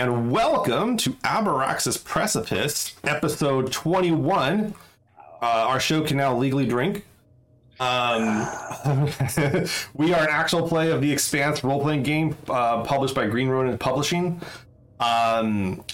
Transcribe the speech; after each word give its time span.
and 0.00 0.30
welcome 0.30 0.96
to 0.96 1.10
Abraxas' 1.10 2.02
Precipice, 2.02 2.96
episode 3.04 3.70
21. 3.70 4.74
Uh, 5.12 5.44
our 5.44 5.78
show 5.78 6.02
can 6.02 6.16
now 6.16 6.34
legally 6.34 6.64
drink. 6.64 7.04
Um, 7.78 8.48
we 9.94 10.14
are 10.14 10.22
an 10.22 10.30
actual 10.30 10.66
play 10.66 10.90
of 10.90 11.02
The 11.02 11.12
Expanse 11.12 11.62
role 11.62 11.82
playing 11.82 12.02
game 12.02 12.34
uh, 12.48 12.82
published 12.82 13.14
by 13.14 13.26
Green 13.26 13.48
Ronin 13.48 13.76
Publishing. 13.76 14.40
Um, 15.00 15.84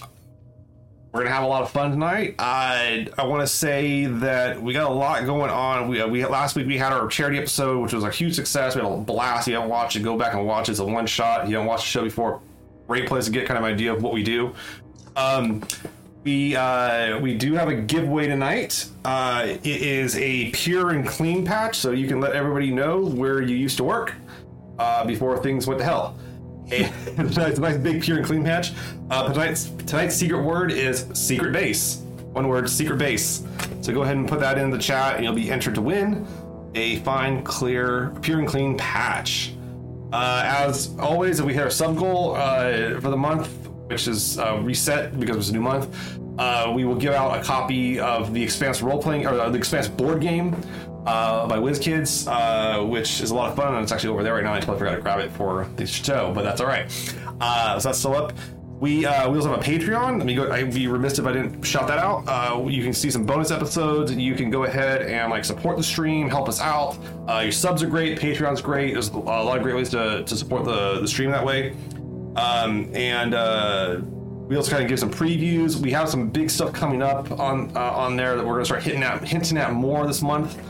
we're 1.10 1.24
gonna 1.24 1.34
have 1.34 1.42
a 1.42 1.48
lot 1.48 1.62
of 1.62 1.70
fun 1.72 1.90
tonight. 1.90 2.36
I 2.38 3.08
I 3.18 3.24
want 3.24 3.42
to 3.42 3.48
say 3.48 4.04
that 4.04 4.62
we 4.62 4.72
got 4.72 4.88
a 4.88 4.94
lot 4.94 5.26
going 5.26 5.50
on. 5.50 5.88
We, 5.88 6.04
we 6.04 6.24
last 6.26 6.54
week 6.54 6.68
we 6.68 6.78
had 6.78 6.92
our 6.92 7.08
charity 7.08 7.38
episode, 7.38 7.82
which 7.82 7.92
was 7.92 8.04
a 8.04 8.10
huge 8.10 8.36
success. 8.36 8.76
We 8.76 8.82
had 8.82 8.92
a 8.92 8.96
blast. 8.98 9.48
You 9.48 9.54
haven't 9.54 9.70
watched 9.70 9.96
it, 9.96 10.04
go 10.04 10.16
back 10.16 10.34
and 10.34 10.46
watch 10.46 10.68
it. 10.68 10.72
It's 10.72 10.80
a 10.80 10.84
one 10.84 11.06
shot. 11.06 11.48
You 11.48 11.56
haven't 11.56 11.66
watched 11.66 11.84
the 11.86 11.88
show 11.88 12.04
before. 12.04 12.40
Great 12.86 13.06
place 13.06 13.24
to 13.26 13.30
get 13.30 13.46
kind 13.46 13.58
of 13.58 13.64
idea 13.64 13.92
of 13.92 14.02
what 14.02 14.12
we 14.12 14.22
do. 14.22 14.54
Um, 15.16 15.62
we 16.22 16.56
uh, 16.56 17.18
we 17.20 17.34
do 17.34 17.54
have 17.54 17.68
a 17.68 17.74
giveaway 17.74 18.26
tonight. 18.26 18.86
Uh, 19.04 19.44
it 19.46 19.64
is 19.64 20.16
a 20.16 20.50
pure 20.50 20.90
and 20.90 21.06
clean 21.06 21.44
patch, 21.44 21.76
so 21.76 21.92
you 21.92 22.08
can 22.08 22.20
let 22.20 22.32
everybody 22.32 22.70
know 22.70 23.00
where 23.00 23.40
you 23.40 23.56
used 23.56 23.76
to 23.76 23.84
work 23.84 24.14
uh, 24.78 25.04
before 25.04 25.40
things 25.42 25.66
went 25.66 25.78
to 25.78 25.84
hell. 25.84 26.18
it's 26.68 27.36
a 27.36 27.60
nice 27.60 27.78
big 27.78 28.02
pure 28.02 28.18
and 28.18 28.26
clean 28.26 28.42
patch. 28.42 28.72
Uh, 29.10 29.32
tonight's 29.32 29.70
tonight's 29.86 30.16
secret 30.16 30.42
word 30.42 30.72
is 30.72 31.06
secret 31.14 31.52
base. 31.52 32.02
One 32.32 32.48
word, 32.48 32.68
secret 32.68 32.98
base. 32.98 33.44
So 33.80 33.92
go 33.92 34.02
ahead 34.02 34.16
and 34.16 34.28
put 34.28 34.40
that 34.40 34.58
in 34.58 34.70
the 34.70 34.78
chat, 34.78 35.14
and 35.14 35.24
you'll 35.24 35.32
be 35.32 35.50
entered 35.50 35.76
to 35.76 35.80
win 35.80 36.26
a 36.74 36.96
fine, 36.96 37.42
clear, 37.42 38.12
pure 38.20 38.40
and 38.40 38.48
clean 38.48 38.76
patch. 38.76 39.55
Uh, 40.12 40.42
as 40.44 40.96
always, 40.98 41.42
we 41.42 41.52
hit 41.52 41.62
our 41.62 41.70
sub 41.70 41.96
goal 41.96 42.34
uh, 42.34 43.00
for 43.00 43.10
the 43.10 43.16
month, 43.16 43.48
which 43.88 44.06
is 44.06 44.38
uh, 44.38 44.60
reset 44.62 45.18
because 45.18 45.36
it's 45.36 45.48
a 45.48 45.52
new 45.52 45.60
month. 45.60 46.18
Uh, 46.38 46.72
we 46.74 46.84
will 46.84 46.94
give 46.94 47.12
out 47.12 47.38
a 47.38 47.42
copy 47.42 47.98
of 47.98 48.32
the 48.32 48.42
Expanse 48.42 48.82
role 48.82 49.00
playing 49.02 49.26
or 49.26 49.50
the 49.50 49.58
Expanse 49.58 49.88
board 49.88 50.20
game 50.20 50.54
uh, 51.06 51.46
by 51.46 51.58
WizKids, 51.58 52.28
uh, 52.28 52.84
which 52.84 53.20
is 53.20 53.30
a 53.30 53.34
lot 53.34 53.50
of 53.50 53.56
fun, 53.56 53.74
and 53.74 53.82
it's 53.82 53.92
actually 53.92 54.10
over 54.10 54.22
there 54.22 54.34
right 54.34 54.44
now. 54.44 54.52
I 54.52 54.60
totally 54.60 54.78
forgot 54.78 54.96
to 54.96 55.00
grab 55.00 55.20
it 55.20 55.32
for 55.32 55.68
the 55.76 55.86
show, 55.86 56.32
but 56.34 56.42
that's 56.42 56.60
all 56.60 56.66
right. 56.66 56.90
So 56.90 57.80
that's 57.80 57.98
still 57.98 58.14
up. 58.14 58.32
We 58.78 59.06
uh, 59.06 59.30
we 59.30 59.38
also 59.38 59.50
have 59.50 59.60
a 59.60 59.62
Patreon. 59.62 60.18
Let 60.18 60.26
me 60.26 60.34
go. 60.34 60.50
I'd 60.52 60.72
be 60.74 60.86
remiss 60.86 61.18
if 61.18 61.26
I 61.26 61.32
didn't 61.32 61.62
shout 61.62 61.88
that 61.88 61.98
out. 61.98 62.24
Uh, 62.26 62.66
you 62.68 62.82
can 62.82 62.92
see 62.92 63.10
some 63.10 63.24
bonus 63.24 63.50
episodes. 63.50 64.14
You 64.14 64.34
can 64.34 64.50
go 64.50 64.64
ahead 64.64 65.02
and 65.02 65.30
like 65.30 65.44
support 65.46 65.78
the 65.78 65.82
stream, 65.82 66.28
help 66.28 66.48
us 66.48 66.60
out. 66.60 66.98
Uh, 67.28 67.40
your 67.40 67.52
subs 67.52 67.82
are 67.82 67.88
great. 67.88 68.18
Patreon's 68.18 68.60
great. 68.60 68.92
There's 68.92 69.08
a 69.08 69.18
lot 69.18 69.56
of 69.56 69.62
great 69.62 69.76
ways 69.76 69.88
to, 69.90 70.24
to 70.24 70.36
support 70.36 70.64
the, 70.64 71.00
the 71.00 71.08
stream 71.08 71.30
that 71.30 71.44
way. 71.44 71.74
Um, 72.36 72.94
and 72.94 73.32
uh, 73.32 74.00
we 74.02 74.56
also 74.56 74.70
kind 74.70 74.82
of 74.82 74.90
give 74.90 74.98
some 74.98 75.10
previews. 75.10 75.76
We 75.76 75.90
have 75.92 76.10
some 76.10 76.28
big 76.28 76.50
stuff 76.50 76.74
coming 76.74 77.00
up 77.00 77.30
on 77.40 77.74
uh, 77.74 77.80
on 77.80 78.14
there 78.16 78.36
that 78.36 78.44
we're 78.44 78.54
gonna 78.54 78.66
start 78.66 78.82
hitting 78.82 79.02
at 79.02 79.26
hinting 79.26 79.56
at 79.56 79.72
more 79.72 80.06
this 80.06 80.20
month 80.20 80.60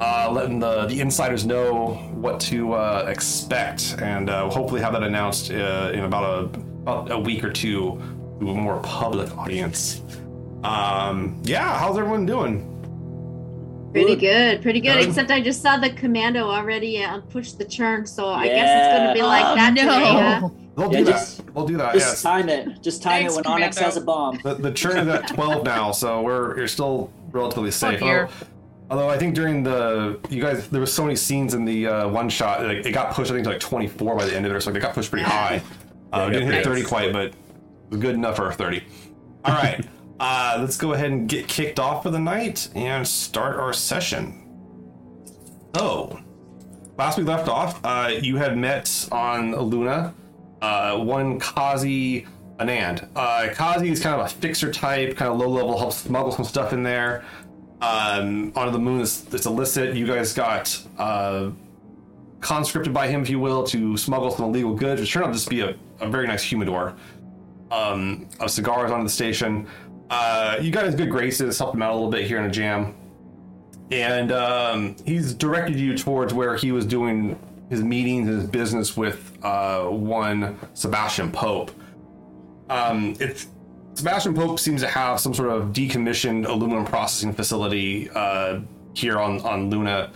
uh, 0.00 0.28
letting 0.30 0.58
the, 0.58 0.86
the 0.86 1.00
insiders 1.00 1.46
know 1.46 1.94
what 2.14 2.40
to 2.40 2.74
uh, 2.74 3.06
expect, 3.08 3.96
and 4.00 4.28
uh, 4.28 4.48
hopefully 4.50 4.80
have 4.80 4.92
that 4.92 5.02
announced 5.02 5.50
uh, 5.50 5.90
in 5.94 6.00
about 6.00 6.24
a 6.24 6.73
a 6.86 7.18
week 7.18 7.42
or 7.44 7.50
two 7.50 8.00
to 8.40 8.50
a 8.50 8.54
more 8.54 8.80
public 8.82 9.36
audience. 9.36 10.02
Um, 10.62 11.40
yeah, 11.44 11.78
how's 11.78 11.98
everyone 11.98 12.26
doing? 12.26 12.70
Pretty 13.92 14.16
good, 14.16 14.60
pretty 14.60 14.80
good. 14.80 14.98
Good. 14.98 15.08
Except 15.08 15.30
I 15.30 15.40
just 15.40 15.62
saw 15.62 15.76
the 15.76 15.90
commando 15.90 16.48
already 16.50 17.02
uh, 17.04 17.20
push 17.30 17.52
the 17.52 17.64
churn, 17.64 18.06
so 18.06 18.28
I 18.28 18.48
guess 18.48 18.68
it's 18.88 18.98
gonna 18.98 19.14
be 19.14 19.22
like 19.22 19.44
Oh, 19.46 19.54
that 19.54 19.72
no. 19.74 19.82
today. 19.82 20.12
huh? 20.12 20.48
They'll 20.76 20.92
Yeah, 20.92 20.98
do 20.98 21.04
just- 21.04 21.36
that. 21.46 21.54
We'll 21.54 21.66
do 21.66 21.76
that. 21.76 21.94
Just 21.94 22.06
Yes. 22.06 22.22
time 22.22 22.48
it. 22.48 22.82
Just 22.82 23.02
time 23.02 23.20
Thanks, 23.20 23.34
it 23.34 23.36
when 23.36 23.46
Onyx 23.46 23.78
has 23.78 23.96
a 23.96 24.00
bomb. 24.00 24.40
The, 24.42 24.54
the 24.54 24.72
churn 24.72 24.96
is 24.98 25.06
at 25.08 25.28
12 25.34 25.64
now, 25.64 25.92
so 25.92 26.20
we're 26.22 26.56
you're 26.58 26.66
still 26.66 27.10
relatively 27.30 27.70
safe. 27.70 28.00
here. 28.00 28.28
Although, 28.90 29.02
although 29.04 29.14
I 29.14 29.16
think 29.18 29.36
during 29.36 29.62
the 29.62 30.18
you 30.28 30.42
guys 30.42 30.66
there 30.68 30.80
was 30.80 30.92
so 30.92 31.04
many 31.04 31.14
scenes 31.14 31.54
in 31.54 31.64
the 31.64 31.86
uh, 31.86 32.08
one 32.08 32.28
shot, 32.28 32.64
like, 32.66 32.84
it 32.84 32.90
got 32.90 33.14
pushed 33.14 33.30
I 33.30 33.34
think 33.34 33.44
to 33.44 33.50
like 33.50 33.60
24 33.60 34.16
by 34.16 34.24
the 34.24 34.34
end 34.34 34.44
of 34.46 34.52
it, 34.56 34.60
so 34.62 34.70
like, 34.70 34.78
it 34.78 34.80
got 34.82 34.94
pushed 34.94 35.10
pretty 35.10 35.24
high. 35.24 35.62
Uh, 36.14 36.26
we 36.26 36.32
didn't 36.34 36.46
hit 36.48 36.54
Nice. 36.56 36.64
30 36.64 36.82
quite, 36.84 37.12
but 37.12 37.32
was 37.90 38.00
good 38.00 38.14
enough 38.14 38.36
for 38.36 38.50
30. 38.52 38.82
All 39.44 39.54
right, 39.54 39.84
uh, 40.20 40.56
let's 40.60 40.76
go 40.76 40.92
ahead 40.92 41.10
and 41.10 41.28
get 41.28 41.48
kicked 41.48 41.78
off 41.78 42.02
for 42.02 42.10
the 42.10 42.18
night 42.18 42.68
and 42.74 43.06
start 43.06 43.56
our 43.56 43.72
session. 43.72 44.40
Oh, 45.74 46.20
last 46.96 47.18
we 47.18 47.24
left 47.24 47.48
off, 47.48 47.80
uh, 47.84 48.10
you 48.20 48.36
had 48.36 48.56
met 48.56 49.08
on 49.10 49.54
Luna 49.56 50.14
uh, 50.64 50.96
one 50.98 51.38
Kazi 51.38 52.26
Anand. 52.58 53.08
Uh, 53.14 53.48
Kazi 53.52 53.90
is 53.90 54.00
kind 54.00 54.18
of 54.18 54.26
a 54.26 54.28
fixer 54.28 54.72
type, 54.72 55.16
kind 55.16 55.30
of 55.30 55.38
low 55.38 55.48
level, 55.48 55.78
helps 55.78 55.96
smuggle 55.98 56.32
some 56.32 56.44
stuff 56.44 56.72
in 56.72 56.82
there. 56.82 57.24
Um, 57.80 58.52
onto 58.56 58.72
the 58.72 58.78
moon 58.78 59.00
is 59.02 59.26
it's 59.32 59.44
illicit. 59.46 59.94
You 59.94 60.06
guys 60.06 60.32
got 60.32 60.80
uh, 60.96 61.50
conscripted 62.44 62.94
by 62.94 63.08
him, 63.08 63.22
if 63.22 63.30
you 63.30 63.40
will, 63.40 63.64
to 63.64 63.96
smuggle 63.96 64.30
some 64.30 64.44
illegal 64.46 64.74
goods, 64.74 65.00
which 65.00 65.12
turned 65.12 65.26
out 65.26 65.28
to 65.28 65.34
just 65.34 65.50
be 65.50 65.60
a, 65.60 65.74
a 66.00 66.08
very 66.08 66.26
nice 66.26 66.42
humidor 66.42 66.94
um, 67.70 68.28
of 68.38 68.50
cigars 68.50 68.90
onto 68.90 69.04
the 69.04 69.10
station. 69.10 69.66
Uh, 70.10 70.56
you 70.60 70.70
got 70.70 70.84
his 70.84 70.94
good 70.94 71.10
graces, 71.10 71.58
helped 71.58 71.74
him 71.74 71.82
out 71.82 71.90
a 71.92 71.94
little 71.94 72.10
bit 72.10 72.26
here 72.26 72.38
in 72.38 72.44
a 72.44 72.50
jam 72.50 72.94
and 73.90 74.32
um, 74.32 74.96
he's 75.04 75.34
directed 75.34 75.78
you 75.78 75.96
towards 75.96 76.32
where 76.32 76.56
he 76.56 76.72
was 76.72 76.86
doing 76.86 77.38
his 77.70 77.82
meetings 77.82 78.28
and 78.28 78.40
his 78.40 78.48
business 78.48 78.96
with 78.96 79.36
uh, 79.42 79.84
one 79.84 80.58
Sebastian 80.74 81.30
Pope. 81.30 81.70
Um, 82.70 83.14
it's 83.20 83.48
Sebastian 83.94 84.34
Pope 84.34 84.58
seems 84.58 84.80
to 84.80 84.88
have 84.88 85.20
some 85.20 85.34
sort 85.34 85.50
of 85.50 85.68
decommissioned 85.68 86.46
aluminum 86.46 86.84
processing 86.84 87.32
facility 87.32 88.10
uh, 88.10 88.60
here 88.94 89.18
on 89.18 89.40
on 89.42 89.70
Luna. 89.70 90.10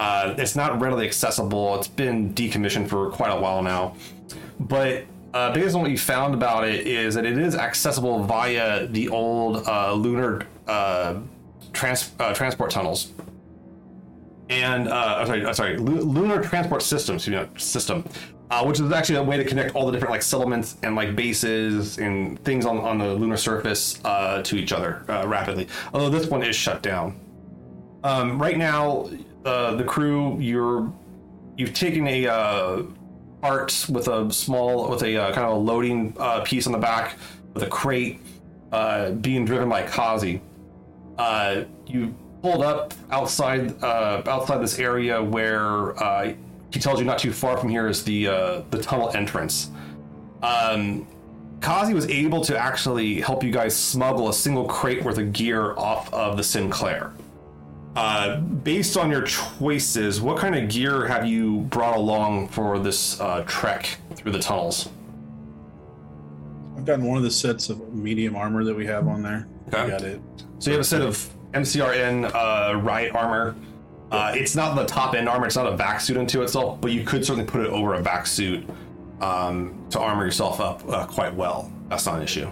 Uh, 0.00 0.34
it's 0.38 0.56
not 0.56 0.80
readily 0.80 1.06
accessible. 1.06 1.74
It's 1.74 1.86
been 1.86 2.32
decommissioned 2.32 2.88
for 2.88 3.10
quite 3.10 3.28
a 3.28 3.38
while 3.38 3.62
now, 3.62 3.96
but 4.58 5.04
uh, 5.34 5.52
based 5.52 5.74
on 5.74 5.82
what 5.82 5.90
you 5.90 5.98
found 5.98 6.32
about 6.32 6.66
it 6.66 6.86
is 6.86 7.14
that 7.16 7.26
it 7.26 7.36
is 7.36 7.54
accessible 7.54 8.24
via 8.24 8.86
the 8.86 9.10
old 9.10 9.68
uh, 9.68 9.92
lunar 9.92 10.46
uh, 10.66 11.20
trans- 11.74 12.12
uh, 12.18 12.32
transport 12.32 12.70
tunnels 12.70 13.12
and 14.48 14.88
uh, 14.88 15.18
I'm 15.18 15.26
sorry, 15.26 15.54
sorry, 15.54 15.76
lunar 15.76 16.42
transport 16.42 16.82
system, 16.82 17.16
excuse 17.16 17.38
me, 17.38 17.60
system, 17.60 18.02
uh, 18.50 18.64
which 18.64 18.80
is 18.80 18.90
actually 18.90 19.16
a 19.16 19.22
way 19.22 19.36
to 19.36 19.44
connect 19.44 19.76
all 19.76 19.84
the 19.84 19.92
different 19.92 20.12
like 20.12 20.22
settlements 20.22 20.78
and 20.82 20.96
like 20.96 21.14
bases 21.14 21.98
and 21.98 22.42
things 22.42 22.64
on, 22.64 22.78
on 22.78 22.96
the 22.96 23.14
lunar 23.14 23.36
surface 23.36 23.98
to 23.98 24.56
each 24.56 24.72
other 24.72 25.04
rapidly. 25.26 25.68
Although 25.92 26.08
this 26.08 26.26
one 26.26 26.42
is 26.42 26.56
shut 26.56 26.82
down. 26.82 27.20
Um, 28.02 28.40
right 28.40 28.56
now, 28.56 29.10
uh, 29.44 29.74
the 29.74 29.84
crew, 29.84 30.38
you're 30.38 30.92
you've 31.56 31.74
taken 31.74 32.06
a 32.06 32.26
uh, 32.26 32.82
with 33.88 34.08
a 34.08 34.30
small 34.32 34.88
with 34.90 35.02
a 35.02 35.16
uh, 35.16 35.32
kind 35.32 35.46
of 35.46 35.56
a 35.56 35.58
loading 35.58 36.14
uh, 36.18 36.40
piece 36.40 36.66
on 36.66 36.72
the 36.72 36.78
back 36.78 37.16
with 37.54 37.62
a 37.62 37.66
crate 37.66 38.20
uh, 38.72 39.10
being 39.12 39.44
driven 39.44 39.68
by 39.68 39.82
Kazi. 39.82 40.40
Uh, 41.18 41.64
you 41.86 42.14
pulled 42.42 42.62
up 42.62 42.94
outside 43.10 43.82
uh, 43.82 44.22
outside 44.26 44.58
this 44.62 44.78
area 44.78 45.22
where 45.22 46.00
uh, 46.02 46.32
he 46.72 46.80
tells 46.80 46.98
you 47.00 47.04
not 47.04 47.18
too 47.18 47.32
far 47.32 47.56
from 47.56 47.68
here 47.68 47.88
is 47.88 48.04
the 48.04 48.28
uh, 48.28 48.62
the 48.70 48.80
tunnel 48.80 49.10
entrance. 49.14 49.70
Um, 50.42 51.06
Kazi 51.60 51.92
was 51.92 52.08
able 52.08 52.42
to 52.44 52.56
actually 52.56 53.20
help 53.20 53.44
you 53.44 53.50
guys 53.50 53.76
smuggle 53.76 54.30
a 54.30 54.32
single 54.32 54.64
crate 54.64 55.04
worth 55.04 55.18
of 55.18 55.32
gear 55.32 55.76
off 55.76 56.12
of 56.14 56.38
the 56.38 56.42
Sinclair. 56.42 57.12
Uh, 57.96 58.36
based 58.38 58.96
on 58.96 59.10
your 59.10 59.22
choices, 59.22 60.20
what 60.20 60.38
kind 60.38 60.54
of 60.54 60.68
gear 60.68 61.06
have 61.08 61.26
you 61.26 61.62
brought 61.62 61.96
along 61.96 62.46
for 62.48 62.78
this 62.78 63.20
uh, 63.20 63.42
trek 63.46 63.98
through 64.14 64.30
the 64.30 64.38
tunnels? 64.38 64.88
I've 66.76 66.84
gotten 66.84 67.04
one 67.04 67.18
of 67.18 67.24
the 67.24 67.30
sets 67.30 67.68
of 67.68 67.92
medium 67.92 68.36
armor 68.36 68.64
that 68.64 68.74
we 68.74 68.86
have 68.86 69.08
on 69.08 69.22
there. 69.22 69.48
Okay. 69.68 69.90
Got 69.90 70.02
it. 70.02 70.20
So 70.60 70.70
you 70.70 70.74
have 70.74 70.80
a 70.80 70.84
set 70.84 71.02
of 71.02 71.28
MCRN 71.52 72.32
uh, 72.32 72.78
riot 72.80 73.14
armor. 73.14 73.56
Uh, 74.10 74.32
it's 74.34 74.54
not 74.54 74.74
the 74.76 74.86
top 74.86 75.14
end 75.14 75.28
armor; 75.28 75.46
it's 75.46 75.56
not 75.56 75.66
a 75.66 75.76
vac 75.76 76.00
suit 76.00 76.16
unto 76.16 76.42
itself, 76.42 76.80
but 76.80 76.92
you 76.92 77.04
could 77.04 77.24
certainly 77.24 77.48
put 77.48 77.60
it 77.60 77.70
over 77.70 77.94
a 77.94 78.02
vac 78.02 78.26
suit 78.26 78.68
um, 79.20 79.86
to 79.90 80.00
armor 80.00 80.24
yourself 80.24 80.60
up 80.60 80.88
uh, 80.88 81.06
quite 81.06 81.34
well. 81.34 81.70
That's 81.88 82.06
not 82.06 82.16
an 82.16 82.22
issue. 82.22 82.48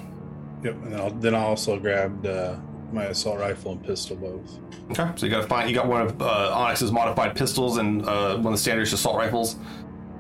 Yep. 0.63 0.75
And 0.75 0.93
then, 0.93 1.01
I'll, 1.01 1.11
then 1.11 1.35
I 1.35 1.41
also 1.41 1.79
grabbed 1.79 2.27
uh, 2.27 2.57
my 2.93 3.05
assault 3.05 3.39
rifle 3.39 3.73
and 3.73 3.85
pistol 3.85 4.17
both. 4.17 4.59
Okay, 4.91 5.11
so 5.17 5.27
you 5.27 5.33
got 5.33 5.43
to 5.43 5.47
find 5.47 5.69
you 5.69 5.75
got 5.75 5.87
one 5.87 6.03
of 6.03 6.21
uh, 6.23 6.53
Onyx's 6.55 6.93
modified 6.93 7.37
pistols 7.37 7.77
and 7.79 8.03
uh, 8.07 8.37
one 8.37 8.47
of 8.47 8.53
the 8.53 8.59
standard 8.59 8.87
assault 8.87 9.17
rifles. 9.17 9.57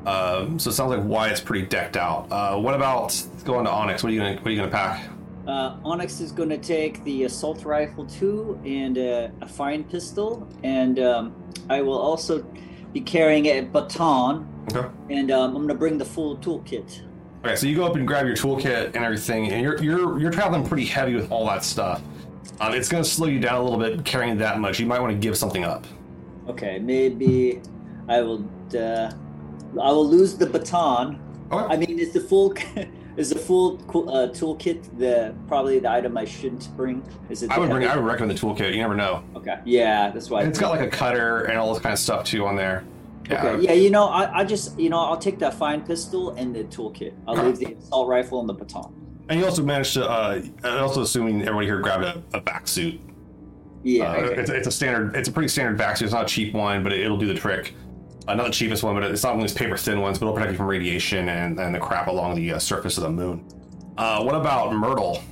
Um, 0.06 0.58
so 0.58 0.70
it 0.70 0.74
sounds 0.74 0.90
like 0.90 1.04
Wyatt's 1.04 1.40
pretty 1.40 1.66
decked 1.66 1.96
out. 1.96 2.28
Uh, 2.30 2.56
what 2.58 2.74
about 2.74 3.20
going 3.44 3.64
to 3.64 3.70
Onyx? 3.70 4.02
What 4.02 4.10
are 4.10 4.14
you 4.14 4.20
gonna 4.20 4.36
What 4.36 4.46
are 4.46 4.50
you 4.50 4.56
gonna 4.56 4.70
pack? 4.70 5.08
Uh, 5.46 5.76
Onyx 5.84 6.20
is 6.20 6.30
going 6.30 6.50
to 6.50 6.58
take 6.58 7.02
the 7.04 7.24
assault 7.24 7.64
rifle 7.64 8.04
too 8.04 8.60
and 8.66 8.98
uh, 8.98 9.28
a 9.40 9.48
fine 9.48 9.82
pistol, 9.84 10.46
and 10.62 10.98
um, 10.98 11.34
I 11.70 11.80
will 11.80 11.98
also 11.98 12.44
be 12.92 13.00
carrying 13.00 13.46
a 13.46 13.62
baton, 13.62 14.46
Okay. 14.74 14.86
and 15.08 15.30
um, 15.30 15.50
I'm 15.50 15.54
going 15.56 15.68
to 15.68 15.74
bring 15.74 15.96
the 15.96 16.04
full 16.04 16.36
toolkit. 16.38 17.00
Okay, 17.44 17.56
so 17.56 17.66
you 17.66 17.74
go 17.76 17.86
up 17.86 17.96
and 17.96 18.06
grab 18.06 18.26
your 18.26 18.36
toolkit 18.36 18.88
and 18.94 18.96
everything, 18.96 19.50
and 19.50 19.62
you're 19.62 19.82
you're 19.82 20.18
you're 20.20 20.30
traveling 20.30 20.66
pretty 20.66 20.84
heavy 20.84 21.14
with 21.14 21.30
all 21.32 21.46
that 21.46 21.64
stuff. 21.64 22.02
Um, 22.60 22.74
it's 22.74 22.88
going 22.88 23.02
to 23.02 23.08
slow 23.08 23.26
you 23.26 23.38
down 23.38 23.60
a 23.60 23.62
little 23.62 23.78
bit 23.78 24.04
carrying 24.04 24.38
that 24.38 24.58
much. 24.58 24.80
You 24.80 24.86
might 24.86 25.00
want 25.00 25.12
to 25.12 25.18
give 25.18 25.36
something 25.36 25.64
up. 25.64 25.86
Okay, 26.48 26.78
maybe 26.78 27.60
I 28.08 28.20
will. 28.22 28.48
Uh, 28.74 29.12
I 29.80 29.92
will 29.92 30.08
lose 30.08 30.36
the 30.36 30.46
baton. 30.46 31.20
Okay. 31.52 31.74
I 31.74 31.76
mean, 31.76 31.98
is 31.98 32.12
the 32.12 32.20
full 32.20 32.54
is 33.16 33.30
the 33.30 33.38
full 33.38 33.76
uh, 34.08 34.28
toolkit 34.28 34.98
the 34.98 35.34
probably 35.46 35.78
the 35.78 35.90
item 35.90 36.16
I 36.16 36.24
shouldn't 36.24 36.74
bring? 36.76 37.02
Is 37.28 37.42
it? 37.42 37.50
I 37.50 37.58
would 37.58 37.70
bring. 37.70 37.86
I 37.86 37.96
would 37.96 38.04
recommend 38.04 38.36
the 38.36 38.46
toolkit. 38.46 38.72
You 38.72 38.80
never 38.80 38.96
know. 38.96 39.22
Okay, 39.36 39.58
yeah, 39.64 40.10
that's 40.10 40.30
why. 40.30 40.40
And 40.40 40.48
it's 40.48 40.58
got 40.58 40.70
like 40.70 40.80
a 40.80 40.88
cutter 40.88 41.44
and 41.44 41.58
all 41.58 41.72
this 41.72 41.82
kind 41.82 41.92
of 41.92 41.98
stuff 41.98 42.24
too 42.24 42.46
on 42.46 42.56
there. 42.56 42.84
Yeah. 43.30 43.46
Okay, 43.46 43.64
yeah, 43.64 43.72
you 43.72 43.90
know, 43.90 44.06
I, 44.06 44.38
I 44.38 44.44
just, 44.44 44.78
you 44.78 44.88
know, 44.88 45.00
I'll 45.00 45.18
take 45.18 45.38
that 45.40 45.52
fine 45.52 45.82
pistol 45.82 46.30
and 46.30 46.54
the 46.54 46.64
toolkit. 46.64 47.12
I'll 47.26 47.36
leave 47.36 47.58
the 47.58 47.74
assault 47.74 48.08
rifle 48.08 48.40
and 48.40 48.48
the 48.48 48.54
baton. 48.54 48.94
And 49.28 49.38
you 49.38 49.44
also 49.46 49.62
managed 49.62 49.94
to. 49.94 50.08
Uh, 50.08 50.40
and 50.42 50.66
also 50.66 51.02
assuming 51.02 51.42
everybody 51.42 51.66
here 51.66 51.80
grabbed 51.80 52.04
a, 52.04 52.22
a 52.34 52.40
vac 52.40 52.66
suit. 52.68 53.00
Yeah, 53.82 54.10
Uh, 54.10 54.16
okay. 54.16 54.40
it's, 54.40 54.50
it's 54.50 54.66
a 54.66 54.72
standard. 54.72 55.14
It's 55.16 55.28
a 55.28 55.32
pretty 55.32 55.48
standard 55.48 55.76
vac 55.78 55.96
suit. 55.96 56.06
It's 56.06 56.14
not 56.14 56.24
a 56.24 56.28
cheap 56.28 56.54
one, 56.54 56.82
but 56.82 56.92
it, 56.92 57.08
will 57.08 57.18
do 57.18 57.26
the 57.26 57.34
trick. 57.34 57.74
Uh, 58.26 58.34
not 58.34 58.46
the 58.46 58.52
cheapest 58.52 58.82
one, 58.82 58.94
but 58.94 59.04
it's 59.04 59.22
not 59.22 59.34
one 59.34 59.42
of 59.44 59.48
these 59.48 59.56
paper 59.56 59.76
thin 59.76 60.00
ones. 60.00 60.18
But 60.18 60.26
it'll 60.26 60.34
protect 60.34 60.52
you 60.52 60.56
from 60.58 60.66
radiation 60.66 61.28
and, 61.28 61.58
and 61.60 61.74
the 61.74 61.78
crap 61.78 62.08
along 62.08 62.34
the 62.36 62.52
uh, 62.54 62.58
surface 62.58 62.96
of 62.96 63.04
the 63.04 63.10
moon. 63.10 63.46
Uh, 63.96 64.22
what 64.22 64.34
about 64.34 64.72
Myrtle? 64.74 65.22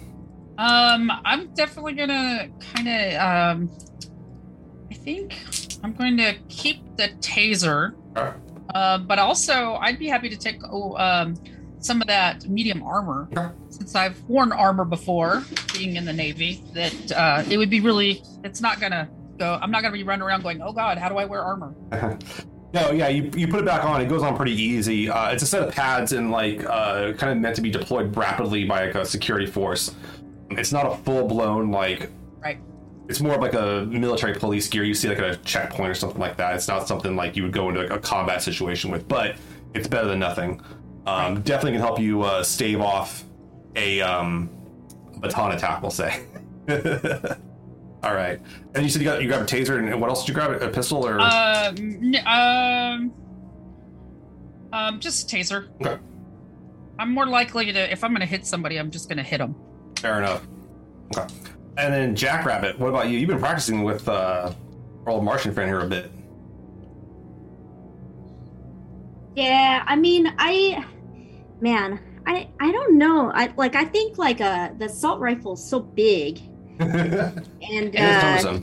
Um, 0.58 1.10
I'm 1.24 1.48
definitely 1.54 1.92
gonna 1.94 2.48
kind 2.74 2.88
of. 2.88 3.20
Um, 3.20 3.70
I 4.90 4.94
think 4.94 5.36
I'm 5.82 5.92
going 5.92 6.16
to 6.16 6.34
keep 6.48 6.96
the 6.96 7.08
taser, 7.20 7.94
Okay. 8.16 8.36
uh, 8.74 8.98
but 8.98 9.18
also 9.18 9.74
I'd 9.74 9.98
be 9.98 10.08
happy 10.08 10.28
to 10.30 10.36
take 10.36 10.60
oh, 10.70 10.96
um, 10.96 11.34
some 11.86 12.00
of 12.00 12.08
that 12.08 12.48
medium 12.48 12.82
armor 12.82 13.28
since 13.70 13.94
I've 13.94 14.20
worn 14.24 14.52
armor 14.52 14.84
before, 14.84 15.44
being 15.72 15.96
in 15.96 16.04
the 16.04 16.12
Navy. 16.12 16.62
That 16.74 17.12
uh, 17.12 17.44
it 17.48 17.56
would 17.56 17.70
be 17.70 17.80
really. 17.80 18.22
It's 18.44 18.60
not 18.60 18.80
gonna 18.80 19.08
go. 19.38 19.58
I'm 19.62 19.70
not 19.70 19.82
gonna 19.82 19.94
be 19.94 20.02
running 20.02 20.22
around 20.22 20.42
going, 20.42 20.60
"Oh 20.60 20.72
God, 20.72 20.98
how 20.98 21.08
do 21.08 21.16
I 21.16 21.24
wear 21.24 21.42
armor?" 21.42 21.74
No, 22.74 22.90
yeah, 22.90 23.08
you, 23.08 23.30
you 23.34 23.48
put 23.48 23.60
it 23.60 23.64
back 23.64 23.84
on. 23.84 24.02
It 24.02 24.08
goes 24.08 24.22
on 24.22 24.36
pretty 24.36 24.52
easy. 24.52 25.08
Uh, 25.08 25.30
it's 25.30 25.42
a 25.42 25.46
set 25.46 25.66
of 25.66 25.74
pads 25.74 26.12
and 26.12 26.30
like 26.30 26.62
uh, 26.64 27.14
kind 27.14 27.32
of 27.32 27.38
meant 27.38 27.56
to 27.56 27.62
be 27.62 27.70
deployed 27.70 28.14
rapidly 28.14 28.64
by 28.64 28.86
like, 28.86 28.94
a 28.94 29.06
security 29.06 29.46
force. 29.46 29.94
It's 30.50 30.72
not 30.72 30.84
a 30.84 30.96
full 31.02 31.26
blown 31.26 31.70
like. 31.70 32.10
Right. 32.38 32.58
It's 33.08 33.20
more 33.20 33.36
of 33.36 33.40
like 33.40 33.54
a 33.54 33.86
military 33.88 34.34
police 34.34 34.68
gear 34.68 34.84
you 34.84 34.92
see 34.92 35.08
like 35.08 35.18
at 35.18 35.24
a 35.24 35.36
checkpoint 35.36 35.90
or 35.90 35.94
something 35.94 36.20
like 36.20 36.36
that. 36.36 36.54
It's 36.54 36.68
not 36.68 36.86
something 36.86 37.16
like 37.16 37.34
you 37.34 37.44
would 37.44 37.52
go 37.52 37.68
into 37.70 37.80
like, 37.80 37.90
a 37.90 37.98
combat 37.98 38.42
situation 38.42 38.90
with, 38.90 39.08
but 39.08 39.36
it's 39.72 39.88
better 39.88 40.08
than 40.08 40.18
nothing. 40.18 40.60
Um, 41.06 41.40
definitely 41.42 41.72
can 41.72 41.80
help 41.80 42.00
you 42.00 42.22
uh, 42.22 42.42
stave 42.42 42.80
off 42.80 43.24
a 43.76 44.00
um, 44.00 44.50
baton 45.18 45.52
attack. 45.52 45.82
We'll 45.82 45.90
say. 45.90 46.24
All 48.02 48.14
right, 48.14 48.40
and 48.74 48.84
you 48.84 48.90
said 48.90 49.02
you 49.02 49.04
got 49.08 49.22
you 49.22 49.28
grabbed 49.28 49.52
a 49.52 49.56
taser, 49.56 49.78
and 49.78 50.00
what 50.00 50.10
else 50.10 50.22
did 50.22 50.28
you 50.28 50.34
grab? 50.34 50.60
A 50.62 50.68
pistol 50.68 51.06
or? 51.06 51.18
Um, 51.20 51.76
n- 51.78 52.22
um, 52.26 53.14
um, 54.72 55.00
just 55.00 55.32
a 55.32 55.36
taser. 55.36 55.68
Okay. 55.80 55.98
I'm 56.98 57.12
more 57.12 57.26
likely 57.26 57.72
to, 57.72 57.92
if 57.92 58.02
I'm 58.02 58.10
going 58.10 58.20
to 58.20 58.26
hit 58.26 58.46
somebody, 58.46 58.78
I'm 58.78 58.90
just 58.90 59.08
going 59.08 59.18
to 59.18 59.22
hit 59.22 59.38
them. 59.38 59.54
Fair 59.98 60.18
enough. 60.18 60.46
Okay. 61.16 61.32
And 61.78 61.92
then 61.92 62.16
Jackrabbit, 62.16 62.78
what 62.78 62.88
about 62.88 63.08
you? 63.08 63.18
You've 63.18 63.28
been 63.28 63.38
practicing 63.38 63.82
with 63.82 64.08
uh, 64.08 64.52
our 65.04 65.12
old 65.12 65.24
Martian 65.24 65.52
friend 65.52 65.68
here 65.68 65.80
a 65.80 65.86
bit. 65.86 66.10
Yeah, 69.34 69.84
I 69.86 69.96
mean, 69.96 70.32
I, 70.38 70.86
man, 71.60 72.00
I, 72.26 72.48
I 72.60 72.72
don't 72.72 72.98
know. 72.98 73.30
I 73.32 73.52
like, 73.56 73.74
I 73.76 73.84
think 73.84 74.18
like 74.18 74.40
uh, 74.40 74.70
the 74.78 74.86
assault 74.86 75.20
rifle 75.20 75.54
is 75.54 75.64
so 75.68 75.80
big, 75.80 76.40
and 76.80 77.30
and 77.62 77.96
uh, 77.96 78.20
cumbersome. 78.20 78.60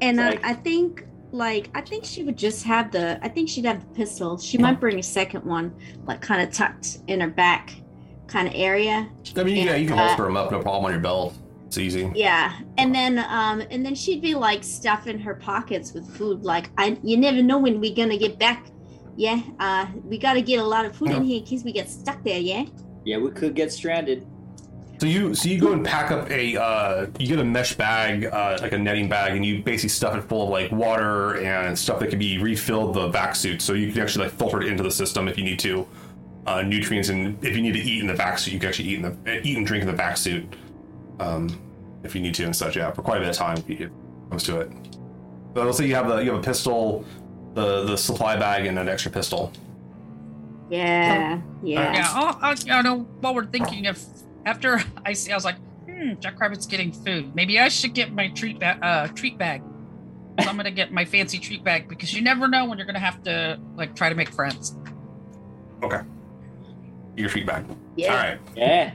and 0.00 0.20
I, 0.20 0.38
I 0.42 0.54
think 0.54 1.06
like 1.32 1.68
I 1.74 1.80
think 1.80 2.04
she 2.04 2.22
would 2.22 2.36
just 2.38 2.64
have 2.64 2.92
the. 2.92 3.18
I 3.22 3.28
think 3.28 3.48
she'd 3.48 3.64
have 3.64 3.80
the 3.80 3.94
pistol. 3.94 4.38
She 4.38 4.56
Yeah. 4.58 4.62
might 4.62 4.80
bring 4.80 4.98
a 4.98 5.02
second 5.02 5.44
one, 5.44 5.74
like 6.06 6.20
kind 6.20 6.40
of 6.46 6.54
tucked 6.54 6.98
in 7.08 7.20
her 7.20 7.28
back, 7.28 7.74
kind 8.28 8.46
of 8.48 8.54
area. 8.56 9.08
I 9.36 9.42
mean, 9.44 9.66
yeah, 9.66 9.76
you 9.76 9.88
can 9.88 9.98
uh, 9.98 10.06
holster 10.06 10.24
them 10.24 10.36
up, 10.36 10.52
no 10.52 10.60
problem 10.60 10.84
on 10.86 10.92
your 10.92 11.00
belt. 11.00 11.34
It's 11.66 11.78
easy. 11.78 12.12
Yeah, 12.14 12.52
and 12.78 12.94
then 12.94 13.18
um, 13.18 13.60
and 13.70 13.84
then 13.84 13.96
she'd 13.96 14.22
be 14.22 14.34
like 14.36 14.62
stuffing 14.62 15.18
her 15.18 15.34
pockets 15.34 15.92
with 15.92 16.08
food. 16.16 16.44
Like 16.44 16.70
I, 16.78 16.96
you 17.02 17.16
never 17.16 17.42
know 17.42 17.58
when 17.58 17.80
we're 17.80 17.94
gonna 17.96 18.16
get 18.18 18.38
back. 18.38 18.66
Yeah, 19.16 19.40
uh, 19.60 19.86
we 20.04 20.18
got 20.18 20.34
to 20.34 20.42
get 20.42 20.58
a 20.58 20.64
lot 20.64 20.84
of 20.84 20.96
food 20.96 21.10
in 21.10 21.22
here 21.22 21.38
in 21.38 21.44
case 21.44 21.62
we 21.62 21.72
get 21.72 21.88
stuck 21.88 22.22
there. 22.24 22.40
Yeah. 22.40 22.64
yeah, 23.04 23.18
we 23.18 23.30
could 23.30 23.54
get 23.54 23.72
stranded. 23.72 24.26
So 25.00 25.06
you 25.06 25.34
so 25.34 25.48
you 25.48 25.60
go 25.60 25.72
and 25.72 25.84
pack 25.84 26.10
up 26.10 26.30
a 26.30 26.56
uh, 26.56 27.06
you 27.18 27.26
get 27.26 27.38
a 27.38 27.44
mesh 27.44 27.74
bag, 27.74 28.26
uh, 28.26 28.58
like 28.60 28.72
a 28.72 28.78
netting 28.78 29.08
bag, 29.08 29.34
and 29.34 29.44
you 29.44 29.62
basically 29.62 29.88
stuff 29.88 30.14
it 30.16 30.22
full 30.22 30.44
of 30.44 30.50
like 30.50 30.70
water 30.70 31.40
and 31.40 31.78
stuff 31.78 31.98
that 32.00 32.10
can 32.10 32.18
be 32.18 32.38
refilled 32.38 32.94
the 32.94 33.08
vac 33.08 33.34
suit. 33.34 33.60
So 33.60 33.72
you 33.72 33.92
can 33.92 34.02
actually 34.02 34.26
like 34.26 34.34
filter 34.34 34.62
it 34.62 34.68
into 34.68 34.82
the 34.82 34.90
system 34.90 35.28
if 35.28 35.36
you 35.36 35.44
need 35.44 35.58
to. 35.60 35.86
Uh, 36.46 36.62
nutrients 36.62 37.08
and 37.08 37.42
if 37.42 37.56
you 37.56 37.62
need 37.62 37.72
to 37.72 37.80
eat 37.80 38.00
in 38.00 38.06
the 38.06 38.14
vac 38.14 38.38
suit, 38.38 38.52
you 38.52 38.60
can 38.60 38.68
actually 38.68 38.88
eat 38.88 38.96
in 38.96 39.02
the 39.02 39.40
eat 39.46 39.56
and 39.56 39.66
drink 39.66 39.82
in 39.82 39.88
the 39.88 39.96
vac 39.96 40.16
suit. 40.16 40.56
Um, 41.18 41.48
if 42.04 42.14
you 42.14 42.20
need 42.20 42.34
to 42.34 42.44
and 42.44 42.54
such, 42.54 42.76
yeah, 42.76 42.90
for 42.90 43.02
quite 43.02 43.16
a 43.16 43.20
bit 43.20 43.30
of 43.30 43.36
time 43.36 43.58
if 43.58 43.80
it 43.80 43.90
comes 44.30 44.44
to 44.44 44.60
it. 44.60 44.70
So 45.54 45.64
let's 45.64 45.78
say 45.78 45.86
you 45.86 45.94
have 45.94 46.08
the 46.08 46.18
you 46.18 46.30
have 46.32 46.40
a 46.40 46.42
pistol, 46.42 47.04
the 47.54 47.84
the 47.84 47.96
supply 47.96 48.36
bag, 48.36 48.66
and 48.66 48.78
an 48.78 48.88
extra 48.88 49.10
pistol. 49.10 49.52
Yeah. 50.70 51.40
Yeah. 51.62 51.92
Yeah, 51.94 52.08
I'll, 52.10 52.38
I'll, 52.40 52.54
you 52.54 52.82
know, 52.82 53.00
while 53.20 53.34
we're 53.34 53.44
thinking 53.44 53.86
of, 53.86 54.02
after 54.46 54.82
I 55.04 55.12
see, 55.12 55.30
I 55.30 55.34
was 55.34 55.44
like, 55.44 55.56
hmm, 55.86 56.14
Jackrabbit's 56.20 56.66
getting 56.66 56.90
food. 56.90 57.34
Maybe 57.34 57.60
I 57.60 57.68
should 57.68 57.92
get 57.94 58.12
my 58.12 58.28
treat, 58.28 58.58
ba- 58.58 58.78
uh, 58.82 59.06
treat 59.08 59.36
bag. 59.36 59.62
So 60.40 60.48
I'm 60.48 60.56
going 60.56 60.64
to 60.64 60.70
get 60.70 60.90
my 60.90 61.04
fancy 61.04 61.38
treat 61.38 61.62
bag 61.62 61.88
because 61.88 62.14
you 62.14 62.22
never 62.22 62.48
know 62.48 62.64
when 62.64 62.78
you're 62.78 62.86
going 62.86 62.94
to 62.94 63.00
have 63.00 63.22
to, 63.24 63.60
like, 63.76 63.94
try 63.94 64.08
to 64.08 64.14
make 64.14 64.30
friends. 64.30 64.74
Okay. 65.82 66.00
Your 67.14 67.28
feet 67.28 67.46
bag. 67.46 67.64
Yeah. 67.96 68.12
All 68.12 68.16
right. 68.16 68.38
Yeah, 68.56 68.92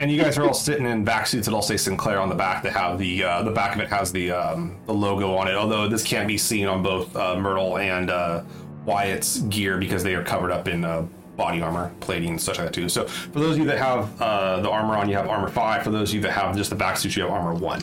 and 0.00 0.10
you 0.10 0.20
guys 0.20 0.36
are 0.36 0.44
all 0.46 0.54
sitting 0.54 0.84
in 0.84 1.04
vac 1.04 1.26
suits 1.26 1.46
that 1.46 1.54
all 1.54 1.62
say 1.62 1.76
Sinclair 1.76 2.20
on 2.20 2.28
the 2.28 2.34
back. 2.34 2.62
That 2.62 2.72
have 2.74 2.98
the 2.98 3.24
uh, 3.24 3.42
the 3.42 3.50
back 3.50 3.74
of 3.74 3.80
it 3.80 3.88
has 3.88 4.12
the 4.12 4.30
um, 4.30 4.78
the 4.86 4.92
logo 4.92 5.34
on 5.36 5.48
it. 5.48 5.54
Although 5.54 5.88
this 5.88 6.02
can't 6.02 6.28
be 6.28 6.36
seen 6.36 6.66
on 6.66 6.82
both 6.82 7.14
uh, 7.16 7.36
Myrtle 7.36 7.78
and 7.78 8.10
uh, 8.10 8.42
Wyatt's 8.84 9.40
gear 9.42 9.78
because 9.78 10.02
they 10.02 10.14
are 10.14 10.22
covered 10.22 10.50
up 10.50 10.68
in 10.68 10.84
uh, 10.84 11.06
body 11.36 11.62
armor, 11.62 11.92
plating, 12.00 12.30
and 12.30 12.40
such 12.40 12.58
like 12.58 12.66
that 12.66 12.74
too. 12.74 12.88
So 12.88 13.06
for 13.06 13.40
those 13.40 13.52
of 13.52 13.58
you 13.58 13.64
that 13.66 13.78
have 13.78 14.20
uh, 14.20 14.60
the 14.60 14.70
armor 14.70 14.96
on, 14.96 15.08
you 15.08 15.16
have 15.16 15.28
armor 15.28 15.48
five. 15.48 15.82
For 15.82 15.90
those 15.90 16.10
of 16.10 16.16
you 16.16 16.20
that 16.22 16.32
have 16.32 16.54
just 16.56 16.70
the 16.70 16.76
vac 16.76 16.98
suits, 16.98 17.16
you 17.16 17.22
have 17.22 17.32
armor 17.32 17.54
one. 17.54 17.82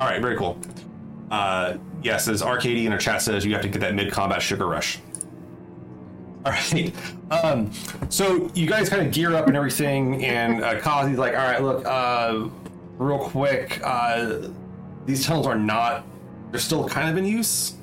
All 0.00 0.08
right, 0.08 0.22
very 0.22 0.36
cool. 0.36 0.58
Uh, 1.30 1.76
yes, 2.02 2.26
as 2.26 2.42
Arcady 2.42 2.86
in 2.86 2.92
our 2.92 2.98
chat 2.98 3.20
says, 3.20 3.44
you 3.44 3.52
have 3.52 3.62
to 3.62 3.68
get 3.68 3.80
that 3.80 3.94
mid 3.94 4.10
combat 4.10 4.40
sugar 4.40 4.66
rush. 4.66 4.98
All 6.46 6.52
right. 6.52 6.92
Um, 7.30 7.70
so 8.08 8.50
you 8.54 8.66
guys 8.66 8.88
kind 8.88 9.06
of 9.06 9.12
gear 9.12 9.34
up 9.34 9.46
and 9.46 9.56
everything, 9.56 10.24
and 10.24 10.64
uh, 10.64 10.80
Kazi's 10.80 11.18
like, 11.18 11.34
"All 11.34 11.40
right, 11.40 11.62
look, 11.62 11.84
uh, 11.84 12.48
real 12.96 13.18
quick, 13.18 13.78
uh, 13.84 14.48
these 15.04 15.24
tunnels 15.24 15.46
are 15.46 15.58
not. 15.58 16.06
They're 16.50 16.60
still 16.60 16.88
kind 16.88 17.10
of 17.10 17.18
in 17.18 17.26
use. 17.26 17.74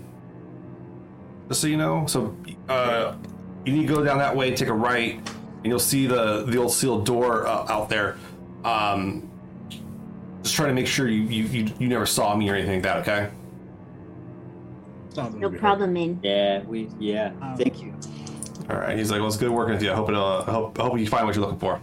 Just 1.49 1.61
so 1.61 1.67
you 1.67 1.77
know. 1.77 2.07
So 2.07 2.35
uh, 2.67 3.15
you 3.63 3.73
need 3.73 3.87
to 3.87 3.93
go 3.93 4.03
down 4.03 4.17
that 4.17 4.35
way, 4.35 4.55
take 4.55 4.69
a 4.69 4.73
right, 4.73 5.15
and 5.57 5.65
you'll 5.65 5.77
see 5.79 6.07
the 6.07 6.43
the 6.45 6.57
old 6.57 6.71
sealed 6.71 7.05
door 7.05 7.45
uh, 7.45 7.71
out 7.71 7.89
there. 7.89 8.17
Um, 8.65 9.29
just 10.41 10.55
try 10.55 10.65
to 10.65 10.73
make 10.73 10.87
sure 10.87 11.07
you, 11.07 11.21
you 11.23 11.43
you 11.43 11.73
you 11.77 11.87
never 11.87 12.07
saw 12.07 12.35
me 12.35 12.49
or 12.49 12.55
anything 12.55 12.81
like 12.81 13.05
that. 13.05 13.07
Okay. 13.07 13.29
It's 15.09 15.35
No 15.35 15.49
problem, 15.49 15.93
man. 15.93 16.19
yeah, 16.23 16.63
we, 16.63 16.89
yeah. 16.99 17.33
Um, 17.41 17.55
Thank 17.57 17.81
you. 17.81 17.93
All 18.69 18.75
right. 18.77 18.97
He's 18.97 19.11
like, 19.11 19.19
"Well, 19.19 19.27
it's 19.27 19.37
good 19.37 19.49
working 19.49 19.73
with 19.75 19.83
you. 19.83 19.91
I 19.91 19.95
hope 19.95 20.09
it. 20.09 20.15
Uh, 20.15 20.39
I 20.39 20.51
hope 20.51 20.79
I 20.79 20.83
hope 20.83 20.99
you 20.99 21.07
find 21.07 21.25
what 21.25 21.35
you're 21.35 21.43
looking 21.45 21.59
for." 21.59 21.81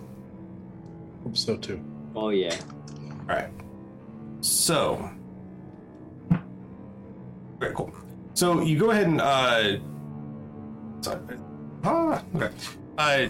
Hope 1.23 1.37
so 1.37 1.57
too. 1.57 1.83
Oh 2.15 2.29
yeah. 2.29 2.55
All 3.29 3.37
right. 3.37 3.49
So, 4.41 5.11
very 7.59 7.75
cool. 7.75 7.93
So 8.35 8.61
you 8.61 8.79
go 8.79 8.91
ahead 8.91 9.07
and 9.07 9.21
uh, 9.21 9.79
sorry. 11.01 11.19
Ah, 11.85 12.23
okay. 12.37 12.51
Uh, 12.99 13.27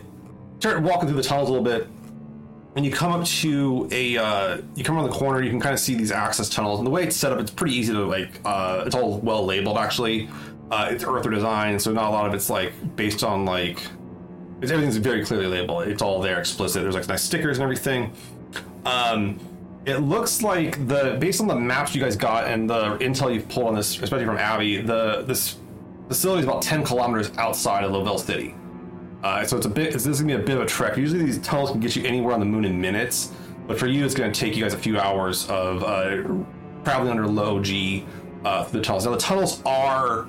start 0.58 0.82
walking 0.82 1.08
through 1.08 1.16
the 1.16 1.22
tunnels 1.22 1.48
a 1.48 1.52
little 1.52 1.64
bit, 1.64 1.88
and 2.74 2.84
you 2.84 2.90
come 2.90 3.12
up 3.12 3.24
to 3.24 3.88
a. 3.92 4.16
Uh, 4.16 4.58
you 4.74 4.82
come 4.82 4.96
around 4.96 5.08
the 5.08 5.16
corner. 5.16 5.42
You 5.42 5.50
can 5.50 5.60
kind 5.60 5.72
of 5.74 5.78
see 5.80 5.94
these 5.94 6.10
access 6.10 6.48
tunnels, 6.48 6.80
and 6.80 6.86
the 6.86 6.90
way 6.90 7.04
it's 7.04 7.16
set 7.16 7.30
up, 7.30 7.38
it's 7.38 7.50
pretty 7.52 7.74
easy 7.74 7.92
to 7.92 8.04
like. 8.04 8.40
Uh, 8.44 8.82
it's 8.86 8.96
all 8.96 9.18
well 9.20 9.44
labeled, 9.44 9.78
actually. 9.78 10.28
Uh, 10.70 10.88
it's 10.90 11.04
Earther 11.04 11.30
design, 11.30 11.78
so 11.78 11.92
not 11.92 12.08
a 12.08 12.10
lot 12.10 12.26
of 12.26 12.34
it's 12.34 12.50
like 12.50 12.72
based 12.96 13.22
on 13.22 13.44
like. 13.44 13.80
It's, 14.60 14.70
everything's 14.70 14.96
very 14.96 15.24
clearly 15.24 15.46
labeled. 15.46 15.88
It's 15.88 16.00
all 16.02 16.20
there 16.20 16.38
explicit. 16.38 16.82
There's 16.82 16.94
like 16.94 17.06
nice 17.08 17.22
stickers 17.22 17.58
and 17.58 17.64
everything. 17.64 18.12
Um, 18.86 19.38
it 19.84 19.98
looks 19.98 20.42
like 20.42 20.86
the 20.88 21.16
based 21.20 21.40
on 21.40 21.46
the 21.46 21.54
maps 21.54 21.94
you 21.94 22.00
guys 22.00 22.16
got 22.16 22.46
and 22.46 22.68
the 22.68 22.96
intel 22.98 23.32
you've 23.34 23.48
pulled 23.48 23.66
on 23.66 23.74
this, 23.74 23.98
especially 24.00 24.24
from 24.24 24.38
Abby, 24.38 24.80
the 24.80 25.22
this 25.26 25.56
facility 26.08 26.40
is 26.40 26.46
about 26.46 26.62
10 26.62 26.84
kilometers 26.84 27.30
outside 27.38 27.84
of 27.84 27.92
Lovell 27.92 28.18
City. 28.18 28.54
Uh, 29.22 29.44
so 29.44 29.56
it's 29.56 29.66
a 29.66 29.70
bit. 29.70 29.92
This 29.92 30.06
is 30.06 30.20
gonna 30.20 30.36
be 30.36 30.42
a 30.42 30.44
bit 30.44 30.56
of 30.56 30.62
a 30.62 30.66
trek. 30.66 30.96
Usually 30.96 31.24
these 31.24 31.38
tunnels 31.38 31.70
can 31.70 31.80
get 31.80 31.96
you 31.96 32.04
anywhere 32.04 32.34
on 32.34 32.40
the 32.40 32.46
moon 32.46 32.64
in 32.64 32.80
minutes, 32.80 33.32
but 33.66 33.78
for 33.78 33.86
you 33.86 34.04
it's 34.04 34.14
gonna 34.14 34.32
take 34.32 34.56
you 34.56 34.62
guys 34.62 34.74
a 34.74 34.78
few 34.78 34.98
hours 34.98 35.48
of 35.48 35.82
uh, 35.82 36.22
traveling 36.84 37.10
under 37.10 37.26
low 37.26 37.60
G 37.60 38.06
uh, 38.44 38.64
through 38.64 38.80
the 38.80 38.84
tunnels. 38.84 39.04
Now 39.06 39.12
the 39.12 39.18
tunnels 39.18 39.62
are 39.64 40.26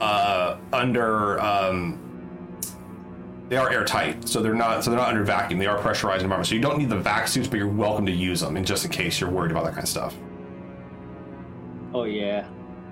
uh, 0.00 0.56
under. 0.72 1.40
Um, 1.40 2.00
they 3.48 3.56
are 3.56 3.70
airtight, 3.72 4.28
so 4.28 4.42
they're 4.42 4.52
not. 4.54 4.84
So 4.84 4.90
they're 4.90 4.98
not 5.00 5.08
under 5.08 5.24
vacuum. 5.24 5.58
They 5.58 5.66
are 5.66 5.78
pressurized 5.78 6.22
environment. 6.22 6.48
So 6.48 6.54
you 6.54 6.60
don't 6.60 6.78
need 6.78 6.90
the 6.90 6.98
vac 6.98 7.28
suits, 7.28 7.48
but 7.48 7.56
you're 7.58 7.66
welcome 7.68 8.04
to 8.06 8.12
use 8.12 8.40
them, 8.40 8.56
and 8.56 8.66
just 8.66 8.84
in 8.84 8.90
case 8.90 9.20
you're 9.20 9.30
worried 9.30 9.50
about 9.50 9.64
that 9.64 9.72
kind 9.72 9.84
of 9.84 9.88
stuff. 9.88 10.14
Oh 11.94 12.04
yeah, 12.04 12.46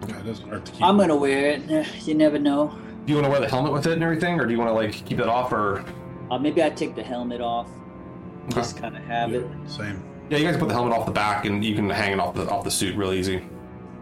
Yeah, 0.08 0.18
it 0.20 0.24
doesn't 0.24 0.48
hurt 0.48 0.64
to 0.64 0.72
keep. 0.72 0.82
I'm 0.82 0.96
gonna 0.96 1.16
wear 1.16 1.50
it. 1.50 1.70
Eh, 1.70 1.84
You 2.04 2.14
never 2.14 2.38
know. 2.38 2.74
Do 3.04 3.12
you 3.12 3.16
want 3.16 3.26
to 3.26 3.30
wear 3.30 3.40
the 3.40 3.48
helmet 3.48 3.72
with 3.72 3.86
it 3.86 3.92
and 3.92 4.02
everything, 4.02 4.40
or 4.40 4.46
do 4.46 4.52
you 4.52 4.58
want 4.58 4.70
to 4.70 4.74
like 4.74 4.92
keep 5.04 5.20
it 5.20 5.28
off? 5.28 5.52
Or 5.52 5.84
Uh, 6.30 6.38
maybe 6.38 6.62
I 6.62 6.70
take 6.70 6.94
the 6.94 7.02
helmet 7.02 7.40
off. 7.40 7.68
Just 8.48 8.78
kind 8.78 8.96
of 8.96 9.04
have 9.04 9.32
it. 9.34 9.46
Same. 9.66 10.02
yeah, 10.30 10.38
you 10.38 10.44
guys 10.46 10.56
put 10.56 10.68
the 10.68 10.74
helmet 10.74 10.92
off 10.96 11.04
the 11.04 11.12
back, 11.12 11.44
and 11.44 11.62
you 11.64 11.74
can 11.74 11.90
hang 11.90 12.12
it 12.12 12.18
off 12.20 12.34
the 12.34 12.48
off 12.48 12.64
the 12.64 12.70
suit 12.70 12.96
real 12.96 13.12
easy. 13.12 13.42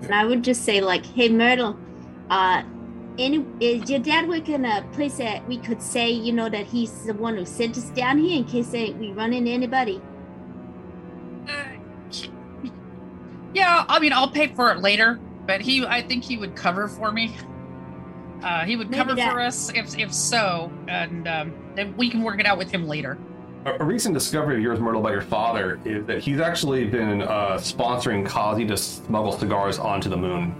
And 0.02 0.14
I 0.14 0.24
would 0.24 0.44
just 0.44 0.62
say 0.64 0.80
like, 0.80 1.04
hey 1.04 1.28
Myrtle, 1.28 1.76
uh, 2.30 2.62
any 3.18 3.44
is 3.60 3.88
your 3.88 4.00
dad 4.00 4.28
working 4.28 4.64
a 4.64 4.84
place 4.92 5.18
that 5.18 5.46
we 5.46 5.58
could 5.58 5.80
say, 5.80 6.10
you 6.10 6.32
know, 6.32 6.48
that 6.48 6.66
he's 6.66 7.04
the 7.04 7.14
one 7.14 7.36
who 7.36 7.44
sent 7.44 7.76
us 7.78 7.90
down 7.90 8.18
here 8.18 8.36
in 8.36 8.44
case 8.44 8.70
they, 8.70 8.90
we 8.90 9.12
run 9.12 9.32
into 9.32 9.50
anybody. 9.50 10.00
Uh, 11.48 11.54
yeah, 13.54 13.84
I 13.88 13.98
mean, 14.00 14.12
I'll 14.12 14.30
pay 14.30 14.48
for 14.48 14.72
it 14.72 14.78
later, 14.78 15.20
but 15.46 15.60
he, 15.60 15.84
I 15.86 16.02
think 16.02 16.24
he 16.24 16.36
would 16.36 16.56
cover 16.56 16.88
for 16.88 17.12
me. 17.12 17.36
Uh, 18.42 18.64
he 18.64 18.76
would 18.76 18.90
Maybe 18.90 19.02
cover 19.02 19.14
that- 19.14 19.32
for 19.32 19.40
us 19.40 19.70
if, 19.74 19.96
if 19.98 20.12
so, 20.12 20.70
and 20.88 21.26
um, 21.28 21.54
then 21.76 21.96
we 21.96 22.10
can 22.10 22.22
work 22.22 22.40
it 22.40 22.46
out 22.46 22.58
with 22.58 22.70
him 22.70 22.86
later. 22.86 23.16
A, 23.64 23.76
a 23.80 23.84
recent 23.84 24.12
discovery 24.12 24.56
of 24.56 24.60
yours, 24.60 24.80
Myrtle, 24.80 25.00
by 25.00 25.12
your 25.12 25.22
father 25.22 25.80
is 25.84 26.04
that 26.06 26.18
he's 26.18 26.40
actually 26.40 26.84
been 26.84 27.22
uh, 27.22 27.56
sponsoring 27.56 28.26
Kazi 28.26 28.66
to 28.66 28.76
smuggle 28.76 29.32
cigars 29.32 29.78
onto 29.78 30.10
the 30.10 30.16
moon. 30.16 30.54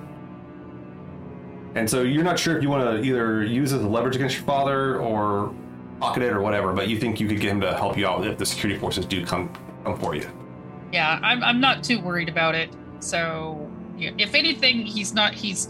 And 1.74 1.90
so 1.90 2.02
you're 2.02 2.24
not 2.24 2.38
sure 2.38 2.56
if 2.56 2.62
you 2.62 2.68
want 2.68 2.84
to 2.84 3.02
either 3.02 3.42
use 3.42 3.72
it 3.72 3.76
as 3.76 3.82
a 3.82 3.88
leverage 3.88 4.16
against 4.16 4.36
your 4.36 4.44
father 4.44 5.00
or 5.00 5.52
pocket 6.00 6.22
it 6.22 6.32
or 6.32 6.40
whatever, 6.40 6.72
but 6.72 6.88
you 6.88 6.98
think 6.98 7.18
you 7.18 7.26
could 7.26 7.40
get 7.40 7.50
him 7.50 7.60
to 7.60 7.74
help 7.74 7.96
you 7.96 8.06
out 8.06 8.26
if 8.26 8.38
the 8.38 8.46
security 8.46 8.78
forces 8.78 9.06
do 9.06 9.24
come 9.24 9.50
come 9.84 9.98
for 9.98 10.14
you. 10.14 10.28
Yeah, 10.92 11.18
I'm, 11.22 11.42
I'm 11.42 11.60
not 11.60 11.82
too 11.82 12.00
worried 12.00 12.28
about 12.28 12.54
it. 12.54 12.70
So, 13.00 13.70
if 13.98 14.34
anything, 14.34 14.82
he's 14.82 15.12
not. 15.12 15.34
He's, 15.34 15.68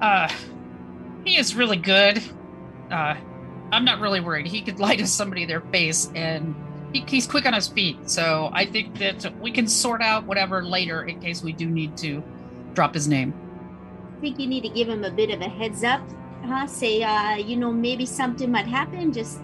uh, 0.00 0.28
he 1.24 1.36
is 1.36 1.54
really 1.54 1.76
good. 1.76 2.22
Uh, 2.90 3.14
I'm 3.70 3.84
not 3.84 4.00
really 4.00 4.20
worried. 4.20 4.46
He 4.46 4.62
could 4.62 4.80
lie 4.80 4.96
to 4.96 5.06
somebody 5.06 5.44
their 5.44 5.60
face, 5.60 6.10
and 6.14 6.54
he, 6.92 7.04
he's 7.06 7.26
quick 7.26 7.44
on 7.44 7.52
his 7.52 7.68
feet. 7.68 8.08
So 8.08 8.50
I 8.52 8.64
think 8.64 8.98
that 8.98 9.38
we 9.38 9.50
can 9.50 9.68
sort 9.68 10.00
out 10.00 10.24
whatever 10.24 10.64
later 10.64 11.04
in 11.04 11.20
case 11.20 11.42
we 11.42 11.52
do 11.52 11.66
need 11.66 11.96
to 11.98 12.22
drop 12.72 12.94
his 12.94 13.06
name. 13.06 13.34
Think 14.20 14.40
you 14.40 14.46
need 14.46 14.62
to 14.62 14.68
give 14.68 14.88
him 14.88 15.04
a 15.04 15.10
bit 15.10 15.30
of 15.30 15.40
a 15.40 15.48
heads 15.48 15.84
up, 15.84 16.00
huh? 16.44 16.66
Say, 16.66 17.02
uh, 17.02 17.36
you 17.36 17.56
know, 17.56 17.72
maybe 17.72 18.04
something 18.04 18.50
might 18.50 18.66
happen. 18.66 19.12
Just, 19.12 19.40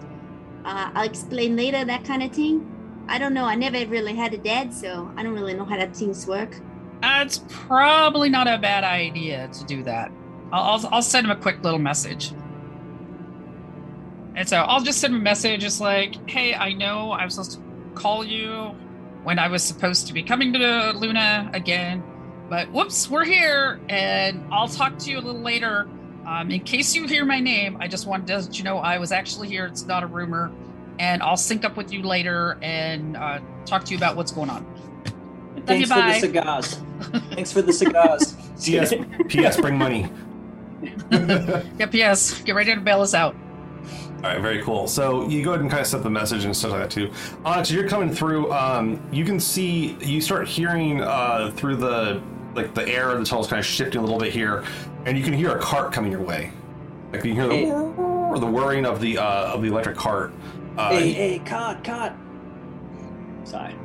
uh, 0.65 0.91
I'll 0.93 1.05
explain 1.05 1.55
later, 1.55 1.85
that 1.85 2.03
kind 2.03 2.21
of 2.23 2.31
thing. 2.31 2.71
I 3.07 3.17
don't 3.17 3.33
know. 3.33 3.45
I 3.45 3.55
never 3.55 3.85
really 3.85 4.15
had 4.15 4.33
a 4.33 4.37
dad, 4.37 4.73
so 4.73 5.09
I 5.15 5.23
don't 5.23 5.33
really 5.33 5.53
know 5.53 5.65
how 5.65 5.77
that 5.77 5.95
things 5.95 6.27
work. 6.27 6.59
It's 7.03 7.43
probably 7.47 8.29
not 8.29 8.47
a 8.47 8.57
bad 8.57 8.83
idea 8.83 9.47
to 9.47 9.65
do 9.65 9.83
that. 9.83 10.11
I'll, 10.51 10.63
I'll, 10.63 10.89
I'll 10.95 11.01
send 11.01 11.25
him 11.25 11.31
a 11.31 11.35
quick 11.35 11.63
little 11.63 11.79
message. 11.79 12.31
And 14.35 14.47
so 14.49 14.57
I'll 14.57 14.81
just 14.81 14.99
send 14.99 15.13
him 15.13 15.21
a 15.21 15.23
message. 15.23 15.63
It's 15.63 15.79
like, 15.79 16.29
hey, 16.29 16.53
I 16.53 16.73
know 16.73 17.11
I 17.11 17.23
was 17.23 17.35
supposed 17.35 17.53
to 17.53 17.59
call 17.93 18.25
you 18.25 18.75
when 19.23 19.39
I 19.39 19.47
was 19.47 19.63
supposed 19.63 20.07
to 20.07 20.13
be 20.13 20.21
coming 20.21 20.51
to 20.53 20.91
Luna 20.95 21.49
again, 21.53 22.03
but 22.49 22.71
whoops, 22.71 23.09
we're 23.09 23.25
here, 23.25 23.79
and 23.89 24.45
I'll 24.51 24.67
talk 24.67 24.97
to 24.99 25.11
you 25.11 25.17
a 25.17 25.21
little 25.21 25.41
later. 25.41 25.87
Um, 26.25 26.49
in 26.51 26.61
case 26.61 26.95
you 26.95 27.07
hear 27.07 27.25
my 27.25 27.39
name, 27.39 27.77
I 27.79 27.87
just 27.87 28.07
wanted 28.07 28.27
to 28.27 28.37
let 28.37 28.57
you 28.57 28.63
know 28.63 28.77
I 28.77 28.97
was 28.97 29.11
actually 29.11 29.47
here. 29.47 29.65
It's 29.65 29.85
not 29.85 30.03
a 30.03 30.07
rumor, 30.07 30.51
and 30.99 31.21
I'll 31.21 31.37
sync 31.37 31.65
up 31.65 31.77
with 31.77 31.91
you 31.91 32.03
later 32.03 32.57
and 32.61 33.17
uh, 33.17 33.39
talk 33.65 33.83
to 33.85 33.91
you 33.91 33.97
about 33.97 34.15
what's 34.15 34.31
going 34.31 34.49
on. 34.49 34.65
And 35.55 35.67
Love 35.67 35.79
you, 35.79 35.85
thanks 35.87 36.21
for 36.21 36.27
the 36.27 36.33
cigars. 36.33 36.81
thanks 37.31 37.51
for 37.51 37.61
the 37.61 37.73
cigars. 37.73 38.35
P.S. 38.63 38.93
P.S. 39.27 39.59
Bring 39.59 39.77
money. 39.77 40.09
yeah, 41.11 41.89
yes. 41.91 42.41
Get 42.41 42.55
ready 42.55 42.73
to 42.73 42.81
bail 42.81 43.01
us 43.01 43.13
out. 43.13 43.35
All 44.17 44.31
right, 44.31 44.41
very 44.41 44.63
cool. 44.63 44.87
So 44.87 45.27
you 45.27 45.43
go 45.43 45.51
ahead 45.51 45.61
and 45.61 45.69
kind 45.69 45.81
of 45.81 45.87
set 45.87 46.03
the 46.03 46.09
message 46.09 46.45
and 46.45 46.55
stuff 46.55 46.71
like 46.71 46.81
that 46.81 46.91
too. 46.91 47.11
Onyx, 47.43 47.69
you're 47.69 47.87
coming 47.87 48.11
through. 48.11 48.51
Um, 48.51 49.01
you 49.11 49.25
can 49.25 49.39
see, 49.39 49.97
you 50.01 50.21
start 50.21 50.47
hearing 50.47 51.01
uh, 51.01 51.51
through 51.55 51.75
the 51.75 52.21
like 52.55 52.73
the 52.73 52.87
air 52.87 53.11
of 53.11 53.19
the 53.19 53.25
tunnel's 53.25 53.47
kind 53.47 53.59
of 53.59 53.65
shifting 53.65 53.99
a 53.99 54.03
little 54.03 54.19
bit 54.19 54.31
here, 54.33 54.63
and 55.05 55.17
you 55.17 55.23
can 55.23 55.33
hear 55.33 55.51
a 55.55 55.59
cart 55.59 55.91
coming 55.91 56.11
your 56.11 56.21
way. 56.21 56.51
Like 57.11 57.23
you 57.23 57.33
hear 57.33 57.47
the 57.47 57.55
Hey. 57.55 57.71
or 57.71 58.39
the 58.39 58.45
whirring 58.47 58.85
of 58.85 58.99
the 58.99 59.17
uh, 59.17 59.53
of 59.53 59.61
the 59.61 59.67
electric 59.67 59.95
cart. 59.97 60.33
Uh, 60.77 60.89
hey, 60.91 61.11
hey, 61.13 61.39
cut, 61.39 61.83
cut. 61.83 62.13
Sorry. 63.43 63.75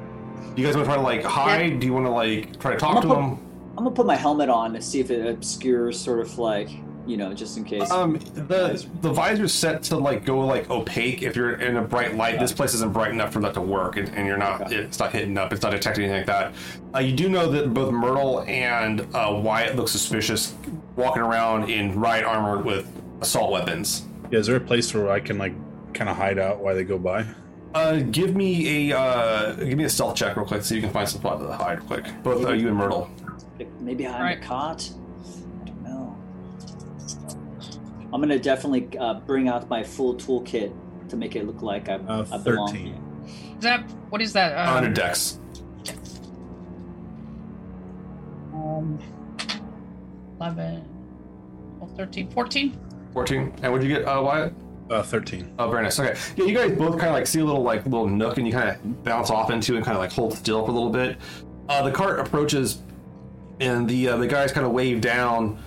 You 0.57 0.65
guys 0.67 0.75
want 0.75 0.87
to 0.87 0.93
try 0.93 0.97
to 0.97 1.03
like 1.03 1.23
hide? 1.23 1.81
Do 1.81 1.87
you 1.87 1.93
want 1.93 2.07
to 2.07 2.11
like 2.11 2.59
try 2.61 2.73
to 2.73 2.79
talk 2.79 3.03
to 3.03 3.09
gonna 3.09 3.21
them? 3.21 3.47
I'm 3.77 3.85
gonna 3.85 3.91
put 3.95 4.07
my 4.07 4.17
helmet 4.17 4.49
on 4.49 4.73
to 4.75 4.83
see 4.83 5.01
if 5.01 5.11
it 5.11 5.27
obscures, 5.27 5.99
sort 5.99 6.21
of 6.21 6.39
like, 6.39 6.71
you 7.11 7.17
know, 7.17 7.35
just 7.35 7.57
in 7.59 7.65
case. 7.65 7.91
Um, 7.91 8.19
the 8.35 8.87
the 9.01 9.11
visor's 9.13 9.53
set 9.53 9.83
to 9.85 9.97
like 9.97 10.25
go 10.25 10.39
like 10.47 10.71
opaque. 10.71 11.23
If 11.23 11.35
you're 11.35 11.55
in 11.55 11.77
a 11.77 11.83
bright 11.83 12.17
light, 12.17 12.39
this 12.39 12.53
place 12.53 12.73
isn't 12.75 12.93
bright 12.93 13.11
enough 13.11 13.33
for 13.33 13.41
that 13.41 13.55
to 13.55 13.61
work, 13.61 13.97
and, 13.97 14.09
and 14.11 14.27
you're 14.27 14.39
not. 14.39 14.63
Okay. 14.63 14.77
It's 14.77 14.99
not 15.01 15.13
hitting 15.13 15.37
up. 15.37 15.53
It's 15.53 15.63
not 15.63 15.73
detecting 15.73 16.05
anything 16.05 16.19
like 16.21 16.27
that. 16.27 16.55
Uh, 16.95 17.01
you 17.01 17.13
do 17.15 17.29
know 17.29 17.51
that 17.51 17.75
both 17.75 17.93
Myrtle 17.93 18.43
and 18.43 19.01
uh, 19.15 19.41
Wyatt 19.43 19.75
look 19.75 19.89
suspicious, 19.89 20.55
walking 20.95 21.23
around 21.23 21.69
in 21.69 21.99
riot 21.99 22.25
armor 22.25 22.63
with 22.63 22.87
assault 23.21 23.51
weapons. 23.51 24.07
Yeah, 24.31 24.39
is 24.39 24.47
there 24.47 24.57
a 24.57 24.61
place 24.61 24.95
where 24.95 25.11
I 25.11 25.19
can 25.19 25.37
like 25.37 25.53
kind 25.93 26.09
of 26.09 26.17
hide 26.17 26.39
out 26.39 26.61
while 26.61 26.77
they 26.77 26.85
go 26.85 26.99
by? 26.99 27.27
Uh, 27.75 28.01
give 28.11 28.35
me 28.37 28.91
a 28.91 28.97
uh, 28.99 29.55
give 29.55 29.77
me 29.77 29.85
a 29.85 29.91
stealth 29.91 30.15
check 30.15 30.37
real 30.37 30.47
quick, 30.47 30.63
so 30.63 30.75
you 30.77 30.81
can 30.81 30.91
find 30.91 31.09
some 31.09 31.21
spot 31.21 31.41
to 31.41 31.53
hide 31.53 31.79
real 31.79 31.87
quick. 31.89 32.07
Both 32.23 32.45
uh, 32.47 32.53
you 32.53 32.69
and 32.69 32.77
Myrtle. 32.77 33.11
Maybe 33.81 34.05
behind 34.05 34.23
Right. 34.25 34.41
the 34.41 34.47
cot. 34.47 34.91
I'm 38.13 38.21
gonna 38.21 38.39
definitely 38.39 38.89
uh, 38.99 39.15
bring 39.21 39.49
out 39.49 39.69
my 39.69 39.83
full 39.83 40.15
toolkit 40.17 40.73
to 41.09 41.17
make 41.17 41.37
it 41.37 41.47
look 41.47 41.63
like 41.63 41.89
I'm, 41.89 42.09
Uh, 42.09 42.25
I 42.33 42.39
belong 42.39 42.69
13. 42.69 42.87
here. 42.87 42.95
Is 43.59 43.63
that 43.63 43.81
what 44.11 44.21
is 44.23 44.33
that? 44.33 44.53
Uh, 44.57 44.71
Um, 44.71 44.77
under 44.79 44.91
decks. 44.93 45.39
um, 48.53 48.99
11, 50.41 50.85
12, 51.79 51.97
13, 51.97 52.31
14? 52.31 52.79
Fourteen. 53.13 53.53
And 53.63 53.73
what'd 53.73 53.89
you 53.89 53.93
get, 53.97 54.07
uh, 54.07 54.23
Wyatt? 54.23 54.53
Uh, 54.89 55.03
thirteen. 55.03 55.53
Oh, 55.59 55.69
very 55.71 55.83
nice. 55.83 55.99
Okay. 55.99 56.17
Yeah, 56.37 56.45
you 56.47 56.55
guys 56.55 56.71
both 56.77 56.93
kind 56.99 57.09
of 57.09 57.15
like 57.15 57.27
see 57.27 57.41
a 57.41 57.45
little 57.45 57.63
like 57.63 57.85
little 57.85 58.07
nook, 58.09 58.39
and 58.39 58.47
you 58.47 58.53
kind 58.53 58.69
of 58.71 59.05
bounce 59.05 59.31
off 59.31 59.51
into 59.51 59.75
and 59.77 59.85
kind 59.85 59.97
of 59.97 60.01
like 60.03 60.13
hold 60.13 60.33
still 60.33 60.65
for 60.65 60.71
a 60.71 60.75
little 60.75 60.91
bit. 60.91 61.17
Uh, 61.69 61.83
the 61.83 61.91
cart 61.93 62.21
approaches, 62.21 62.83
and 63.61 63.89
the 63.89 64.09
uh, 64.09 64.17
the 64.17 64.27
guys 64.29 64.51
kind 64.53 64.65
of 64.67 64.73
wave 64.73 65.01
down. 65.01 65.59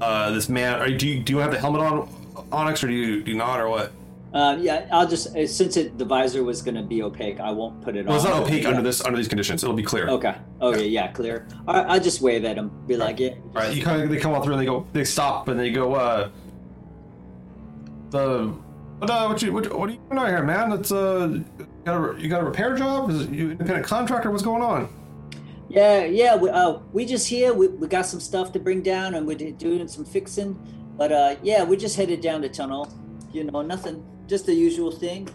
Uh, 0.00 0.30
this 0.30 0.48
man, 0.48 0.80
are 0.80 0.88
do 0.90 1.06
you 1.08 1.20
do 1.22 1.32
you 1.34 1.38
have 1.38 1.50
the 1.50 1.58
helmet 1.58 1.80
on, 1.80 2.08
Onyx, 2.52 2.84
or 2.84 2.88
do 2.88 2.92
you 2.92 3.22
do 3.22 3.30
you 3.32 3.36
not, 3.36 3.60
or 3.60 3.68
what? 3.68 3.92
Uh, 4.32 4.56
yeah, 4.60 4.86
I'll 4.92 5.08
just 5.08 5.34
uh, 5.34 5.46
since 5.46 5.76
it 5.76 5.96
the 5.98 6.04
visor 6.04 6.44
was 6.44 6.62
gonna 6.62 6.82
be 6.82 7.02
opaque, 7.02 7.40
I 7.40 7.50
won't 7.50 7.80
put 7.82 7.96
it 7.96 8.06
Well, 8.06 8.14
on. 8.14 8.20
it's 8.20 8.28
not 8.28 8.42
opaque 8.42 8.62
Yeah. 8.62 8.68
under 8.70 8.82
this 8.82 9.04
under 9.04 9.16
these 9.16 9.26
conditions. 9.28 9.62
It'll 9.64 9.74
be 9.74 9.82
clear. 9.82 10.08
Okay. 10.08 10.34
Okay. 10.60 10.86
Yeah. 10.86 11.04
yeah 11.06 11.12
Clear. 11.12 11.48
All 11.66 11.74
right, 11.74 11.86
I'll 11.88 12.00
just 12.00 12.20
wave 12.20 12.44
at 12.44 12.56
him. 12.56 12.70
Be 12.86 12.96
like, 12.96 13.18
yeah. 13.18 13.30
All 13.30 13.62
right. 13.62 13.74
You 13.74 13.82
kind 13.82 14.02
of 14.02 14.10
they 14.10 14.18
come 14.18 14.32
all 14.34 14.42
through 14.42 14.52
and 14.54 14.60
they 14.62 14.66
go 14.66 14.86
they 14.92 15.04
stop 15.04 15.48
and 15.48 15.58
they 15.58 15.70
go. 15.70 15.94
uh 15.94 16.28
The 18.10 18.52
what 18.98 19.10
uh, 19.10 19.26
what 19.28 19.42
you 19.42 19.52
what, 19.52 19.72
what 19.78 19.88
are 19.88 19.92
you 19.92 19.98
doing 20.10 20.18
out 20.20 20.28
here, 20.28 20.42
man? 20.42 20.72
It's 20.72 20.92
uh 20.92 21.28
you 21.32 21.44
got 21.84 21.96
a, 22.16 22.20
you 22.20 22.28
got 22.28 22.42
a 22.42 22.44
repair 22.44 22.76
job? 22.76 23.10
Is 23.10 23.22
it 23.22 23.30
you 23.30 23.50
independent 23.52 23.86
contractor? 23.86 24.30
What's 24.30 24.42
going 24.42 24.62
on? 24.62 24.88
Yeah, 25.68 26.04
yeah. 26.04 26.36
We, 26.36 26.48
uh, 26.48 26.78
we 26.92 27.04
just 27.04 27.28
here. 27.28 27.52
We, 27.52 27.68
we 27.68 27.88
got 27.88 28.06
some 28.06 28.20
stuff 28.20 28.52
to 28.52 28.58
bring 28.58 28.82
down, 28.82 29.14
and 29.14 29.26
we're 29.26 29.36
doing 29.36 29.86
some 29.88 30.04
fixing. 30.04 30.58
But 30.96 31.12
uh, 31.12 31.36
yeah, 31.42 31.62
we're 31.62 31.78
just 31.78 31.96
headed 31.96 32.20
down 32.20 32.40
the 32.40 32.48
tunnel. 32.48 32.92
You 33.32 33.44
know, 33.44 33.62
nothing. 33.62 34.04
Just 34.26 34.46
the 34.46 34.54
usual 34.54 34.90
thing. 34.90 35.28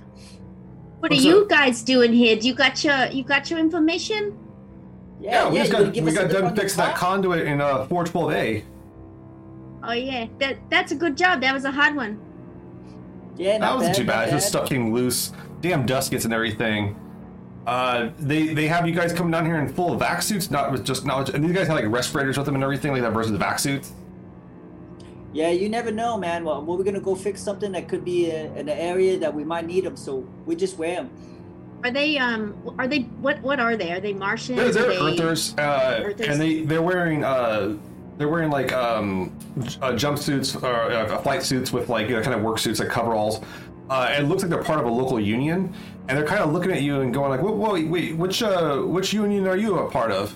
What 0.99 1.11
What's 1.11 1.23
are 1.23 1.27
you 1.27 1.47
guys 1.49 1.83
doing 1.83 2.13
here? 2.13 2.35
Do 2.35 2.47
you 2.47 2.55
got 2.55 2.83
your 2.83 3.07
you 3.07 3.23
got 3.23 3.49
your 3.49 3.59
information? 3.59 4.37
Yeah, 5.19 5.49
we 5.49 5.57
just 5.59 5.71
gonna 5.71 5.85
got 5.85 5.93
give 5.93 6.03
we 6.05 6.11
us 6.11 6.17
a 6.17 6.21
got 6.21 6.31
tip 6.31 6.41
done 6.41 6.55
fixing 6.55 6.77
that 6.77 6.95
conduit 6.95 7.47
in 7.47 7.61
uh 7.61 7.87
412A. 7.87 8.63
Oh 9.83 9.91
yeah, 9.91 10.27
that 10.39 10.57
that's 10.69 10.91
a 10.91 10.95
good 10.95 11.17
job. 11.17 11.41
That 11.41 11.53
was 11.53 11.65
a 11.65 11.71
hard 11.71 11.95
one. 11.95 12.19
Yeah, 13.35 13.57
That 13.57 13.75
wasn't 13.75 13.93
bad, 13.93 13.95
too 13.95 14.03
not 14.03 14.13
bad. 14.13 14.23
It's 14.29 14.33
just 14.37 14.47
stuff 14.49 14.69
came 14.69 14.93
loose. 14.93 15.31
Damn 15.61 15.85
dust 15.85 16.11
gets 16.11 16.25
and 16.25 16.33
everything. 16.33 16.95
Uh, 17.65 18.10
they 18.20 18.53
they 18.53 18.67
have 18.67 18.86
you 18.88 18.93
guys 18.93 19.13
come 19.13 19.32
down 19.32 19.46
here 19.46 19.55
in 19.58 19.67
full 19.70 19.96
vac 19.96 20.22
suits, 20.22 20.51
not 20.51 20.72
with 20.72 20.86
just 20.86 21.05
knowledge. 21.05 21.29
And 21.29 21.43
these 21.43 21.53
guys 21.53 21.67
have 21.67 21.77
like 21.77 21.88
respirators 21.88 22.38
with 22.38 22.46
them 22.46 22.55
and 22.55 22.63
everything, 22.63 22.91
like 22.91 23.01
that 23.01 23.12
versus 23.13 23.32
the 23.32 23.38
vac 23.38 23.58
suits. 23.60 23.93
Yeah, 25.32 25.50
you 25.50 25.67
never 25.70 25.89
know, 25.91 26.17
man. 26.17 26.43
Well, 26.43 26.62
we're 26.63 26.84
gonna 26.84 27.00
go 27.00 27.15
fix 27.15 27.41
something 27.41 27.72
that 27.72 27.88
could 27.88 28.03
be 28.05 28.32
uh 28.32 28.36
in 28.55 28.67
an 28.67 28.70
area 28.70 29.17
that 29.17 29.34
we 29.34 29.43
might 29.43 29.65
need 29.65 29.86
them, 29.86 29.96
so 29.96 30.27
we 30.46 30.55
just 30.55 30.77
wear 30.77 30.96
them. 30.96 31.10
Are 31.84 31.91
they 31.91 32.17
um? 32.17 32.55
Are 32.77 32.88
they 32.88 33.00
what? 33.00 33.41
What 33.41 33.60
are 33.60 33.75
they? 33.75 33.91
Are 33.91 34.00
they 34.00 34.13
Martians? 34.13 34.58
They're, 34.58 34.72
they're 34.72 34.89
they- 34.89 35.13
Earthers, 35.13 35.55
uh, 35.58 36.01
Earthers. 36.03 36.27
and 36.27 36.39
they 36.41 36.62
they're 36.63 36.82
wearing 36.82 37.24
uh, 37.24 37.77
they're 38.17 38.29
wearing 38.29 38.51
like 38.51 38.72
um, 38.74 39.38
uh, 39.82 39.91
jumpsuits 39.93 40.62
or 40.62 40.91
uh, 40.91 41.17
flight 41.22 41.43
suits 41.43 41.74
with 41.74 41.89
like 41.89 42.10
you 42.10 42.15
know, 42.17 42.22
kind 42.22 42.36
of 42.36 42.41
work 42.43 42.60
suits 42.60 42.79
like 42.79 42.89
coveralls. 42.89 43.39
Uh, 43.89 44.15
it 44.17 44.23
looks 44.23 44.41
like 44.41 44.49
they're 44.49 44.63
part 44.63 44.79
of 44.79 44.85
a 44.85 44.89
local 44.89 45.19
union, 45.19 45.73
and 46.07 46.17
they're 46.17 46.25
kind 46.25 46.41
of 46.41 46.53
looking 46.53 46.71
at 46.71 46.81
you 46.81 47.01
and 47.01 47.13
going 47.13 47.29
like, 47.29 47.41
"Whoa, 47.41 47.51
whoa 47.51 47.73
wait, 47.73 47.87
wait, 47.87 48.15
which 48.15 48.41
uh, 48.41 48.77
which 48.77 49.13
union 49.13 49.47
are 49.47 49.57
you 49.57 49.77
a 49.79 49.91
part 49.91 50.11
of?" 50.11 50.35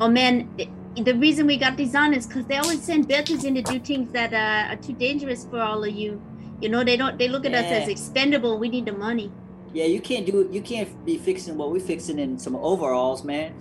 Oh 0.00 0.08
man, 0.08 0.48
the 0.96 1.14
reason 1.14 1.46
we 1.46 1.56
got 1.56 1.76
these 1.76 1.94
on 1.94 2.12
is 2.12 2.26
because 2.26 2.46
they 2.46 2.56
always 2.56 2.82
send 2.82 3.08
Belters 3.08 3.44
in 3.44 3.54
to 3.54 3.62
do 3.62 3.78
things 3.78 4.12
that 4.12 4.32
uh, 4.32 4.72
are 4.72 4.76
too 4.76 4.92
dangerous 4.92 5.44
for 5.44 5.60
all 5.60 5.84
of 5.84 5.90
you. 5.94 6.20
You 6.60 6.68
know, 6.68 6.84
they 6.84 6.96
don't. 6.96 7.18
They 7.18 7.28
look 7.28 7.46
at 7.46 7.54
us 7.54 7.64
as 7.64 7.88
expendable. 7.88 8.58
We 8.58 8.68
need 8.68 8.86
the 8.86 8.92
money. 8.92 9.32
Yeah, 9.72 9.84
you 9.86 10.00
can't 10.00 10.26
do 10.26 10.48
you 10.52 10.60
can't 10.60 11.04
be 11.06 11.16
fixing 11.18 11.56
what 11.56 11.70
we're 11.70 11.80
fixing 11.80 12.18
in 12.18 12.38
some 12.38 12.56
overalls, 12.56 13.24
man. 13.24 13.54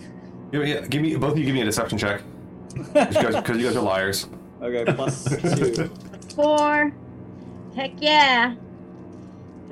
Give 0.51 0.61
me, 0.61 0.88
give 0.89 1.01
me 1.01 1.15
both 1.15 1.31
of 1.31 1.39
you 1.39 1.45
give 1.45 1.55
me 1.55 1.61
a 1.61 1.65
deception 1.65 1.97
check 1.97 2.21
because 2.93 3.58
you 3.58 3.67
guys 3.67 3.75
are 3.77 3.82
liars. 3.82 4.27
Okay, 4.62 4.91
plus 4.93 5.23
two. 5.73 5.89
Four. 6.36 6.91
Heck 7.75 7.93
yeah. 8.01 8.56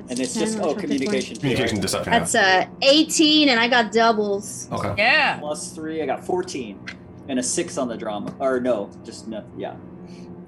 And 0.08 0.18
it's 0.18 0.34
just 0.34 0.58
oh 0.58 0.74
communication. 0.74 1.34
too, 1.36 1.46
right? 1.48 1.56
Communication 1.56 1.80
deception. 1.80 2.10
That's 2.12 2.34
uh 2.34 2.66
18, 2.82 3.48
and 3.48 3.60
I 3.60 3.68
got 3.68 3.92
doubles. 3.92 4.68
Okay. 4.72 4.94
Yeah. 4.98 5.38
Plus 5.38 5.72
three, 5.72 6.02
I 6.02 6.06
got 6.06 6.24
fourteen. 6.24 6.80
And 7.28 7.38
a 7.38 7.42
six 7.42 7.78
on 7.78 7.86
the 7.88 7.96
drama. 7.96 8.34
Or 8.40 8.60
no, 8.60 8.90
just 9.04 9.28
no 9.28 9.44
yeah. 9.56 9.76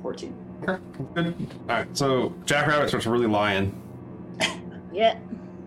Fourteen. 0.03 0.37
Okay, 0.63 0.83
Good. 1.15 1.35
All 1.69 1.77
right. 1.77 1.97
So 1.97 2.35
Jackrabbit 2.45 2.89
starts 2.89 3.07
really 3.07 3.27
lying. 3.27 3.79
Yeah. 4.93 5.19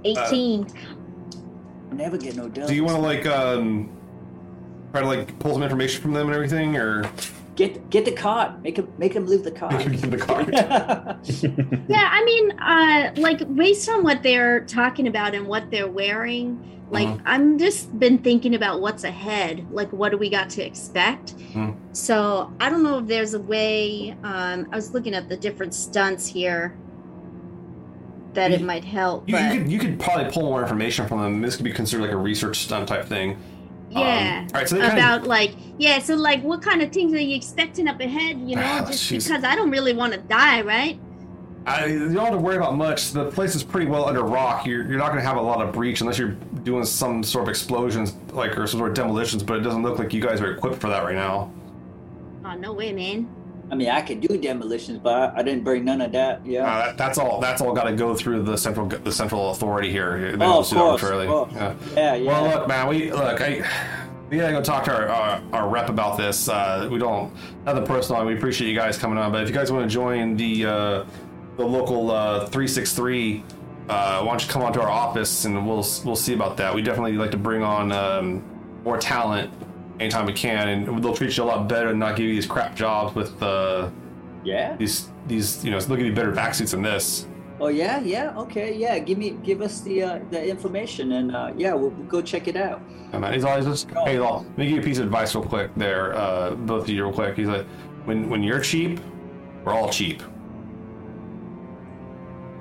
18. 0.03 0.67
Never 1.91 2.15
get 2.17 2.35
no 2.35 2.47
dubs. 2.47 2.67
Do 2.67 2.75
you 2.75 2.83
want 2.83 2.97
to 2.97 3.01
like 3.01 3.25
um 3.25 3.89
try 4.91 5.01
to 5.01 5.07
like 5.07 5.39
pull 5.39 5.53
some 5.53 5.63
information 5.63 6.01
from 6.01 6.13
them 6.13 6.27
and 6.27 6.35
everything, 6.35 6.77
or 6.77 7.09
get 7.55 7.89
get 7.89 8.05
the 8.05 8.11
card. 8.11 8.61
Make 8.63 8.77
him 8.77 8.91
make 8.97 9.13
him 9.13 9.25
leave 9.25 9.43
the 9.43 9.51
card. 9.51 9.79
give 9.91 10.11
the 10.11 10.17
card? 10.17 10.53
Yeah, 11.87 12.09
I 12.11 12.23
mean, 12.23 12.51
uh, 12.59 13.11
like 13.17 13.55
based 13.55 13.89
on 13.89 14.03
what 14.03 14.23
they're 14.23 14.61
talking 14.65 15.07
about 15.07 15.33
and 15.35 15.47
what 15.47 15.71
they're 15.71 15.87
wearing, 15.87 16.81
like 16.91 17.07
Mhm. 17.07 17.21
I'm 17.25 17.57
just 17.57 17.97
been 17.99 18.17
thinking 18.19 18.55
about 18.55 18.81
what's 18.81 19.03
ahead. 19.03 19.65
Like, 19.71 19.91
what 19.91 20.11
do 20.11 20.17
we 20.17 20.29
got 20.29 20.49
to 20.51 20.65
expect? 20.65 21.35
Mhm. 21.53 21.75
So 21.93 22.51
I 22.59 22.69
don't 22.69 22.83
know 22.83 22.99
if 22.99 23.07
there's 23.07 23.33
a 23.33 23.39
way. 23.39 24.15
Um, 24.23 24.67
I 24.71 24.75
was 24.75 24.93
looking 24.93 25.13
at 25.15 25.29
the 25.29 25.37
different 25.37 25.73
stunts 25.73 26.27
here 26.27 26.75
that 28.33 28.51
it 28.51 28.61
might 28.61 28.83
help, 28.83 29.29
You, 29.29 29.37
you 29.37 29.49
could 29.59 29.71
you 29.71 29.79
could 29.79 29.97
probably 29.99 30.29
pull 30.29 30.43
more 30.43 30.61
information 30.61 31.07
from 31.07 31.21
them. 31.21 31.41
This 31.41 31.55
could 31.55 31.63
be 31.63 31.71
considered 31.71 32.03
like 32.03 32.11
a 32.11 32.17
research 32.17 32.57
stunt 32.57 32.87
type 32.89 33.05
thing. 33.05 33.37
Yeah. 33.95 34.39
Um, 34.41 34.47
all 34.53 34.59
right. 34.61 34.69
So 34.69 34.77
about 34.77 35.25
like 35.25 35.55
yeah 35.77 35.99
so 35.99 36.15
like 36.15 36.41
what 36.43 36.61
kind 36.61 36.81
of 36.81 36.91
things 36.91 37.13
are 37.13 37.19
you 37.19 37.35
expecting 37.35 37.87
up 37.87 37.99
ahead 37.99 38.39
you 38.39 38.55
know 38.55 38.61
Ah, 38.63 38.85
just 38.87 39.03
jeez. 39.11 39.27
because 39.27 39.43
i 39.43 39.55
don't 39.55 39.69
really 39.71 39.93
want 39.93 40.13
to 40.13 40.19
die 40.19 40.61
right 40.61 40.99
I, 41.67 41.85
you 41.87 42.13
don't 42.13 42.17
have 42.17 42.31
to 42.33 42.37
worry 42.37 42.57
about 42.57 42.77
much. 42.77 43.09
The 43.11 43.31
place 43.31 43.55
is 43.55 43.63
pretty 43.63 43.87
well 43.87 44.05
under 44.07 44.21
rock. 44.23 44.67
You're, 44.67 44.85
you're 44.87 44.99
not 44.99 45.07
going 45.07 45.17
to 45.17 45.27
have 45.27 45.37
a 45.37 45.41
lot 45.41 45.65
of 45.67 45.73
breach 45.73 45.99
unless 45.99 46.19
you're 46.19 46.35
doing 46.61 46.85
some 46.85 47.23
sort 47.23 47.45
of 47.45 47.49
explosions, 47.49 48.13
like 48.33 48.55
or 48.55 48.67
some 48.67 48.77
sort 48.79 48.91
of 48.91 48.95
demolitions. 48.95 49.41
But 49.41 49.57
it 49.57 49.61
doesn't 49.61 49.81
look 49.81 49.97
like 49.97 50.13
you 50.13 50.21
guys 50.21 50.41
are 50.41 50.51
equipped 50.51 50.79
for 50.79 50.89
that 50.89 51.03
right 51.03 51.15
now. 51.15 51.51
oh 52.45 52.53
no 52.53 52.71
way 52.71 52.93
man 52.93 53.27
I 53.71 53.75
mean, 53.75 53.89
I 53.89 54.01
could 54.01 54.21
do 54.21 54.37
demolitions, 54.37 54.99
but 54.99 55.13
I, 55.13 55.39
I 55.39 55.43
didn't 55.43 55.63
bring 55.63 55.85
none 55.85 56.01
of 56.01 56.11
that. 56.11 56.45
Yeah. 56.45 56.63
Uh, 56.71 56.85
that, 56.85 56.97
that's 56.97 57.17
all. 57.17 57.41
That's 57.41 57.61
all 57.61 57.73
got 57.73 57.85
to 57.85 57.93
go 57.95 58.15
through 58.15 58.43
the 58.43 58.57
central 58.57 58.85
the 58.87 59.11
central 59.11 59.49
authority 59.51 59.91
here. 59.91 60.37
They 60.37 60.45
Oh, 60.45 60.59
of 60.59 60.67
course, 60.67 60.73
arbitrarily. 60.73 61.27
course. 61.27 61.51
Yeah. 61.53 61.73
yeah, 61.95 62.15
yeah. 62.15 62.27
Well, 62.27 62.59
look, 62.59 62.67
man. 62.67 62.87
We 62.87 63.11
look. 63.11 63.41
I 63.41 63.67
we 64.29 64.37
gotta 64.37 64.53
go 64.53 64.61
talk 64.61 64.83
to 64.85 64.95
our 64.95 65.07
uh, 65.09 65.41
our 65.53 65.67
rep 65.67 65.89
about 65.89 66.17
this. 66.17 66.47
Uh, 66.47 66.87
we 66.91 66.99
don't 66.99 67.33
nothing 67.65 67.85
personal. 67.85 68.23
We 68.25 68.35
appreciate 68.35 68.69
you 68.69 68.75
guys 68.75 68.97
coming 68.97 69.17
on, 69.17 69.31
but 69.31 69.43
if 69.43 69.49
you 69.49 69.55
guys 69.55 69.71
want 69.71 69.89
to 69.89 69.93
join 69.93 70.35
the 70.37 70.65
uh, 70.65 71.05
the 71.57 71.65
local 71.65 72.11
uh, 72.11 72.45
three 72.47 72.67
six 72.67 72.93
three. 72.93 73.43
Uh, 73.87 74.23
why 74.23 74.31
don't 74.31 74.43
you 74.43 74.49
come 74.51 74.63
on 74.63 74.73
to 74.73 74.81
our 74.81 74.89
office 74.89 75.45
and 75.45 75.55
we'll 75.67 75.85
we'll 76.03 76.15
see 76.15 76.33
about 76.33 76.57
that. 76.57 76.73
We 76.73 76.81
definitely 76.81 77.13
like 77.17 77.29
to 77.31 77.37
bring 77.37 77.61
on 77.61 77.91
um, 77.91 78.43
more 78.83 78.97
talent 78.97 79.51
anytime 79.99 80.25
we 80.25 80.33
can, 80.33 80.67
and 80.67 81.03
they'll 81.03 81.15
treat 81.15 81.35
you 81.37 81.43
a 81.43 81.45
lot 81.45 81.67
better 81.67 81.89
and 81.89 81.99
not 81.99 82.15
give 82.15 82.25
you 82.25 82.35
these 82.35 82.45
crap 82.45 82.75
jobs 82.75 83.15
with 83.15 83.41
uh, 83.41 83.89
yeah. 84.43 84.75
these 84.77 85.09
these 85.27 85.63
you 85.63 85.71
know 85.71 85.79
they'll 85.79 85.97
give 85.97 86.05
you 86.05 86.13
better 86.13 86.31
backseats 86.31 86.71
than 86.71 86.81
this. 86.81 87.27
Oh 87.59 87.67
yeah, 87.69 88.01
yeah. 88.01 88.37
Okay, 88.37 88.75
yeah. 88.75 88.99
Give 88.99 89.17
me, 89.17 89.31
give 89.43 89.61
us 89.61 89.81
the 89.81 90.03
uh, 90.03 90.19
the 90.29 90.45
information, 90.45 91.13
and 91.13 91.35
uh, 91.35 91.53
yeah, 91.55 91.73
we'll, 91.73 91.91
we'll 91.91 92.07
go 92.07 92.21
check 92.21 92.47
it 92.47 92.57
out. 92.57 92.81
And 93.13 93.21
man, 93.21 93.33
he's 93.33 93.45
always 93.45 93.65
just, 93.65 93.89
hey, 94.03 94.19
Law, 94.19 94.39
let 94.39 94.57
me 94.57 94.65
give 94.65 94.75
you 94.75 94.81
a 94.81 94.83
piece 94.83 94.97
of 94.97 95.05
advice 95.05 95.33
real 95.33 95.45
quick 95.45 95.71
there, 95.75 96.13
uh, 96.15 96.51
both 96.51 96.83
of 96.83 96.89
you 96.89 97.05
real 97.05 97.13
quick. 97.13 97.37
He's 97.37 97.47
like, 97.47 97.65
when 98.03 98.29
when 98.29 98.43
you're 98.43 98.59
cheap, 98.59 98.99
we're 99.63 99.73
all 99.73 99.89
cheap. 99.89 100.21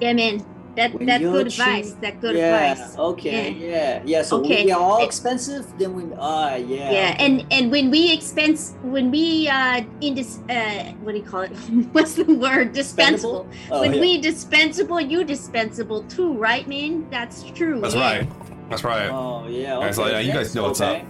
yeah 0.01 0.13
man 0.13 0.45
that 0.77 0.93
When 0.95 1.07
that's 1.07 1.23
good 1.23 1.51
cheap- 1.51 1.61
advice 1.67 1.93
that 2.01 2.21
good 2.21 2.37
yeah. 2.37 2.73
advice 2.73 2.99
Okay. 2.99 3.51
Yeah. 3.53 4.03
Yeah. 4.05 4.23
So 4.23 4.39
Okay. 4.41 4.65
we 4.65 4.73
are 4.73 4.81
all 4.81 5.05
expensive. 5.05 5.67
Then 5.79 5.95
we. 5.95 6.03
Ah. 6.19 6.57
yeah. 6.57 6.91
yeah 6.91 7.17
and 7.25 7.47
and 7.51 7.71
when 7.71 7.91
we 7.91 8.13
expense 8.13 8.75
when 8.83 9.11
we 9.11 9.47
uh 9.49 9.83
indis 10.03 10.39
uh 10.51 10.93
what 11.03 11.13
do 11.13 11.19
you 11.19 11.25
call 11.25 11.43
it 11.43 11.51
what's 11.95 12.15
the 12.15 12.25
word 12.25 12.73
dispensable 12.73 13.47
Oh, 13.71 13.81
when 13.81 13.95
yeah. 13.95 14.01
we 14.01 14.21
dispensable 14.21 15.01
you 15.01 15.23
dispensable 15.25 16.03
too 16.09 16.35
right 16.35 16.67
man 16.67 17.07
that's 17.11 17.45
true 17.53 17.81
That's 17.81 17.95
yeah. 17.95 18.19
right. 18.19 18.29
That's 18.71 18.83
right. 18.85 19.11
Oh 19.11 19.47
yeah. 19.47 19.79
Guys, 19.79 19.99
Okay. 19.99 20.11
yeah, 20.11 20.19
you 20.21 20.33
guys 20.33 20.55
know 20.55 20.65
what's 20.65 20.81
okay. 20.81 21.01
up. 21.03 21.07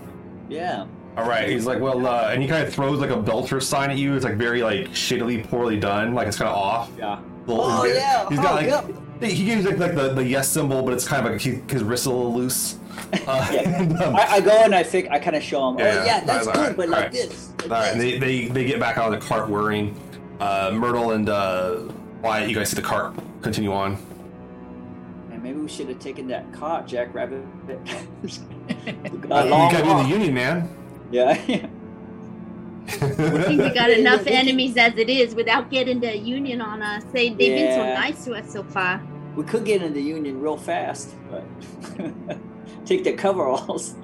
Yeah. 0.49 0.87
All 1.17 1.29
right. 1.29 1.49
He's 1.49 1.65
like, 1.65 1.79
well, 1.81 2.05
uh, 2.07 2.31
and 2.33 2.43
he 2.43 2.49
kind 2.49 2.67
of 2.67 2.75
throws 2.75 2.99
like 2.99 3.11
a 3.11 3.17
Belter 3.17 3.63
sign 3.63 3.91
at 3.93 3.97
you. 3.97 4.15
It's 4.17 4.25
like 4.25 4.35
very 4.37 4.63
like 4.65 4.89
shittily 4.91 5.47
poorly 5.49 5.79
done. 5.79 6.13
Like 6.13 6.27
it's 6.27 6.37
kind 6.37 6.51
of 6.51 6.57
off. 6.57 6.91
Yeah. 6.99 7.21
Little- 7.47 7.65
Oh, 7.65 7.85
yeah. 7.85 8.29
He's 8.29 8.41
got 8.41 8.53
Oh, 8.53 8.55
like 8.57 8.67
yeah. 8.67 8.83
He 9.21 9.45
gives 9.45 9.65
like 9.65 9.79
like 9.79 9.95
the, 9.95 10.13
the 10.13 10.25
yes 10.25 10.49
symbol, 10.49 10.83
but 10.83 10.93
it's 10.93 11.07
kind 11.07 11.27
of 11.27 11.33
like 11.33 11.41
he, 11.41 11.61
his 11.73 11.83
wrist 11.83 12.07
a 12.07 12.11
little 12.11 12.35
loose. 12.35 12.77
Uh, 13.27 13.49
Yeah. 13.53 13.81
and, 13.81 13.97
um, 14.01 14.15
I, 14.17 14.27
I 14.27 14.41
go 14.41 14.51
and 14.51 14.75
I 14.75 14.83
think 14.83 15.09
I 15.11 15.19
kind 15.19 15.37
of 15.37 15.43
show 15.43 15.69
him. 15.71 15.79
Yeah, 15.79 15.85
oh 16.01 16.05
yeah, 16.05 16.21
that's 16.25 16.47
good, 16.47 16.57
right, 16.57 16.77
but 16.77 16.89
like 16.89 17.03
right. 17.05 17.13
this. 17.13 17.51
like 17.63 17.71
All 17.71 17.77
right, 17.79 17.93
and 17.93 18.01
they, 18.01 18.19
they 18.19 18.47
they 18.47 18.65
get 18.65 18.79
back 18.81 18.99
out 18.99 19.13
of 19.13 19.21
the 19.21 19.27
cart 19.27 19.49
worrying. 19.49 19.99
Uh, 20.41 20.71
Myrtle 20.75 21.13
and 21.13 21.29
uh, 21.29 21.83
Wyatt, 22.23 22.49
you 22.49 22.55
guys 22.55 22.71
see 22.71 22.77
the 22.77 22.83
cart 22.83 23.15
continue 23.43 23.73
on. 23.73 23.93
Man, 25.29 25.43
maybe 25.43 25.59
we 25.61 25.69
should 25.69 25.89
have 25.89 25.99
taken 26.01 26.27
that 26.29 26.53
cart, 26.53 26.87
Jackrabbit. 26.87 27.43
Uh, 28.69 29.45
you 29.45 29.49
gotta 29.71 29.83
be 29.83 29.91
in 29.91 29.97
the 29.99 30.09
union, 30.09 30.35
man. 30.35 30.69
Yeah. 31.11 31.67
I 32.89 33.43
think 33.43 33.63
we 33.63 33.71
got 33.71 33.91
enough 34.01 34.27
enemies 34.27 34.77
as 34.77 34.97
it 34.97 35.09
is 35.09 35.35
without 35.35 35.71
getting 35.71 36.01
the 36.01 36.17
union 36.17 36.61
on 36.61 36.83
us. 36.83 37.05
They 37.13 37.31
they've 37.31 37.39
been 37.57 37.75
so 37.75 37.85
nice 37.95 38.25
to 38.25 38.35
us 38.35 38.53
so 38.53 38.63
far. 38.63 39.03
we 39.37 39.45
could 39.45 39.65
get 39.65 39.83
in 39.83 39.93
the 39.95 40.03
union 40.03 40.41
real 40.41 40.57
fast, 40.57 41.15
but 41.31 41.45
take 42.87 43.05
the 43.05 43.13
coveralls. 43.15 43.95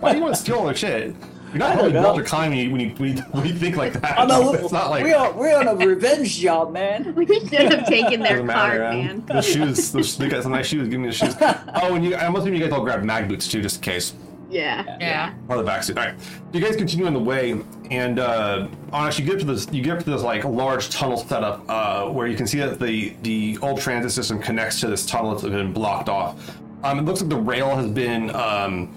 Why 0.00 0.12
do 0.12 0.18
you 0.18 0.22
want 0.24 0.34
to 0.34 0.40
steal 0.40 0.56
all 0.58 0.66
their 0.66 0.74
shit? 0.74 1.14
You're 1.50 1.58
not 1.58 1.72
I 1.72 1.74
really 1.74 1.92
don't 1.92 2.02
know. 2.02 2.08
Walter 2.08 2.24
Kime 2.24 2.72
when 2.72 2.80
you, 2.80 2.94
when 2.96 3.16
you 3.16 3.22
when 3.24 3.46
you 3.46 3.52
think 3.52 3.76
like 3.76 3.92
that. 3.92 4.18
Oh 4.18 4.24
no, 4.26 4.54
it's 4.54 4.72
not 4.72 4.88
like 4.88 5.04
we 5.04 5.12
are 5.12 5.30
we're 5.32 5.54
on 5.54 5.68
a 5.68 5.74
revenge 5.76 6.38
job, 6.38 6.72
man. 6.72 7.14
We 7.14 7.26
should 7.26 7.52
have 7.52 7.86
taken 7.86 8.20
their 8.20 8.38
doesn't 8.38 8.48
card, 8.48 8.80
matter, 8.80 8.96
man. 8.96 9.26
The 9.26 9.42
shoes, 9.42 9.92
those, 9.92 10.16
they 10.16 10.28
got 10.30 10.44
some 10.44 10.52
nice 10.52 10.66
shoes. 10.66 10.88
Give 10.88 10.98
me 10.98 11.08
the 11.08 11.14
shoes. 11.14 11.34
Oh, 11.40 11.94
and 11.94 12.02
you, 12.04 12.16
I'm 12.16 12.34
assuming 12.36 12.54
you 12.54 12.64
guys 12.64 12.72
all 12.72 12.82
grab 12.82 13.02
mag 13.04 13.28
boots 13.28 13.48
too, 13.48 13.60
just 13.60 13.76
in 13.76 13.82
case. 13.82 14.14
Yeah. 14.52 14.96
Yeah. 15.00 15.34
Or 15.48 15.56
the 15.56 15.64
backseat. 15.64 15.96
All 15.96 16.04
right. 16.04 16.20
So 16.20 16.28
you 16.52 16.60
guys 16.60 16.76
continue 16.76 17.06
on 17.06 17.14
the 17.14 17.18
way, 17.18 17.60
and 17.90 18.18
uh, 18.18 18.68
honest, 18.92 19.18
you 19.18 19.24
get 19.24 19.40
to 19.40 19.46
this. 19.46 19.66
You 19.72 19.82
get 19.82 20.00
to 20.00 20.10
this 20.10 20.22
like 20.22 20.44
large 20.44 20.90
tunnel 20.90 21.16
setup 21.16 21.64
uh, 21.68 22.08
where 22.08 22.26
you 22.26 22.36
can 22.36 22.46
see 22.46 22.58
that 22.58 22.78
the 22.78 23.14
the 23.22 23.58
old 23.62 23.80
transit 23.80 24.12
system 24.12 24.40
connects 24.40 24.80
to 24.80 24.88
this 24.88 25.06
tunnel 25.06 25.30
that's 25.30 25.42
been 25.42 25.72
blocked 25.72 26.08
off. 26.08 26.58
Um, 26.84 26.98
it 26.98 27.02
looks 27.02 27.20
like 27.20 27.30
the 27.30 27.36
rail 27.36 27.74
has 27.74 27.88
been 27.88 28.34
um, 28.34 28.94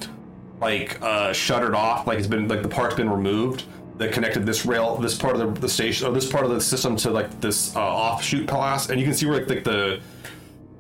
like 0.60 1.02
uh, 1.02 1.32
shuttered 1.34 1.76
off. 1.76 2.06
Like 2.06 2.18
it's 2.18 2.28
been 2.28 2.48
like 2.48 2.62
the 2.62 2.70
part's 2.70 2.96
been 2.96 3.10
removed 3.10 3.64
that 3.98 4.12
connected 4.12 4.46
this 4.46 4.66
rail, 4.66 4.98
this 4.98 5.18
part 5.18 5.38
of 5.38 5.56
the, 5.56 5.62
the 5.62 5.70
station, 5.70 6.06
or 6.08 6.12
this 6.12 6.30
part 6.30 6.44
of 6.44 6.52
the 6.52 6.60
system 6.60 6.98
to 6.98 7.12
like 7.12 7.40
this 7.40 7.76
uh, 7.76 7.80
offshoot 7.80 8.48
palace, 8.48 8.90
and 8.90 9.00
you 9.00 9.06
can 9.06 9.16
see 9.16 9.26
where 9.26 9.40
like, 9.40 9.50
like 9.50 9.64
the 9.64 10.02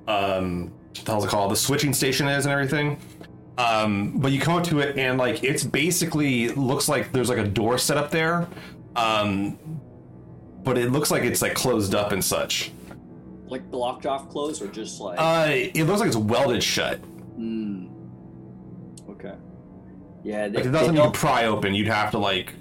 um, 0.07 0.71
what 0.95 1.05
the 1.05 1.11
hell's 1.11 1.25
it 1.25 1.29
called? 1.29 1.51
The 1.51 1.55
switching 1.55 1.93
station 1.93 2.27
is 2.27 2.45
and 2.45 2.53
everything. 2.53 2.97
Um, 3.57 4.17
but 4.19 4.31
you 4.31 4.39
come 4.39 4.55
up 4.57 4.63
to 4.65 4.79
it 4.79 4.97
and 4.97 5.17
like 5.17 5.43
it's 5.43 5.63
basically 5.63 6.49
looks 6.49 6.89
like 6.89 7.11
there's 7.13 7.29
like 7.29 7.37
a 7.37 7.47
door 7.47 7.77
set 7.77 7.97
up 7.97 8.11
there. 8.11 8.47
Um, 8.95 9.57
but 10.63 10.77
it 10.77 10.91
looks 10.91 11.11
like 11.11 11.23
it's 11.23 11.41
like 11.41 11.53
closed 11.53 11.95
up 11.95 12.11
and 12.11 12.23
such. 12.23 12.71
Like 13.47 13.69
blocked 13.71 14.05
off 14.05 14.29
closed 14.29 14.61
or 14.61 14.67
just 14.67 14.99
like 14.99 15.17
Uh, 15.19 15.47
it 15.51 15.85
looks 15.85 15.99
like 15.99 16.07
it's 16.07 16.17
welded 16.17 16.63
shut. 16.63 16.97
hmm. 17.35 17.87
Okay. 19.09 19.33
Yeah, 20.23 20.47
they, 20.47 20.55
Like 20.55 20.57
it's 20.57 20.65
they 20.65 20.71
nothing 20.71 20.91
you 20.95 20.97
don't- 20.97 21.11
could 21.13 21.19
pry 21.19 21.45
open. 21.45 21.73
You'd 21.75 21.87
have 21.87 22.11
to 22.11 22.17
like 22.17 22.53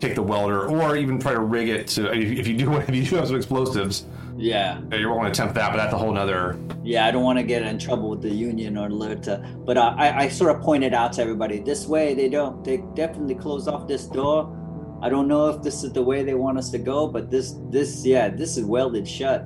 take 0.00 0.14
the 0.14 0.22
welder, 0.22 0.66
or 0.66 0.96
even 0.96 1.18
try 1.18 1.32
to 1.34 1.40
rig 1.40 1.68
it 1.68 1.86
to. 1.88 2.10
If 2.10 2.38
if 2.40 2.46
you 2.48 2.56
do, 2.56 2.72
if 2.76 2.94
you 2.94 3.04
do 3.04 3.16
have 3.16 3.26
some 3.28 3.36
explosives, 3.36 4.06
Yeah, 4.40 4.80
uh, 4.90 4.96
you're 4.96 5.10
willing 5.10 5.26
to 5.26 5.30
attempt 5.30 5.54
that, 5.56 5.70
but 5.70 5.76
that's 5.76 5.92
a 5.92 5.98
whole 5.98 6.12
nother. 6.12 6.58
yeah. 6.82 7.06
I 7.06 7.10
don't 7.10 7.22
want 7.22 7.38
to 7.38 7.42
get 7.42 7.62
in 7.62 7.78
trouble 7.78 8.08
with 8.08 8.22
the 8.22 8.30
union 8.30 8.78
or 8.78 8.88
Alerta, 8.88 9.64
but 9.66 9.76
uh, 9.76 9.94
I, 9.98 10.24
I 10.24 10.28
sort 10.28 10.56
of 10.56 10.62
pointed 10.62 10.94
out 10.94 11.12
to 11.14 11.22
everybody 11.22 11.58
this 11.58 11.86
way 11.86 12.14
they 12.14 12.28
don't. 12.30 12.64
They 12.64 12.78
definitely 12.94 13.34
close 13.34 13.68
off 13.68 13.86
this 13.86 14.06
door. 14.06 14.56
I 15.02 15.10
don't 15.10 15.28
know 15.28 15.48
if 15.48 15.62
this 15.62 15.84
is 15.84 15.92
the 15.92 16.02
way 16.02 16.22
they 16.22 16.34
want 16.34 16.56
us 16.56 16.70
to 16.70 16.78
go, 16.78 17.06
but 17.06 17.30
this, 17.30 17.56
this, 17.70 18.04
yeah, 18.04 18.28
this 18.30 18.56
is 18.56 18.64
welded 18.64 19.06
shut. 19.06 19.42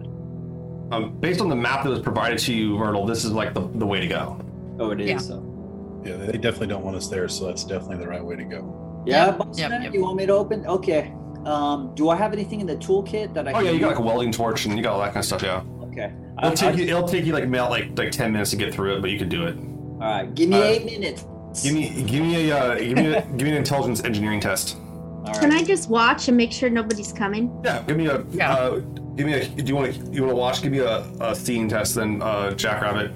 Um, 0.92 1.16
based 1.18 1.40
on 1.40 1.48
the 1.48 1.57
map 1.57 1.83
that 1.85 1.90
was 1.90 2.00
provided 2.00 2.38
to 2.40 2.54
you, 2.54 2.76
Myrtle, 2.78 3.04
this 3.04 3.24
is 3.24 3.33
like 3.33 3.52
the, 3.52 3.66
the 3.74 3.87
way 3.87 4.00
to 4.00 4.07
go. 4.07 4.40
Oh, 4.78 4.90
it 4.90 5.00
is. 5.00 5.09
Yeah. 5.11 5.18
So. 5.18 6.02
Yeah, 6.04 6.16
they 6.16 6.38
definitely 6.38 6.68
don't 6.68 6.85
want 6.85 6.96
us 6.96 7.09
there, 7.09 7.28
so 7.28 7.46
that's 7.46 7.64
definitely 7.64 7.96
the 7.96 8.09
right 8.09 8.24
way 8.24 8.37
to 8.37 8.44
go. 8.44 9.02
Yeah, 9.07 9.26
Yep, 9.26 9.38
boss 9.38 9.59
yep, 9.59 9.70
man, 9.70 9.83
yep. 9.83 9.94
you 9.94 10.02
want 10.02 10.16
me 10.16 10.26
to 10.26 10.33
open? 10.33 10.66
Okay. 10.66 11.12
Um, 11.46 11.94
do 11.94 12.09
I 12.09 12.16
have 12.16 12.33
anything 12.33 12.61
in 12.61 12.66
the 12.66 12.76
toolkit 12.76 13.35
that 13.35 13.46
I? 13.48 13.52
Oh 13.52 13.57
can 13.57 13.64
yeah, 13.66 13.70
you 13.72 13.80
got 13.80 13.88
like 13.88 13.98
a 13.98 14.02
welding 14.02 14.33
torch 14.33 14.64
and 14.66 14.76
you 14.76 14.83
got 14.83 14.92
all 14.94 15.00
that 15.00 15.09
kind 15.09 15.18
of 15.18 15.24
stuff. 15.24 15.42
Yeah, 15.42 15.62
Okay. 15.83 16.12
it'll 16.38 16.50
I- 16.50 16.54
take 16.54 16.74
I- 16.74 16.78
you. 16.78 16.85
It'll 16.85 17.09
take 17.09 17.24
you 17.24 17.33
like 17.33 17.44
about 17.44 17.70
like 17.70 17.96
like 17.98 18.11
ten 18.12 18.33
minutes 18.33 18.50
to 18.50 18.57
get 18.57 18.72
through 18.74 18.96
it, 18.96 19.00
but 19.02 19.11
you 19.11 19.18
can 19.18 19.28
do 19.28 19.44
it. 19.44 19.57
all 19.57 19.98
right. 19.98 20.35
Give 20.35 20.48
me 20.48 20.57
uh, 20.57 20.62
eight 20.64 20.85
minutes. 20.85 21.24
Give 21.62 21.74
me 21.74 22.02
give 22.04 22.22
me 22.22 22.50
a 22.50 22.57
uh, 22.59 22.78
give 22.78 22.96
me 22.96 23.07
a, 23.14 23.20
give 23.37 23.42
me 23.42 23.50
an 23.50 23.57
intelligence 23.57 24.02
engineering 24.04 24.40
test. 24.40 24.76
All 24.78 25.22
right. 25.24 25.40
Can 25.40 25.52
I 25.52 25.62
just 25.62 25.88
watch 25.88 26.28
and 26.28 26.37
make 26.37 26.52
sure 26.52 26.68
nobody's 26.70 27.12
coming? 27.12 27.54
Yeah, 27.64 27.83
give 27.87 27.96
me 27.96 28.07
a. 28.07 28.24
Yeah. 28.33 28.52
Uh, 28.54 28.78
give 29.16 29.26
me 29.26 29.35
a. 29.35 29.46
Do 29.48 29.62
you 29.64 29.74
want 29.76 29.94
to? 29.94 30.00
You 30.12 30.22
want 30.22 30.33
to 30.33 30.37
watch? 30.37 30.62
Give 30.62 30.72
me 30.72 30.78
a, 30.78 30.98
a 31.20 31.35
scene 31.35 31.68
test, 31.68 31.94
then 31.94 32.20
uh, 32.22 32.52
Jackrabbit. 32.52 33.11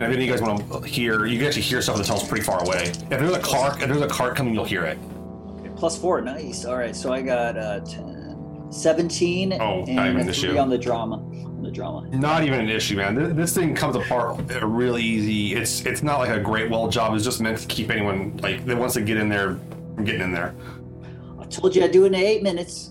And 0.00 0.02
if 0.02 0.08
any 0.08 0.14
of 0.14 0.22
you 0.22 0.32
guys 0.32 0.40
want 0.42 0.68
to 0.72 0.88
hear, 0.88 1.26
you 1.26 1.38
can 1.38 1.46
actually 1.48 1.62
hear 1.62 1.80
stuff 1.82 1.96
that 1.98 2.06
tells 2.06 2.26
pretty 2.26 2.42
far 2.44 2.64
away. 2.64 2.84
If 2.86 3.08
there's 3.10 3.32
a 3.36 3.38
car, 3.38 3.72
if 3.78 3.86
there's 3.86 4.00
a 4.00 4.08
cart 4.08 4.34
coming, 4.36 4.52
you'll 4.54 4.64
hear 4.64 4.84
it. 4.84 4.98
Okay, 5.82 5.88
plus 5.88 5.98
four. 5.98 6.20
Nice. 6.20 6.64
All 6.64 6.76
right. 6.76 6.94
So 6.94 7.12
I 7.12 7.22
got 7.22 7.56
uh, 7.56 7.80
10, 7.80 8.68
17 8.70 9.52
Oh, 9.54 9.56
not 9.56 9.88
even 9.88 9.98
and 9.98 10.20
an 10.20 10.28
a 10.28 10.32
three 10.32 10.50
issue. 10.50 10.58
on 10.58 10.68
the 10.70 10.78
drama. 10.78 11.16
On 11.16 11.62
the 11.62 11.70
drama. 11.70 12.08
Not 12.16 12.44
even 12.44 12.60
an 12.60 12.68
issue, 12.68 12.96
man. 12.96 13.14
This, 13.14 13.32
this 13.34 13.54
thing 13.54 13.74
comes 13.74 13.96
apart 13.96 14.40
really 14.62 15.02
easy. 15.02 15.54
It's 15.54 15.84
it's 15.84 16.02
not 16.02 16.18
like 16.20 16.30
a 16.30 16.40
great 16.40 16.70
weld 16.70 16.92
job. 16.92 17.14
It's 17.14 17.24
just 17.24 17.40
meant 17.40 17.58
to 17.58 17.66
keep 17.66 17.90
anyone 17.90 18.36
like 18.38 18.64
that 18.66 18.76
wants 18.76 18.94
to 18.94 19.00
get 19.00 19.16
in 19.16 19.28
there 19.28 19.58
from 19.94 20.04
getting 20.04 20.22
in 20.22 20.32
there. 20.32 20.54
I 21.40 21.44
told 21.46 21.74
you 21.74 21.82
I'd 21.84 21.90
do 21.90 22.04
it 22.04 22.08
in 22.08 22.14
eight 22.14 22.42
minutes. 22.42 22.90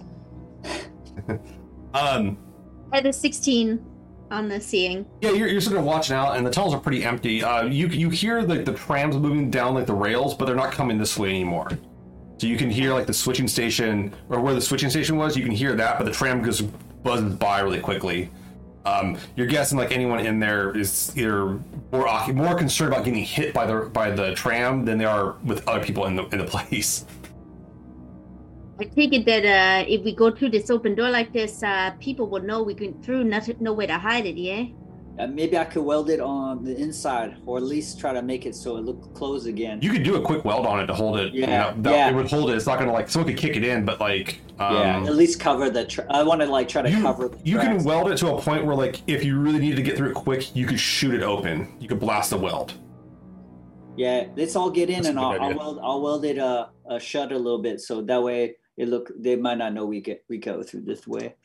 Um, 1.93 2.37
I 2.93 2.97
had 2.97 3.05
a 3.05 3.11
16 3.11 3.85
on 4.31 4.47
the 4.47 4.61
seeing. 4.61 5.05
Yeah, 5.19 5.31
you're, 5.31 5.49
you're 5.49 5.59
sort 5.59 5.75
of 5.77 5.83
watching 5.83 6.15
out, 6.15 6.37
and 6.37 6.45
the 6.45 6.49
tunnels 6.49 6.73
are 6.73 6.79
pretty 6.79 7.03
empty. 7.03 7.43
Uh, 7.43 7.63
you 7.65 7.87
you 7.87 8.09
hear 8.09 8.41
like 8.41 8.63
the 8.63 8.73
trams 8.73 9.17
moving 9.17 9.51
down 9.51 9.73
like 9.73 9.87
the 9.87 9.93
rails, 9.93 10.33
but 10.33 10.45
they're 10.45 10.55
not 10.55 10.71
coming 10.71 10.97
this 10.97 11.17
way 11.19 11.29
anymore. 11.29 11.67
So 12.41 12.47
you 12.47 12.57
can 12.57 12.71
hear 12.71 12.91
like 12.91 13.05
the 13.05 13.13
switching 13.13 13.47
station 13.47 14.15
or 14.27 14.41
where 14.41 14.55
the 14.55 14.61
switching 14.61 14.89
station 14.89 15.15
was. 15.15 15.37
You 15.37 15.43
can 15.43 15.51
hear 15.51 15.75
that, 15.75 15.99
but 15.99 16.05
the 16.05 16.11
tram 16.11 16.41
goes 16.41 16.59
buzzes 16.59 17.35
by 17.35 17.59
really 17.59 17.79
quickly. 17.79 18.31
Um, 18.83 19.15
you're 19.35 19.45
guessing 19.45 19.77
like 19.77 19.91
anyone 19.91 20.25
in 20.25 20.39
there 20.39 20.75
is 20.75 21.15
either 21.15 21.59
more 21.91 22.33
more 22.33 22.55
concerned 22.55 22.93
about 22.93 23.05
getting 23.05 23.23
hit 23.23 23.53
by 23.53 23.67
the 23.67 23.91
by 23.93 24.09
the 24.09 24.33
tram 24.33 24.85
than 24.85 24.97
they 24.97 25.05
are 25.05 25.35
with 25.45 25.67
other 25.67 25.85
people 25.85 26.07
in 26.07 26.15
the 26.15 26.25
in 26.29 26.39
the 26.39 26.45
place. 26.55 27.05
I 28.79 28.85
take 28.85 29.13
it 29.13 29.23
that 29.27 29.45
uh, 29.45 29.85
if 29.87 30.03
we 30.03 30.15
go 30.15 30.31
through 30.31 30.49
this 30.49 30.71
open 30.71 30.95
door 30.95 31.11
like 31.11 31.31
this, 31.33 31.61
uh, 31.61 31.91
people 31.99 32.25
will 32.25 32.41
know 32.41 32.63
we 32.63 32.73
went 32.73 33.05
through, 33.05 33.23
nothing, 33.23 33.57
nowhere 33.59 33.85
to 33.85 33.99
hide 33.99 34.25
it, 34.25 34.35
yeah? 34.35 34.65
Uh, 35.19 35.27
maybe 35.27 35.57
I 35.57 35.65
could 35.65 35.83
weld 35.83 36.09
it 36.09 36.19
on 36.19 36.63
the 36.63 36.75
inside, 36.75 37.35
or 37.45 37.57
at 37.57 37.63
least 37.63 37.99
try 37.99 38.13
to 38.13 38.21
make 38.21 38.45
it 38.45 38.55
so 38.55 38.77
it 38.77 38.85
look 38.85 39.13
closed 39.13 39.45
again. 39.45 39.79
You 39.81 39.91
could 39.91 40.03
do 40.03 40.15
a 40.15 40.21
quick 40.21 40.45
weld 40.45 40.65
on 40.65 40.79
it 40.79 40.87
to 40.87 40.93
hold 40.93 41.19
it. 41.19 41.33
you 41.33 41.41
Yeah, 41.41 41.71
know, 41.75 41.81
that- 41.81 41.91
yeah. 41.91 42.09
It 42.09 42.15
would 42.15 42.29
hold 42.29 42.49
it. 42.49 42.55
It's 42.55 42.65
not 42.65 42.79
gonna 42.79 42.93
like 42.93 43.09
someone 43.09 43.29
could 43.31 43.37
kick 43.39 43.55
it 43.57 43.63
in, 43.63 43.83
but 43.85 43.99
like 43.99 44.39
um, 44.59 44.75
yeah, 44.75 45.03
at 45.05 45.15
least 45.15 45.39
cover 45.39 45.69
the. 45.69 45.85
Tra- 45.85 46.05
I 46.09 46.23
want 46.23 46.41
to 46.41 46.47
like 46.47 46.67
try 46.69 46.81
to 46.81 46.89
you, 46.89 47.01
cover. 47.01 47.27
The 47.29 47.37
you 47.43 47.57
can 47.59 47.83
weld 47.83 48.09
it 48.11 48.17
to 48.17 48.33
a 48.33 48.41
point 48.41 48.65
where 48.65 48.75
like 48.75 49.01
if 49.07 49.23
you 49.23 49.37
really 49.39 49.59
needed 49.59 49.75
to 49.75 49.83
get 49.83 49.97
through 49.97 50.09
it 50.11 50.15
quick 50.15 50.55
you 50.55 50.65
could 50.65 50.79
shoot 50.79 51.13
it 51.13 51.23
open 51.23 51.75
you 51.79 51.87
could 51.87 51.99
blast 51.99 52.29
the 52.29 52.37
weld 52.37 52.73
Yeah, 53.97 54.27
let's 54.37 54.55
all 54.55 54.71
get 54.71 54.89
in 54.89 54.97
That's 55.03 55.09
and 55.09 55.19
I'll, 55.19 55.39
I'll 55.41 55.57
weld. 55.57 55.79
I'll 55.83 56.01
weld 56.01 56.25
it 56.25 56.39
uh, 56.39 56.67
uh 56.89 56.99
shut 56.99 57.31
a 57.31 57.37
little 57.37 57.61
bit 57.61 57.81
so 57.81 58.01
that 58.01 58.23
way 58.23 58.55
it 58.77 58.87
look. 58.87 59.11
They 59.19 59.35
might 59.35 59.57
not 59.57 59.73
know 59.73 59.85
we 59.85 59.99
get 59.99 60.23
we 60.29 60.37
go 60.37 60.63
through 60.63 60.81
this 60.81 61.05
way. 61.05 61.35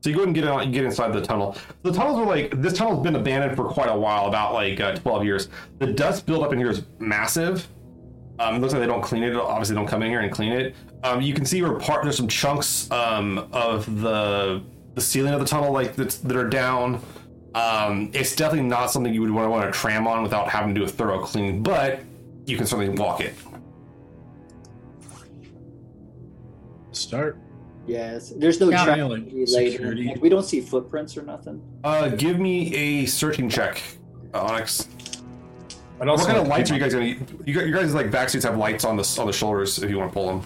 So 0.00 0.10
you 0.10 0.16
go 0.16 0.22
and 0.22 0.34
get 0.34 0.46
out 0.46 0.66
you 0.66 0.72
get 0.72 0.84
inside 0.84 1.12
the 1.12 1.20
tunnel. 1.20 1.56
The 1.82 1.92
tunnels 1.92 2.18
are 2.18 2.26
like 2.26 2.60
this 2.60 2.72
tunnel's 2.72 3.02
been 3.02 3.16
abandoned 3.16 3.56
for 3.56 3.64
quite 3.64 3.88
a 3.88 3.96
while 3.96 4.26
about 4.26 4.54
like 4.54 4.80
uh, 4.80 4.94
12 4.96 5.24
years. 5.24 5.48
The 5.78 5.86
dust 5.86 6.26
buildup 6.26 6.52
in 6.52 6.58
here 6.58 6.70
is 6.70 6.82
massive. 6.98 7.68
Um, 8.38 8.56
it 8.56 8.58
looks 8.60 8.72
like 8.72 8.80
they 8.80 8.86
don't 8.86 9.02
clean 9.02 9.24
it. 9.24 9.34
Obviously 9.34 9.74
they 9.74 9.80
don't 9.80 9.88
come 9.88 10.02
in 10.02 10.10
here 10.10 10.20
and 10.20 10.32
clean 10.32 10.52
it. 10.52 10.76
Um, 11.02 11.20
you 11.20 11.34
can 11.34 11.44
see 11.44 11.62
where 11.62 11.74
part 11.78 12.02
there's 12.02 12.16
some 12.16 12.28
chunks 12.28 12.90
um, 12.90 13.48
of 13.52 14.00
the 14.00 14.62
the 14.94 15.00
ceiling 15.00 15.32
of 15.32 15.40
the 15.40 15.46
tunnel 15.46 15.72
like 15.72 15.94
that 15.96 16.36
are 16.36 16.48
down. 16.48 17.00
Um, 17.54 18.10
it's 18.12 18.36
definitely 18.36 18.68
not 18.68 18.90
something 18.90 19.12
you 19.12 19.20
would 19.20 19.30
want 19.30 19.46
to 19.46 19.50
want 19.50 19.72
to 19.72 19.78
tram 19.78 20.06
on 20.06 20.22
without 20.22 20.48
having 20.48 20.74
to 20.74 20.80
do 20.80 20.84
a 20.84 20.88
thorough 20.88 21.20
cleaning 21.20 21.62
but 21.62 22.00
you 22.46 22.56
can 22.56 22.66
certainly 22.66 22.96
walk 22.98 23.20
it. 23.20 23.34
Start. 26.92 27.38
Yes, 27.88 28.32
there's 28.36 28.60
no 28.60 28.70
Yeah, 28.70 28.84
track 28.84 28.98
like, 28.98 29.22
later. 29.32 29.46
security. 29.72 30.08
Like, 30.08 30.22
we 30.22 30.28
don't 30.28 30.44
see 30.44 30.60
footprints 30.60 31.16
or 31.16 31.22
nothing. 31.22 31.62
Uh, 31.82 32.08
give 32.08 32.38
me 32.38 32.74
a 32.74 33.06
searching 33.06 33.48
check, 33.48 33.82
uh, 34.34 34.42
Onyx. 34.42 34.86
I'd 36.00 36.06
What 36.06 36.20
kind 36.20 36.38
of 36.38 36.46
lights 36.46 36.70
are 36.70 36.74
you 36.74 36.80
guys 36.80 36.92
gonna? 36.94 37.06
You, 37.44 37.54
got, 37.54 37.66
you 37.66 37.72
guys 37.74 37.92
like 37.94 38.06
vac 38.08 38.28
suits 38.28 38.44
have 38.44 38.56
lights 38.56 38.84
on 38.84 38.96
the 38.96 39.16
on 39.18 39.26
the 39.26 39.32
shoulders 39.32 39.82
if 39.82 39.90
you 39.90 39.98
want 39.98 40.10
to 40.10 40.14
pull 40.14 40.26
them. 40.28 40.42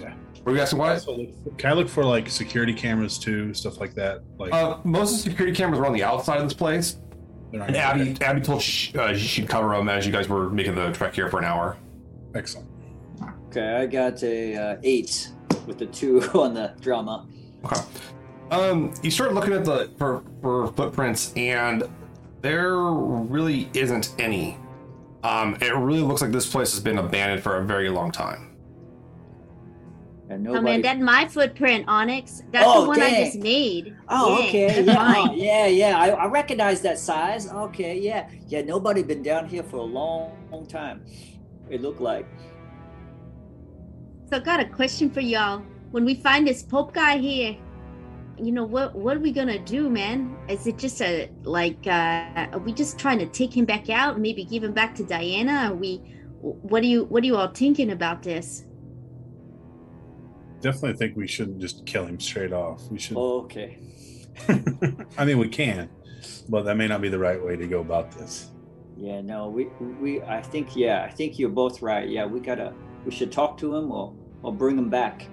Yeah. 0.00 0.12
Were 0.44 0.54
you 0.54 0.60
asking 0.60 0.80
on- 0.80 0.88
what? 0.96 1.06
look 1.06 1.58
Can 1.58 1.70
I 1.70 1.74
look 1.74 1.88
for 1.88 2.04
like 2.04 2.28
security 2.28 2.72
cameras 2.74 3.16
too, 3.18 3.54
stuff 3.54 3.78
like 3.78 3.94
that? 3.94 4.22
Like 4.38 4.52
Uh, 4.52 4.78
most 4.82 5.18
of 5.18 5.24
the 5.24 5.30
security 5.30 5.54
cameras 5.56 5.78
are 5.78 5.86
on 5.86 5.92
the 5.92 6.02
outside 6.02 6.38
of 6.38 6.44
this 6.44 6.54
place. 6.54 6.96
And 7.52 7.60
gonna- 7.60 7.78
Abby, 7.78 8.16
Abby 8.20 8.40
told 8.40 8.60
sh- 8.60 8.94
uh, 8.96 9.14
she'd 9.14 9.48
cover 9.48 9.68
them 9.76 9.88
as 9.88 10.04
you 10.04 10.12
guys 10.12 10.28
were 10.28 10.50
making 10.50 10.74
the 10.74 10.90
trek 10.90 11.14
here 11.14 11.28
for 11.30 11.38
an 11.38 11.44
hour. 11.44 11.76
Excellent. 12.34 12.68
Okay, 13.50 13.76
I 13.76 13.86
got 13.86 14.22
a 14.22 14.56
uh, 14.56 14.76
eight 14.82 15.30
with 15.68 15.78
the 15.78 15.86
two 15.86 16.20
on 16.34 16.54
the 16.54 16.74
drama. 16.80 17.26
Okay. 17.64 17.80
Um, 18.50 18.92
you 19.02 19.10
start 19.10 19.34
looking 19.34 19.52
at 19.52 19.64
the 19.64 19.90
for, 19.98 20.24
for 20.40 20.68
footprints, 20.72 21.32
and 21.36 21.84
there 22.40 22.76
really 22.76 23.68
isn't 23.74 24.14
any. 24.18 24.56
Um, 25.22 25.56
it 25.60 25.74
really 25.74 26.00
looks 26.00 26.22
like 26.22 26.32
this 26.32 26.50
place 26.50 26.72
has 26.72 26.80
been 26.80 26.98
abandoned 26.98 27.42
for 27.42 27.56
a 27.58 27.64
very 27.64 27.90
long 27.90 28.10
time. 28.10 28.56
And 30.30 30.46
Oh 30.46 30.52
nobody. 30.54 30.64
man, 30.64 30.82
that's 30.82 31.00
my 31.00 31.26
footprint, 31.26 31.86
Onyx. 31.88 32.42
That's 32.52 32.66
Oh, 32.68 32.82
the 32.82 32.88
one 32.88 33.02
I 33.02 33.24
just 33.24 33.38
made. 33.38 33.96
Oh, 34.08 34.38
Yeah, 34.40 34.46
okay. 34.48 34.82
Yeah, 34.82 35.14
oh, 35.16 35.32
yeah, 35.34 35.66
yeah. 35.66 35.98
I, 35.98 36.08
I 36.10 36.26
recognize 36.26 36.80
that 36.82 36.98
size. 36.98 37.50
Okay, 37.50 37.98
yeah, 37.98 38.28
yeah. 38.46 38.62
Nobody 38.62 39.02
been 39.02 39.22
down 39.22 39.48
here 39.48 39.62
for 39.62 39.76
a 39.78 39.82
long, 39.82 40.32
long 40.52 40.66
time. 40.66 41.04
It 41.70 41.80
looked 41.82 42.00
like. 42.00 42.26
So 44.28 44.36
I 44.36 44.40
got 44.40 44.60
a 44.60 44.66
question 44.66 45.08
for 45.08 45.20
y'all. 45.20 45.62
When 45.90 46.04
we 46.04 46.14
find 46.14 46.46
this 46.46 46.62
Pope 46.62 46.92
guy 46.92 47.16
here, 47.16 47.56
you 48.36 48.52
know 48.52 48.64
what 48.64 48.94
what 48.94 49.16
are 49.16 49.20
we 49.20 49.32
gonna 49.32 49.58
do, 49.58 49.88
man? 49.88 50.36
Is 50.48 50.66
it 50.66 50.76
just 50.76 51.00
a 51.00 51.30
like 51.44 51.86
uh 51.86 52.46
are 52.52 52.58
we 52.58 52.72
just 52.74 52.98
trying 52.98 53.18
to 53.20 53.26
take 53.26 53.56
him 53.56 53.64
back 53.64 53.88
out 53.88 54.14
and 54.14 54.22
maybe 54.22 54.44
give 54.44 54.62
him 54.62 54.72
back 54.72 54.94
to 54.96 55.04
Diana? 55.04 55.70
Are 55.70 55.74
we 55.74 55.96
what 56.40 56.82
are 56.82 56.86
you 56.86 57.04
what 57.04 57.22
are 57.22 57.26
you 57.26 57.36
all 57.36 57.48
thinking 57.48 57.92
about 57.92 58.22
this? 58.22 58.66
Definitely 60.60 60.98
think 60.98 61.16
we 61.16 61.26
shouldn't 61.26 61.60
just 61.60 61.86
kill 61.86 62.04
him 62.04 62.20
straight 62.20 62.52
off. 62.52 62.82
We 62.90 62.98
should. 62.98 63.16
Oh, 63.16 63.40
okay. 63.42 63.78
I 65.16 65.24
mean, 65.24 65.38
we 65.38 65.48
can, 65.48 65.88
but 66.48 66.64
that 66.64 66.76
may 66.76 66.86
not 66.86 67.00
be 67.00 67.08
the 67.08 67.18
right 67.18 67.42
way 67.42 67.56
to 67.56 67.66
go 67.66 67.80
about 67.80 68.12
this. 68.12 68.50
Yeah, 68.96 69.20
no, 69.22 69.48
we 69.48 69.66
we 70.00 70.20
I 70.22 70.42
think 70.42 70.76
yeah, 70.76 71.02
I 71.02 71.10
think 71.10 71.38
you're 71.38 71.48
both 71.48 71.80
right. 71.80 72.08
Yeah, 72.08 72.26
we 72.26 72.40
gotta 72.40 72.74
we 73.04 73.10
should 73.10 73.32
talk 73.32 73.58
to 73.58 73.74
him 73.74 73.90
or 73.90 74.14
or 74.42 74.52
bring 74.52 74.78
him 74.78 74.88
back. 74.88 75.26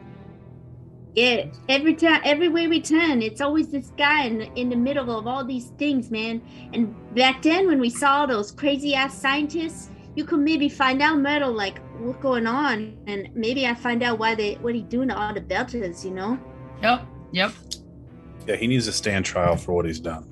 Yeah, 1.16 1.46
every 1.70 1.96
time 1.96 2.22
everywhere 2.26 2.68
we 2.68 2.82
turn, 2.82 3.22
it's 3.22 3.40
always 3.40 3.70
this 3.70 3.92
guy 3.98 4.26
in 4.26 4.40
the, 4.40 4.54
in 4.56 4.70
the 4.70 4.76
middle 4.76 5.18
of 5.18 5.28
all 5.28 5.46
these 5.46 5.68
things, 5.78 6.12
man. 6.12 6.42
And 6.74 6.94
back 7.16 7.42
then 7.42 7.68
when 7.68 7.80
we 7.80 7.90
saw 7.90 8.26
those 8.26 8.52
crazy 8.52 8.96
ass 8.96 9.18
scientists, 9.18 9.90
you 10.16 10.26
could 10.26 10.42
maybe 10.42 10.68
find 10.68 11.02
out 11.02 11.20
Myrtle 11.20 11.54
like 11.54 11.80
what's 12.00 12.22
going 12.22 12.48
on 12.48 12.98
and 13.08 13.30
maybe 13.34 13.66
I 13.66 13.74
find 13.74 14.04
out 14.04 14.20
why 14.20 14.36
they 14.36 14.56
what 14.56 14.76
he 14.76 14.82
doing 14.82 15.08
to 15.08 15.18
all 15.18 15.34
the 15.34 15.40
belters, 15.40 16.04
you 16.04 16.12
know? 16.12 16.38
Yep. 16.82 17.08
Yep. 17.32 17.52
Yeah, 18.48 18.56
he 18.58 18.68
needs 18.68 18.86
to 18.86 18.92
stand 18.92 19.24
trial 19.24 19.56
for 19.56 19.72
what 19.72 19.86
he's 19.86 20.02
done. 20.02 20.30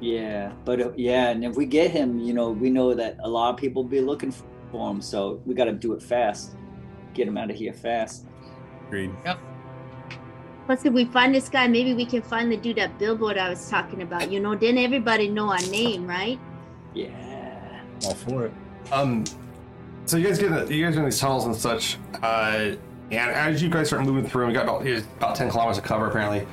Yeah, 0.00 0.52
but 0.64 0.80
uh, 0.80 0.92
yeah, 0.96 1.30
and 1.30 1.44
if 1.44 1.56
we 1.56 1.66
get 1.66 1.90
him, 1.90 2.20
you 2.20 2.34
know, 2.34 2.50
we 2.50 2.70
know 2.70 2.94
that 2.94 3.16
a 3.22 3.28
lot 3.28 3.50
of 3.50 3.56
people 3.56 3.82
be 3.82 4.00
looking 4.00 4.30
for 4.30 4.44
him, 4.78 5.00
so 5.00 5.40
we 5.46 5.54
got 5.54 5.64
to 5.66 5.72
do 5.72 5.92
it 5.92 6.02
fast. 6.02 6.52
Get 7.14 7.28
him 7.28 7.36
out 7.36 7.50
of 7.50 7.56
here 7.56 7.72
fast. 7.72 8.26
Agreed. 8.86 9.10
Plus, 10.66 10.84
if 10.84 10.92
we 10.92 11.04
find 11.04 11.34
this 11.34 11.48
guy, 11.48 11.68
maybe 11.68 11.94
we 11.94 12.06
can 12.06 12.22
find 12.22 12.50
the 12.50 12.56
dude 12.56 12.76
that 12.76 12.98
billboard 12.98 13.36
I 13.36 13.50
was 13.50 13.68
talking 13.68 14.02
about. 14.02 14.30
You 14.30 14.40
know, 14.40 14.54
then 14.54 14.78
everybody 14.78 15.28
know 15.28 15.50
our 15.50 15.60
name, 15.70 16.06
right? 16.06 16.38
Yeah. 16.94 17.82
All 18.06 18.14
for 18.14 18.46
it. 18.46 18.52
Um, 18.90 19.24
so 20.06 20.16
you 20.16 20.26
guys 20.26 20.38
get 20.38 20.52
in- 20.52 20.72
you 20.72 20.84
guys 20.84 20.96
in 20.96 21.04
these 21.04 21.18
tunnels 21.18 21.44
and 21.44 21.54
such, 21.54 21.98
uh, 22.22 22.72
and 23.10 23.30
as 23.30 23.62
you 23.62 23.68
guys 23.68 23.88
start 23.88 24.04
moving 24.04 24.28
through, 24.28 24.46
we 24.46 24.52
got 24.52 24.64
about 24.64 24.86
about 25.18 25.36
ten 25.36 25.50
kilometers 25.50 25.78
of 25.78 25.84
cover 25.84 26.06
apparently. 26.06 26.46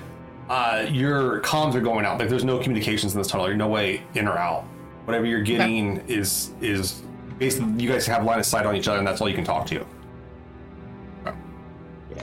Uh, 0.50 0.86
your 0.90 1.40
comms 1.42 1.76
are 1.76 1.82
going 1.82 2.06
out. 2.06 2.20
Like 2.20 2.28
there's 2.28 2.44
no 2.44 2.60
communications 2.60 3.14
in 3.14 3.18
this 3.20 3.28
tunnel. 3.28 3.46
There's 3.46 3.58
no 3.58 3.70
way 3.70 4.04
in 4.16 4.28
or 4.28 4.38
out. 4.38 4.64
Whatever 5.06 5.26
you're 5.26 5.42
getting 5.42 6.04
is 6.08 6.52
is 6.62 7.04
basically 7.42 7.84
you 7.84 7.90
guys 7.90 8.06
have 8.06 8.24
line 8.24 8.38
of 8.40 8.46
sight 8.46 8.66
on 8.68 8.76
each 8.76 8.88
other, 8.88 9.00
and 9.00 9.08
that's 9.08 9.20
all 9.20 9.28
you 9.28 9.34
can 9.36 9.44
talk 9.44 9.66
to. 9.66 9.84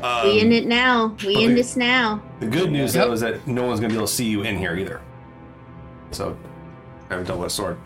Um, 0.02 0.28
we 0.28 0.40
in 0.40 0.52
it 0.52 0.66
now. 0.66 1.16
We 1.26 1.34
in 1.34 1.44
okay. 1.46 1.54
this 1.54 1.76
now. 1.76 2.22
The 2.40 2.46
good 2.46 2.70
news 2.70 2.94
Yep. 2.94 3.06
though 3.06 3.12
is 3.12 3.20
that 3.20 3.46
no 3.48 3.66
one's 3.66 3.80
gonna 3.80 3.88
be 3.88 3.96
able 3.96 4.06
to 4.06 4.12
see 4.12 4.26
you 4.26 4.42
in 4.42 4.56
here 4.56 4.76
either. 4.76 5.00
So, 6.12 6.36
I 7.10 7.14
have 7.14 7.22
a 7.22 7.26
double-edged 7.26 7.52
sword. 7.52 7.78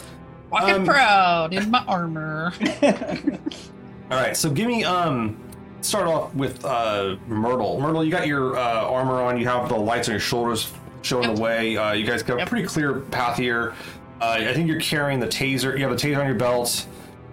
Walking 0.51 0.75
Um, 0.75 0.85
proud 0.85 1.55
in 1.55 1.71
my 1.71 1.83
armor. 1.89 2.53
All 2.83 4.19
right, 4.19 4.37
so 4.37 4.51
give 4.51 4.69
me 4.69 4.85
um. 4.85 5.39
Start 5.81 6.07
off 6.07 6.33
with 6.35 6.65
uh, 6.65 7.17
Myrtle. 7.27 7.81
Myrtle, 7.81 8.05
you 8.05 8.11
got 8.13 8.27
your 8.29 8.57
uh, 8.57 8.83
armor 8.85 9.21
on. 9.23 9.37
You 9.39 9.49
have 9.49 9.69
the 9.69 9.75
lights 9.75 10.07
on 10.09 10.13
your 10.13 10.21
shoulders 10.21 10.71
showing 11.01 11.25
Yep. 11.29 11.37
the 11.37 11.43
way. 11.43 11.77
Uh, 11.77 11.93
you 11.93 12.07
guys 12.07 12.23
got 12.23 12.35
a 12.35 12.39
Yep. 12.41 12.49
pretty 12.51 12.67
clear 12.69 13.01
path 13.01 13.37
here. 13.39 13.73
Uh, 14.21 14.37
I 14.39 14.53
think 14.55 14.69
you're 14.69 14.79
carrying 14.81 15.19
the 15.19 15.27
taser. 15.27 15.77
You 15.77 15.89
have 15.89 15.99
the 15.99 16.09
taser 16.09 16.21
on 16.21 16.27
your 16.27 16.37
belt. 16.37 16.87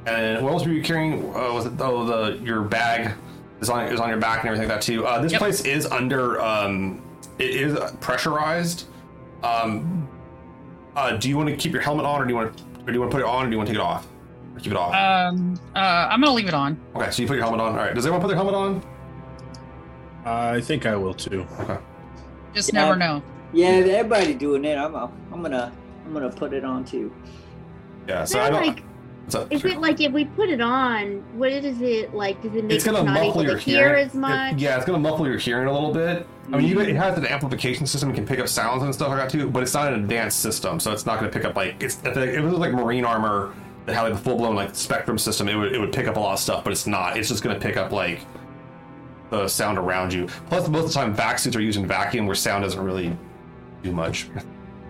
And 0.05 0.43
what 0.43 0.53
else 0.53 0.65
were 0.65 0.71
you 0.71 0.81
carrying? 0.81 1.23
Uh, 1.35 1.53
was 1.53 1.65
it 1.65 1.73
oh 1.79 2.05
the 2.05 2.38
your 2.43 2.62
bag 2.62 3.12
is 3.62 3.69
on 3.69 3.85
is 3.88 3.99
on 3.99 4.09
your 4.09 4.17
back 4.17 4.39
and 4.39 4.47
everything 4.47 4.67
like 4.69 4.77
that 4.77 4.81
too. 4.83 5.05
Uh, 5.05 5.21
this 5.21 5.31
Yep. 5.33 5.39
place 5.39 5.62
is 5.65 5.85
under 5.88 6.39
um, 6.41 7.01
it 7.38 7.49
is 7.51 7.77
pressurized. 7.99 8.88
Um, 9.43 10.07
uh, 10.95 11.17
do 11.17 11.29
you 11.29 11.38
want 11.38 11.49
to 11.49 11.55
keep 11.55 11.71
your 11.73 11.81
helmet 11.81 12.05
on, 12.05 12.21
or 12.21 12.25
do 12.25 12.31
you 12.31 12.35
want 12.35 12.57
to, 12.57 12.63
or 12.83 12.85
do 12.88 12.93
you 12.93 12.99
want 12.99 13.12
to 13.12 13.15
put 13.17 13.21
it 13.23 13.27
on, 13.27 13.43
or 13.45 13.49
do 13.49 13.51
you 13.51 13.57
want 13.57 13.67
to 13.67 13.73
take 13.73 13.79
it 13.79 13.85
off, 13.85 14.05
or 14.55 14.59
keep 14.59 14.71
it 14.71 14.77
off? 14.77 14.93
Um, 14.93 15.59
uh, 15.75 15.79
I'm 15.79 16.19
gonna 16.21 16.33
leave 16.33 16.47
it 16.47 16.53
on. 16.53 16.77
okay, 16.95 17.12
so 17.12 17.21
you 17.21 17.27
put 17.27 17.35
your 17.35 17.43
helmet 17.43 17.62
on. 17.62 17.71
All 17.73 17.77
right. 17.77 17.93
Does 17.93 18.05
everyone 18.05 18.21
put 18.21 18.27
their 18.27 18.35
helmet 18.38 18.55
on? 18.55 18.81
I 20.25 20.59
think 20.62 20.85
I 20.85 20.95
will 20.95 21.13
too. 21.13 21.45
Okay. 21.62 21.77
Just 22.53 22.73
Yeah. 22.73 22.81
never 22.83 22.95
know. 22.97 23.21
yeah, 23.53 23.67
everybody 23.69 24.33
doing 24.33 24.65
it. 24.65 24.77
I'm, 24.77 24.93
I'm 24.95 25.41
gonna, 25.41 25.71
I'm 26.05 26.13
gonna 26.13 26.29
put 26.29 26.53
it 26.53 26.63
on 26.65 26.83
too. 26.83 27.13
Yeah. 28.07 28.25
So 28.25 28.33
So 28.33 28.41
I 28.41 28.49
don't. 28.49 28.65
like, 28.67 28.83
up? 29.36 29.48
if 29.52 29.65
it 29.65 29.80
like 29.80 30.00
if 30.02 30.12
we 30.12 30.26
put 30.26 30.50
it 30.50 30.62
on, 30.62 31.24
what 31.38 31.52
is 31.52 31.82
it 31.82 32.13
like? 32.13 32.42
Does 32.42 32.56
it 32.56 32.63
make 32.65 32.76
it's 32.76 32.84
gonna 32.84 33.04
not 33.04 33.13
muffle 33.13 33.44
your 33.44 33.56
to 33.56 33.60
hear 33.60 33.89
hearing. 33.89 34.08
as 34.08 34.13
much? 34.13 34.54
It- 34.54 34.60
yeah, 34.60 34.78
it's 34.78 34.86
gonna 34.86 35.00
muffle 35.00 35.28
your 35.28 35.38
hearing 35.38 35.68
a 35.68 35.74
little 35.74 35.94
bit. 35.94 36.28
I 36.52 36.58
mean, 36.58 36.68
you, 36.68 36.76
hmm. 36.76 36.89
it 36.89 36.96
has 36.96 37.18
an 37.18 37.26
amplification 37.26 37.86
system; 37.86 38.10
it 38.10 38.15
can 38.15 38.26
pick 38.26 38.39
up 38.39 38.48
sounds 38.48 38.84
and 38.84 38.94
stuff 38.94 39.10
like 39.10 39.18
that 39.18 39.30
too. 39.30 39.50
But 39.50 39.63
it's 39.63 39.74
not 39.74 39.94
an 39.94 40.00
advanced 40.00 40.39
system, 40.39 40.80
so 40.80 40.92
it's 40.92 41.06
not 41.06 41.20
gonna 41.20 41.32
pick 41.32 41.46
up 41.46 41.56
like 41.56 41.82
it's. 41.82 42.00
If 42.04 42.18
it 42.18 42.42
was 42.42 42.54
like 42.54 42.74
marine 42.74 43.06
armor 43.06 43.54
that 43.86 43.94
had 43.94 44.04
like 44.04 44.13
a 44.13 44.18
full 44.18 44.38
blown 44.38 44.56
like 44.56 44.76
spectrum 44.76 45.18
system, 45.18 45.48
it 45.48 45.56
would 45.56 45.74
it 45.74 45.80
would 45.80 45.94
pick 45.94 46.08
up 46.08 46.18
a 46.18 46.20
lot 46.20 46.34
of 46.34 46.39
stuff. 46.39 46.63
But 46.63 46.74
it's 46.74 46.88
not. 46.88 47.18
It's 47.18 47.30
just 47.30 47.44
gonna 47.44 47.60
pick 47.60 47.78
up 47.78 47.92
like 47.92 48.22
the 49.30 49.48
sound 49.48 49.78
around 49.78 50.13
you. 50.13 50.28
Plus, 50.48 50.68
most 50.68 50.86
of 50.86 50.94
the 50.94 50.94
time, 50.94 51.13
vac 51.13 51.39
suits 51.39 51.56
are 51.56 51.62
using 51.62 51.86
vacuum, 51.86 52.26
where 52.26 52.36
sound 52.36 52.63
doesn't 52.63 52.84
really 52.84 53.15
do 53.84 53.92
much. 53.92 54.28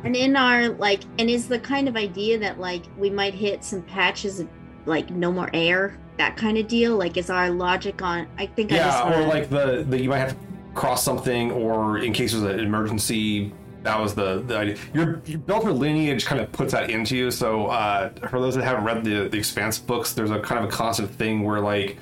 And 0.03 0.15
in 0.15 0.35
our 0.35 0.69
like, 0.69 1.01
and 1.17 1.29
is 1.29 1.47
the 1.47 1.59
kind 1.59 1.87
of 1.87 1.95
idea 1.95 2.37
that 2.39 2.59
like 2.59 2.83
we 2.97 3.09
might 3.09 3.33
hit 3.33 3.63
some 3.63 3.81
patches 3.83 4.39
of 4.39 4.47
like 4.85 5.09
no 5.09 5.31
more 5.31 5.49
air, 5.53 5.97
that 6.17 6.37
kind 6.37 6.57
of 6.57 6.67
deal. 6.67 6.97
Like, 6.97 7.17
is 7.17 7.29
our 7.29 7.49
logic 7.49 8.01
on? 8.01 8.27
I 8.37 8.45
think 8.45 8.71
I 8.71 8.77
just 8.77 8.97
Yeah, 8.97 9.03
wanna, 9.03 9.23
or 9.23 9.27
like 9.27 9.49
the, 9.49 9.85
the 9.87 10.01
you 10.01 10.09
might 10.09 10.19
have 10.19 10.31
to 10.31 10.37
cross 10.73 11.03
something, 11.03 11.51
or 11.51 11.99
in 11.99 12.13
case 12.13 12.31
there's 12.31 12.43
an 12.43 12.59
emergency. 12.59 13.53
That 13.83 13.97
was 13.97 14.13
the, 14.13 14.43
the 14.45 14.57
idea. 14.57 14.77
Your, 14.93 15.21
your 15.25 15.39
Belter 15.39 15.77
lineage 15.77 16.25
kind 16.25 16.41
of 16.41 16.51
puts 16.51 16.73
that 16.73 16.89
into 16.89 17.15
you. 17.15 17.31
So 17.31 17.67
uh, 17.67 18.09
for 18.27 18.41
those 18.41 18.55
that 18.55 18.63
haven't 18.63 18.83
read 18.83 19.03
the 19.03 19.29
the 19.29 19.37
Expanse 19.37 19.77
books, 19.79 20.13
there's 20.13 20.31
a 20.31 20.39
kind 20.39 20.63
of 20.63 20.69
a 20.69 20.71
constant 20.71 21.09
thing 21.09 21.43
where 21.43 21.61
like 21.61 21.97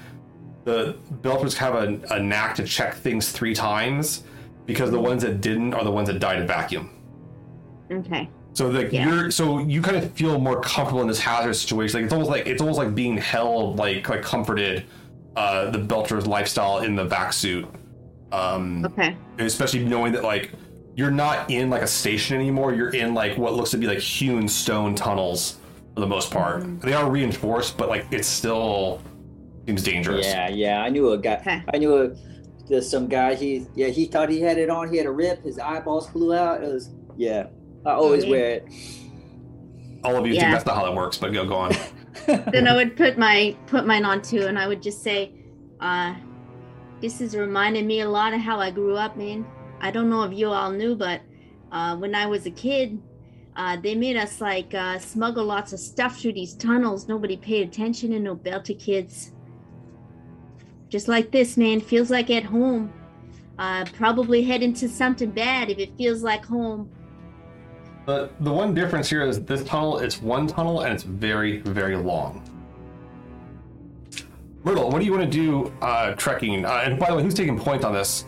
the 0.64 0.98
Belters 1.22 1.56
have 1.56 1.76
a, 1.76 2.00
a 2.14 2.20
knack 2.20 2.56
to 2.56 2.64
check 2.64 2.96
things 2.96 3.32
three 3.32 3.54
times 3.54 4.24
because 4.66 4.92
the 4.92 5.00
ones 5.00 5.22
that 5.24 5.40
didn't 5.40 5.74
are 5.74 5.84
the 5.84 5.92
ones 5.92 6.08
that 6.10 6.20
died 6.20 6.42
in 6.42 6.48
vacuum. 6.48 6.90
Okay. 7.92 8.30
So 8.54 8.70
like 8.70 8.92
Yeah. 8.92 9.08
you're 9.08 9.32
so 9.32 9.60
you 9.60 9.82
kind 9.82 9.98
of 9.98 10.12
feel 10.14 10.40
more 10.40 10.60
comfortable 10.62 11.02
in 11.02 11.08
this 11.08 11.20
hazardous 11.20 11.62
situation. 11.62 12.00
Like 12.00 12.06
it's 12.06 12.14
almost 12.14 12.30
like 12.32 12.48
it's 12.48 12.62
almost 12.62 12.80
like 12.80 12.96
being 12.96 13.18
held 13.18 13.78
like 13.78 14.08
like 14.10 14.22
comforted 14.24 14.86
uh 15.36 15.70
the 15.70 15.78
Belter's 15.80 16.26
lifestyle 16.26 16.80
in 16.80 16.96
the 16.96 17.06
vac 17.06 17.34
suit. 17.34 17.68
Um 18.32 18.86
Okay. 18.86 19.16
especially 19.40 19.86
knowing 19.86 20.12
that 20.14 20.24
like 20.24 20.52
you're 20.96 21.12
not 21.12 21.50
in 21.52 21.70
like 21.70 21.84
a 21.84 21.88
station 21.88 22.36
anymore. 22.36 22.74
You're 22.74 22.90
in 22.90 23.14
like 23.14 23.38
what 23.38 23.54
looks 23.54 23.70
to 23.72 23.78
be 23.78 23.86
like 23.86 24.00
hewn 24.00 24.48
stone 24.48 24.96
tunnels 24.96 25.58
for 25.94 26.02
the 26.02 26.08
most 26.08 26.32
part. 26.32 26.82
They 26.82 26.94
are 26.94 27.10
reinforced, 27.10 27.78
but 27.78 27.90
like 27.90 28.08
it's 28.12 28.28
still 28.28 29.02
seems 29.68 29.84
dangerous. 29.84 30.26
Yeah, 30.26 30.50
yeah. 30.50 30.82
I 30.82 30.90
knew 30.90 31.12
a 31.12 31.18
guy. 31.18 31.36
Okay. 31.36 31.62
I 31.74 31.78
knew 31.78 31.96
a 32.02 32.16
there's 32.68 32.90
some 32.90 33.08
guy. 33.08 33.36
He 33.36 33.68
yeah. 33.76 33.88
He 33.90 34.06
thought 34.06 34.30
he 34.30 34.42
had 34.42 34.58
it 34.58 34.70
on. 34.72 34.90
He 34.92 34.98
had 34.98 35.06
a 35.06 35.12
rip. 35.12 35.44
His 35.44 35.60
eyeballs 35.60 36.10
flew 36.10 36.34
out. 36.34 36.64
It 36.64 36.74
was 36.74 36.90
yeah. 37.16 37.48
I 37.88 37.94
always 37.94 38.26
yeah. 38.26 38.30
wear 38.32 38.50
it. 38.52 38.68
All 40.04 40.18
of 40.18 40.28
you 40.28 40.34
Yeah. 40.34 40.42
think 40.42 40.52
that's 40.54 40.66
not 40.66 40.76
how 40.76 40.86
that 40.86 40.94
works, 40.94 41.18
but 41.18 41.32
go 41.32 41.46
go 41.46 41.56
on. 41.56 41.72
then 42.26 42.68
I 42.68 42.76
would 42.76 42.98
put 42.98 43.18
my 43.18 43.56
put 43.68 43.86
mine 43.86 44.04
on 44.04 44.22
too, 44.22 44.46
and 44.46 44.60
I 44.60 44.68
would 44.68 44.82
just 44.82 45.02
say, 45.02 45.32
uh, 45.80 46.14
"This 47.02 47.22
is 47.22 47.36
reminding 47.36 47.88
me 47.88 48.02
a 48.02 48.10
lot 48.10 48.34
of 48.34 48.42
how 48.42 48.60
I 48.60 48.72
grew 48.72 48.98
up, 48.98 49.16
man. 49.16 49.46
I 49.80 49.92
don't 49.92 50.10
know 50.10 50.24
if 50.24 50.34
you 50.38 50.50
all 50.50 50.72
knew, 50.72 50.96
but 50.96 51.22
uh, 51.72 51.96
when 51.96 52.14
I 52.14 52.26
was 52.26 52.46
a 52.46 52.52
kid, 52.52 53.02
uh, 53.56 53.78
they 53.78 53.96
made 53.96 54.18
us 54.18 54.42
like 54.42 54.74
uh, 54.74 55.00
smuggle 55.00 55.46
lots 55.46 55.72
of 55.72 55.80
stuff 55.80 56.20
through 56.20 56.34
these 56.34 56.56
tunnels. 56.56 57.08
Nobody 57.08 57.38
paid 57.38 57.68
attention, 57.68 58.12
and 58.14 58.24
no 58.24 58.36
Belter 58.36 58.78
kids. 58.78 59.32
Just 60.90 61.08
like 61.08 61.32
this, 61.32 61.58
man. 61.58 61.80
Feels 61.80 62.10
like 62.10 62.30
at 62.30 62.44
home. 62.44 62.94
Uh, 63.58 63.86
probably 63.94 64.44
heading 64.44 64.74
to 64.74 64.88
something 64.88 65.32
bad 65.32 65.70
if 65.70 65.80
it 65.80 65.98
feels 65.98 66.22
like 66.22 66.46
home. 66.46 66.92
The 68.08 68.30
the 68.40 68.54
one 68.54 68.74
difference 68.74 69.10
here 69.10 69.24
is 69.24 69.44
this 69.44 69.66
tunnel. 69.66 70.00
It's 70.00 70.22
one 70.22 70.48
tunnel 70.48 70.82
and 70.82 70.94
it's 70.94 71.04
very 71.04 71.58
very 71.58 71.98
long. 71.98 72.42
Myrtle, 74.64 74.90
what 74.90 75.00
do 75.00 75.06
you 75.06 75.12
want 75.12 75.30
to 75.30 75.30
do 75.30 75.74
uh, 75.82 76.14
trekking? 76.14 76.64
Uh, 76.64 76.84
and 76.86 76.98
by 76.98 77.10
the 77.10 77.16
way, 77.18 77.24
who's 77.24 77.34
taking 77.34 77.60
point 77.60 77.84
on 77.84 77.94
this? 77.94 78.24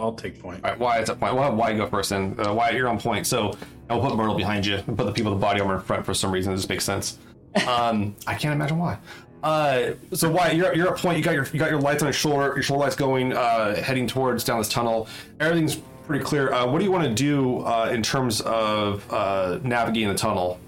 I'll 0.00 0.12
take 0.12 0.40
point. 0.42 0.64
All 0.64 0.70
right, 0.70 0.78
Wyatt's 0.78 1.10
at 1.10 1.20
point. 1.20 1.34
We'll 1.34 1.44
have 1.44 1.54
Wyatt 1.54 1.76
go 1.76 1.86
first, 1.86 2.10
and 2.10 2.38
uh, 2.44 2.52
Wyatt, 2.52 2.74
you're 2.74 2.88
on 2.88 2.98
point. 2.98 3.24
So 3.24 3.56
I'll 3.88 4.00
put 4.00 4.16
Myrtle 4.16 4.34
behind 4.34 4.66
you 4.66 4.76
and 4.76 4.98
put 4.98 5.06
the 5.06 5.12
people 5.12 5.32
with 5.32 5.40
the 5.40 5.46
body 5.46 5.60
armor 5.60 5.76
in 5.76 5.80
front 5.80 6.04
for 6.04 6.12
some 6.12 6.32
reason. 6.32 6.52
It 6.52 6.56
just 6.56 6.68
makes 6.68 6.84
sense. 6.84 7.18
Um, 7.66 8.14
I 8.26 8.34
can't 8.34 8.52
imagine 8.54 8.78
why. 8.78 8.98
Uh, 9.42 9.92
so 10.12 10.30
Wyatt, 10.30 10.54
you're, 10.54 10.74
you're 10.74 10.94
at 10.94 10.98
point. 10.98 11.18
You 11.18 11.24
got 11.24 11.34
your 11.34 11.46
you 11.52 11.58
got 11.58 11.70
your 11.70 11.80
lights 11.80 12.02
on 12.02 12.06
your 12.06 12.12
shoulder. 12.12 12.52
Your 12.54 12.62
shoulder 12.62 12.84
lights 12.84 12.94
going, 12.94 13.32
uh, 13.32 13.80
heading 13.82 14.06
towards 14.06 14.44
down 14.44 14.58
this 14.58 14.68
tunnel. 14.68 15.08
Everything's 15.40 15.80
pretty 16.08 16.24
clear. 16.24 16.52
Uh, 16.52 16.66
what 16.66 16.78
do 16.78 16.84
you 16.86 16.90
want 16.90 17.04
to 17.04 17.14
do 17.14 17.60
uh, 17.60 17.90
in 17.92 18.02
terms 18.02 18.40
of 18.40 19.04
uh, 19.12 19.60
navigating 19.62 20.08
the 20.08 20.14
tunnel? 20.14 20.58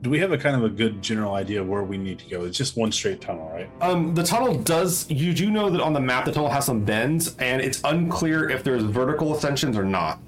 Do 0.00 0.10
we 0.10 0.18
have 0.18 0.32
a 0.32 0.38
kind 0.38 0.56
of 0.56 0.64
a 0.64 0.68
good 0.68 1.00
general 1.00 1.34
idea 1.34 1.60
of 1.60 1.68
where 1.68 1.82
we 1.82 1.96
need 1.96 2.18
to 2.18 2.28
go? 2.28 2.44
It's 2.44 2.58
just 2.58 2.76
one 2.76 2.90
straight 2.90 3.20
tunnel, 3.20 3.48
right? 3.50 3.70
Um, 3.80 4.14
the 4.14 4.22
tunnel 4.22 4.54
does. 4.54 5.08
You 5.10 5.32
do 5.32 5.50
know 5.50 5.70
that 5.70 5.80
on 5.80 5.92
the 5.92 6.00
map, 6.00 6.24
the 6.24 6.32
tunnel 6.32 6.50
has 6.50 6.64
some 6.64 6.84
bends, 6.84 7.36
and 7.36 7.62
it's 7.62 7.80
unclear 7.84 8.48
if 8.50 8.64
there's 8.64 8.82
vertical 8.82 9.34
ascensions 9.36 9.76
or 9.76 9.84
not. 9.84 10.18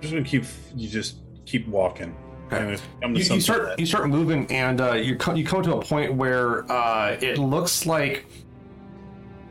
Just 0.00 0.14
gonna 0.14 0.24
keep 0.24 0.44
you 0.76 0.88
just 0.88 1.18
keep 1.46 1.66
walking. 1.68 2.16
Okay. 2.46 2.72
And 2.72 2.82
come 3.02 3.14
to 3.14 3.20
you, 3.20 3.34
you 3.34 3.40
start 3.40 3.78
you 3.78 3.86
start 3.86 4.08
moving 4.08 4.50
and 4.50 4.80
uh, 4.80 4.94
you 4.94 5.16
come 5.16 5.36
you 5.36 5.44
come 5.44 5.62
to 5.64 5.74
a 5.76 5.82
point 5.82 6.14
where 6.14 6.70
uh, 6.70 7.16
it 7.20 7.38
looks 7.38 7.86
like 7.86 8.24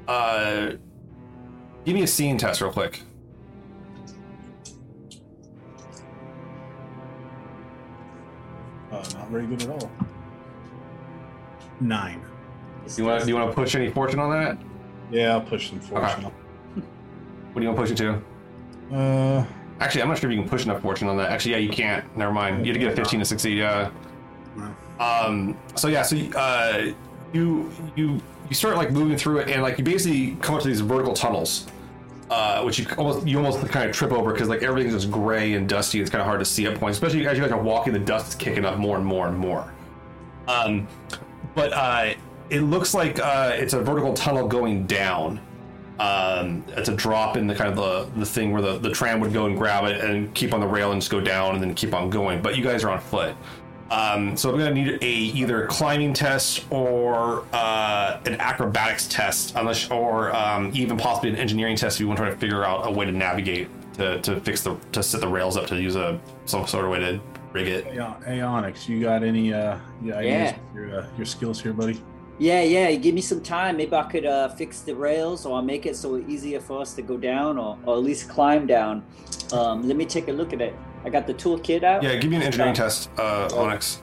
uh, 0.08 0.72
give 1.86 1.96
me 1.96 2.04
a 2.04 2.08
seeing 2.08 2.38
test 2.38 2.62
real 2.62 2.72
quick. 2.72 3.02
Uh, 8.91 9.04
not 9.13 9.30
very 9.30 9.46
good 9.46 9.62
at 9.63 9.70
all. 9.70 9.91
Nine. 11.80 12.22
you 12.98 13.06
want 13.06 13.24
do 13.24 13.30
you 13.30 13.36
want 13.36 13.50
to 13.52 13.56
push 13.56 13.76
any 13.76 13.89
fortune 13.89 14.20
on 14.20 14.32
that? 14.32 14.58
Yeah, 15.12 15.34
I'll 15.34 15.41
push 15.41 15.70
some 15.70 15.80
fortune. 15.80 16.24
what 16.24 16.34
do 17.56 17.62
you 17.62 17.67
want 17.67 17.78
to 17.78 17.82
push 17.82 17.91
it 17.91 17.98
to? 17.98 18.96
Uh, 18.96 19.46
actually 19.80 20.02
I'm 20.02 20.08
not 20.08 20.17
sure 20.17 20.32
if 20.32 20.36
you 20.36 20.41
can 20.41 20.50
push 20.50 20.63
enough 20.65 20.82
fortune 20.82 21.08
on 21.08 21.17
that. 21.17 21.30
Actually 21.30 21.52
yeah 21.52 21.58
you 21.58 21.70
can't. 21.70 22.17
Never 22.17 22.32
mind. 22.32 22.65
You 22.65 22.74
have 22.74 22.80
to 22.82 22.88
get 22.88 22.93
a 22.93 22.96
15 22.96 23.20
to 23.20 23.26
succeed 23.26 23.58
yeah. 23.58 23.91
Um 25.00 25.58
so 25.76 25.88
yeah 25.89 26.02
so 26.02 26.15
uh 26.36 26.91
you 27.34 27.72
you 27.96 28.22
you 28.49 28.55
start 28.55 28.75
like 28.75 28.91
moving 28.91 29.17
through 29.17 29.39
it 29.39 29.49
and 29.49 29.62
like 29.62 29.77
you 29.77 29.83
basically 29.83 30.38
come 30.41 30.55
up 30.55 30.62
to 30.62 30.67
these 30.67 30.81
vertical 30.81 31.13
tunnels 31.13 31.67
uh, 32.29 32.62
which 32.63 32.79
you 32.79 32.86
almost 32.97 33.25
you 33.25 33.38
almost 33.38 33.65
kind 33.69 33.89
of 33.89 33.95
trip 33.95 34.12
over 34.12 34.33
because 34.33 34.49
like 34.49 34.63
everything's 34.63 34.93
just 34.93 35.12
gray 35.12 35.53
and 35.53 35.69
dusty. 35.69 36.01
It's 36.01 36.10
kind 36.10 36.21
of 36.21 36.27
hard 36.27 36.39
to 36.39 36.45
see 36.45 36.65
at 36.65 36.77
points, 36.77 36.97
especially 36.97 37.25
as 37.25 37.38
you 37.38 37.43
guys 37.43 37.51
are 37.51 37.62
walking. 37.62 37.93
The 37.93 37.99
dust 37.99 38.29
is 38.29 38.36
kicking 38.36 38.65
up 38.65 38.77
more 38.77 38.97
and 38.97 39.05
more 39.05 39.27
and 39.27 39.38
more. 39.38 39.71
Um, 40.47 40.88
but 41.55 41.71
uh, 41.73 42.13
it 42.49 42.62
looks 42.62 42.93
like 42.93 43.19
uh, 43.19 43.51
it's 43.53 43.73
a 43.73 43.81
vertical 43.81 44.13
tunnel 44.13 44.47
going 44.47 44.86
down. 44.88 45.39
Um, 45.99 46.63
it's 46.69 46.89
a 46.89 46.95
drop 46.95 47.38
in 47.38 47.47
the 47.47 47.55
kind 47.55 47.69
of 47.69 47.75
the, 47.75 48.19
the 48.19 48.25
thing 48.25 48.51
where 48.51 48.62
the, 48.62 48.77
the 48.77 48.91
tram 48.91 49.19
would 49.21 49.33
go 49.33 49.47
and 49.47 49.57
grab 49.57 49.86
it 49.86 50.03
and 50.03 50.31
keep 50.36 50.53
on 50.53 50.60
the 50.60 50.67
rail 50.67 50.91
and 50.91 51.01
just 51.01 51.12
go 51.12 51.19
down 51.19 51.55
and 51.55 51.63
then 51.63 51.73
keep 51.73 51.93
on 51.93 52.10
going. 52.10 52.41
But 52.41 52.55
you 52.55 52.63
guys 52.63 52.83
are 52.83 52.91
on 52.91 52.99
foot. 52.99 53.36
Um, 53.89 54.36
so 54.36 54.52
I'm 54.52 54.58
gonna 54.58 54.73
need 54.73 55.00
a 55.02 55.08
either 55.08 55.65
climbing 55.67 56.13
test 56.13 56.65
or 56.69 57.45
uh, 57.54 58.19
an 58.26 58.36
acrobatics 58.36 59.08
test, 59.08 59.54
unless 59.56 59.89
or 59.89 60.36
um, 60.36 60.71
even 60.73 60.97
possibly 60.97 61.30
an 61.30 61.38
engineering 61.38 61.76
test 61.78 61.97
if 61.97 62.02
you 62.02 62.08
want 62.08 62.17
to 62.17 62.23
try 62.26 62.32
to 62.34 62.38
figure 62.38 62.63
out 62.63 62.88
a 62.88 62.91
way 62.91 63.06
to 63.06 63.12
navigate 63.12 63.69
to, 63.93 64.21
to 64.21 64.39
fix 64.41 64.62
the 64.62 64.76
to 64.91 65.02
set 65.02 65.21
the 65.21 65.28
rails 65.28 65.58
up 65.58 65.67
to 65.67 65.82
use 65.82 65.95
a 65.95 66.19
some 66.45 66.67
sort 66.67 66.86
of 66.86 66.91
way 66.91 67.00
to 67.00 67.19
rig 67.54 67.67
it. 67.67 67.86
Hey, 67.86 68.41
uh, 68.41 68.50
Onyx, 68.50 68.89
you 68.89 69.00
got 69.02 69.23
any 69.23 69.54
uh, 69.54 69.78
yeah, 70.04 70.15
ideas 70.15 70.52
Yeah. 70.52 70.58
with 70.73 70.76
your, 70.76 71.00
uh, 71.00 71.06
your 71.15 71.26
skills 71.26 71.62
here, 71.62 71.73
buddy? 71.73 72.02
Yeah, 72.39 72.62
yeah. 72.62 72.91
Give 72.95 73.15
me 73.15 73.21
some 73.21 73.41
time. 73.41 73.78
Maybe 73.78 73.95
I 73.95 74.04
could 74.04 74.26
uh, 74.26 74.50
fix 74.50 74.82
the 74.82 74.95
rails, 74.95 75.45
or 75.45 75.62
make 75.62 75.86
it 75.86 75.95
so 75.95 76.17
easier 76.17 76.60
for 76.60 76.82
us 76.82 76.93
to 76.93 77.02
go 77.02 77.17
down, 77.17 77.58
or, 77.58 77.78
or 77.86 77.95
at 77.95 78.04
least 78.04 78.30
climb 78.30 78.67
down. 78.67 79.04
Um, 79.52 79.88
let 79.88 79.97
me 79.97 80.06
take 80.06 80.28
a 80.28 80.32
look 80.32 80.54
at 80.54 80.62
it. 80.62 80.76
I 81.04 81.10
got 81.10 81.26
the 81.26 81.34
toolkit 81.34 81.84
out. 81.84 82.04
Yeah, 82.04 82.15
give 82.15 82.30
me 82.30 82.38
an 82.38 82.43
engineering 82.43 82.73
test, 82.73 83.10
uh, 83.17 83.50
Onyx. 83.56 84.02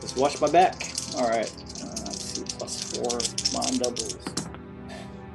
Just 0.00 0.16
watch 0.16 0.40
my 0.40 0.50
back. 0.50 0.88
All 1.16 1.28
right. 1.28 1.50
Uh, 1.82 1.86
let's 2.04 2.22
see. 2.24 2.44
Plus 2.58 2.96
four. 2.96 3.18
Come 3.52 3.64
on, 3.64 3.78
doubles. 3.78 4.16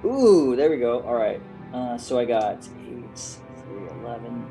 Ooh, 0.04 0.56
there 0.56 0.70
we 0.70 0.78
go. 0.78 1.02
All 1.02 1.16
right. 1.16 1.42
Uh, 1.74 1.98
so 1.98 2.20
I 2.20 2.26
got 2.26 2.58
8, 2.58 3.18
3, 3.18 3.88
11, 4.02 4.46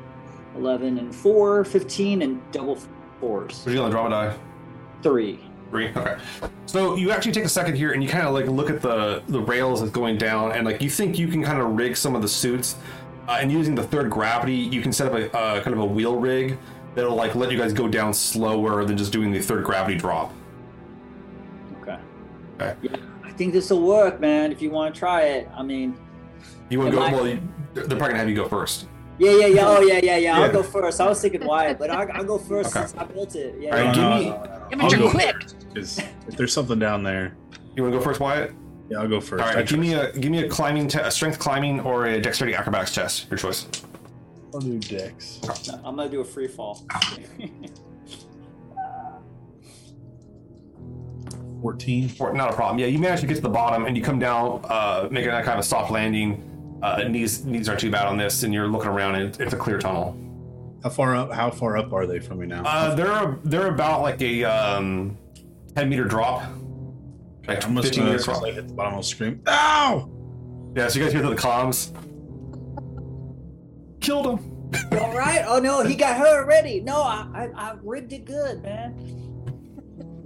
11, 0.55 0.97
and 0.97 1.13
4, 1.13 1.65
15, 1.65 2.21
and 2.21 2.51
double 2.51 2.77
fours. 3.19 3.59
What 3.59 3.65
do 3.65 3.71
you 3.71 3.77
get 3.77 3.83
on 3.83 3.89
the 3.91 3.95
drama 3.95 4.09
die? 4.09 4.37
3. 5.03 5.39
Three. 5.71 5.87
Okay. 5.95 6.17
So 6.67 6.95
you 6.95 7.11
actually 7.11 7.31
take 7.31 7.43
a 7.45 7.49
second 7.49 7.75
here 7.75 7.91
and 7.93 8.03
you 8.03 8.07
kind 8.09 8.25
of 8.27 8.33
like 8.33 8.45
look 8.45 8.69
at 8.69 8.81
the 8.81 9.23
the 9.27 9.39
rails 9.41 9.79
that's 9.81 9.91
going 9.91 10.17
down 10.17 10.51
and 10.53 10.65
like 10.65 10.81
you 10.81 10.89
think 10.89 11.17
you 11.17 11.27
can 11.27 11.43
kind 11.43 11.59
of 11.59 11.75
rig 11.75 11.97
some 11.97 12.15
of 12.15 12.21
the 12.21 12.27
suits, 12.27 12.75
uh, 13.27 13.37
and 13.41 13.51
using 13.51 13.73
the 13.75 13.83
third 13.83 14.09
gravity 14.09 14.53
you 14.55 14.81
can 14.81 14.93
set 14.93 15.07
up 15.07 15.13
a 15.13 15.35
uh, 15.35 15.61
kind 15.63 15.73
of 15.73 15.79
a 15.81 15.85
wheel 15.85 16.15
rig 16.17 16.57
that'll 16.95 17.15
like 17.15 17.35
let 17.35 17.51
you 17.51 17.57
guys 17.57 17.73
go 17.73 17.87
down 17.87 18.13
slower 18.13 18.85
than 18.85 18.95
just 18.97 19.11
doing 19.11 19.31
the 19.31 19.39
third 19.41 19.63
gravity 19.65 19.97
drop. 19.97 20.33
Okay. 21.81 21.97
Okay. 22.55 22.75
Yeah, 22.81 22.95
I 23.23 23.31
think 23.31 23.51
this 23.53 23.69
will 23.69 23.81
work, 23.81 24.19
man. 24.19 24.51
If 24.51 24.61
you 24.61 24.69
want 24.69 24.93
to 24.93 24.99
try 24.99 25.23
it, 25.23 25.49
I 25.55 25.63
mean, 25.63 25.97
You 26.69 26.79
want 26.79 26.91
to 26.91 26.97
go? 26.97 27.03
I- 27.03 27.11
Well, 27.11 27.27
you, 27.27 27.39
they're 27.73 27.83
probably 27.85 28.07
gonna 28.09 28.17
have 28.19 28.29
you 28.29 28.35
go 28.35 28.47
first. 28.47 28.87
Yeah, 29.19 29.31
yeah, 29.31 29.45
yeah. 29.47 29.67
Oh, 29.67 29.81
yeah, 29.81 29.93
yeah, 29.95 29.99
yeah. 30.01 30.17
Yeah. 30.17 30.39
I'll 30.39 30.51
go 30.51 30.63
first. 30.63 30.99
I 31.01 31.07
was 31.07 31.21
thinking 31.21 31.45
Wyatt, 31.45 31.77
but 31.79 31.89
I'll, 31.89 32.11
I'll 32.11 32.23
go 32.23 32.37
first 32.37 32.75
Okay. 32.75 32.85
since 32.87 32.95
I 32.99 33.05
built 33.05 33.35
it. 33.35 33.55
Yeah. 33.59 33.69
All 33.69 33.77
right, 33.77 33.85
yeah. 33.85 33.93
give 33.93 34.03
no, 34.03 34.15
me-. 34.17 34.25
Yeah, 34.25 34.67
but 34.71 34.81
I'll 34.81 34.89
you're 34.91 34.99
go 34.99 35.09
quick. 35.11 35.35
Because 35.73 35.99
if 36.27 36.37
there's 36.37 36.53
something 36.53 36.79
down 36.79 37.03
there, 37.03 37.35
You 37.75 37.83
want 37.83 37.93
to 37.93 37.99
go 37.99 38.03
first, 38.03 38.19
Wyatt? 38.19 38.53
yeah, 38.89 38.99
I'll 38.99 39.07
go 39.07 39.21
first. 39.21 39.43
All 39.43 39.49
I 39.49 39.55
right. 39.55 39.67
Give 39.67 39.79
me 39.79 39.93
a 39.93 40.11
give 40.13 40.31
me 40.31 40.39
a 40.43 40.49
climbing, 40.49 40.87
te- 40.87 40.99
a 40.99 41.11
strength 41.11 41.39
climbing, 41.39 41.79
or 41.81 42.07
a 42.07 42.19
dexterity 42.19 42.55
acrobatics 42.55 42.93
test. 42.93 43.29
Your 43.29 43.37
choice. 43.37 43.67
I'll 44.53 44.59
do 44.59 44.79
Dex. 44.79 45.39
I'm 45.85 45.95
gonna 45.95 46.09
do 46.09 46.19
a 46.19 46.25
free 46.25 46.47
fall. 46.49 46.83
14. 51.61 52.11
Or- 52.19 52.33
Not 52.33 52.49
a 52.51 52.53
problem. 52.53 52.79
Yeah, 52.79 52.87
you 52.87 52.99
manage 52.99 53.21
to 53.21 53.27
get 53.27 53.35
to 53.35 53.41
the 53.41 53.49
bottom 53.49 53.85
and 53.85 53.95
you 53.95 54.03
come 54.03 54.19
down, 54.19 54.61
uh, 54.67 55.07
making 55.11 55.29
that 55.31 55.45
kind 55.45 55.59
of 55.59 55.63
soft 55.65 55.91
landing. 55.91 56.43
Uh, 56.81 57.03
knees 57.07 57.45
knees 57.45 57.69
aren't 57.69 57.81
too 57.81 57.91
bad 57.91 58.07
on 58.07 58.17
this, 58.17 58.43
and 58.43 58.53
you're 58.53 58.67
looking 58.67 58.89
around 58.89 59.15
and 59.15 59.39
it's 59.39 59.53
a 59.53 59.57
clear 59.57 59.77
tunnel. 59.77 60.17
How 60.83 60.89
far 60.89 61.15
up? 61.15 61.31
How 61.31 61.51
far 61.51 61.77
up 61.77 61.93
are 61.93 62.07
they 62.07 62.19
from 62.19 62.39
me 62.39 62.47
now? 62.47 62.63
Uh, 62.65 62.95
they're 62.95 63.37
they're 63.43 63.67
about 63.67 64.01
like 64.01 64.21
a 64.21 64.43
um, 64.45 65.17
ten 65.75 65.89
meter 65.89 66.05
drop, 66.05 66.41
like 67.47 67.63
I'm 67.63 67.75
fifteen 67.75 68.03
gonna 68.05 68.13
meter 68.13 68.23
drop. 68.23 68.41
like 68.41 68.55
hit 68.55 68.67
the 68.67 68.73
bottom. 68.73 68.95
I'll 68.95 69.03
scream. 69.03 69.41
Ow! 69.47 70.09
Yeah, 70.75 70.87
so 70.87 70.97
you 70.99 71.05
guys 71.05 71.13
hear 71.13 71.21
the 71.21 71.35
comms. 71.35 71.91
Killed 73.99 74.25
him. 74.39 74.51
All 74.99 75.15
right? 75.15 75.43
Oh 75.45 75.59
no, 75.59 75.83
he 75.85 75.95
got 75.95 76.17
hurt 76.17 76.43
already. 76.45 76.79
No, 76.79 77.03
I, 77.03 77.27
I, 77.35 77.49
I 77.55 77.75
rigged 77.83 78.13
it 78.13 78.25
good, 78.25 78.63
man. 78.63 78.95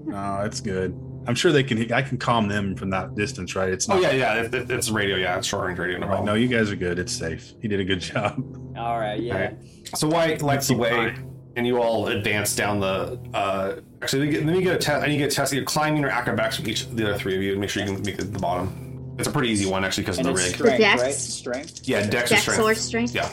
No, 0.05 0.41
it's 0.45 0.61
good. 0.61 0.97
I'm 1.27 1.35
sure 1.35 1.51
they 1.51 1.63
can. 1.63 1.91
I 1.91 2.01
can 2.01 2.17
calm 2.17 2.47
them 2.47 2.75
from 2.75 2.89
that 2.91 3.15
distance, 3.15 3.55
right? 3.55 3.69
It's 3.69 3.87
not. 3.87 3.97
Oh 3.97 4.01
not. 4.01 4.13
yeah, 4.15 4.35
yeah. 4.35 4.43
It, 4.43 4.53
it- 4.53 4.71
it's 4.71 4.89
radio. 4.89 5.15
Yeah, 5.17 5.37
it's 5.37 5.47
short 5.47 5.67
range 5.67 5.79
radio. 5.79 5.97
No 5.97 6.03
All 6.05 6.09
right, 6.09 6.15
problem. 6.17 6.35
no, 6.35 6.39
you 6.39 6.47
guys 6.47 6.69
are 6.71 6.75
good. 6.75 6.99
It's 6.99 7.13
safe. 7.13 7.53
He 7.61 7.67
did 7.67 7.79
a 7.79 7.85
good 7.85 7.99
job. 8.01 8.43
All 8.77 8.99
right, 8.99 9.19
yeah. 9.19 9.33
Alright. 9.33 9.57
So 9.95 10.07
Wyatt 10.07 10.41
lights 10.41 10.67
the 10.67 10.75
way, 10.75 11.15
and 11.55 11.65
you 11.65 11.81
all 11.81 12.07
advance 12.07 12.55
down 12.55 12.79
the. 12.79 13.19
Uh, 13.33 13.75
actually, 14.01 14.19
let 14.19 14.27
me 14.27 14.31
get, 14.33 14.45
let 14.45 14.55
me 14.57 14.63
get 14.63 14.75
a 14.75 14.77
test. 14.77 15.03
I 15.03 15.07
need 15.07 15.13
to 15.13 15.19
get 15.19 15.31
a 15.31 15.35
test 15.35 15.53
either 15.53 15.65
climbing 15.65 16.03
or 16.03 16.09
acrobatics 16.09 16.57
from 16.57 16.67
each 16.67 16.83
of 16.83 16.95
the 16.95 17.09
other 17.09 17.17
three 17.17 17.35
of 17.35 17.41
you, 17.41 17.51
and 17.53 17.61
make 17.61 17.69
sure 17.69 17.83
you 17.83 17.91
can 17.93 18.01
make 18.03 18.15
it 18.15 18.21
to 18.21 18.27
the 18.27 18.39
bottom. 18.39 19.15
It's 19.17 19.27
a 19.27 19.31
pretty 19.31 19.49
easy 19.49 19.69
one 19.69 19.85
actually 19.85 20.03
because 20.03 20.17
of 20.19 20.25
the 20.25 20.33
rig. 20.33 20.53
strength, 20.55 20.77
Dex. 20.79 21.01
right? 21.01 21.13
Strength. 21.13 21.87
Yeah, 21.87 22.05
dex, 22.07 22.31
or 22.31 22.35
Dex 22.35 22.41
strength. 22.43 22.61
or 22.61 22.75
strength? 22.75 23.15
Yeah. 23.15 23.31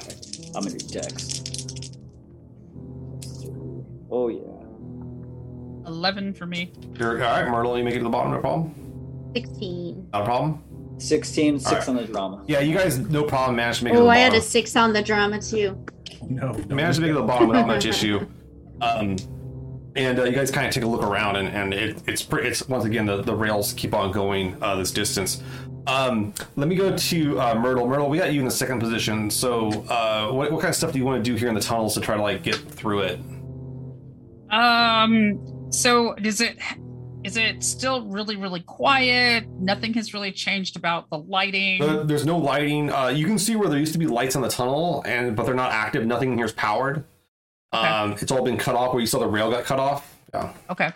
I'm 0.54 0.62
gonna 0.64 0.76
do 0.78 0.86
Dex. 0.86 1.42
Oh 4.10 4.28
yeah. 4.28 4.51
11 6.02 6.34
for 6.34 6.46
me. 6.46 6.72
You're, 6.98 7.22
all 7.24 7.30
right, 7.42 7.48
Myrtle. 7.48 7.78
You 7.78 7.84
make 7.84 7.94
it 7.94 7.98
to 7.98 8.04
the 8.04 8.10
bottom. 8.10 8.32
No 8.32 8.40
problem. 8.40 8.74
16. 9.36 10.08
Not 10.12 10.22
a 10.22 10.24
problem. 10.24 10.62
16, 10.98 11.60
6 11.60 11.70
Alright. 11.72 11.88
on 11.88 11.96
the 11.96 12.04
drama. 12.04 12.44
Yeah, 12.48 12.58
you 12.58 12.76
guys, 12.76 12.98
no 12.98 13.22
problem. 13.22 13.54
Managed 13.56 13.78
to 13.78 13.84
make 13.84 13.92
it 13.92 13.96
to 13.96 14.02
Oh, 14.02 14.04
the 14.06 14.10
I 14.10 14.16
bottom. 14.16 14.32
had 14.32 14.42
a 14.42 14.44
6 14.44 14.76
on 14.76 14.92
the 14.92 15.02
drama 15.02 15.40
too. 15.40 15.84
No, 16.28 16.54
managed 16.68 16.96
to 16.96 17.02
make 17.02 17.10
it 17.10 17.14
to 17.14 17.20
the 17.20 17.22
bottom 17.22 17.46
without 17.46 17.68
much 17.68 17.86
issue. 17.86 18.26
Um, 18.80 19.16
and 19.94 20.18
uh, 20.18 20.24
you 20.24 20.32
guys 20.32 20.50
kind 20.50 20.66
of 20.66 20.74
take 20.74 20.82
a 20.82 20.86
look 20.88 21.04
around, 21.04 21.36
and, 21.36 21.48
and 21.48 21.72
it, 21.72 22.02
it's 22.08 22.22
pretty. 22.22 22.48
It's 22.48 22.66
once 22.68 22.84
again 22.84 23.06
the, 23.06 23.22
the 23.22 23.34
rails 23.34 23.72
keep 23.74 23.94
on 23.94 24.10
going 24.10 24.56
uh, 24.60 24.74
this 24.74 24.90
distance. 24.90 25.40
Um, 25.86 26.34
let 26.56 26.66
me 26.68 26.74
go 26.74 26.96
to 26.96 27.40
uh, 27.40 27.54
Myrtle. 27.54 27.86
Myrtle, 27.86 28.08
we 28.08 28.18
got 28.18 28.32
you 28.32 28.40
in 28.40 28.44
the 28.44 28.50
second 28.50 28.78
position. 28.80 29.30
So, 29.30 29.68
uh, 29.88 30.30
what, 30.32 30.50
what 30.50 30.60
kind 30.60 30.70
of 30.70 30.76
stuff 30.76 30.92
do 30.92 30.98
you 30.98 31.04
want 31.04 31.22
to 31.24 31.30
do 31.30 31.36
here 31.36 31.48
in 31.48 31.54
the 31.54 31.60
tunnels 31.60 31.94
to 31.94 32.00
try 32.00 32.16
to 32.16 32.22
like 32.22 32.42
get 32.42 32.54
through 32.56 33.00
it? 33.02 33.20
Um, 34.50 35.38
so 35.72 36.14
is 36.14 36.40
it 36.40 36.58
is 37.24 37.36
it 37.36 37.62
still 37.62 38.06
really 38.06 38.36
really 38.36 38.60
quiet? 38.60 39.48
Nothing 39.48 39.94
has 39.94 40.12
really 40.12 40.32
changed 40.32 40.76
about 40.76 41.08
the 41.10 41.18
lighting. 41.18 41.82
Uh, 41.82 42.02
there's 42.04 42.26
no 42.26 42.38
lighting. 42.38 42.92
Uh, 42.92 43.08
you 43.08 43.26
can 43.26 43.38
see 43.38 43.56
where 43.56 43.68
there 43.68 43.78
used 43.78 43.92
to 43.92 43.98
be 43.98 44.06
lights 44.06 44.36
on 44.36 44.42
the 44.42 44.48
tunnel, 44.48 45.02
and 45.06 45.34
but 45.34 45.46
they're 45.46 45.54
not 45.54 45.72
active. 45.72 46.06
Nothing 46.06 46.36
here 46.36 46.46
is 46.46 46.52
powered. 46.52 47.04
Okay. 47.74 47.88
Um, 47.88 48.12
it's 48.12 48.30
all 48.30 48.44
been 48.44 48.58
cut 48.58 48.74
off. 48.74 48.92
Where 48.92 49.00
you 49.00 49.06
saw 49.06 49.18
the 49.18 49.26
rail 49.26 49.50
got 49.50 49.64
cut 49.64 49.80
off. 49.80 50.18
Yeah. 50.34 50.52
Okay. 50.70 50.90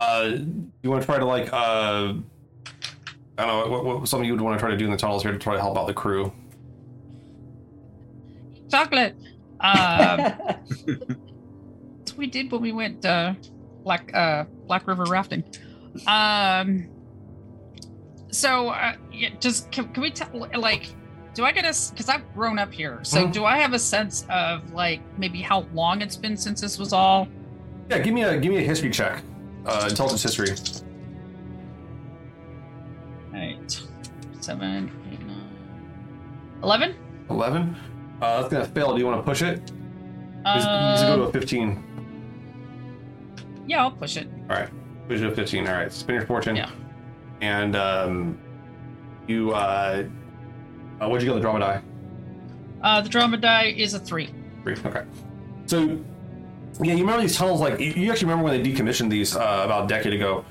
Uh, 0.00 0.36
you 0.82 0.90
want 0.90 1.02
to 1.02 1.06
try 1.06 1.18
to 1.18 1.24
like 1.24 1.52
uh, 1.52 2.14
I 3.38 3.46
don't 3.46 3.46
know 3.46 3.68
what, 3.68 3.84
what 3.84 4.08
something 4.08 4.26
you 4.26 4.34
would 4.34 4.42
want 4.42 4.58
to 4.58 4.60
try 4.60 4.70
to 4.70 4.76
do 4.76 4.84
in 4.84 4.90
the 4.90 4.96
tunnels 4.96 5.22
here 5.22 5.32
to 5.32 5.38
try 5.38 5.54
to 5.54 5.60
help 5.60 5.78
out 5.78 5.86
the 5.86 5.94
crew. 5.94 6.32
Chocolate. 8.70 9.16
Um, 9.60 10.18
that's 11.98 12.12
what 12.12 12.18
we 12.18 12.26
did 12.26 12.52
when 12.52 12.60
we 12.60 12.72
went 12.72 13.04
uh, 13.04 13.34
Black 13.84 14.14
uh, 14.14 14.44
Black 14.66 14.86
River 14.86 15.04
rafting. 15.08 15.42
Um, 16.06 16.88
so 18.30 18.68
uh, 18.68 18.92
yeah, 19.12 19.30
just 19.40 19.70
can, 19.72 19.88
can 19.92 20.02
we 20.02 20.10
tell 20.10 20.28
like, 20.56 20.94
do 21.34 21.44
I 21.44 21.52
get 21.52 21.64
a 21.64 21.90
because 21.90 22.08
I've 22.08 22.32
grown 22.34 22.58
up 22.58 22.72
here, 22.72 23.00
so 23.02 23.26
Mhm. 23.26 23.32
do 23.32 23.44
I 23.44 23.58
have 23.58 23.72
a 23.72 23.78
sense 23.78 24.24
of 24.30 24.72
like 24.72 25.00
maybe 25.18 25.40
how 25.42 25.66
long 25.74 26.00
it's 26.02 26.16
been 26.16 26.36
since 26.36 26.60
this 26.60 26.78
was 26.78 26.92
all? 26.92 27.26
Yeah, 27.90 27.98
give 27.98 28.14
me 28.14 28.22
a 28.22 28.38
give 28.38 28.52
me 28.52 28.58
a 28.58 28.62
history 28.62 28.90
check, 28.90 29.22
uh, 29.66 29.86
intelligence 29.88 30.22
history. 30.22 30.48
Eight, 33.34 33.82
seven, 34.40 34.90
eight, 35.12 35.20
nine, 35.26 35.48
eleven. 36.62 36.94
Eleven. 37.30 37.76
Uh, 38.20 38.40
that's 38.42 38.52
gonna 38.52 38.64
fail. 38.66 38.92
Do 38.94 39.00
you 39.00 39.06
want 39.06 39.18
to 39.18 39.22
push 39.22 39.42
it? 39.42 39.60
Just, 40.44 40.66
just 40.66 41.06
go 41.06 41.16
to 41.16 41.22
Uh, 41.24 41.26
a 41.28 41.32
fifteen. 41.32 41.82
Yeah, 43.70 43.82
I'll 43.82 43.92
push 43.92 44.16
it. 44.16 44.26
All 44.50 44.56
right, 44.56 44.68
push 45.08 45.20
it 45.20 45.28
to 45.28 45.34
fifteen. 45.34 45.66
All 45.68 45.74
right, 45.74 45.92
spin 45.92 46.16
your 46.16 46.26
fortune. 46.26 46.56
Yeah. 46.56 46.70
And 47.40 47.76
um, 47.76 48.38
you 49.28 49.52
uh, 49.52 50.04
uh, 51.00 51.08
what'd 51.08 51.22
you 51.22 51.28
get 51.28 51.34
on 51.34 51.36
the 51.36 51.40
drama 51.40 51.60
die? 51.60 51.82
Uh, 52.82 53.00
the 53.00 53.08
drama 53.08 53.36
die 53.36 53.66
is 53.76 53.94
a 53.94 54.00
three. 54.00 54.34
Three. 54.64 54.76
Okay. 54.84 55.04
So, 55.66 55.98
yeah, 56.82 56.94
you 56.94 57.00
remember 57.00 57.22
these 57.22 57.36
tunnels? 57.36 57.60
Like 57.60 57.78
you, 57.78 57.92
you 57.92 58.10
actually 58.10 58.28
remember 58.28 58.50
when 58.50 58.60
they 58.60 58.68
decommissioned 58.68 59.08
these 59.08 59.36
uh, 59.36 59.62
about 59.64 59.84
a 59.84 59.86
decade 59.86 60.14
ago. 60.14 60.44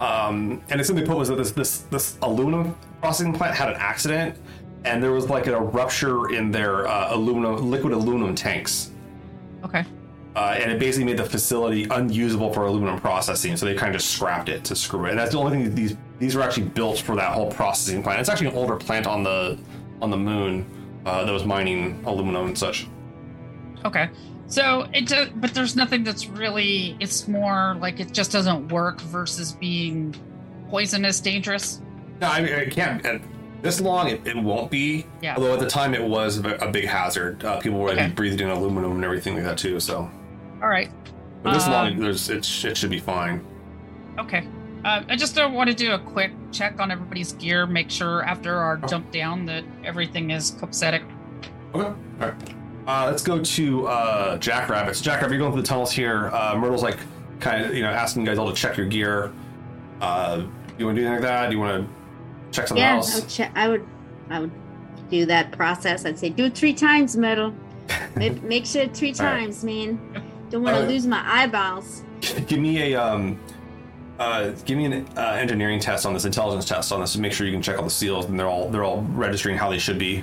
Um, 0.00 0.60
and 0.68 0.80
it's 0.80 0.88
simply 0.88 1.06
put 1.06 1.16
was 1.16 1.28
that 1.28 1.36
this 1.36 1.52
this 1.52 1.78
this 1.82 2.18
aluminum 2.22 2.76
processing 3.00 3.32
plant 3.32 3.54
had 3.54 3.68
an 3.68 3.76
accident, 3.78 4.36
and 4.84 5.00
there 5.00 5.12
was 5.12 5.30
like 5.30 5.46
a 5.46 5.60
rupture 5.60 6.34
in 6.34 6.50
their 6.50 6.88
uh, 6.88 7.14
aluminum 7.14 7.70
liquid 7.70 7.92
aluminum 7.92 8.34
tanks. 8.34 8.90
Okay. 9.64 9.84
Uh, 10.36 10.56
and 10.58 10.72
it 10.72 10.80
basically 10.80 11.04
made 11.04 11.16
the 11.16 11.24
facility 11.24 11.86
unusable 11.90 12.52
for 12.52 12.66
aluminum 12.66 13.00
processing, 13.00 13.56
so 13.56 13.64
they 13.66 13.74
kind 13.74 13.94
of 13.94 14.00
just 14.00 14.12
scrapped 14.12 14.48
it 14.48 14.64
to 14.64 14.74
screw 14.74 15.04
it. 15.06 15.10
And 15.10 15.18
that's 15.18 15.30
the 15.30 15.38
only 15.38 15.52
thing 15.52 15.64
that 15.64 15.76
these 15.76 15.96
these 16.18 16.34
were 16.34 16.42
actually 16.42 16.66
built 16.66 16.98
for 16.98 17.14
that 17.16 17.32
whole 17.34 17.50
processing 17.52 18.02
plant. 18.02 18.18
It's 18.20 18.28
actually 18.28 18.48
an 18.48 18.54
older 18.56 18.76
plant 18.76 19.06
on 19.06 19.22
the 19.22 19.56
on 20.02 20.10
the 20.10 20.16
moon 20.16 20.66
uh, 21.06 21.24
that 21.24 21.30
was 21.32 21.44
mining 21.44 22.02
aluminum 22.04 22.46
and 22.46 22.58
such. 22.58 22.88
Okay. 23.84 24.10
So 24.46 24.88
it 24.92 25.06
does, 25.06 25.28
but 25.36 25.54
there's 25.54 25.76
nothing 25.76 26.02
that's 26.04 26.26
really. 26.26 26.96
It's 27.00 27.28
more 27.28 27.76
like 27.80 28.00
it 28.00 28.12
just 28.12 28.32
doesn't 28.32 28.68
work 28.68 29.00
versus 29.02 29.52
being 29.52 30.14
poisonous, 30.68 31.20
dangerous. 31.20 31.80
No, 32.20 32.28
I 32.28 32.40
mean 32.40 32.52
it 32.52 32.70
can't. 32.72 33.22
This 33.62 33.80
long, 33.80 34.08
it, 34.10 34.26
it 34.26 34.36
won't 34.36 34.70
be. 34.70 35.06
Yeah. 35.22 35.36
Although 35.36 35.54
at 35.54 35.60
the 35.60 35.68
time, 35.68 35.94
it 35.94 36.02
was 36.02 36.38
a 36.44 36.56
a 36.56 36.70
big 36.70 36.86
hazard. 36.86 37.44
Uh, 37.44 37.60
people 37.60 37.78
were 37.78 37.90
Okay. 37.90 38.08
breathing 38.08 38.40
in 38.40 38.48
aluminum 38.50 38.92
and 38.92 39.04
everything 39.04 39.34
like 39.36 39.44
that 39.44 39.56
too. 39.58 39.78
So 39.80 40.10
All 40.62 40.68
right. 40.68 40.90
But 41.42 41.54
this 41.54 41.66
long, 41.68 41.92
Um, 41.92 41.98
there's 41.98 42.30
it, 42.30 42.46
it 42.64 42.76
should 42.76 42.90
be 42.90 43.00
fine. 43.00 43.44
Okay. 44.18 44.46
Uh, 44.84 45.02
I 45.08 45.16
just 45.16 45.38
uh, 45.38 45.48
want 45.52 45.68
to 45.70 45.74
do 45.76 45.92
a 45.92 45.98
quick 45.98 46.32
check 46.52 46.78
on 46.80 46.90
everybody's 46.90 47.32
gear, 47.32 47.66
make 47.66 47.90
sure 47.90 48.22
after 48.24 48.56
our 48.56 48.76
jump 48.76 49.10
down 49.12 49.46
that 49.46 49.64
everything 49.84 50.30
is 50.30 50.52
copacetic. 50.52 51.02
Okay. 51.74 51.84
All 51.86 51.94
right. 52.20 52.34
Uh, 52.86 53.06
let's 53.10 53.22
go 53.22 53.42
to 53.42 53.86
uh, 53.88 54.36
Jackrabbits. 54.38 55.00
Jackrabbit, 55.00 55.32
you're 55.32 55.38
going 55.38 55.52
through 55.52 55.62
the 55.62 55.68
tunnels 55.68 55.90
here. 55.90 56.28
Uh, 56.28 56.54
Myrtle's 56.56 56.82
like 56.82 56.98
kind 57.40 57.64
of 57.64 57.74
you 57.74 57.82
know 57.82 57.88
asking 57.90 58.22
you 58.22 58.28
guys 58.28 58.38
all 58.38 58.48
to 58.48 58.54
check 58.54 58.76
your 58.76 58.86
gear. 58.86 59.32
Uh, 60.00 60.42
you 60.78 60.84
want 60.84 60.96
to 60.96 61.02
do 61.02 61.06
anything 61.08 61.12
like 61.12 61.22
that? 61.22 61.46
Do 61.50 61.56
you 61.56 61.60
want 61.60 61.86
to 61.86 61.90
check 62.56 62.68
something 62.68 62.82
Yeah, 62.82 62.92
I 62.92 62.96
else? 62.96 63.20
would, 63.20 63.28
che- 63.28 63.50
I 63.54 63.68
would, 63.68 63.86
I 64.28 64.40
would 64.40 64.50
do 65.08 65.24
that 65.26 65.52
process. 65.52 66.04
I'd 66.04 66.18
say 66.18 66.28
do 66.28 66.44
it 66.44 66.54
three 66.54 66.74
times, 66.74 67.16
Myrtle. 67.16 67.54
make, 68.16 68.42
make 68.42 68.66
sure 68.66 68.86
three 68.88 69.14
All 69.18 69.24
right. 69.24 69.40
times, 69.40 69.64
man. 69.64 69.98
Don't 70.54 70.62
want 70.62 70.76
to 70.76 70.82
right. 70.82 70.88
lose 70.88 71.04
my 71.04 71.20
eyeballs. 71.26 72.04
give 72.46 72.60
me 72.60 72.92
a 72.92 72.94
um, 72.94 73.40
uh, 74.20 74.50
give 74.64 74.78
me 74.78 74.84
an 74.84 75.04
uh, 75.16 75.32
engineering 75.32 75.80
test 75.80 76.06
on 76.06 76.14
this, 76.14 76.24
intelligence 76.26 76.64
test 76.64 76.92
on 76.92 77.00
this, 77.00 77.14
to 77.14 77.20
make 77.20 77.32
sure 77.32 77.44
you 77.44 77.52
can 77.52 77.60
check 77.60 77.76
all 77.76 77.82
the 77.82 77.90
seals 77.90 78.26
and 78.26 78.38
they're 78.38 78.46
all 78.46 78.70
they're 78.70 78.84
all 78.84 79.02
registering 79.14 79.58
how 79.58 79.68
they 79.68 79.78
should 79.78 79.98
be. 79.98 80.22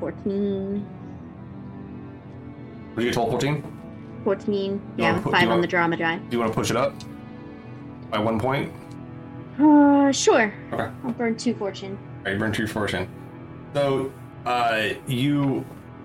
14, 0.00 0.80
What 2.94 2.96
did 2.96 3.02
you 3.04 3.08
get 3.10 3.14
told? 3.14 3.30
Fourteen. 3.30 3.62
14. 4.24 4.82
Yeah, 4.96 5.12
wanna 5.12 5.22
five 5.22 5.42
on 5.42 5.48
wanna- 5.50 5.60
the 5.62 5.68
drama 5.68 5.96
die. 5.96 6.16
Do 6.16 6.24
you 6.32 6.40
want 6.40 6.50
to 6.50 6.58
push 6.58 6.70
it 6.72 6.76
up 6.76 6.92
by 8.10 8.18
one 8.18 8.40
point? 8.40 8.72
Uh, 9.60 10.10
sure. 10.10 10.52
Okay. 10.72 10.90
I'll 11.04 11.12
burn 11.12 11.36
two 11.36 11.54
fortune. 11.54 11.96
All 12.26 12.32
right, 12.32 12.38
burn 12.40 12.50
two 12.50 12.66
fortune. 12.66 13.06
So 13.74 14.12
uh, 14.44 14.88
you 15.06 15.64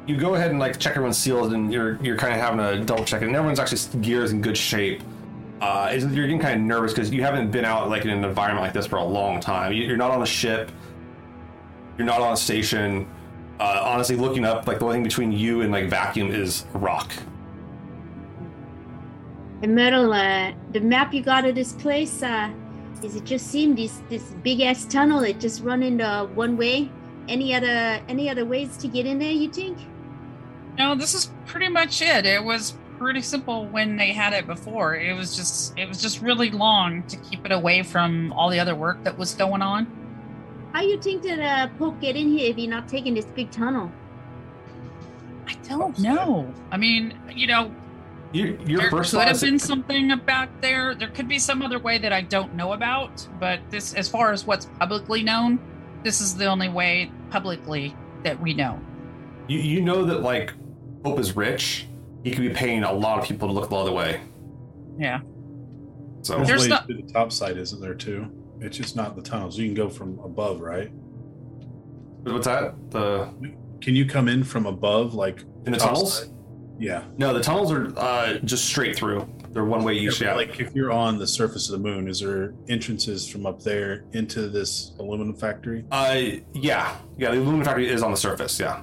you 0.10 0.18
go 0.18 0.36
ahead 0.36 0.50
and 0.52 0.60
like 0.60 0.80
check 0.80 0.92
everyone's 0.92 1.18
seals, 1.18 1.54
and 1.54 1.72
you're 1.72 1.96
you're 2.04 2.18
kind 2.18 2.34
of 2.34 2.40
having 2.40 2.60
a 2.60 2.84
double 2.84 3.06
check, 3.06 3.22
and 3.22 3.36
everyone's 3.36 3.60
actually 3.60 4.02
gear 4.02 4.24
is 4.24 4.32
in 4.32 4.42
good 4.42 4.58
shape. 4.58 5.02
Uh, 5.62 5.92
is 5.94 6.04
you're 6.06 6.26
getting 6.26 6.40
kind 6.40 6.56
of 6.60 6.66
nervous 6.66 6.94
because 6.94 7.12
you 7.12 7.22
haven't 7.22 7.52
been 7.52 7.66
out 7.66 7.90
like 7.90 8.04
in 8.04 8.10
an 8.10 8.24
environment 8.24 8.64
like 8.66 8.74
this 8.74 8.88
for 8.88 8.96
a 8.96 9.04
long 9.04 9.40
time. 9.42 9.72
You- 9.74 9.84
You're 9.84 9.98
not 9.98 10.12
on 10.12 10.22
a 10.22 10.26
ship. 10.26 10.72
You're 11.98 12.08
not 12.08 12.22
on 12.22 12.34
a 12.34 12.38
station. 12.38 13.08
Uh, 13.60 13.82
honestly, 13.84 14.16
looking 14.16 14.46
up, 14.46 14.68
like 14.68 14.80
the 14.80 14.86
only 14.86 14.96
thing 14.96 15.04
between 15.04 15.32
you 15.34 15.62
and 15.62 15.72
like 15.72 15.90
vacuum 15.90 16.32
is 16.32 16.66
rock. 16.74 17.12
And 19.62 19.76
metal, 19.76 20.14
uh, 20.14 20.54
the 20.72 20.80
map 20.80 21.14
you 21.14 21.22
got 21.22 21.44
of 21.46 21.56
this 21.56 21.74
place, 21.74 22.24
uh, 22.24 22.50
is 23.04 23.16
it 23.16 23.26
just 23.26 23.48
seem 23.48 23.76
this 23.76 24.02
this 24.10 24.24
big 24.44 24.62
ass 24.62 24.86
tunnel? 24.86 25.20
It 25.24 25.40
just 25.40 25.62
run 25.62 25.84
into 25.84 26.30
one 26.34 26.56
way. 26.56 26.90
Any 27.28 27.54
other 27.54 28.00
any 28.08 28.30
other 28.30 28.46
ways 28.46 28.78
to 28.78 28.88
get 28.88 29.06
in 29.06 29.20
there? 29.20 29.32
You 29.32 29.50
think? 29.52 29.78
No, 30.80 30.96
this 30.96 31.14
is 31.14 31.30
pretty 31.46 31.68
much 31.68 32.02
it. 32.02 32.26
It 32.26 32.42
was 32.42 32.78
pretty 32.98 33.22
simple 33.22 33.68
when 33.68 33.98
they 33.98 34.14
had 34.14 34.32
it 34.32 34.48
before. 34.48 34.96
It 34.96 35.14
was 35.14 35.36
just 35.36 35.78
it 35.78 35.90
was 35.90 36.02
just 36.02 36.22
really 36.22 36.52
long 36.52 37.04
to 37.04 37.18
keep 37.18 37.46
it 37.46 37.52
away 37.52 37.84
from 37.84 38.32
all 38.32 38.50
the 38.50 38.62
other 38.62 38.76
work 38.76 39.04
that 39.04 39.18
was 39.18 39.34
going 39.34 39.62
on. 39.62 39.86
How 40.72 40.82
you 40.82 40.98
think 41.02 41.22
that 41.24 41.40
uh, 41.40 41.68
Pope 41.78 42.00
get 42.00 42.16
in 42.16 42.30
here 42.30 42.50
if 42.50 42.58
you're 42.58 42.70
not 42.70 42.88
taking 42.88 43.14
this 43.14 43.26
big 43.26 43.52
tunnel? 43.52 43.92
I 45.48 45.54
don't 45.68 46.00
know. 46.00 46.54
I 46.72 46.78
mean, 46.78 47.20
you 47.36 47.48
know, 47.48 47.76
Your, 48.32 48.56
your 48.62 48.80
there 48.90 49.04
could 49.04 49.28
have 49.28 49.42
been 49.42 49.60
something 49.60 50.12
about 50.12 50.62
there. 50.62 50.96
There 50.96 51.10
could 51.10 51.28
be 51.28 51.40
some 51.40 51.62
other 51.62 51.80
way 51.80 51.98
that 51.98 52.14
I 52.14 52.22
don't 52.22 52.56
know 52.56 52.72
about. 52.74 53.28
But 53.40 53.60
this, 53.70 53.96
as 53.96 54.08
far 54.08 54.32
as 54.32 54.46
what's 54.46 54.68
publicly 54.80 55.24
known, 55.24 55.60
this 56.04 56.22
is 56.22 56.38
the 56.38 56.46
only 56.46 56.70
way 56.70 57.12
publicly 57.32 57.96
that 58.24 58.40
we 58.40 58.54
know. 58.54 58.80
you, 59.48 59.60
you 59.60 59.82
know 59.82 60.06
that 60.06 60.22
like 60.22 60.54
Pope 61.04 61.20
is 61.20 61.36
rich. 61.36 61.88
He 62.24 62.32
could 62.32 62.42
be 62.42 62.50
paying 62.50 62.84
a 62.84 62.92
lot 62.92 63.20
of 63.20 63.26
people 63.26 63.48
to 63.48 63.54
look 63.54 63.70
the 63.70 63.76
other 63.76 63.92
way. 63.92 64.22
Yeah. 64.98 65.22
So 66.22 66.36
There's, 66.38 66.48
There's 66.48 66.68
not- 66.68 66.88
the 66.88 67.02
top 67.14 67.32
side, 67.32 67.58
isn't 67.58 67.80
there 67.80 67.94
too? 67.96 68.28
It's 68.60 68.76
just 68.78 68.96
not 68.98 69.16
the 69.16 69.22
tunnels. 69.22 69.58
You 69.58 69.66
can 69.68 69.74
go 69.74 69.88
from 69.90 70.20
above, 70.20 70.60
right? 70.60 70.92
what's 72.24 72.46
that? 72.46 72.76
The 72.92 73.30
Can 73.82 73.96
you 73.96 74.06
come 74.06 74.28
in 74.28 74.44
from 74.44 74.66
above, 74.66 75.14
like 75.14 75.42
in 75.66 75.72
the 75.72 75.78
tunnels? 75.80 76.20
side? 76.20 76.30
Yeah. 76.78 77.04
No, 77.18 77.34
the 77.34 77.42
tunnels 77.42 77.72
are 77.72 77.92
uh, 77.98 78.34
just 78.40 78.66
straight 78.66 78.96
through. 78.98 79.28
They're 79.52 79.64
one 79.66 79.84
way 79.84 79.94
each. 79.96 80.20
Yeah, 80.22 80.30
Yeah. 80.32 80.36
Like 80.36 80.60
if 80.60 80.76
you're 80.76 80.92
on 80.92 81.18
the 81.18 81.26
surface 81.26 81.70
of 81.70 81.82
the 81.82 81.90
moon, 81.90 82.08
is 82.10 82.20
there 82.20 82.54
entrances 82.68 83.28
from 83.28 83.46
up 83.46 83.62
there 83.64 84.04
into 84.12 84.50
this 84.50 84.92
aluminum 85.00 85.34
factory? 85.36 85.86
uh, 85.92 86.20
yeah, 86.54 86.96
yeah. 87.18 87.32
The 87.32 87.38
aluminum 87.38 87.64
factory 87.64 87.88
is 87.90 88.04
on 88.04 88.12
the 88.12 88.18
surface. 88.18 88.60
Yeah. 88.60 88.82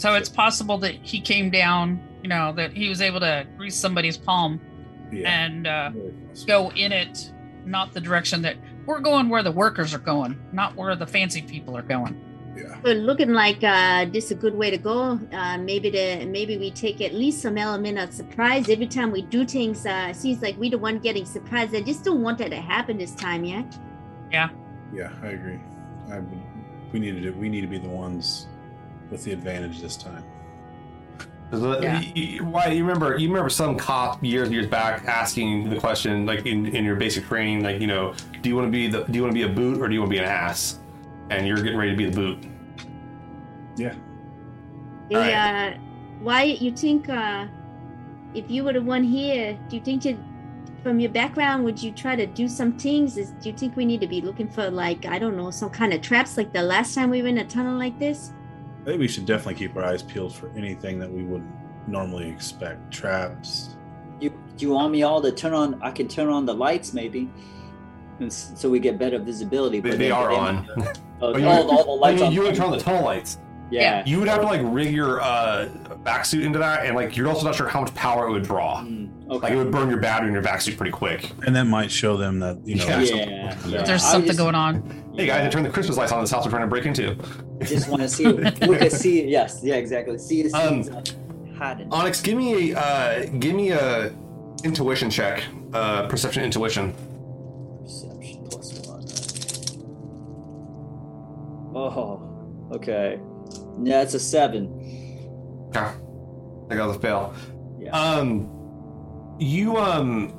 Yeah. 0.00 0.12
So 0.12 0.14
it's 0.14 0.28
possible 0.28 0.78
that 0.78 0.94
he 0.94 1.20
came 1.20 1.50
down, 1.50 2.00
you 2.22 2.28
know, 2.28 2.52
that 2.54 2.72
he 2.72 2.88
was 2.88 3.02
able 3.02 3.20
to 3.20 3.46
grease 3.56 3.76
somebody's 3.76 4.16
palm 4.16 4.60
yeah. 5.12 5.28
and 5.28 5.66
uh, 5.66 5.90
go 6.46 6.70
in 6.72 6.92
it, 6.92 7.32
not 7.66 7.92
the 7.92 8.00
direction 8.00 8.40
that 8.42 8.56
we're 8.86 9.00
going 9.00 9.28
where 9.28 9.42
the 9.42 9.52
workers 9.52 9.92
are 9.92 9.98
going, 9.98 10.40
not 10.52 10.74
where 10.74 10.96
the 10.96 11.06
fancy 11.06 11.42
people 11.42 11.76
are 11.76 11.82
going. 11.82 12.18
Yeah. 12.56 12.78
But 12.82 12.96
looking 12.96 13.32
like 13.32 13.62
uh, 13.62 14.06
this 14.06 14.26
is 14.26 14.30
a 14.32 14.34
good 14.34 14.54
way 14.54 14.70
to 14.70 14.78
go. 14.78 15.20
Uh, 15.32 15.58
maybe 15.58 15.90
the 15.90 16.26
maybe 16.26 16.58
we 16.58 16.70
take 16.70 17.00
at 17.00 17.14
least 17.14 17.42
some 17.42 17.56
element 17.56 17.98
of 17.98 18.12
surprise 18.12 18.68
every 18.68 18.88
time 18.88 19.12
we 19.12 19.22
do 19.22 19.46
things. 19.46 19.86
Uh, 19.86 20.08
it 20.10 20.16
seems 20.16 20.42
like 20.42 20.58
we 20.58 20.68
the 20.68 20.78
one 20.78 20.98
getting 20.98 21.24
surprised. 21.24 21.74
I 21.74 21.82
just 21.82 22.04
don't 22.04 22.22
want 22.22 22.38
that 22.38 22.50
to 22.50 22.60
happen 22.60 22.98
this 22.98 23.14
time, 23.14 23.44
yet. 23.44 23.78
yeah. 24.32 24.48
Yeah, 24.92 25.12
I 25.22 25.28
agree. 25.28 25.60
I 26.10 26.20
we 26.92 26.98
need 26.98 27.12
to 27.12 27.20
do, 27.20 27.32
we 27.34 27.48
need 27.48 27.60
to 27.60 27.68
be 27.68 27.78
the 27.78 27.88
ones 27.88 28.48
with 29.10 29.24
the 29.24 29.32
advantage 29.32 29.80
this 29.80 29.96
time. 29.96 30.24
Yeah. 31.52 31.98
y- 32.00 32.12
y- 32.14 32.38
Why 32.44 32.68
you 32.68 32.84
remember? 32.84 33.18
You 33.18 33.28
remember 33.28 33.50
some 33.50 33.76
cop 33.76 34.22
years 34.22 34.50
years 34.50 34.68
back 34.68 35.04
asking 35.06 35.68
the 35.68 35.80
question 35.80 36.24
like 36.24 36.46
in, 36.46 36.66
in 36.66 36.84
your 36.84 36.94
basic 36.94 37.24
training, 37.24 37.64
like 37.64 37.80
you 37.80 37.88
know, 37.88 38.14
do 38.40 38.48
you 38.48 38.54
want 38.54 38.68
to 38.68 38.70
be 38.70 38.86
the 38.86 39.02
do 39.04 39.12
you 39.14 39.22
want 39.22 39.32
to 39.32 39.34
be 39.34 39.42
a 39.50 39.52
boot 39.52 39.80
or 39.80 39.88
do 39.88 39.94
you 39.94 40.00
want 40.00 40.10
to 40.12 40.16
be 40.16 40.22
an 40.22 40.30
ass? 40.30 40.78
And 41.30 41.46
you're 41.46 41.56
getting 41.56 41.76
ready 41.76 41.90
to 41.90 41.96
be 41.96 42.04
the 42.06 42.14
boot. 42.16 42.44
Yeah. 43.76 43.94
They, 45.08 45.16
Alright. 45.16 45.74
uh, 45.74 45.78
why 46.20 46.42
you 46.44 46.70
think 46.70 47.08
uh, 47.08 47.46
if 48.34 48.48
you 48.48 48.62
were 48.62 48.72
the 48.72 48.82
one 48.82 49.02
here, 49.02 49.58
do 49.68 49.76
you 49.76 49.82
think 49.82 50.04
you, 50.04 50.22
from 50.84 51.00
your 51.00 51.10
background, 51.10 51.64
would 51.64 51.82
you 51.82 51.90
try 51.90 52.14
to 52.14 52.26
do 52.26 52.46
some 52.46 52.78
things? 52.78 53.16
Is, 53.16 53.30
do 53.40 53.48
you 53.50 53.56
think 53.56 53.76
we 53.76 53.84
need 53.84 54.00
to 54.02 54.06
be 54.06 54.20
looking 54.20 54.48
for 54.48 54.70
like 54.70 55.04
I 55.06 55.18
don't 55.18 55.36
know 55.36 55.50
some 55.50 55.70
kind 55.70 55.92
of 55.92 56.00
traps 56.00 56.36
like 56.36 56.52
the 56.52 56.62
last 56.62 56.94
time 56.94 57.10
we 57.10 57.22
were 57.22 57.28
in 57.28 57.38
a 57.38 57.44
tunnel 57.44 57.76
like 57.76 57.98
this? 57.98 58.32
I 58.82 58.84
think 58.84 59.00
we 59.00 59.08
should 59.08 59.26
definitely 59.26 59.54
keep 59.54 59.76
our 59.76 59.84
eyes 59.84 60.02
peeled 60.02 60.34
for 60.34 60.50
anything 60.56 60.98
that 61.00 61.10
we 61.10 61.22
wouldn't 61.22 61.50
normally 61.86 62.28
expect. 62.28 62.90
Traps. 62.92 63.76
You 64.20 64.30
do 64.56 64.66
you 64.66 64.72
want 64.72 64.92
me 64.92 65.02
all 65.02 65.20
to 65.22 65.32
turn 65.32 65.52
on? 65.54 65.80
I 65.82 65.90
can 65.90 66.08
turn 66.08 66.28
on 66.28 66.44
the 66.46 66.54
lights 66.54 66.92
maybe, 66.92 67.30
and 68.18 68.28
s- 68.28 68.52
so 68.54 68.68
we 68.70 68.78
get 68.80 68.98
better 68.98 69.18
visibility. 69.18 69.80
They, 69.80 69.90
but 69.90 69.98
they 69.98 70.08
then- 70.08 70.12
are 70.12 70.30
on. 70.32 70.68
Oh, 70.76 70.92
Oh, 71.22 71.36
you- 71.36 71.46
all, 71.46 71.70
all 71.70 71.84
the 71.84 71.90
lights 72.00 72.14
I 72.22 72.24
mean, 72.24 72.26
on. 72.28 72.32
you 72.32 72.42
would 72.42 72.54
turn 72.54 72.66
on 72.66 72.72
the 72.72 72.78
tunnel 72.80 73.04
lights. 73.04 73.38
yeah. 73.70 74.02
You 74.06 74.18
would 74.20 74.28
have 74.28 74.40
to 74.40 74.46
like 74.46 74.62
rig 74.64 74.90
your 74.94 75.20
uh, 75.20 75.66
vac 76.02 76.24
suit 76.24 76.44
into 76.44 76.58
that, 76.58 76.86
and 76.86 76.96
like 76.96 77.14
you're 77.16 77.28
also 77.28 77.44
not 77.44 77.54
sure 77.54 77.68
how 77.68 77.80
much 77.82 77.94
power 77.94 78.26
it 78.26 78.30
would 78.32 78.42
draw. 78.44 78.80
Mm, 78.82 79.26
Like 79.28 79.44
okay. 79.44 79.52
it 79.52 79.56
would 79.56 79.70
burn 79.70 79.90
your 79.90 80.00
battery 80.00 80.28
in 80.28 80.32
your 80.32 80.42
vac 80.42 80.62
suit 80.62 80.76
pretty 80.78 80.92
quick. 80.92 81.30
And 81.46 81.54
that 81.56 81.64
might 81.64 81.90
show 81.90 82.16
them 82.16 82.38
that, 82.40 82.66
you 82.66 82.76
know, 82.76 82.84
Yeah. 82.86 82.96
there's 82.96 83.10
something 83.10 83.70
yeah. 83.70 83.82
There's 83.84 84.02
something 84.02 84.26
just- 84.28 84.38
going 84.38 84.54
on. 84.54 84.99
Hey 85.20 85.26
guys, 85.26 85.46
I 85.46 85.50
turned 85.50 85.66
the 85.66 85.70
Christmas 85.70 85.98
lights 85.98 86.12
on 86.12 86.18
in 86.20 86.22
this 86.24 86.30
house 86.30 86.46
we're 86.46 86.50
trying 86.50 86.62
to 86.62 86.66
break 86.66 86.86
into. 86.86 87.14
I 87.60 87.64
just 87.66 87.90
want 87.90 88.00
to 88.00 88.08
see. 88.08 88.26
we 88.32 88.78
can 88.78 88.88
see. 89.04 89.28
Yes. 89.28 89.60
Yeah. 89.62 89.74
Exactly. 89.74 90.16
See 90.16 90.44
the 90.44 90.56
Um. 90.56 90.82
Onyx, 91.92 92.22
give 92.22 92.38
me 92.38 92.72
a 92.72 92.78
uh, 92.78 93.26
give 93.38 93.54
me 93.54 93.72
a 93.72 94.14
intuition 94.64 95.10
check, 95.10 95.44
uh, 95.74 96.06
perception 96.08 96.42
intuition. 96.42 96.94
Perception 97.82 98.46
plus 98.48 98.72
one. 98.88 99.04
Oh. 101.76 102.70
Okay. 102.72 103.20
Yeah, 103.82 104.00
it's 104.00 104.14
a 104.14 104.20
seven. 104.20 104.68
Okay, 105.68 105.80
I 106.70 106.74
got 106.74 106.94
the 106.94 106.98
fail. 106.98 107.34
Yeah. 107.78 107.90
Um, 107.90 109.36
you 109.38 109.76
um, 109.76 110.32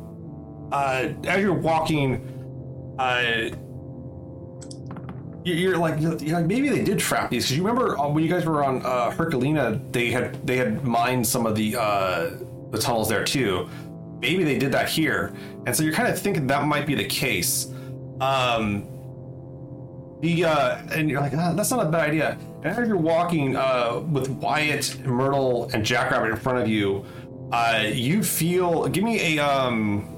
uh, 0.72 1.10
as 1.28 1.40
you're 1.40 1.54
walking, 1.54 2.96
uh, 2.98 3.52
you're 5.44 5.78
like, 5.78 6.00
you're 6.00 6.16
like 6.16 6.46
maybe 6.46 6.70
they 6.70 6.84
did 6.84 7.00
trap 7.00 7.30
these 7.30 7.46
because 7.46 7.58
you 7.58 7.64
remember 7.64 7.98
uh, 7.98 8.08
when 8.08 8.24
you 8.24 8.30
guys 8.30 8.46
were 8.46 8.64
on 8.64 8.86
uh, 8.86 9.12
Herculina, 9.12 9.92
they 9.92 10.12
had 10.12 10.46
they 10.46 10.58
had 10.58 10.84
mined 10.84 11.26
some 11.26 11.46
of 11.46 11.56
the 11.56 11.76
uh, 11.76 12.32
the 12.70 12.78
tunnels 12.78 13.10
there 13.10 13.24
too. 13.24 13.70
Maybe 14.20 14.44
they 14.44 14.60
did 14.60 14.72
that 14.74 14.88
here, 14.88 15.34
and 15.66 15.76
so 15.76 15.84
you're 15.84 15.94
kind 15.94 16.08
of 16.08 16.20
thinking 16.20 16.46
that 16.48 16.66
might 16.66 16.86
be 16.86 16.94
the 16.94 17.06
case. 17.06 17.74
Um, 18.20 18.88
the 20.22 20.46
uh, 20.46 20.78
and 20.94 21.10
you're 21.10 21.22
like, 21.22 21.34
ah, 21.36 21.54
that's 21.54 21.72
not 21.72 21.86
a 21.86 21.90
bad 21.90 22.10
idea. 22.10 22.38
And 22.64 22.78
as 22.78 22.88
you're 22.88 22.98
walking 22.98 23.56
uh, 23.56 24.04
with 24.12 24.30
Wyatt, 24.30 25.00
Myrtle, 25.04 25.72
and 25.74 25.84
Jackrabbit 25.84 26.30
in 26.30 26.38
front 26.38 26.60
of 26.60 26.68
you, 26.68 27.04
uh, 27.52 27.90
you 27.92 28.22
feel. 28.22 28.88
Give 28.88 29.04
me 29.04 29.38
a 29.38 29.44
um. 29.44 30.18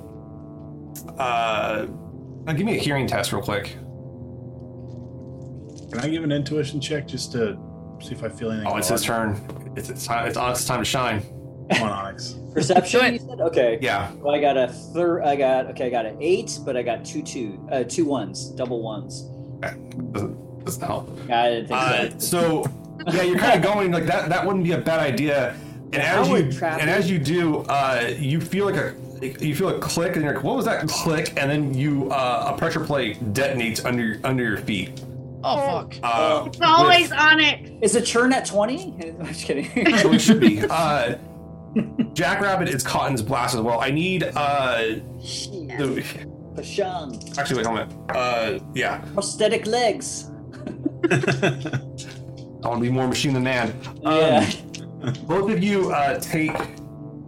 Uh, 1.17 1.85
give 2.47 2.65
me 2.65 2.77
a 2.77 2.81
hearing 2.81 3.07
test 3.07 3.31
real 3.31 3.41
quick. 3.41 3.77
Can 5.93 6.01
I 6.01 6.09
give 6.09 6.23
an 6.23 6.31
intuition 6.31 6.79
check 6.81 7.07
just 7.07 7.31
to 7.33 7.57
see 8.01 8.13
if 8.13 8.23
I 8.23 8.29
feel 8.29 8.51
anything? 8.51 8.71
Oh, 8.71 8.77
it's 8.77 8.89
his 8.89 9.03
turn. 9.03 9.39
It's 9.75 9.89
it's 9.89 10.05
time. 10.05 10.27
It's 10.27 10.37
Onyx's 10.37 10.65
time 10.65 10.79
to 10.79 10.85
shine. 10.85 11.21
Come 11.71 11.83
on, 11.83 11.91
Onyx. 11.91 12.35
Perception. 12.53 13.13
You 13.13 13.19
said 13.19 13.41
okay. 13.41 13.79
Yeah. 13.81 14.11
Well, 14.15 14.35
I 14.35 14.41
got 14.41 14.57
a 14.57 14.67
third. 14.67 15.23
I 15.23 15.35
got 15.35 15.67
okay. 15.71 15.87
I 15.87 15.89
got 15.89 16.05
an 16.05 16.17
eight, 16.21 16.59
but 16.65 16.75
I 16.77 16.83
got 16.83 17.03
two 17.05 17.21
two 17.23 17.59
uh, 17.71 17.83
two 17.83 18.05
ones, 18.05 18.49
double 18.51 18.81
ones. 18.81 19.29
Doesn't, 20.11 20.65
doesn't 20.65 20.83
help. 20.85 21.09
I 21.29 21.49
didn't 21.49 21.67
think 21.67 21.79
Uh, 21.79 22.09
so. 22.19 22.63
so 22.63 22.65
yeah, 23.13 23.21
you're 23.23 23.39
kind 23.39 23.55
of 23.55 23.61
going 23.73 23.91
like 23.91 24.05
that. 24.05 24.29
That 24.29 24.45
wouldn't 24.45 24.63
be 24.65 24.73
a 24.73 24.77
bad 24.77 24.99
idea. 24.99 25.55
And 25.93 26.01
as 26.01 26.27
you 26.27 26.33
would 26.33 26.51
traffic- 26.51 26.81
and 26.81 26.89
as 26.89 27.09
you 27.09 27.19
do, 27.19 27.59
uh, 27.69 28.11
you 28.17 28.41
feel 28.41 28.65
like 28.65 28.75
a 28.75 28.93
you 29.39 29.55
feel 29.55 29.69
a 29.69 29.79
click, 29.79 30.15
and 30.15 30.23
you're 30.25 30.33
like, 30.35 30.43
"What 30.43 30.57
was 30.57 30.65
that 30.65 30.87
click?" 30.87 31.33
And 31.37 31.49
then 31.49 31.73
you 31.73 32.09
uh, 32.11 32.51
a 32.53 32.57
pressure 32.57 32.81
plate 32.81 33.33
detonates 33.33 33.85
under 33.85 34.19
under 34.23 34.43
your 34.43 34.57
feet. 34.57 35.01
Oh 35.43 35.57
fuck. 35.57 35.95
Uh, 36.03 36.43
It's 36.47 36.61
always 36.61 37.09
with- 37.09 37.19
on 37.19 37.39
it. 37.39 37.71
Is 37.81 37.95
it 37.95 38.05
churn 38.05 38.31
at 38.33 38.45
twenty? 38.45 38.93
I'm 39.19 39.25
just 39.27 39.45
kidding. 39.45 39.65
so 39.97 40.11
it 40.13 40.19
should 40.19 40.39
be. 40.39 40.61
Uh, 40.69 41.15
Jackrabbit 42.13 42.69
is 42.69 42.83
caught 42.83 43.07
in 43.07 43.13
this 43.15 43.23
blast 43.23 43.55
as 43.55 43.61
well. 43.61 43.79
I 43.79 43.89
need 43.89 44.21
uh, 44.23 44.77
the, 44.77 46.03
Pashang. 46.55 47.35
actually 47.37 47.57
wait, 47.57 47.65
hold 47.65 47.79
on. 47.79 48.15
Uh, 48.15 48.59
yeah, 48.75 48.99
Prosthetic 49.15 49.65
legs. 49.65 50.29
I 51.11 52.67
want 52.67 52.75
to 52.75 52.79
be 52.81 52.89
more 52.91 53.07
machine 53.07 53.33
than 53.33 53.43
man. 53.43 53.71
Um, 54.05 54.13
yeah. 54.15 54.51
Both 55.25 55.49
of 55.51 55.63
you 55.63 55.91
uh, 55.91 56.19
take 56.19 56.51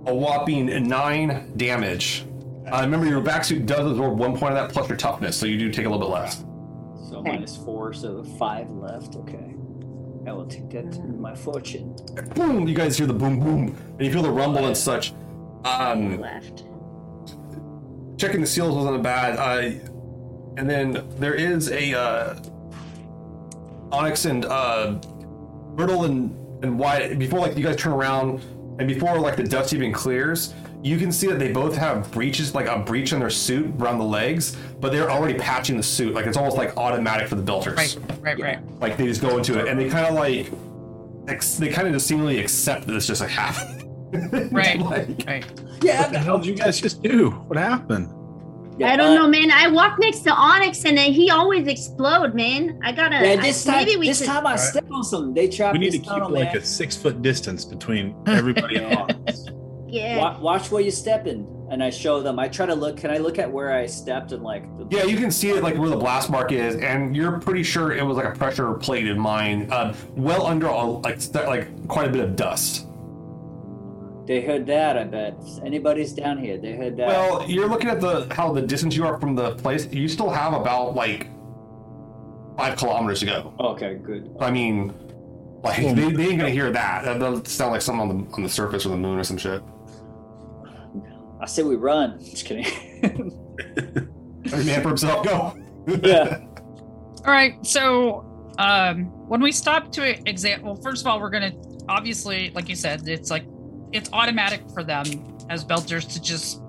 a 0.06 0.14
whopping 0.14 0.88
nine 0.88 1.52
damage. 1.58 2.26
Uh, 2.72 2.82
remember, 2.82 3.06
your 3.08 3.22
vac 3.22 3.44
suit 3.44 3.66
does 3.66 3.92
absorb 3.92 4.18
one 4.20 4.38
point 4.38 4.54
of 4.56 4.60
that 4.68 4.72
plus 4.72 4.88
your 4.88 4.98
toughness, 4.98 5.36
so 5.36 5.46
you 5.48 5.58
do 5.58 5.72
take 5.72 5.86
a 5.86 5.90
little 5.90 6.06
bit 6.08 6.14
less. 6.14 6.44
So 7.10 7.22
minus 7.22 7.56
four, 7.56 7.94
so 7.94 8.24
five 8.24 8.70
left. 8.72 9.16
Okay. 9.16 9.54
I 10.28 10.32
will 10.32 10.48
take 10.48 10.70
that 10.72 10.92
to 10.94 11.02
my 11.04 11.36
fortune. 11.36 11.96
Boom! 12.34 12.68
You 12.68 12.74
guys 12.74 12.98
hear 12.98 13.06
the 13.06 13.14
boom, 13.14 13.40
boom, 13.40 13.78
and 13.98 14.02
you 14.02 14.12
feel 14.12 14.24
the 14.24 14.32
rumble 14.32 14.66
and 14.66 14.76
such. 14.76 15.14
Um, 15.66 16.20
Left. 16.20 16.64
checking 18.18 18.42
the 18.42 18.48
seals 18.48 18.76
wasn't 18.76 19.04
bad. 19.04 19.38
Uh, 19.38 19.72
and 20.58 20.70
then 20.70 21.08
there 21.20 21.36
is 21.36 21.72
a 21.72 21.94
uh, 21.94 22.40
Onyx 23.92 24.26
and 24.26 24.46
uh, 24.46 25.00
Myrtle 25.76 26.06
and 26.06 26.64
and 26.64 26.80
Wyatt. 26.80 27.20
Before 27.20 27.40
like 27.40 27.56
you 27.56 27.64
guys 27.64 27.76
turn 27.76 27.94
around, 27.94 28.42
and 28.80 28.88
before 28.88 29.20
like 29.20 29.36
the 29.36 29.44
dust 29.44 29.74
even 29.74 29.92
clears, 29.94 30.56
you 30.86 31.00
can 31.00 31.12
see 31.12 31.26
that 31.28 31.40
they 31.40 31.52
both 31.52 31.76
have 31.76 32.12
breaches, 32.12 32.54
like 32.54 32.68
a 32.68 32.78
breach 32.78 33.12
in 33.12 33.20
their 33.20 33.32
suit 33.32 33.74
around 33.80 33.98
the 33.98 34.06
legs, 34.06 34.56
but 34.80 34.92
they're 34.92 35.10
already 35.10 35.34
patching 35.38 35.78
the 35.78 35.84
suit. 35.84 36.14
Like 36.14 36.28
it's 36.28 36.38
almost 36.38 36.58
like 36.58 36.78
automatic 36.78 37.28
for 37.28 37.34
the 37.36 37.42
Belters. 37.42 37.76
Right, 37.76 37.98
right, 38.22 38.40
right. 38.40 38.80
Like 38.80 38.96
they 38.96 39.08
just 39.08 39.20
go 39.22 39.36
into 39.38 39.60
it, 39.60 39.68
and 39.68 39.80
they 39.80 39.90
kind 39.90 40.06
of 40.06 40.14
like. 40.14 40.52
Ex- 41.28 41.56
they 41.58 41.70
kind 41.70 41.88
of 41.88 41.94
just 41.94 42.06
seemingly 42.06 42.38
accept 42.40 42.86
that 42.86 42.96
it's 42.96 43.08
just 43.08 43.20
like 43.20 43.32
happening. 43.32 43.82
Right, 44.52 44.80
Like- 44.92 45.24
right. 45.28 45.62
Yeah. 45.82 46.04
What 46.04 46.12
the 46.14 46.20
hell 46.20 46.38
did 46.38 46.46
you 46.46 46.56
guys 46.56 46.80
just 46.80 47.02
do? 47.02 47.32
What 47.32 47.58
happened? 47.58 48.12
I 48.84 48.96
don't 48.96 49.16
know, 49.16 49.28
man. 49.28 49.52
I 49.52 49.68
walk 49.70 49.98
next 50.00 50.20
to 50.22 50.32
Onyx 50.34 50.86
and 50.86 50.98
then 50.98 51.12
he 51.14 51.32
always 51.32 51.66
explode, 51.68 52.36
man. 52.36 52.80
I 52.84 52.92
gotta. 52.92 53.16
Yeah, 53.26 53.38
this 53.38 53.66
I, 53.68 53.72
time, 53.74 53.86
maybe 53.86 53.98
we 54.00 54.08
this 54.08 54.20
should. 54.20 54.28
time 54.28 54.46
I 54.46 54.52
Alright. 54.52 54.60
step 54.60 54.86
on 54.92 55.04
some. 55.04 55.34
They 55.34 55.48
trapped 55.50 55.74
We 55.74 55.80
need 55.80 55.92
to 55.94 56.00
keep 56.00 56.12
like 56.12 56.54
man. 56.54 56.58
a 56.58 56.62
six 56.62 56.96
foot 56.96 57.22
distance 57.22 57.66
between 57.66 58.16
everybody 58.28 58.76
and 58.84 58.96
Onyx. 58.98 59.45
Yeah. 59.88 60.18
Wa- 60.18 60.40
Watch 60.40 60.72
where 60.72 60.82
you 60.82 60.92
step 60.92 61.28
in, 61.28 61.48
and 61.70 61.84
I 61.84 61.90
show 61.90 62.22
them. 62.22 62.40
I 62.40 62.48
try 62.48 62.66
to 62.66 62.76
look. 62.76 62.98
Can 62.98 63.12
I 63.12 63.18
look 63.18 63.38
at 63.40 63.52
where 63.52 63.72
I 63.72 63.86
stepped 63.86 64.32
and 64.32 64.44
like? 64.44 64.64
The, 64.78 64.88
Yeah, 64.98 65.04
you 65.04 65.18
can 65.18 65.32
see 65.32 65.50
it 65.52 65.62
like 65.64 65.78
where 65.78 65.90
the 65.90 65.96
blast 65.98 66.30
mark 66.30 66.52
is, 66.52 66.76
and 66.76 67.16
you're 67.16 67.40
pretty 67.40 67.64
sure 67.64 67.92
it 67.94 68.04
was 68.06 68.18
like 68.18 68.26
a 68.34 68.38
pressure 68.38 68.74
plated 68.74 69.18
mine, 69.18 69.68
uh, 69.72 69.96
well 70.16 70.46
under 70.48 70.68
all 70.70 71.02
like 71.02 71.22
st- 71.22 71.46
like 71.48 71.88
quite 71.88 72.08
a 72.08 72.12
bit 72.12 72.22
of 72.22 72.36
dust. 72.36 72.88
They 74.26 74.42
heard 74.42 74.66
that. 74.68 74.98
I 74.98 75.04
bet. 75.04 75.36
If 75.46 75.64
anybody's 75.64 76.12
down 76.14 76.40
here, 76.40 76.58
they 76.58 76.74
heard 76.76 76.98
that. 76.98 77.08
Well, 77.08 77.48
you're 77.48 77.70
looking 77.70 77.90
at 77.90 78.02
the 78.02 78.28
how 78.34 78.52
the 78.52 78.62
distance 78.62 78.96
you 78.96 79.06
are 79.06 79.20
from 79.20 79.36
the 79.36 79.52
place. 79.58 79.88
You 79.92 80.08
still 80.08 80.32
have 80.32 80.54
about 80.54 80.96
like 80.96 81.28
five 82.58 82.76
kilometers 82.78 83.20
to 83.20 83.26
go. 83.28 83.54
okay, 83.60 83.96
good. 84.02 84.36
I 84.40 84.50
mean, 84.50 84.94
like 85.64 85.78
they, 85.78 86.12
they 86.12 86.28
ain't 86.30 86.38
gonna 86.40 86.50
hear 86.50 86.72
that. 86.72 87.06
That 87.06 87.20
doesn't 87.20 87.48
sound 87.48 87.72
like 87.74 87.82
something 87.84 88.02
on 88.10 88.26
the 88.26 88.34
on 88.34 88.42
the 88.44 88.50
surface 88.50 88.86
of 88.86 88.92
the 88.92 88.98
moon 88.98 89.20
or 89.20 89.24
some 89.24 89.38
shit. 89.38 89.62
I 91.46 91.48
say 91.48 91.62
we 91.62 91.76
run. 91.76 92.20
Just 92.26 92.44
kidding. 92.46 92.66
Every 94.46 94.66
man 94.66 94.82
for 94.82 94.90
himself. 94.90 95.24
Go. 95.24 95.56
yeah. 96.04 96.40
All 97.24 97.32
right. 97.32 97.64
So, 97.64 98.26
um, 98.58 99.06
when 99.30 99.42
we 99.42 99.52
stop 99.52 99.92
to 99.92 100.28
exam, 100.28 100.64
well, 100.64 100.76
first 100.76 101.02
of 101.02 101.08
all, 101.08 101.22
we're 101.22 101.30
gonna 101.30 101.54
obviously, 101.88 102.50
like 102.56 102.68
you 102.68 102.76
said, 102.76 103.08
it's 103.08 103.30
like 103.30 103.46
it's 103.92 104.10
automatic 104.12 104.64
for 104.74 104.84
them 104.84 105.06
as 105.52 105.64
belters 105.64 106.12
to 106.14 106.22
just 106.22 106.64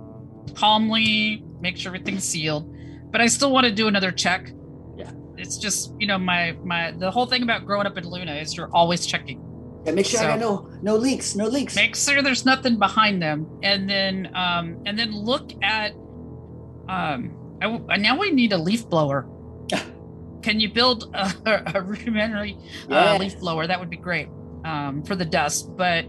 calmly 0.55 1.43
make 1.59 1.79
sure 1.79 1.95
everything's 1.95 2.25
sealed. 2.25 2.71
But 3.11 3.23
I 3.23 3.29
still 3.29 3.53
want 3.53 3.65
to 3.65 3.73
do 3.73 3.89
another 3.89 4.13
check. 4.13 4.53
Yeah. 4.95 5.11
It's 5.39 5.57
just 5.57 5.95
you 5.99 6.07
know 6.07 6.19
my 6.19 6.53
my 6.65 6.91
the 6.91 7.11
whole 7.11 7.25
thing 7.25 7.43
about 7.43 7.65
growing 7.65 7.87
up 7.87 7.97
in 7.97 8.07
Luna 8.07 8.35
is 8.35 8.55
you're 8.55 8.71
always 8.75 9.07
checking. 9.07 9.41
Yeah, 9.87 9.93
make 9.93 10.07
sure 10.07 10.21
I 10.21 10.27
got 10.27 10.41
no 10.41 10.69
no 10.83 10.97
leaks. 10.97 11.35
No 11.37 11.47
leaks. 11.47 11.77
make 11.77 11.95
sure 11.97 12.21
there's 12.23 12.45
nothing 12.45 12.79
behind 12.79 13.23
them 13.23 13.47
and 13.63 13.89
then 13.89 14.31
um 14.35 14.83
and 14.85 14.99
then 14.99 15.13
look 15.13 15.53
at 15.63 15.93
um 16.89 17.37
I 17.63 17.67
w 17.71 17.87
now 17.99 18.19
we 18.19 18.31
need 18.33 18.53
a 18.53 18.59
leaf 18.59 18.89
blower 18.89 19.27
can 20.43 20.61
you 20.61 20.73
build 20.73 21.05
a, 21.15 21.73
a 21.77 21.81
rudimentary 21.83 22.59
Yeah. 22.89 23.15
uh, 23.15 23.19
leaf 23.19 23.39
blower 23.39 23.67
that 23.67 23.79
would 23.81 23.91
be 23.91 23.97
great 23.97 24.29
um 24.65 25.03
for 25.05 25.15
the 25.17 25.25
dust 25.25 25.71
but 25.77 26.05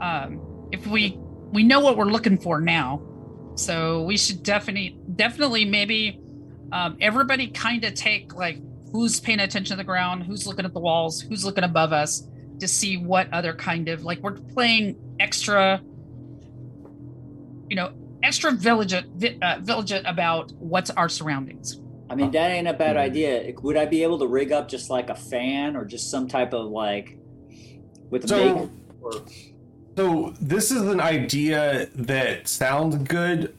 um 0.00 0.40
if 0.72 0.86
we 0.86 1.18
we 1.52 1.62
know 1.62 1.80
what 1.80 1.96
we're 1.96 2.04
looking 2.16 2.38
for 2.38 2.60
now 2.60 3.02
so 3.56 4.02
we 4.04 4.16
should 4.16 4.42
definitely 4.42 4.96
definitely 5.16 5.64
maybe 5.64 6.20
um 6.72 6.96
everybody 7.00 7.48
kind 7.48 7.84
of 7.84 7.94
take 7.94 8.34
like 8.34 8.58
who's 8.92 9.20
paying 9.20 9.40
attention 9.40 9.76
to 9.76 9.76
the 9.76 9.84
ground 9.84 10.22
who's 10.24 10.46
looking 10.46 10.64
at 10.64 10.72
the 10.72 10.80
walls 10.80 11.20
who's 11.20 11.44
looking 11.44 11.64
above 11.64 11.92
us 11.92 12.22
to 12.60 12.68
see 12.68 12.96
what 12.96 13.32
other 13.32 13.52
kind 13.54 13.88
of 13.88 14.04
like 14.04 14.20
we're 14.20 14.32
playing 14.32 14.96
extra 15.18 15.80
you 17.68 17.76
know 17.76 17.92
extra 18.22 18.52
vigilant 18.52 19.06
vi- 19.16 19.38
uh, 19.42 19.58
vigilant 19.60 20.06
about 20.06 20.52
what's 20.52 20.90
our 20.90 21.08
surroundings 21.08 21.80
I 22.08 22.16
mean, 22.16 22.32
that 22.32 22.50
ain't 22.50 22.66
a 22.66 22.72
bad 22.72 22.96
Hmm. 22.96 23.02
idea. 23.02 23.52
Would 23.62 23.76
I 23.76 23.84
be 23.86 24.02
able 24.02 24.18
to 24.18 24.26
rig 24.26 24.50
up 24.50 24.68
just 24.68 24.90
like 24.90 25.10
a 25.10 25.14
fan 25.14 25.76
or 25.76 25.84
just 25.84 26.10
some 26.10 26.26
type 26.26 26.52
of 26.52 26.68
like 26.68 27.16
with 28.10 28.24
a 28.24 28.28
So- 28.28 28.54
make? 28.56 28.68
Or, 29.00 29.12
So 29.96 30.34
this 30.40 30.72
is 30.72 30.82
an 30.82 31.00
idea 31.00 31.86
that 31.94 32.48
sounds 32.48 32.96
good, 32.96 33.54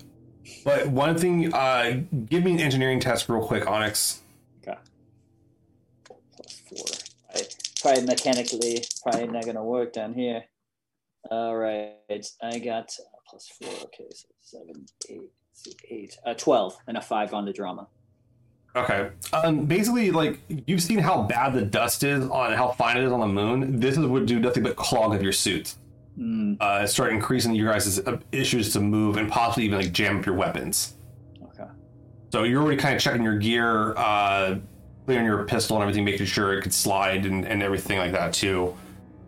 but 0.66 0.88
one 0.89 1.18
thing, 1.18 1.54
uh, 1.54 2.02
give 2.30 2.43
me 2.43 2.52
an 2.52 2.60
engineering 2.60 2.99
test 2.99 3.30
real 3.30 3.39
quick, 3.41 3.66
Onyx. 3.70 4.20
Probably 7.82 8.03
mechanically, 8.05 8.84
probably 9.03 9.27
not 9.27 9.45
gonna 9.45 9.63
work 9.63 9.93
down 9.93 10.13
here. 10.13 10.43
All 11.29 11.55
right, 11.55 12.25
I 12.41 12.59
got 12.59 12.95
plus 13.27 13.47
four. 13.47 13.69
Okay, 13.86 14.07
so 14.11 14.27
seven, 14.41 14.86
eight, 15.09 15.32
eight, 15.89 16.17
uh, 16.25 16.34
twelve, 16.34 16.77
and 16.88 16.97
a 16.97 17.01
five 17.01 17.34
on 17.34 17.45
the 17.45 17.53
drama. 17.53 17.88
Okay. 18.75 19.09
Um, 19.34 19.65
basically, 19.65 20.11
like 20.11 20.39
you've 20.65 20.82
seen 20.82 20.99
how 20.99 21.23
bad 21.23 21.53
the 21.53 21.61
dust 21.61 22.03
is 22.03 22.23
on 22.29 22.53
how 22.53 22.69
fine 22.71 22.97
it 22.97 23.03
is 23.03 23.11
on 23.11 23.19
the 23.19 23.27
moon. 23.27 23.79
This 23.79 23.97
is 23.97 24.05
would 24.05 24.25
do 24.25 24.39
nothing 24.39 24.63
but 24.63 24.75
clog 24.77 25.13
up 25.13 25.21
your 25.21 25.34
suit. 25.34 25.75
Mm, 26.17 26.57
Uh, 26.61 26.88
start 26.88 27.11
increasing 27.13 27.53
your 27.53 27.71
guys' 27.71 27.99
uh, 27.99 28.17
issues 28.32 28.71
to 28.73 28.79
move 28.79 29.17
and 29.17 29.29
possibly 29.29 29.65
even 29.65 29.79
like 29.79 29.91
jam 29.91 30.19
up 30.19 30.25
your 30.25 30.36
weapons. 30.36 30.95
okay. 31.43 31.69
So 32.32 32.43
you're 32.43 32.61
already 32.61 32.77
kind 32.77 32.95
of 32.95 33.01
checking 33.01 33.23
your 33.23 33.38
gear, 33.38 33.93
uh, 33.97 34.55
clearing 35.06 35.26
your 35.26 35.43
pistol 35.45 35.78
and 35.78 35.84
everything, 35.84 36.06
making 36.06 36.26
sure 36.26 36.58
it 36.58 36.62
could 36.62 36.74
slide 36.74 37.26
and, 37.26 37.45
and 37.45 37.62
everything 37.64 37.97
like 37.97 38.12
that 38.12 38.34
too. 38.34 38.76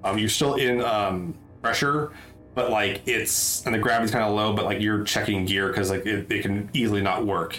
Um, 0.03 0.17
you're 0.17 0.29
still 0.29 0.55
in 0.55 0.81
um, 0.81 1.33
pressure, 1.61 2.11
but 2.55 2.69
like 2.69 3.01
it's 3.05 3.65
and 3.65 3.73
the 3.73 3.79
gravity's 3.79 4.11
kind 4.11 4.23
of 4.23 4.33
low, 4.33 4.53
but 4.53 4.65
like 4.65 4.81
you're 4.81 5.03
checking 5.03 5.45
gear 5.45 5.69
because 5.69 5.89
like 5.89 6.05
it, 6.05 6.31
it 6.31 6.41
can 6.41 6.69
easily 6.73 7.01
not 7.01 7.25
work. 7.25 7.57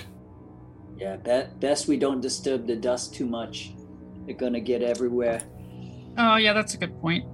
Yeah, 0.96 1.16
be- 1.16 1.48
best 1.58 1.88
we 1.88 1.96
don't 1.96 2.20
disturb 2.20 2.66
the 2.66 2.76
dust 2.76 3.14
too 3.14 3.26
much. 3.26 3.72
They're 4.26 4.34
gonna 4.36 4.60
get 4.60 4.82
everywhere. 4.82 5.42
oh 6.16 6.36
yeah 6.36 6.52
that's 6.52 6.74
a 6.74 6.78
good 6.78 6.98
point 7.00 7.24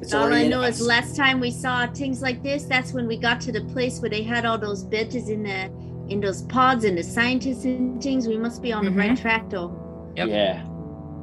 It's 0.00 0.14
All 0.14 0.32
I 0.32 0.46
know 0.46 0.62
is 0.62 0.80
last 0.80 1.16
time 1.16 1.40
we 1.40 1.50
saw 1.50 1.86
things 1.88 2.22
like 2.22 2.42
this, 2.42 2.64
that's 2.64 2.92
when 2.92 3.06
we 3.08 3.16
got 3.18 3.40
to 3.42 3.52
the 3.52 3.64
place 3.64 3.98
where 4.00 4.08
they 4.08 4.22
had 4.22 4.46
all 4.46 4.56
those 4.56 4.84
bitches 4.84 5.28
in 5.28 5.42
the 5.42 5.70
in 6.10 6.20
those 6.20 6.42
pods 6.42 6.84
and 6.84 6.98
the 6.98 7.02
scientists 7.02 7.64
and 7.64 8.02
things. 8.02 8.26
We 8.28 8.36
must 8.36 8.60
be 8.60 8.72
on 8.72 8.84
the 8.84 8.90
right 8.90 9.16
track 9.16 9.48
though. 9.48 10.12
Yep. 10.16 10.28
Yeah. 10.28 10.66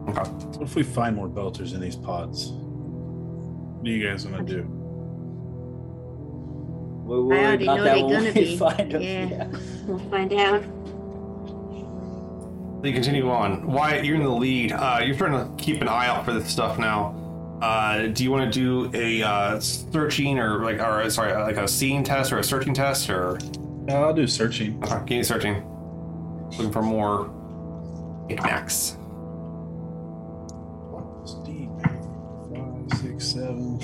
Okay. 0.09 0.29
What 0.29 0.61
if 0.61 0.75
we 0.75 0.83
find 0.83 1.15
more 1.15 1.27
belters 1.27 1.73
in 1.75 1.81
these 1.81 1.97
pods? 1.97 2.51
What 2.51 3.87
are 3.87 3.91
you 3.91 4.07
guys 4.07 4.23
gonna 4.23 4.43
do? 4.43 4.63
We're 7.05 7.21
worried 7.21 7.39
already 7.39 7.63
about 7.65 7.77
know 7.77 7.83
that 7.83 7.93
they're 7.93 8.09
gonna 8.09 8.31
we 8.33 8.45
be. 8.45 8.57
find 8.57 8.91
them. 8.91 9.01
Yeah. 9.01 9.47
We'll 9.85 9.99
find 10.09 10.33
out. 10.33 10.63
So 12.81 12.85
you 12.85 12.93
continue 12.93 13.29
on. 13.29 13.67
Wyatt, 13.67 14.05
you're 14.05 14.15
in 14.15 14.23
the 14.23 14.29
lead. 14.29 14.71
Uh, 14.71 15.01
you're 15.03 15.15
trying 15.15 15.31
to 15.31 15.63
keep 15.63 15.81
an 15.81 15.87
eye 15.87 16.07
out 16.07 16.25
for 16.25 16.33
this 16.33 16.47
stuff 16.49 16.77
now. 16.79 17.13
Uh, 17.61 18.07
do 18.07 18.23
you 18.23 18.31
want 18.31 18.53
to 18.53 18.59
do 18.59 18.91
a 18.95 19.23
uh, 19.23 19.59
searching 19.59 20.37
or 20.37 20.63
like, 20.63 20.79
or 20.79 21.09
sorry, 21.09 21.33
like 21.33 21.57
a 21.57 21.67
seeing 21.67 22.03
test 22.03 22.31
or 22.31 22.37
a 22.39 22.43
searching 22.43 22.73
test 22.73 23.09
or? 23.09 23.39
No, 23.87 24.03
I'll 24.03 24.13
do 24.13 24.27
searching. 24.27 24.83
Okay, 24.83 25.17
me 25.17 25.23
searching. 25.23 25.63
Looking 26.57 26.71
for 26.71 26.81
more 26.81 27.29
knickknacks. 28.27 28.97
Five, 30.91 32.99
six, 32.99 33.27
seven, 33.27 33.79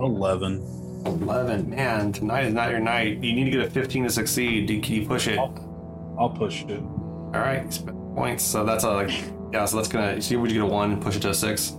eleven. 0.00 0.74
11. 1.06 1.70
Man, 1.70 2.12
tonight 2.12 2.46
is 2.46 2.52
not 2.52 2.70
your 2.70 2.80
night. 2.80 3.22
You 3.22 3.32
need 3.32 3.44
to 3.44 3.50
get 3.52 3.60
a 3.60 3.70
15 3.70 4.04
to 4.04 4.10
succeed. 4.10 4.66
Do- 4.66 4.80
Can 4.80 4.94
you 4.96 5.06
push 5.06 5.28
it? 5.28 5.38
All 5.38 6.16
I'll 6.18 6.28
push 6.30 6.64
it. 6.64 6.80
All 6.80 7.30
right. 7.30 7.80
points. 8.16 8.42
So 8.42 8.64
that's 8.64 8.82
a, 8.84 8.90
like, 8.90 9.10
yeah, 9.52 9.64
so 9.64 9.76
that's 9.76 9.88
gonna, 9.88 10.20
see, 10.20 10.34
would 10.36 10.50
you 10.50 10.60
get 10.60 10.68
a 10.68 10.72
1 10.72 11.00
push 11.00 11.16
it 11.16 11.22
to 11.22 11.30
a 11.30 11.34
6? 11.34 11.76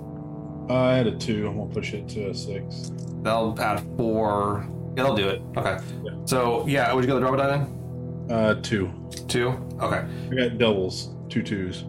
Uh, 0.69 0.73
I 0.73 0.93
had 0.95 1.07
a 1.07 1.17
two. 1.17 1.47
I'm 1.47 1.57
gonna 1.57 1.73
push 1.73 1.93
it 1.93 2.07
to 2.09 2.29
a 2.29 2.33
six. 2.33 2.91
That'll 3.23 3.59
add 3.59 3.81
4. 3.97 4.65
Yeah, 4.95 5.03
that'll 5.03 5.15
do 5.15 5.29
it. 5.29 5.41
Okay. 5.57 5.77
Yeah. 6.03 6.11
So, 6.25 6.67
yeah, 6.67 6.91
would 6.93 7.03
you 7.03 7.07
go 7.07 7.19
to 7.19 7.19
the 7.19 7.25
drop 7.31 7.37
die 7.37 7.57
then? 7.57 8.29
Uh, 8.29 8.53
two. 8.61 8.91
2? 9.27 9.47
Okay. 9.81 10.05
I 10.31 10.35
got 10.35 10.57
doubles, 10.57 11.09
two 11.29 11.43
twos. 11.43 11.85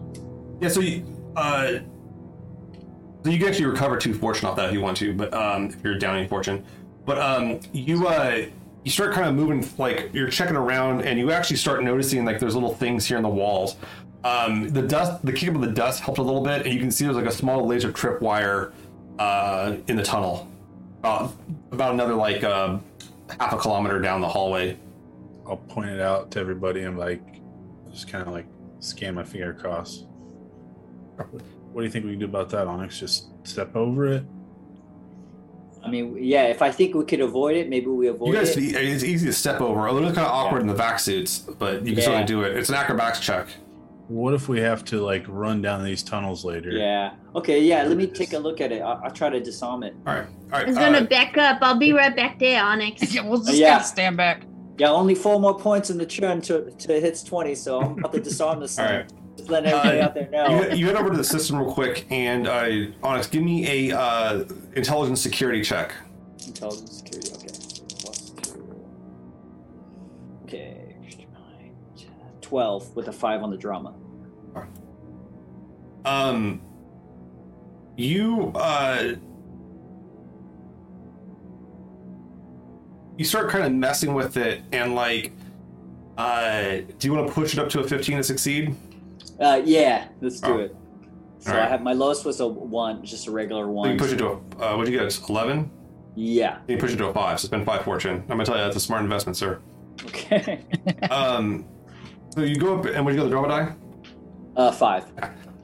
Yeah, 0.59 0.69
so 0.69 0.79
you, 0.79 1.05
uh, 1.35 1.79
so 3.23 3.29
you 3.29 3.37
can 3.37 3.47
actually 3.47 3.65
recover 3.65 3.97
two 3.97 4.13
fortune 4.13 4.47
off 4.47 4.55
that 4.55 4.69
if 4.69 4.73
you 4.73 4.81
want 4.81 4.97
to, 4.97 5.13
but 5.13 5.33
um, 5.33 5.65
if 5.67 5.83
you're 5.83 5.97
down 5.97 6.17
any 6.17 6.27
fortune, 6.27 6.63
but 7.05 7.17
um, 7.19 7.59
you 7.73 8.07
uh, 8.07 8.45
you 8.83 8.91
start 8.91 9.13
kind 9.13 9.27
of 9.27 9.35
moving 9.35 9.67
like 9.77 10.09
you're 10.13 10.29
checking 10.29 10.55
around, 10.55 11.01
and 11.01 11.19
you 11.19 11.31
actually 11.31 11.57
start 11.57 11.83
noticing 11.83 12.25
like 12.25 12.39
there's 12.39 12.55
little 12.55 12.73
things 12.73 13.05
here 13.05 13.17
in 13.17 13.23
the 13.23 13.29
walls. 13.29 13.75
Um, 14.23 14.69
the 14.69 14.83
dust, 14.83 15.23
the 15.25 15.33
kick 15.33 15.49
up 15.49 15.55
of 15.55 15.61
the 15.61 15.67
dust 15.67 16.01
helped 16.01 16.19
a 16.19 16.23
little 16.23 16.43
bit, 16.43 16.65
and 16.65 16.73
you 16.73 16.79
can 16.79 16.91
see 16.91 17.05
there's 17.05 17.17
like 17.17 17.25
a 17.25 17.31
small 17.31 17.65
laser 17.65 17.91
trip 17.91 18.21
wire 18.21 18.73
uh, 19.19 19.75
in 19.87 19.95
the 19.95 20.03
tunnel, 20.03 20.47
about 20.99 21.33
about 21.71 21.93
another 21.93 22.15
like 22.15 22.43
uh, 22.43 22.77
half 23.39 23.53
a 23.53 23.57
kilometer 23.57 23.99
down 23.99 24.21
the 24.21 24.27
hallway. 24.27 24.77
I'll 25.47 25.57
point 25.57 25.89
it 25.89 25.99
out 25.99 26.31
to 26.31 26.39
everybody 26.39 26.83
and 26.83 26.97
like 26.97 27.21
just 27.91 28.07
kind 28.07 28.25
of 28.27 28.33
like 28.33 28.45
scan 28.79 29.15
my 29.15 29.23
finger 29.23 29.51
across. 29.51 30.05
What 31.17 31.81
do 31.81 31.83
you 31.83 31.89
think 31.91 32.05
we 32.05 32.11
can 32.11 32.19
do 32.19 32.25
about 32.25 32.49
that, 32.49 32.67
Onyx? 32.67 32.99
Just 32.99 33.27
step 33.47 33.75
over 33.75 34.07
it? 34.07 34.23
I 35.83 35.89
mean, 35.89 36.17
yeah. 36.21 36.43
If 36.43 36.61
I 36.61 36.71
think 36.71 36.93
we 36.95 37.03
could 37.05 37.21
avoid 37.21 37.55
it, 37.55 37.69
maybe 37.69 37.87
we 37.87 38.07
avoid 38.07 38.27
You 38.27 38.33
guys, 38.35 38.55
it. 38.55 38.63
it's 38.75 39.03
easy 39.03 39.25
to 39.27 39.33
step 39.33 39.61
over. 39.61 39.87
A 39.87 39.91
little 39.91 40.09
kind 40.09 40.27
of 40.27 40.31
awkward 40.33 40.61
in 40.61 40.67
the 40.67 40.73
vac 40.75 40.99
suits, 40.99 41.39
but 41.39 41.81
you 41.85 41.93
can 41.93 41.97
Yeah. 41.97 42.03
certainly 42.03 42.25
do 42.25 42.43
it. 42.43 42.55
It's 42.57 42.69
an 42.69 42.75
acrobatics 42.75 43.19
check. 43.19 43.47
What 44.11 44.33
if 44.33 44.49
we 44.49 44.59
have 44.59 44.83
to 44.85 44.99
like 44.99 45.23
run 45.29 45.61
down 45.61 45.85
these 45.85 46.03
tunnels 46.03 46.43
later? 46.43 46.69
Yeah. 46.71 47.13
Okay. 47.33 47.61
Yeah. 47.63 47.83
Let 47.83 47.95
me 47.95 48.07
take 48.07 48.33
a 48.33 48.37
look 48.39 48.59
at 48.59 48.73
it. 48.73 48.81
I'll, 48.81 48.99
I'll 49.05 49.11
try 49.11 49.29
to 49.29 49.39
disarm 49.39 49.83
it. 49.83 49.95
All 50.05 50.13
right, 50.15 50.25
all 50.27 50.49
right. 50.51 50.63
I 50.65 50.67
was 50.67 50.77
gonna 50.77 50.97
uh, 50.97 51.03
back 51.05 51.37
up. 51.37 51.59
I'll 51.61 51.77
be 51.77 51.93
right 51.93 52.13
back 52.13 52.37
there, 52.37 52.61
Onyx. 52.61 53.13
yeah, 53.15 53.25
we'll 53.25 53.41
just 53.41 53.53
Yeah. 53.57 53.75
gotta 53.75 53.85
stand 53.85 54.17
back. 54.17 54.43
Yeah. 54.77 54.89
Only 54.89 55.15
four 55.15 55.39
more 55.39 55.57
points 55.57 55.89
in 55.91 55.97
the 55.97 56.05
churn 56.05 56.41
to 56.41 56.71
to 56.71 56.99
hits 56.99 57.23
twenty, 57.23 57.55
so 57.55 57.79
I'm 57.81 57.99
about 57.99 58.11
to 58.11 58.19
disarm 58.19 58.59
this 58.59 58.77
All 58.79 58.85
thing. 58.85 58.97
right. 58.97 59.11
Just 59.37 59.49
letting 59.49 59.71
everybody 59.71 59.99
Uh, 60.01 60.05
out 60.05 60.13
there 60.13 60.29
know. 60.29 60.63
you, 60.71 60.75
you 60.75 60.85
head 60.87 60.97
over 60.97 61.09
to 61.09 61.15
the 61.17 61.23
system 61.23 61.55
real 61.57 61.71
quick, 61.73 62.05
and 62.11 62.47
uh, 62.47 62.67
Onyx, 63.03 63.27
give 63.27 63.43
me 63.43 63.89
a 63.89 63.97
uh, 63.97 64.43
intelligence 64.75 65.21
security 65.21 65.61
check. 65.61 65.93
Intelligence 66.45 66.97
security. 66.97 67.31
Okay. 67.31 67.47
Plus. 68.01 68.33
Okay. 70.43 70.95
Twelve 72.41 72.93
with 72.93 73.07
a 73.07 73.13
five 73.13 73.41
on 73.41 73.49
the 73.51 73.55
drama. 73.57 73.93
Um, 76.05 76.61
you 77.97 78.51
uh, 78.55 79.13
you 83.17 83.25
start 83.25 83.49
kind 83.49 83.63
of 83.65 83.71
messing 83.73 84.13
with 84.13 84.37
it, 84.37 84.61
and 84.71 84.95
like, 84.95 85.31
uh, 86.17 86.77
do 86.97 87.07
you 87.07 87.13
want 87.13 87.27
to 87.27 87.33
push 87.33 87.53
it 87.53 87.59
up 87.59 87.69
to 87.69 87.79
a 87.81 87.83
15 87.87 88.17
to 88.17 88.23
succeed? 88.23 88.75
Uh, 89.39 89.61
yeah. 89.63 90.07
Let's 90.21 90.39
do 90.39 90.53
Oh. 90.53 90.57
it. 90.59 90.75
So 91.39 91.53
All 91.53 91.59
I 91.59 91.65
have 91.67 91.81
my 91.81 91.93
lowest 91.93 92.23
was 92.25 92.39
a 92.39 92.47
one, 92.47 93.03
just 93.03 93.27
a 93.27 93.31
regular 93.31 93.63
So 93.63 93.67
you 93.69 93.73
one. 93.73 93.97
push 93.97 94.11
it 94.11 94.17
to 94.17 94.27
a. 94.27 94.33
Uh, 94.33 94.77
what'd 94.77 94.91
you 94.93 94.99
get? 94.99 95.29
11. 95.29 95.69
Yeah. 96.15 96.59
You 96.67 96.77
push 96.77 96.93
it 96.93 96.97
to 96.97 97.07
a 97.07 97.13
five. 97.13 97.39
So 97.39 97.47
spend 97.47 97.65
five 97.65 97.83
fortune. 97.83 98.17
I'm 98.21 98.27
gonna 98.27 98.45
tell 98.45 98.57
you 98.57 98.63
that's 98.63 98.75
a 98.75 98.79
smart 98.79 99.01
investment, 99.03 99.37
sir. 99.37 99.59
Okay. 100.05 100.63
um, 101.09 101.65
so 102.35 102.41
you 102.41 102.55
go 102.57 102.77
up 102.79 102.85
and 102.85 103.03
when 103.05 103.15
you 103.15 103.19
go 103.19 103.23
the 103.25 103.31
drama 103.31 103.47
die. 103.47 103.73
Uh, 104.55 104.71
five. 104.71 105.05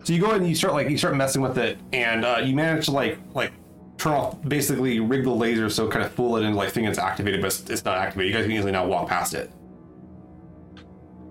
So 0.03 0.13
you 0.13 0.21
go 0.21 0.29
in 0.31 0.37
and 0.37 0.47
you 0.47 0.55
start 0.55 0.73
like 0.73 0.89
you 0.89 0.97
start 0.97 1.15
messing 1.15 1.41
with 1.41 1.57
it, 1.57 1.77
and 1.91 2.23
uh, 2.23 2.37
you 2.43 2.55
manage 2.55 2.85
to 2.85 2.91
like 2.91 3.19
like 3.33 3.51
turn 3.97 4.13
off 4.13 4.41
basically 4.47 4.99
rig 4.99 5.23
the 5.23 5.31
laser 5.31 5.69
so 5.69 5.87
kind 5.89 6.05
of 6.05 6.11
fool 6.11 6.37
it 6.37 6.43
into 6.43 6.55
like 6.55 6.69
thinking 6.69 6.89
it's 6.89 6.99
activated, 6.99 7.41
but 7.41 7.47
it's, 7.47 7.69
it's 7.69 7.83
not 7.85 7.97
activated. 7.97 8.31
You 8.31 8.37
guys 8.37 8.45
can 8.45 8.53
easily 8.55 8.71
now 8.71 8.85
walk 8.85 9.09
past 9.09 9.33
it. 9.33 9.51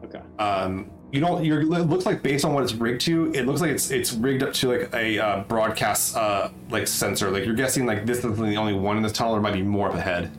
Okay. 0.04 0.20
Um, 0.38 0.90
you 1.12 1.20
don't. 1.20 1.44
You're, 1.44 1.60
it 1.62 1.66
looks 1.88 2.04
like 2.04 2.22
based 2.22 2.44
on 2.44 2.52
what 2.52 2.64
it's 2.64 2.74
rigged 2.74 3.00
to, 3.02 3.32
it 3.32 3.46
looks 3.46 3.60
like 3.60 3.70
it's 3.70 3.90
it's 3.90 4.12
rigged 4.12 4.42
up 4.42 4.52
to 4.54 4.68
like 4.68 4.94
a 4.94 5.18
uh, 5.18 5.44
broadcast 5.44 6.16
uh, 6.16 6.50
like 6.68 6.86
sensor. 6.86 7.30
Like 7.30 7.44
you're 7.44 7.54
guessing 7.54 7.86
like 7.86 8.04
this 8.04 8.24
is 8.24 8.36
the 8.36 8.56
only 8.56 8.74
one 8.74 8.96
in 8.96 9.02
this 9.02 9.12
tunnel. 9.12 9.32
There 9.34 9.42
might 9.42 9.54
be 9.54 9.62
more 9.62 9.88
up 9.88 9.94
ahead. 9.94 10.30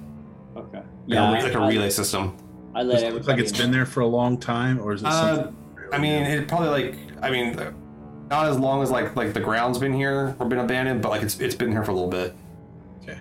Okay. 0.56 0.82
Like, 1.08 1.44
a, 1.44 1.46
like 1.48 1.56
a 1.56 1.60
I- 1.60 1.68
relay 1.70 1.90
system. 1.90 2.38
I 2.76 2.84
let 2.84 2.94
Does 2.96 3.02
it 3.02 3.06
everybody. 3.08 3.20
look 3.20 3.28
like 3.28 3.40
it's 3.40 3.58
been 3.58 3.72
there 3.72 3.86
for 3.88 4.02
a 4.02 4.08
long 4.08 4.38
time, 4.38 4.80
or 4.80 4.94
is 4.94 5.02
it 5.02 5.08
Uh. 5.08 5.52
I 5.92 5.98
mean, 6.00 6.24
it 6.24 6.48
probably 6.50 6.68
like 6.68 6.96
I 7.22 7.30
mean, 7.30 7.56
not 8.30 8.48
as 8.48 8.58
long 8.60 8.84
as 8.84 8.92
like 8.92 9.16
like 9.16 9.34
the 9.34 9.40
ground's 9.40 9.80
been 9.80 9.94
here 9.94 10.36
or 10.40 10.46
been 10.46 10.60
abandoned, 10.60 11.02
but 11.02 11.10
like 11.10 11.22
it's 11.22 11.40
it's 11.40 11.56
been 11.56 11.72
here 11.72 11.84
for 11.84 11.92
a 11.92 11.94
little 11.94 12.10
bit. 12.10 12.36
okay. 13.02 13.20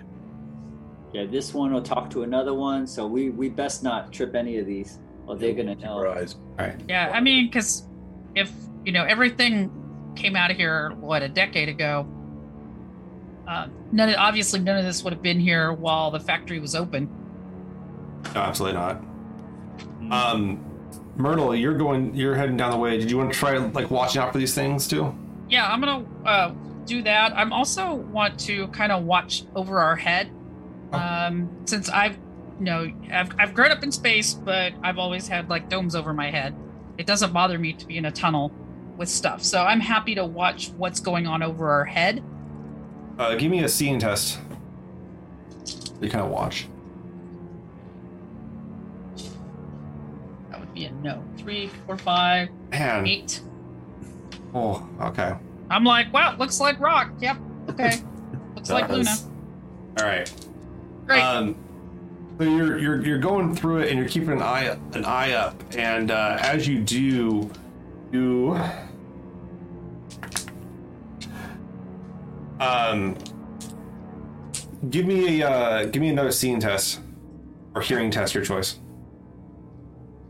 Yeah, 1.13 1.25
this 1.25 1.53
one 1.53 1.73
will 1.73 1.81
talk 1.81 2.09
to 2.11 2.23
another 2.23 2.53
one, 2.53 2.85
so 2.85 3.07
we 3.07 3.29
we 3.29 3.49
best 3.49 3.83
not 3.83 4.11
trip 4.11 4.35
any 4.35 4.57
of 4.57 4.65
these, 4.65 4.99
or 5.25 5.35
they're 5.35 5.53
gonna 5.53 5.75
know. 5.75 5.99
Surprise. 6.25 6.35
Yeah, 6.87 7.11
I 7.13 7.21
mean, 7.21 7.47
because 7.47 7.87
if 8.35 8.51
you 8.85 8.91
know 8.91 9.03
everything 9.03 9.71
came 10.15 10.35
out 10.35 10.51
of 10.51 10.57
here, 10.57 10.91
what 10.99 11.23
a 11.23 11.29
decade 11.29 11.69
ago. 11.69 12.07
Uh, 13.47 13.67
none 13.93 14.09
of, 14.09 14.15
obviously 14.17 14.59
none 14.59 14.77
of 14.77 14.83
this 14.83 15.03
would 15.03 15.13
have 15.13 15.21
been 15.21 15.39
here 15.39 15.71
while 15.71 16.11
the 16.11 16.19
factory 16.19 16.59
was 16.59 16.75
open. 16.75 17.09
No, 18.35 18.41
absolutely 18.41 18.77
not. 18.77 19.01
Um, 20.11 20.65
Myrtle, 21.17 21.55
you're 21.55 21.73
going, 21.73 22.15
you're 22.15 22.35
heading 22.35 22.57
down 22.57 22.71
the 22.71 22.77
way. 22.77 22.97
Did 22.97 23.09
you 23.09 23.17
want 23.17 23.33
to 23.33 23.37
try 23.37 23.57
like 23.57 23.89
watching 23.89 24.21
out 24.21 24.31
for 24.31 24.37
these 24.37 24.53
things 24.53 24.87
too? 24.87 25.15
Yeah, 25.49 25.71
I'm 25.71 25.81
gonna 25.81 26.05
uh, 26.25 26.53
do 26.85 27.01
that. 27.03 27.35
I'm 27.35 27.51
also 27.51 27.95
want 27.95 28.39
to 28.41 28.67
kind 28.67 28.91
of 28.91 29.03
watch 29.03 29.43
over 29.55 29.79
our 29.79 29.95
head, 29.95 30.29
um, 30.91 31.49
since 31.65 31.89
I've, 31.89 32.17
you 32.59 32.65
know, 32.65 32.91
I've 33.11 33.31
I've 33.39 33.53
grown 33.53 33.71
up 33.71 33.83
in 33.83 33.91
space, 33.91 34.33
but 34.33 34.73
I've 34.83 34.99
always 34.99 35.27
had 35.27 35.49
like 35.49 35.69
domes 35.69 35.95
over 35.95 36.13
my 36.13 36.29
head. 36.29 36.55
It 36.97 37.07
doesn't 37.07 37.33
bother 37.33 37.57
me 37.57 37.73
to 37.73 37.87
be 37.87 37.97
in 37.97 38.05
a 38.05 38.11
tunnel 38.11 38.51
with 38.97 39.09
stuff, 39.09 39.43
so 39.43 39.63
I'm 39.63 39.79
happy 39.79 40.15
to 40.15 40.25
watch 40.25 40.69
what's 40.69 40.99
going 40.99 41.25
on 41.25 41.41
over 41.41 41.71
our 41.71 41.85
head. 41.85 42.23
Uh, 43.17 43.35
give 43.35 43.49
me 43.49 43.63
a 43.63 43.69
seeing 43.69 43.99
test. 43.99 44.39
You 45.99 46.09
kind 46.09 46.23
of 46.23 46.29
watch. 46.29 46.67
Be 50.77 50.85
a 50.85 50.91
no. 50.91 51.23
Three, 51.37 51.67
four, 51.85 51.97
five, 51.97 52.49
Man, 52.71 53.07
eight. 53.07 53.41
oh, 54.53 54.87
okay. 55.01 55.35
I'm 55.69 55.83
like, 55.83 56.13
wow, 56.13 56.35
looks 56.37 56.59
like 56.59 56.79
rock. 56.79 57.11
Yep. 57.19 57.37
Okay. 57.69 58.01
looks 58.55 58.69
like 58.69 58.89
Luna. 58.89 59.15
All 59.99 60.05
right. 60.05 60.31
Great. 61.05 61.21
Um, 61.21 61.57
so 62.37 62.43
you're 62.43 62.77
you're 62.77 63.05
you're 63.05 63.17
going 63.17 63.55
through 63.55 63.79
it 63.79 63.89
and 63.89 63.97
you're 63.97 64.07
keeping 64.07 64.31
an 64.31 64.41
eye 64.41 64.77
an 64.93 65.05
eye 65.05 65.33
up, 65.33 65.61
and 65.75 66.11
uh, 66.11 66.37
as 66.39 66.67
you 66.67 66.79
do, 66.79 67.49
you 68.11 68.59
um 72.59 73.15
give 74.89 75.05
me 75.05 75.41
a 75.41 75.49
uh, 75.49 75.85
give 75.85 76.01
me 76.01 76.09
another 76.09 76.31
seeing 76.31 76.59
test 76.59 76.99
or 77.73 77.81
hearing 77.81 78.11
test, 78.11 78.35
your 78.35 78.43
choice. 78.43 78.79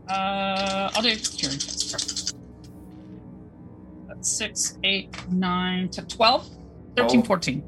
Uh, 0.08 0.90
I'll 0.94 1.02
do 1.02 1.08
hearing 1.08 1.58
test. 1.58 2.36
That's 4.08 4.28
six, 4.30 4.78
eight, 4.84 5.14
nine 5.30 5.88
to 5.90 6.02
12, 6.02 6.48
13, 6.96 7.20
Oh. 7.20 7.24
14. 7.24 7.64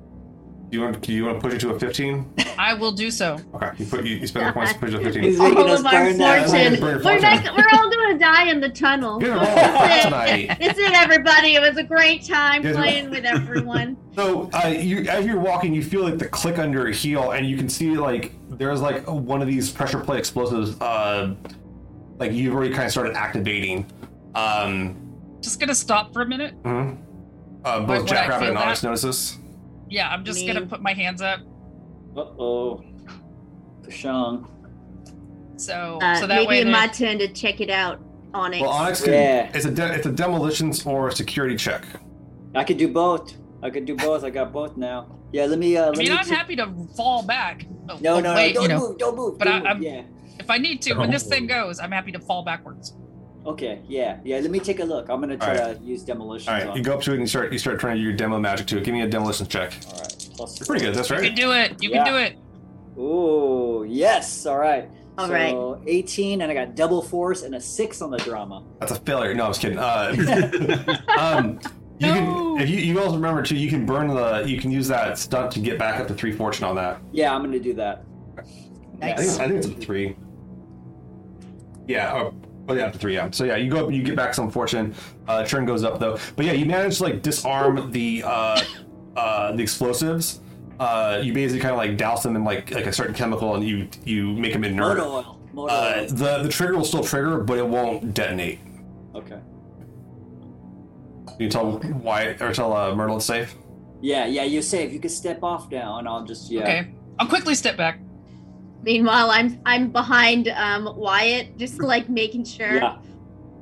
Do 0.71 0.77
you 0.79 0.85
want 0.85 1.01
do 1.01 1.13
you 1.13 1.25
want 1.25 1.41
to 1.41 1.41
push 1.43 1.55
it 1.55 1.61
to 1.63 1.71
a 1.71 1.81
fifteen? 1.81 2.33
I 2.59 2.75
will 2.75 2.93
do 2.93 3.11
so. 3.11 3.37
Okay, 3.57 3.71
you 3.79 3.87
put 3.87 4.05
you, 4.07 4.15
you 4.19 4.27
spend 4.29 4.47
the 4.47 4.53
points 4.53 4.73
to 4.73 4.79
push 4.79 4.95
it 4.95 4.99
to 4.99 5.03
fifteen. 5.13 5.41
All 5.41 5.49
making 5.49 5.69
us 5.69 5.81
of 5.81 5.87
our 5.87 6.13
fortune. 6.13 6.81
We're, 6.81 7.01
fortune. 7.01 7.23
not, 7.23 7.57
we're 7.57 7.77
all 7.77 7.91
gonna 7.91 8.19
die 8.21 8.49
in 8.49 8.61
the 8.61 8.69
tunnel. 8.69 9.21
You're 9.21 9.35
it. 9.43 10.03
tonight. 10.05 10.57
It's 10.61 10.79
it, 10.79 10.93
everybody. 10.93 11.57
It 11.57 11.61
was 11.61 11.77
a 11.77 11.83
great 11.83 12.25
time 12.25 12.63
Yes. 12.63 12.77
playing 12.77 13.11
with 13.11 13.25
everyone. 13.25 13.97
So 14.17 14.51
uh, 14.53 14.67
you, 14.69 15.09
as 15.09 15.25
you're 15.25 15.39
walking, 15.41 15.73
you 15.73 15.83
feel 15.83 16.03
like 16.03 16.19
the 16.19 16.29
click 16.29 16.59
under 16.59 16.81
your 16.81 16.91
heel, 16.91 17.31
and 17.31 17.47
you 17.49 17.57
can 17.57 17.69
see 17.69 17.97
like 17.97 18.33
there's 18.51 18.81
like 18.81 19.05
one 19.09 19.41
of 19.41 19.49
these 19.49 19.71
pressure 19.73 19.99
plate 20.01 20.19
explosives. 20.19 20.79
Uh, 20.81 21.35
like 22.21 22.33
you've 22.33 22.55
already 22.55 22.73
kind 22.73 22.85
of 22.85 22.93
started 22.93 23.17
activating. 23.17 23.87
Um, 24.37 24.97
Just 25.41 25.59
gonna 25.59 25.75
stop 25.75 26.13
for 26.13 26.23
a 26.23 26.27
minute. 26.27 26.55
mhm. 26.63 26.99
uh, 27.65 27.81
both 27.81 28.01
would 28.01 28.07
Jack 28.09 28.27
I 28.27 28.29
Rabbit 28.29 28.41
feel 28.45 28.49
and 28.51 28.59
Honest 28.59 28.83
that? 28.83 28.89
notice 28.89 29.03
this. 29.03 29.39
Yeah, 29.89 30.09
I'm 30.11 30.25
just 30.25 30.47
gonna 30.47 30.67
put 30.67 30.81
my 30.83 30.93
hands 30.93 31.21
up. 31.23 31.41
Uh 32.17 32.21
oh. 32.39 32.85
Pashang. 33.83 34.47
So 35.57 35.99
Uh, 36.01 36.15
so 36.17 36.27
that 36.27 36.35
maybe 36.37 36.47
way 36.47 36.59
it's 36.61 36.65
the- 36.67 36.71
my 36.71 36.87
turn 36.87 37.19
to 37.19 37.29
check 37.29 37.61
it 37.61 37.71
out. 37.71 38.01
Onyx. 38.33 38.61
Well, 38.63 38.71
Onyx 38.71 39.03
can. 39.03 39.13
Yeah. 39.13 39.51
It's 39.53 39.65
a 39.65 39.71
de- 39.73 39.93
it's 39.95 40.07
a 40.07 40.13
demolitions 40.13 40.87
or 40.87 41.09
a 41.09 41.13
security 41.13 41.57
check. 41.57 41.85
I 42.55 42.63
could 42.65 42.77
do 42.79 42.87
both. 42.93 43.35
I 43.63 43.71
could 43.71 43.85
do 43.87 43.97
both. 43.97 44.23
I 44.25 44.31
got 44.31 44.53
both 44.53 44.77
now. 44.77 45.07
Yeah, 45.33 45.47
let 45.47 45.59
me. 45.59 45.77
Uh, 45.77 45.87
I 45.87 45.89
let 45.89 45.99
mean, 45.99 46.13
me 46.13 46.17
I'm 46.17 46.25
t- 46.25 46.35
happy 46.35 46.57
to 46.57 46.73
fall 46.97 47.23
back. 47.25 47.67
No, 48.01 48.21
no, 48.21 48.35
wait, 48.35 48.55
no! 48.55 48.63
you 48.63 48.69
Don't 48.69 48.69
know, 48.69 48.89
move! 48.89 48.99
Don't 48.99 49.17
move! 49.17 49.39
but 49.39 49.45
don't 49.47 49.55
I- 49.55 49.59
move, 49.59 49.67
I'm- 49.67 49.83
yeah. 49.83 50.03
If 50.51 50.55
I 50.55 50.59
need 50.59 50.83
to, 50.83 50.95
when 50.95 51.11
this 51.11 51.25
thing 51.27 51.47
goes, 51.47 51.79
I'm 51.79 51.93
happy 51.93 52.13
to 52.13 52.19
fall 52.21 52.43
backwards. 52.43 52.95
Okay, 53.47 53.81
yeah, 53.89 54.19
yeah. 54.23 54.39
Let 54.39 54.51
me 54.51 54.59
take 54.61 54.81
a 54.81 54.85
look. 54.85 55.09
I'm 55.09 55.21
gonna 55.21 55.37
try 55.37 55.57
All 55.59 55.75
to 55.75 55.81
use 55.83 56.03
demolition. 56.03 56.53
All 56.53 56.61
right, 56.63 56.77
you 56.77 56.83
go 56.83 56.95
up 56.95 57.01
to 57.03 57.13
it 57.13 57.15
and 57.15 57.23
you 57.23 57.27
start 57.27 57.53
you 57.53 57.59
start 57.59 57.81
trying 57.81 57.97
to 57.97 58.01
do 58.03 58.07
your 58.07 58.17
demo 58.17 58.39
magic 58.39 58.67
to 58.67 58.77
it. 58.79 58.85
Give 58.85 58.93
me 58.93 59.01
a 59.01 59.09
demolition 59.09 59.47
check. 59.47 59.73
All 59.87 59.93
right. 59.99 60.29
Plus 60.35 60.59
You're 60.61 60.67
pretty 60.67 60.85
good. 60.85 60.95
That's 60.95 61.11
right. 61.11 61.23
You 61.23 61.29
can 61.31 61.37
do 61.37 61.53
it. 61.53 61.83
You 61.83 61.91
Yeah. 61.91 62.05
can 62.05 62.13
do 62.13 62.19
it. 62.19 62.37
Ooh, 62.99 63.87
yes. 63.89 64.45
All 64.45 64.59
right. 64.59 64.91
All 65.17 65.27
so 65.27 65.33
right. 65.33 65.89
18, 65.89 66.43
and 66.43 66.51
I 66.51 66.55
got 66.55 66.75
double 66.75 67.01
force 67.01 67.43
and 67.43 67.55
a 67.55 67.61
six 67.61 68.03
on 68.03 68.11
the 68.11 68.19
drama. 68.19 68.63
That's 68.79 68.93
a 68.93 68.97
failure. 68.97 69.33
No, 69.33 69.47
I 69.47 69.49
was 69.49 69.59
kidding. 69.59 69.79
Uh, 69.79 70.15
um, 71.19 71.61
you 71.99 72.09
No. 72.09 72.15
can 72.15 72.61
if 72.63 72.69
you, 72.69 72.77
you 72.79 72.99
also 73.01 73.15
remember 73.15 73.43
too. 73.43 73.57
You 73.57 73.71
can 73.71 73.87
burn 73.87 74.09
the. 74.09 74.45
You 74.47 74.61
can 74.61 74.71
use 74.71 74.87
that 74.89 75.17
stunt 75.17 75.51
to 75.53 75.61
get 75.61 75.79
back 75.79 75.99
up 75.99 76.09
to 76.09 76.15
three 76.15 76.33
fortune 76.33 76.65
on 76.65 76.77
that. 76.77 77.01
Yeah, 77.11 77.35
I'm 77.35 77.43
gonna 77.43 77.59
do 77.59 77.73
that. 77.75 78.05
I 78.37 78.43
think, 78.43 79.17
Nice. 79.17 79.39
I 79.39 79.49
think 79.49 79.65
it's 79.65 79.67
a 79.67 79.71
three. 79.71 80.15
Yeah. 81.91 82.13
Oh, 82.15 82.35
oh, 82.69 82.75
yeah, 82.75 82.87
up 82.87 82.93
to 82.93 82.99
three. 82.99 83.15
Yeah. 83.15 83.31
So 83.33 83.45
yeah, 83.45 83.57
you 83.57 83.71
go 83.71 83.87
up, 83.87 83.93
you 83.93 84.03
get 84.03 84.15
back 84.17 84.33
some 84.35 84.51
fortune. 84.51 84.95
Uh, 85.27 85.45
turn 85.45 85.65
goes 85.67 85.83
up 85.85 85.99
though. 85.99 86.19
But 86.37 86.47
yeah, 86.47 86.53
you 86.53 86.67
manage 86.67 86.99
to 86.99 87.03
like 87.05 87.23
disarm 87.23 87.91
the 87.91 88.23
uh, 88.25 88.63
uh, 89.17 89.53
the 89.53 89.63
explosives. 89.63 90.41
Uh, 90.79 91.21
you 91.23 91.33
basically 91.33 91.61
kind 91.61 91.73
of 91.73 91.79
like 91.79 91.97
douse 91.99 92.23
them 92.23 92.37
in 92.37 92.45
like 92.45 92.71
like 92.71 92.87
a 92.87 92.93
certain 92.93 93.15
chemical, 93.15 93.55
and 93.57 93.65
you 93.67 93.89
you 94.05 94.33
make 94.35 94.53
them 94.53 94.65
inert. 94.65 94.99
Motor 94.99 95.11
oil. 95.11 95.41
Motor 95.53 95.73
Uh, 95.75 95.95
oil. 96.01 96.07
the 96.09 96.43
the 96.45 96.49
trigger 96.49 96.77
will 96.77 96.85
still 96.85 97.03
trigger, 97.05 97.39
but 97.39 97.59
it 97.59 97.67
won't 97.67 98.15
detonate. 98.15 98.61
Okay. 99.15 99.41
You 101.39 101.49
can 101.49 101.51
tell 101.51 101.73
why 102.03 102.37
or 102.41 102.53
tell 102.53 102.73
uh, 102.77 102.95
Myrtle 102.95 103.17
it's 103.17 103.27
safe. 103.27 103.55
Yeah, 104.01 104.27
yeah. 104.27 104.45
You're 104.45 104.63
safe. 104.63 104.93
You 104.93 105.01
can 105.01 105.11
step 105.11 105.43
off 105.43 105.71
now, 105.71 105.99
and 105.99 106.07
I'll 106.09 106.25
just 106.25 106.51
yeah. 106.51 106.63
Okay. 106.63 106.95
I'll 107.19 107.27
quickly 107.29 107.55
step 107.55 107.77
back. 107.77 107.99
Meanwhile, 108.83 109.31
I'm 109.31 109.61
I'm 109.67 109.91
behind 109.91 110.49
um 110.49 110.93
Wyatt, 110.97 111.59
just 111.59 111.81
like 111.83 112.09
making 112.09 112.45
sure. 112.45 112.77
Yeah. 112.77 112.97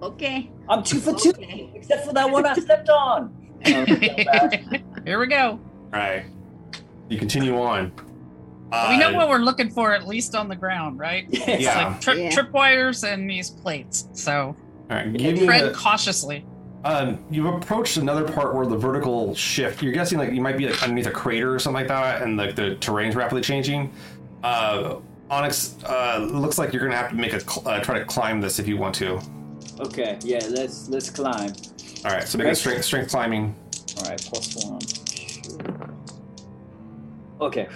Okay. 0.03 0.51
I'm 0.69 0.83
two 0.83 1.01
for 1.01 1.13
two, 1.15 1.31
Okay. 1.31 1.71
except 1.75 2.07
for 2.07 2.13
that 2.13 2.31
one 2.31 2.47
I 2.47 2.55
stepped 2.55 2.89
on. 2.89 3.35
And 3.63 3.77
I'll 3.77 3.97
go 3.97 4.25
back. 4.25 4.83
Here 5.05 5.19
we 5.19 5.27
go. 5.27 5.51
All 5.51 5.61
right. 5.93 6.25
You 7.09 7.19
continue 7.19 7.61
on. 7.61 7.91
Uh, 8.71 8.87
we 8.91 8.99
know 8.99 9.13
what 9.15 9.29
we're 9.31 9.39
looking 9.39 9.71
for, 9.71 9.95
at 9.95 10.07
least 10.07 10.35
on 10.35 10.47
the 10.49 10.55
ground, 10.55 10.99
right? 10.99 11.27
It's 11.31 11.63
Yeah. 11.65 11.89
like 11.89 12.01
trip 12.01 12.19
Yeah. 12.19 12.31
tripwires 12.31 13.03
and 13.11 13.29
these 13.29 13.49
plates. 13.51 14.09
So 14.13 14.55
All 14.91 14.97
right. 14.97 15.13
Give 15.13 15.43
tread 15.45 15.65
a, 15.65 15.73
cautiously. 15.73 16.45
um, 16.85 17.19
you've 17.31 17.47
approached 17.47 17.97
another 17.97 18.25
part 18.31 18.55
where 18.55 18.67
the 18.67 18.77
vertical 18.77 19.35
shift. 19.35 19.83
You're 19.83 19.93
guessing 19.95 20.19
like 20.19 20.33
you 20.33 20.43
might 20.43 20.59
be 20.59 20.69
like 20.69 20.81
underneath 20.83 21.07
a 21.07 21.11
crater 21.11 21.53
or 21.55 21.59
something 21.59 21.81
like 21.81 21.89
that, 21.89 22.23
and 22.23 22.37
like 22.37 22.55
the 22.55 22.77
terrain's 22.77 23.17
rapidly 23.17 23.41
changing. 23.41 23.91
Uh, 24.43 24.97
Onyx, 25.31 25.77
uh, 25.85 26.27
looks 26.31 26.57
like 26.59 26.73
you're 26.73 26.83
gonna 26.83 26.97
have 26.97 27.11
to 27.11 27.17
make 27.17 27.33
a 27.35 27.41
cl- 27.41 27.67
uh, 27.69 27.81
try 27.81 27.99
to 27.99 28.05
climb 28.05 28.41
this 28.41 28.59
if 28.59 28.67
you 28.67 28.77
want 28.79 28.95
to. 28.97 29.21
Okay, 29.81 30.19
yeah. 30.23 30.41
Let's 30.51 30.89
let's 30.89 31.11
climb. 31.11 31.53
All 32.05 32.11
right. 32.13 32.27
So 32.27 32.39
make 32.39 32.47
a 32.47 32.51
Okay. 32.51 32.55
strength 32.55 32.85
strength 32.85 33.11
climbing. 33.11 33.55
All 33.99 34.09
right, 34.09 34.21
plus 34.21 34.65
one. 34.65 34.81
Okay. 37.41 37.69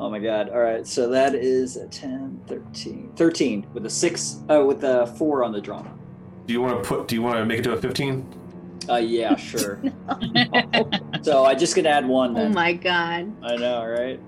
Oh 0.00 0.08
my 0.10 0.18
god. 0.18 0.48
All 0.50 0.60
right, 0.60 0.86
so 0.86 1.08
that 1.10 1.34
is 1.34 1.76
a 1.76 1.86
10, 1.88 2.40
13. 2.46 3.12
13 3.16 3.66
with 3.74 3.84
a 3.86 3.90
6 3.90 4.36
uh 4.48 4.62
with 4.64 4.84
a 4.84 5.06
4 5.18 5.44
on 5.44 5.52
the 5.52 5.60
drama. 5.60 5.90
Do 6.46 6.52
you 6.52 6.60
want 6.62 6.82
to 6.82 6.88
put? 6.88 7.08
Do 7.08 7.14
you 7.14 7.22
want 7.22 7.36
to 7.38 7.44
make 7.44 7.58
it 7.58 7.62
to 7.64 7.72
a 7.72 7.76
15? 7.80 8.26
Uh 8.88 8.96
yeah, 8.96 9.36
sure. 9.36 9.82
so 11.22 11.44
I 11.44 11.54
just 11.54 11.74
gonna 11.76 11.88
add 11.90 12.06
one 12.08 12.30
Oh 12.30 12.34
then. 12.34 12.46
Oh 12.52 12.54
my 12.54 12.72
god. 12.72 13.32
I 13.42 13.56
know, 13.56 13.84
right? 13.84 14.18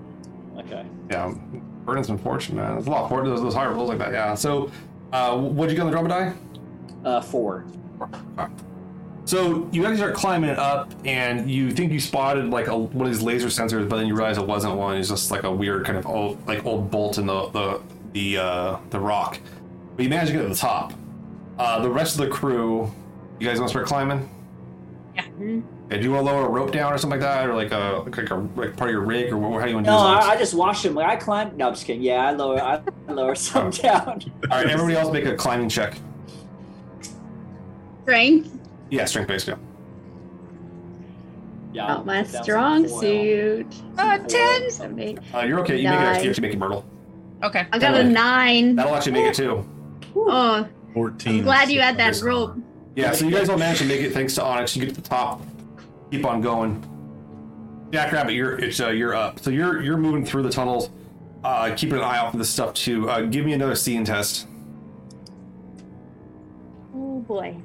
Okay. 0.61 0.85
Yeah. 1.09 1.33
Burning 1.85 2.03
some 2.03 2.17
fortune, 2.17 2.55
man. 2.55 2.77
It's 2.77 2.87
a 2.87 2.89
lot 2.89 3.03
of 3.03 3.09
fortune. 3.09 3.29
Those, 3.29 3.41
those 3.41 3.53
high 3.55 3.67
rolls 3.67 3.89
like 3.89 3.97
that. 3.99 4.13
Yeah. 4.13 4.35
So, 4.35 4.71
uh, 5.11 5.37
what'd 5.37 5.71
you 5.71 5.75
get 5.75 5.81
on 5.85 5.87
the 5.87 5.91
drama 5.91 6.09
die? 6.09 6.33
Uh 7.03 7.21
4. 7.21 7.65
So 9.25 9.69
you 9.71 9.83
actually 9.85 9.97
start 9.97 10.15
climbing 10.15 10.49
it 10.49 10.57
up, 10.59 10.91
and 11.05 11.49
you 11.49 11.71
think 11.71 11.91
you 11.91 11.99
spotted 11.99 12.49
like 12.49 12.67
a, 12.67 12.77
one 12.77 13.05
of 13.07 13.13
these 13.13 13.21
laser 13.21 13.47
sensors, 13.47 13.87
but 13.87 13.97
then 13.97 14.07
you 14.07 14.15
realize 14.15 14.37
it 14.37 14.45
wasn't 14.45 14.75
one. 14.75 14.97
It's 14.97 15.09
just 15.09 15.31
like 15.31 15.43
a 15.43 15.51
weird 15.51 15.85
kind 15.85 15.97
of 15.97 16.05
old, 16.07 16.45
like 16.47 16.65
old 16.65 16.89
bolt 16.91 17.17
in 17.17 17.27
the 17.27 17.47
the 17.49 17.81
the 18.13 18.37
uh, 18.37 18.77
the 18.89 18.99
rock. 18.99 19.39
But 19.95 20.03
you 20.03 20.09
manage 20.09 20.27
to 20.29 20.33
get 20.33 20.41
to 20.41 20.47
the 20.49 20.55
top. 20.55 20.93
Uh, 21.57 21.79
the 21.81 21.89
rest 21.89 22.19
of 22.19 22.25
the 22.25 22.31
crew, 22.31 22.91
you 23.39 23.47
guys 23.47 23.59
want 23.59 23.69
to 23.69 23.73
start 23.73 23.85
climbing? 23.85 24.27
Mhm. 25.15 25.63
Okay, 25.91 25.99
do 25.99 26.05
you 26.07 26.13
want 26.13 26.25
to 26.25 26.31
lower 26.31 26.45
a 26.45 26.49
rope 26.49 26.71
down 26.71 26.93
or 26.93 26.97
something 26.97 27.19
like 27.19 27.27
that, 27.27 27.49
or 27.49 27.53
like 27.53 27.73
a 27.73 28.01
like 28.05 28.29
a 28.29 28.35
like 28.55 28.77
part 28.77 28.89
of 28.89 28.93
your 28.93 29.01
rig, 29.01 29.29
or 29.33 29.37
what, 29.37 29.59
how 29.59 29.65
do 29.65 29.71
you 29.71 29.75
want 29.75 29.85
to 29.87 29.91
No, 29.91 29.97
do 29.97 30.15
this? 30.15 30.25
I, 30.25 30.31
I 30.31 30.37
just 30.37 30.53
watched 30.53 30.85
him. 30.85 30.93
Like 30.95 31.07
I 31.07 31.17
climbed. 31.17 31.57
No, 31.57 31.67
I'm 31.67 31.73
just 31.73 31.85
kidding. 31.85 32.01
Yeah, 32.01 32.25
I 32.25 32.31
lower 32.31 32.61
I 32.61 32.79
lower 33.11 33.35
some 33.35 33.71
down. 33.71 34.21
All 34.49 34.49
right, 34.51 34.67
everybody 34.67 34.95
else 34.95 35.11
make 35.11 35.25
a 35.25 35.35
climbing 35.35 35.67
check. 35.67 35.97
Strength. 38.03 38.57
Yeah, 38.89 39.03
strength 39.03 39.27
based. 39.27 39.49
Yeah. 39.49 39.55
Yeah. 41.73 41.87
Not 41.87 42.05
my 42.05 42.23
put 42.23 42.31
down 42.31 42.33
some 42.35 42.43
strong 42.43 42.87
foil. 42.87 42.99
suit. 43.01 43.75
Uh, 43.97 44.17
Foil. 44.17 44.27
10. 44.27 44.71
Seven, 44.71 44.99
eight. 44.99 45.19
Uh, 45.33 45.39
you're 45.39 45.59
okay. 45.59 45.75
You 45.75 45.89
make 45.89 45.99
it. 45.99 46.03
Nine. 46.03 46.23
You 46.23 46.29
actually 46.29 46.41
make 46.47 46.53
it, 46.53 46.59
Myrtle. 46.59 46.85
Okay. 47.43 47.67
I 47.69 47.79
got 47.79 47.95
a 47.95 48.03
nine. 48.05 48.77
That'll 48.77 48.95
actually 48.95 49.13
make 49.13 49.25
it 49.25 49.35
too. 49.35 49.65
Oh, 50.15 50.65
14. 50.93 51.39
I'm 51.39 51.43
glad 51.43 51.69
you 51.69 51.81
had 51.81 51.97
that 51.97 52.21
rope. 52.21 52.55
Yeah, 52.95 53.13
so 53.13 53.25
you 53.25 53.31
guys 53.31 53.47
all 53.49 53.57
managed 53.57 53.81
to 53.81 53.87
make 53.87 54.01
it 54.01 54.11
thanks 54.13 54.35
to 54.35 54.43
Onyx. 54.43 54.75
You 54.75 54.85
get 54.85 54.93
to 54.95 55.01
the 55.01 55.07
top, 55.07 55.41
keep 56.11 56.25
on 56.25 56.41
going. 56.41 56.85
Jackrabbit, 57.91 58.33
you're 58.35 58.59
it's 58.59 58.79
uh, 58.79 58.89
you're 58.89 59.15
up. 59.15 59.39
So 59.39 59.49
you're 59.49 59.81
you're 59.81 59.97
moving 59.97 60.25
through 60.25 60.43
the 60.43 60.49
tunnels, 60.51 60.89
uh, 61.43 61.73
keeping 61.75 61.97
an 61.97 62.03
eye 62.03 62.17
out 62.17 62.31
for 62.31 62.37
this 62.37 62.49
stuff 62.49 62.73
too. 62.73 63.09
Uh, 63.09 63.21
give 63.21 63.45
me 63.45 63.53
another 63.53 63.75
seeing 63.75 64.05
test. 64.05 64.47
Oh 66.93 67.19
boy. 67.21 67.55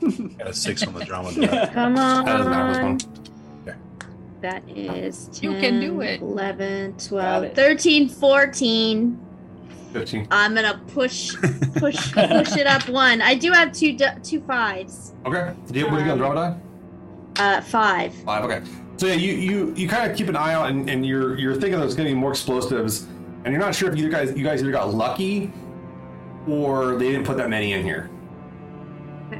Got 0.38 0.48
a 0.48 0.54
six 0.54 0.86
on 0.86 0.94
the 0.94 1.04
drama. 1.04 1.32
Come 1.72 1.98
on. 1.98 2.24
That 2.24 2.36
doesn't 2.36 2.50
matter. 2.50 2.72
This 2.72 2.82
one. 2.82 2.98
That 4.40 4.68
is 4.68 5.28
10, 5.32 5.52
You 5.52 5.58
can 5.58 5.80
do 5.80 6.02
it. 6.02 6.20
11, 6.20 6.98
12, 6.98 7.44
it. 7.44 7.56
13, 7.56 8.10
14. 8.10 9.18
Fifteen. 9.94 10.28
I'm 10.30 10.54
gonna 10.54 10.82
push, 10.88 11.34
push, 11.76 12.12
push 12.12 12.56
it 12.56 12.66
up 12.66 12.86
one. 12.90 13.22
I 13.22 13.36
do 13.36 13.52
have 13.52 13.72
two, 13.72 13.96
du- 13.96 14.18
two 14.22 14.42
fives. 14.42 15.14
Okay. 15.24 15.54
Do 15.68 15.78
you, 15.78 15.86
what 15.86 15.92
do 15.92 15.98
you 16.00 16.04
got 16.04 16.10
on 16.10 16.18
the 16.18 16.24
drama 16.26 16.34
die? 16.34 16.60
Uh, 17.36 17.60
five. 17.60 18.14
Five. 18.14 18.44
Okay. 18.44 18.62
So 18.96 19.06
yeah, 19.06 19.14
you 19.14 19.32
you 19.32 19.74
you 19.76 19.88
kind 19.88 20.10
of 20.10 20.16
keep 20.16 20.28
an 20.28 20.36
eye 20.36 20.54
out, 20.54 20.70
and, 20.70 20.88
and 20.88 21.04
you're 21.04 21.36
you're 21.36 21.54
thinking 21.54 21.78
there's 21.80 21.96
going 21.96 22.08
to 22.08 22.14
be 22.14 22.18
more 22.18 22.30
explosives, 22.30 23.06
and 23.44 23.52
you're 23.52 23.58
not 23.60 23.74
sure 23.74 23.90
if 23.92 23.98
you 23.98 24.08
guys 24.08 24.36
you 24.36 24.44
guys 24.44 24.62
either 24.62 24.70
got 24.70 24.94
lucky, 24.94 25.52
or 26.48 26.96
they 26.96 27.10
didn't 27.10 27.26
put 27.26 27.36
that 27.38 27.50
many 27.50 27.72
in 27.72 27.82
here. 27.82 28.08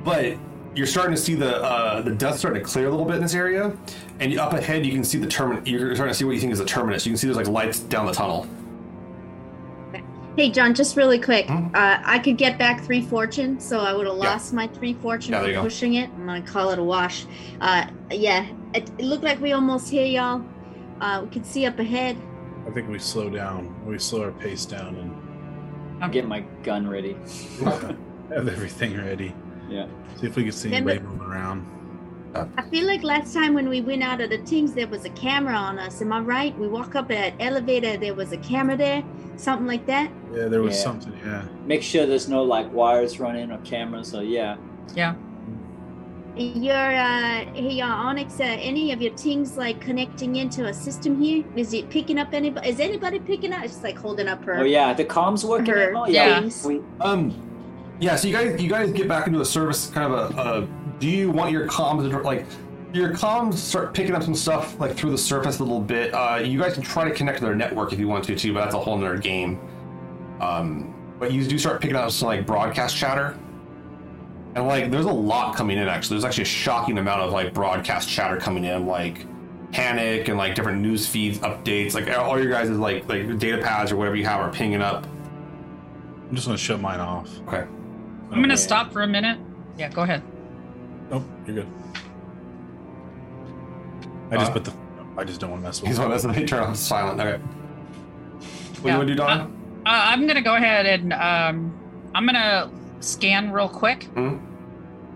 But 0.03 0.37
you're 0.75 0.89
starting 0.89 1.15
to 1.15 1.21
see 1.21 1.35
the 1.35 1.63
uh, 1.63 2.03
the 2.03 2.11
dust 2.11 2.41
starting 2.41 2.63
to 2.63 2.69
clear 2.69 2.89
a 2.89 2.91
little 2.91 3.07
bit 3.07 3.17
in 3.17 3.23
this 3.23 3.35
area, 3.35 3.77
and 4.19 4.37
up 4.39 4.53
ahead 4.55 4.85
you 4.85 4.93
can 4.93 5.05
see 5.05 5.19
the 5.19 5.29
terminus. 5.29 5.69
You're 5.69 5.95
starting 5.95 6.13
to 6.13 6.19
see 6.19 6.25
what 6.25 6.33
you 6.33 6.41
think 6.41 6.53
is 6.53 6.59
the 6.59 6.65
terminus. 6.65 7.07
You 7.07 7.13
can 7.13 7.19
see 7.19 7.29
there's 7.29 7.37
like 7.37 7.47
lights 7.47 7.79
down 7.81 8.07
the 8.07 8.13
tunnel. 8.13 8.49
Hey, 10.37 10.51
John, 10.51 10.75
just 10.75 10.97
really 10.97 11.21
quick. 11.21 11.47
Hmm? 11.47 11.67
Uh, 11.75 11.99
I 12.05 12.19
could 12.19 12.37
get 12.37 12.59
back 12.59 12.83
three 12.83 13.03
fortune, 13.03 13.61
so 13.61 13.79
I 13.81 13.93
would 13.95 14.07
have 14.07 14.17
Yeah. 14.17 14.31
lost 14.31 14.53
my 14.53 14.67
three 14.67 14.95
fortune 14.95 15.33
Yeah, 15.33 15.43
for 15.43 15.47
you 15.47 15.53
go. 15.55 15.63
pushing 15.63 15.95
it. 15.95 16.11
I'm 16.17 16.27
gonna 16.27 16.43
call 16.43 16.71
it 16.71 16.79
a 16.81 16.83
wash. 16.83 17.27
Uh, 17.61 17.87
yeah, 18.11 18.47
it, 18.75 18.91
it 18.99 19.05
looked 19.05 19.23
like 19.23 19.41
we 19.41 19.53
almost 19.53 19.89
here, 19.91 20.05
y'all. 20.07 20.43
Uh, 21.01 21.21
we 21.25 21.31
can 21.31 21.45
see 21.45 21.67
up 21.67 21.79
ahead. 21.79 22.17
I 22.67 22.71
think 22.71 22.89
we 22.89 22.99
slow 22.99 23.29
down. 23.31 23.75
We 23.87 23.97
slow 23.99 24.25
our 24.25 24.33
pace 24.33 24.65
down 24.67 24.97
and 24.97 26.03
I'm 26.03 26.11
getting 26.11 26.29
my 26.29 26.41
gun 26.65 26.89
ready. 26.89 27.17
have 27.65 28.49
everything 28.49 28.97
ready. 28.97 29.33
Yeah. 29.69 29.87
See 30.21 30.27
if 30.27 30.35
we 30.35 30.43
can 30.43 30.53
see 30.53 30.69
Remember- 30.69 30.91
anybody 30.91 31.09
moving 31.13 31.27
around. 31.29 31.67
I 32.35 32.63
feel 32.71 32.87
like 32.87 33.03
last 33.03 33.33
time 33.33 33.55
when 33.55 33.69
we 33.69 33.81
went 33.81 34.03
out 34.03 34.21
of 34.21 34.31
the 34.31 34.39
things, 34.39 34.75
there 34.75 34.89
was 34.89 35.05
a 35.05 35.11
camera 35.11 35.55
on 35.55 35.79
us. 35.79 36.01
Am 36.03 36.13
I 36.13 36.21
right? 36.21 36.59
We 36.59 36.67
walk 36.69 36.95
up 36.97 37.11
at 37.11 37.35
elevator, 37.41 37.97
there 37.97 38.15
was 38.15 38.33
a 38.33 38.37
camera 38.39 38.77
there, 38.77 39.05
something 39.37 39.67
like 39.67 39.87
that. 39.87 40.11
Yeah, 40.35 40.49
there 40.49 40.63
was 40.63 40.77
Yeah. 40.77 40.83
something. 40.83 41.13
Yeah. 41.25 41.43
Make 41.67 41.83
sure 41.83 42.07
there's 42.07 42.29
no 42.29 42.43
like 42.43 42.73
wires 42.73 43.21
running 43.21 43.51
or 43.53 43.59
cameras. 43.59 44.09
So 44.09 44.21
yeah. 44.21 44.57
Yeah. 44.95 45.15
Your 46.37 46.75
uh, 46.75 47.45
hey, 47.55 47.81
uh, 47.81 47.87
Onyx, 47.87 48.41
uh, 48.41 48.43
any 48.43 48.91
of 48.91 49.01
your 49.01 49.15
things 49.15 49.57
like 49.57 49.81
connecting 49.81 50.35
into 50.35 50.67
a 50.67 50.75
system 50.75 51.23
here? 51.23 51.45
Is 51.55 51.73
it 51.73 51.89
picking 51.91 52.19
up 52.19 52.33
anybody? 52.35 52.69
Is 52.69 52.81
anybody 52.81 53.21
picking 53.21 53.53
up? 53.53 53.65
It's 53.65 53.85
like 53.85 53.97
holding 53.97 54.27
up 54.27 54.43
her. 54.45 54.59
Oh 54.59 54.65
yeah, 54.65 54.93
the 54.93 55.05
comms 55.05 55.45
working. 55.45 55.73
Her 55.73 55.93
Oh, 55.95 56.07
Yeah. 56.09 56.41
things. 56.41 56.67
Um, 57.01 57.33
yeah. 58.01 58.17
So 58.17 58.27
you 58.27 58.35
guys 58.35 58.61
you 58.61 58.69
guys 58.69 58.91
get 58.91 59.07
back 59.07 59.29
into 59.29 59.41
a 59.41 59.45
service 59.45 59.89
kind 59.91 60.13
of 60.13 60.37
a. 60.37 60.41
a 60.43 60.69
do 60.99 61.09
you 61.09 61.31
want 61.31 61.51
your 61.51 61.67
comms 61.69 62.09
to, 62.11 62.19
like? 62.21 62.47
your 62.93 63.09
comms 63.11 63.55
start 63.55 63.93
picking 63.93 64.15
up 64.15 64.23
some 64.23 64.37
stuff 64.37 64.79
like 64.79 64.95
through 64.97 65.11
the 65.11 65.19
surface 65.19 65.59
a 65.59 65.63
little 65.65 65.81
bit. 65.81 66.15
Uh, 66.15 66.37
you 66.41 66.61
guys 66.61 66.75
can 66.75 66.83
try 66.85 67.03
to 67.03 67.11
connect 67.13 67.39
to 67.39 67.45
their 67.45 67.55
network 67.57 67.93
if 67.93 67.99
you 67.99 68.07
want 68.07 68.25
to 68.25 68.37
too, 68.37 68.55
but 68.55 68.61
that's 68.63 68.75
a 68.77 68.79
whole 68.79 68.97
nother 68.97 69.19
game. 69.19 69.59
Um, 70.41 70.95
but 71.19 71.33
you 71.33 71.45
do 71.45 71.59
start 71.59 71.81
picking 71.81 71.97
up 71.97 72.09
some 72.13 72.29
like 72.29 72.47
broadcast 72.47 72.97
chatter, 72.97 73.37
and 74.55 74.69
like 74.69 74.93
there's 74.93 75.07
a 75.07 75.13
lot 75.13 75.57
coming 75.57 75.77
in. 75.77 75.89
Actually, 75.89 76.15
there's 76.19 76.25
actually 76.25 76.43
a 76.43 76.47
shocking 76.47 76.99
amount 76.99 77.21
of 77.23 77.33
like 77.33 77.53
broadcast 77.53 78.09
chatter 78.09 78.37
coming 78.37 78.63
in, 78.65 78.87
like 78.87 79.27
panic 79.73 80.29
and 80.29 80.39
like 80.39 80.55
different 80.55 80.81
news 80.81 81.05
feeds, 81.05 81.41
updates. 81.41 81.95
Like 81.95 82.09
all 82.17 82.41
your 82.41 82.49
guys' 82.53 82.71
like 82.71 83.09
like 83.09 83.39
data 83.41 83.59
pads 83.59 83.91
or 83.91 83.97
whatever 83.97 84.15
you 84.15 84.25
have 84.27 84.39
are 84.39 84.53
pinging 84.53 84.83
up. 84.83 85.05
I'm 86.29 86.35
just 86.37 86.47
gonna 86.47 86.57
shut 86.59 86.81
mine 86.81 87.01
off. 87.01 87.29
Okay. 87.49 87.63
I'm 88.31 88.41
gonna 88.41 88.55
Okay. 88.55 88.57
stop 88.57 88.93
for 88.93 89.03
a 89.03 89.09
minute. 89.09 89.39
Yeah, 89.77 89.89
go 89.89 90.03
ahead. 90.03 90.23
Nope, 91.15 91.25
you're 91.47 91.55
good. 91.55 91.69
I 94.33 94.37
just 94.37 94.51
Uh, 94.51 94.55
put 94.55 94.65
the. 94.65 94.73
I 95.17 95.23
just 95.23 95.41
don't 95.41 95.51
want 95.51 95.63
to 95.63 95.69
mess 95.69 95.81
with. 95.81 95.89
He's 95.89 95.99
it. 95.99 96.03
one 96.03 96.11
that's 96.11 96.25
they 96.25 96.45
turn 96.45 96.65
off 96.65 96.75
silent. 96.77 97.21
Okay. 97.21 97.39
What 97.39 98.83
do 98.83 98.89
Yeah. 98.89 98.93
you 98.93 98.97
want 98.99 99.09
to 99.09 99.15
do, 99.15 99.19
Donna? 99.19 99.43
Uh, 99.45 99.49
I'm 99.87 100.27
gonna 100.27 100.43
go 100.43 100.57
ahead 100.57 100.87
and 100.87 101.13
um, 101.13 101.73
I'm 102.17 102.27
gonna 102.27 102.69
scan 102.99 103.53
real 103.53 103.69
quick 103.69 104.09
Mhm. 104.17 104.41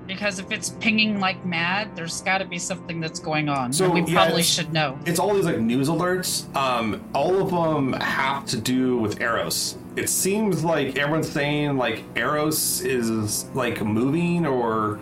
because 0.06 0.38
if 0.38 0.52
it's 0.52 0.68
pinging 0.78 1.18
like 1.18 1.44
mad, 1.44 1.88
there's 1.96 2.20
got 2.20 2.38
to 2.38 2.44
be 2.44 2.58
something 2.58 3.00
that's 3.00 3.18
going 3.18 3.48
on. 3.48 3.72
So, 3.72 3.90
we 3.90 4.02
yeah, 4.02 4.14
probably 4.14 4.32
it's- 4.42 4.46
should 4.46 4.72
know. 4.72 4.98
it's 5.04 5.18
all 5.18 5.34
these 5.34 5.46
like 5.46 5.58
news 5.58 5.88
alerts. 5.88 6.54
Um, 6.54 7.00
all 7.12 7.40
of 7.42 7.50
them 7.50 7.94
have 8.00 8.44
to 8.46 8.56
do 8.56 8.98
with 8.98 9.20
Eros. 9.20 9.76
It 9.96 10.08
seems 10.10 10.62
like 10.64 10.96
everyone's 10.96 11.28
saying 11.30 11.76
like 11.76 12.04
Eros 12.14 12.82
is 12.82 13.46
like 13.54 13.82
moving 13.84 14.46
or 14.46 15.00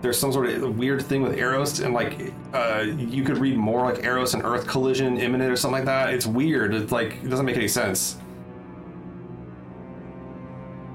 there's 0.00 0.18
some 0.18 0.32
sort 0.32 0.48
of 0.48 0.78
weird 0.78 1.02
thing 1.02 1.22
with 1.22 1.36
Eros 1.36 1.80
and 1.80 1.92
like 1.92 2.32
uh, 2.52 2.84
you 2.96 3.24
could 3.24 3.38
read 3.38 3.56
more 3.56 3.84
like 3.84 4.04
Eros 4.04 4.34
and 4.34 4.44
Earth 4.44 4.66
collision 4.66 5.18
imminent 5.18 5.50
or 5.50 5.56
something 5.56 5.78
like 5.78 5.86
that. 5.86 6.14
It's 6.14 6.26
weird. 6.26 6.74
It's 6.74 6.92
like 6.92 7.14
it 7.22 7.28
doesn't 7.28 7.46
make 7.46 7.56
any 7.56 7.68
sense. 7.68 8.18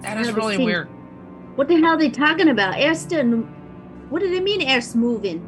That 0.02 0.18
is 0.20 0.32
really 0.32 0.58
see- 0.58 0.66
weird. 0.66 0.88
What 1.56 1.68
the 1.68 1.76
hell 1.76 1.94
are 1.94 1.98
they 1.98 2.10
talking 2.10 2.50
about? 2.50 2.78
Air's 2.78 3.00
still. 3.00 3.24
What 4.10 4.22
do 4.22 4.30
they 4.30 4.40
mean 4.40 4.62
air's 4.62 4.96
moving? 4.96 5.42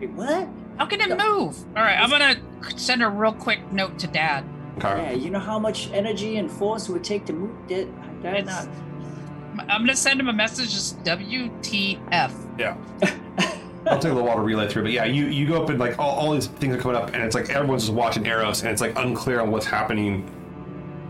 Wait, 0.00 0.10
what? 0.10 0.48
How 0.78 0.86
can 0.86 1.00
it 1.00 1.10
move? 1.10 1.58
All 1.76 1.82
right, 1.82 1.98
I'm 2.00 2.08
gonna 2.10 2.36
send 2.76 3.02
a 3.02 3.08
real 3.08 3.32
quick 3.32 3.70
note 3.70 3.98
to 3.98 4.06
Dad. 4.06 4.44
Okay. 4.78 4.88
Yeah, 4.88 5.12
you 5.12 5.30
know 5.30 5.38
how 5.38 5.58
much 5.58 5.90
energy 5.92 6.36
and 6.36 6.50
force 6.50 6.88
it 6.88 6.92
would 6.92 7.04
take 7.04 7.26
to 7.26 7.32
move 7.34 7.50
that? 7.68 7.88
That 8.22 8.68
It's- 9.62 9.74
I'm 9.74 9.82
gonna 9.82 9.96
send 9.96 10.20
him 10.20 10.28
a 10.28 10.32
message. 10.32 10.70
Just 10.70 11.02
WTF. 11.04 12.32
Yeah. 12.58 12.76
I'll 13.86 13.98
take 13.98 14.12
a 14.12 14.14
little 14.14 14.26
while 14.26 14.36
to 14.36 14.42
relay 14.42 14.68
through, 14.68 14.82
but 14.82 14.92
yeah, 14.92 15.04
you 15.04 15.26
you 15.26 15.46
go 15.46 15.62
up 15.62 15.70
and 15.70 15.78
like 15.78 15.98
all, 15.98 16.10
all 16.10 16.32
these 16.32 16.46
things 16.48 16.74
are 16.76 16.78
coming 16.78 16.96
up, 16.96 17.14
and 17.14 17.22
it's 17.22 17.34
like 17.34 17.48
everyone's 17.50 17.84
just 17.84 17.94
watching 17.94 18.26
Eros, 18.26 18.60
and 18.60 18.70
it's 18.70 18.80
like 18.82 18.96
unclear 18.98 19.40
on 19.40 19.50
what's 19.50 19.64
happening 19.66 20.28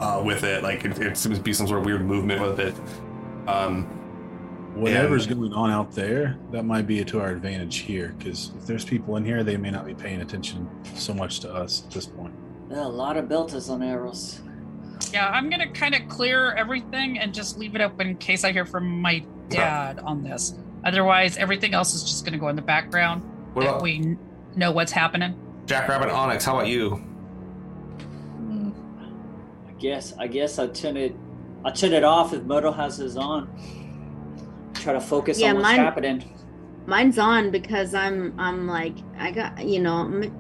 uh, 0.01 0.23
with 0.25 0.45
it. 0.45 0.63
Like 0.63 0.85
it, 0.85 0.97
it 1.01 1.17
seems 1.17 1.37
to 1.39 1.43
be 1.43 1.53
some 1.53 1.67
sort 1.67 1.81
of 1.81 1.85
weird 1.87 2.05
movement 2.05 2.41
with 2.41 2.61
it. 2.61 2.75
Um, 3.49 3.87
Whatever's 4.75 5.27
going 5.27 5.53
on 5.53 5.71
out 5.71 5.91
there, 5.93 6.39
that 6.53 6.63
might 6.65 6.87
be 6.87 7.05
to 7.05 7.21
our 7.21 7.31
advantage 7.31 7.79
here. 7.79 8.15
Because 8.17 8.53
if 8.57 8.67
there's 8.67 8.85
people 8.85 9.17
in 9.17 9.25
here, 9.25 9.43
they 9.43 9.57
may 9.57 9.71
not 9.71 9.85
be 9.85 9.95
paying 9.95 10.21
attention 10.21 10.71
so 10.95 11.13
much 11.13 11.41
to 11.41 11.53
us 11.53 11.83
at 11.85 11.91
this 11.91 12.07
point. 12.07 12.33
There 12.69 12.79
are 12.79 12.85
a 12.85 12.89
lot 12.89 13.17
of 13.17 13.25
belters 13.25 13.69
on 13.69 13.83
Eros. 13.83 14.41
Yeah, 15.13 15.29
I'm 15.29 15.51
gonna 15.51 15.69
kind 15.73 15.95
of 15.95 16.09
clear 16.09 16.53
everything 16.53 17.19
and 17.19 17.33
just 17.35 17.59
leave 17.59 17.75
it 17.75 17.81
open 17.81 18.09
in 18.09 18.17
case 18.17 18.45
I 18.45 18.53
hear 18.53 18.65
from 18.65 19.01
my 19.01 19.25
dad 19.49 19.99
on 20.01 20.23
this. 20.23 20.55
Otherwise, 20.85 21.37
everything 21.37 21.75
else 21.75 21.95
is 21.95 22.03
just 22.05 22.25
gonna 22.25 22.39
go 22.39 22.49
in 22.49 22.57
the 22.57 22.63
background. 22.63 23.23
what 23.55 23.63
that 23.65 23.69
about 23.71 23.83
we 23.83 23.97
n- 23.97 24.19
know 24.57 24.71
what's 24.73 24.93
happening. 24.93 25.35
Jackrabbit 25.67 26.09
Onyx? 26.11 26.45
How 26.45 26.55
about 26.57 26.69
you? 26.69 26.91
Hmm. 28.37 28.71
I 29.69 29.73
guess. 29.81 30.15
I 30.19 30.27
guess 30.27 30.59
I'll 30.59 30.69
turn 30.69 30.97
it. 30.97 31.15
I'll 31.65 31.73
turn 31.73 31.93
it 31.93 32.05
off 32.05 32.33
if 32.33 32.43
Myrtle 32.45 32.73
has 32.73 32.97
his 32.97 33.17
on. 33.17 33.49
Try 34.75 34.93
to 34.95 35.01
focus 35.01 35.41
Yeah, 35.41 35.51
on 35.51 35.57
what's 35.57 35.65
mine- 35.65 35.77
happening. 35.79 36.25
Mine's 36.87 37.19
on 37.19 37.51
because 37.51 37.95
I'm 37.95 38.35
I'm 38.39 38.67
like 38.67 38.95
I 39.19 39.31
got 39.31 39.65
you 39.65 39.81
know 39.81 40.01
m- 40.01 40.23
m- 40.25 40.40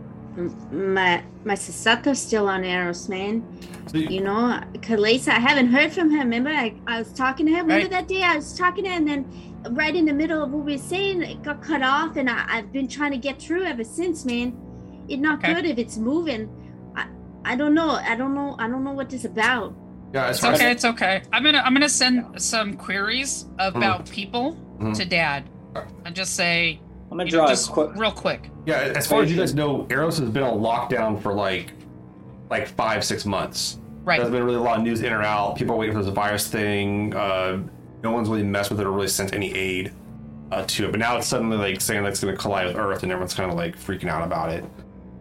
my 0.70 1.22
my 1.44 1.54
Sasato's 1.54 2.20
still 2.20 2.48
on 2.48 2.64
Eros, 2.64 3.08
man. 3.08 3.42
So 3.86 3.98
you- 3.98 4.08
You 4.08 4.20
know, 4.22 4.60
Kalesa, 4.74 5.28
I 5.28 5.40
haven't 5.40 5.68
heard 5.68 5.92
from 5.92 6.10
him. 6.10 6.18
Remember, 6.30 6.50
I, 6.50 6.74
I 6.86 6.98
was 6.98 7.12
talking 7.12 7.46
to 7.46 7.52
him. 7.52 7.66
Remember 7.66 7.82
Right. 7.84 7.90
that 7.90 8.08
day 8.08 8.22
I 8.22 8.36
was 8.36 8.56
talking 8.56 8.84
to 8.84 8.90
him, 8.90 9.08
and 9.08 9.26
then 9.26 9.74
right 9.74 9.94
in 9.94 10.04
the 10.04 10.12
middle 10.12 10.42
of 10.44 10.50
what 10.52 10.64
we 10.64 10.72
were 10.72 10.78
saying, 10.78 11.22
it 11.22 11.42
got 11.42 11.60
cut 11.62 11.82
off, 11.82 12.16
and 12.16 12.30
I, 12.30 12.44
I've 12.48 12.72
been 12.72 12.86
trying 12.88 13.10
to 13.12 13.18
get 13.18 13.40
through 13.42 13.64
ever 13.64 13.84
since, 13.84 14.24
man. 14.24 14.56
It's 15.08 15.20
not 15.20 15.38
Okay. 15.42 15.54
good 15.54 15.66
if 15.66 15.78
it's 15.78 15.96
moving. 15.96 16.48
I, 16.94 17.06
I 17.44 17.56
don't 17.56 17.74
know. 17.74 17.90
I 17.90 18.14
don't 18.14 18.34
know. 18.34 18.54
I 18.58 18.68
don't 18.68 18.84
know 18.84 18.92
what 18.92 19.10
this 19.10 19.24
about. 19.24 19.74
yeah, 20.14 20.26
as 20.26 20.36
It's 20.36 20.40
far 20.44 20.52
as 20.52 20.60
okay. 20.60 20.70
It's 20.72 20.84
okay. 20.84 21.22
I'm 21.32 21.42
gonna 21.42 21.62
I'm 21.64 21.72
gonna 21.72 21.88
send 21.88 22.40
some 22.40 22.74
queries 22.76 23.46
about 23.58 24.08
people 24.10 24.56
Mhm. 24.78 24.94
to 24.96 25.04
Dad, 25.04 25.44
and 26.04 26.14
just 26.14 26.34
say 26.36 26.80
I'm 27.10 27.16
gonna 27.16 27.24
you 27.24 27.32
know, 27.32 27.38
draw 27.38 27.46
a 27.46 27.50
just 27.50 27.70
quick. 27.70 27.94
real 27.96 28.12
quick. 28.12 28.50
yeah, 28.66 28.92
as 28.94 29.06
far 29.06 29.22
as 29.22 29.30
you 29.30 29.36
guys 29.36 29.54
know, 29.54 29.86
Eros 29.90 30.18
has 30.18 30.30
been 30.30 30.42
on 30.42 30.60
lockdown 30.60 31.20
for 31.20 31.32
like 31.32 31.72
like 32.50 32.68
five 32.68 33.04
six 33.04 33.24
months. 33.24 33.78
Right. 34.04 34.18
There's 34.18 34.30
been 34.30 34.44
really 34.44 34.56
a 34.56 34.62
lot 34.62 34.78
of 34.78 34.84
news 34.84 35.02
in 35.02 35.12
or 35.12 35.22
out. 35.22 35.56
People 35.56 35.74
are 35.74 35.78
waiting 35.78 35.94
for 35.94 36.02
this 36.02 36.12
virus 36.12 36.48
thing. 36.48 37.14
Uh, 37.14 37.62
no 38.02 38.12
one's 38.12 38.28
really 38.28 38.42
messed 38.42 38.70
with 38.70 38.80
it 38.80 38.86
or 38.86 38.92
really 38.92 39.08
sent 39.08 39.34
any 39.34 39.52
aid 39.54 39.92
uh, 40.50 40.64
to 40.66 40.86
it. 40.86 40.90
But 40.90 41.00
now 41.00 41.18
it's 41.18 41.26
suddenly 41.26 41.56
like 41.56 41.80
saying 41.80 42.02
that 42.02 42.10
it's 42.10 42.20
going 42.20 42.34
to 42.34 42.40
collide 42.40 42.66
with 42.66 42.76
Earth, 42.76 43.02
and 43.02 43.12
everyone's 43.12 43.34
kind 43.34 43.50
of 43.50 43.56
like 43.56 43.76
freaking 43.78 44.08
out 44.08 44.24
about 44.24 44.50
it. 44.52 44.64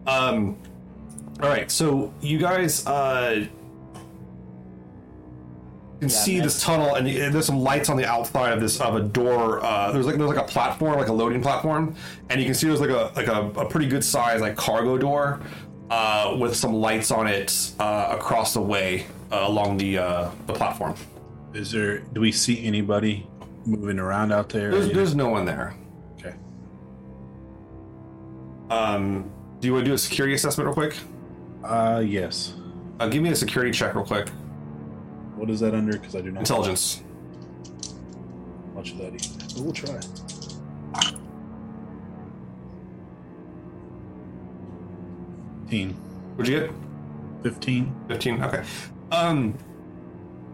Um, 0.06 0.56
all 1.42 1.48
right, 1.48 1.70
so 1.70 2.12
you 2.20 2.38
guys 2.38 2.86
uh, 2.86 3.46
can 6.00 6.08
Yeah, 6.08 6.14
see 6.14 6.34
man. 6.34 6.42
this 6.44 6.62
tunnel, 6.62 6.94
and 6.94 7.06
there's 7.06 7.46
some 7.46 7.60
lights 7.60 7.88
on 7.88 7.96
the 7.96 8.06
outside 8.06 8.52
of 8.52 8.60
this 8.60 8.80
of 8.80 8.96
a 8.96 9.00
door. 9.00 9.64
Uh, 9.64 9.92
there's 9.92 10.06
like 10.06 10.16
there's 10.16 10.28
like 10.30 10.38
a 10.38 10.42
platform, 10.50 10.98
like 10.98 11.08
a 11.08 11.12
loading 11.12 11.42
platform, 11.42 11.94
and 12.30 12.40
you 12.40 12.46
can 12.46 12.54
see 12.54 12.66
there's 12.66 12.80
like 12.80 12.90
a 12.90 13.12
like 13.14 13.28
a, 13.28 13.50
a 13.60 13.68
pretty 13.68 13.86
good 13.86 14.02
size 14.04 14.40
like 14.40 14.56
cargo 14.56 14.96
door 14.98 15.40
uh, 15.90 16.36
with 16.40 16.56
some 16.56 16.72
lights 16.72 17.10
on 17.10 17.26
it 17.26 17.72
uh, 17.78 18.08
across 18.18 18.54
the 18.54 18.60
way 18.62 19.04
uh, 19.30 19.40
along 19.42 19.76
the 19.76 19.98
uh, 19.98 20.30
the 20.46 20.52
platform. 20.54 20.94
Is 21.52 21.70
there? 21.70 21.98
Do 21.98 22.20
we 22.20 22.32
see 22.32 22.64
anybody 22.64 23.26
moving 23.66 23.98
around 23.98 24.32
out 24.32 24.48
there? 24.48 24.70
There's, 24.70 24.90
there's 24.92 25.14
no 25.14 25.28
one 25.28 25.44
there. 25.44 25.74
Okay. 26.18 26.34
Um, 28.70 29.30
do 29.60 29.66
you 29.68 29.74
want 29.74 29.84
to 29.84 29.90
do 29.90 29.94
a 29.94 29.98
security 29.98 30.34
assessment 30.34 30.66
real 30.66 30.74
quick? 30.74 30.96
Uh, 31.64 32.02
yes. 32.04 32.54
Uh, 32.98 33.08
give 33.08 33.22
me 33.22 33.30
a 33.30 33.36
security 33.36 33.70
check 33.72 33.94
real 33.94 34.04
quick. 34.04 34.28
What 35.40 35.48
is 35.48 35.60
that 35.60 35.74
under? 35.74 35.92
Because 35.92 36.14
I 36.14 36.20
do 36.20 36.30
not 36.30 36.40
Intelligence. 36.40 37.00
know 37.00 38.74
much 38.74 38.92
of 38.92 38.98
that 38.98 39.14
either. 39.14 39.46
But 39.54 39.60
we'll 39.62 39.72
try. 39.72 39.98
Fifteen. 45.62 45.94
What'd 46.36 46.52
you 46.52 46.60
get? 46.60 46.70
Fifteen. 47.42 47.94
15 48.08 48.42
okay 48.42 48.64
um 49.12 49.56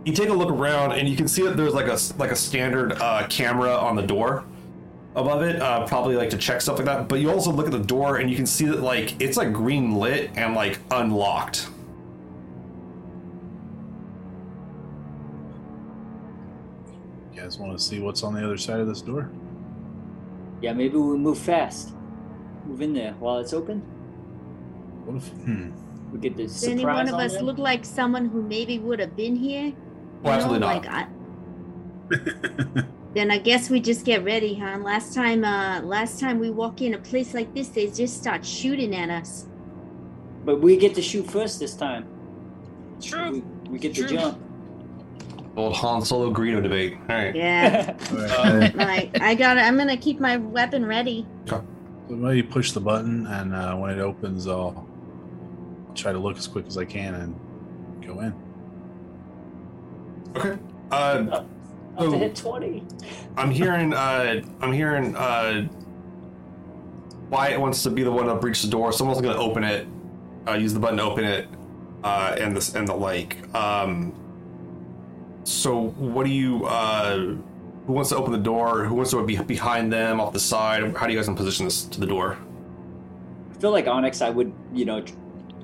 you 0.04 0.12
take 0.12 0.28
a 0.28 0.32
look 0.32 0.50
around 0.50 0.92
and 0.92 1.08
you 1.08 1.16
can 1.16 1.26
see 1.26 1.42
that 1.42 1.56
there's 1.56 1.74
like 1.74 1.88
a 1.88 1.98
like 2.16 2.30
a 2.30 2.36
standard 2.36 2.92
uh, 2.92 3.26
camera 3.28 3.74
on 3.74 3.96
the 3.96 4.02
door 4.02 4.44
above 5.16 5.42
it 5.42 5.60
uh, 5.60 5.84
probably 5.86 6.14
like 6.14 6.30
to 6.30 6.36
check 6.36 6.60
stuff 6.60 6.76
like 6.76 6.84
that 6.86 7.08
but 7.08 7.18
you 7.18 7.28
also 7.28 7.50
look 7.50 7.66
at 7.66 7.72
the 7.72 7.78
door 7.80 8.18
and 8.18 8.30
you 8.30 8.36
can 8.36 8.46
see 8.46 8.66
that 8.66 8.82
like 8.82 9.20
it's 9.20 9.36
like 9.36 9.52
green 9.52 9.96
lit 9.96 10.30
and 10.36 10.54
like 10.54 10.78
unlocked 10.92 11.68
You 17.36 17.42
guys 17.42 17.58
want 17.58 17.76
to 17.76 17.84
see 17.84 18.00
what's 18.00 18.22
on 18.22 18.32
the 18.32 18.42
other 18.42 18.56
side 18.56 18.80
of 18.80 18.86
this 18.86 19.02
door? 19.02 19.30
Yeah, 20.62 20.72
maybe 20.72 20.96
we 20.96 21.18
move 21.18 21.38
fast. 21.38 21.92
Move 22.64 22.80
in 22.80 22.94
there 22.94 23.12
while 23.18 23.38
it's 23.40 23.52
open. 23.52 23.80
What 25.04 25.16
if? 25.18 25.28
Hmm. 25.28 25.70
We 26.12 26.18
get 26.18 26.34
the 26.34 26.44
Does 26.44 26.64
any 26.64 26.82
one 26.82 27.08
of 27.08 27.14
on 27.14 27.20
us 27.20 27.34
them. 27.34 27.44
look 27.44 27.58
like 27.58 27.84
someone 27.84 28.30
who 28.30 28.40
maybe 28.40 28.78
would 28.78 29.00
have 29.00 29.14
been 29.16 29.36
here? 29.36 29.74
Well, 30.22 30.32
absolutely 30.32 30.60
not. 30.60 30.86
Like 30.86 30.88
I, 30.88 32.84
then 33.14 33.30
I 33.30 33.36
guess 33.36 33.68
we 33.68 33.80
just 33.80 34.06
get 34.06 34.24
ready, 34.24 34.54
huh? 34.54 34.78
Last 34.78 35.12
time, 35.12 35.44
uh, 35.44 35.82
last 35.82 36.18
time 36.18 36.38
we 36.38 36.48
walk 36.48 36.80
in 36.80 36.94
a 36.94 36.98
place 36.98 37.34
like 37.34 37.52
this, 37.52 37.68
they 37.68 37.90
just 37.90 38.16
start 38.16 38.46
shooting 38.46 38.94
at 38.96 39.10
us. 39.10 39.46
But 40.46 40.62
we 40.62 40.78
get 40.78 40.94
to 40.94 41.02
shoot 41.02 41.30
first 41.30 41.60
this 41.60 41.74
time. 41.74 42.06
True. 43.02 43.30
We, 43.30 43.72
we 43.72 43.78
get 43.78 43.94
to 43.96 44.06
jump. 44.06 44.40
Old 45.56 45.74
han 45.74 46.02
solo 46.02 46.30
Greedo 46.32 46.62
debate 46.62 46.98
all 47.08 47.16
right 47.16 47.34
Yeah, 47.34 47.96
All 48.10 48.16
right. 48.18 48.74
Uh, 48.74 48.84
like 48.86 49.20
I 49.22 49.34
got. 49.34 49.54
to 49.54 49.62
I'm 49.62 49.76
gonna 49.78 49.96
keep 49.96 50.20
my 50.20 50.36
weapon 50.36 50.84
ready. 50.84 51.26
So 51.46 51.64
maybe 52.10 52.42
push 52.42 52.72
the 52.72 52.80
button, 52.80 53.26
and 53.26 53.54
uh, 53.54 53.74
when 53.76 53.90
it 53.90 53.98
opens, 54.00 54.46
I'll 54.46 54.86
try 55.94 56.12
to 56.12 56.18
look 56.18 56.36
as 56.36 56.46
quick 56.46 56.66
as 56.66 56.76
I 56.76 56.84
can 56.84 57.14
and 57.14 57.34
go 58.06 58.20
in. 58.20 58.34
okay 60.36 60.58
uh, 60.92 61.42
Up 61.96 62.10
to 62.10 62.18
hit 62.18 62.36
20. 62.36 62.82
i'm 63.38 63.50
hearing 63.50 63.94
uh 63.94 64.42
i'm 64.60 64.70
hearing 64.72 65.16
uh 65.16 65.66
Wyatt 67.30 67.58
wants 67.60 67.82
to 67.82 67.90
be 67.90 68.02
the 68.04 68.12
one 68.12 68.26
to 68.26 68.36
breach 68.36 68.62
the 68.62 68.68
door. 68.68 68.92
Someone's 68.92 69.20
going 69.20 69.34
to 69.34 69.40
open 69.42 69.64
it, 69.64 69.88
uh, 70.46 70.52
use 70.52 70.72
the 70.72 70.78
button 70.78 70.98
to 70.98 71.02
open 71.02 71.24
it, 71.24 71.48
uh, 72.04 72.36
and 72.38 72.56
this 72.56 72.76
and 72.76 72.86
the 72.86 72.94
like. 72.94 73.36
Um, 73.52 74.14
so, 75.46 75.90
what 75.90 76.26
do 76.26 76.32
you? 76.32 76.64
Uh, 76.66 77.16
who 77.86 77.92
wants 77.92 78.10
to 78.10 78.16
open 78.16 78.32
the 78.32 78.38
door? 78.38 78.84
Who 78.84 78.96
wants 78.96 79.12
to 79.12 79.24
be 79.24 79.36
behind 79.36 79.92
them, 79.92 80.20
off 80.20 80.32
the 80.32 80.40
side? 80.40 80.96
How 80.96 81.06
do 81.06 81.12
you 81.12 81.18
guys 81.18 81.28
want 81.28 81.38
to 81.38 81.44
position 81.44 81.66
this 81.66 81.84
to 81.84 82.00
the 82.00 82.06
door? 82.06 82.36
I 83.54 83.58
feel 83.60 83.70
like 83.70 83.86
Onyx, 83.86 84.20
I 84.22 84.30
would, 84.30 84.52
you 84.72 84.84
know, 84.84 85.04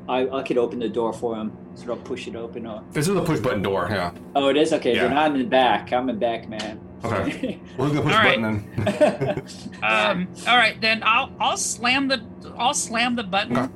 I, 0.08 0.28
I 0.28 0.42
could 0.44 0.56
open 0.56 0.78
the 0.78 0.88
door 0.88 1.12
for 1.12 1.34
him, 1.36 1.52
sort 1.74 1.90
of 1.98 2.04
push 2.04 2.28
it 2.28 2.36
open. 2.36 2.64
Or... 2.64 2.82
This 2.92 3.08
is 3.08 3.16
a 3.16 3.22
push 3.22 3.40
button 3.40 3.60
door. 3.62 3.88
Yeah. 3.90 4.12
Oh, 4.36 4.48
it 4.48 4.56
is 4.56 4.72
okay. 4.72 4.94
Then 4.94 5.10
Yeah. 5.10 5.20
I'm 5.20 5.34
in 5.34 5.40
the 5.42 5.48
back. 5.48 5.92
I'm 5.92 6.08
in 6.08 6.18
back, 6.18 6.48
man. 6.48 6.80
Okay. 7.04 7.60
We're 7.76 7.88
gonna 7.88 8.02
push 8.02 8.14
All 8.14 8.18
right. 8.22 8.40
button 8.40 8.70
then. 8.84 9.82
Um. 9.82 10.28
All 10.46 10.56
right, 10.56 10.80
then 10.80 11.02
I'll 11.04 11.32
I'll 11.40 11.56
slam 11.56 12.06
the 12.06 12.24
I'll 12.56 12.72
slam 12.74 13.16
the 13.16 13.24
button, 13.24 13.56
Okay. 13.56 13.72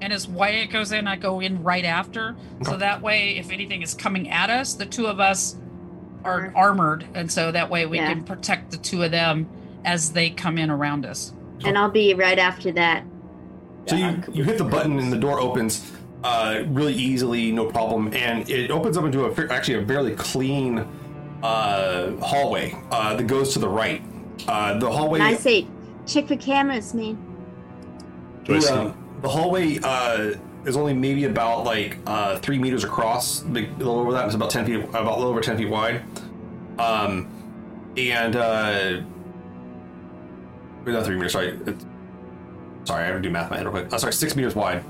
And 0.00 0.12
as 0.12 0.28
Wyatt 0.28 0.70
goes 0.70 0.92
in, 0.92 1.06
I 1.06 1.16
go 1.16 1.40
in 1.40 1.62
right 1.62 1.84
after. 1.84 2.36
So 2.62 2.76
that 2.76 3.02
way, 3.02 3.36
if 3.36 3.50
anything 3.50 3.82
is 3.82 3.94
coming 3.94 4.28
at 4.30 4.50
us, 4.50 4.74
the 4.74 4.86
two 4.86 5.06
of 5.06 5.20
us 5.20 5.56
are 6.24 6.52
armored, 6.54 7.06
and 7.14 7.30
so 7.30 7.50
that 7.52 7.70
way 7.70 7.86
we 7.86 7.98
Yeah. 7.98 8.12
can 8.12 8.24
protect 8.24 8.70
the 8.70 8.76
two 8.76 9.02
of 9.02 9.10
them 9.10 9.48
as 9.84 10.12
they 10.12 10.30
come 10.30 10.58
in 10.58 10.70
around 10.70 11.06
us. 11.06 11.32
And 11.64 11.76
I'll 11.78 11.90
be 11.90 12.14
right 12.14 12.38
after 12.38 12.70
that. 12.72 13.04
So 13.86 13.96
you, 13.96 14.22
you 14.32 14.44
hit 14.44 14.58
the 14.58 14.64
button 14.64 14.98
and 14.98 15.12
the 15.12 15.16
door 15.16 15.40
opens 15.40 15.92
uh, 16.22 16.62
really 16.68 16.94
easily, 16.94 17.50
no 17.52 17.66
problem, 17.66 18.12
and 18.12 18.48
it 18.50 18.70
opens 18.70 18.96
up 18.98 19.04
into 19.04 19.24
a 19.24 19.34
fa- 19.34 19.52
actually 19.52 19.82
a 19.82 19.86
fairly 19.86 20.14
clean 20.14 20.86
uh, 21.42 22.10
hallway 22.20 22.76
uh, 22.90 23.14
that 23.14 23.26
goes 23.26 23.52
to 23.52 23.58
the 23.60 23.68
right. 23.68 24.02
Uh, 24.46 24.78
the 24.78 24.90
hallway. 24.90 25.20
And 25.20 25.28
I 25.28 25.34
say, 25.34 25.66
check 26.06 26.26
for 26.26 26.36
cameras, 26.36 26.92
man. 26.94 27.16
Do 28.44 28.54
I 28.54 28.56
the, 28.56 28.62
see? 28.62 28.94
The 29.22 29.28
hallway 29.28 29.78
uh, 29.82 30.34
is 30.64 30.76
only 30.76 30.94
maybe 30.94 31.24
about 31.24 31.64
like 31.64 31.96
uh, 32.06 32.38
three 32.38 32.58
meters 32.58 32.84
across. 32.84 33.42
A 33.42 33.46
little 33.48 33.98
over 33.98 34.12
that. 34.12 34.26
It's 34.26 34.34
about 34.34 34.50
ten 34.50 34.66
feet, 34.66 34.84
about 34.84 35.06
a 35.06 35.16
little 35.16 35.30
over 35.30 35.40
ten 35.40 35.56
feet 35.56 35.68
wide. 35.68 36.02
Um, 36.78 37.28
and 37.96 38.36
uh, 38.36 39.00
not 40.86 41.04
three 41.04 41.16
meters. 41.16 41.32
Sorry, 41.32 41.58
it's, 41.66 41.84
sorry, 42.84 43.04
I 43.04 43.06
have 43.06 43.16
to 43.16 43.22
do 43.22 43.30
math 43.30 43.46
in 43.46 43.50
my 43.50 43.56
head 43.56 43.66
real 43.66 43.72
quick. 43.72 43.92
Uh, 43.92 43.98
sorry, 43.98 44.12
six 44.12 44.36
meters 44.36 44.54
wide. 44.54 44.84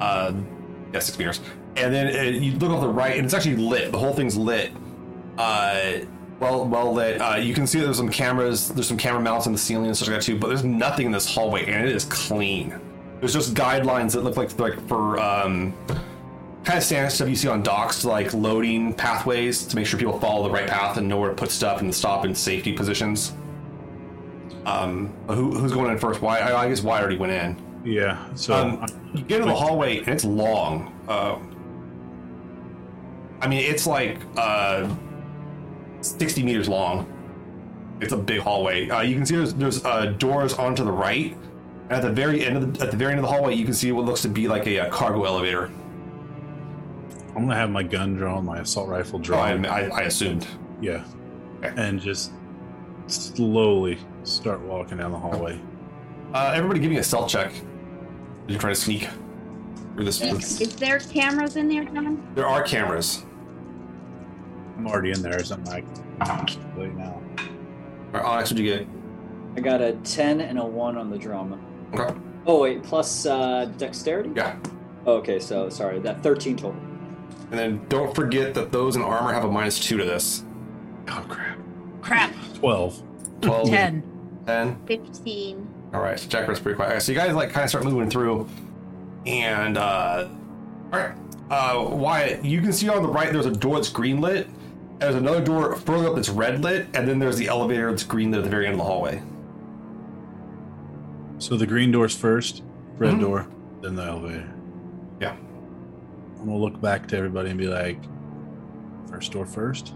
Uh, 0.00 0.32
yeah, 0.92 1.00
six 1.00 1.18
meters. 1.18 1.40
And 1.76 1.94
then 1.94 2.16
uh, 2.16 2.22
you 2.22 2.52
look 2.58 2.70
off 2.70 2.80
the 2.80 2.88
right, 2.88 3.16
and 3.16 3.24
it's 3.24 3.34
actually 3.34 3.56
lit. 3.56 3.92
The 3.92 3.98
whole 3.98 4.12
thing's 4.12 4.36
lit. 4.36 4.72
Uh, 5.36 6.00
well, 6.40 6.66
well 6.66 6.92
lit. 6.92 7.20
Uh, 7.20 7.36
you 7.36 7.54
can 7.54 7.66
see 7.66 7.80
there's 7.80 7.96
some 7.96 8.08
cameras. 8.08 8.68
There's 8.68 8.88
some 8.88 8.96
camera 8.96 9.20
mounts 9.20 9.46
in 9.46 9.52
the 9.52 9.58
ceiling 9.58 9.86
and 9.86 9.96
stuff 9.96 10.08
like 10.08 10.18
that 10.18 10.24
too. 10.24 10.38
But 10.38 10.48
there's 10.48 10.64
nothing 10.64 11.06
in 11.06 11.12
this 11.12 11.32
hallway, 11.32 11.66
and 11.66 11.86
it 11.86 11.94
is 11.94 12.04
clean. 12.04 12.80
There's 13.20 13.32
just 13.32 13.54
guidelines 13.54 14.12
that 14.12 14.22
look 14.22 14.36
like 14.36 14.56
like 14.58 14.80
for 14.86 15.18
um, 15.18 15.72
kind 16.64 16.78
of 16.78 16.84
standard 16.84 17.10
stuff 17.10 17.28
you 17.28 17.36
see 17.36 17.48
on 17.48 17.62
docks, 17.62 18.04
like 18.04 18.32
loading 18.34 18.94
pathways 18.94 19.66
to 19.66 19.76
make 19.76 19.86
sure 19.86 19.98
people 19.98 20.18
follow 20.20 20.44
the 20.44 20.50
right 20.50 20.68
path 20.68 20.96
and 20.98 21.08
know 21.08 21.18
where 21.18 21.30
to 21.30 21.34
put 21.36 21.50
stuff 21.50 21.80
and 21.80 21.94
stop 21.94 22.24
in 22.24 22.34
safety 22.34 22.72
positions. 22.72 23.32
Um, 24.66 25.12
who, 25.28 25.58
who's 25.58 25.72
going 25.72 25.90
in 25.90 25.98
first? 25.98 26.20
Why? 26.20 26.40
I, 26.40 26.64
I 26.64 26.68
guess 26.68 26.82
Why 26.82 27.00
already 27.00 27.16
went 27.16 27.32
in. 27.32 27.56
Yeah. 27.84 28.32
So 28.34 28.54
Um, 28.54 28.86
you 29.14 29.22
get 29.22 29.40
in 29.40 29.48
the 29.48 29.54
hallway 29.54 29.98
and 29.98 30.08
it's 30.08 30.24
long. 30.24 30.94
Uh, 31.08 31.38
I 33.40 33.48
mean, 33.48 33.60
it's 33.60 33.86
like 33.86 34.18
uh, 34.36 34.94
60 36.02 36.42
meters 36.42 36.68
long. 36.68 37.06
It's 38.00 38.12
a 38.12 38.16
big 38.16 38.40
hallway. 38.40 38.88
Uh, 38.90 39.00
you 39.00 39.14
can 39.14 39.24
see 39.24 39.36
there's, 39.36 39.54
there's 39.54 39.84
uh, 39.84 40.06
doors 40.18 40.54
onto 40.54 40.84
the 40.84 40.92
right. 40.92 41.36
And 41.90 41.92
at 41.92 42.02
the 42.02 42.12
very 42.12 42.44
end 42.44 42.56
of 42.56 42.74
the, 42.74 42.84
at 42.84 42.90
the 42.90 42.96
very 42.96 43.12
end 43.12 43.20
of 43.20 43.24
the 43.24 43.30
hallway, 43.32 43.54
you 43.54 43.64
can 43.64 43.74
see 43.74 43.92
what 43.92 44.04
looks 44.04 44.22
to 44.22 44.28
be 44.28 44.46
like 44.48 44.66
a, 44.66 44.80
uh 44.80 44.90
cargo 44.90 45.24
elevator. 45.24 45.70
I'm 47.28 47.44
gonna 47.44 47.54
have 47.56 47.70
my 47.70 47.82
gun 47.82 48.14
drawn, 48.16 48.44
my 48.44 48.60
assault 48.60 48.88
rifle 48.88 49.16
Oh, 49.18 49.22
I, 49.38 49.52
drawn. 49.56 49.66
I, 49.66 49.88
I 49.88 50.00
assumed. 50.02 50.46
yeah. 50.80 51.04
Okay. 51.62 51.72
And 51.76 52.00
just 52.00 52.32
slowly 53.06 53.98
start 54.24 54.60
walking 54.60 54.98
down 54.98 55.12
the 55.12 55.18
hallway. 55.18 55.60
Uh, 56.34 56.52
everybody, 56.54 56.78
give 56.80 56.90
me 56.90 56.98
a 56.98 57.02
stealth 57.02 57.30
check. 57.30 57.52
You're 58.48 58.58
trying 58.58 58.74
to 58.74 58.80
sneak 58.80 59.08
through 59.94 60.04
this. 60.04 60.20
Yes. 60.20 60.60
Is 60.60 60.76
there 60.76 60.98
cameras 60.98 61.56
in 61.56 61.68
there, 61.68 61.84
John? 61.84 62.22
There 62.34 62.46
are 62.46 62.62
cameras. 62.62 63.24
I'm 64.76 64.86
already 64.86 65.10
in 65.10 65.22
there, 65.22 65.42
something 65.42 65.72
like 65.72 65.84
right 66.76 66.94
now. 66.96 67.20
All 68.14 68.20
right, 68.20 68.24
Onyx, 68.24 68.50
what'd 68.50 68.58
you 68.58 68.76
get? 68.76 68.86
I 69.56 69.60
got 69.60 69.80
a 69.80 69.92
10 70.04 70.40
and 70.40 70.58
a 70.58 70.64
1 70.64 70.96
on 70.96 71.10
the 71.10 71.18
drama. 71.18 71.58
Okay. 71.94 72.14
Oh, 72.46 72.62
wait, 72.62 72.82
plus 72.82 73.26
uh, 73.26 73.66
dexterity? 73.76 74.30
Yeah. 74.34 74.56
Okay, 75.06 75.38
so 75.38 75.68
sorry, 75.68 75.98
that 76.00 76.22
13 76.22 76.56
total. 76.56 76.80
And 77.50 77.58
then 77.58 77.86
don't 77.88 78.14
forget 78.14 78.54
that 78.54 78.72
those 78.72 78.96
in 78.96 79.02
armor 79.02 79.32
have 79.32 79.44
a 79.44 79.50
minus 79.50 79.80
two 79.80 79.96
to 79.96 80.04
this. 80.04 80.44
Oh 81.08 81.24
crap. 81.28 81.58
Crap. 82.02 82.32
Twelve. 82.54 83.02
12, 83.40 83.68
Ten. 83.68 84.02
10. 84.46 84.86
15. 84.86 85.68
All 85.94 86.00
right, 86.00 86.18
so 86.18 86.28
Jack 86.28 86.46
Red's 86.48 86.60
pretty 86.60 86.76
quiet. 86.76 87.00
So 87.02 87.12
you 87.12 87.18
guys 87.18 87.34
like 87.34 87.50
kind 87.50 87.64
of 87.64 87.70
start 87.70 87.84
moving 87.84 88.10
through, 88.10 88.48
and 89.24 89.78
uh, 89.78 90.28
all 90.92 90.98
right, 90.98 91.14
uh, 91.50 91.88
Wyatt, 91.88 92.44
you 92.44 92.60
can 92.60 92.72
see 92.72 92.88
on 92.88 93.02
the 93.02 93.08
right 93.08 93.32
there's 93.32 93.46
a 93.46 93.50
door 93.50 93.76
that's 93.76 93.88
green 93.88 94.20
lit. 94.20 94.48
There's 94.98 95.14
another 95.14 95.42
door 95.42 95.76
further 95.76 96.08
up 96.08 96.16
that's 96.16 96.28
red 96.28 96.62
lit, 96.62 96.86
and 96.94 97.08
then 97.08 97.18
there's 97.18 97.36
the 97.38 97.46
elevator 97.46 97.90
that's 97.90 98.02
green 98.02 98.30
lit 98.32 98.38
at 98.38 98.44
the 98.44 98.50
very 98.50 98.66
end 98.66 98.74
of 98.74 98.78
the 98.78 98.84
hallway. 98.84 99.22
So 101.38 101.56
the 101.56 101.66
green 101.66 101.90
door's 101.92 102.16
first, 102.16 102.62
red 102.96 103.14
Mhm. 103.14 103.20
door, 103.20 103.46
then 103.80 103.94
the 103.94 104.02
elevator. 104.04 104.48
Yeah. 105.20 105.36
I'm 106.40 106.46
gonna 106.46 106.58
look 106.58 106.80
back 106.80 107.06
to 107.08 107.16
everybody 107.16 107.50
and 107.50 107.58
be 107.58 107.68
like, 107.68 107.98
first 109.10 109.32
door 109.32 109.46
first, 109.46 109.94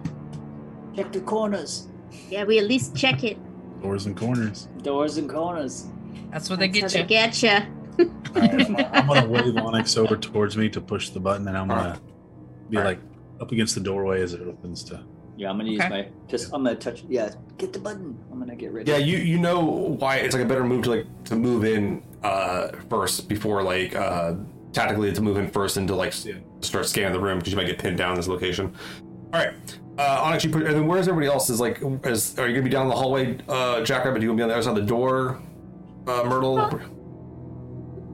Check 0.94 1.10
the 1.10 1.20
corners. 1.22 1.88
Yeah, 2.28 2.44
we 2.44 2.58
at 2.58 2.66
least 2.66 2.94
check 2.94 3.24
it. 3.24 3.38
doors 3.82 4.04
and 4.06 4.14
corners. 4.16 4.68
Doors 4.82 5.16
and 5.16 5.28
corners. 5.28 5.86
That's 6.30 6.50
what 6.50 6.58
they 6.58 6.68
That's 6.68 6.92
get 6.92 7.00
you. 7.00 7.02
they 7.02 7.08
get 7.08 7.42
ya. 7.42 7.60
All 8.34 8.40
right, 8.40 8.50
I'm, 8.52 8.74
gonna, 8.74 8.90
I'm 8.92 9.06
gonna 9.06 9.26
wave 9.28 9.56
Onyx 9.56 9.96
over 9.96 10.16
towards 10.16 10.56
me 10.56 10.68
to 10.68 10.80
push 10.82 11.08
the 11.10 11.18
button, 11.20 11.48
and 11.48 11.56
I'm 11.56 11.68
gonna 11.68 11.98
be 12.68 12.76
like 12.76 12.98
up 13.40 13.52
against 13.52 13.74
the 13.74 13.80
doorway 13.80 14.20
as 14.22 14.34
it 14.34 14.42
opens 14.42 14.84
to. 14.84 15.00
Yeah, 15.36 15.50
I'm 15.50 15.56
gonna 15.58 15.70
use 15.70 15.80
Okay. 15.80 15.88
my 15.88 16.08
just. 16.28 16.52
I'm 16.52 16.62
gonna 16.64 16.76
touch. 16.76 17.04
Yeah, 17.08 17.30
get 17.58 17.72
the 17.72 17.78
button. 17.78 18.18
I'm 18.30 18.38
gonna 18.38 18.54
get 18.56 18.72
ready. 18.72 18.90
Yeah, 18.90 18.98
you 18.98 19.16
you 19.18 19.38
know 19.38 19.60
why 19.98 20.16
it's 20.16 20.34
like 20.34 20.44
a 20.44 20.46
better 20.46 20.64
move 20.64 20.84
to 20.84 20.90
like 20.90 21.24
to 21.24 21.36
move 21.36 21.64
in 21.64 22.02
uh 22.22 22.68
first 22.90 23.28
before 23.28 23.62
like 23.62 23.94
uh 23.96 24.34
tactically 24.72 25.12
to 25.12 25.20
move 25.20 25.36
in 25.38 25.48
first 25.48 25.76
and 25.76 25.88
to 25.88 25.94
like 25.94 26.08
s- 26.10 26.28
start 26.60 26.86
scanning 26.86 27.12
the 27.12 27.20
room 27.20 27.38
because 27.38 27.52
you 27.52 27.56
might 27.56 27.66
get 27.66 27.78
pinned 27.78 27.96
down 27.98 28.10
in 28.12 28.16
this 28.16 28.28
location. 28.28 28.72
All 29.32 29.40
right, 29.40 29.54
uh, 29.98 30.20
Onyx, 30.22 30.44
you 30.44 30.50
put 30.50 30.62
and 30.64 30.74
then 30.74 30.86
where's 30.86 31.08
everybody 31.08 31.32
else? 31.32 31.48
Is 31.48 31.58
like 31.60 31.80
is 32.04 32.38
are 32.38 32.46
you 32.46 32.52
gonna 32.54 32.64
be 32.64 32.70
down 32.70 32.88
the 32.88 32.94
hallway, 32.94 33.38
uh, 33.48 33.82
Jackrabbit? 33.82 34.20
Are 34.20 34.22
you 34.22 34.28
gonna 34.28 34.36
be 34.36 34.42
on 34.42 34.48
the 34.50 34.54
other 34.54 34.62
side 34.62 34.76
of 34.76 34.76
the 34.76 34.82
door, 34.82 35.40
uh, 36.06 36.24
Myrtle? 36.24 36.68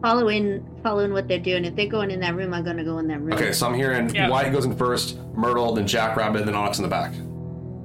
Following, 0.02 0.64
following 0.84 1.12
what 1.12 1.26
they're 1.26 1.40
doing. 1.40 1.64
If 1.64 1.74
they're 1.74 1.88
going 1.88 2.10
in 2.12 2.20
that 2.20 2.36
room, 2.36 2.54
I'm 2.54 2.64
gonna 2.64 2.84
go 2.84 2.98
in 2.98 3.08
that 3.08 3.20
room. 3.20 3.32
Okay, 3.32 3.52
so 3.52 3.66
I'm 3.66 3.74
hearing 3.74 4.14
Yeah. 4.14 4.28
Wyatt 4.28 4.52
goes 4.52 4.64
in 4.64 4.76
first, 4.76 5.18
Myrtle, 5.34 5.74
then 5.74 5.86
Jackrabbit, 5.88 6.46
then 6.46 6.54
Onyx 6.54 6.78
in 6.78 6.82
the 6.84 6.88
back. 6.88 7.12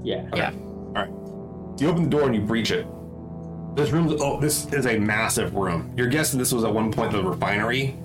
Yeah. 0.04 0.24
Yeah. 0.36 0.52
All 0.52 0.94
right. 0.94 1.10
You 1.82 1.90
open 1.90 2.04
the 2.04 2.10
door 2.10 2.24
and 2.24 2.36
you 2.36 2.42
breach 2.42 2.72
it. 2.72 2.86
This 3.76 3.90
room, 3.90 4.16
oh, 4.20 4.40
this 4.40 4.72
is 4.72 4.86
a 4.86 5.00
massive 5.00 5.56
room. 5.56 5.92
You're 5.98 6.08
guessing 6.08 6.38
this 6.38 6.52
was 6.54 6.64
at 6.64 6.72
one 6.72 6.92
point 6.92 7.12
the 7.12 7.24
refinery, 7.24 7.96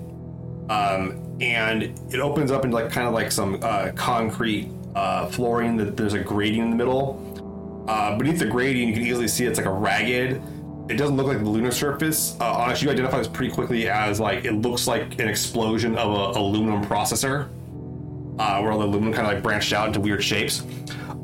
um, 0.69 1.21
and 1.39 1.83
it 2.11 2.19
opens 2.19 2.49
up 2.51 2.65
into 2.65 2.75
like 2.75 2.91
kind 2.91 3.07
of 3.07 3.13
like 3.13 3.31
some 3.31 3.59
uh, 3.61 3.91
concrete 3.95 4.71
uh, 4.95 5.27
flooring. 5.27 5.77
That 5.77 5.95
there's 5.95 6.13
a 6.13 6.19
grating 6.19 6.61
in 6.61 6.69
the 6.71 6.75
middle. 6.75 7.85
Uh, 7.87 8.17
beneath 8.17 8.39
the 8.39 8.47
grating, 8.47 8.87
you 8.87 8.93
can 8.95 9.03
easily 9.05 9.27
see 9.27 9.45
it's 9.45 9.59
like 9.59 9.67
a 9.67 9.71
ragged. 9.71 10.41
It 10.89 10.97
doesn't 10.97 11.15
look 11.15 11.27
like 11.27 11.37
the 11.39 11.49
lunar 11.49 11.71
surface. 11.71 12.35
Uh, 12.41 12.51
honestly, 12.51 12.87
you 12.87 12.91
identify 12.91 13.19
this 13.19 13.27
pretty 13.27 13.53
quickly 13.53 13.87
as 13.89 14.19
like 14.19 14.43
it 14.45 14.53
looks 14.53 14.87
like 14.87 15.19
an 15.19 15.27
explosion 15.29 15.95
of 15.97 16.35
a 16.35 16.39
aluminum 16.39 16.83
processor 16.83 17.47
uh, 18.39 18.59
where 18.59 18.71
all 18.71 18.79
the 18.79 18.85
aluminum 18.85 19.13
kind 19.13 19.27
of 19.27 19.33
like 19.33 19.43
branched 19.43 19.71
out 19.71 19.87
into 19.87 19.99
weird 19.99 20.23
shapes. 20.23 20.61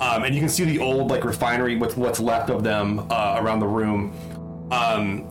Um, 0.01 0.23
and 0.23 0.35
you 0.35 0.41
can 0.41 0.49
see 0.49 0.65
the 0.65 0.77
old 0.79 1.09
like 1.09 1.23
refinery 1.23 1.77
with 1.77 1.97
what's 1.97 2.19
left 2.19 2.49
of 2.49 2.63
them 2.63 3.07
uh, 3.09 3.37
around 3.39 3.59
the 3.59 3.67
room. 3.67 4.13
Um, 4.71 5.29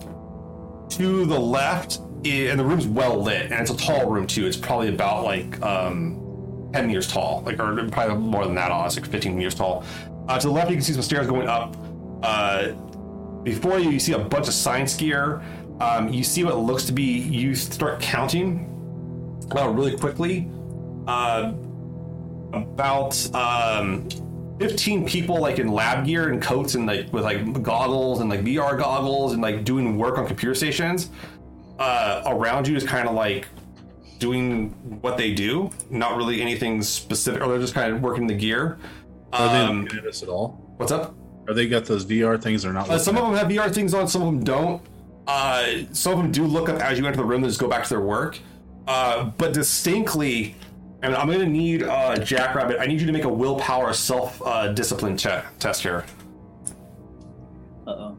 to 0.91 1.24
the 1.26 1.39
left, 1.39 2.01
i- 2.24 2.28
and 2.28 2.59
the 2.59 2.64
room's 2.64 2.87
well 2.87 3.22
lit, 3.22 3.51
and 3.53 3.61
it's 3.61 3.70
a 3.70 3.76
tall 3.76 4.11
room 4.11 4.26
too. 4.26 4.47
It's 4.47 4.57
probably 4.57 4.89
about 4.89 5.24
like 5.24 5.61
um, 5.62 6.70
10 6.72 6.87
meters 6.87 7.07
tall, 7.11 7.43
like 7.47 7.59
or 7.61 7.89
probably 7.91 8.16
more 8.16 8.45
than 8.47 8.55
that. 8.57 8.70
Honestly, 8.72 9.03
like 9.03 9.11
15 9.11 9.37
meters 9.37 9.55
tall. 9.55 9.85
Uh, 10.28 10.39
to 10.39 10.47
the 10.49 10.53
left, 10.53 10.70
you 10.70 10.76
can 10.76 10.82
see 10.85 10.93
some 10.93 11.03
stairs 11.03 11.26
going 11.26 11.47
up. 11.49 11.76
Uh, 12.22 12.68
before 13.45 13.78
you, 13.78 13.90
you 13.90 14.01
see 14.01 14.12
a 14.12 14.18
bunch 14.18 14.49
of 14.49 14.55
science 14.55 14.97
gear. 14.97 15.42
Um, 15.80 16.09
you 16.09 16.24
see 16.24 16.45
what 16.45 16.59
looks 16.59 16.84
to 16.86 16.92
be. 16.92 17.03
You 17.03 17.55
start 17.55 18.01
counting 18.01 18.70
uh, 19.57 19.68
really 19.68 19.97
quickly. 19.97 20.49
Uh, 21.07 21.53
about 22.53 23.34
um, 23.34 24.09
15 24.61 25.05
people 25.07 25.40
like 25.40 25.59
in 25.59 25.68
lab 25.68 26.07
gear 26.07 26.28
and 26.30 26.40
coats 26.40 26.76
and 26.76 26.86
like 26.86 27.12
with 27.12 27.24
like 27.24 27.62
goggles 27.62 28.20
and 28.20 28.30
like 28.30 28.40
VR 28.42 28.78
goggles 28.78 29.32
and 29.32 29.42
like 29.42 29.64
doing 29.64 29.99
work 29.99 30.16
on 30.18 30.26
computer 30.26 30.55
stations. 30.55 31.11
Uh, 31.78 32.22
around 32.26 32.68
you 32.68 32.76
is 32.76 32.84
kind 32.84 33.09
of 33.09 33.14
like 33.16 33.49
doing 34.20 34.70
what 35.03 35.16
they 35.18 35.34
do, 35.34 35.68
not 35.90 36.16
really 36.16 36.40
anything 36.40 36.80
specific, 36.82 37.42
or 37.42 37.49
they're 37.49 37.59
just 37.59 37.74
kind 37.74 37.92
of 37.92 38.01
working 38.01 38.28
the 38.28 38.34
gear. 38.34 38.78
Are 39.32 39.49
they 39.49 39.59
Um, 39.64 39.82
looking 39.82 39.99
at 39.99 40.07
us 40.07 40.22
at 40.22 40.28
all? 40.28 40.74
what's 40.76 40.92
up? 40.92 41.14
Are 41.47 41.55
they 41.55 41.66
got 41.68 41.84
those 41.84 42.05
VR 42.07 42.40
things? 42.40 42.64
Or 42.64 42.72
not? 42.72 42.88
Uh, 42.88 42.99
some 42.99 43.16
of 43.16 43.24
them 43.24 43.34
have 43.34 43.49
VR 43.49 43.72
things 43.72 43.92
on, 43.95 44.09
some 44.09 44.22
of 44.22 44.26
them 44.28 44.45
don't. 44.45 44.82
Uh, 45.26 45.82
some 45.92 46.12
of 46.12 46.18
them 46.18 46.32
do 46.32 46.45
look 46.47 46.68
up 46.68 46.80
as 46.80 46.99
you 46.99 47.07
enter 47.07 47.16
the 47.18 47.24
room 47.24 47.42
and 47.45 47.51
just 47.51 47.61
go 47.61 47.68
back 47.68 47.82
to 47.84 47.88
their 47.90 48.01
work. 48.01 48.38
Uh, 48.86 49.24
but 49.38 49.53
distinctly, 49.55 50.55
and 51.03 51.14
I'm 51.14 51.26
going 51.28 51.38
to 51.40 51.47
need 51.47 51.82
uh, 51.82 52.16
Jackrabbit. 52.16 52.78
I 52.80 52.86
need 52.86 53.01
you 53.01 53.07
to 53.07 53.12
make 53.12 53.24
a 53.24 53.28
willpower 53.32 53.92
self 53.95 54.40
uh, 54.45 54.68
discipline 54.68 55.16
che- 55.16 55.42
test 55.59 55.82
here. 55.82 56.05
Uh 57.86 57.90
oh. 57.90 58.18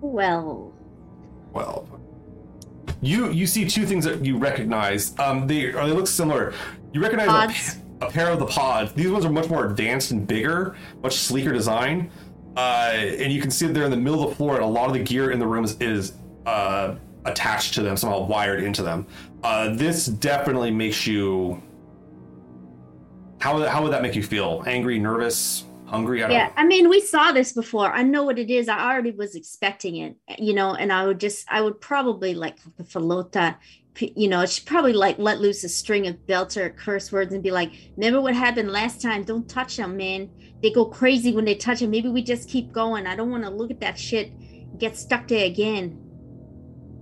Well, 0.00 0.72
Well, 1.52 1.88
you 3.00 3.30
you 3.30 3.46
see 3.46 3.68
two 3.68 3.86
things 3.86 4.04
that 4.04 4.24
you 4.24 4.36
recognize. 4.38 5.18
Um, 5.18 5.46
they 5.46 5.66
or 5.66 5.86
they 5.86 5.92
look 5.92 6.06
similar. 6.06 6.52
You 6.92 7.00
recognize 7.02 7.28
a, 7.28 7.30
pa- 7.30 7.81
a 8.02 8.10
pair 8.10 8.28
of 8.28 8.38
the 8.38 8.46
pods. 8.46 8.92
These 8.92 9.10
ones 9.10 9.24
are 9.24 9.30
much 9.30 9.48
more 9.48 9.66
advanced 9.66 10.10
and 10.10 10.26
bigger, 10.26 10.76
much 11.02 11.14
sleeker 11.14 11.52
design. 11.52 12.10
Uh, 12.56 12.92
and 12.94 13.32
you 13.32 13.40
can 13.40 13.50
see 13.50 13.66
that 13.66 13.72
they're 13.72 13.84
in 13.84 13.90
the 13.90 13.96
middle 13.96 14.24
of 14.24 14.30
the 14.30 14.36
floor, 14.36 14.56
and 14.56 14.64
a 14.64 14.66
lot 14.66 14.88
of 14.88 14.92
the 14.92 15.02
gear 15.02 15.30
in 15.30 15.38
the 15.38 15.46
rooms 15.46 15.76
is 15.80 16.14
uh, 16.44 16.96
attached 17.24 17.72
to 17.74 17.82
them, 17.82 17.96
somehow 17.96 18.20
wired 18.26 18.62
into 18.62 18.82
them. 18.82 19.06
Uh, 19.42 19.74
this 19.74 20.06
definitely 20.06 20.70
makes 20.70 21.06
you. 21.06 21.62
How 23.40 23.58
would, 23.58 23.68
how 23.68 23.82
would 23.82 23.92
that 23.92 24.02
make 24.02 24.14
you 24.14 24.22
feel? 24.22 24.62
Angry, 24.66 24.98
nervous, 24.98 25.64
hungry? 25.86 26.22
I 26.22 26.28
don't 26.28 26.36
yeah. 26.36 26.52
I 26.56 26.64
mean, 26.64 26.88
we 26.88 27.00
saw 27.00 27.32
this 27.32 27.52
before. 27.52 27.90
I 27.90 28.02
know 28.02 28.22
what 28.22 28.38
it 28.38 28.50
is. 28.50 28.68
I 28.68 28.92
already 28.92 29.10
was 29.12 29.34
expecting 29.34 29.96
it, 29.96 30.16
you 30.38 30.54
know, 30.54 30.74
and 30.74 30.92
I 30.92 31.06
would 31.06 31.18
just, 31.18 31.46
I 31.50 31.60
would 31.60 31.80
probably 31.80 32.34
like 32.34 32.58
the 32.76 32.84
Falota, 32.84 33.56
you 33.98 34.28
know, 34.28 34.46
she'd 34.46 34.66
probably 34.66 34.92
like 34.92 35.18
let 35.18 35.40
loose 35.40 35.64
a 35.64 35.68
string 35.68 36.06
of 36.06 36.16
belter 36.26 36.74
curse 36.74 37.12
words 37.12 37.32
and 37.32 37.42
be 37.42 37.50
like, 37.50 37.72
remember 37.96 38.20
what 38.20 38.34
happened 38.34 38.70
last 38.72 39.02
time? 39.02 39.24
Don't 39.24 39.48
touch 39.48 39.76
them, 39.76 39.96
man. 39.96 40.30
They 40.62 40.70
go 40.70 40.84
crazy 40.84 41.32
when 41.32 41.44
they 41.44 41.54
touch 41.54 41.80
them. 41.80 41.90
Maybe 41.90 42.08
we 42.08 42.22
just 42.22 42.48
keep 42.48 42.72
going. 42.72 43.06
I 43.06 43.16
don't 43.16 43.30
want 43.30 43.44
to 43.44 43.50
look 43.50 43.70
at 43.70 43.80
that 43.80 43.98
shit, 43.98 44.32
get 44.78 44.96
stuck 44.96 45.28
there 45.28 45.46
again. 45.46 45.98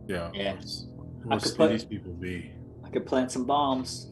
Yeah. 0.07 0.31
Yeah. 0.35 0.55
What's, 0.55 1.47
I 1.47 1.49
could 1.49 1.57
put- 1.57 1.71
these 1.71 1.85
people 1.85 2.13
be? 2.13 2.53
I 2.85 2.89
could 2.89 3.07
plant 3.07 3.31
some 3.31 3.45
bombs. 3.45 4.09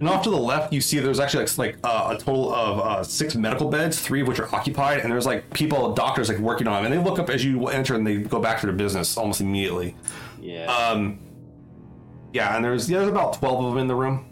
And 0.00 0.08
off 0.08 0.22
to 0.24 0.30
the 0.30 0.36
left, 0.36 0.72
you 0.72 0.80
see 0.80 0.98
there's 0.98 1.20
actually 1.20 1.44
like, 1.44 1.58
like 1.58 1.78
uh, 1.84 2.14
a 2.16 2.18
total 2.18 2.54
of 2.54 2.80
uh, 2.80 3.02
six 3.02 3.34
medical 3.34 3.68
beds, 3.68 4.00
three 4.00 4.22
of 4.22 4.28
which 4.28 4.38
are 4.38 4.54
occupied, 4.54 5.00
and 5.00 5.12
there's 5.12 5.26
like 5.26 5.52
people, 5.52 5.92
doctors, 5.92 6.30
like 6.30 6.38
working 6.38 6.66
on 6.66 6.82
them. 6.82 6.90
And 6.90 7.00
they 7.00 7.04
look 7.10 7.18
up 7.18 7.28
as 7.28 7.44
you 7.44 7.66
enter, 7.68 7.94
and 7.94 8.06
they 8.06 8.18
go 8.18 8.40
back 8.40 8.60
to 8.60 8.66
their 8.66 8.74
business 8.74 9.18
almost 9.18 9.42
immediately. 9.42 9.94
Yeah. 10.40 10.72
Um, 10.74 11.18
yeah, 12.34 12.56
and 12.56 12.64
there's 12.64 12.90
yeah, 12.90 12.98
there's 12.98 13.10
about 13.10 13.34
twelve 13.34 13.64
of 13.64 13.70
them 13.70 13.78
in 13.78 13.86
the 13.86 13.94
room. 13.94 14.26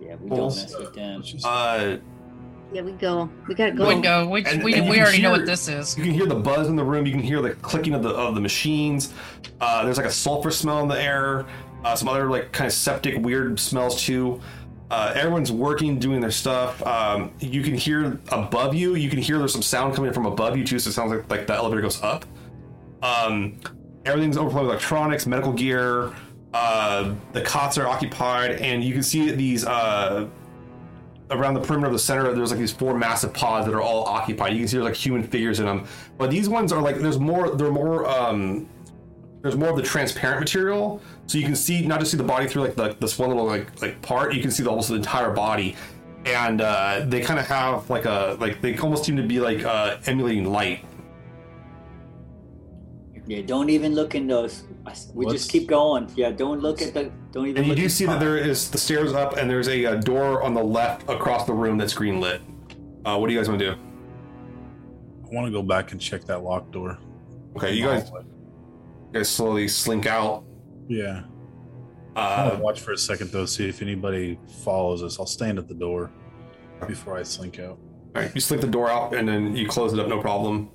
yeah, 0.00 0.14
we 0.20 0.30
well, 0.30 0.48
don't 0.48 0.56
mess 0.56 0.78
with 0.78 0.94
them. 0.94 1.22
Uh, 1.44 1.96
Yeah, 2.72 2.82
we 2.82 2.92
go. 2.92 3.28
We 3.48 3.54
gotta 3.54 3.72
go. 3.72 3.88
We 3.88 4.00
go. 4.00 4.28
We, 4.28 4.44
And- 4.44 4.62
we, 4.62 4.74
and 4.74 4.88
we 4.88 4.96
can 4.96 5.02
already 5.04 5.20
know 5.22 5.30
what 5.32 5.44
this 5.46 5.68
is. 5.68 5.98
you 5.98 6.04
can 6.04 6.12
hear 6.14 6.26
the 6.26 6.34
buzz 6.36 6.68
in 6.68 6.76
the 6.76 6.84
room. 6.84 7.04
You 7.06 7.12
can 7.12 7.22
hear 7.22 7.42
the 7.42 7.54
clicking 7.54 7.92
of 7.94 8.02
the 8.02 8.10
of 8.10 8.34
the 8.34 8.40
machines. 8.40 9.12
Uh, 9.60 9.84
there's 9.84 9.96
like 9.96 10.06
a 10.06 10.10
sulfur 10.10 10.50
smell 10.50 10.80
in 10.82 10.88
the 10.88 11.00
air. 11.00 11.44
Uh, 11.84 11.94
some 11.96 12.08
other 12.08 12.30
like 12.30 12.52
kind 12.52 12.66
of 12.66 12.72
septic 12.72 13.22
weird 13.24 13.58
smells 13.58 14.02
too. 14.02 14.40
Uh, 14.90 15.12
everyone's 15.14 15.52
working, 15.52 15.98
doing 15.98 16.20
their 16.20 16.30
stuff. 16.30 16.82
Um, 16.86 17.32
you 17.40 17.62
can 17.62 17.74
hear 17.74 18.18
above 18.32 18.74
you. 18.74 18.94
You 18.94 19.10
can 19.10 19.18
hear 19.18 19.38
there's 19.38 19.52
some 19.52 19.62
sound 19.62 19.94
coming 19.94 20.12
from 20.12 20.24
above 20.26 20.56
you 20.56 20.64
too. 20.64 20.78
So 20.78 20.88
it 20.88 20.92
sounds 20.92 21.10
like 21.12 21.28
like 21.30 21.46
the 21.46 21.54
elevator 21.54 21.82
goes 21.82 22.00
up. 22.02 22.24
Um, 23.02 23.58
everything's 24.04 24.36
overflowing 24.36 24.66
with 24.66 24.72
electronics, 24.74 25.26
medical 25.26 25.52
gear. 25.52 26.12
Uh, 26.54 27.14
the 27.32 27.42
cots 27.42 27.76
are 27.76 27.86
occupied, 27.86 28.52
and 28.52 28.82
you 28.82 28.92
can 28.92 29.02
see 29.02 29.30
these 29.30 29.66
uh, 29.66 30.26
around 31.30 31.54
the 31.54 31.60
perimeter 31.60 31.88
of 31.88 31.92
the 31.92 31.98
center. 31.98 32.32
There's 32.32 32.50
like 32.50 32.60
these 32.60 32.72
four 32.72 32.96
massive 32.96 33.34
pods 33.34 33.66
that 33.66 33.74
are 33.74 33.82
all 33.82 34.04
occupied. 34.04 34.52
You 34.54 34.60
can 34.60 34.68
see 34.68 34.76
there's 34.78 34.86
like 34.86 34.96
human 34.96 35.22
figures 35.22 35.60
in 35.60 35.66
them, 35.66 35.86
but 36.16 36.30
these 36.30 36.48
ones 36.48 36.72
are 36.72 36.80
like 36.80 36.96
there's 36.96 37.18
more. 37.18 37.54
They're 37.54 37.70
more. 37.70 38.08
Um, 38.08 38.68
there's 39.42 39.56
more 39.56 39.70
of 39.70 39.76
the 39.76 39.82
transparent 39.82 40.40
material, 40.40 41.00
so 41.26 41.38
you 41.38 41.44
can 41.44 41.54
see 41.54 41.86
not 41.86 42.00
just 42.00 42.10
see 42.10 42.16
the 42.16 42.24
body 42.24 42.48
through 42.48 42.62
like 42.62 42.74
the, 42.74 42.96
this 42.98 43.18
one 43.18 43.28
little 43.28 43.44
like 43.44 43.80
like 43.80 44.00
part. 44.02 44.34
You 44.34 44.42
can 44.42 44.50
see 44.50 44.62
the, 44.62 44.70
almost 44.70 44.88
the 44.88 44.96
entire 44.96 45.30
body, 45.30 45.76
and 46.24 46.60
uh, 46.60 47.04
they 47.06 47.20
kind 47.20 47.38
of 47.38 47.46
have 47.46 47.88
like 47.90 48.04
a 48.04 48.36
like 48.40 48.60
they 48.60 48.76
almost 48.78 49.04
seem 49.04 49.16
to 49.16 49.22
be 49.22 49.38
like 49.38 49.64
uh, 49.64 49.98
emulating 50.06 50.50
light. 50.50 50.84
Yeah, 53.28 53.42
don't 53.42 53.68
even 53.68 53.94
look 53.94 54.14
in 54.14 54.26
those. 54.26 54.64
I- 54.86 54.94
We 55.14 55.26
What's- 55.26 55.40
just 55.40 55.50
keep 55.52 55.68
going. 55.68 56.08
Yeah, 56.16 56.30
don't 56.30 56.60
look 56.60 56.80
at 56.80 56.94
the. 56.94 57.10
Don't 57.30 57.46
even. 57.46 57.58
And 57.58 57.66
you 57.66 57.72
look 57.74 57.78
do 57.82 57.88
see 57.90 58.06
that 58.06 58.20
there 58.20 58.38
is 58.38 58.70
the 58.70 58.78
stairs 58.78 59.12
up, 59.12 59.36
and 59.36 59.48
there's 59.50 59.68
a, 59.68 59.84
uh 59.84 59.94
door 59.96 60.42
on 60.42 60.54
the 60.54 60.62
left 60.64 61.08
across 61.10 61.44
the 61.46 61.52
room 61.52 61.76
that's 61.76 61.92
green 61.92 62.20
lit. 62.20 62.40
Uh, 63.04 63.18
what 63.18 63.26
do 63.28 63.34
you 63.34 63.38
guys 63.38 63.48
want 63.48 63.60
to 63.60 63.74
do? 63.74 63.80
I 65.30 65.34
want 65.34 65.46
to 65.46 65.52
go 65.52 65.62
back 65.62 65.92
and 65.92 66.00
check 66.00 66.24
that 66.24 66.42
locked 66.42 66.72
door. 66.72 66.98
Okay, 67.56 67.74
you 67.74 67.84
guys, 67.84 68.10
you 68.10 68.24
guys 69.12 69.28
slowly 69.28 69.68
slink 69.68 70.06
out. 70.06 70.44
Yeah. 70.88 71.24
I'll 72.16 72.52
Uh, 72.56 72.58
watch 72.60 72.80
for 72.80 72.92
a 72.92 72.98
second 72.98 73.30
though, 73.30 73.44
see 73.44 73.68
if 73.68 73.82
anybody 73.82 74.38
follows 74.64 75.02
us. 75.02 75.20
I'll 75.20 75.26
stand 75.26 75.58
at 75.58 75.68
the 75.68 75.74
door 75.74 76.10
before 76.86 77.16
I 77.18 77.22
slink 77.24 77.58
out. 77.60 77.78
all 78.16 78.22
right, 78.22 78.34
you 78.34 78.40
slink 78.40 78.62
the 78.62 78.68
door 78.68 78.88
out, 78.90 79.14
and 79.14 79.28
then 79.28 79.54
you 79.54 79.68
close 79.68 79.92
it 79.92 79.98
up, 80.00 80.08
no 80.08 80.18
problem. 80.20 80.70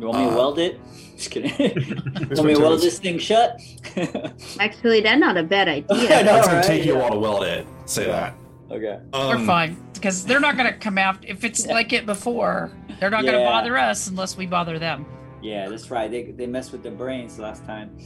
You 0.00 0.06
want 0.08 0.18
me 0.18 0.24
to 0.26 0.30
uh, 0.32 0.36
weld 0.36 0.58
it? 0.58 0.80
Just 1.16 1.30
kidding. 1.30 1.50
This 2.28 2.38
want 2.38 2.48
me 2.48 2.54
to 2.54 2.60
weld 2.60 2.80
this 2.80 2.98
thing 2.98 3.18
shut? 3.18 3.60
Actually, 4.60 5.00
that's 5.00 5.20
not 5.20 5.36
a 5.36 5.42
bad 5.42 5.68
I 5.68 5.72
idea. 5.76 6.24
know. 6.24 6.36
It's 6.38 6.48
gonna 6.48 6.62
take 6.62 6.84
you 6.84 6.94
a 6.94 6.98
while 6.98 7.10
to 7.12 7.18
weld 7.18 7.44
it. 7.44 7.66
Say 7.86 8.06
that. 8.06 8.34
okay. 8.70 8.98
We're 9.12 9.36
Um, 9.36 9.46
fine 9.46 9.76
because 9.92 10.24
they're 10.26 10.40
not 10.40 10.56
going 10.56 10.70
to 10.70 10.78
come 10.78 10.98
after. 10.98 11.26
If 11.28 11.44
it's 11.44 11.66
like 11.66 11.92
it 11.92 12.04
before, 12.06 12.70
they're 13.00 13.10
not 13.10 13.22
going 13.22 13.38
to 13.38 13.44
bother 13.44 13.78
us 13.78 14.08
unless 14.08 14.36
we 14.36 14.44
bother 14.46 14.78
them. 14.78 15.06
Yeah, 15.42 15.68
that's 15.68 15.90
right. 15.90 16.10
They 16.10 16.24
they 16.32 16.46
messed 16.46 16.72
with 16.72 16.82
their 16.82 16.92
brains 16.92 17.38
last 17.38 17.64
time. 17.64 17.96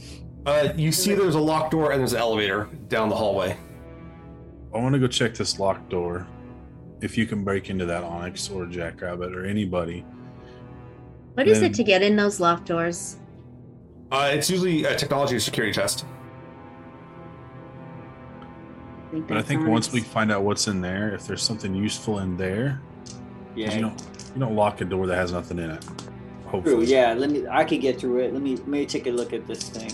Uh, 0.45 0.69
you 0.77 0.91
see, 0.91 1.15
there's 1.15 1.35
a 1.35 1.39
locked 1.39 1.71
door 1.71 1.91
and 1.91 1.99
there's 1.99 2.13
an 2.13 2.19
elevator 2.19 2.69
down 2.87 3.09
the 3.09 3.15
hallway. 3.15 3.57
I 4.73 4.77
want 4.77 4.93
to 4.93 4.99
go 4.99 5.07
check 5.07 5.33
this 5.33 5.59
locked 5.59 5.89
door. 5.89 6.27
If 7.01 7.17
you 7.17 7.25
can 7.25 7.43
break 7.43 7.69
into 7.69 7.85
that 7.85 8.03
Onyx 8.03 8.49
or 8.49 8.65
Jackrabbit 8.65 9.33
or 9.35 9.45
anybody. 9.45 10.05
What 11.35 11.47
is 11.47 11.61
Then- 11.61 11.71
it 11.71 11.75
to 11.75 11.83
get 11.83 12.01
in 12.01 12.15
those 12.15 12.39
locked 12.39 12.65
doors? 12.67 13.17
Uh, 14.11 14.29
it's 14.33 14.49
usually 14.49 14.83
a 14.85 14.95
technology 14.95 15.35
or 15.35 15.39
security 15.39 15.73
test. 15.73 16.05
think 19.11 19.27
But 19.27 19.37
I 19.37 19.41
think 19.41 19.67
once 19.67 19.91
we 19.91 20.01
find 20.01 20.31
out 20.31 20.43
what's 20.43 20.67
in 20.67 20.81
there, 20.81 21.13
if 21.13 21.25
there's 21.27 21.41
something 21.41 21.73
useful 21.73 22.19
in 22.19 22.37
there, 22.37 22.81
Yeah. 23.55 23.73
you 23.73 23.81
don't 23.81 24.01
you 24.35 24.39
don't 24.39 24.55
lock 24.55 24.81
a 24.81 24.85
door 24.85 25.07
that 25.07 25.15
has 25.15 25.31
nothing 25.31 25.57
in 25.57 25.71
it. 25.71 25.85
True. 26.63 26.81
Yeah. 26.81 27.13
Let 27.13 27.29
me. 27.31 27.45
I 27.49 27.63
could 27.63 27.81
get 27.81 27.99
through 27.99 28.19
it. 28.19 28.33
Let 28.33 28.41
me. 28.41 28.55
Let 28.57 28.67
me 28.67 28.85
take 28.85 29.07
a 29.07 29.11
look 29.11 29.33
at 29.33 29.47
this 29.47 29.63
thing. 29.69 29.91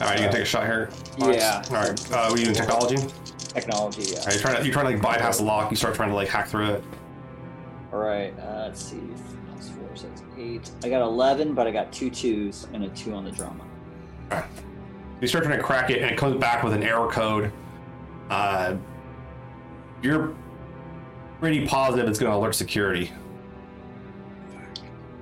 All 0.00 0.08
right, 0.08 0.18
you 0.18 0.24
gonna 0.24 0.32
take 0.32 0.42
a 0.42 0.46
shot 0.46 0.66
here? 0.66 0.88
Yeah. 1.18 1.62
All 1.70 1.76
right. 1.76 2.12
Uh, 2.12 2.26
what 2.28 2.32
are 2.32 2.38
you 2.38 2.44
doing 2.44 2.56
technology? 2.56 2.96
Technology. 3.48 4.02
Yeah. 4.12 4.18
right, 4.24 4.32
you're 4.32 4.40
trying 4.42 4.56
to 4.56 4.66
you 4.66 4.72
trying 4.72 4.86
to 4.86 4.92
like 4.92 5.02
bypass 5.02 5.38
the 5.38 5.44
lock. 5.44 5.70
You 5.70 5.76
start 5.76 5.94
trying 5.94 6.08
to 6.10 6.14
like 6.14 6.28
hack 6.28 6.48
through 6.48 6.66
it. 6.70 6.84
All 7.92 8.00
right. 8.00 8.34
Uh, 8.38 8.64
let's 8.66 8.82
see. 8.82 9.00
Eight. 10.38 10.70
I 10.84 10.88
got 10.88 11.02
eleven, 11.02 11.54
but 11.54 11.66
I 11.66 11.70
got 11.70 11.92
two 11.92 12.10
twos 12.10 12.66
and 12.72 12.84
a 12.84 12.88
two 12.90 13.12
on 13.14 13.24
the 13.24 13.30
drama. 13.30 13.64
You 15.20 15.28
start 15.28 15.44
trying 15.44 15.58
to 15.58 15.62
crack 15.64 15.90
it, 15.90 16.02
and 16.02 16.10
it 16.10 16.18
comes 16.18 16.36
back 16.40 16.62
with 16.62 16.72
an 16.72 16.82
error 16.82 17.08
code. 17.08 17.52
Uh, 18.30 18.76
you're 20.02 20.34
pretty 21.40 21.66
positive 21.66 22.08
it's 22.08 22.18
gonna 22.18 22.36
alert 22.36 22.54
security. 22.54 23.10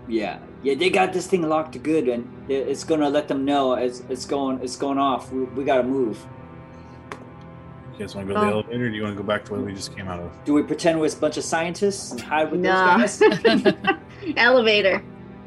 Yeah. 0.08 0.38
Yeah. 0.62 0.74
They 0.74 0.90
got 0.90 1.12
this 1.12 1.26
thing 1.26 1.42
locked 1.48 1.80
good, 1.82 2.08
and 2.08 2.28
it's 2.50 2.84
gonna 2.84 3.08
let 3.08 3.28
them 3.28 3.44
know 3.44 3.74
it's 3.74 4.00
it's 4.08 4.26
going 4.26 4.60
it's 4.62 4.76
going 4.76 4.98
off. 4.98 5.32
We, 5.32 5.44
we 5.44 5.64
gotta 5.64 5.82
move. 5.84 6.24
You 7.92 7.98
guys 8.06 8.14
want 8.14 8.26
to 8.28 8.34
go 8.34 8.40
to 8.40 8.46
the 8.46 8.52
Oh. 8.52 8.58
elevator 8.60 8.86
or 8.86 8.88
do 8.88 8.96
you 8.96 9.02
want 9.02 9.14
to 9.16 9.22
go 9.22 9.26
back 9.26 9.44
to 9.44 9.52
where 9.52 9.60
we 9.60 9.74
just 9.74 9.94
came 9.94 10.08
out 10.08 10.18
of? 10.18 10.32
Do 10.46 10.54
we 10.54 10.62
pretend 10.62 10.98
we're 10.98 11.12
a 11.12 11.16
bunch 11.16 11.36
of 11.36 11.44
scientists 11.44 12.10
and 12.10 12.20
hide 12.22 12.50
with 12.50 12.60
No. 12.60 12.96
those 12.98 13.18
guys? 13.18 13.74
Elevator. 14.36 15.02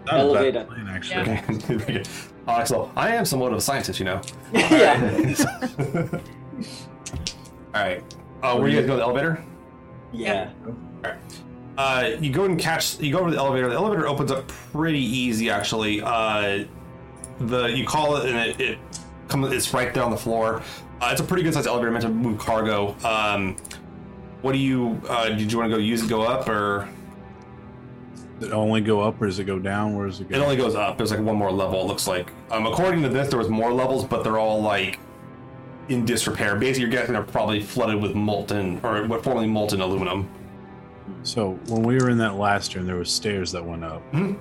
Not 0.05 0.13
a 0.13 0.17
bad 0.17 0.19
Elevator. 0.19 0.63
plan, 0.65 0.87
actually. 0.87 1.93
Yeah. 1.95 2.03
Okay. 2.47 2.65
so 2.65 2.91
I 2.95 3.15
am 3.15 3.25
somewhat 3.25 3.51
of 3.53 3.57
a 3.57 3.61
scientist, 3.61 3.97
you 3.97 4.05
know. 4.05 4.21
yeah. 4.53 5.33
All 7.73 7.81
right. 7.81 8.03
Uh, 8.43 8.57
where 8.57 8.69
do 8.69 8.75
you 8.75 8.81
guys 8.81 8.85
go? 8.87 8.93
To 8.93 8.97
the 8.97 9.01
elevator? 9.01 9.43
Yeah. 10.13 10.51
All 10.67 10.75
right. 11.03 11.15
Uh, 11.77 12.11
you 12.19 12.31
go 12.31 12.43
and 12.45 12.59
catch. 12.59 12.99
You 12.99 13.11
go 13.11 13.19
over 13.19 13.31
the 13.31 13.37
elevator. 13.37 13.67
The 13.69 13.75
elevator 13.75 14.07
opens 14.07 14.31
up 14.31 14.47
pretty 14.47 14.99
easy, 14.99 15.49
actually. 15.49 16.01
Uh, 16.03 16.65
the 17.39 17.65
you 17.65 17.85
call 17.85 18.17
it 18.17 18.29
and 18.29 18.37
it, 18.37 18.61
it 18.61 18.77
comes. 19.27 19.51
It's 19.51 19.73
right 19.73 19.91
there 19.93 20.03
on 20.03 20.11
the 20.11 20.17
floor. 20.17 20.61
Uh, 21.01 21.09
it's 21.11 21.21
a 21.21 21.23
pretty 21.23 21.41
good 21.43 21.53
sized 21.53 21.67
elevator 21.67 21.91
meant 21.91 22.03
to 22.03 22.09
move 22.09 22.37
cargo. 22.37 22.95
Um, 23.03 23.57
what 24.41 24.51
do 24.53 24.59
you? 24.59 25.01
Uh, 25.09 25.29
did 25.29 25.51
you 25.51 25.57
want 25.57 25.69
to 25.71 25.75
go 25.75 25.81
use 25.81 26.03
it, 26.03 26.09
go 26.09 26.21
up, 26.21 26.47
or 26.47 26.87
Does 28.39 28.49
it 28.49 28.53
only 28.53 28.81
go 28.81 29.01
up 29.01 29.21
or 29.21 29.27
does 29.27 29.39
it 29.39 29.45
go 29.45 29.59
down? 29.59 29.95
Where 29.95 30.07
does 30.07 30.19
it 30.19 30.29
go? 30.29 30.35
it 30.35 30.39
only 30.41 30.57
goes 30.57 30.75
up? 30.75 30.97
There's 30.97 31.11
like 31.11 31.21
one 31.21 31.37
more 31.37 31.51
level. 31.51 31.81
It 31.81 31.85
looks 31.85 32.07
like. 32.07 32.31
Um, 32.51 32.65
according 32.65 33.01
to 33.03 33.09
this, 33.09 33.29
there 33.29 33.39
was 33.39 33.49
more 33.49 33.71
levels, 33.73 34.03
but 34.03 34.23
they're 34.23 34.37
all 34.39 34.61
like 34.61 34.99
in 35.87 36.05
disrepair. 36.05 36.55
Basically, 36.55 36.81
you're 36.81 36.89
guessing 36.91 37.13
they're 37.13 37.23
probably 37.23 37.61
flooded 37.61 38.01
with 38.01 38.13
molten 38.15 38.79
or 38.83 39.05
what 39.07 39.23
formerly 39.23 39.47
molten 39.47 39.79
aluminum. 39.81 40.27
So 41.23 41.51
when 41.67 41.83
we 41.83 41.95
were 41.95 42.09
in 42.09 42.17
that 42.17 42.35
last 42.35 42.75
room, 42.75 42.85
there 42.87 42.95
was 42.97 43.11
stairs 43.11 43.51
that 43.51 43.63
went 43.63 43.83
up, 43.83 44.01
Mhm. 44.11 44.35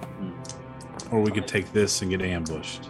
or 1.12 1.20
we 1.20 1.30
could 1.30 1.46
take 1.46 1.70
this 1.72 2.00
and 2.02 2.10
get 2.10 2.22
ambushed. 2.22 2.88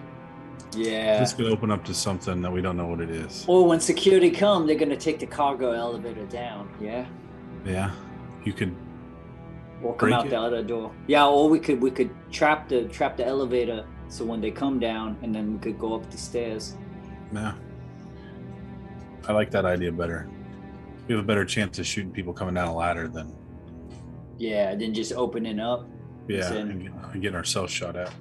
Yeah. 0.76 1.20
This 1.20 1.32
could 1.32 1.47
open 1.47 1.70
up 1.70 1.85
to 1.85 1.94
something 1.94 2.40
that 2.43 2.52
we 2.52 2.60
don't 2.60 2.76
know 2.76 2.86
what 2.86 3.01
it 3.01 3.10
is. 3.10 3.44
Or 3.47 3.66
when 3.66 3.78
security 3.81 4.31
come, 4.31 4.66
they're 4.66 4.76
gonna 4.78 4.97
take 4.97 5.18
the 5.20 5.26
cargo 5.26 5.72
elevator 5.72 6.24
down. 6.26 6.68
Yeah. 6.81 7.05
Yeah, 7.66 7.90
you 8.44 8.52
could. 8.52 8.74
Or 9.85 9.94
come 9.94 10.09
Break 10.09 10.15
out 10.19 10.27
it? 10.27 10.31
the 10.31 10.40
other 10.40 10.62
door. 10.62 10.90
Yeah. 11.06 11.27
Or 11.27 11.48
we 11.48 11.59
could 11.61 11.81
we 11.81 11.90
could 11.90 12.11
trap 12.32 12.69
the 12.69 12.85
trap 12.89 13.16
the 13.16 13.27
elevator 13.27 13.85
so 14.09 14.24
when 14.24 14.40
they 14.40 14.51
come 14.51 14.78
down, 14.81 15.16
and 15.23 15.35
then 15.35 15.52
we 15.52 15.59
could 15.59 15.78
go 15.78 15.94
up 15.94 16.11
the 16.11 16.16
stairs. 16.16 16.77
Yeah, 17.32 17.52
I 19.28 19.32
like 19.32 19.51
that 19.51 19.65
idea 19.65 19.93
better. 19.93 20.28
We 21.06 21.15
have 21.15 21.23
a 21.23 21.27
better 21.27 21.44
chance 21.44 21.78
of 21.78 21.86
shooting 21.86 22.11
people 22.12 22.32
coming 22.32 22.55
down 22.55 22.69
a 22.69 22.74
ladder 22.74 23.09
than 23.09 23.35
Yeah. 24.39 24.74
Then 24.74 24.94
just 24.94 25.12
opening 25.12 25.61
up. 25.61 25.86
yeah, 26.28 26.52
and, 26.52 26.89
and 27.12 27.23
getting 27.23 27.36
ourselves 27.36 27.73
shot 27.73 27.97
at. 27.97 28.12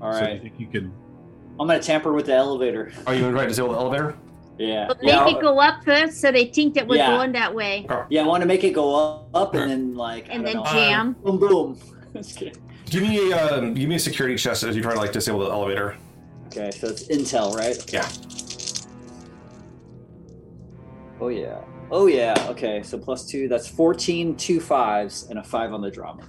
All 0.00 0.12
so 0.12 0.20
right. 0.20 0.34
you 0.34 0.40
think 0.40 0.54
you 0.60 0.66
could? 0.68 0.92
I'm 1.58 1.66
gonna 1.66 1.80
tamper 1.80 2.12
with 2.12 2.26
the 2.26 2.34
elevator. 2.34 2.92
Are 3.06 3.14
you 3.14 3.28
ready 3.30 3.46
to 3.46 3.48
disable 3.48 3.72
the 3.72 3.78
elevator? 3.78 4.16
Yeah. 4.62 4.86
But 4.88 4.98
yeah. 5.02 5.24
make 5.24 5.36
it 5.36 5.40
go 5.40 5.58
up 5.58 5.84
first 5.84 6.20
so 6.20 6.30
they 6.30 6.46
think 6.46 6.74
that 6.74 6.86
we're 6.86 6.96
Yeah. 6.96 7.16
going 7.16 7.32
that 7.32 7.52
way. 7.54 7.86
Yeah. 8.10 8.22
I 8.22 8.26
want 8.26 8.42
to 8.42 8.46
make 8.46 8.62
it 8.64 8.70
go 8.74 8.94
up, 8.94 9.28
up 9.34 9.54
and 9.54 9.70
then 9.70 9.94
like 9.96 10.26
And 10.30 10.42
I 10.42 10.44
then 10.44 10.54
don't 10.56 10.64
know, 10.64 10.72
jam. 10.72 11.12
boom 11.24 11.38
boom. 11.38 11.78
Just 12.16 12.36
kidding. 12.36 12.54
Give 12.86 13.02
me 13.02 13.32
a 13.32 13.54
um, 13.58 13.74
give 13.74 13.88
me 13.88 13.96
a 13.96 13.98
security 13.98 14.36
chest 14.36 14.62
as 14.62 14.76
you 14.76 14.82
try 14.82 14.92
to 14.94 14.98
like 15.00 15.12
disable 15.12 15.40
the 15.40 15.50
elevator. 15.50 15.96
Okay, 16.46 16.70
so 16.70 16.86
it's 16.88 17.08
intel, 17.08 17.54
right? 17.56 17.76
Yeah. 17.92 18.06
Oh 21.20 21.28
yeah. 21.28 21.60
Oh 21.90 22.06
yeah. 22.06 22.34
Okay, 22.50 22.82
so 22.82 22.98
plus 22.98 23.26
two. 23.26 23.48
That's 23.48 23.66
14 23.68 24.36
two 24.36 24.60
fives 24.60 25.26
and 25.30 25.38
a 25.38 25.42
five 25.42 25.72
on 25.72 25.80
the 25.80 25.90
drama. 25.90 26.28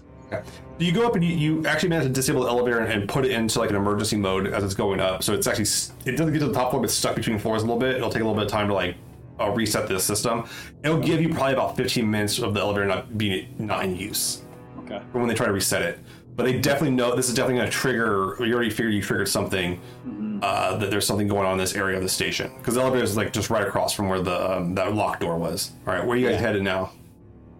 You 0.80 0.92
go 0.92 1.06
up 1.06 1.16
and 1.16 1.24
you, 1.24 1.36
you 1.36 1.66
actually 1.68 1.90
manage 1.90 2.06
to 2.08 2.10
disable 2.14 2.44
the 2.44 2.50
elevator 2.50 2.80
and, 2.80 2.92
and 2.92 3.08
put 3.10 3.26
it 3.26 3.32
into 3.32 3.60
like 3.60 3.70
an 3.70 3.76
emergency 3.76 4.18
mode 4.18 4.48
as 4.48 4.64
it's 4.64 4.74
going 4.74 5.00
up. 5.00 5.24
So 5.24 5.34
it's 5.34 5.48
actually 5.48 5.66
it 6.12 6.18
doesn't 6.18 6.34
get 6.34 6.40
to 6.40 6.48
the 6.48 6.54
top 6.54 6.72
floor, 6.72 6.82
but 6.82 6.86
it's 6.86 6.94
stuck 6.96 7.16
between 7.16 7.38
floors 7.40 7.62
a 7.62 7.66
little 7.66 7.80
bit. 7.80 7.96
It'll 7.96 8.10
take 8.10 8.22
a 8.22 8.26
little 8.26 8.36
bit 8.36 8.46
of 8.46 8.52
time 8.52 8.68
to 8.68 8.74
like 8.74 8.96
uh, 9.40 9.50
reset 9.52 9.88
the 9.88 10.00
system. 10.00 10.46
It'll 10.84 11.00
give 11.00 11.22
you 11.22 11.30
probably 11.30 11.54
about 11.54 11.78
15 11.78 12.10
minutes 12.10 12.40
of 12.40 12.54
the 12.54 12.60
elevator 12.60 12.86
not 12.86 13.18
being 13.18 13.54
not 13.60 13.84
in 13.86 13.96
use 13.96 14.42
Okay. 14.80 15.00
when 15.14 15.28
they 15.28 15.34
try 15.36 15.46
to 15.46 15.54
reset 15.54 15.82
it. 15.82 16.00
But 16.36 16.46
they 16.46 16.60
definitely 16.60 16.96
know 16.96 17.16
this 17.16 17.30
is 17.30 17.36
definitely 17.36 17.60
going 17.60 17.70
to 17.70 17.78
trigger. 17.78 18.36
You 18.44 18.56
already 18.56 18.72
figured 18.72 18.96
you 18.96 19.02
triggered 19.04 19.28
something 19.30 19.80
Mhm. 20.08 20.40
uh, 20.42 20.78
that 20.78 20.90
there's 20.90 21.06
something 21.06 21.28
going 21.28 21.46
on 21.46 21.54
in 21.54 21.58
this 21.60 21.76
area 21.76 21.96
of 21.96 22.02
the 22.04 22.10
station 22.10 22.52
because 22.58 22.74
the 22.74 22.82
elevator 22.82 23.04
is 23.04 23.16
like 23.16 23.32
just 23.32 23.52
right 23.52 23.66
across 23.68 23.94
from 23.94 24.10
where 24.10 24.20
the 24.20 24.52
um, 24.58 24.74
that 24.74 24.96
locked 24.96 25.22
door 25.22 25.38
was. 25.38 25.72
All 25.86 25.94
right, 25.94 26.04
where 26.04 26.16
are 26.18 26.20
you 26.20 26.26
guys 26.28 26.34
Yeah. 26.42 26.48
headed 26.48 26.64
now? 26.64 26.92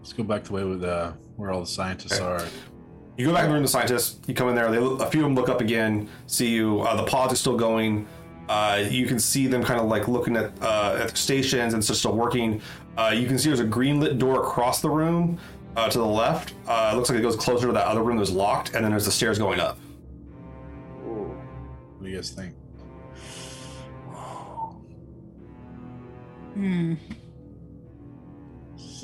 Let's 0.00 0.12
go 0.12 0.24
back 0.24 0.42
the 0.44 0.52
way 0.52 0.64
with 0.64 0.82
uh, 0.82 1.12
where 1.36 1.50
all 1.50 1.60
the 1.60 1.66
scientists 1.66 2.14
Okay. 2.20 2.24
are. 2.24 2.46
You 3.16 3.26
go 3.26 3.32
back 3.32 3.44
in 3.44 3.50
the 3.50 3.54
room, 3.54 3.62
the 3.62 3.68
scientists. 3.68 4.18
You 4.26 4.34
come 4.34 4.48
in 4.48 4.54
there. 4.56 4.70
They, 4.70 4.78
a 4.78 5.06
few 5.10 5.20
of 5.20 5.24
them 5.26 5.34
look 5.34 5.48
up 5.48 5.60
again, 5.60 6.08
see 6.26 6.48
you. 6.48 6.80
Uh, 6.80 6.96
the 6.96 7.04
pods 7.04 7.32
are 7.32 7.36
still 7.36 7.56
going. 7.56 8.06
Uh, 8.48 8.84
you 8.90 9.06
can 9.06 9.18
see 9.18 9.46
them 9.46 9.62
kind 9.62 9.80
of 9.80 9.86
like 9.86 10.06
looking 10.08 10.36
at 10.36 10.52
uh, 10.60 10.98
at 11.00 11.08
the 11.10 11.16
stations 11.16 11.72
and 11.74 11.80
it's 11.80 11.86
just 11.86 12.00
still 12.00 12.14
working. 12.14 12.60
Uh, 12.98 13.14
you 13.16 13.26
can 13.26 13.38
see 13.38 13.48
there's 13.48 13.60
a 13.60 13.64
green 13.64 14.00
lit 14.00 14.18
door 14.18 14.40
across 14.42 14.80
the 14.82 14.90
room 14.90 15.38
uh, 15.76 15.88
to 15.88 15.98
the 15.98 16.04
left. 16.04 16.54
Uh, 16.66 16.90
it 16.92 16.96
looks 16.96 17.08
like 17.08 17.18
it 17.18 17.22
goes 17.22 17.36
closer 17.36 17.66
to 17.68 17.72
that 17.72 17.86
other 17.86 18.02
room 18.02 18.18
that's 18.18 18.30
locked, 18.30 18.74
and 18.74 18.84
then 18.84 18.90
there's 18.90 19.04
the 19.06 19.10
stairs 19.10 19.38
going 19.38 19.60
up. 19.60 19.78
Ooh. 21.06 21.34
What 21.98 22.04
do 22.04 22.10
you 22.10 22.16
guys 22.16 22.30
think? 22.30 22.54
Hmm. 26.54 26.94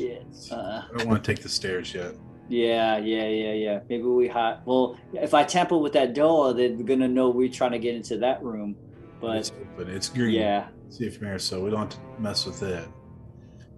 Shit. 0.01 0.27
Uh, 0.51 0.83
I 0.93 0.99
don't 0.99 1.09
want 1.09 1.23
to 1.25 1.35
take 1.35 1.43
the 1.43 1.49
stairs 1.49 1.93
yet. 1.95 2.15
yeah, 2.49 2.99
yeah, 2.99 3.29
yeah, 3.29 3.53
yeah. 3.53 3.81
Maybe 3.89 4.03
we 4.05 4.29
hot. 4.29 4.63
Well, 4.67 4.97
if 5.13 5.35
I 5.35 5.45
tamper 5.45 5.77
with 5.77 5.93
that 5.93 6.15
door, 6.15 6.53
they're 6.55 6.71
gonna 6.71 7.09
know 7.09 7.31
we're 7.31 7.49
trying 7.51 7.73
to 7.73 7.79
get 7.79 7.95
into 7.95 8.17
that 8.19 8.43
room. 8.43 8.77
It's 9.23 9.51
But 9.51 9.57
open. 9.83 9.95
It's 9.95 10.09
green. 10.09 10.31
yeah, 10.35 10.69
See 10.89 11.09
from 11.11 11.27
here, 11.27 11.39
so 11.39 11.63
we 11.63 11.71
don't 11.71 11.81
have 11.81 11.91
to 11.91 12.21
mess 12.21 12.47
with 12.47 12.63
it. 12.63 12.89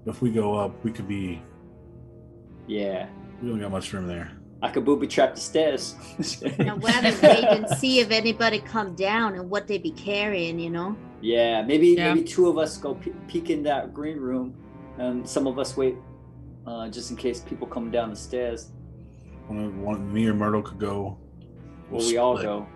If 0.07 0.23
we 0.23 0.31
go 0.31 0.55
up, 0.55 0.83
we 0.85 0.91
could 0.93 1.09
be. 1.09 1.43
yeah. 2.67 3.09
We 3.43 3.49
don't 3.49 3.61
got 3.61 3.73
much 3.73 3.93
room 3.93 4.07
there. 4.07 4.31
I 4.63 4.71
could 4.71 4.85
booby 4.85 5.09
trap 5.09 5.35
the 5.35 5.41
stairs. 5.41 5.97
I'd 6.45 6.83
rather 6.83 7.11
wait 7.21 7.45
and 7.45 7.69
see 7.79 7.99
if 7.99 8.13
anybody 8.13 8.61
come 8.61 8.95
down 8.95 9.35
and 9.35 9.51
what 9.51 9.67
they 9.67 9.79
be 9.79 9.91
carrying, 9.91 10.61
you 10.61 10.71
know? 10.71 10.97
Yeah, 11.21 11.63
maybe 11.63 11.89
Yeah. 11.89 12.15
maybe 12.15 12.25
two 12.27 12.47
of 12.49 12.59
us 12.59 12.79
go 12.79 12.95
pe- 12.95 13.11
peek 13.27 13.51
in 13.51 13.65
that 13.65 13.93
green 13.93 14.19
room, 14.19 14.55
and 14.99 15.29
some 15.29 15.49
of 15.49 15.59
us 15.59 15.77
wait, 15.77 15.97
uh, 16.67 16.89
just 16.89 17.11
in 17.11 17.17
case 17.17 17.41
people 17.41 17.67
come 17.67 17.91
down 17.91 18.11
the 18.11 18.17
stairs. 18.17 18.71
One, 19.49 19.83
one, 19.83 20.13
me 20.13 20.27
or 20.27 20.35
Myrtle 20.35 20.63
could 20.63 20.79
go. 20.79 21.19
Well, 21.91 22.01
we 22.07 22.17
all 22.17 22.37
go. 22.41 22.67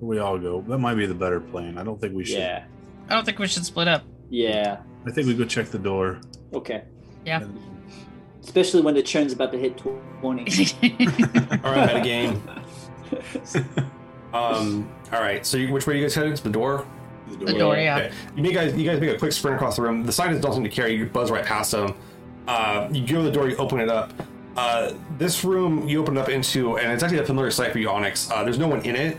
We 0.00 0.18
all 0.18 0.38
go. 0.38 0.62
That 0.62 0.78
might 0.78 0.94
be 0.94 1.06
the 1.06 1.14
better 1.14 1.40
plan. 1.40 1.78
I 1.78 1.84
don't 1.84 2.00
think 2.00 2.14
we 2.14 2.24
should. 2.24 2.38
Yeah, 2.38 2.64
I 3.08 3.14
don't 3.14 3.24
think 3.24 3.38
we 3.38 3.46
should 3.46 3.64
split 3.64 3.88
up. 3.88 4.02
yeah. 4.30 4.80
I 5.06 5.10
think 5.10 5.26
we 5.26 5.34
go 5.34 5.44
check 5.44 5.66
the 5.68 5.78
door. 5.80 6.20
Okay. 6.54 6.84
Yeah. 7.26 7.42
and- 7.42 7.58
Especially 8.40 8.80
when 8.82 8.94
the 8.94 9.02
churn's 9.02 9.32
about 9.32 9.52
to 9.52 9.58
hit 9.58 9.76
twenty. 9.76 10.42
All 11.64 11.72
right, 11.72 11.88
metagame. 11.90 12.40
Um, 14.32 14.90
all 15.12 15.20
right, 15.20 15.44
so 15.44 15.58
you, 15.58 15.70
which 15.70 15.86
way 15.86 15.92
are 15.92 15.96
you 15.98 16.02
guys 16.04 16.14
headed? 16.14 16.34
To 16.36 16.42
the 16.44 16.48
door. 16.50 16.86
the 17.28 17.52
door, 17.52 17.76
yeah. 17.76 17.96
Okay. 17.98 18.12
You 18.34 18.50
guys, 18.52 18.74
you 18.74 18.88
guys 18.90 18.98
make 18.98 19.10
a 19.14 19.18
quick 19.18 19.32
sprint 19.32 19.56
across 19.56 19.76
the 19.76 19.82
room. 19.82 20.04
The 20.06 20.12
scientists 20.12 20.40
don't 20.42 20.54
seem 20.54 20.64
to 20.64 20.70
care. 20.70 20.88
You 20.88 21.04
buzz 21.04 21.30
right 21.30 21.44
past 21.44 21.72
them. 21.72 21.94
Uh, 22.48 22.88
you 22.92 23.06
go 23.06 23.16
to 23.16 23.22
the 23.22 23.30
door. 23.30 23.48
You 23.48 23.56
open 23.56 23.80
it 23.80 23.88
up. 23.88 24.12
Uh, 24.56 24.92
this 25.18 25.44
room 25.44 25.88
you 25.88 26.00
open 26.00 26.16
it 26.16 26.20
up 26.20 26.28
into, 26.28 26.76
and 26.78 26.92
it's 26.92 27.02
actually 27.02 27.20
a 27.20 27.24
familiar 27.24 27.50
sight 27.50 27.72
for 27.72 27.78
you, 27.78 27.88
Onyx. 27.88 28.30
Uh, 28.30 28.44
there's 28.44 28.58
no 28.58 28.68
one 28.68 28.82
in 28.82 28.96
it. 28.96 29.18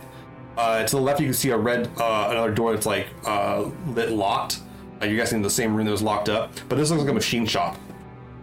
Uh, 0.58 0.84
to 0.84 0.95
the 0.95 1.02
left, 1.02 1.20
you 1.20 1.26
can 1.26 1.34
see 1.34 1.50
a 1.50 1.58
red 1.58 1.90
uh, 1.98 2.28
another 2.30 2.52
door 2.54 2.74
that's 2.74 2.86
like 2.86 3.08
uh, 3.26 3.66
lit 3.88 4.12
locked. 4.12 4.60
Uh, 5.02 5.06
you're 5.06 5.16
guessing 5.16 5.41
the 5.41 5.50
same 5.50 5.74
room 5.76 5.86
that 5.86 5.91
was 5.91 6.04
locked 6.04 6.30
up, 6.30 6.52
but 6.70 6.76
this 6.78 6.90
looks 6.91 7.02
like 7.02 7.10
a 7.10 7.14
machine 7.14 7.45
shop, 7.48 7.76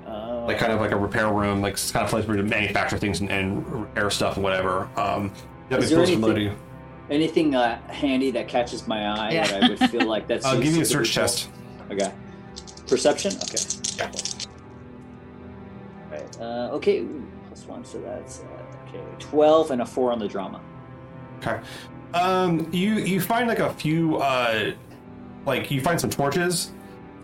Uh, 0.06 0.44
like 0.46 0.58
kind 0.58 0.72
of 0.72 0.80
like 0.80 0.90
a 0.90 0.96
repair 0.96 1.28
room, 1.32 1.62
like 1.62 1.76
kind 1.92 2.04
of 2.04 2.10
place 2.10 2.26
where 2.26 2.36
you 2.36 2.42
manufacture 2.42 2.98
things 2.98 3.20
and, 3.20 3.30
and 3.30 3.64
repair 3.68 4.10
stuff 4.10 4.34
and 4.34 4.42
whatever. 4.42 4.88
Um, 4.96 5.32
that 5.68 5.78
Is 5.78 5.84
makes 5.84 5.90
there 5.90 5.98
anything- 6.00 6.14
familiar 6.20 6.34
to 6.34 6.42
you. 6.42 6.56
anything 7.10 7.54
uh, 7.54 7.80
handy 7.86 8.32
that 8.32 8.48
catches 8.48 8.88
my 8.88 9.06
eye 9.06 9.30
Yeah. 9.30 9.46
that 9.46 9.62
I 9.64 9.68
would 9.68 9.78
feel 9.90 10.06
like 10.08 10.26
that's. 10.26 10.44
Uh, 10.44 10.56
give 10.56 10.74
me 10.74 10.80
a 10.80 10.84
search 10.84 11.14
cool? 11.14 11.22
test. 11.22 11.48
Okay. 11.92 12.10
Perception. 12.88 13.32
Okay. 13.44 13.62
Yeah. 13.96 14.10
Uh, 16.38 16.70
okay. 16.72 16.98
Ooh, 17.00 17.26
plus 17.48 17.66
one, 17.66 17.84
so 17.84 17.98
that's 18.00 18.40
uh, 18.40 18.88
okay. 18.88 19.02
Twelve 19.18 19.70
and 19.70 19.82
a 19.82 19.86
four 19.86 20.12
on 20.12 20.18
the 20.18 20.28
drama. 20.28 20.60
Okay. 21.38 21.60
Um, 22.14 22.68
you 22.72 22.94
you 22.94 23.20
find 23.20 23.48
like 23.48 23.58
a 23.60 23.72
few 23.72 24.16
uh, 24.16 24.72
like 25.46 25.70
you 25.70 25.80
find 25.80 26.00
some 26.00 26.10
torches, 26.10 26.72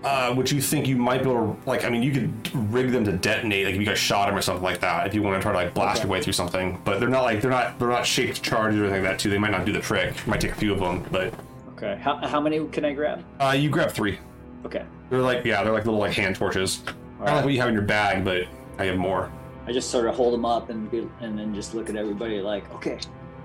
uh, 0.05 0.35
which 0.35 0.53
you 0.53 0.61
think 0.61 0.87
you 0.87 0.97
might 0.97 1.23
be 1.23 1.31
able 1.31 1.55
to 1.55 1.69
like. 1.69 1.85
I 1.85 1.91
mean, 1.91 2.03
you 2.03 2.13
could 2.13 2.73
rig 2.73 2.91
them 2.93 3.05
to 3.05 3.13
detonate, 3.13 3.67
like 3.67 3.75
if 3.75 3.81
you 3.81 3.87
guys 3.87 3.99
shot 3.99 4.27
them 4.29 4.37
or 4.37 4.43
something 4.43 4.63
like 4.65 4.81
that. 4.81 5.07
If 5.07 5.15
you 5.15 5.23
want 5.23 5.37
to 5.37 5.43
try 5.43 5.53
to 5.53 5.59
like 5.59 5.75
blast 5.75 5.99
Okay. 6.01 6.07
your 6.09 6.13
way 6.13 6.23
through 6.23 6.33
something, 6.35 6.81
but 6.85 7.01
they're 7.01 7.09
not 7.09 7.23
like 7.23 7.41
they're 7.43 7.51
not 7.51 7.79
they're 7.79 7.89
not 7.89 8.07
shaped 8.07 8.43
charges 8.43 8.79
or 8.81 8.85
anything 8.85 9.03
like 9.03 9.13
that 9.13 9.19
too. 9.19 9.29
They 9.31 9.39
might 9.39 9.51
not 9.51 9.65
do 9.67 9.73
the 9.73 9.81
trick. 9.81 10.27
Might 10.27 10.41
take 10.41 10.53
a 10.53 10.57
few 10.57 10.73
of 10.73 10.79
them, 10.81 11.05
but 11.11 11.35
Okay. 11.77 11.99
How, 12.01 12.17
how 12.27 12.41
many 12.41 12.65
can 12.69 12.85
I 12.87 12.95
grab? 12.95 13.23
uh, 13.39 13.55
you 13.59 13.69
grab 13.69 13.91
three. 13.91 14.19
Okay. 14.65 14.85
They're 15.11 15.21
like 15.21 15.45
yeah, 15.45 15.63
they're 15.63 15.73
like 15.75 15.85
little 15.85 16.01
like 16.01 16.15
hand 16.15 16.37
torches. 16.37 16.83
Kind 16.87 17.29
of 17.31 17.35
like 17.37 17.45
what 17.45 17.53
you 17.55 17.61
have 17.61 17.69
in 17.69 17.75
your 17.75 17.83
bag, 17.83 18.25
but 18.25 18.45
I 18.79 18.85
have 18.87 18.97
more. 18.97 19.33
I 19.67 19.73
just 19.73 19.91
sort 19.91 20.07
of 20.07 20.15
hold 20.15 20.35
them 20.35 20.45
up 20.45 20.71
and 20.71 20.91
be, 20.91 21.09
and 21.21 21.39
then 21.39 21.55
just 21.55 21.75
look 21.75 21.91
at 21.91 21.97
everybody 21.97 22.41
like, 22.41 22.73
okay, 22.75 22.99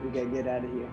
we 0.03 0.09
gotta 0.09 0.27
get 0.27 0.47
out 0.47 0.63
of 0.63 0.71
here. 0.71 0.89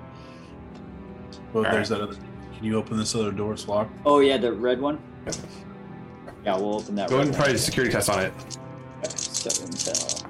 Well, 1.53 1.67
All 1.67 1.73
there's 1.73 1.89
that 1.91 2.01
other. 2.01 2.17
Can 2.57 2.65
you 2.65 2.77
open 2.77 2.97
this 2.97 3.15
other 3.15 3.31
door? 3.31 3.53
It's 3.53 3.69
locked. 3.69 3.93
Oh 4.07 4.21
yeah, 4.21 4.37
the 4.37 4.53
red 4.53 4.81
one. 4.81 4.99
Yeah, 6.45 6.57
we'll 6.57 6.77
open 6.77 6.95
that. 6.95 7.09
Go 7.09 7.17
ahead 7.17 7.29
and 7.29 7.37
try 7.37 7.49
a 7.49 7.59
security 7.59 7.93
test 7.93 8.09
on 8.09 8.21
it. 8.25 8.33
Okay, 9.05 9.13
so 9.17 9.51
intel. 9.51 10.25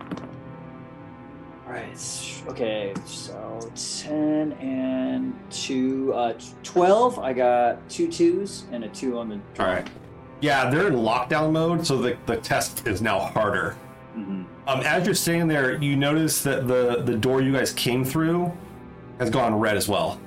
All 1.66 1.72
right. 1.72 2.43
Okay, 2.48 2.94
so 3.05 3.70
ten 3.74 4.52
and 4.55 5.39
two, 5.51 6.12
uh, 6.14 6.35
twelve. 6.62 7.18
I 7.18 7.32
got 7.32 7.89
two 7.89 8.10
twos 8.10 8.64
and 8.72 8.85
a 8.85 8.89
two 8.89 9.18
on 9.18 9.28
the. 9.28 9.40
All 9.62 9.66
right. 9.66 9.86
Yeah, 10.40 10.70
they're 10.70 10.86
in 10.86 10.94
lockdown 10.94 11.52
mode, 11.52 11.86
so 11.86 11.98
the, 11.98 12.16
the 12.26 12.36
test 12.36 12.86
is 12.86 13.02
now 13.02 13.18
harder. 13.18 13.76
Hmm 14.24 14.42
Um, 14.68 14.80
as 14.80 15.06
you're 15.06 15.14
sitting 15.14 15.48
there, 15.48 15.82
you 15.82 15.96
notice 15.96 16.42
that 16.42 16.66
the 16.68 17.02
the 17.04 17.16
door 17.16 17.40
you 17.40 17.52
guys 17.52 17.72
came 17.72 18.04
through 18.04 18.52
has 19.18 19.30
gone 19.30 19.54
red 19.58 19.76
as 19.76 19.88
well. 19.88 20.20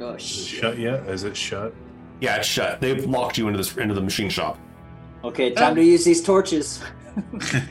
Oh 0.00 0.14
Is 0.14 0.22
it 0.22 0.26
shit. 0.26 0.60
shut 0.60 0.78
yet? 0.78 1.06
Is 1.08 1.24
it 1.24 1.36
shut? 1.36 1.72
Yeah, 2.20 2.36
it's 2.36 2.46
shut. 2.48 2.80
They've 2.80 3.04
locked 3.06 3.38
you 3.38 3.46
into 3.48 3.58
this 3.58 3.76
into 3.76 3.94
the 3.94 4.00
machine 4.00 4.28
shop. 4.30 4.58
Okay, 5.22 5.50
time 5.52 5.74
to 5.74 5.82
use 5.84 6.04
these 6.04 6.22
torches. 6.22 6.82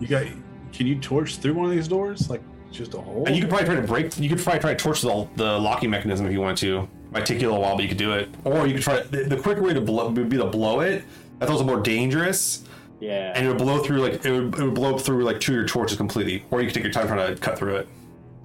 You 0.00 0.06
got? 0.06 0.26
Can 0.72 0.86
you 0.86 0.96
torch 1.00 1.36
through 1.38 1.54
one 1.54 1.64
of 1.66 1.72
these 1.72 1.88
doors? 1.88 2.30
Like 2.30 2.42
just 2.70 2.94
a 2.94 3.00
hole? 3.00 3.24
And 3.26 3.34
you 3.34 3.42
could 3.42 3.50
probably 3.50 3.66
try 3.66 3.74
to 3.76 3.82
break. 3.86 4.18
You 4.18 4.28
could 4.28 4.38
probably 4.38 4.60
try 4.60 4.74
to 4.74 4.76
torch 4.76 5.00
the, 5.00 5.28
the 5.36 5.58
locking 5.58 5.90
mechanism 5.90 6.26
if 6.26 6.32
you 6.32 6.40
want 6.40 6.58
to. 6.58 6.88
Might 7.10 7.26
take 7.26 7.40
you 7.40 7.48
a 7.48 7.50
little 7.50 7.62
while, 7.62 7.74
but 7.74 7.82
you 7.82 7.88
could 7.88 7.96
do 7.98 8.12
it. 8.12 8.28
Or 8.44 8.66
you 8.66 8.74
could 8.74 8.82
try. 8.82 9.00
The, 9.00 9.24
the 9.24 9.36
quicker 9.36 9.62
way 9.62 9.74
to 9.74 9.80
blow 9.80 10.08
would 10.10 10.28
be 10.28 10.36
to 10.36 10.44
blow 10.46 10.80
it. 10.80 11.02
I 11.02 11.04
That's 11.40 11.50
also 11.50 11.64
more 11.64 11.80
dangerous, 11.80 12.64
Yeah. 13.00 13.32
and 13.34 13.44
it 13.46 13.48
would 13.48 13.58
blow 13.58 13.78
through 13.82 13.98
like 14.00 14.24
it 14.24 14.30
would, 14.32 14.58
it 14.58 14.62
would 14.64 14.74
blow 14.74 14.98
through 14.98 15.24
like 15.24 15.40
two 15.40 15.52
of 15.52 15.56
your 15.56 15.66
torches 15.66 15.96
completely. 15.96 16.44
Or 16.50 16.60
you 16.60 16.66
could 16.66 16.74
take 16.74 16.84
your 16.84 16.92
time 16.92 17.06
trying 17.06 17.34
to 17.34 17.40
cut 17.40 17.58
through 17.58 17.76
it. 17.76 17.88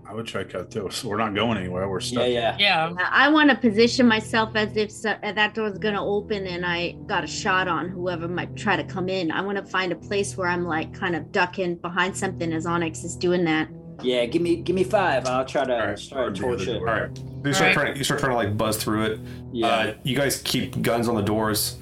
I 0.08 0.14
would 0.14 0.28
try 0.28 0.44
cut 0.44 0.70
through. 0.70 0.92
So 0.92 1.08
we're 1.08 1.18
not 1.18 1.34
going 1.34 1.58
anywhere. 1.58 1.90
We're 1.90 2.00
stuck. 2.00 2.28
yeah, 2.28 2.56
yeah. 2.60 2.90
Yeah. 2.96 3.10
I 3.10 3.30
want 3.30 3.50
to 3.50 3.56
position 3.56 4.08
myself 4.08 4.52
as 4.56 4.78
if 4.78 4.92
so, 4.92 5.16
that 5.24 5.56
door's 5.56 5.80
gonna 5.80 6.06
open 6.06 6.46
and 6.46 6.64
I 6.66 6.92
got 7.08 7.24
a 7.24 7.28
shot 7.28 7.68
on 7.68 7.90
whoever 7.90 8.28
might 8.28 8.56
try 8.56 8.76
to 8.76 8.84
come 8.84 9.10
in. 9.10 9.32
I 9.32 9.42
want 9.42 9.58
to 9.58 9.66
find 9.66 9.92
a 9.92 9.96
place 9.96 10.38
where 10.38 10.48
I'm 10.48 10.66
like 10.66 10.94
kind 10.94 11.16
of 11.16 11.32
ducking 11.32 11.78
behind 11.78 12.16
something 12.16 12.54
as 12.54 12.68
Onyx 12.68 13.04
is 13.04 13.16
doing 13.16 13.44
that. 13.46 13.70
Yeah, 14.04 14.26
give 14.26 14.42
me 14.44 14.58
give 14.58 14.76
me 14.76 14.84
five. 14.84 15.26
I'll 15.26 15.46
try 15.46 15.64
to 15.66 15.74
Alright. 15.74 16.00
start 16.00 16.34
Or 16.40 16.42
torch 16.58 16.68
it. 16.68 16.78
All 16.78 16.84
right. 16.86 17.10
You 17.44 17.54
start 17.54 17.70
Alright. 17.70 17.74
trying. 17.74 17.98
You 17.98 18.04
start 18.04 18.20
trying 18.20 18.32
to 18.34 18.36
like 18.38 18.56
buzz 18.56 18.78
through 18.78 19.04
it. 19.06 19.20
Yeah. 19.52 19.68
Uh, 19.68 19.94
you 20.04 20.16
guys 20.16 20.42
keep 20.44 20.80
guns 20.84 21.08
on 21.08 21.16
the 21.16 21.22
doors, 21.24 21.78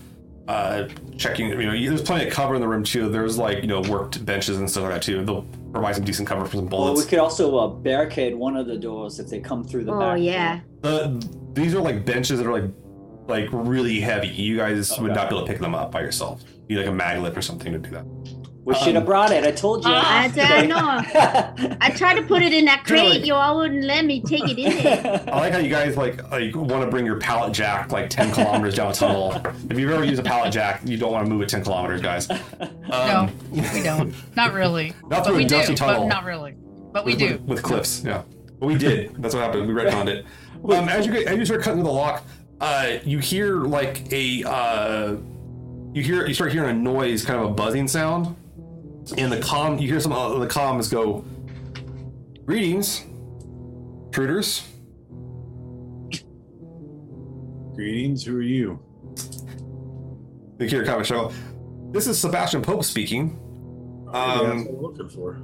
uh, 0.52 0.88
checking. 1.18 1.48
You 1.50 1.58
know, 1.66 1.72
there's 1.90 2.02
plenty 2.02 2.28
of 2.28 2.34
cover 2.34 2.56
in 2.56 2.62
the 2.62 2.68
room 2.68 2.84
too. 2.84 3.10
There's 3.10 3.38
like 3.38 3.62
you 3.62 3.68
know 3.68 3.82
worked 3.82 4.26
benches 4.26 4.58
and 4.58 4.70
stuff 4.70 4.84
like 4.84 4.94
that 4.94 5.02
too. 5.02 5.24
They'll 5.24 5.44
provide 5.72 5.96
some 5.96 6.04
decent 6.04 6.28
cover 6.28 6.46
for 6.46 6.58
some 6.58 6.68
bullets. 6.68 6.98
well, 6.98 7.06
we 7.06 7.10
could 7.10 7.20
also 7.20 7.58
uh, 7.58 7.68
barricade 7.68 8.36
one 8.36 8.56
of 8.58 8.68
the 8.68 8.78
doors 8.78 9.20
if 9.20 9.28
they 9.30 9.40
come 9.40 9.64
through 9.64 9.86
the 9.86 9.94
Oh 9.94 10.00
back. 10.00 10.20
yeah. 10.22 10.60
The, 10.82 11.26
these 11.54 11.74
are 11.76 11.82
like 11.82 12.06
benches 12.06 12.40
that 12.40 12.48
are 12.48 12.52
like 12.52 12.70
like 13.28 13.48
really 13.52 14.00
heavy. 14.02 14.28
You 14.28 14.58
guys 14.58 14.98
would 15.00 15.14
not 15.14 15.30
be 15.30 15.36
able 15.36 15.46
to 15.46 15.52
pick 15.52 15.62
them 15.62 15.74
up 15.76 15.92
by 15.92 16.02
yourself. 16.02 16.44
You 16.68 16.78
need 16.78 16.86
like 16.86 16.94
a 16.94 16.98
maglet 16.98 17.38
or 17.38 17.42
something 17.42 17.72
to 17.72 17.80
do 17.80 17.90
that. 17.92 18.06
We 18.64 18.76
should 18.76 18.94
have 18.94 18.98
Um, 18.98 19.06
brought 19.06 19.32
it. 19.32 19.44
I 19.44 19.52
told 19.52 19.84
you. 19.84 19.90
That's 19.90 20.38
I 20.38 20.66
know. 20.68 20.78
I 21.82 21.90
tried 21.90 22.16
to 22.16 22.22
put 22.24 22.44
it 22.44 22.54
in 22.54 22.66
that 22.66 22.88
Really? 22.90 23.10
crate. 23.18 23.26
You 23.26 23.34
all 23.34 23.58
wouldn't 23.58 23.84
let 23.86 24.06
me 24.06 24.22
take 24.22 24.48
it 24.48 24.60
in 24.60 24.84
there. 24.84 25.24
I 25.28 25.40
like 25.40 25.54
how 25.54 25.58
you 25.60 25.70
guys 25.70 25.98
like 25.98 26.22
like 26.30 26.56
want 26.56 26.84
to 26.84 26.88
bring 26.88 27.06
your 27.06 27.18
pallet 27.20 27.54
jack 27.54 27.92
like 27.92 28.10
ten 28.12 28.32
kilometers 28.32 28.76
down 28.76 28.92
a 28.92 28.94
tunnel. 28.94 29.34
If 29.70 29.80
you've 29.80 29.90
ever 29.90 30.04
used 30.04 30.20
a 30.20 30.24
pallet 30.24 30.54
jack, 30.54 30.82
you 30.86 30.96
don't 30.98 31.12
want 31.12 31.26
to 31.26 31.30
move 31.32 31.42
it 31.42 31.50
ten 31.50 31.64
kilometers, 31.64 32.02
guys. 32.02 32.30
Um, 32.30 32.40
No, 32.92 33.30
we 33.52 33.82
don't. 33.82 34.14
Not 34.36 34.54
really. 34.54 34.90
Not 35.04 35.10
but 35.10 35.26
through 35.26 35.38
we 35.38 35.46
a 35.46 35.48
dusty 35.48 35.74
do, 35.74 35.78
tunnel. 35.78 36.02
but 36.04 36.08
not 36.10 36.24
really. 36.26 36.54
But 36.94 37.04
we 37.06 37.14
with, 37.14 37.20
do. 37.20 37.28
with, 37.30 37.42
with 37.42 37.64
cliffs. 37.64 38.04
Yeah, 38.04 38.22
but 38.60 38.68
we 38.68 38.76
did. 38.78 39.16
That's 39.22 39.34
what 39.34 39.44
happened. 39.44 39.68
We 39.68 39.74
retconned 39.74 40.08
it. 40.08 40.26
Um, 40.64 40.88
as 40.90 41.08
you 41.08 41.14
as 41.16 41.36
you 41.40 41.46
start 41.46 41.62
cutting 41.64 41.80
through 41.80 41.86
the 41.90 41.92
lock, 41.96 42.24
uh, 42.60 42.98
you 43.04 43.18
hear 43.18 43.62
like 43.62 44.04
a 44.14 44.44
uh, 44.44 45.16
you 45.94 46.04
hear 46.04 46.28
you 46.28 46.36
start 46.36 46.52
hearing 46.52 46.70
a 46.70 46.80
noise, 46.80 47.26
kind 47.26 47.40
of 47.40 47.50
a 47.50 47.54
buzzing 47.56 47.88
sound, 47.88 48.36
and 49.18 49.32
the 49.32 49.40
com 49.42 49.80
you 49.80 49.88
hear 49.88 50.00
some 50.00 50.14
of 50.14 50.40
the 50.40 50.48
comms 50.48 50.92
go, 50.92 51.26
"Greetings, 52.46 53.06
intruders." 54.06 54.68
Greetings. 57.76 58.24
Who 58.26 58.38
are 58.38 58.42
you? 58.42 58.80
You 60.60 60.68
hear 60.68 60.84
of 60.84 61.08
show. 61.08 61.32
This 61.92 62.06
is 62.06 62.20
Sebastian 62.20 62.62
Pope 62.62 62.84
speaking. 62.84 63.40
Um, 64.14 64.68
looking 64.80 65.10
for. 65.10 65.40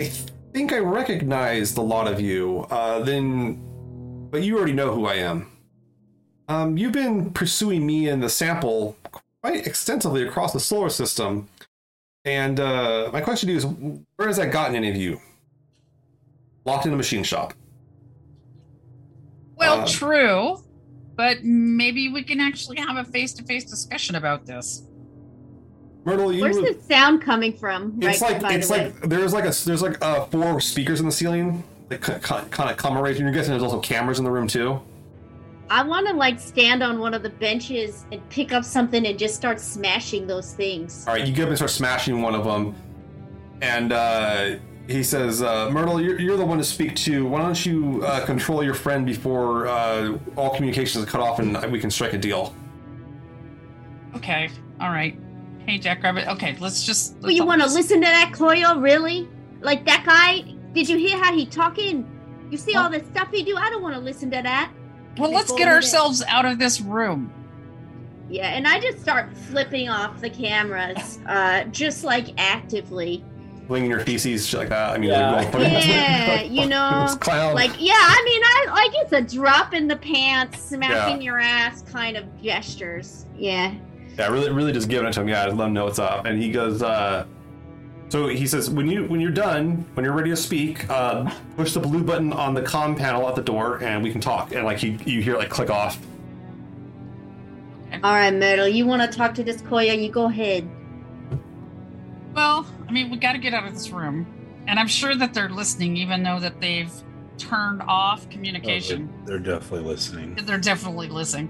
I 0.00 0.10
think 0.52 0.72
I 0.72 0.78
recognized 0.78 1.78
a 1.78 1.82
lot 1.82 2.06
of 2.06 2.20
you. 2.20 2.66
Uh, 2.70 3.00
then, 3.00 3.60
but 4.30 4.42
you 4.42 4.56
already 4.58 4.72
know 4.72 4.92
who 4.92 5.06
I 5.06 5.14
am. 5.14 5.50
Um, 6.48 6.76
you've 6.76 6.92
been 6.92 7.32
pursuing 7.32 7.86
me 7.86 8.08
and 8.08 8.22
the 8.22 8.28
sample 8.28 8.96
quite 9.48 9.66
extensively 9.66 10.26
across 10.26 10.52
the 10.52 10.60
solar 10.60 10.90
system, 10.90 11.48
and 12.24 12.60
uh, 12.60 13.10
my 13.12 13.20
question 13.20 13.46
to 13.46 13.52
you 13.52 13.58
is, 13.58 13.64
where 14.16 14.28
has 14.28 14.36
that 14.36 14.52
gotten 14.52 14.76
any 14.76 14.90
of 14.90 14.96
you? 14.96 15.20
Locked 16.64 16.86
in 16.86 16.92
a 16.92 16.96
machine 16.96 17.22
shop. 17.22 17.54
Well, 19.56 19.80
Uh, 19.80 19.86
true. 19.88 20.64
But 21.16 21.42
maybe 21.42 22.08
we 22.12 22.22
can 22.22 22.38
actually 22.38 22.78
have 22.78 22.96
a 22.96 23.10
face-to-face 23.10 23.64
discussion 23.64 24.14
about 24.14 24.46
this. 24.46 24.84
Myrtle, 26.04 26.32
you. 26.32 26.42
Where's 26.42 26.56
the 26.58 26.78
sound 26.88 27.22
coming 27.22 27.52
from? 27.52 27.98
it's 28.00 28.22
right, 28.22 28.40
like 28.40 28.54
it's 28.54 28.68
the 28.68 28.76
like 28.76 29.00
there's 29.00 29.32
like 29.32 29.44
a 29.44 29.52
there's 29.64 29.82
like 29.82 30.00
uh, 30.00 30.26
four 30.26 30.60
speakers 30.60 31.00
in 31.00 31.06
the 31.06 31.12
ceiling 31.12 31.64
that 31.88 32.00
kind 32.00 32.70
of 32.70 32.76
commemorate. 32.76 33.18
You're 33.18 33.32
guessing 33.32 33.50
there's 33.50 33.64
also 33.64 33.80
cameras 33.80 34.20
in 34.20 34.24
the 34.24 34.30
room 34.30 34.46
too. 34.46 34.80
I 35.70 35.82
want 35.82 36.06
to 36.06 36.14
like 36.14 36.40
stand 36.40 36.82
on 36.82 36.98
one 36.98 37.14
of 37.14 37.22
the 37.22 37.30
benches 37.30 38.06
and 38.10 38.26
pick 38.30 38.52
up 38.52 38.64
something 38.64 39.06
and 39.06 39.18
just 39.18 39.34
start 39.34 39.60
smashing 39.60 40.26
those 40.26 40.54
things. 40.54 41.06
All 41.06 41.14
right, 41.14 41.26
you 41.26 41.32
get 41.32 41.42
up 41.42 41.48
and 41.48 41.58
start 41.58 41.70
smashing 41.70 42.22
one 42.22 42.34
of 42.34 42.44
them, 42.44 42.74
and 43.60 43.92
uh, 43.92 44.56
he 44.86 45.02
says, 45.02 45.42
uh, 45.42 45.70
"Myrtle, 45.70 46.00
you're, 46.00 46.18
you're 46.18 46.36
the 46.38 46.46
one 46.46 46.58
to 46.58 46.64
speak 46.64 46.96
to. 46.96 47.26
Why 47.26 47.42
don't 47.42 47.66
you 47.66 48.02
uh, 48.02 48.24
control 48.24 48.64
your 48.64 48.74
friend 48.74 49.04
before 49.04 49.66
uh, 49.66 50.16
all 50.36 50.54
communications 50.54 51.04
are 51.04 51.06
cut 51.06 51.20
off 51.20 51.38
and 51.38 51.70
we 51.70 51.78
can 51.78 51.90
strike 51.90 52.14
a 52.14 52.18
deal?" 52.18 52.54
Okay. 54.16 54.50
All 54.80 54.90
right. 54.90 55.18
Hey, 55.66 55.76
Jack 55.76 55.98
Jackrabbit. 55.98 56.28
Okay, 56.28 56.56
let's 56.60 56.84
just. 56.84 57.20
But 57.20 57.34
you 57.34 57.44
let's- 57.44 57.58
want 57.58 57.62
to 57.62 57.74
listen 57.74 58.00
to 58.00 58.06
that 58.06 58.32
coyo, 58.34 58.80
really? 58.80 59.28
Like 59.60 59.84
that 59.84 60.04
guy? 60.06 60.54
Did 60.72 60.88
you 60.88 60.96
hear 60.96 61.18
how 61.18 61.34
he 61.34 61.44
talking? 61.44 62.08
You 62.50 62.56
see 62.56 62.74
all 62.74 62.88
the 62.88 63.04
stuff 63.04 63.30
he 63.30 63.42
do? 63.42 63.56
I 63.56 63.68
don't 63.68 63.82
want 63.82 63.94
to 63.94 64.00
listen 64.00 64.30
to 64.30 64.40
that. 64.42 64.72
Well, 65.18 65.32
let's 65.32 65.52
get 65.52 65.68
ourselves 65.68 66.22
out 66.28 66.44
of 66.44 66.58
this 66.58 66.80
room. 66.80 67.32
Yeah, 68.30 68.48
and 68.48 68.66
I 68.66 68.78
just 68.78 69.00
start 69.00 69.34
flipping 69.36 69.88
off 69.88 70.20
the 70.20 70.28
cameras, 70.30 71.18
uh, 71.26 71.64
just 71.64 72.04
like 72.04 72.28
actively. 72.38 73.24
Flinging 73.66 73.90
your 73.90 74.00
feces, 74.00 74.46
shit 74.46 74.60
like 74.60 74.68
that. 74.70 74.90
I 74.94 74.98
mean, 74.98 75.10
Yeah. 75.10 75.30
like, 75.32 75.52
going- 75.52 75.70
Yeah, 75.72 76.42
you 76.42 76.66
know, 76.66 77.16
Like, 77.26 77.72
yeah, 77.78 77.94
I 77.96 78.22
mean, 78.24 78.42
I 78.44 78.66
like 78.70 78.92
it's 79.02 79.12
a 79.12 79.36
drop 79.36 79.74
in 79.74 79.88
the 79.88 79.96
pants, 79.96 80.60
smacking 80.62 81.16
Yeah. 81.22 81.24
your 81.24 81.40
ass 81.40 81.82
kind 81.82 82.16
of 82.16 82.24
gestures. 82.42 83.26
Yeah. 83.36 83.72
yeah, 84.18 84.28
really, 84.28 84.50
really, 84.50 84.72
just 84.72 84.88
giving 84.88 85.08
it 85.08 85.12
to 85.12 85.20
him. 85.22 85.28
Yeah, 85.28 85.44
just 85.46 85.56
let 85.56 85.66
him 85.68 85.72
know 85.74 85.84
what's 85.84 85.98
up. 85.98 86.24
And 86.26 86.42
he 86.42 86.50
goes, 86.50 86.82
uh, 86.82 87.24
so 88.08 88.26
he 88.28 88.46
says, 88.46 88.70
when 88.70 88.88
you 88.88 89.04
when 89.04 89.20
you're 89.20 89.30
done, 89.30 89.84
when 89.94 90.04
you're 90.04 90.14
ready 90.14 90.30
to 90.30 90.36
speak, 90.36 90.88
uh, 90.90 91.30
push 91.56 91.74
the 91.74 91.80
blue 91.80 92.02
button 92.02 92.32
on 92.32 92.54
the 92.54 92.62
comm 92.62 92.96
panel 92.96 93.28
at 93.28 93.34
the 93.34 93.42
door, 93.42 93.82
and 93.82 94.02
we 94.02 94.10
can 94.10 94.20
talk. 94.20 94.52
And 94.54 94.64
like 94.64 94.78
he, 94.78 94.98
you 95.04 95.20
hear 95.22 95.36
like 95.36 95.50
click 95.50 95.70
off. 95.70 95.98
All 98.04 98.12
right, 98.12 98.32
Myrtle, 98.32 98.68
you 98.68 98.86
want 98.86 99.02
to 99.10 99.16
talk 99.16 99.34
to 99.34 99.42
this 99.44 99.60
Koya? 99.62 100.00
You 100.00 100.10
go 100.10 100.26
ahead. 100.26 100.68
Well, 102.34 102.66
I 102.88 102.92
mean, 102.92 103.10
we 103.10 103.16
got 103.16 103.32
to 103.32 103.38
get 103.38 103.54
out 103.54 103.66
of 103.66 103.74
this 103.74 103.90
room, 103.90 104.26
and 104.66 104.78
I'm 104.78 104.86
sure 104.86 105.14
that 105.16 105.34
they're 105.34 105.48
listening, 105.48 105.96
even 105.96 106.22
though 106.22 106.38
that 106.40 106.60
they've 106.60 106.92
turned 107.38 107.82
off 107.82 108.26
Oh, 108.26 108.32
communication. 108.32 109.08
they're, 109.24 109.38
they're 109.38 109.54
definitely 109.58 109.88
listening. 109.88 110.34
they're 110.44 110.58
definitely 110.58 111.08
listening. 111.08 111.48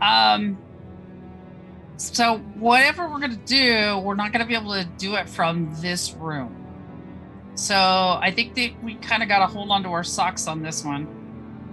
Um. 0.00 0.58
So 1.96 2.38
whatever 2.58 3.08
we're 3.08 3.20
gonna 3.20 3.36
do, 3.36 3.98
we're 3.98 4.14
not 4.14 4.32
gonna 4.32 4.46
be 4.46 4.54
able 4.54 4.72
to 4.74 4.84
do 4.98 5.14
it 5.16 5.28
from 5.28 5.74
this 5.80 6.12
room. 6.14 6.54
So 7.54 7.74
I 7.74 8.30
think 8.34 8.54
that 8.56 8.72
we 8.82 8.96
kind 8.96 9.22
of 9.22 9.30
got 9.30 9.38
to 9.38 9.46
hold 9.46 9.70
on 9.70 9.82
to 9.84 9.88
our 9.88 10.04
socks 10.04 10.46
on 10.46 10.62
this 10.62 10.84
one. 10.84 11.08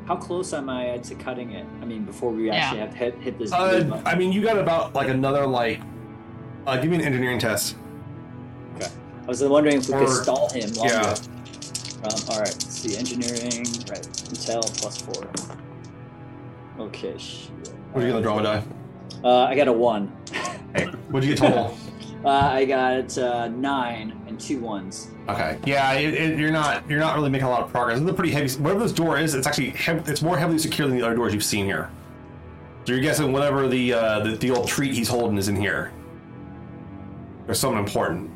How 0.08 0.16
close 0.16 0.54
am 0.54 0.70
I 0.70 0.98
to 0.98 1.16
cutting 1.16 1.52
it? 1.52 1.66
I 1.82 1.86
mean, 1.86 2.06
before 2.06 2.32
we 2.32 2.48
Yeah. 2.48 2.56
actually 2.56 2.80
have 2.80 2.94
hit, 2.94 3.16
hit 3.20 3.38
this. 3.38 3.52
Uh. 3.52 4.02
I 4.06 4.16
mean, 4.16 4.32
you 4.32 4.42
got 4.42 4.58
about 4.58 4.96
like 4.96 5.10
another 5.10 5.46
like. 5.46 5.82
Uh, 6.66 6.78
give 6.78 6.90
me 6.90 6.96
an 6.96 7.02
engineering 7.04 7.38
test. 7.40 7.76
Okay. 8.76 8.88
I 9.24 9.26
was 9.28 9.44
wondering 9.44 9.78
if 9.78 9.90
we 9.90 9.96
could 9.96 10.10
stall 10.10 10.50
him 10.50 10.72
longer. 10.74 10.94
Yeah. 10.94 11.16
Um, 12.04 12.20
all 12.30 12.40
right. 12.40 12.48
Let's 12.48 12.66
see, 12.80 12.98
engineering, 12.98 13.66
right? 13.90 14.08
Intel 14.32 14.62
plus 14.80 14.98
four. 15.02 15.28
Okay. 16.80 17.18
Shit. 17.18 17.50
What 17.92 18.04
are 18.04 18.08
you 18.08 18.14
gonna 18.14 18.24
draw 18.24 18.40
a 18.40 18.44
die? 18.44 18.64
Uh, 19.24 19.44
I 19.46 19.56
got 19.56 19.68
a 19.68 19.74
one. 19.74 20.12
Hey, 20.76 20.86
what'd 21.10 21.28
you 21.28 21.36
get 21.36 21.42
total? 21.42 21.78
Uh, 22.24 22.30
I 22.54 22.64
got 22.64 23.18
uh, 23.18 23.50
nine 23.50 24.18
and 24.28 24.40
two 24.40 24.58
ones. 24.58 25.10
okay. 25.28 25.60
Yeah, 25.66 25.92
it, 25.92 26.14
it, 26.14 26.40
you're 26.40 26.54
not 26.54 26.90
you're 26.90 27.02
not 27.02 27.18
really 27.18 27.30
making 27.30 27.48
a 27.48 27.50
lot 27.50 27.64
of 27.64 27.70
progress. 27.70 28.00
It's 28.00 28.10
a 28.10 28.14
pretty 28.14 28.32
heavy. 28.32 28.48
Whatever 28.62 28.80
this 28.80 28.94
door 28.94 29.20
is, 29.20 29.36
it's 29.36 29.46
actually 29.46 29.72
hev- 29.72 30.08
it's 30.08 30.22
more 30.22 30.38
heavily 30.38 30.58
secure 30.58 30.88
than 30.88 30.98
the 30.98 31.06
other 31.06 31.16
doors 31.18 31.34
you've 31.34 31.44
seen 31.44 31.66
here. 31.66 31.90
So 32.86 32.94
you're 32.94 33.02
guessing 33.02 33.34
whatever 33.34 33.68
the 33.68 33.92
uh, 33.92 34.20
the, 34.22 34.38
the 34.38 34.52
old 34.52 34.70
treat 34.70 34.94
he's 34.94 35.10
holding 35.10 35.38
is 35.38 35.50
in 35.50 35.58
here. 35.58 35.92
There's 37.46 37.60
something 37.60 37.84
important. 37.84 38.32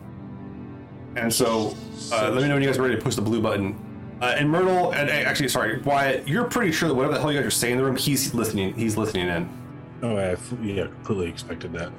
And 1.15 1.33
so, 1.33 1.73
uh, 2.11 2.29
let 2.33 2.41
me 2.41 2.49
know 2.49 2.55
when 2.55 2.63
you 2.63 2.67
guys 2.67 2.77
are 2.77 2.81
ready 2.81 2.97
to 2.97 3.01
push 3.01 3.15
the 3.15 3.21
blue 3.21 3.41
button. 3.41 3.73
Uh, 4.21 4.35
and 4.37 4.49
Myrtle, 4.49 4.91
and 4.91 5.09
actually, 5.09 5.47
sorry, 5.47 5.79
Wyatt, 5.83 6.27
you're 6.27 6.43
pretty 6.43 6.73
sure 6.73 6.89
that 6.89 6.95
whatever 6.95 7.13
the 7.13 7.21
hell 7.21 7.31
you 7.31 7.39
guys 7.39 7.47
are 7.47 7.51
saying 7.51 7.75
in 7.75 7.77
the 7.77 7.85
room, 7.85 7.95
he's 7.95 8.33
listening. 8.33 8.73
He's 8.73 8.97
listening 8.97 9.29
in. 9.29 9.49
Oh, 10.03 10.15
I 10.15 10.31
f- 10.31 10.53
yeah, 10.61 10.83
completely 10.85 11.27
expected 11.27 11.73
that. 11.73 11.91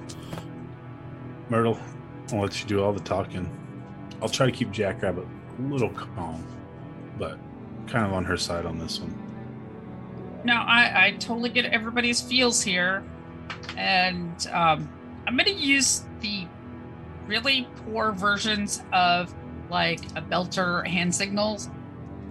Myrtle, 1.49 1.79
I'll 2.33 2.41
let 2.41 2.61
you 2.61 2.69
do 2.69 2.83
all 2.83 2.93
the 2.93 3.01
talking. 3.01 3.51
I'll 4.23 4.29
try 4.29 4.47
to 4.47 4.53
keep 4.53 4.71
Jackrabbit 4.71 5.27
a 5.59 5.63
little 5.63 5.91
calm, 5.91 6.45
but 7.19 7.39
kind 7.87 8.07
of 8.07 8.13
on 8.13 8.25
her 8.25 8.37
side 8.37 8.67
on 8.67 8.79
this 8.79 9.01
one. 9.01 9.17
No, 10.45 10.55
I, 10.55 11.07
I 11.07 11.11
totally 11.13 11.49
get 11.51 11.65
everybody's 11.67 12.21
feels 12.21 12.63
here, 12.63 13.03
and 13.77 14.47
um, 14.53 14.89
I'm 15.27 15.37
gonna 15.37 15.51
use 15.51 16.05
the 16.21 16.47
really 17.27 17.67
poor 17.85 18.13
versions 18.13 18.83
of 18.93 19.35
like 19.71 20.01
a 20.17 20.23
belter 20.23 20.87
hand 20.87 21.15
signals 21.15 21.69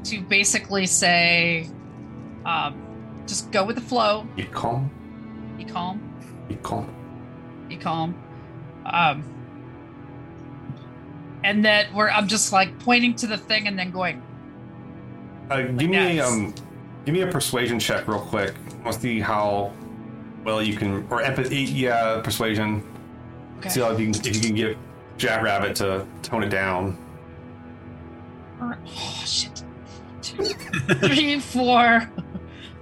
to 0.05 0.21
basically 0.21 0.85
say, 0.85 1.69
um, 2.45 2.81
just 3.27 3.51
go 3.51 3.65
with 3.65 3.75
the 3.75 3.81
flow, 3.81 4.25
Be 4.35 4.43
calm. 4.45 4.89
Be 5.57 5.65
calm, 5.65 5.99
Be 6.47 6.55
calm. 6.55 6.93
be 7.67 7.75
calm. 7.77 8.15
Um, 8.85 9.23
and 11.43 11.65
that 11.65 11.93
where 11.93 12.09
I'm 12.11 12.27
just 12.27 12.51
like 12.53 12.77
pointing 12.79 13.15
to 13.15 13.27
the 13.27 13.37
thing 13.37 13.67
and 13.67 13.77
then 13.77 13.91
going, 13.91 14.21
Uh, 15.49 15.63
give 15.63 15.89
me 15.89 16.17
a 16.19 16.25
um, 16.25 16.53
give 17.05 17.13
me 17.13 17.21
a 17.21 17.27
persuasion 17.27 17.79
check 17.79 18.07
real 18.07 18.19
quick. 18.19 18.53
Let's 18.85 18.97
see 18.99 19.19
how 19.19 19.71
well 20.43 20.61
you 20.61 20.75
can, 20.77 21.05
or 21.09 21.21
empathy. 21.21 21.63
Yeah, 21.63 22.21
persuasion. 22.23 22.83
okay. 23.59 23.69
See 23.69 23.81
how 23.81 23.91
if 23.91 23.99
you 23.99 24.11
can, 24.11 24.25
if 24.25 24.35
you 24.35 24.41
can 24.41 24.55
get 24.55 24.77
Jackrabbit 25.17 25.75
to 25.77 26.05
tone 26.21 26.43
it 26.43 26.49
down. 26.49 26.97
Oh 28.61 28.73
shit. 29.25 29.63
Two, 30.21 30.43
three, 30.43 31.39
four, 31.39 32.09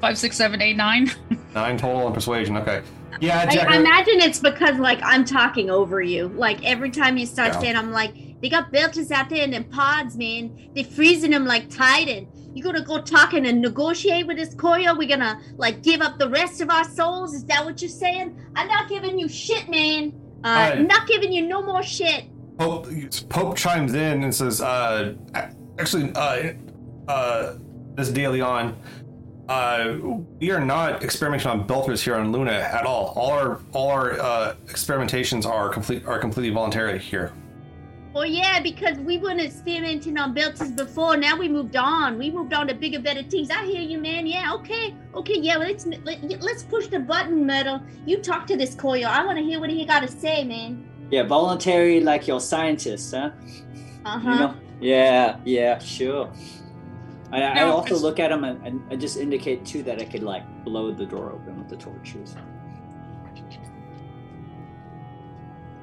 five, 0.01 0.17
six, 0.17 0.35
seven, 0.37 0.61
eight, 0.61 0.75
nine. 0.75 1.11
Nine 1.53 1.77
total 1.77 2.05
on 2.07 2.13
persuasion. 2.13 2.57
Okay. 2.57 2.81
Yeah, 3.21 3.47
I, 3.49 3.75
I 3.75 3.77
imagine 3.77 4.19
it's 4.19 4.39
because 4.39 4.77
like 4.77 4.99
I'm 5.01 5.23
talking 5.23 5.69
over 5.69 6.01
you. 6.01 6.27
Like 6.27 6.63
every 6.65 6.91
time 6.91 7.17
you 7.17 7.25
start 7.25 7.53
Yeah. 7.53 7.59
saying, 7.61 7.75
I'm 7.77 7.91
like, 7.91 8.41
they 8.41 8.49
got 8.49 8.73
belters 8.73 9.09
out 9.09 9.29
there 9.29 9.41
and 9.43 9.53
them 9.53 9.63
pods, 9.63 10.17
man. 10.17 10.69
They 10.75 10.83
freezing 10.83 11.31
them 11.31 11.45
like 11.45 11.69
Titan. 11.69 12.27
You 12.53 12.61
gonna 12.61 12.83
go 12.83 13.01
talking 13.01 13.45
and 13.45 13.61
negotiate 13.61 14.27
with 14.27 14.35
this 14.37 14.53
coyo? 14.55 14.97
We're 14.97 15.07
gonna 15.07 15.39
like 15.57 15.81
give 15.81 16.01
up 16.01 16.19
the 16.19 16.29
rest 16.29 16.59
of 16.59 16.69
our 16.69 16.83
souls? 16.83 17.33
Is 17.33 17.45
that 17.45 17.63
what 17.63 17.81
you're 17.81 17.89
saying? 17.89 18.37
I'm 18.57 18.67
not 18.67 18.89
giving 18.89 19.17
you 19.17 19.29
shit, 19.29 19.69
man. 19.69 20.13
Uh, 20.43 20.47
Alright. 20.47 20.87
not 20.87 21.07
giving 21.07 21.31
you 21.31 21.47
no 21.47 21.61
more 21.61 21.83
shit. 21.83 22.25
Pope, 22.57 22.87
Pope 23.29 23.57
chimes 23.57 23.93
in 23.93 24.23
and 24.23 24.33
says, 24.35 24.61
uh, 24.61 25.13
actually, 25.79 26.11
uh, 26.15 26.53
uh, 27.07 27.55
this 27.95 28.09
D'Leon, 28.11 28.75
uh, 29.47 29.97
we 30.39 30.51
are 30.51 30.63
not 30.63 31.03
experimenting 31.03 31.47
on 31.47 31.67
belters 31.67 32.01
here 32.01 32.15
on 32.15 32.31
Luna 32.31 32.51
at 32.51 32.85
all. 32.85 33.13
All 33.15 33.31
our 33.31 33.59
all 33.73 33.89
our 33.89 34.19
uh, 34.19 34.55
experimentations 34.65 35.45
are 35.45 35.69
complete 35.69 36.05
are 36.05 36.19
completely 36.19 36.53
voluntary 36.53 36.97
here. 36.99 37.31
Well, 38.13 38.25
yeah, 38.25 38.61
because 38.61 38.97
we 38.99 39.17
weren't 39.17 39.41
experimenting 39.41 40.17
on 40.17 40.33
belters 40.33 40.73
before. 40.73 41.17
Now 41.17 41.37
we 41.37 41.49
moved 41.49 41.75
on. 41.75 42.17
We 42.17 42.31
moved 42.31 42.53
on 42.53 42.65
to 42.69 42.73
bigger, 42.73 42.99
better 43.01 43.23
things. 43.23 43.49
I 43.51 43.65
hear 43.65 43.81
you, 43.81 43.99
man. 43.99 44.25
Yeah, 44.25 44.53
okay, 44.53 44.95
okay, 45.13 45.37
yeah. 45.37 45.57
Well, 45.57 45.67
let's 45.67 45.85
let, 45.85 46.41
let's 46.41 46.63
push 46.63 46.87
the 46.87 46.99
button, 46.99 47.45
Metal. 47.45 47.81
You 48.05 48.19
talk 48.19 48.47
to 48.47 48.55
this 48.55 48.73
coyo. 48.73 49.05
I 49.05 49.25
want 49.25 49.37
to 49.37 49.43
hear 49.43 49.59
what 49.59 49.69
he 49.69 49.85
got 49.85 49.99
to 49.99 50.07
say, 50.07 50.45
man. 50.45 50.87
Yeah, 51.11 51.23
voluntary 51.23 51.99
like 51.99 52.25
your 52.25 52.39
scientists, 52.39 53.11
huh? 53.11 53.31
Uh 54.05 54.15
You 54.15 54.29
huh. 54.29 54.35
know? 54.37 54.55
Yeah, 54.79 55.37
yeah, 55.43 55.77
sure. 55.79 56.31
I, 57.35 57.51
I 57.51 57.53
No, 57.55 57.71
also 57.71 57.97
look 57.97 58.19
at 58.19 58.29
them 58.29 58.43
and, 58.43 58.65
and 58.65 58.81
I 58.91 58.95
just 58.95 59.17
indicate 59.17 59.65
too 59.65 59.83
that 59.83 60.01
I 60.01 60.05
could 60.05 60.23
like 60.23 60.43
blow 60.63 60.91
the 60.91 61.05
door 61.05 61.31
open 61.31 61.57
with 61.57 61.69
the 61.69 61.75
torches. 61.77 62.35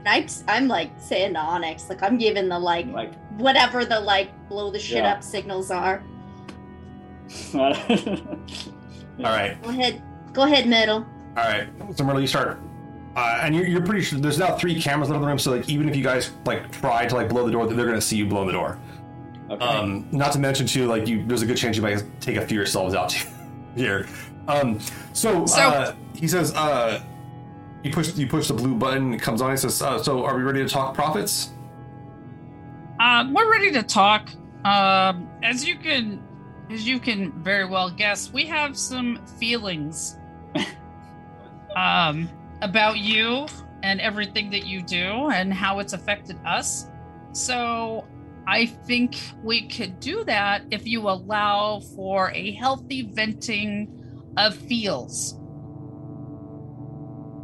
I'm, 0.04 0.26
I'm 0.48 0.66
like 0.68 0.90
saying 0.98 1.34
to 1.34 1.38
Onyx, 1.40 1.88
like 1.88 2.02
I'm 2.02 2.18
giving 2.18 2.48
the 2.48 2.58
like 2.58 2.86
Like, 2.88 3.14
whatever 3.38 3.84
the 3.84 4.00
like 4.00 4.30
blow 4.48 4.70
the 4.70 4.78
shit 4.80 4.98
Yeah. 5.04 5.12
up 5.12 5.22
signals 5.22 5.70
are. 5.70 6.02
All 7.54 7.70
right, 9.20 9.56
Go 9.62 9.68
ahead, 9.70 10.02
go 10.32 10.42
ahead, 10.42 10.66
Metal. 10.66 11.06
all 11.36 11.44
right. 11.44 11.68
So 11.96 12.02
Myrtle, 12.04 12.20
you 12.20 12.26
start, 12.26 12.58
uh, 13.14 13.40
and 13.42 13.54
you're, 13.54 13.66
you're 13.66 13.82
pretty 13.82 14.02
sure 14.02 14.18
there's 14.18 14.38
now 14.38 14.56
three 14.56 14.80
cameras 14.80 15.10
in 15.10 15.20
the 15.20 15.26
room. 15.26 15.38
So 15.38 15.52
like, 15.52 15.68
even 15.68 15.88
if 15.88 15.94
you 15.94 16.02
guys 16.02 16.30
like 16.46 16.72
try 16.72 17.06
to 17.06 17.14
like 17.14 17.28
blow 17.28 17.44
the 17.46 17.52
door, 17.52 17.66
they're 17.66 17.86
gonna 17.86 18.00
see 18.00 18.16
you 18.16 18.26
blow 18.26 18.44
the 18.46 18.52
door. 18.52 18.78
Okay. 19.52 19.64
Um, 19.64 20.06
not 20.12 20.32
to 20.32 20.38
mention 20.38 20.66
too, 20.66 20.86
like 20.86 21.06
you, 21.06 21.24
there's 21.26 21.42
a 21.42 21.46
good 21.46 21.56
chance 21.56 21.76
you 21.76 21.82
might 21.82 22.02
take 22.20 22.36
a 22.36 22.46
few 22.46 22.56
yourselves 22.56 22.94
out 22.94 23.12
here. 23.76 24.06
Um, 24.48 24.78
so, 25.12 25.46
So- 25.46 25.60
uh, 25.60 25.94
he 26.14 26.28
says, 26.28 26.52
uh, 26.54 27.02
you 27.82 27.90
push 27.92 28.14
you 28.16 28.26
push 28.28 28.46
the 28.48 28.54
blue 28.54 28.76
button. 28.76 29.12
It 29.12 29.20
comes 29.20 29.42
on. 29.42 29.50
He 29.50 29.56
says, 29.56 29.82
uh, 29.82 30.00
"So, 30.00 30.24
are 30.24 30.36
we 30.36 30.42
ready 30.44 30.62
to 30.62 30.68
talk 30.68 30.94
profits?" 30.94 31.50
Um, 33.00 33.34
we're 33.34 33.50
ready 33.50 33.72
to 33.72 33.82
talk. 33.82 34.28
Um, 34.64 35.28
as 35.42 35.66
you 35.66 35.74
can, 35.76 36.22
as 36.70 36.86
you 36.86 37.00
can 37.00 37.32
very 37.42 37.64
well 37.64 37.90
guess, 37.90 38.32
we 38.32 38.46
have 38.46 38.76
some 38.78 39.18
feelings, 39.40 40.16
um, 41.76 42.28
about 42.60 42.98
you 42.98 43.46
and 43.82 44.00
everything 44.00 44.50
that 44.50 44.64
you 44.66 44.82
do 44.82 45.30
and 45.30 45.52
how 45.52 45.80
it's 45.80 45.92
affected 45.92 46.38
us. 46.46 46.88
So, 47.32 48.04
I 48.46 48.66
think 48.66 49.16
we 49.42 49.68
could 49.68 50.00
do 50.00 50.24
that 50.24 50.62
if 50.70 50.86
you 50.86 51.08
allow 51.08 51.80
for 51.94 52.30
a 52.32 52.52
healthy 52.52 53.02
venting 53.12 53.88
of 54.36 54.54
feels. 54.56 55.38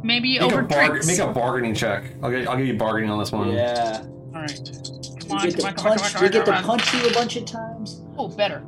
Maybe 0.03 0.39
Make 0.39 0.41
over 0.43 0.61
a, 0.61 0.65
barg- 0.65 0.89
drinks. 0.89 1.07
make 1.07 1.19
a 1.19 1.27
bargaining 1.31 1.73
check. 1.73 2.03
I'll 2.23 2.31
get 2.31 2.47
I'll 2.47 2.57
give 2.57 2.67
you 2.67 2.77
bargaining 2.77 3.09
on 3.09 3.19
this 3.19 3.31
one. 3.31 3.51
yeah. 3.51 4.01
All 4.33 4.41
right. 4.41 4.61
Come 5.19 5.29
We 5.29 5.35
on, 5.35 5.41
get 5.43 5.51
to 5.51 5.57
come 5.61 5.65
on, 5.67 5.75
come 5.75 5.91
on, 5.91 5.97
punch, 5.99 6.13
come 6.13 6.17
on, 6.17 6.23
we 6.23 6.29
get 6.29 6.45
come 6.45 6.55
to 6.55 6.63
punch 6.67 6.93
you 6.93 7.07
a 7.09 7.13
bunch 7.13 7.35
of 7.35 7.45
times. 7.45 8.01
Oh, 8.17 8.27
better. 8.29 8.63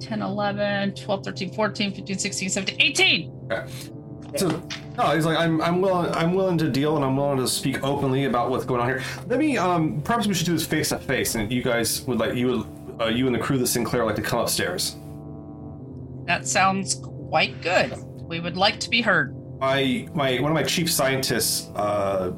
10, 0.00 0.22
11, 0.22 0.94
12, 0.94 1.24
13, 1.24 1.52
14, 1.54 1.94
15, 1.94 2.18
16, 2.18 2.48
17, 2.50 2.80
18. 2.80 3.48
So, 4.36 4.62
no, 4.96 5.14
he's 5.14 5.24
like, 5.24 5.38
I'm, 5.38 5.60
I'm 5.62 5.80
willing, 5.80 6.12
I'm 6.14 6.34
willing 6.34 6.58
to 6.58 6.68
deal, 6.70 6.96
and 6.96 7.04
I'm 7.04 7.16
willing 7.16 7.38
to 7.38 7.48
speak 7.48 7.82
openly 7.82 8.24
about 8.24 8.50
what's 8.50 8.64
going 8.64 8.80
on 8.80 8.88
here. 8.88 9.02
Let 9.28 9.38
me, 9.38 9.56
um, 9.58 10.00
perhaps 10.02 10.26
we 10.26 10.34
should 10.34 10.46
do 10.46 10.52
this 10.52 10.66
face 10.66 10.88
to 10.90 10.98
face, 10.98 11.34
and 11.34 11.52
you 11.52 11.62
guys 11.62 12.02
would 12.02 12.18
like, 12.18 12.34
you 12.34 12.46
would, 12.48 12.66
uh, 13.00 13.06
you 13.06 13.26
and 13.26 13.34
the 13.34 13.38
crew 13.38 13.56
of 13.56 13.60
the 13.60 13.66
Sinclair 13.66 14.04
like 14.04 14.16
to 14.16 14.22
come 14.22 14.40
upstairs. 14.40 14.96
That 16.26 16.46
sounds 16.46 16.94
quite 16.94 17.60
good. 17.60 17.94
We 18.22 18.40
would 18.40 18.56
like 18.56 18.80
to 18.80 18.90
be 18.90 19.02
heard. 19.02 19.34
my 19.60 20.08
my 20.14 20.40
one 20.40 20.50
of 20.50 20.54
my 20.54 20.62
chief 20.62 20.90
scientists, 20.90 21.68
uh, 21.76 22.32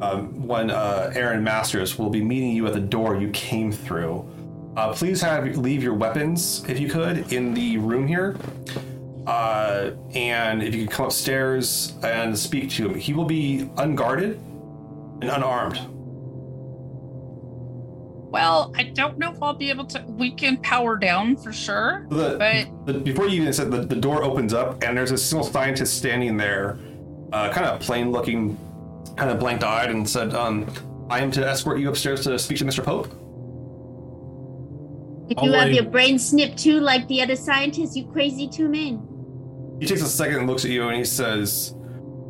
um, 0.00 0.46
one 0.46 0.70
uh, 0.70 1.12
Aaron 1.14 1.42
Masters, 1.42 1.98
will 1.98 2.10
be 2.10 2.22
meeting 2.22 2.52
you 2.52 2.66
at 2.66 2.72
the 2.72 2.80
door 2.80 3.20
you 3.20 3.30
came 3.30 3.72
through. 3.72 4.28
Uh, 4.76 4.92
please 4.92 5.20
have 5.20 5.44
leave 5.56 5.82
your 5.82 5.94
weapons 5.94 6.64
if 6.68 6.78
you 6.78 6.88
could 6.88 7.32
in 7.32 7.52
the 7.52 7.78
room 7.78 8.06
here, 8.06 8.36
uh, 9.28 9.90
and 10.14 10.62
if 10.62 10.74
you 10.74 10.86
could 10.86 10.94
come 10.96 11.06
upstairs 11.06 11.92
and 12.02 12.36
speak 12.36 12.70
to 12.70 12.88
him, 12.88 12.94
he 12.94 13.12
will 13.12 13.26
be 13.26 13.68
unguarded 13.76 14.40
and 15.20 15.24
unarmed. 15.30 15.78
Well, 18.30 18.72
I 18.76 18.82
don't 18.84 19.18
know 19.18 19.32
if 19.32 19.42
I'll 19.42 19.54
be 19.54 19.70
able 19.70 19.84
to. 19.86 20.02
We 20.06 20.30
can 20.30 20.58
power 20.58 20.96
down 20.96 21.36
for 21.36 21.52
sure. 21.52 22.06
The, 22.10 22.36
But- 22.38 22.86
the, 22.86 22.98
before 23.00 23.26
you 23.28 23.40
even 23.42 23.52
said 23.52 23.70
the, 23.70 23.78
the 23.82 23.96
door 23.96 24.22
opens 24.22 24.52
up 24.54 24.82
and 24.82 24.96
there's 24.96 25.10
a 25.12 25.18
single 25.18 25.46
scientist 25.48 25.96
standing 25.96 26.36
there, 26.36 26.78
uh, 27.32 27.50
kind 27.52 27.66
of 27.66 27.80
plain 27.80 28.10
looking, 28.10 28.58
kind 29.16 29.30
of 29.30 29.38
blanked 29.38 29.64
eyed, 29.64 29.90
and 29.90 30.08
said, 30.08 30.34
um, 30.34 30.66
"I 31.10 31.20
am 31.20 31.30
to 31.32 31.46
escort 31.46 31.80
you 31.80 31.88
upstairs 31.88 32.22
to 32.24 32.38
speak 32.38 32.58
to 32.58 32.64
Mr. 32.64 32.84
Pope." 32.84 33.08
Did 35.28 35.38
I'll 35.38 35.46
you 35.46 35.52
have 35.52 35.68
lay- 35.68 35.74
your 35.74 35.84
brain 35.84 36.18
snipped 36.18 36.58
too, 36.58 36.80
like 36.80 37.06
the 37.08 37.22
other 37.22 37.36
scientists? 37.36 37.96
You 37.96 38.06
crazy 38.06 38.46
two 38.48 38.68
men. 38.68 39.06
He 39.80 39.86
takes 39.86 40.02
a 40.02 40.06
second 40.08 40.38
and 40.38 40.46
looks 40.46 40.64
at 40.64 40.70
you 40.70 40.88
and 40.88 40.96
he 40.96 41.04
says, 41.04 41.74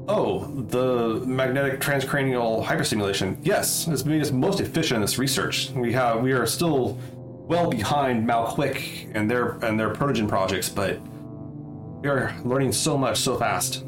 "Oh, 0.09 0.45
the 0.69 1.23
magnetic 1.27 1.81
transcranial 1.81 2.65
hyperstimulation. 2.65 3.39
Yes, 3.43 3.87
it's 3.89 4.05
made 4.05 4.21
us 4.23 4.31
most 4.31 4.61
efficient 4.61 4.97
in 4.97 5.01
this 5.03 5.19
research. 5.19 5.71
We 5.71 5.93
have 5.95 6.23
we 6.23 6.33
are 6.33 6.47
still 6.47 6.99
well 7.47 7.71
behind 7.71 8.27
Mao-Kwik 8.27 9.11
and 9.15 9.31
their 9.31 9.53
and 9.65 9.79
their 9.81 9.91
protogen 9.95 10.29
projects, 10.29 10.69
but 10.69 11.01
we 12.03 12.09
are 12.11 12.35
learning 12.45 12.73
so 12.73 12.99
much 12.99 13.19
so 13.19 13.37
fast." 13.37 13.85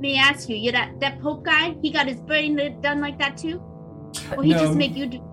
May 0.00 0.18
I 0.18 0.22
ask 0.30 0.48
you, 0.48 0.56
you 0.56 0.72
that 0.72 0.98
that 1.00 1.20
Pope 1.20 1.44
guy? 1.44 1.76
He 1.80 1.92
got 1.92 2.08
his 2.08 2.16
brain 2.20 2.56
done 2.80 3.00
like 3.00 3.18
that 3.18 3.36
too? 3.36 3.62
Or 4.36 4.42
he 4.42 4.50
No. 4.50 4.58
just 4.58 4.74
make 4.76 4.96
you? 4.96 5.06
Do- 5.06 5.22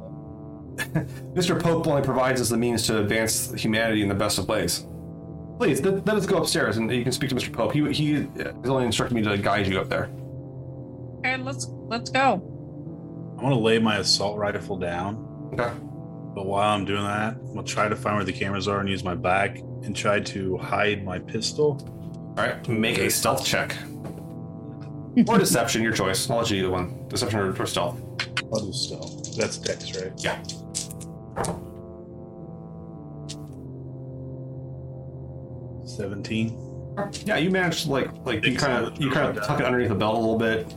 Mr. 1.34 1.60
Pope 1.60 1.88
only 1.88 2.02
provides 2.04 2.40
us 2.40 2.50
the 2.50 2.58
means 2.58 2.86
to 2.88 3.00
advance 3.00 3.52
humanity 3.54 4.02
in 4.04 4.10
the 4.10 4.16
best 4.16 4.38
of 4.38 4.48
ways. 4.48 4.86
Please, 5.60 5.82
let, 5.82 6.06
let 6.06 6.16
us 6.16 6.26
go 6.26 6.38
upstairs 6.38 6.78
and 6.78 6.90
you 6.90 7.04
can 7.04 7.12
speak 7.12 7.30
to 7.32 7.36
Mr. 7.36 7.52
Pope. 7.52 7.74
He, 7.74 7.92
he 7.92 8.16
uh, 8.16 8.54
has 8.62 8.70
only 8.70 8.86
instructed 8.86 9.14
me 9.14 9.22
to 9.24 9.38
guide 9.38 9.68
you 9.68 9.80
up 9.82 9.90
there. 9.90 10.10
Okay, 11.20 11.36
let's 11.36 11.68
let's 11.88 12.10
go. 12.10 12.42
I 13.38 13.44
want 13.44 13.54
to 13.54 13.60
lay 13.60 13.78
my 13.78 13.98
assault 13.98 14.38
rifle 14.38 14.78
down, 14.78 15.50
Okay. 15.54 15.70
but 16.34 16.46
while 16.46 16.74
I'm 16.76 16.86
doing 16.86 17.04
that, 17.04 17.36
I'll 17.58 17.64
try 17.64 17.90
to 17.90 17.96
find 17.96 18.16
where 18.16 18.24
the 18.24 18.32
cameras 18.32 18.70
are 18.70 18.80
and 18.80 18.88
use 18.88 19.04
my 19.04 19.16
back 19.16 19.60
and 19.84 19.94
try 19.94 20.22
to 20.22 20.58
hide 20.58 21.04
my 21.04 21.20
pistol. 21.20 21.78
All 22.38 22.46
right. 22.46 22.66
Make 22.70 22.98
a 23.00 23.10
stealth 23.10 23.46
check. 23.46 23.76
or 25.28 25.38
deception, 25.40 25.82
your 25.84 25.92
choice. 25.92 26.30
I'll 26.30 26.38
let 26.38 26.50
you 26.52 26.60
either 26.60 26.70
one. 26.70 27.06
Deception 27.10 27.40
or, 27.40 27.62
or 27.62 27.66
stealth. 27.66 28.02
I'll 28.54 28.66
do 28.66 28.72
stealth. 28.72 29.36
That's 29.36 29.58
Dex, 29.58 29.94
right? 30.02 30.14
Yeah. 30.18 30.42
Seventeen. 36.00 36.58
Yeah, 37.26 37.36
you 37.38 37.50
managed 37.52 37.84
to 37.86 37.92
like 37.92 38.10
like 38.26 38.46
you 38.46 38.56
kind 38.56 38.86
of 38.86 39.02
you 39.02 39.12
kind 39.12 39.38
of 39.38 39.44
tuck 39.46 39.60
it 39.60 39.66
underneath 39.66 39.90
the 39.90 39.96
belt 39.96 40.16
a 40.16 40.20
little 40.20 40.38
bit. 40.38 40.74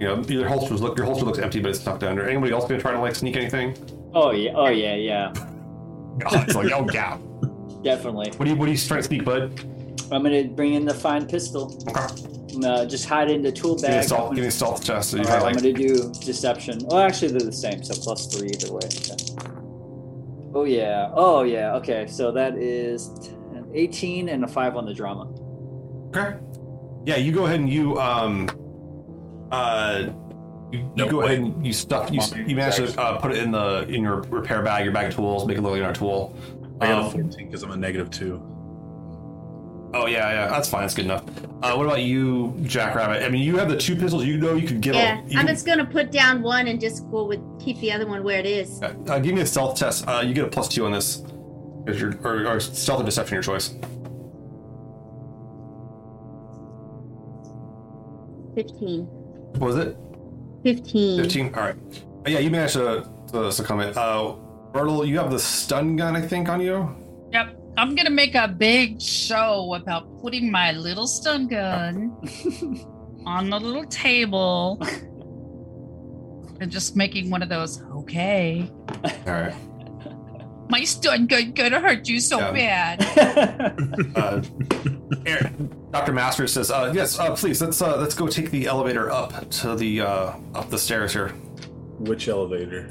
You 0.00 0.08
know, 0.08 0.22
your 0.22 0.48
holsters 0.48 0.82
look 0.82 0.96
your 0.98 1.06
holster 1.06 1.24
looks 1.24 1.38
empty, 1.38 1.60
but 1.60 1.70
it's 1.70 1.82
tucked 1.82 2.02
under. 2.02 2.28
Anybody 2.28 2.52
else 2.52 2.64
gonna 2.68 2.80
try 2.80 2.92
to 2.92 2.98
like 3.00 3.14
sneak 3.14 3.36
anything? 3.36 3.76
Oh 4.12 4.32
yeah, 4.32 4.52
oh 4.54 4.66
yeah, 4.68 4.94
yeah, 4.96 5.32
Oh, 6.26 6.42
it's 6.42 6.54
like 6.56 6.72
oh 6.72 6.86
yeah. 6.92 7.16
definitely. 7.82 8.30
What 8.30 8.44
do 8.44 8.50
you 8.50 8.56
what 8.56 8.68
are 8.68 8.72
you 8.72 8.78
trying 8.78 9.02
to 9.02 9.06
sneak, 9.06 9.24
bud? 9.24 9.60
I'm 10.10 10.22
gonna 10.24 10.44
bring 10.44 10.74
in 10.74 10.84
the 10.84 10.94
fine 10.94 11.26
pistol. 11.26 11.76
Okay. 11.88 12.00
I'm 12.54 12.60
gonna 12.62 12.86
just 12.86 13.06
hide 13.06 13.30
it 13.30 13.34
in 13.36 13.42
the 13.42 13.52
tool 13.52 13.74
Give 13.76 13.82
me 13.84 13.88
a 13.88 13.98
bag. 13.98 14.04
stealth, 14.06 14.34
give 14.34 14.42
me 14.42 14.48
a 14.48 14.50
stealth 14.50 14.84
test. 14.84 15.10
So 15.10 15.16
you 15.18 15.22
Alright, 15.24 15.40
got 15.40 15.48
I'm 15.48 15.54
gonna 15.56 15.72
do 15.72 16.12
deception. 16.24 16.78
Well, 16.86 17.00
actually, 17.00 17.28
they're 17.28 17.40
the 17.40 17.52
same, 17.52 17.84
so 17.84 17.94
plus 18.02 18.26
three 18.34 18.48
either 18.48 18.72
way. 18.72 18.80
Okay. 18.84 19.52
Oh 20.54 20.64
yeah. 20.64 21.10
Oh 21.14 21.42
yeah. 21.42 21.74
Okay, 21.76 22.06
so 22.06 22.32
that 22.32 22.56
is 22.56 23.10
10, 23.20 23.35
18 23.86 24.28
and 24.30 24.44
a 24.44 24.48
five 24.48 24.76
on 24.76 24.84
the 24.86 24.94
drama. 24.94 25.30
Okay. 26.08 26.36
Yeah, 27.04 27.16
you 27.16 27.30
go 27.32 27.44
ahead 27.46 27.60
and 27.60 27.70
you 27.70 27.98
um 28.00 28.48
uh 29.52 30.08
you, 30.72 30.78
you 30.80 30.90
No, 30.96 31.08
go 31.08 31.18
wait. 31.18 31.26
ahead 31.26 31.38
and 31.38 31.66
you 31.66 31.72
stuff 31.72 32.10
you, 32.10 32.20
you 32.46 32.56
manage 32.56 32.76
to 32.76 33.00
uh, 33.00 33.18
put 33.20 33.30
it 33.32 33.38
in 33.38 33.52
the 33.52 33.86
in 33.88 34.02
your 34.02 34.22
repair 34.22 34.62
bag, 34.62 34.84
your 34.84 34.92
bag 34.92 35.08
of 35.08 35.14
tools, 35.14 35.46
make 35.46 35.58
it 35.58 35.60
look 35.60 35.72
like 35.72 35.80
your 35.80 35.92
tool. 35.92 36.36
I 36.80 36.88
got 36.88 36.98
Um, 37.00 37.06
a 37.06 37.10
14 37.10 37.46
because 37.46 37.62
I'm 37.62 37.70
a 37.70 37.76
negative 37.76 38.10
two. 38.10 38.42
Oh 39.94 40.06
yeah, 40.06 40.30
yeah, 40.30 40.48
that's 40.48 40.68
fine. 40.68 40.82
That's 40.82 40.94
good 40.94 41.04
enough. 41.06 41.24
Uh, 41.62 41.74
what 41.74 41.86
about 41.86 42.02
you, 42.02 42.54
Jackrabbit? 42.64 43.22
I 43.22 43.28
mean, 43.30 43.40
you 43.42 43.56
have 43.56 43.70
the 43.70 43.78
two 43.78 43.96
pistols. 43.96 44.24
You 44.26 44.36
know 44.36 44.54
you 44.54 44.66
could 44.66 44.80
give. 44.82 44.94
Yeah, 44.94 45.20
a, 45.20 45.28
you 45.28 45.38
I'm 45.38 45.46
can- 45.46 45.54
just 45.54 45.64
gonna 45.64 45.86
put 45.86 46.10
down 46.10 46.42
one 46.42 46.66
and 46.66 46.78
just 46.80 47.08
go 47.10 47.24
with 47.24 47.40
keep 47.60 47.78
the 47.80 47.92
other 47.92 48.06
one 48.06 48.22
where 48.24 48.38
it 48.38 48.46
is. 48.46 48.82
uh, 48.82 49.18
give 49.20 49.34
me 49.34 49.40
a 49.42 49.46
stealth 49.46 49.78
test. 49.78 50.06
Uh, 50.06 50.22
you 50.26 50.34
get 50.34 50.44
a 50.44 50.48
plus 50.48 50.68
two 50.68 50.84
on 50.84 50.92
this. 50.92 51.22
Is 51.86 52.00
your 52.00 52.14
or, 52.24 52.46
or 52.46 52.60
stealth 52.60 53.00
or 53.00 53.04
deception 53.04 53.34
your 53.34 53.42
choice? 53.42 53.74
Fifteen. 58.54 59.04
What 59.58 59.60
was 59.60 59.76
it? 59.76 59.96
Fifteen. 60.64 61.22
Fifteen. 61.22 61.54
All 61.54 61.62
right. 61.62 61.76
Uh, 62.26 62.30
yeah, 62.30 62.38
you 62.40 62.50
managed 62.50 62.74
to, 62.74 63.08
to 63.32 63.52
succumb 63.52 63.80
it. 63.80 63.96
Uh, 63.96 64.34
Myrtle, 64.74 65.04
you 65.06 65.18
have 65.18 65.30
the 65.30 65.38
stun 65.38 65.96
gun, 65.96 66.16
I 66.16 66.20
think, 66.20 66.48
on 66.48 66.60
you. 66.60 66.94
Yep. 67.32 67.56
I'm 67.76 67.94
gonna 67.94 68.10
make 68.10 68.34
a 68.34 68.48
big 68.48 69.00
show 69.00 69.74
about 69.74 70.18
putting 70.20 70.50
my 70.50 70.72
little 70.72 71.06
stun 71.06 71.46
gun 71.46 72.16
on 73.26 73.50
the 73.50 73.60
little 73.60 73.84
table 73.84 74.80
and 76.60 76.70
just 76.70 76.96
making 76.96 77.28
one 77.30 77.42
of 77.42 77.48
those. 77.50 77.82
Okay, 77.82 78.70
All 79.26 79.32
right. 79.32 79.54
My 80.68 80.84
stun 80.84 81.26
gun 81.26 81.52
gonna 81.52 81.80
hurt 81.80 82.08
you 82.08 82.20
so 82.20 82.38
Yeah. 82.38 82.96
bad. 82.96 83.72
Uh, 84.16 84.42
Aaron, 85.26 85.70
Dr. 85.92 86.12
Masters 86.12 86.52
says, 86.52 86.70
uh, 86.70 86.90
"Yes, 86.94 87.18
uh, 87.18 87.34
please 87.34 87.60
let's 87.60 87.80
uh, 87.82 87.96
let's 87.98 88.14
go 88.14 88.26
take 88.28 88.50
the 88.50 88.66
elevator 88.66 89.10
up 89.10 89.48
to 89.50 89.74
the 89.76 90.00
uh, 90.00 90.32
up 90.54 90.70
the 90.70 90.78
stairs 90.78 91.12
here. 91.12 91.28
Which 91.98 92.28
elevator? 92.28 92.90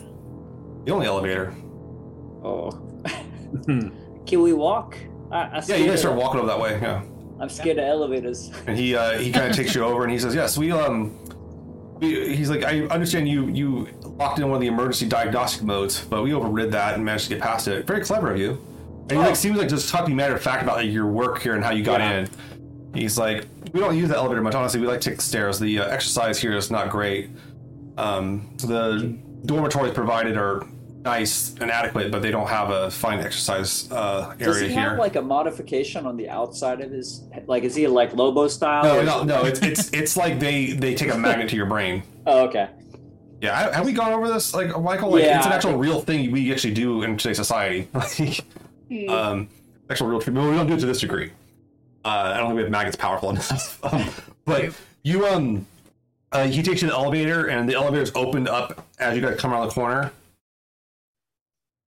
The 0.86 0.92
only 0.92 1.08
elevator. 1.08 1.54
oh. 2.44 2.72
Can 3.66 4.42
we 4.42 4.54
walk? 4.54 4.98
I, 5.32 5.38
I 5.38 5.64
Yeah, 5.68 5.76
you 5.78 5.88
guys 5.88 6.00
start 6.00 6.16
walking 6.16 6.40
up 6.42 6.48
that 6.48 6.60
way. 6.60 6.80
Yeah, 6.82 7.02
I'm 7.40 7.50
scared 7.50 7.78
of 7.80 7.86
elevators. 7.86 8.52
and 8.68 8.78
he 8.78 8.96
uh, 8.96 9.18
he 9.18 9.32
kind 9.32 9.50
of 9.50 9.56
takes 9.56 9.74
you 9.76 9.84
over 9.84 10.04
and 10.04 10.12
he 10.12 10.20
says, 10.20 10.34
"Yes, 10.36 10.58
we 10.58 10.72
um." 10.72 11.18
He's 12.10 12.50
like, 12.50 12.64
I 12.64 12.82
understand 12.88 13.28
you 13.28 13.48
you 13.48 13.88
locked 14.04 14.40
in 14.40 14.46
one 14.48 14.56
of 14.56 14.62
the 14.62 14.68
emergency 14.68 15.08
diagnostic 15.08 15.64
modes, 15.64 16.04
but 16.04 16.24
we 16.24 16.34
overrid 16.34 16.72
that 16.72 16.96
and 16.96 17.04
managed 17.06 17.26
to 17.26 17.36
get 17.36 17.42
past 17.42 17.68
it. 17.68 17.86
Very 17.88 18.02
clever 18.02 18.32
of 18.32 18.40
you. 18.40 18.52
And 19.10 19.12
he 19.12 19.18
Oh. 19.18 19.22
like 19.22 19.36
seems 19.36 19.58
like 19.58 19.70
just 19.70 19.90
talking 19.90 20.16
matter 20.16 20.36
of 20.36 20.42
fact 20.42 20.64
about 20.64 20.78
like, 20.78 20.92
your 20.92 21.06
work 21.08 21.42
here 21.42 21.56
and 21.56 21.64
how 21.64 21.72
you 21.72 21.84
got 21.84 22.00
Yeah. 22.02 22.20
in. 22.20 22.30
He's 22.94 23.18
like, 23.18 23.46
we 23.74 23.80
don't 23.80 23.98
use 23.98 24.10
the 24.10 24.16
elevator 24.16 24.42
much. 24.42 24.56
Honestly, 24.56 24.80
we 24.80 24.88
like 24.88 25.02
to 25.02 25.10
take 25.10 25.18
the 25.18 25.24
stairs. 25.24 25.60
The 25.60 25.80
uh, 25.80 25.88
exercise 25.88 26.40
here 26.40 26.54
is 26.56 26.72
not 26.72 26.90
great. 26.90 27.30
Um, 27.98 28.50
the 28.58 29.18
dormitories 29.46 29.94
provided 29.94 30.38
are 30.38 30.64
nice 31.06 31.56
and 31.62 31.72
adequate, 31.72 32.12
but 32.12 32.22
they 32.22 32.32
don't 32.32 32.48
have 32.50 32.72
a 32.72 32.90
fine 32.92 33.20
exercise 33.20 33.90
uh, 33.92 34.34
Does 34.38 34.58
area 34.58 34.68
he 34.70 34.74
here. 34.74 34.90
have 34.90 34.98
like 34.98 35.16
a 35.16 35.22
modification 35.22 36.06
on 36.06 36.18
the 36.18 36.28
outside 36.28 36.82
of 36.82 36.92
his? 36.92 37.24
Like, 37.46 37.64
is 37.64 37.76
he 37.76 37.88
like 37.88 38.14
Lobo 38.14 38.48
style? 38.48 38.84
no, 38.84 39.00
or- 39.00 39.04
no, 39.04 39.24
no. 39.24 39.46
It's 39.46 39.62
it's 39.62 39.90
it's 39.94 40.18
like 40.18 40.40
they 40.40 40.72
they 40.74 40.96
take 40.96 41.14
a 41.14 41.18
magnet 41.18 41.50
to 41.50 41.56
your 41.56 41.68
brain. 41.68 42.04
Oh, 42.28 42.46
okay. 42.48 42.70
Yeah, 43.40 43.54
I- 43.72 43.76
have 43.76 43.86
we 43.86 43.94
gone 43.94 44.12
over 44.12 44.28
this? 44.28 44.56
Like 44.56 44.70
Michael, 44.82 45.12
like 45.12 45.24
Yeah, 45.24 45.38
it's 45.38 45.46
an 45.46 45.52
actual 45.52 45.78
real 45.78 46.02
thing 46.02 46.32
we 46.32 46.52
actually 46.52 46.74
do 46.74 47.04
in 47.04 47.18
today's 47.18 47.38
society. 47.38 47.88
Like, 47.94 48.44
Hmm. 48.90 49.10
um, 49.10 49.50
actual 49.90 50.08
real 50.08 50.20
treatment. 50.20 50.48
We 50.50 50.56
don't 50.56 50.66
do 50.68 50.74
it 50.74 50.80
to 50.80 50.86
this 50.88 51.00
degree. 51.02 51.32
Uh, 52.04 52.34
I 52.36 52.38
don't 52.38 52.48
think 52.48 52.56
we 52.58 52.62
have 52.64 52.72
magnets 52.72 52.96
powerful 52.96 53.30
enough. 53.32 53.80
um, 53.94 54.08
but 54.46 54.74
you 55.04 55.26
um, 55.28 55.66
uh, 56.32 56.46
he 56.46 56.62
takes 56.64 56.82
you 56.82 56.88
to 56.88 56.94
the 56.94 57.00
elevator, 57.00 57.48
and 57.48 57.68
the 57.70 57.74
elevator's 57.76 58.12
opened 58.16 58.48
up 58.48 58.86
as 59.00 59.16
you 59.16 59.22
guys 59.24 59.40
come 59.40 59.52
around 59.54 59.68
the 59.68 59.74
corner. 59.74 60.12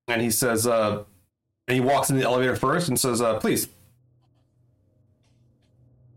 And 0.09 0.23
he 0.23 0.31
says, 0.31 0.67
uh, 0.67 1.05
and 1.69 1.75
he 1.75 1.81
walks 1.81 2.11
in 2.11 2.17
the 2.17 2.25
elevator 2.25 2.57
first 2.57 2.89
and 2.89 2.99
says, 2.99 3.21
uh, 3.21 3.39
"Please, 3.39 3.69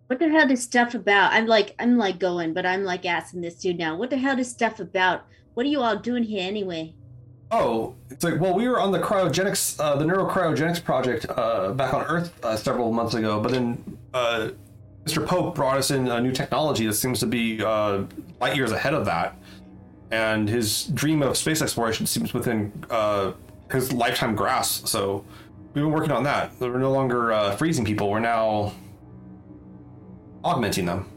What 0.07 0.19
the 0.19 0.30
hell 0.30 0.49
is 0.51 0.63
stuff 0.63 0.93
about? 0.93 1.34
I'm 1.34 1.45
like 1.45 1.76
I'm 1.80 1.97
like 1.97 2.19
going, 2.19 2.53
but 2.53 2.65
I'm 2.65 2.84
like 2.84 3.05
asking 3.05 3.41
this 3.41 3.55
dude 3.55 3.77
now. 3.77 3.95
What 3.95 4.09
the 4.09 4.18
hell 4.18 4.39
is 4.39 4.49
stuff 4.49 4.80
about? 4.80 5.26
What 5.53 5.65
are 5.65 5.69
you 5.69 5.81
all 5.81 5.97
doing 5.97 6.23
here 6.23 6.45
anyway? 6.47 6.93
Oh, 7.53 7.95
it's 8.09 8.23
like, 8.23 8.39
well, 8.39 8.53
we 8.53 8.68
were 8.69 8.80
on 8.80 8.93
the 8.93 8.99
cryogenics, 8.99 9.77
uh, 9.77 9.97
the 9.97 10.05
neurocryogenics 10.05 10.81
project 10.81 11.26
uh, 11.30 11.73
back 11.73 11.93
on 11.93 12.05
Earth 12.05 12.34
uh, 12.45 12.55
several 12.55 12.93
months 12.93 13.13
ago, 13.13 13.41
but 13.41 13.51
then 13.51 13.97
uh, 14.13 14.51
Mr. 15.03 15.26
Pope 15.26 15.53
brought 15.53 15.77
us 15.77 15.91
in 15.91 16.07
a 16.07 16.22
new 16.22 16.31
technology 16.31 16.85
that 16.88 16.93
seems 16.93 17.19
to 17.19 17.26
be 17.26 17.61
uh, 17.61 18.03
light 18.39 18.55
years 18.55 18.72
ahead 18.72 18.93
of 18.93 19.03
that. 19.03 19.35
And 20.11 20.47
his 20.47 20.85
dream 20.85 21.22
of 21.22 21.35
space 21.35 21.61
exploration 21.61 22.05
seems 22.05 22.34
within 22.34 22.72
uh, 22.89 23.34
his 23.72 23.91
lifetime 23.93 24.35
grass. 24.35 24.89
So 24.89 25.26
we've 25.73 25.84
been 25.84 25.91
working 25.91 26.11
on 26.11 26.23
that. 26.23 26.52
We're 26.60 26.77
no 26.77 26.91
longer 26.91 27.31
uh, 27.31 27.56
freezing 27.56 27.85
people, 27.85 28.10
we're 28.10 28.19
now 28.19 28.73
augmenting 30.43 30.85
them. 30.85 31.07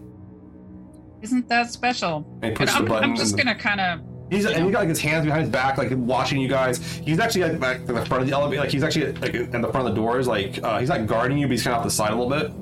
Isn't 1.22 1.48
that 1.48 1.70
special? 1.72 2.26
And 2.42 2.52
he 2.52 2.56
pushes 2.56 2.74
the 2.74 2.80
I'm, 2.80 2.84
button. 2.86 3.10
I'm 3.10 3.16
just 3.16 3.32
and 3.32 3.44
gonna 3.44 3.54
kind 3.58 3.80
of. 3.80 4.00
He's 4.30 4.44
and 4.46 4.64
he 4.64 4.70
got 4.70 4.80
like 4.80 4.88
his 4.88 5.00
hands 5.00 5.24
behind 5.24 5.42
his 5.42 5.50
back, 5.50 5.78
like 5.78 5.90
watching 5.92 6.40
you 6.40 6.48
guys. 6.48 6.82
He's 6.98 7.18
actually 7.18 7.44
like 7.44 7.60
back 7.60 7.76
in 7.80 7.94
the 7.94 8.04
front 8.04 8.22
of 8.22 8.28
the 8.28 8.34
elevator, 8.34 8.62
like 8.62 8.70
he's 8.70 8.82
actually 8.82 9.12
like 9.12 9.34
in 9.34 9.60
the 9.60 9.70
front 9.70 9.86
of 9.88 9.94
the 9.94 10.00
doors, 10.00 10.26
like 10.26 10.62
uh, 10.62 10.78
he's 10.80 10.88
not 10.88 11.06
guarding 11.06 11.38
you, 11.38 11.46
but 11.46 11.52
he's 11.52 11.62
kind 11.62 11.74
of 11.74 11.78
off 11.80 11.84
the 11.84 11.90
side 11.90 12.12
a 12.12 12.16
little 12.16 12.30
bit. 12.30 12.52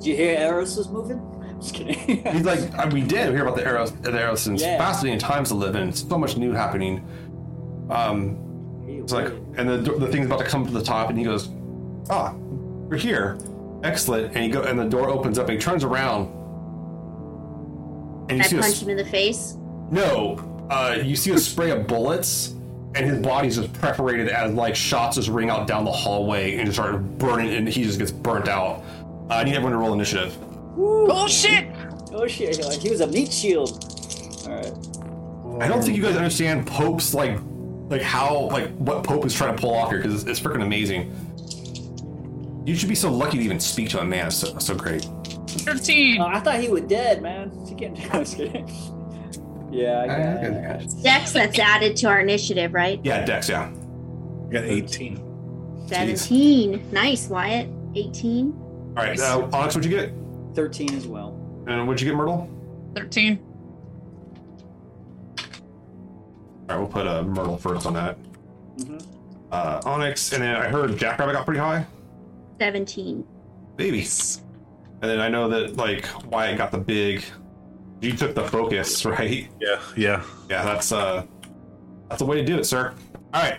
Did 0.00 0.06
you 0.06 0.16
hear 0.16 0.38
Eros 0.38 0.76
was 0.76 0.88
moving? 0.90 1.18
I'm 1.18 1.60
just 1.60 1.74
kidding. 1.74 2.26
He's 2.32 2.44
like, 2.44 2.58
uh, 2.76 2.90
we 2.92 3.02
did 3.02 3.32
hear 3.32 3.42
about 3.42 3.54
the 3.54 3.64
Eros, 3.64 3.92
the 3.92 4.10
Eros 4.18 4.42
since 4.42 4.62
Yeah. 4.62 4.78
fascinating 4.78 5.20
times 5.20 5.50
to 5.50 5.54
live 5.54 5.76
in. 5.76 5.92
So 5.92 6.18
much 6.18 6.36
new 6.36 6.50
happening. 6.50 7.06
Um, 7.88 8.41
it's 9.02 9.12
like, 9.12 9.32
and 9.56 9.68
the 9.68 9.78
the 9.78 10.08
thing's 10.08 10.26
about 10.26 10.38
to 10.40 10.44
come 10.44 10.64
to 10.66 10.72
the 10.72 10.82
top, 10.82 11.10
and 11.10 11.18
he 11.18 11.24
goes, 11.24 11.48
"Ah, 12.10 12.34
we're 12.34 12.96
here, 12.96 13.38
excellent." 13.82 14.34
And 14.34 14.44
he 14.44 14.48
go, 14.50 14.62
and 14.62 14.78
the 14.78 14.84
door 14.88 15.08
opens 15.08 15.38
up, 15.38 15.48
and 15.48 15.58
he 15.58 15.62
turns 15.62 15.84
around, 15.84 16.26
and 18.30 18.38
you 18.38 18.44
I 18.44 18.46
see 18.46 18.56
a 18.56 18.60
punch 18.60 18.82
him 18.82 18.90
in 18.90 18.96
the 18.96 19.04
face. 19.04 19.56
No, 19.90 20.38
uh, 20.70 20.98
you 21.02 21.16
see 21.16 21.32
a 21.32 21.38
spray 21.38 21.70
of 21.70 21.86
bullets, 21.86 22.54
and 22.94 23.04
his 23.04 23.18
body's 23.18 23.56
just 23.56 23.72
perforated 23.74 24.28
as 24.28 24.52
like 24.54 24.76
shots 24.76 25.16
just 25.16 25.28
ring 25.28 25.50
out 25.50 25.66
down 25.66 25.84
the 25.84 25.92
hallway 25.92 26.56
and 26.56 26.66
just 26.66 26.76
start 26.76 27.02
burning, 27.18 27.52
and 27.54 27.68
he 27.68 27.84
just 27.84 27.98
gets 27.98 28.12
burnt 28.12 28.48
out. 28.48 28.82
Uh, 29.30 29.34
I 29.34 29.44
need 29.44 29.54
everyone 29.54 29.72
to 29.72 29.78
roll 29.78 29.92
initiative. 29.92 30.36
Oh 30.78 31.26
shit! 31.28 31.68
Oh 32.12 32.26
shit! 32.26 32.64
Like 32.64 32.78
he 32.78 32.90
was 32.90 33.00
a 33.00 33.06
meat 33.06 33.32
shield. 33.32 33.84
All 34.46 34.54
right. 34.54 34.72
I 35.60 35.68
don't 35.68 35.82
think 35.82 35.96
you 35.96 36.02
guys 36.02 36.16
understand 36.16 36.66
Pope's 36.66 37.12
like, 37.12 37.38
like 37.92 38.02
how 38.02 38.48
like 38.48 38.70
what 38.78 39.04
Pope 39.04 39.24
is 39.26 39.34
trying 39.34 39.54
to 39.54 39.60
pull 39.60 39.74
off 39.74 39.90
here 39.90 39.98
because 39.98 40.14
it's, 40.14 40.24
it's 40.24 40.40
freaking 40.40 40.62
amazing. 40.62 41.14
You 42.66 42.74
should 42.74 42.88
be 42.88 42.94
so 42.94 43.12
lucky 43.12 43.38
to 43.38 43.44
even 43.44 43.60
speak 43.60 43.90
to 43.90 44.00
a 44.00 44.04
man. 44.04 44.28
It's 44.28 44.36
so, 44.36 44.58
so 44.58 44.74
great. 44.74 45.06
Thirteen. 45.46 46.20
Oh, 46.20 46.26
I 46.26 46.40
thought 46.40 46.58
he 46.58 46.68
was 46.68 46.82
dead, 46.82 47.22
man. 47.22 47.52
He 47.68 47.74
can't. 47.74 47.98
I'm 48.14 48.24
just 48.24 48.36
kidding. 48.36 48.68
Yeah, 49.70 50.02
I 50.02 50.06
got 50.06 51.02
Dex 51.02 51.32
that's 51.32 51.58
added 51.58 51.96
to 51.96 52.08
our 52.08 52.20
initiative, 52.20 52.74
right? 52.74 53.00
Yeah, 53.04 53.24
Dex. 53.24 53.48
Yeah. 53.48 53.70
I 53.70 54.52
got 54.52 54.64
18. 54.64 55.86
Seventeen. 55.88 56.90
Nice, 56.90 57.28
Wyatt. 57.28 57.68
Eighteen. 57.94 58.52
All 58.96 59.04
right, 59.04 59.18
uh, 59.18 59.48
Onyx, 59.52 59.74
what'd 59.74 59.90
you 59.90 59.90
get? 59.90 60.12
13 60.54 60.94
as 60.94 61.06
well. 61.06 61.30
And 61.66 61.86
what'd 61.86 62.00
you 62.02 62.08
get, 62.08 62.16
Myrtle? 62.16 62.50
Thirteen. 62.94 63.38
All 66.72 66.78
right, 66.78 66.94
we'll 66.94 67.04
put 67.04 67.06
a 67.06 67.22
Myrtle 67.22 67.56
first 67.58 67.86
on 67.86 67.92
that. 67.94 68.16
Mhm. 68.78 69.02
Uh, 69.50 69.80
Onyx, 69.84 70.32
and 70.32 70.42
then 70.42 70.56
I 70.56 70.68
heard 70.68 70.96
Jackrabbit 70.96 71.34
got 71.34 71.44
pretty 71.44 71.60
high. 71.60 71.86
Seventeen. 72.58 73.24
Baby. 73.76 74.06
And 75.02 75.10
then 75.10 75.20
I 75.20 75.28
know 75.28 75.48
that 75.48 75.76
like 75.76 76.06
Wyatt 76.30 76.56
got 76.56 76.70
the 76.70 76.78
big. 76.78 77.24
You 78.00 78.12
took 78.12 78.34
the 78.34 78.44
focus, 78.44 79.04
right? 79.04 79.48
Yeah, 79.60 79.80
yeah. 79.96 80.22
Yeah, 80.48 80.64
that's 80.64 80.92
uh, 80.92 81.24
that's 82.08 82.20
the 82.20 82.26
way 82.26 82.36
to 82.38 82.44
do 82.44 82.56
it, 82.58 82.64
sir. 82.64 82.94
All 83.34 83.42
right. 83.42 83.58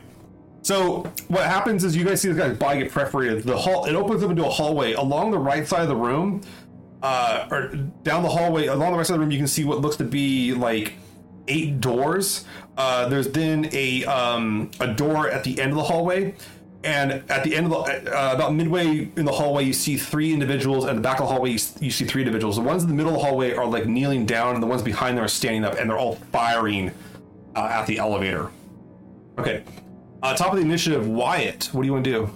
So 0.64 1.04
what 1.28 1.44
happens 1.46 1.84
is 1.84 1.96
you 1.96 2.06
guys 2.06 2.22
see 2.22 2.30
this 2.30 2.38
guy's 2.38 2.58
body 2.58 2.80
get 2.80 2.92
perforated. 2.92 3.44
The 3.44 3.56
hall 3.58 3.86
it 3.86 3.94
opens 3.96 4.24
up 4.24 4.32
into 4.32 4.46
a 4.46 4.50
hallway 4.50 4.94
along 4.94 5.32
the 5.32 5.38
right 5.40 5.68
side 5.68 5.82
of 5.84 5.90
the 5.90 5.96
room. 5.96 6.42
uh, 7.04 7.48
or 7.52 7.68
down 8.04 8.24
the 8.24 8.30
hallway 8.30 8.68
along 8.68 8.94
the 8.94 8.98
rest 8.98 9.10
of 9.10 9.16
the 9.16 9.20
room, 9.20 9.30
you 9.30 9.38
can 9.38 9.46
see 9.48 9.66
what 9.66 9.82
looks 9.82 9.98
to 9.98 10.06
be 10.06 10.54
like 10.54 10.94
eight 11.48 11.80
doors. 11.82 12.46
Uh, 12.78 13.08
there's 13.10 13.30
then 13.30 13.70
a 13.74 14.04
um, 14.06 14.72
a 14.80 14.88
door 14.88 15.30
at 15.30 15.44
the 15.44 15.60
end 15.62 15.72
of 15.72 15.78
the 15.78 15.84
hallway, 15.84 16.36
and 16.84 17.12
at 17.30 17.44
the 17.44 17.56
end 17.56 17.72
of 17.72 17.72
the 17.72 18.18
uh, 18.18 18.34
about 18.34 18.54
midway 18.56 19.10
in 19.16 19.26
the 19.26 19.32
hallway, 19.32 19.64
you 19.64 19.74
see 19.74 19.98
three 19.98 20.34
individuals. 20.34 20.86
At 20.86 20.96
the 20.96 21.02
back 21.02 21.20
of 21.20 21.28
the 21.28 21.34
hallway, 21.34 21.52
you, 21.52 21.60
you 21.80 21.92
see 21.92 22.06
three 22.06 22.22
individuals. 22.22 22.56
The 22.56 22.62
ones 22.64 22.84
in 22.84 22.90
the 22.90 22.96
middle 22.96 23.14
of 23.14 23.20
the 23.20 23.26
hallway 23.26 23.54
are 23.54 23.66
like 23.66 23.86
kneeling 23.86 24.26
down, 24.26 24.56
and 24.56 24.64
the 24.64 24.68
ones 24.68 24.82
behind 24.82 25.18
them 25.18 25.26
are 25.26 25.30
standing 25.30 25.64
up, 25.64 25.78
and 25.80 25.90
they're 25.90 25.98
all 26.00 26.16
firing 26.32 26.92
uh, 27.56 27.68
at 27.72 27.86
the 27.86 28.00
elevator. 28.00 28.50
Okay, 29.38 29.64
uh, 30.24 30.36
top 30.36 30.52
of 30.52 30.56
the 30.58 30.66
initiative, 30.66 31.08
Wyatt. 31.08 31.70
What 31.74 31.82
do 31.82 31.88
you 31.88 31.94
want 31.94 32.06
to 32.06 32.12
do? 32.12 32.30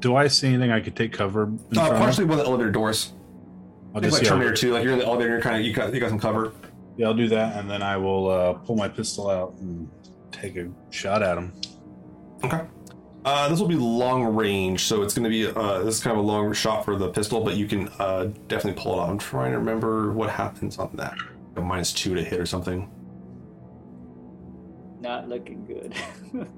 Do 0.00 0.16
I 0.16 0.26
see 0.28 0.48
anything 0.48 0.72
I 0.72 0.80
could 0.80 0.96
take 0.96 1.12
cover? 1.12 1.44
In 1.44 1.60
Uh, 1.78 1.90
partially 1.90 2.24
one 2.24 2.38
of 2.38 2.44
the 2.44 2.50
elevator 2.50 2.70
doors. 2.72 3.12
I'll 3.94 4.00
just 4.00 4.18
like 4.18 4.26
Terminator 4.26 4.56
2. 4.56 4.72
Like 4.72 4.82
you're 4.84 4.94
in 4.94 4.98
the 4.98 5.04
elevator, 5.06 5.30
you're 5.30 5.40
kind 5.40 5.56
of 5.56 5.62
you 5.62 5.72
got 5.72 5.92
you 5.94 6.00
got 6.00 6.08
some 6.08 6.18
cover. 6.18 6.52
Yeah, 6.96 7.06
I'll 7.06 7.14
do 7.14 7.28
that, 7.28 7.56
and 7.56 7.70
then 7.70 7.82
I 7.82 7.96
will 7.96 8.28
uh, 8.28 8.52
pull 8.54 8.76
my 8.76 8.88
pistol 8.88 9.30
out 9.30 9.54
and 9.60 9.88
take 10.30 10.56
a 10.56 10.70
shot 10.90 11.22
at 11.22 11.38
him. 11.38 11.52
Okay. 12.44 12.62
Uh, 13.24 13.48
this 13.48 13.60
will 13.60 13.68
be 13.68 13.76
long 13.76 14.24
range, 14.24 14.82
so 14.84 15.02
it's 15.02 15.14
going 15.14 15.22
to 15.24 15.30
be 15.30 15.46
uh, 15.46 15.78
this 15.84 15.96
is 15.96 16.02
kind 16.02 16.18
of 16.18 16.24
a 16.24 16.26
long 16.26 16.52
shot 16.52 16.84
for 16.84 16.96
the 16.96 17.08
pistol, 17.08 17.40
but 17.40 17.56
you 17.56 17.66
can 17.66 17.88
uh, 18.00 18.24
definitely 18.48 18.82
pull 18.82 18.94
it 18.94 18.98
off. 18.98 19.10
I'm 19.10 19.18
trying 19.18 19.52
to 19.52 19.58
remember 19.58 20.12
what 20.12 20.28
happens 20.28 20.78
on 20.78 20.90
that. 20.94 21.14
A 21.56 21.60
minus 21.60 21.92
two 21.92 22.14
to 22.14 22.22
hit 22.24 22.40
or 22.40 22.46
something. 22.46 22.90
Not 25.00 25.28
looking 25.28 25.64
good. 25.66 25.94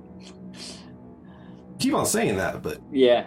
Keep 1.79 1.95
on 1.95 2.07
saying 2.07 2.37
that, 2.37 2.63
but 2.63 2.79
yeah. 2.93 3.27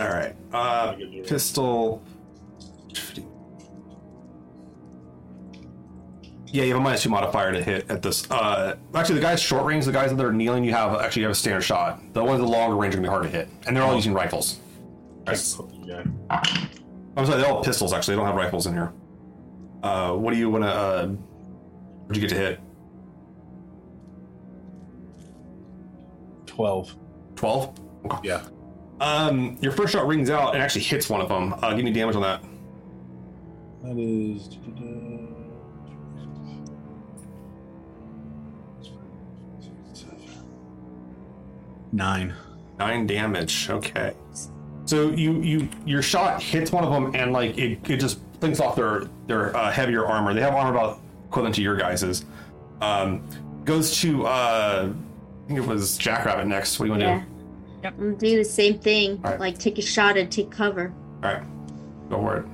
all 0.00 0.08
right. 0.08 0.34
Uh, 0.52 0.94
pistol. 1.26 2.02
Yeah, 6.46 6.64
you 6.64 6.72
have 6.74 6.80
a 6.80 6.84
minus 6.84 7.02
two 7.02 7.08
modifier 7.08 7.50
to 7.52 7.62
hit 7.62 7.90
at 7.90 8.02
this. 8.02 8.30
Uh, 8.30 8.76
actually, 8.94 9.14
the 9.14 9.20
guys 9.22 9.40
short 9.40 9.64
range, 9.64 9.86
the 9.86 9.92
guys 9.92 10.14
that 10.14 10.22
are 10.24 10.32
kneeling, 10.34 10.64
you 10.64 10.72
have 10.72 10.94
actually 11.00 11.22
have 11.22 11.30
a 11.30 11.34
standard 11.34 11.62
shot. 11.62 12.00
The 12.12 12.22
ones 12.22 12.40
at 12.40 12.44
the 12.44 12.50
longer 12.52 12.76
range 12.76 12.94
are 12.94 12.98
gonna 12.98 13.08
be 13.08 13.10
hard 13.10 13.22
to 13.22 13.30
hit, 13.30 13.48
and 13.66 13.74
they're 13.74 13.82
all 13.82 13.94
using 13.94 14.12
rifles. 14.12 14.60
Yeah. 15.82 16.04
I'm 16.30 17.26
sorry, 17.26 17.40
they're 17.40 17.50
all 17.50 17.62
pistols. 17.64 17.94
Actually, 17.94 18.14
they 18.14 18.18
don't 18.18 18.26
have 18.26 18.36
rifles 18.36 18.66
in 18.66 18.74
here. 18.74 18.92
Uh, 19.82 20.12
what 20.12 20.32
do 20.32 20.38
you 20.38 20.50
want 20.50 20.64
to? 20.64 20.70
Uh, 20.70 21.06
what'd 21.08 22.22
you 22.22 22.28
get 22.28 22.34
to 22.34 22.40
hit? 22.40 22.60
Twelve. 26.44 26.94
Twelve. 27.34 27.74
Yeah. 28.22 28.42
Um, 29.00 29.56
your 29.62 29.72
first 29.72 29.94
shot 29.94 30.06
rings 30.06 30.28
out 30.28 30.54
and 30.54 30.62
actually 30.62 30.82
hits 30.82 31.08
one 31.08 31.20
of 31.22 31.28
them. 31.30 31.54
Uh, 31.62 31.72
give 31.74 31.84
me 31.84 31.92
damage 31.92 32.14
on 32.14 32.22
that. 32.22 32.42
That 33.82 33.98
is. 33.98 34.48
Nine. 41.92 42.34
Nine 42.78 43.06
damage. 43.06 43.68
Okay. 43.70 44.14
So 44.86 45.10
you 45.10 45.40
you 45.40 45.68
your 45.84 46.02
shot 46.02 46.42
hits 46.42 46.72
one 46.72 46.84
of 46.84 46.90
them 46.92 47.14
and 47.14 47.32
like 47.32 47.56
it, 47.58 47.78
it 47.88 47.98
just 47.98 48.18
flings 48.40 48.60
off 48.60 48.76
their 48.76 49.04
their 49.26 49.56
uh, 49.56 49.70
heavier 49.70 50.06
armor. 50.06 50.34
They 50.34 50.40
have 50.40 50.54
armor 50.54 50.70
about 50.76 51.00
equivalent 51.28 51.54
to 51.56 51.62
your 51.62 51.76
guys's. 51.76 52.24
Um, 52.80 53.22
goes 53.64 54.00
to 54.00 54.26
uh, 54.26 54.90
I 54.92 55.46
think 55.48 55.58
it 55.60 55.66
was 55.66 55.96
Jackrabbit 55.98 56.46
next. 56.46 56.78
What 56.78 56.86
do 56.86 56.92
you 56.92 56.98
want 56.98 57.02
to 57.02 57.06
Yeah. 57.08 57.18
do? 57.20 57.26
Yep. 57.84 57.94
I'm 57.98 58.04
gonna 58.04 58.16
do 58.16 58.36
the 58.38 58.44
same 58.44 58.78
thing. 58.78 59.20
Alright. 59.24 59.40
Like 59.40 59.58
take 59.58 59.78
a 59.78 59.82
shot 59.82 60.16
and 60.16 60.30
take 60.30 60.50
cover. 60.50 60.92
All 61.22 61.32
right, 61.32 61.42
go 62.08 62.16
for 62.20 62.36
it. 62.38 62.46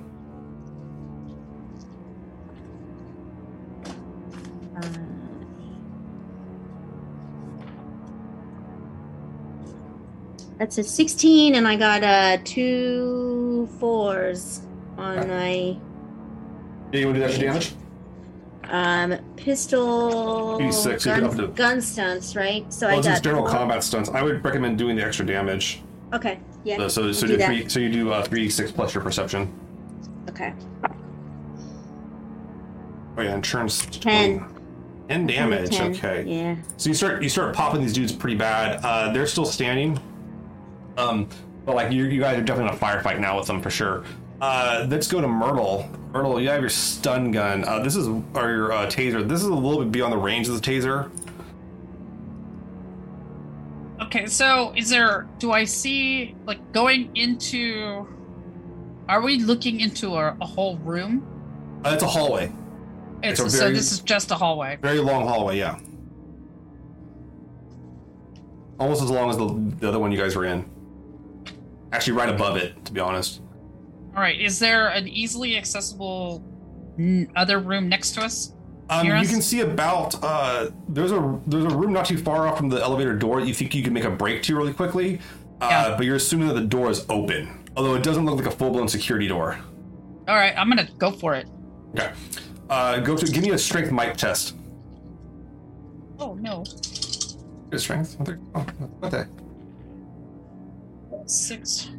That's 10.58 10.78
a 10.78 10.84
16, 10.84 11.54
and 11.54 11.66
I 11.68 11.76
got 11.76 12.02
uh, 12.02 12.38
two 12.44 13.68
fours 13.78 14.62
on 14.96 15.28
my 15.28 15.76
Yeah, 16.92 17.00
you 17.00 17.06
want 17.06 17.16
to 17.16 17.20
do 17.20 17.24
extra 17.26 17.44
damage? 17.44 17.72
um, 18.64 19.14
pistol 19.36 20.58
Maybe 20.58 20.72
six, 20.72 21.06
you 21.06 21.12
gun, 21.12 21.24
up 21.24 21.36
to- 21.36 21.48
gun 21.48 21.80
stunts, 21.80 22.36
right? 22.36 22.70
So 22.72 22.86
Well, 22.88 22.98
I 22.98 23.02
got 23.02 23.08
just 23.10 23.24
general 23.24 23.46
combat 23.46 23.82
stunts. 23.82 24.10
I 24.10 24.22
would 24.22 24.44
recommend 24.44 24.76
doing 24.78 24.96
the 24.96 25.04
extra 25.04 25.24
damage. 25.24 25.82
Okay, 26.12 26.38
yeah. 26.64 26.76
So, 26.76 26.88
so, 26.88 27.12
so 27.12 27.26
do 27.26 27.38
three. 27.38 27.68
So 27.68 27.80
you 27.80 27.90
do 27.90 28.12
uh, 28.12 28.22
three 28.24 28.50
six 28.50 28.70
plus 28.72 28.94
your 28.94 29.02
perception. 29.02 29.52
Okay. 30.28 30.52
Oh 33.16 33.22
yeah, 33.22 33.34
and 33.34 33.44
turns 33.44 33.84
Ten. 33.86 34.44
Ten 35.08 35.26
damage. 35.26 35.70
10, 35.74 35.92
Okay. 35.92 36.24
Yeah. 36.26 36.56
So 36.76 36.88
you 36.90 36.94
start 36.94 37.22
you 37.22 37.28
start 37.28 37.54
popping 37.54 37.80
these 37.80 37.92
dudes 37.94 38.12
pretty 38.12 38.36
bad. 38.36 38.80
Uh, 38.84 39.12
they're 39.12 39.26
still 39.26 39.44
standing. 39.46 39.98
Um, 40.98 41.28
but 41.64 41.76
like 41.76 41.92
you, 41.92 42.04
you 42.04 42.20
guys 42.20 42.36
are 42.36 42.42
definitely 42.42 42.72
in 42.72 42.76
a 42.76 42.80
firefight 42.84 43.20
now 43.20 43.38
with 43.38 43.46
them 43.46 43.62
for 43.62 43.70
sure. 43.70 44.04
Uh, 44.40 44.86
let's 44.90 45.06
go 45.06 45.20
to 45.20 45.28
Myrtle. 45.28 45.88
Myrtle, 46.12 46.40
you 46.40 46.48
have 46.48 46.60
your 46.60 46.70
stun 46.70 47.30
gun. 47.30 47.64
Uh, 47.64 47.78
this 47.80 47.96
is 47.96 48.08
or 48.08 48.50
your 48.50 48.72
uh, 48.72 48.86
taser. 48.86 49.26
This 49.26 49.40
is 49.40 49.46
a 49.46 49.54
little 49.54 49.82
bit 49.82 49.92
beyond 49.92 50.12
the 50.12 50.18
range 50.18 50.48
of 50.48 50.54
the 50.54 50.60
taser. 50.60 51.10
Okay, 54.00 54.26
so 54.26 54.72
is 54.76 54.88
there? 54.88 55.28
Do 55.38 55.52
I 55.52 55.64
see 55.64 56.34
like 56.46 56.72
going 56.72 57.14
into? 57.16 58.06
Are 59.08 59.20
we 59.22 59.38
looking 59.38 59.80
into 59.80 60.14
a, 60.16 60.36
a 60.40 60.46
whole 60.46 60.76
room? 60.78 61.26
Uh, 61.84 61.90
it's 61.94 62.02
a 62.02 62.06
hallway, 62.08 62.52
It's, 63.22 63.40
a 63.40 63.48
so 63.48 63.70
this 63.70 63.92
is 63.92 64.00
just 64.00 64.30
a 64.30 64.34
hallway. 64.34 64.78
very 64.82 64.98
long 64.98 65.26
hallway. 65.26 65.58
Yeah, 65.58 65.78
almost 68.78 69.02
as 69.02 69.10
long 69.10 69.30
as 69.30 69.36
the, 69.36 69.46
the 69.80 69.88
other 69.88 69.98
one 69.98 70.10
you 70.12 70.18
guys 70.18 70.34
were 70.36 70.44
in. 70.44 70.68
Actually, 71.92 72.14
right 72.14 72.28
above 72.28 72.56
it, 72.56 72.84
to 72.84 72.92
be 72.92 73.00
honest. 73.00 73.40
All 74.14 74.20
right. 74.22 74.38
Is 74.40 74.58
there 74.58 74.88
an 74.88 75.08
easily 75.08 75.56
accessible 75.56 76.42
n- 76.98 77.30
other 77.36 77.58
room 77.60 77.88
next 77.88 78.12
to 78.12 78.22
us? 78.22 78.52
Um, 78.90 79.06
you 79.06 79.12
us? 79.12 79.30
can 79.30 79.42
see 79.42 79.60
about 79.60 80.22
uh, 80.24 80.70
there's 80.88 81.12
a 81.12 81.40
there's 81.46 81.64
a 81.64 81.76
room 81.76 81.92
not 81.92 82.06
too 82.06 82.16
far 82.18 82.46
off 82.48 82.56
from 82.56 82.68
the 82.70 82.80
elevator 82.80 83.14
door 83.14 83.40
that 83.40 83.46
you 83.46 83.52
think 83.54 83.74
you 83.74 83.82
can 83.82 83.92
make 83.92 84.04
a 84.04 84.10
break 84.10 84.42
to 84.44 84.56
really 84.56 84.72
quickly, 84.72 85.20
uh, 85.60 85.68
Yeah. 85.70 85.94
but 85.96 86.06
you're 86.06 86.16
assuming 86.16 86.48
that 86.48 86.54
the 86.54 86.66
door 86.66 86.90
is 86.90 87.04
open, 87.10 87.64
although 87.76 87.94
it 87.96 88.02
doesn't 88.02 88.24
look 88.24 88.36
like 88.36 88.46
a 88.46 88.50
full 88.50 88.70
blown 88.70 88.88
security 88.88 89.28
door. 89.28 89.58
All 90.26 90.34
right, 90.36 90.54
I'm 90.56 90.68
gonna 90.70 90.88
go 90.98 91.10
for 91.10 91.34
it. 91.34 91.46
Okay, 91.94 92.12
uh, 92.70 93.00
go 93.00 93.14
to 93.14 93.26
give 93.30 93.42
me 93.42 93.50
a 93.50 93.58
strength 93.58 93.90
might 93.92 94.16
test. 94.16 94.56
Oh 96.18 96.34
no, 96.34 96.64
Good 97.70 97.80
strength. 97.80 98.16
Oh, 98.54 98.60
what 99.00 99.10
the? 99.10 99.28
Six, 101.26 101.90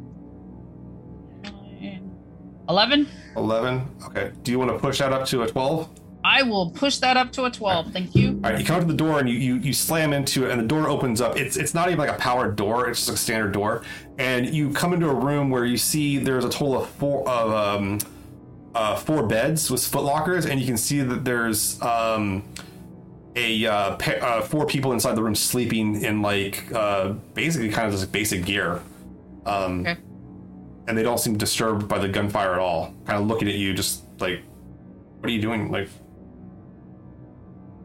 nine, 1.42 2.10
eleven. 2.68 3.08
Eleven. 3.36 3.88
Okay. 4.06 4.32
Do 4.42 4.50
you 4.50 4.58
want 4.58 4.70
to 4.70 4.78
push 4.78 4.98
that 4.98 5.12
up 5.12 5.26
to 5.26 5.42
a 5.42 5.46
twelve? 5.48 5.88
I 6.22 6.42
will 6.42 6.70
push 6.70 6.98
that 6.98 7.16
up 7.16 7.32
to 7.32 7.44
a 7.44 7.50
twelve. 7.50 7.92
Thank 7.92 8.14
you. 8.14 8.40
All 8.44 8.50
right. 8.50 8.58
You 8.58 8.64
come 8.64 8.80
to 8.80 8.86
the 8.86 8.92
door 8.92 9.20
and 9.20 9.28
you, 9.28 9.36
you 9.36 9.54
you 9.56 9.72
slam 9.72 10.12
into 10.12 10.44
it, 10.44 10.50
and 10.50 10.60
the 10.60 10.66
door 10.66 10.88
opens 10.88 11.20
up. 11.20 11.36
It's 11.38 11.56
it's 11.56 11.72
not 11.72 11.88
even 11.88 11.98
like 11.98 12.10
a 12.10 12.18
powered 12.18 12.56
door. 12.56 12.90
It's 12.90 13.06
just 13.06 13.10
a 13.10 13.16
standard 13.16 13.52
door, 13.52 13.82
and 14.18 14.52
you 14.54 14.70
come 14.72 14.92
into 14.92 15.08
a 15.08 15.14
room 15.14 15.48
where 15.48 15.64
you 15.64 15.78
see 15.78 16.18
there's 16.18 16.44
a 16.44 16.50
total 16.50 16.82
of 16.82 16.90
four 16.90 17.26
of 17.26 17.52
um, 17.52 17.98
uh, 18.74 18.96
four 18.96 19.26
beds 19.26 19.70
with 19.70 19.86
foot 19.86 20.02
lockers, 20.02 20.44
and 20.44 20.60
you 20.60 20.66
can 20.66 20.76
see 20.76 21.00
that 21.00 21.24
there's 21.24 21.80
um, 21.80 22.44
a 23.36 23.64
uh, 23.64 23.96
pa- 23.96 24.10
uh, 24.20 24.42
four 24.42 24.66
people 24.66 24.92
inside 24.92 25.14
the 25.14 25.22
room 25.22 25.34
sleeping 25.34 26.02
in 26.02 26.20
like 26.20 26.70
uh, 26.74 27.10
basically 27.32 27.70
kind 27.70 27.86
of 27.88 27.98
just 27.98 28.12
basic 28.12 28.44
gear. 28.44 28.82
Um, 29.50 29.80
Okay. 29.80 29.96
And 30.88 30.98
they 30.98 31.02
don't 31.02 31.18
seem 31.18 31.36
disturbed 31.36 31.86
by 31.86 31.98
the 31.98 32.08
gunfire 32.08 32.54
at 32.54 32.58
all. 32.58 32.94
Kind 33.06 33.20
of 33.22 33.28
looking 33.28 33.48
at 33.48 33.54
you, 33.54 33.72
just 33.74 34.04
like, 34.18 34.42
what 35.20 35.28
are 35.28 35.32
you 35.32 35.40
doing? 35.40 35.70
Like, 35.70 35.88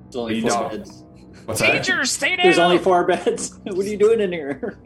There's 0.06 0.16
only 0.16 0.36
You 0.40 0.50
four 0.50 0.70
beds. 0.70 1.04
what's 1.46 1.60
that? 1.60 1.72
Danger, 1.74 2.06
stay 2.06 2.36
down. 2.36 2.44
There's 2.44 2.58
only 2.58 2.78
four 2.78 3.06
beds. 3.06 3.60
what 3.64 3.86
are 3.86 3.90
you 3.90 3.98
doing 3.98 4.22
in 4.22 4.32
here? 4.32 4.80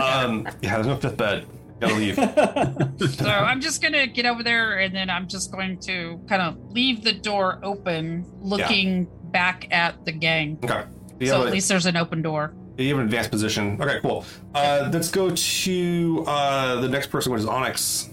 Um, 0.00 0.46
yeah, 0.62 0.74
there's 0.76 0.86
no 0.86 0.96
fifth 0.96 1.16
bed. 1.16 1.46
Gotta 1.80 1.94
leave. 1.94 2.16
So 3.10 3.28
I'm 3.28 3.60
just 3.62 3.82
gonna 3.82 4.06
get 4.06 4.26
over 4.26 4.42
there, 4.42 4.78
and 4.80 4.94
then 4.94 5.08
I'm 5.08 5.26
just 5.26 5.50
going 5.50 5.78
to 5.80 6.20
kind 6.28 6.42
of 6.42 6.58
leave 6.72 7.02
the 7.02 7.14
door 7.14 7.58
open, 7.62 8.26
looking 8.40 9.08
back 9.32 9.66
at 9.70 10.04
the 10.04 10.12
gang. 10.12 10.58
Okay. 10.62 10.84
You 11.18 11.28
so 11.28 11.42
at 11.42 11.48
a, 11.48 11.50
least 11.50 11.68
there's 11.68 11.86
an 11.86 11.96
open 11.96 12.20
door. 12.22 12.54
You 12.84 12.90
have 12.90 12.98
an 12.98 13.04
advanced 13.04 13.30
position. 13.30 13.80
Okay, 13.80 14.00
cool. 14.00 14.24
Uh, 14.54 14.88
let's 14.92 15.10
go 15.10 15.30
to 15.30 16.24
uh, 16.26 16.80
the 16.80 16.88
next 16.88 17.08
person, 17.08 17.32
which 17.32 17.40
is 17.40 17.46
Onyx. 17.46 18.08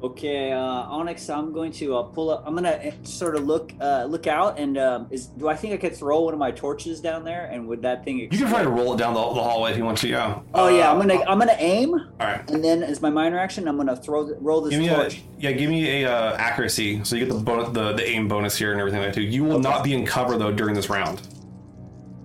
Okay, 0.00 0.52
uh, 0.52 0.60
Onyx, 0.60 1.28
I'm 1.28 1.52
going 1.52 1.72
to 1.72 1.96
uh, 1.96 2.02
pull 2.04 2.30
up. 2.30 2.44
I'm 2.46 2.54
gonna 2.54 2.68
uh, 2.70 2.90
sort 3.02 3.34
of 3.34 3.44
look 3.46 3.72
uh, 3.80 4.04
look 4.04 4.28
out, 4.28 4.56
and 4.56 4.78
um, 4.78 5.08
is 5.10 5.26
do 5.26 5.48
I 5.48 5.56
think 5.56 5.74
I 5.74 5.76
could 5.76 5.96
throw 5.96 6.20
one 6.20 6.32
of 6.32 6.38
my 6.38 6.52
torches 6.52 7.00
down 7.00 7.24
there, 7.24 7.46
and 7.46 7.66
would 7.66 7.82
that 7.82 8.04
thing? 8.04 8.20
You 8.20 8.28
can 8.28 8.46
try 8.48 8.62
to 8.62 8.68
roll 8.68 8.94
it 8.94 8.98
down 8.98 9.12
the, 9.14 9.20
the 9.20 9.42
hallway 9.42 9.72
if 9.72 9.76
you 9.76 9.84
want 9.84 9.98
to. 9.98 10.08
Yeah. 10.08 10.38
Oh 10.54 10.68
yeah, 10.68 10.92
I'm 10.92 10.98
Uh, 10.98 11.00
gonna 11.00 11.24
I'm 11.24 11.38
gonna 11.40 11.56
aim, 11.58 11.94
All 11.94 12.06
right. 12.20 12.48
and 12.48 12.62
then 12.62 12.84
as 12.84 13.02
my 13.02 13.10
minor 13.10 13.40
action, 13.40 13.66
I'm 13.66 13.76
gonna 13.76 13.96
throw 13.96 14.22
the, 14.24 14.36
roll 14.36 14.60
this 14.60 14.70
Give 14.70 14.78
me 14.82 14.88
a 14.88 14.94
torch. 14.94 15.20
yeah. 15.36 15.50
Give 15.50 15.68
me 15.68 16.04
a 16.04 16.08
uh, 16.12 16.36
accuracy, 16.36 17.02
so 17.02 17.16
you 17.16 17.26
get 17.26 17.34
the 17.34 17.40
bonus, 17.40 17.70
the 17.70 17.94
the 17.94 18.08
aim 18.08 18.28
bonus 18.28 18.56
here 18.56 18.70
and 18.70 18.80
everything 18.80 19.00
like 19.00 19.08
that 19.08 19.14
too. 19.20 19.26
You 19.26 19.42
will 19.42 19.58
not 19.58 19.82
be 19.82 19.94
in 19.94 20.06
cover 20.06 20.38
though 20.38 20.52
during 20.52 20.76
this 20.76 20.88
round. 20.88 21.22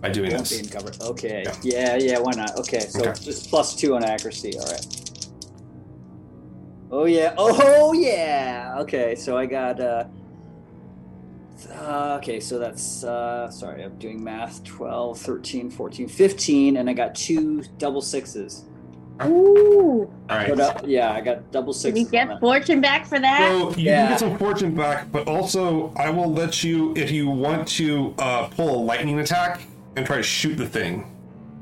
By 0.03 0.09
doing 0.09 0.31
Won't 0.33 0.49
be 0.49 0.57
this. 0.57 0.63
in 0.63 0.67
cover. 0.69 0.91
Okay. 1.01 1.43
Yeah. 1.45 1.55
Yeah, 1.63 1.95
yeah. 1.95 2.19
Why 2.19 2.33
not? 2.33 2.57
Okay, 2.59 2.81
so 2.81 2.99
Okay. 3.09 3.23
just 3.23 3.49
plus 3.49 3.73
two 3.73 3.95
on 3.95 4.03
accuracy. 4.03 4.51
All 4.59 4.65
right. 4.65 4.85
Oh 6.91 7.05
yeah. 7.05 7.33
Oh 7.37 7.93
yeah. 7.93 8.75
Okay, 8.79 9.15
so 9.15 9.37
I 9.37 9.45
got. 9.45 9.79
uh 9.79 10.03
uh, 11.71 12.17
okay, 12.21 12.41
so 12.41 12.59
that's, 12.59 13.05
uh, 13.05 13.49
sorry, 13.49 13.83
I'm 13.83 13.97
doing 13.97 14.21
math 14.21 14.63
12, 14.65 15.17
13, 15.17 15.69
14, 15.71 16.09
15, 16.09 16.75
and 16.77 16.89
I 16.89 16.93
got 16.93 17.15
two 17.15 17.63
double 17.77 18.01
sixes. 18.01 18.65
Ooh. 19.23 20.11
All 20.29 20.37
right. 20.37 20.49
But, 20.49 20.59
uh, 20.59 20.81
yeah, 20.85 21.13
I 21.13 21.21
got 21.21 21.49
double 21.53 21.71
Can 21.71 21.79
sixes. 21.81 22.03
you 22.03 22.09
get 22.09 22.37
fortune 22.41 22.81
back 22.81 23.05
for 23.05 23.17
that? 23.17 23.39
So 23.49 23.69
you 23.77 23.85
Yeah. 23.85 24.01
can 24.01 24.09
get 24.11 24.19
some 24.19 24.37
fortune 24.37 24.75
back, 24.75 25.09
but 25.11 25.25
also 25.29 25.93
I 25.95 26.09
will 26.09 26.31
let 26.31 26.65
you 26.65 26.93
if 26.97 27.11
you 27.11 27.29
want 27.29 27.65
to 27.69 28.13
uh, 28.17 28.47
pull 28.47 28.75
a 28.75 28.81
lightning 28.83 29.19
attack 29.19 29.61
and 29.95 30.05
try 30.05 30.17
to 30.17 30.23
shoot 30.23 30.55
the 30.55 30.67
thing. 30.67 31.09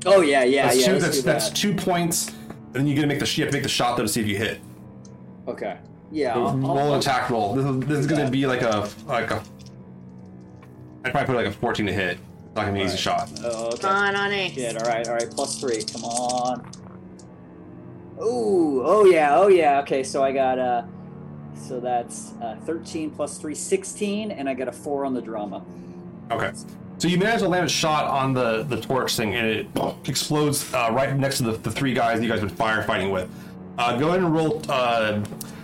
Oh, 0.04 0.20
yeah, 0.20 0.42
yeah, 0.42 0.66
That's 0.66 0.80
yeah. 0.80 0.86
two, 0.86 0.92
let's 0.92 1.04
that's, 1.04 1.16
do 1.18 1.22
that's 1.22 1.50
two 1.50 1.74
points. 1.74 2.28
And 2.28 2.74
then 2.74 2.86
you 2.86 2.94
get 2.94 3.02
to 3.02 3.06
make 3.06 3.18
the 3.20 3.30
you 3.36 3.44
have 3.44 3.50
to 3.52 3.56
make 3.56 3.62
the 3.62 3.68
shot 3.68 3.96
though 3.96 4.02
to 4.04 4.08
see 4.08 4.20
if 4.20 4.26
you 4.26 4.36
hit. 4.36 4.60
Okay. 5.46 5.78
Yeah. 6.10 6.34
So 6.34 6.46
I'll- 6.46 6.56
roll 6.56 6.78
I'll- 6.78 6.92
an 6.94 6.98
attack 7.00 7.30
roll. 7.30 7.54
This 7.54 7.64
is, 7.66 7.80
this 7.80 7.98
is 7.98 8.06
going 8.06 8.18
to 8.20 8.24
that. 8.24 8.32
be 8.32 8.46
like 8.46 8.62
a 8.62 8.88
like 9.06 9.30
a. 9.30 9.42
I'd 11.04 11.10
probably 11.10 11.26
put 11.26 11.36
like 11.36 11.46
a 11.46 11.52
fourteen 11.52 11.86
to 11.86 11.92
hit. 11.92 12.18
It's 12.46 12.56
not 12.56 12.62
gonna 12.62 12.72
be 12.74 12.80
an 12.80 12.86
easy 12.86 12.96
shot. 12.96 13.30
Oh, 13.42 13.66
okay. 13.68 13.78
Come 13.82 13.96
on, 13.96 14.16
Onyx. 14.16 14.54
Shit, 14.54 14.82
all 14.82 14.88
right, 14.88 15.06
all 15.08 15.14
right, 15.14 15.30
plus 15.30 15.60
three. 15.60 15.82
Come 15.82 16.04
on. 16.04 16.70
Ooh, 18.22 18.82
oh 18.84 19.04
yeah, 19.04 19.36
oh 19.36 19.48
yeah. 19.48 19.80
Okay, 19.80 20.02
so 20.02 20.22
I 20.22 20.32
got 20.32 20.58
uh 20.58 20.82
so 21.54 21.80
that's 21.80 22.32
uh, 22.42 22.56
13 22.64 23.10
plus 23.10 23.38
3, 23.38 23.54
16, 23.54 24.30
and 24.32 24.48
I 24.48 24.54
got 24.54 24.68
a 24.68 24.72
4 24.72 25.04
on 25.04 25.14
the 25.14 25.20
drama. 25.22 25.64
Okay. 26.30 26.52
So 27.02 27.08
you 27.08 27.18
manage 27.18 27.40
to 27.40 27.48
land 27.48 27.66
a 27.66 27.68
shot 27.68 28.04
on 28.04 28.32
the 28.32 28.62
the 28.62 28.80
torch 28.80 29.16
thing, 29.16 29.34
and 29.34 29.44
it 29.44 29.66
explodes 30.06 30.72
uh, 30.72 30.88
right 30.92 31.16
next 31.16 31.38
to 31.38 31.42
the, 31.42 31.50
the 31.50 31.70
three 31.72 31.94
guys 31.94 32.20
that 32.20 32.24
you 32.24 32.30
guys 32.30 32.38
have 32.38 32.56
been 32.56 32.56
firefighting 32.56 33.10
with. 33.12 33.28
Uh, 33.76 33.98
go 33.98 34.10
ahead 34.10 34.20
and 34.20 34.32
roll. 34.32 34.62
Uh, 34.68 35.20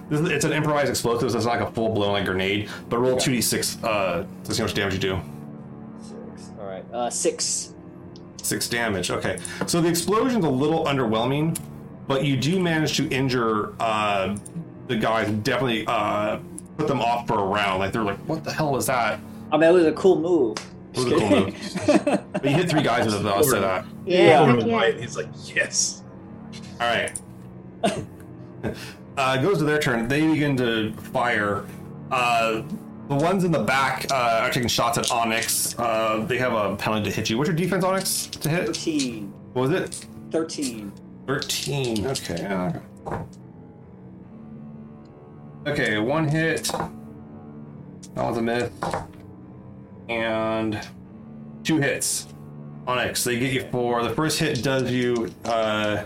this 0.09 0.21
is, 0.21 0.29
it's 0.31 0.45
an 0.45 0.53
improvised 0.53 0.91
explosive, 0.91 1.31
so 1.31 1.37
it's 1.37 1.47
not 1.47 1.61
like 1.61 1.69
a 1.69 1.71
full 1.71 1.91
blown 1.91 2.11
like 2.11 2.25
grenade. 2.25 2.69
But 2.89 2.99
roll 2.99 3.17
two 3.17 3.31
d 3.31 3.41
six 3.41 3.81
uh, 3.85 4.27
to 4.43 4.53
see 4.53 4.61
how 4.61 4.65
much 4.67 4.75
damage 4.75 4.95
you 4.95 4.99
do. 4.99 5.21
6. 6.01 6.51
All 6.59 6.67
right. 6.67 6.85
Uh 6.93 7.09
6. 7.09 7.73
Six 8.43 8.69
damage. 8.69 9.13
Okay. 9.13 9.39
So 9.69 9.81
the 9.81 9.89
explosion's 9.89 10.45
a 10.45 10.51
little 10.51 10.87
underwhelming, 10.87 11.57
but 12.09 12.25
you 12.25 12.37
do 12.37 12.59
manage 12.59 12.97
to 12.97 13.09
injure 13.11 13.75
uh, 13.79 14.37
the 14.89 14.97
guys. 14.97 15.29
and 15.29 15.45
Definitely 15.45 15.85
uh, 15.87 16.41
put 16.79 16.89
them 16.89 17.01
off 17.01 17.29
for 17.29 17.39
a 17.39 17.45
round. 17.45 17.79
Like 17.79 17.93
they're 17.93 18.03
like, 18.03 18.19
"What 18.27 18.43
the 18.43 18.53
hell 18.53 18.73
was 18.73 18.87
that?" 18.87 19.21
I 19.53 19.57
mean, 19.57 19.71
it 19.71 19.73
was 19.73 19.87
a 19.87 19.93
cool 19.93 20.19
move. 20.21 20.59
It 20.95 21.19
cool 21.19 21.31
move. 21.31 22.25
But 22.33 22.45
you 22.45 22.51
hit 22.51 22.71
three 22.71 22.83
guys 22.83 23.07
with 23.07 23.15
a 23.15 23.19
Though, 23.19 23.31
I'll. 23.31 23.85
Yeah, 24.07 24.41
Over 24.41 24.53
heck 24.53 24.61
to 24.61 24.67
yeah. 24.67 24.73
Wyatt, 24.73 25.01
He's 25.01 25.17
like, 25.17 25.29
yes. 25.45 26.03
All 26.81 26.87
right. 26.87 27.13
uh, 27.85 29.37
it 29.39 29.43
goes 29.43 29.59
to 29.59 29.65
their 29.65 29.79
turn. 29.79 30.09
They 30.09 30.27
begin 30.27 30.57
to 30.59 30.93
fire. 30.95 31.65
Uh, 32.11 32.63
the 33.09 33.15
ones 33.15 33.45
in 33.45 33.51
the 33.53 33.63
back 33.63 34.07
uh, 34.11 34.41
are 34.43 34.51
taking 34.51 34.69
shots 34.69 34.99
at 34.99 35.11
Onyx. 35.11 35.79
Uh, 35.79 36.25
they 36.27 36.39
have 36.39 36.53
a 36.53 36.77
penalty 36.77 37.11
to 37.11 37.17
hit 37.17 37.31
you. 37.31 37.39
What's 37.39 37.49
your 37.49 37.57
defense, 37.57 37.85
Onyx, 37.85 38.27
to 38.27 38.49
hit? 38.49 38.67
13. 38.67 39.33
What 39.55 39.63
was 39.69 39.71
it? 39.71 40.07
13. 40.31 40.93
13. 41.27 42.07
Okay. 42.07 42.37
yeah, 42.39 42.81
okay. 43.07 43.19
Okay, 45.67 45.99
one 45.99 46.29
hit. 46.29 46.65
That 48.15 48.25
was 48.25 48.39
a 48.39 48.43
miss. 48.43 48.71
And 50.09 50.81
two 51.65 51.79
hits. 51.79 52.27
Onyx, 52.87 53.25
they 53.25 53.39
get 53.39 53.53
you 53.53 53.69
for 53.71 54.03
the 54.03 54.11
first 54.11 54.39
hit 54.39 54.63
does 54.63 54.91
you 54.91 55.31
uh 55.45 56.05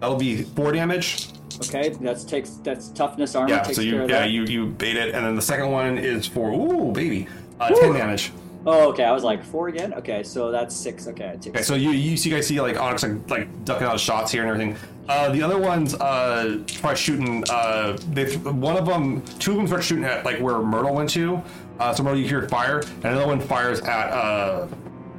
that'll 0.00 0.16
be 0.16 0.42
four 0.42 0.72
damage. 0.72 1.28
Okay, 1.64 1.90
that's 2.00 2.24
takes 2.24 2.50
that's 2.62 2.88
toughness 2.88 3.34
armor 3.34 3.50
Yeah, 3.50 3.62
takes 3.62 3.76
so 3.76 3.82
you 3.82 4.00
yeah, 4.00 4.06
that. 4.06 4.30
you 4.30 4.44
you 4.44 4.66
bait 4.66 4.96
it, 4.96 5.14
and 5.14 5.24
then 5.24 5.36
the 5.36 5.42
second 5.42 5.70
one 5.70 5.98
is 5.98 6.26
for 6.26 6.50
ooh 6.50 6.92
baby. 6.92 7.28
Uh, 7.60 7.68
ten 7.70 7.92
damage. 7.92 8.32
Oh, 8.66 8.88
okay. 8.90 9.04
I 9.04 9.12
was 9.12 9.22
like 9.22 9.42
4 9.42 9.68
again. 9.68 9.94
Okay, 9.94 10.22
so 10.22 10.50
that's 10.50 10.76
6. 10.76 11.06
Okay, 11.08 11.38
Okay, 11.46 11.62
so 11.62 11.74
you 11.74 11.90
you 11.90 12.16
see 12.18 12.28
guys 12.28 12.46
see 12.46 12.60
like 12.60 12.78
Onyx 12.78 13.02
like, 13.02 13.30
like 13.30 13.64
ducking 13.64 13.86
out 13.86 13.94
of 13.94 14.00
shots 14.00 14.30
here 14.30 14.42
and 14.42 14.50
everything. 14.50 14.76
Uh, 15.08 15.30
the 15.30 15.40
other 15.42 15.56
ones 15.58 15.94
uh 15.94 16.58
try 16.66 16.92
shooting. 16.92 17.44
Uh, 17.48 17.96
they 18.12 18.36
one 18.36 18.76
of 18.76 18.84
them, 18.84 19.22
two 19.38 19.52
of 19.52 19.56
them 19.58 19.66
start 19.68 19.84
shooting 19.84 20.04
at 20.04 20.24
like 20.24 20.38
where 20.40 20.58
Myrtle 20.58 20.94
went 20.94 21.08
to. 21.10 21.40
Uh, 21.78 21.94
you 22.14 22.26
hear 22.26 22.48
fire, 22.48 22.78
and 22.80 23.04
another 23.04 23.26
one 23.26 23.40
fires 23.40 23.80
at 23.80 24.10
uh 24.10 24.66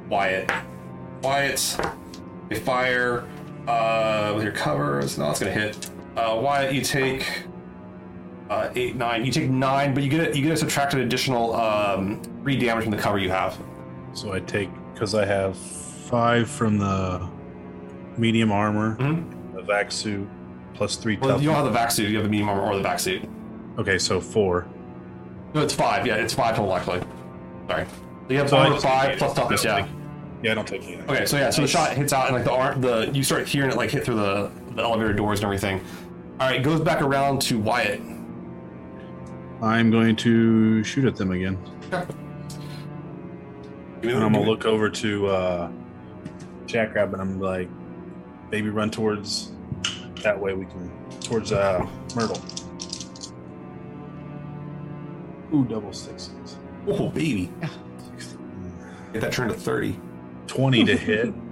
Wyatt. 0.08 0.50
Wyatt, 1.22 1.76
they 2.48 2.56
fire 2.58 3.26
uh 3.66 4.32
with 4.34 4.44
your 4.44 4.52
covers. 4.52 5.16
No, 5.18 5.30
It's 5.30 5.40
gonna 5.40 5.52
hit. 5.52 5.90
Uh, 6.16 6.38
Wyatt, 6.42 6.74
you 6.74 6.82
take 6.82 7.44
uh, 8.50 8.68
eight, 8.74 8.96
nine. 8.96 9.24
You 9.24 9.30
take 9.30 9.48
nine, 9.48 9.94
but 9.94 10.02
you 10.02 10.10
get 10.10 10.34
you 10.36 10.42
get 10.42 10.52
a 10.52 10.56
subtracted 10.56 11.00
additional 11.00 11.54
um, 11.54 12.20
three 12.42 12.56
damage 12.58 12.82
from 12.84 12.90
the 12.90 12.98
cover 12.98 13.18
you 13.18 13.30
have. 13.30 13.56
So 14.12 14.32
I 14.32 14.40
take 14.40 14.68
because 14.92 15.14
I 15.14 15.24
have 15.24 15.56
five 15.56 16.50
from 16.50 16.76
the 16.78 17.26
medium 18.18 18.50
armor, 18.50 18.96
Mhm. 18.96 19.54
the 19.54 19.62
vac 19.62 19.92
suit, 19.92 20.28
plus 20.74 20.96
three 20.96 21.16
Well, 21.16 21.40
you 21.40 21.46
don't 21.46 21.54
have 21.56 21.64
the 21.64 21.70
vac 21.70 21.90
suit. 21.92 22.10
You 22.10 22.16
have 22.16 22.24
the 22.24 22.30
medium 22.30 22.48
armor 22.48 22.62
or 22.62 22.76
the 22.76 22.82
vac 22.82 22.98
suit. 22.98 23.22
Okay, 23.78 23.98
so 23.98 24.20
four. 24.20 24.66
No, 25.54 25.62
it's 25.62 25.74
five. 25.74 26.06
Yeah, 26.06 26.16
it's 26.16 26.34
five 26.34 26.56
total 26.56 26.74
actually. 26.76 27.00
Sorry. 27.68 27.84
So 27.86 28.32
you 28.32 28.38
have 28.38 28.48
So 28.48 28.56
armor 28.58 28.80
five 28.80 29.18
plus 29.18 29.34
toughness. 29.34 29.64
Yeah. 29.64 29.80
take- 29.82 29.90
Yeah, 30.42 30.52
I 30.52 30.54
don't 30.54 30.66
take 30.68 30.82
any. 30.84 30.96
Okay, 31.02 31.26
so 31.26 31.36
yeah, 31.36 31.50
so 31.50 31.62
the 31.62 31.68
shot 31.68 31.92
hits 31.92 32.12
out 32.12 32.26
and 32.28 32.34
like 32.36 32.44
the 32.44 32.52
arm, 32.52 32.80
the 32.80 33.10
you 33.12 33.22
start 33.22 33.46
hearing 33.48 33.70
it 33.70 33.76
like 33.76 33.90
hit 33.90 34.04
through 34.04 34.14
the, 34.16 34.50
the 34.74 34.82
elevator 34.82 35.12
doors 35.12 35.40
and 35.40 35.44
everything. 35.44 35.84
All 36.38 36.48
right, 36.48 36.62
goes 36.62 36.80
back 36.80 37.02
around 37.02 37.42
to 37.42 37.58
Wyatt. 37.58 38.00
I'm 39.60 39.90
going 39.90 40.16
to 40.16 40.82
shoot 40.84 41.04
at 41.04 41.16
them 41.16 41.32
again, 41.32 41.58
me 44.02 44.12
and 44.12 44.24
I'm 44.24 44.32
gonna 44.32 44.40
look 44.42 44.64
over 44.64 44.88
to 44.88 45.26
uh, 45.26 45.70
Jackrabbit. 46.66 47.20
and 47.20 47.22
I'm 47.22 47.40
like, 47.40 47.68
maybe 48.50 48.70
run 48.70 48.90
towards 48.90 49.52
that 50.22 50.38
way. 50.40 50.54
We 50.54 50.64
can 50.64 50.90
towards 51.20 51.52
uh, 51.52 51.86
Myrtle." 52.16 52.40
Ooh, 55.54 55.64
double 55.64 55.92
sixes. 55.92 56.56
Oh 56.86 57.08
baby, 57.08 57.50
get 59.12 59.20
that 59.22 59.32
turned 59.32 59.50
to 59.52 59.56
thirty. 59.58 59.98
Twenty 60.46 60.84
to 60.84 60.96
hit. 60.96 61.32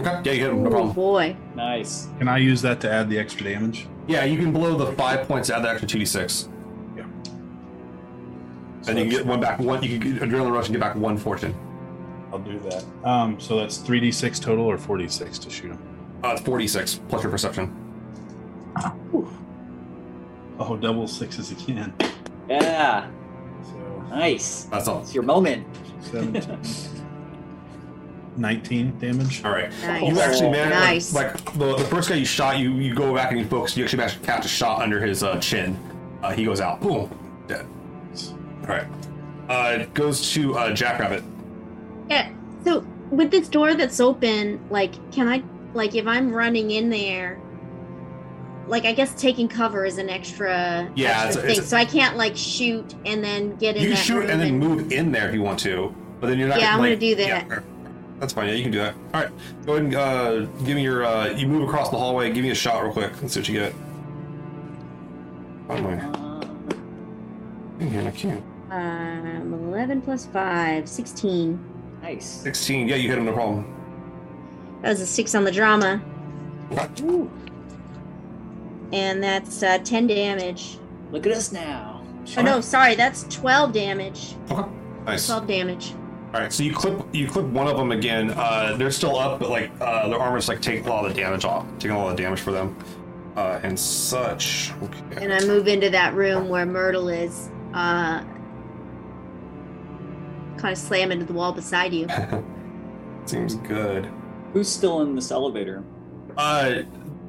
Okay, 0.00 0.20
yeah, 0.24 0.32
you 0.32 0.38
get 0.38 0.50
him. 0.50 0.62
No 0.62 0.68
Oh 0.68 0.70
problem. 0.70 0.92
boy. 0.94 1.36
Nice. 1.54 2.08
Can 2.18 2.26
I 2.26 2.38
use 2.38 2.62
that 2.62 2.80
to 2.80 2.90
add 2.90 3.10
the 3.10 3.18
extra 3.18 3.44
damage? 3.44 3.86
Yeah, 4.06 4.24
you 4.24 4.38
can 4.38 4.50
blow 4.50 4.74
the 4.74 4.92
five 4.92 5.28
points 5.28 5.48
to 5.48 5.56
add 5.56 5.62
the 5.64 5.68
extra 5.68 5.86
two 5.86 5.98
d 5.98 6.06
six, 6.06 6.48
Yeah. 6.96 7.02
and 8.88 8.98
you 8.98 9.04
can 9.04 9.08
get 9.10 9.26
one 9.26 9.40
back. 9.40 9.58
One 9.58 9.82
you 9.82 9.98
can 9.98 10.14
get 10.14 10.22
adrenaline 10.22 10.52
rush 10.52 10.68
and 10.68 10.74
get 10.74 10.80
back 10.80 10.94
one 10.96 11.18
fortune. 11.18 11.54
I'll 12.32 12.38
do 12.38 12.58
that. 12.60 12.82
Um, 13.04 13.38
so 13.38 13.56
that's 13.58 13.76
three 13.76 14.00
d 14.00 14.10
six 14.10 14.40
total 14.40 14.64
or 14.64 14.78
four 14.78 14.96
d 14.96 15.06
six 15.06 15.38
to 15.40 15.50
shoot 15.50 15.72
him. 15.72 15.78
Uh, 16.24 16.28
it's 16.28 16.40
four 16.40 16.56
d 16.56 16.66
six 16.66 16.98
plus 17.10 17.22
your 17.22 17.30
perception. 17.30 17.70
Oh, 20.58 20.76
double 20.80 21.06
sixes 21.08 21.50
again. 21.50 21.92
Yeah. 22.48 23.10
So 24.10 24.16
Nice. 24.16 24.64
That's 24.64 24.88
all. 24.88 25.00
It's 25.02 25.14
your 25.14 25.22
moment. 25.22 25.66
17. 26.10 26.58
19 28.36 28.98
damage. 28.98 29.44
All 29.44 29.50
right. 29.50 29.70
Nice. 29.82 30.02
You 30.08 30.20
actually 30.20 30.50
managed, 30.50 30.74
Nice. 30.80 31.14
like, 31.14 31.34
like 31.46 31.58
the, 31.58 31.76
the 31.76 31.84
first 31.84 32.08
guy 32.08 32.14
you 32.16 32.24
shot, 32.24 32.58
you 32.58 32.72
you 32.74 32.94
go 32.94 33.14
back 33.14 33.30
and 33.32 33.40
you 33.40 33.46
focus. 33.46 33.76
You 33.76 33.84
actually 33.84 33.98
managed 33.98 34.20
to 34.20 34.26
catch 34.26 34.44
a 34.44 34.48
shot 34.48 34.80
under 34.80 35.00
his 35.04 35.22
uh, 35.22 35.38
chin. 35.40 35.76
Uh, 36.22 36.32
he 36.32 36.44
goes 36.44 36.60
out. 36.60 36.80
Boom. 36.80 37.10
Dead. 37.48 37.66
All 38.62 38.66
right. 38.68 38.86
Uh, 39.48 39.78
it 39.80 39.94
goes 39.94 40.30
to 40.32 40.56
uh, 40.56 40.72
Jackrabbit. 40.72 41.24
Yeah. 42.08 42.30
So 42.64 42.80
with 43.10 43.30
this 43.30 43.48
door 43.48 43.74
that's 43.74 44.00
open, 44.00 44.60
like, 44.70 44.92
can 45.12 45.28
I, 45.28 45.42
like, 45.74 45.94
if 45.96 46.06
I'm 46.06 46.32
running 46.32 46.70
in 46.70 46.88
there, 46.88 47.40
like, 48.70 48.84
I 48.86 48.92
guess 48.92 49.12
taking 49.20 49.48
cover 49.48 49.84
is 49.84 49.98
an 49.98 50.08
extra, 50.08 50.90
Yeah, 50.94 51.24
extra 51.24 51.26
it's 51.28 51.36
a- 51.36 51.40
thing. 51.42 51.50
it's 51.50 51.58
a- 51.60 51.66
so 51.66 51.76
I 51.76 51.84
can't 51.84 52.16
like 52.16 52.36
shoot 52.36 52.94
and 53.04 53.22
then 53.22 53.56
get 53.56 53.76
in 53.76 53.82
You 53.82 53.88
can 53.88 53.96
that 53.96 54.02
shoot 54.04 54.18
room 54.20 54.30
and 54.30 54.40
then 54.40 54.58
move 54.58 54.92
in 54.92 55.12
there 55.12 55.28
if 55.28 55.34
you 55.34 55.42
want 55.42 55.58
to, 55.60 55.94
but 56.20 56.28
then 56.28 56.38
you're 56.38 56.48
not. 56.48 56.60
Yeah, 56.60 56.72
I'm 56.74 56.78
like, 56.80 56.90
gonna 56.90 57.00
do 57.00 57.14
that. 57.16 57.26
yeah, 57.48 57.58
that's 58.20 58.32
fine. 58.32 58.48
Yeah, 58.48 58.54
you 58.54 58.62
can 58.62 58.72
do 58.72 58.78
that. 58.78 58.94
All 59.12 59.20
right. 59.22 59.30
Go 59.66 59.72
ahead 59.74 59.84
and 59.86 59.94
uh, 59.94 60.40
give 60.64 60.76
me 60.76 60.82
your. 60.82 61.04
Uh, 61.04 61.28
you 61.30 61.46
move 61.48 61.68
across 61.68 61.90
the 61.90 61.98
hallway. 61.98 62.30
Give 62.32 62.42
me 62.44 62.50
a 62.50 62.54
shot 62.54 62.82
real 62.82 62.92
quick. 62.92 63.10
Let's 63.20 63.34
see 63.34 63.40
what 63.40 63.48
you 63.48 63.58
get. 63.60 63.74
Oh 65.68 65.76
my. 65.78 65.96
Man, 67.84 68.06
I 68.06 68.10
can't. 68.10 68.44
Um, 68.70 69.54
11 69.72 70.02
plus 70.02 70.26
5, 70.26 70.88
16. 70.88 71.58
Nice. 72.02 72.26
16. 72.26 72.88
Yeah, 72.88 72.96
you 72.96 73.08
hit 73.08 73.18
him, 73.18 73.24
no 73.24 73.32
problem. 73.32 73.64
That 74.82 74.90
was 74.90 75.00
a 75.00 75.06
6 75.06 75.34
on 75.34 75.44
the 75.44 75.50
drama. 75.50 76.00
Ooh, 77.02 77.30
And 78.92 79.22
that's 79.22 79.62
uh, 79.62 79.78
10 79.78 80.06
damage. 80.06 80.78
look 81.12 81.26
at 81.26 81.32
us 81.32 81.52
now. 81.52 82.04
Oh, 82.36 82.42
no, 82.42 82.60
sorry, 82.60 82.94
that's 82.94 83.24
12 83.34 83.72
damage. 83.72 84.34
Okay. 84.50 84.70
Nice. 85.06 85.26
12 85.26 85.46
damage. 85.46 85.94
All 86.32 86.40
right, 86.40 86.52
so 86.52 86.62
you 86.62 86.72
clip 86.72 87.12
you 87.12 87.26
clip 87.26 87.46
one 87.46 87.66
of 87.66 87.76
them 87.76 87.90
again. 87.90 88.30
Uh, 88.30 88.76
they're 88.76 88.92
still 88.92 89.18
up, 89.18 89.40
but 89.40 89.50
like 89.50 89.72
uh, 89.80 90.08
their 90.08 90.18
armor's 90.18 90.48
like 90.48 90.62
taking 90.62 90.86
a 90.86 90.88
lot 90.88 91.04
of 91.04 91.12
the 91.12 91.20
damage 91.20 91.44
off, 91.44 91.66
taking 91.78 91.90
a 91.90 91.98
lot 91.98 92.10
of 92.10 92.16
damage 92.16 92.38
for 92.38 92.52
them, 92.52 92.76
uh, 93.34 93.58
and 93.64 93.76
such. 93.78 94.70
Okay. 94.80 95.24
And 95.24 95.32
I 95.32 95.44
move 95.44 95.66
into 95.66 95.90
that 95.90 96.14
room 96.14 96.48
where 96.48 96.64
Myrtle 96.66 97.08
is. 97.08 97.50
Uh, 97.74 98.22
kind 100.60 100.72
of 100.72 100.78
slam 100.78 101.10
into 101.10 101.24
the 101.24 101.32
wall 101.32 101.52
beside 101.52 101.92
you. 101.92 102.06
Seems 103.24 103.56
good. 103.56 104.08
Who's 104.52 104.68
still 104.68 105.00
in 105.02 105.14
this 105.16 105.30
elevator? 105.32 105.82
Uh, 106.36 106.82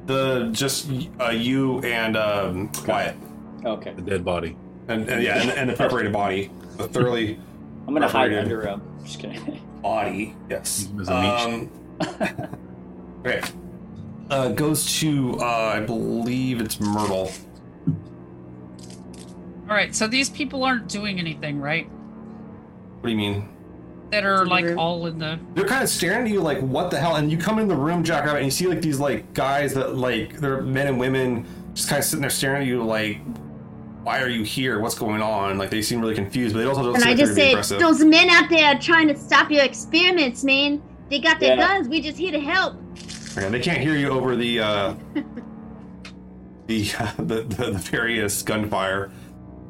the 0.06 0.48
just 0.52 0.90
uh, 1.20 1.30
you 1.30 1.80
and 1.80 2.16
um, 2.16 2.70
Wyatt, 2.86 3.16
Okay. 3.64 3.92
The 3.94 4.02
dead 4.02 4.24
body. 4.24 4.56
and, 4.88 5.08
and 5.08 5.22
yeah, 5.22 5.40
and, 5.40 5.50
and 5.50 5.70
the 5.70 5.74
preparated 5.74 6.12
body, 6.12 6.50
the 6.76 6.88
thoroughly 6.88 7.38
I'm 7.86 7.94
gonna 7.94 8.08
hide 8.08 8.32
Operated. 8.32 8.38
under 8.44 8.62
him. 8.66 8.82
Just 9.04 9.18
kidding. 9.20 9.60
body. 9.82 10.34
Yes. 10.50 10.82
Use 10.82 10.90
him 10.90 11.00
as 11.00 11.08
a 11.08 11.20
meat. 11.20 11.68
Um, 12.20 12.58
okay. 13.26 13.40
Uh, 14.30 14.48
goes 14.52 14.98
to 15.00 15.38
uh, 15.40 15.44
I 15.44 15.80
believe 15.80 16.60
it's 16.60 16.80
Myrtle. 16.80 17.30
All 19.68 19.76
right, 19.78 19.94
so 19.94 20.06
these 20.06 20.28
people 20.28 20.64
aren't 20.64 20.88
doing 20.88 21.18
anything, 21.18 21.58
right? 21.60 21.86
What 21.88 23.04
do 23.04 23.10
you 23.10 23.16
mean? 23.16 23.48
That 24.12 24.26
are 24.26 24.44
like 24.44 24.66
Room. 24.66 24.78
all 24.78 25.06
in 25.06 25.18
the. 25.18 25.40
they're 25.54 25.64
kind 25.66 25.82
of 25.82 25.88
staring 25.88 26.26
at 26.26 26.30
you 26.30 26.42
like 26.42 26.60
what 26.60 26.90
the 26.90 26.98
hell 27.00 27.16
and 27.16 27.32
you 27.32 27.38
come 27.38 27.58
in 27.58 27.66
the 27.66 27.74
room 27.74 28.04
jackrabbit 28.04 28.42
and 28.42 28.44
you 28.44 28.50
see 28.50 28.66
like 28.66 28.82
these 28.82 29.00
like 29.00 29.32
guys 29.32 29.72
that 29.72 29.96
like 29.96 30.36
they're 30.36 30.60
men 30.60 30.86
and 30.86 31.00
women 31.00 31.46
just 31.72 31.88
kind 31.88 31.98
of 31.98 32.04
sitting 32.04 32.20
there 32.20 32.28
staring 32.28 32.60
at 32.60 32.68
you 32.68 32.82
like 32.84 33.20
why 34.02 34.20
are 34.20 34.28
you 34.28 34.42
here 34.42 34.80
what's 34.80 34.94
going 34.94 35.22
on 35.22 35.56
like 35.56 35.70
they 35.70 35.80
seem 35.80 35.98
really 35.98 36.14
confused 36.14 36.54
but 36.54 36.60
they 36.60 36.66
also 36.66 36.82
don't 36.82 36.92
And 36.96 37.02
seem 37.02 37.08
I 37.08 37.10
like 37.12 37.16
they're 37.16 37.26
just 37.26 37.36
being 37.38 37.46
say, 37.46 37.52
aggressive 37.52 37.80
those 37.80 38.04
men 38.04 38.28
out 38.28 38.50
there 38.50 38.66
are 38.74 38.78
trying 38.78 39.08
to 39.08 39.16
stop 39.16 39.50
your 39.50 39.64
experiments, 39.64 40.44
man. 40.44 40.82
They 41.08 41.18
got 41.18 41.40
their 41.40 41.56
Yeah. 41.56 41.66
guns. 41.68 41.88
We 41.88 42.02
just 42.02 42.18
here 42.18 42.32
to 42.32 42.40
help. 42.40 42.74
okay, 43.38 43.48
they 43.48 43.60
can't 43.60 43.78
hear 43.80 43.96
you 43.96 44.10
over 44.10 44.36
the 44.36 44.60
uh 44.60 44.94
the, 46.66 46.90
uh, 46.98 47.12
the, 47.16 47.42
the 47.44 47.70
the 47.70 47.78
various 47.78 48.42
gunfire 48.42 49.10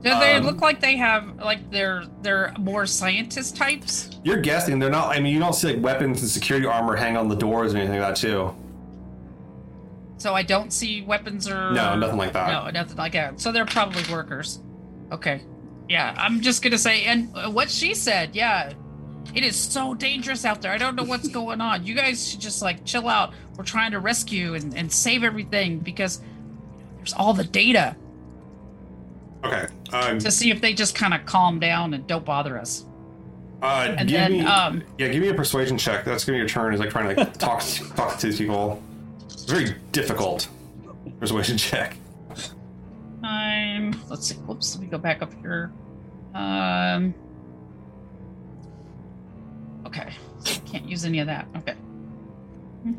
Do 0.02 0.10
they 0.18 0.34
Um, 0.34 0.44
look 0.44 0.60
like 0.60 0.80
they 0.80 0.96
have 0.96 1.36
like 1.36 1.70
they're 1.70 2.04
they're 2.22 2.52
more 2.58 2.86
scientist 2.86 3.56
types? 3.56 4.10
you're 4.24 4.40
guessing 4.40 4.78
they're 4.78 4.90
not 4.90 5.08
i 5.08 5.18
mean 5.20 5.32
you 5.34 5.40
don't 5.40 5.52
see 5.54 5.72
like 5.72 5.82
weapons 5.82 6.20
and 6.22 6.30
security 6.30 6.64
armor 6.66 6.94
hang 6.94 7.16
on 7.16 7.26
the 7.28 7.34
doors 7.34 7.74
or 7.74 7.78
anything 7.78 7.98
like 8.00 8.14
that 8.14 8.16
too 8.16 8.54
So 10.18 10.34
I 10.34 10.42
don't 10.44 10.72
see 10.72 11.02
weapons 11.02 11.48
or 11.48 11.72
No, 11.72 11.96
nothing 11.96 12.16
like 12.18 12.32
that. 12.34 12.48
No, 12.48 12.70
nothing 12.70 12.96
like 12.96 13.12
that. 13.14 13.40
So 13.40 13.50
they're 13.50 13.66
probably 13.66 14.04
workers. 14.12 14.60
Okay. 15.10 15.40
Yeah, 15.88 16.14
I'm 16.16 16.40
just 16.40 16.62
gonna 16.62 16.78
say, 16.78 17.04
and 17.06 17.28
uh, 17.34 17.50
what 17.50 17.68
she 17.68 17.92
said, 17.94 18.36
yeah, 18.36 18.72
it 19.34 19.42
is 19.42 19.56
so 19.56 19.94
dangerous 19.94 20.44
out 20.44 20.62
there. 20.62 20.70
I 20.72 20.78
don't 20.78 20.94
know 20.94 21.02
what's 21.02 21.26
going 21.40 21.60
on. 21.60 21.84
You 21.84 21.94
guys 21.96 22.28
should 22.30 22.40
just 22.40 22.62
like 22.62 22.84
chill 22.84 23.08
out. 23.08 23.34
We're 23.56 23.64
trying 23.64 23.90
to 23.92 23.98
rescue 23.98 24.54
and, 24.54 24.76
and 24.76 24.92
save 24.92 25.24
everything 25.24 25.80
because 25.80 26.20
there's 26.98 27.12
all 27.14 27.34
the 27.34 27.42
data 27.44 27.96
okay 29.44 29.66
uh, 29.92 30.18
to 30.18 30.30
see 30.30 30.50
if 30.50 30.60
they 30.60 30.72
just 30.72 30.94
kind 30.94 31.14
of 31.14 31.24
calm 31.26 31.58
down 31.58 31.94
and 31.94 32.06
don't 32.06 32.24
bother 32.24 32.58
us. 32.58 32.84
uh 33.62 33.94
And 33.98 34.08
give 34.08 34.18
then, 34.18 34.32
me 34.32 34.40
um, 34.44 34.82
yeah 34.98 35.08
give 35.08 35.22
me 35.22 35.28
a 35.28 35.34
persuasion 35.34 35.78
check 35.78 36.04
that's 36.04 36.24
gonna 36.24 36.36
be 36.36 36.40
your 36.40 36.48
turn 36.48 36.74
is 36.74 36.80
like 36.80 36.90
trying 36.90 37.14
to 37.14 37.22
like 37.24 37.36
talk 37.38 37.62
talk 37.96 38.18
to 38.18 38.26
these 38.26 38.38
people 38.38 38.82
it's 39.24 39.44
very 39.44 39.74
difficult 39.92 40.48
persuasion 41.20 41.56
check 41.56 41.96
I'm. 43.24 43.94
Let's 44.08 44.26
see. 44.26 44.34
Whoops. 44.34 44.74
Let 44.74 44.82
me 44.82 44.88
go 44.88 44.98
back 44.98 45.22
up 45.22 45.32
here. 45.42 45.70
Um. 46.34 47.14
Okay. 49.86 50.12
So 50.40 50.60
can't 50.66 50.88
use 50.88 51.04
any 51.04 51.20
of 51.20 51.28
that. 51.28 51.46
Okay. 51.58 51.74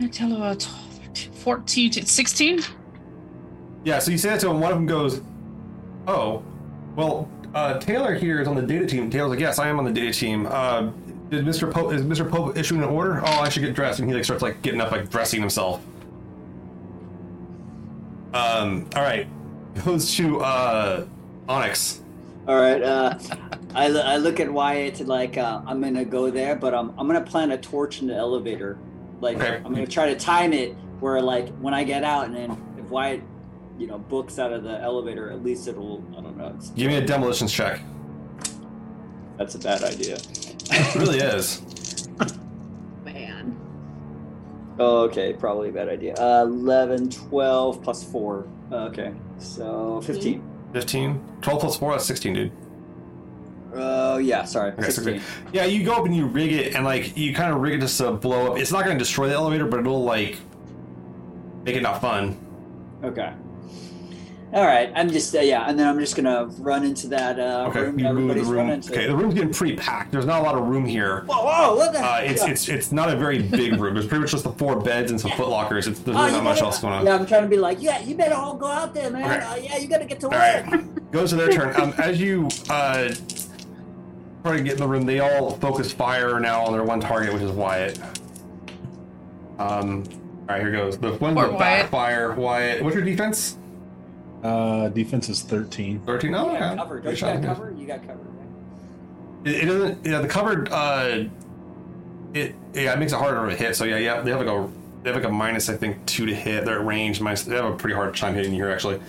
I 0.00 0.06
tell 0.06 0.30
what. 0.38 0.68
14 1.14 1.90
to 1.92 2.06
16? 2.06 2.60
Yeah, 3.84 3.98
so 3.98 4.10
you 4.10 4.18
say 4.18 4.30
that 4.30 4.40
to 4.40 4.50
him. 4.50 4.60
One 4.60 4.72
of 4.72 4.76
them 4.78 4.86
goes, 4.86 5.20
"Oh, 6.06 6.42
well, 6.96 7.28
uh, 7.54 7.78
Taylor 7.78 8.14
here 8.14 8.40
is 8.40 8.48
on 8.48 8.56
the 8.56 8.62
data 8.62 8.86
team." 8.86 9.08
Taylor's 9.08 9.30
like, 9.30 9.40
"Yes, 9.40 9.58
I 9.58 9.68
am 9.68 9.78
on 9.78 9.84
the 9.84 9.92
data 9.92 10.12
team. 10.12 10.46
Uh, 10.50 10.90
did 11.30 11.44
Mr. 11.44 11.70
Pope 11.70 11.92
is 11.92 12.02
Mr. 12.02 12.28
Pope 12.28 12.56
issuing 12.58 12.82
an 12.82 12.88
order? 12.88 13.20
Oh, 13.24 13.40
I 13.40 13.48
should 13.48 13.62
get 13.62 13.74
dressed." 13.74 14.00
And 14.00 14.08
he 14.08 14.14
like 14.14 14.24
starts 14.24 14.42
like 14.42 14.60
getting 14.62 14.80
up, 14.80 14.90
like 14.90 15.08
dressing 15.10 15.40
himself. 15.40 15.80
Um. 18.34 18.88
All 18.94 19.02
right. 19.02 19.26
Goes 19.84 20.14
to 20.16 20.40
uh, 20.40 21.06
Onyx. 21.48 22.02
All 22.46 22.56
right. 22.60 22.82
Uh, 22.82 23.18
I, 23.74 23.86
I 23.86 24.16
look 24.16 24.40
at 24.40 24.50
Wyatt 24.52 25.06
like 25.06 25.38
uh, 25.38 25.60
I'm 25.66 25.80
gonna 25.80 26.04
go 26.04 26.30
there, 26.30 26.56
but 26.56 26.74
I'm 26.74 26.90
I'm 26.98 27.06
gonna 27.06 27.20
plant 27.20 27.52
a 27.52 27.58
torch 27.58 28.00
in 28.00 28.08
the 28.08 28.14
elevator. 28.16 28.78
Like 29.20 29.36
Okay. 29.36 29.56
I'm 29.64 29.72
gonna 29.72 29.86
try 29.86 30.12
to 30.12 30.18
time 30.18 30.52
it 30.52 30.74
where 31.00 31.20
like 31.20 31.48
when 31.58 31.74
I 31.74 31.84
get 31.84 32.04
out, 32.04 32.26
and 32.26 32.34
then 32.34 32.50
if 32.78 32.84
Wyatt, 32.86 33.22
you 33.78 33.86
know, 33.86 33.98
books 33.98 34.38
out 34.38 34.52
of 34.52 34.64
the 34.64 34.78
elevator, 34.80 35.30
at 35.30 35.42
least 35.42 35.68
it'll 35.68 36.04
I 36.16 36.20
don't 36.20 36.36
know. 36.36 36.52
It's, 36.56 36.70
Give 36.70 36.88
me 36.88 36.96
a 36.96 37.04
demolitions 37.04 37.52
check. 37.52 37.80
that's 39.36 39.54
a 39.54 39.58
bad 39.58 39.82
idea. 39.82 40.18
It 40.70 40.94
really 40.96 41.18
is. 41.18 41.62
Man. 43.04 43.56
Oh, 44.78 45.02
okay, 45.04 45.32
probably 45.32 45.70
a 45.70 45.72
bad 45.72 45.88
idea. 45.88 46.14
Uh, 46.14 46.42
11, 46.44 47.10
12 47.10 47.82
plus 47.82 48.04
4. 48.04 48.46
Uh, 48.70 48.74
okay, 48.76 49.14
so 49.38 50.00
15. 50.02 50.42
15. 50.72 51.20
12 51.40 51.60
plus 51.60 51.76
4, 51.78 51.92
that's 51.92 52.04
16, 52.04 52.34
dude. 52.34 52.52
Oh, 53.74 54.18
yeah, 54.18 54.44
sorry. 54.44 54.72
Okay, 54.72 54.90
so 54.90 55.02
16. 55.02 55.22
Yeah, 55.52 55.64
you 55.64 55.84
go 55.84 55.94
up 55.94 56.04
and 56.04 56.14
you 56.14 56.26
rig 56.26 56.52
it, 56.52 56.74
and 56.74 56.84
like 56.84 57.16
you 57.16 57.34
kind 57.34 57.52
of 57.52 57.60
rig 57.60 57.74
it 57.74 57.80
just 57.80 57.98
to 57.98 58.12
blow 58.12 58.52
up. 58.52 58.58
It's 58.58 58.70
not 58.72 58.84
going 58.84 58.96
to 58.96 59.02
destroy 59.02 59.28
the 59.28 59.34
elevator, 59.34 59.66
but 59.66 59.80
it'll 59.80 60.04
like 60.04 60.38
make 61.68 61.76
it 61.76 61.82
not 61.82 62.00
fun. 62.00 62.36
Okay. 63.04 63.32
All 64.54 64.64
right, 64.64 64.90
I'm 64.96 65.10
just, 65.10 65.36
uh, 65.36 65.40
yeah, 65.40 65.68
and 65.68 65.78
then 65.78 65.86
I'm 65.86 65.98
just 66.00 66.16
gonna 66.16 66.46
run 66.58 66.82
into 66.82 67.06
that 67.08 67.38
uh, 67.38 67.66
Okay, 67.68 67.82
room 67.82 67.98
you 67.98 68.10
move 68.14 68.34
the 68.34 68.42
room. 68.44 68.70
Okay, 68.70 69.06
the 69.06 69.14
room's 69.14 69.34
getting 69.34 69.52
pretty 69.52 69.76
packed. 69.76 70.10
There's 70.10 70.24
not 70.24 70.40
a 70.40 70.42
lot 70.42 70.54
of 70.54 70.66
room 70.66 70.86
here. 70.86 71.20
Whoa, 71.26 71.44
whoa, 71.44 71.76
what 71.76 71.92
the 71.92 71.98
Uh, 72.02 72.20
it's 72.22 72.42
it's 72.46 72.66
it's 72.70 72.90
not 72.90 73.10
a 73.10 73.16
very 73.16 73.42
big 73.42 73.78
room. 73.78 73.92
There's 73.92 74.06
pretty 74.06 74.22
much 74.22 74.30
just 74.30 74.44
the 74.44 74.52
four 74.52 74.80
beds 74.80 75.10
and 75.10 75.20
some 75.20 75.32
foot 75.32 75.50
lockers. 75.50 75.86
It's, 75.86 75.98
there's 76.00 76.16
Oh, 76.16 76.20
really 76.20 76.30
you 76.30 76.36
not 76.38 76.44
much 76.44 76.62
else 76.62 76.78
going 76.80 76.94
on. 76.94 77.04
Yeah, 77.04 77.16
I'm 77.16 77.26
trying 77.26 77.42
to 77.42 77.48
be 77.48 77.58
like, 77.58 77.82
yeah, 77.82 78.00
you 78.00 78.14
better 78.16 78.36
all 78.36 78.56
go 78.56 78.68
out 78.68 78.94
there, 78.94 79.10
man. 79.10 79.22
Okay. 79.30 79.44
Uh, 79.44 79.56
yeah, 79.56 79.76
you 79.76 79.86
gotta 79.86 80.06
get 80.06 80.18
to 80.20 80.26
All 80.28 80.32
work. 80.32 80.66
right, 80.72 81.10
goes 81.12 81.28
to 81.28 81.36
their 81.36 81.50
turn. 81.52 81.78
Um, 81.78 81.92
as 81.98 82.18
you 82.18 82.48
uh, 82.70 83.12
try 84.42 84.56
to 84.56 84.62
get 84.62 84.72
in 84.72 84.78
the 84.78 84.88
room, 84.88 85.04
they 85.04 85.20
all 85.20 85.50
focus 85.58 85.92
fire 85.92 86.40
now 86.40 86.64
on 86.64 86.72
their 86.72 86.84
one 86.84 87.00
target, 87.00 87.34
which 87.34 87.42
is 87.42 87.50
Wyatt. 87.50 88.00
Um, 89.58 90.04
all 90.48 90.54
right, 90.54 90.60
here 90.62 90.70
goes. 90.72 90.98
The 90.98 91.12
one 91.14 91.34
Poor 91.34 91.46
the 91.46 91.50
Wyatt. 91.52 91.58
backfire. 91.58 92.32
Wyatt, 92.34 92.82
what's 92.82 92.94
your 92.96 93.04
defense? 93.04 93.56
Uh, 94.42 94.88
defense 94.88 95.28
is 95.28 95.42
13. 95.42 96.00
Thirteen. 96.06 96.34
Oh, 96.34 96.46
got 96.46 96.54
okay. 96.62 96.76
covered. 96.76 97.02
Don't 97.04 97.10
you 97.12 97.16
shot, 97.16 97.34
got 97.34 97.42
guys. 97.42 97.56
covered? 97.56 97.78
You 97.78 97.86
got 97.86 98.06
covered. 98.06 98.26
right? 98.26 98.46
It, 99.54 99.62
it 99.62 99.66
doesn't. 99.66 100.06
Yeah, 100.06 100.20
the 100.20 100.28
covered. 100.28 100.68
Uh, 100.70 101.24
it 102.34 102.54
yeah, 102.74 102.92
it 102.92 102.98
makes 102.98 103.12
it 103.12 103.16
harder 103.18 103.48
to 103.50 103.56
hit. 103.56 103.74
So 103.76 103.84
yeah, 103.84 103.98
yeah, 103.98 104.20
they 104.20 104.30
have 104.30 104.40
like 104.40 104.48
a 104.48 104.68
they 105.02 105.10
have 105.10 105.16
like 105.22 105.28
a 105.28 105.32
minus 105.32 105.68
I 105.68 105.76
think 105.76 106.04
two 106.06 106.26
to 106.26 106.34
hit. 106.34 106.64
They're 106.64 106.78
at 106.78 106.86
range. 106.86 107.20
Minus 107.20 107.42
they 107.42 107.56
have 107.56 107.64
a 107.64 107.76
pretty 107.76 107.94
hard 107.96 108.14
time 108.16 108.34
hitting 108.34 108.52
you 108.52 108.62
here 108.64 108.70
actually. 108.72 109.00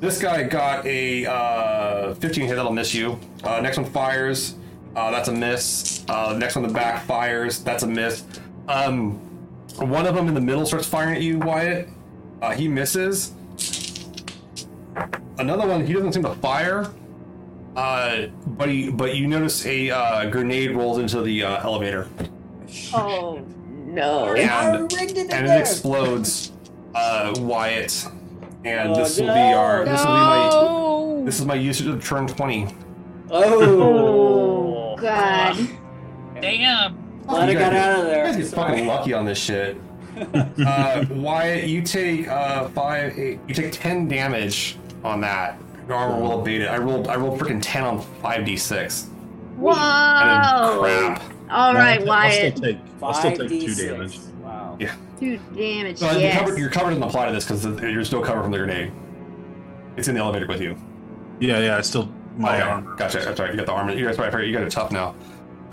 This 0.00 0.20
guy 0.20 0.42
got 0.42 0.84
a 0.86 1.24
uh, 1.24 2.14
15 2.16 2.46
hit. 2.46 2.56
That'll 2.56 2.72
miss 2.72 2.92
you. 2.94 3.18
Uh, 3.42 3.60
next 3.60 3.76
one 3.78 3.86
fires. 3.90 4.56
Uh, 4.96 5.10
that's 5.10 5.28
a 5.28 5.32
miss. 5.32 6.04
Uh, 6.08 6.34
next 6.38 6.56
one 6.56 6.66
the 6.66 6.72
back 6.74 7.04
fires. 7.04 7.62
That's 7.62 7.84
a 7.84 7.86
miss. 7.86 8.24
Um, 8.68 9.23
one 9.78 10.06
of 10.06 10.14
them 10.14 10.28
in 10.28 10.34
the 10.34 10.40
middle 10.40 10.64
starts 10.66 10.86
firing 10.86 11.16
at 11.16 11.22
you, 11.22 11.38
Wyatt. 11.38 11.88
Uh, 12.40 12.52
he 12.52 12.68
misses. 12.68 13.32
Another 15.38 15.66
one, 15.66 15.84
he 15.86 15.92
doesn't 15.92 16.12
seem 16.12 16.22
to 16.22 16.34
fire. 16.36 16.90
Uh, 17.76 18.26
but 18.46 18.68
he, 18.68 18.90
but 18.90 19.16
you 19.16 19.26
notice 19.26 19.66
a 19.66 19.90
uh, 19.90 20.30
grenade 20.30 20.70
rolls 20.72 20.98
into 20.98 21.20
the 21.22 21.42
uh, 21.42 21.60
elevator 21.64 22.08
Oh 22.94 23.44
no. 23.68 24.26
I 24.26 24.38
and 24.38 24.92
it 24.92 25.32
and 25.32 25.46
it 25.46 25.60
explodes. 25.60 26.52
Uh, 26.94 27.34
Wyatt, 27.38 28.06
and 28.64 28.90
Oh, 28.90 28.94
this 28.94 29.18
will 29.18 29.26
be 29.26 29.40
our 29.52 29.84
this 29.84 30.04
will 30.04 30.12
be 30.12 30.20
my 30.20 31.22
this 31.24 31.40
is 31.40 31.46
my 31.46 31.54
usage 31.56 31.88
of 31.88 32.02
churn 32.04 32.28
twenty. 32.28 32.68
Oh, 33.30 34.94
Oh 34.94 34.96
God. 34.96 35.56
Damn. 36.40 37.03
Glad 37.26 37.48
I 37.48 37.52
You 37.52 37.58
got 37.58 37.72
guys- 37.72 37.82
out 37.82 37.98
of 38.00 38.04
there. 38.06 38.06
You 38.06 38.14
there. 38.14 38.24
guys 38.26 38.36
get 38.36 38.46
Sorry. 38.46 38.70
fucking 38.72 38.86
lucky 38.86 39.12
on 39.12 39.24
this 39.24 39.38
shit. 39.38 39.76
uh, 40.34 41.04
Wyatt, 41.10 41.64
you 41.68 41.82
take 41.82 42.28
uh, 42.28 42.68
five, 42.68 43.18
eight. 43.18 43.40
You 43.48 43.54
take 43.54 43.72
ten 43.72 44.06
damage 44.06 44.76
on 45.02 45.20
that. 45.22 45.58
Your 45.88 45.96
armor 45.96 46.20
will 46.22 46.40
abate 46.40 46.60
it. 46.62 46.66
I 46.68 46.78
rolled. 46.78 47.08
I 47.08 47.16
rolled 47.16 47.40
freaking 47.40 47.60
ten 47.60 47.82
on 47.84 48.00
five 48.00 48.44
d 48.44 48.56
six. 48.56 49.08
Whoa! 49.56 49.72
Crap. 49.72 51.22
All 51.50 51.74
right, 51.74 52.00
I'll, 52.00 52.06
Wyatt. 52.06 52.56
still 52.56 52.72
take. 52.72 52.78
I'll 53.02 53.14
still 53.14 53.36
take 53.36 53.48
two 53.48 53.66
5d6. 53.66 53.88
damage. 53.88 54.18
Wow. 54.42 54.76
Yeah. 54.80 54.94
Two 55.20 55.38
damage. 55.54 55.98
So 55.98 56.10
you're 56.12 56.20
yes. 56.22 56.38
covered. 56.38 56.58
You're 56.58 56.70
covered 56.70 56.92
in 56.92 57.00
the 57.00 57.06
apply 57.06 57.26
to 57.26 57.32
this 57.32 57.44
because 57.44 57.64
you're 57.82 58.04
still 58.04 58.22
covered 58.22 58.42
from 58.42 58.52
the 58.52 58.58
grenade. 58.58 58.92
It's 59.96 60.08
in 60.08 60.14
the 60.14 60.20
elevator 60.20 60.46
with 60.46 60.60
you. 60.60 60.76
Yeah, 61.40 61.58
yeah. 61.60 61.76
I 61.76 61.80
still 61.82 62.08
my 62.36 62.56
Okay, 62.60 62.62
armor. 62.68 62.94
Gotcha. 62.96 63.18
That's 63.20 63.38
right. 63.38 63.50
You 63.50 63.56
got 63.56 63.66
the 63.66 63.72
armor. 63.72 63.92
You 63.92 64.06
guys, 64.06 64.18
right, 64.18 64.46
you 64.46 64.52
got 64.52 64.62
it 64.62 64.70
tough 64.70 64.90
now. 64.90 65.14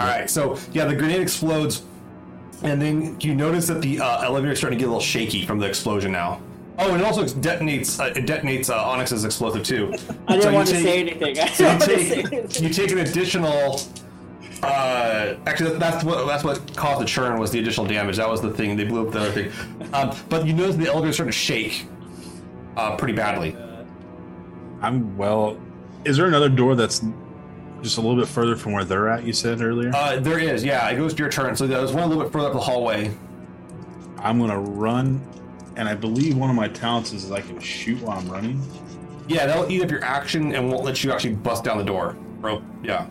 All 0.01 0.07
right. 0.07 0.29
So 0.29 0.57
yeah, 0.73 0.85
the 0.85 0.95
grenade 0.95 1.21
explodes, 1.21 1.83
and 2.63 2.81
then 2.81 3.19
you 3.21 3.35
notice 3.35 3.67
that 3.67 3.81
the 3.81 3.99
uh, 3.99 4.21
elevator 4.23 4.53
is 4.53 4.57
starting 4.59 4.77
to 4.77 4.81
get 4.83 4.87
a 4.87 4.91
little 4.91 5.01
shaky 5.01 5.45
from 5.45 5.59
the 5.59 5.67
explosion 5.67 6.11
now. 6.11 6.41
Oh, 6.79 6.91
and 6.93 7.01
it 7.01 7.05
also 7.05 7.23
detonates. 7.25 7.99
Uh, 7.99 8.05
it 8.17 8.25
detonates 8.25 8.69
uh, 8.69 8.75
Onyx's 8.83 9.23
explosive 9.25 9.63
too. 9.63 9.93
I 10.27 10.33
didn't 10.33 10.43
So 10.43 10.53
want 10.53 10.67
to 10.69 10.73
take- 10.73 10.83
say 10.83 10.99
anything. 11.01 11.39
I 11.39 11.47
So 11.47 11.77
didn't 11.77 11.89
you 11.89 11.95
to 11.97 12.03
say 12.03 12.15
take 12.23 12.33
anything. 12.33 12.63
you 12.63 12.69
take 12.73 12.91
an 12.91 12.97
additional. 12.99 13.81
Uh, 14.63 15.35
actually, 15.47 15.77
that's 15.79 16.03
what 16.03 16.25
that's 16.27 16.43
what 16.43 16.75
caused 16.75 17.01
the 17.01 17.05
churn 17.05 17.39
was 17.39 17.51
the 17.51 17.59
additional 17.59 17.85
damage. 17.87 18.17
That 18.17 18.29
was 18.29 18.41
the 18.41 18.51
thing. 18.51 18.75
They 18.77 18.83
blew 18.85 19.05
up 19.07 19.13
the 19.13 19.19
other 19.21 19.31
thing. 19.31 19.51
Um, 19.93 20.15
but 20.29 20.45
you 20.45 20.53
notice 20.53 20.75
the 20.75 20.87
elevator 20.87 21.13
starting 21.13 21.31
to 21.31 21.37
shake, 21.37 21.85
uh, 22.77 22.95
pretty 22.95 23.13
badly. 23.13 23.55
I'm 24.81 25.15
well. 25.17 25.57
Is 26.05 26.17
there 26.17 26.25
another 26.27 26.49
door 26.49 26.75
that's 26.75 27.03
just 27.81 27.97
a 27.97 28.01
little 28.01 28.15
bit 28.15 28.27
further 28.27 28.55
from 28.55 28.73
where 28.73 28.83
they're 28.83 29.07
at? 29.09 29.23
You 29.23 29.33
said 29.33 29.61
earlier. 29.61 29.91
Uh, 29.93 30.19
there 30.19 30.39
is, 30.39 30.63
yeah. 30.63 30.87
It 30.89 30.97
goes 30.97 31.13
to 31.13 31.19
your 31.19 31.29
turn. 31.31 31.55
So 31.55 31.67
there's 31.67 31.91
one 31.93 32.03
a 32.03 32.07
little 32.07 32.23
bit 32.23 32.31
further 32.31 32.47
up 32.47 32.53
the 32.53 32.59
hallway. 32.59 33.11
I'm 34.19 34.39
gonna 34.39 34.59
run, 34.59 35.21
and 35.75 35.89
I 35.89 35.95
believe 35.95 36.37
one 36.37 36.49
of 36.49 36.55
my 36.55 36.67
talents 36.67 37.11
is 37.11 37.31
I 37.31 37.41
can 37.41 37.59
shoot 37.59 37.99
while 38.01 38.19
I'm 38.19 38.29
running. 38.29 38.61
Yeah, 39.27 39.45
that'll 39.47 39.71
eat 39.71 39.81
up 39.83 39.89
your 39.89 40.03
action 40.03 40.53
and 40.53 40.69
won't 40.69 40.83
let 40.83 41.03
you 41.03 41.11
actually 41.11 41.33
bust 41.35 41.63
down 41.63 41.77
the 41.77 41.83
door. 41.83 42.15
Bro, 42.39 42.61
yeah, 42.83 43.07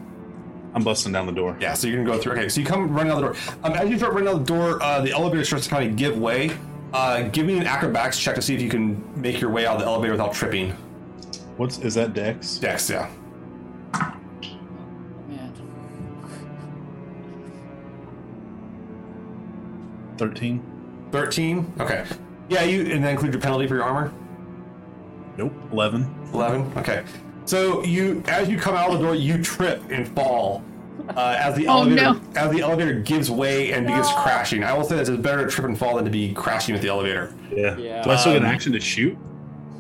I'm 0.75 0.85
busting 0.85 1.13
down 1.13 1.27
the 1.27 1.33
door. 1.33 1.57
yeah. 1.61 1.73
So 1.75 1.87
you're 1.89 2.03
gonna 2.05 2.17
go 2.17 2.23
through. 2.23 2.33
Okay, 2.35 2.49
so 2.49 2.61
you 2.61 2.67
come 2.67 2.89
running 2.95 3.11
out 3.13 3.17
the 3.17 3.23
door. 3.23 3.37
Um, 3.65 3.73
as 3.73 3.89
you 3.91 3.99
start 3.99 4.13
running 4.13 4.29
out 4.29 4.39
the 4.39 4.45
door, 4.45 4.83
uh, 4.83 5.01
the 5.01 5.11
elevator 5.13 5.45
starts 5.45 5.65
to 5.65 5.71
kind 5.71 5.89
of 5.91 5.97
give 5.97 6.17
way. 6.19 6.51
Uh, 6.93 7.23
give 7.23 7.47
me 7.47 7.57
an 7.59 7.67
acrobatics 7.67 8.19
check 8.19 8.35
to 8.35 8.43
see 8.43 8.55
if 8.55 8.61
you 8.61 8.69
can 8.69 9.03
make 9.21 9.41
your 9.41 9.51
way 9.51 9.65
out 9.67 9.75
of 9.77 9.81
the 9.81 9.87
elevator 9.87 10.13
without 10.13 10.33
tripping. 10.35 10.71
What's 11.57 11.79
is 11.79 11.95
that 11.95 12.15
Dex? 12.15 12.59
Dex, 12.59 12.89
yeah. 12.91 13.11
13. 20.21 21.09
13? 21.13 21.73
Okay. 21.81 22.05
Yeah, 22.51 22.63
you 22.65 22.83
and 22.93 23.03
that 23.03 23.11
include 23.13 23.33
your 23.33 23.41
penalty 23.41 23.67
for 23.67 23.75
your 23.77 23.85
armor? 23.85 24.13
Nope. 25.39 25.53
11. 25.73 26.29
11? 26.35 26.73
Okay. 26.77 27.05
So 27.47 27.83
you, 27.85 28.23
as 28.29 28.49
you 28.51 28.59
come 28.59 28.77
out 28.77 28.91
of 28.93 28.99
the 28.99 29.05
door, 29.05 29.15
you 29.15 29.43
trip 29.43 29.83
and 29.91 30.07
fall 30.09 30.63
uh, 31.17 31.37
as 31.39 31.57
the 31.57 31.67
Oh, 31.69 31.79
elevator 31.81 32.03
no. 32.03 32.21
as 32.37 32.53
the 32.53 32.61
elevator 32.61 32.93
gives 33.01 33.31
way 33.31 33.73
and 33.73 33.87
begins 33.87 34.09
crashing. 34.13 34.63
I 34.63 34.75
will 34.75 34.85
say 34.85 34.97
this 34.97 35.09
is 35.09 35.17
better 35.17 35.47
to 35.47 35.51
trip 35.51 35.67
and 35.67 35.79
fall 35.79 35.97
than 35.97 36.05
to 36.05 36.11
be 36.11 36.35
crashing 36.35 36.75
with 36.75 36.83
the 36.83 36.89
elevator. 36.89 37.33
Yeah. 37.51 37.79
Yeah. 37.79 38.03
Do 38.03 38.11
I 38.11 38.17
still 38.17 38.33
get 38.35 38.43
an 38.43 38.49
um, 38.49 38.55
action 38.55 38.73
to 38.75 38.81
shoot? 38.81 39.17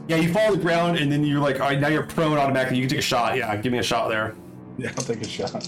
Yeah, 0.08 0.16
you 0.16 0.32
fall 0.32 0.50
to 0.52 0.56
the 0.56 0.62
ground 0.62 0.96
and 0.96 1.12
then 1.12 1.22
you're 1.22 1.38
like, 1.38 1.60
all 1.60 1.68
right, 1.68 1.78
now 1.78 1.88
you're 1.88 2.04
prone 2.06 2.38
automatically. 2.38 2.78
You 2.78 2.84
can 2.84 2.90
take 2.90 2.98
a 3.00 3.02
shot. 3.02 3.36
Yeah, 3.36 3.54
give 3.56 3.72
me 3.72 3.78
a 3.78 3.82
shot 3.82 4.08
there. 4.08 4.34
Yeah, 4.78 4.92
I'll 4.96 5.04
take 5.04 5.20
a 5.20 5.28
shot. 5.28 5.62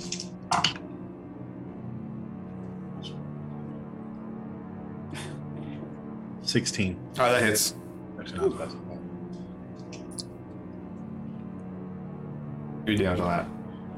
Sixteen. 6.52 6.98
All 7.18 7.24
right, 7.24 7.32
that 7.32 7.42
hits. 7.44 7.74
Actually, 8.20 8.40
not 8.50 8.58
bad. 8.58 8.70
Three 12.84 12.96
damage 12.96 13.20
on 13.20 13.46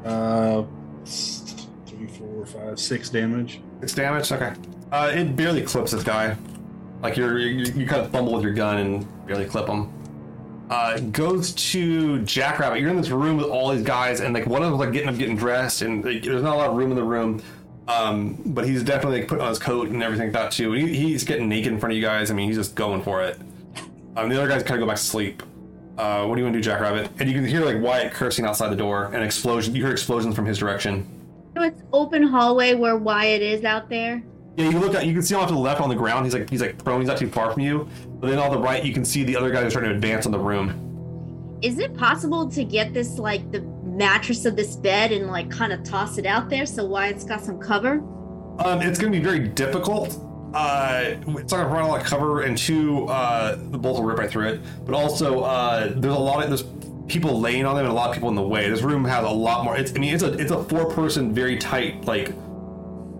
that. 0.04 0.08
Uh, 0.08 0.64
s- 1.02 1.66
three, 1.84 2.06
four, 2.06 2.46
five, 2.46 2.78
six 2.78 3.10
damage. 3.10 3.60
Six 3.80 3.94
damage. 3.94 4.30
Okay. 4.30 4.52
Uh, 4.92 5.10
it 5.12 5.34
barely 5.34 5.62
clips 5.62 5.90
this 5.90 6.04
guy. 6.04 6.36
Like 7.02 7.16
you're 7.16 7.38
you, 7.40 7.64
you 7.74 7.86
kind 7.88 8.02
of 8.02 8.12
fumble 8.12 8.34
with 8.34 8.44
your 8.44 8.52
gun 8.52 8.76
and 8.78 9.26
barely 9.26 9.46
clip 9.46 9.66
him. 9.66 9.90
Uh, 10.70 11.00
goes 11.00 11.52
to 11.54 12.20
Jackrabbit. 12.22 12.78
You're 12.80 12.90
in 12.90 12.96
this 12.98 13.10
room 13.10 13.36
with 13.36 13.46
all 13.46 13.70
these 13.74 13.82
guys, 13.84 14.20
and 14.20 14.32
like 14.32 14.46
one 14.46 14.62
of 14.62 14.68
them's 14.70 14.78
like 14.78 14.92
getting 14.92 15.08
up, 15.08 15.18
getting 15.18 15.36
dressed, 15.36 15.82
and 15.82 16.04
like, 16.04 16.22
there's 16.22 16.42
not 16.44 16.54
a 16.54 16.58
lot 16.58 16.70
of 16.70 16.76
room 16.76 16.90
in 16.92 16.96
the 16.96 17.02
room. 17.02 17.42
Um, 17.86 18.40
but 18.46 18.66
he's 18.66 18.82
definitely 18.82 19.20
like, 19.20 19.28
putting 19.28 19.42
on 19.42 19.50
his 19.50 19.58
coat 19.58 19.90
and 19.90 20.02
everything 20.02 20.28
like 20.28 20.32
that 20.34 20.52
too. 20.52 20.72
He, 20.72 20.94
he's 20.94 21.24
getting 21.24 21.48
naked 21.48 21.72
in 21.72 21.78
front 21.78 21.92
of 21.92 21.96
you 21.96 22.02
guys. 22.02 22.30
I 22.30 22.34
mean, 22.34 22.48
he's 22.48 22.56
just 22.56 22.74
going 22.74 23.02
for 23.02 23.22
it. 23.22 23.38
Um, 24.16 24.28
the 24.28 24.38
other 24.38 24.48
guys 24.48 24.62
kind 24.62 24.80
of 24.80 24.80
go 24.80 24.86
back 24.86 24.96
to 24.96 25.02
sleep. 25.02 25.42
Uh, 25.98 26.24
what 26.24 26.34
do 26.34 26.40
you 26.40 26.44
want 26.44 26.54
to 26.54 26.60
do, 26.60 26.64
Jackrabbit? 26.64 27.10
And 27.18 27.28
you 27.28 27.34
can 27.34 27.44
hear 27.44 27.64
like 27.64 27.80
Wyatt 27.80 28.12
cursing 28.12 28.44
outside 28.44 28.70
the 28.70 28.76
door, 28.76 29.10
and 29.12 29.22
explosion. 29.22 29.74
You 29.74 29.84
hear 29.84 29.92
explosions 29.92 30.34
from 30.34 30.46
his 30.46 30.58
direction. 30.58 31.06
So 31.56 31.62
it's 31.62 31.82
open 31.92 32.22
hallway 32.24 32.74
where 32.74 32.96
Wyatt 32.96 33.42
is 33.42 33.64
out 33.64 33.88
there. 33.88 34.22
Yeah, 34.56 34.70
you 34.70 34.78
look 34.78 34.94
at 34.94 35.06
you 35.06 35.12
can 35.12 35.22
see 35.22 35.34
him 35.34 35.40
off 35.40 35.48
to 35.48 35.54
the 35.54 35.60
left 35.60 35.80
on 35.80 35.88
the 35.88 35.94
ground. 35.94 36.26
He's 36.26 36.34
like 36.34 36.48
he's 36.50 36.60
like 36.60 36.82
prone. 36.82 37.00
He's 37.00 37.08
not 37.08 37.18
too 37.18 37.28
far 37.28 37.52
from 37.52 37.62
you. 37.62 37.88
But 38.20 38.28
then 38.28 38.38
on 38.38 38.50
the 38.50 38.58
right, 38.58 38.84
you 38.84 38.92
can 38.92 39.04
see 39.04 39.24
the 39.24 39.36
other 39.36 39.50
guys 39.50 39.64
are 39.64 39.70
starting 39.70 39.90
to 39.90 39.96
advance 39.96 40.26
on 40.26 40.32
the 40.32 40.38
room. 40.38 41.58
Is 41.62 41.78
it 41.78 41.96
possible 41.96 42.48
to 42.50 42.64
get 42.64 42.92
this 42.92 43.18
like 43.18 43.50
the 43.52 43.60
mattress 43.96 44.44
of 44.44 44.56
this 44.56 44.76
bed 44.76 45.12
and 45.12 45.28
like 45.28 45.50
kind 45.50 45.72
of 45.72 45.82
toss 45.84 46.18
it 46.18 46.26
out 46.26 46.50
there 46.50 46.66
so 46.66 46.84
Wyatt's 46.84 47.24
got 47.24 47.44
some 47.44 47.58
cover? 47.58 48.02
Um, 48.58 48.82
it's 48.82 48.98
going 48.98 49.12
to 49.12 49.18
be 49.18 49.24
very 49.24 49.40
difficult. 49.40 50.20
Uh, 50.54 51.16
it's 51.26 51.26
not 51.26 51.34
going 51.34 51.48
to 51.48 51.56
provide 51.56 51.84
a 51.84 51.88
lot 51.88 52.00
of 52.00 52.06
cover, 52.06 52.42
and 52.42 52.56
two, 52.56 53.06
uh, 53.06 53.56
the 53.56 53.76
bolts 53.76 53.98
will 53.98 54.06
rip 54.06 54.18
right 54.18 54.30
through 54.30 54.46
it. 54.46 54.60
But 54.86 54.94
also, 54.94 55.40
uh, 55.40 55.92
there's 55.96 56.14
a 56.14 56.18
lot 56.18 56.44
of 56.44 56.48
there's 56.48 56.62
people 57.08 57.40
laying 57.40 57.66
on 57.66 57.74
them 57.76 57.84
and 57.84 57.92
a 57.92 57.94
lot 57.94 58.08
of 58.08 58.14
people 58.14 58.28
in 58.28 58.34
the 58.34 58.42
way. 58.42 58.70
This 58.70 58.82
room 58.82 59.04
has 59.04 59.24
a 59.24 59.30
lot 59.30 59.64
more. 59.64 59.76
It's 59.76 59.92
I 59.94 59.98
mean 59.98 60.14
it's 60.14 60.22
a 60.22 60.32
it's 60.34 60.52
a 60.52 60.62
four 60.64 60.90
person 60.90 61.34
very 61.34 61.58
tight 61.58 62.04
like 62.04 62.28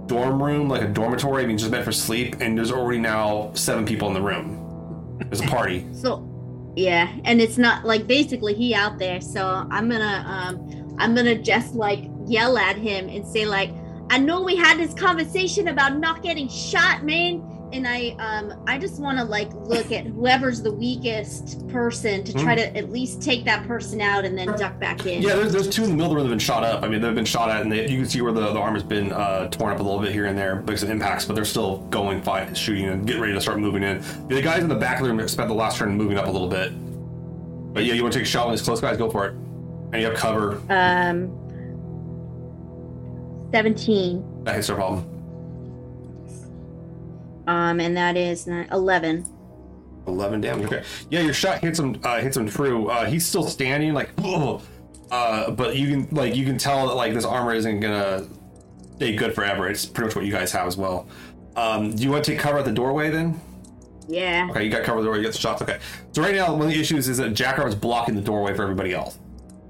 dorm 0.07 0.43
room 0.43 0.69
like 0.69 0.83
a 0.83 0.89
dormitory. 0.89 1.43
I 1.43 1.47
mean 1.47 1.59
just 1.59 1.71
meant 1.71 1.85
for 1.85 1.93
sleep, 1.93 2.37
and 2.41 2.57
there's 2.57 2.71
already 2.71 3.01
now 3.01 3.51
seven 3.55 3.85
people 3.85 4.09
in 4.09 4.15
the 4.15 4.23
room. 4.23 5.19
There's 5.29 5.41
a 5.41 5.47
party. 5.47 5.87
So 5.93 6.19
yeah, 6.77 7.13
and 7.25 7.41
it's 7.41 7.59
not 7.59 7.85
like 7.85 8.07
basically 8.07 8.55
he 8.55 8.75
out 8.75 8.99
there. 8.99 9.21
So 9.21 9.67
I'm 9.71 9.89
gonna 9.89 10.25
um 10.27 10.97
I'm 10.99 11.15
gonna 11.15 11.39
just 11.39 11.75
like 11.75 12.05
yell 12.27 12.59
at 12.59 12.77
him 12.77 13.09
and 13.09 13.27
say 13.27 13.47
like 13.47 13.71
I 14.11 14.19
know 14.19 14.43
we 14.43 14.57
had 14.57 14.79
this 14.79 14.95
conversation 14.95 15.69
about 15.69 15.99
not 15.99 16.23
getting 16.23 16.49
shot, 16.49 17.05
man. 17.05 17.43
And 17.75 17.89
I 17.89 18.15
um 18.21 18.63
I 18.69 18.79
just 18.79 19.01
want 19.01 19.19
to 19.19 19.25
like 19.25 19.53
look 19.53 19.91
at 19.91 20.07
whoever's 20.07 20.63
the 20.63 20.73
weakest 20.73 21.67
person 21.71 22.23
to 22.23 22.33
try 22.33 22.55
to 22.55 22.77
at 22.77 22.93
least 22.93 23.21
take 23.21 23.45
that 23.47 23.67
person 23.67 24.01
out 24.01 24.25
and 24.25 24.39
then 24.39 24.47
duck 24.57 24.79
back 24.79 25.05
in. 25.07 25.23
Yeah, 25.23 25.35
there's, 25.35 25.53
there's 25.53 25.69
two 25.69 25.83
in 25.83 25.91
the 25.91 25.97
middle 25.97 26.07
of 26.07 26.11
the 26.11 26.17
room 26.19 26.25
that 26.25 26.31
have 26.31 26.39
been 26.39 26.39
shot 26.39 26.63
up. 26.63 26.85
I 26.85 26.89
mean, 26.89 27.01
they've 27.01 27.13
been 27.13 27.25
shot 27.25 27.51
at, 27.51 27.63
and 27.63 27.73
they, 27.73 27.89
you 27.91 27.97
can 27.97 28.07
see 28.07 28.21
where 28.21 28.31
the, 28.31 28.53
the 28.53 28.61
arm 28.61 28.75
has 28.75 28.85
been 28.85 29.11
uh, 29.13 29.49
torn 29.49 29.73
up 29.73 29.81
a 29.81 29.83
little 29.83 29.99
bit 29.99 30.13
here 30.13 30.27
and 30.27 30.39
there 30.39 30.55
because 30.55 30.85
of 30.85 30.91
impacts, 30.91 31.25
but 31.25 31.35
they're 31.35 31.45
still 31.45 31.79
going, 31.91 32.23
fight, 32.23 32.57
shooting, 32.57 32.85
and 32.85 33.09
getting 33.09 33.21
ready 33.21 33.35
to 33.35 33.41
start 33.41 33.59
moving 33.59 33.83
in. 33.83 34.01
The 34.29 34.41
guys 34.41 34.63
in 34.63 34.69
the 34.69 34.77
back 34.77 35.01
of 35.01 35.07
the 35.07 35.13
room 35.13 35.27
spent 35.27 35.49
the 35.49 35.55
last 35.55 35.79
turn 35.79 35.97
moving 35.97 36.17
up 36.17 36.29
a 36.29 36.31
little 36.31 36.49
bit. 36.49 36.71
But 37.75 37.85
yeah, 37.85 37.95
you 37.95 38.03
want 38.03 38.13
to 38.13 38.21
take 38.21 38.27
a 38.27 38.31
shot 38.31 38.47
with 38.47 38.61
these 38.61 38.65
close 38.65 38.81
guys? 38.81 38.97
Go 38.97 39.11
for 39.11 39.27
it. 39.27 39.33
And 39.93 39.97
you 40.01 40.07
have 40.07 40.17
cover. 40.17 40.63
Um 40.71 41.41
17. 43.53 44.45
That 44.45 44.55
hits 44.55 44.69
no 44.69 44.77
problem. 44.77 45.14
Um 47.47 47.81
and 47.81 47.97
that 47.97 48.17
is 48.17 48.47
nine, 48.47 48.69
11. 48.71 49.27
11 50.07 50.41
damage. 50.41 50.67
Okay. 50.67 50.83
Yeah, 51.11 51.21
your 51.21 51.33
shot 51.33 51.61
hits 51.61 51.79
him. 51.79 51.99
Uh, 52.03 52.21
hits 52.21 52.37
him 52.37 52.49
true. 52.49 52.89
Uh, 52.91 53.07
he's 53.07 53.25
still 53.27 53.45
standing, 53.45 53.95
like, 53.95 54.11
"Ugh." 54.23 54.63
uh, 55.11 55.51
but 55.51 55.77
you 55.77 55.89
can 55.89 56.15
like 56.15 56.35
you 56.35 56.45
can 56.45 56.59
tell 56.59 56.89
that 56.89 56.95
like 56.95 57.15
this 57.15 57.25
armor 57.25 57.55
isn't 57.55 57.81
gonna 57.81 58.27
stay 58.97 59.17
good 59.17 59.35
forever. 59.35 59.69
It's 59.69 59.87
pretty 59.87 60.09
much 60.09 60.17
what 60.17 60.25
you 60.25 60.33
guys 60.33 60.53
have 60.53 60.67
as 60.67 60.77
well. 60.77 61.09
Um, 61.57 61.95
do 61.95 62.03
you 62.03 62.11
want 62.11 62.25
to 62.25 62.33
take 62.33 62.41
cover 62.41 62.59
at 62.59 62.65
the 62.65 62.73
doorway 62.73 63.11
then? 63.11 63.41
Yeah. 64.09 64.49
Okay, 64.51 64.65
you 64.65 64.71
got 64.71 64.85
cover 64.85 65.01
the 65.01 65.05
doorway. 65.05 65.21
You 65.21 65.25
got 65.25 65.33
the 65.33 65.39
shots. 65.39 65.63
Okay. 65.63 65.79
So 66.13 66.23
right 66.23 66.35
now, 66.35 66.53
one 66.53 66.63
of 66.63 66.69
the 66.69 66.81
issues 66.81 67.09
is 67.09 67.19
that 67.19 67.31
Jackrabbit's 67.31 67.77
blocking 67.77 68.15
the 68.15 68.21
doorway 68.21 68.55
for 68.55 68.63
everybody 68.63 68.93
else. 68.93 69.19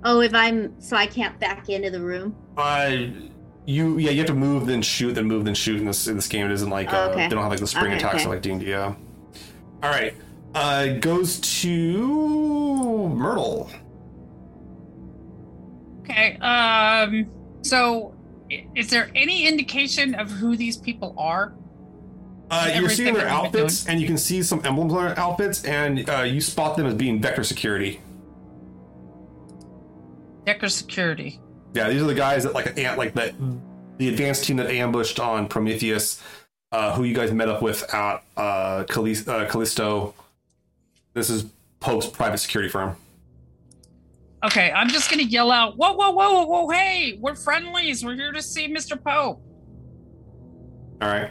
Oh, 0.03 0.21
if 0.21 0.35
I'm 0.35 0.81
so 0.81 0.97
I 0.97 1.07
can't 1.07 1.39
back 1.39 1.69
into 1.69 1.91
the 1.91 2.01
room. 2.01 2.35
Uh, 2.57 2.97
you 3.67 3.99
yeah, 3.99 4.11
you 4.11 4.19
have 4.19 4.27
to 4.27 4.35
move 4.35 4.67
then 4.67 4.83
shoot 4.83 5.15
then 5.15 5.25
move 5.27 5.45
then 5.45 5.55
shoot 5.55 5.79
in 5.79 5.87
this 5.87 6.07
in 6.07 6.17
this 6.17 6.29
game. 6.29 6.47
It 6.47 6.53
isn't 6.53 6.71
like 6.71 6.93
uh, 6.93 6.97
Oh, 7.09 7.11
okay. 7.13 7.29
they 7.29 7.35
don't 7.35 7.43
have 7.43 7.51
like 7.51 7.61
the 7.61 7.67
spring 7.67 7.87
Okay, 7.93 7.97
attacks 7.97 8.23
okay. 8.23 8.27
like 8.29 8.43
D 8.43 8.51
and 8.51 8.61
D. 8.61 8.75
All 8.75 8.95
right. 9.83 10.15
Uh, 10.55 10.87
goes 11.01 11.41
to 11.41 13.09
Myrtle. 13.09 13.71
Okay. 16.03 16.37
Um. 16.39 17.27
So, 17.63 18.15
is 18.77 18.91
there 18.91 19.11
any 19.15 19.47
indication 19.49 20.15
of 20.15 20.31
who 20.31 20.57
these 20.57 20.77
people 20.77 21.15
are? 21.19 21.55
Uh, 22.51 22.71
you're 22.79 22.91
seeing 22.91 23.15
their 23.15 23.25
that 23.25 23.43
we've 23.43 23.53
been 23.53 23.63
outfits, 23.63 23.89
and 23.89 24.01
you 24.01 24.07
can 24.07 24.19
see 24.19 24.43
some 24.43 24.61
emblems 24.65 24.93
on 24.93 25.07
their 25.07 25.19
outfits, 25.19 25.65
and 25.65 26.09
uh, 26.09 26.21
you 26.23 26.41
spot 26.41 26.77
them 26.77 26.87
as 26.87 26.95
being 26.95 27.21
Vector 27.21 27.43
Security. 27.43 28.01
Vector 30.45 30.69
Security. 30.69 31.41
Yeah, 31.75 31.89
these 31.91 32.01
are 32.03 32.07
the 32.07 32.15
guys 32.15 32.45
that 32.45 32.55
like 32.55 32.79
ant 32.79 32.97
like 32.99 33.15
the 33.15 33.35
the 33.99 34.09
advanced 34.09 34.45
team 34.45 34.57
that 34.57 34.69
ambushed 34.71 35.21
on 35.21 35.49
Prometheus. 35.49 36.23
uh, 36.73 36.93
who 36.95 37.05
you 37.05 37.15
guys 37.15 37.31
met 37.31 37.49
up 37.49 37.63
with 37.63 37.83
at 37.95 38.25
uh, 38.37 38.83
Callis- 38.89 39.29
uh, 39.29 39.47
Callisto. 39.49 40.13
This 41.13 41.31
is 41.31 41.47
Pope's 41.79 42.07
private 42.09 42.39
security 42.39 42.69
firm. 42.69 42.97
Okay, 44.45 44.73
I'm 44.73 44.89
just 44.89 45.09
gonna 45.09 45.23
yell 45.23 45.53
out, 45.53 45.77
whoa, 45.77 45.93
whoa, 45.93 46.11
whoa, 46.11 46.33
whoa, 46.33 46.47
whoa, 46.47 46.69
hey, 46.71 47.17
we're 47.21 47.37
friendlies. 47.37 48.05
We're 48.05 48.17
here 48.17 48.33
to 48.33 48.43
see 48.43 48.67
Mr. 48.69 49.01
Pope. 49.03 49.41
All 51.01 51.09
right. 51.09 51.31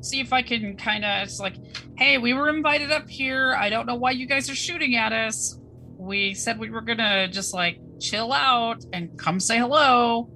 See 0.00 0.20
if 0.20 0.32
I 0.32 0.42
can 0.42 0.76
kind 0.76 1.04
of, 1.04 1.22
it's 1.22 1.38
like, 1.40 1.54
hey, 1.96 2.18
we 2.18 2.34
were 2.34 2.48
invited 2.48 2.90
up 2.90 3.08
here. 3.08 3.54
I 3.54 3.70
don't 3.70 3.86
know 3.86 3.94
why 3.94 4.10
you 4.12 4.26
guys 4.26 4.50
are 4.50 4.54
shooting 4.54 4.96
at 4.96 5.12
us. 5.12 5.58
We 5.96 6.34
said 6.34 6.58
we 6.58 6.70
were 6.70 6.80
gonna 6.82 7.28
just 7.28 7.54
like 7.54 7.80
chill 8.00 8.32
out 8.32 8.84
and 8.92 9.16
come 9.18 9.40
say 9.40 9.58
hello. 9.58 10.30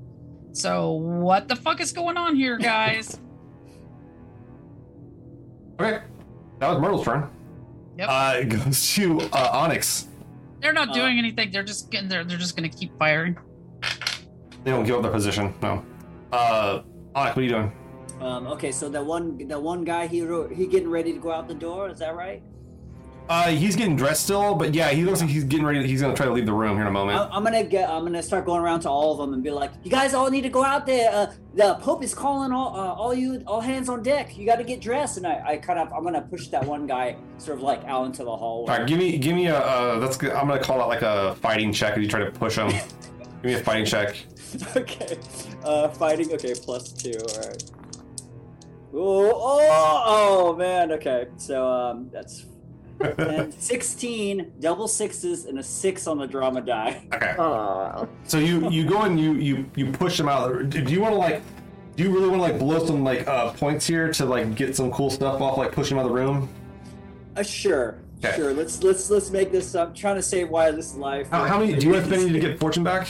So 0.53 0.93
what 0.93 1.49
the 1.49 1.57
fuck 1.57 1.81
is 1.81 1.93
going 1.93 2.17
on 2.17 2.37
here, 2.37 2.57
guys? 2.73 3.19
Okay. 5.81 6.03
That 6.59 6.69
was 6.71 6.79
Myrtle's 6.81 7.05
turn. 7.05 7.29
Yep. 7.99 8.09
Uh, 8.11 8.35
it 8.39 8.49
goes 8.49 8.93
to 8.95 9.21
uh, 9.33 9.51
Onyx. 9.53 10.09
They're 10.61 10.73
not 10.73 10.91
Uh, 10.91 10.95
doing 10.95 11.19
anything. 11.19 11.51
They're 11.51 11.65
just 11.65 11.91
getting 11.91 12.09
there. 12.09 12.25
They're 12.25 12.39
just 12.39 12.57
gonna 12.57 12.69
keep 12.69 12.97
firing. 12.99 13.37
They 14.65 14.71
don't 14.71 14.85
give 14.85 14.97
up 14.97 15.03
their 15.03 15.11
position. 15.11 15.53
No. 15.61 15.85
Uh, 16.31 16.83
Onyx, 17.15 17.37
what 17.37 17.39
are 17.39 17.43
you 17.43 17.49
doing? 17.49 17.73
Um, 18.21 18.47
okay, 18.47 18.71
so 18.71 18.89
that 18.91 19.05
one, 19.05 19.37
that 19.49 19.61
one 19.61 19.83
guy, 19.83 20.07
he 20.07 20.23
wrote, 20.23 20.53
he 20.53 20.69
getting 20.69 20.89
ready 20.89 21.13
to 21.13 21.19
go 21.19 21.33
out 21.33 21.49
the 21.49 21.55
door. 21.55 21.89
Is 21.91 21.99
that 21.99 22.15
right? 22.15 22.41
Uh, 23.33 23.49
he's 23.49 23.77
getting 23.77 23.97
dressed 23.97 24.25
still, 24.25 24.55
but 24.55 24.75
yeah, 24.75 24.91
he 24.91 25.05
looks 25.05 25.23
like 25.23 25.31
he's 25.31 25.45
getting 25.45 25.65
ready. 25.65 25.87
He's 25.87 26.03
gonna 26.03 26.15
try 26.15 26.27
to 26.27 26.33
leave 26.33 26.45
the 26.45 26.53
room 26.53 26.75
here 26.75 26.83
in 26.83 26.89
a 26.89 26.91
moment. 26.91 27.19
I, 27.19 27.29
I'm 27.35 27.43
gonna 27.43 27.65
get, 27.65 27.89
I'm 27.89 28.05
gonna 28.05 28.23
start 28.23 28.45
going 28.45 28.61
around 28.61 28.81
to 28.81 28.91
all 28.91 29.13
of 29.13 29.17
them 29.17 29.33
and 29.33 29.43
be 29.43 29.51
like, 29.51 29.71
"You 29.83 29.91
guys 29.91 30.13
all 30.13 30.29
need 30.29 30.43
to 30.43 30.51
go 30.51 30.63
out 30.63 30.85
there. 30.85 31.11
Uh, 31.11 31.33
the 31.55 31.77
Pope 31.77 32.05
is 32.05 32.13
calling 32.15 32.53
all, 32.53 32.77
uh, 32.77 32.93
all 32.93 33.15
you, 33.15 33.43
all 33.47 33.63
hands 33.63 33.89
on 33.89 34.03
deck. 34.03 34.37
You 34.37 34.45
got 34.45 34.57
to 34.57 34.65
get 34.65 34.83
dressed." 34.83 35.17
And 35.17 35.27
I, 35.27 35.43
I 35.47 35.57
kind 35.57 35.79
of, 35.79 35.91
I'm 35.95 36.05
gonna 36.05 36.21
push 36.21 36.49
that 36.49 36.63
one 36.67 36.87
guy 36.87 37.17
sort 37.39 37.57
of 37.57 37.63
like 37.63 37.83
out 37.87 38.05
into 38.05 38.23
the 38.23 38.37
hallway. 38.37 38.71
All 38.71 38.79
right, 38.81 38.87
give 38.87 38.99
me, 38.99 39.17
give 39.17 39.35
me 39.35 39.47
a. 39.47 39.57
Uh, 39.57 39.99
that's. 39.99 40.19
good. 40.19 40.33
I'm 40.33 40.47
gonna 40.47 40.63
call 40.63 40.77
that 40.77 40.89
like 40.89 41.01
a 41.01 41.35
fighting 41.37 41.73
check 41.73 41.97
as 41.97 42.03
you 42.03 42.09
try 42.09 42.23
to 42.23 42.31
push 42.31 42.57
him. 42.57 42.69
give 43.41 43.45
me 43.45 43.55
a 43.55 43.61
fighting 43.61 43.87
check. 43.87 44.15
okay. 44.77 45.19
Uh, 45.65 45.89
fighting. 45.89 46.31
Okay, 46.35 46.53
plus 46.55 46.93
two. 46.93 47.15
All 47.19 47.49
right. 47.49 47.71
Oh, 48.93 49.33
oh, 49.35 50.03
oh 50.53 50.57
man. 50.57 50.93
Okay, 50.93 51.29
so 51.39 51.67
um, 51.67 52.11
that's 52.13 52.45
10, 53.03 53.53
16 53.53 54.53
double 54.61 54.89
sixes 54.89 55.47
and 55.47 55.59
a 55.59 55.63
six 55.63 56.07
on 56.07 56.19
the 56.19 56.27
drama 56.27 56.61
die. 56.61 57.03
Okay. 57.15 57.35
Oh. 57.39 58.09
So 58.25 58.39
you 58.39 58.69
you 58.71 58.85
go 58.85 59.03
and 59.03 59.19
you 59.19 59.35
you 59.35 59.71
you 59.77 59.91
push 59.93 60.17
them 60.17 60.29
out. 60.29 60.71
Do 60.71 60.81
you 60.83 61.01
want 61.01 61.13
to 61.15 61.19
like? 61.19 61.43
Do 61.97 62.03
you 62.05 62.11
really 62.11 62.29
want 62.29 62.39
to 62.41 62.43
like 62.43 62.59
blow 62.59 62.85
some 62.87 63.05
like 63.05 63.27
uh 63.29 63.53
points 63.53 63.87
here 63.87 64.11
to 64.13 64.25
like 64.25 64.55
get 64.55 64.75
some 64.77 64.91
cool 64.93 65.11
stuff 65.11 65.41
off? 65.41 65.59
Like 65.59 65.73
push 65.73 65.91
him 65.91 65.99
out 65.99 66.07
of 66.07 66.09
the 66.11 66.15
room. 66.15 66.49
Uh, 67.37 67.43
sure. 67.43 67.99
Okay. 68.25 68.37
Sure. 68.37 68.53
Let's 68.55 68.83
let's 68.83 69.11
let's 69.11 69.31
make 69.31 69.51
this 69.53 69.75
up. 69.75 69.89
I'm 69.89 69.95
trying 69.95 70.17
to 70.17 70.23
save 70.23 70.49
Wyatt's 70.49 70.95
life. 70.95 71.29
How, 71.31 71.45
how 71.45 71.59
many? 71.59 71.75
Do 71.75 71.87
you 71.87 71.93
want 71.93 72.05
to 72.05 72.11
spend 72.11 72.23
any 72.31 72.33
to 72.33 72.41
get 72.41 72.59
fortune 72.61 72.85
back? 72.85 73.09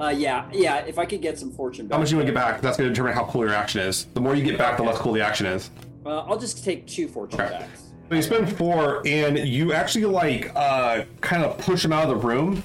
Uh, 0.00 0.08
yeah, 0.08 0.48
yeah. 0.52 0.78
If 0.78 0.98
I 0.98 1.04
could 1.04 1.20
get 1.20 1.38
some 1.38 1.50
fortune 1.52 1.86
back. 1.86 1.96
How 1.96 2.00
much 2.00 2.08
do 2.08 2.14
you 2.14 2.18
want 2.18 2.26
to 2.28 2.32
get 2.32 2.38
back? 2.38 2.60
That's 2.62 2.76
going 2.78 2.88
to 2.88 2.94
determine 2.94 3.12
how 3.12 3.24
cool 3.26 3.42
your 3.44 3.52
action 3.54 3.82
is. 3.82 4.06
The 4.14 4.20
more 4.20 4.34
you 4.34 4.42
get 4.42 4.56
back, 4.56 4.76
the 4.78 4.82
less 4.82 4.96
cool 4.98 5.12
the 5.12 5.20
action 5.20 5.44
is. 5.46 5.70
Uh, 6.06 6.20
I'll 6.20 6.38
just 6.38 6.64
take 6.64 6.86
two 6.86 7.06
fortune 7.06 7.38
Okay. 7.40 7.50
backs. 7.50 7.79
So 8.10 8.16
you 8.16 8.22
spend 8.22 8.52
four, 8.56 9.02
and 9.06 9.38
you 9.38 9.72
actually 9.72 10.06
like 10.06 10.50
uh 10.56 11.04
kind 11.20 11.44
of 11.44 11.56
push 11.58 11.84
him 11.84 11.92
out 11.92 12.02
of 12.02 12.08
the 12.20 12.26
room. 12.26 12.64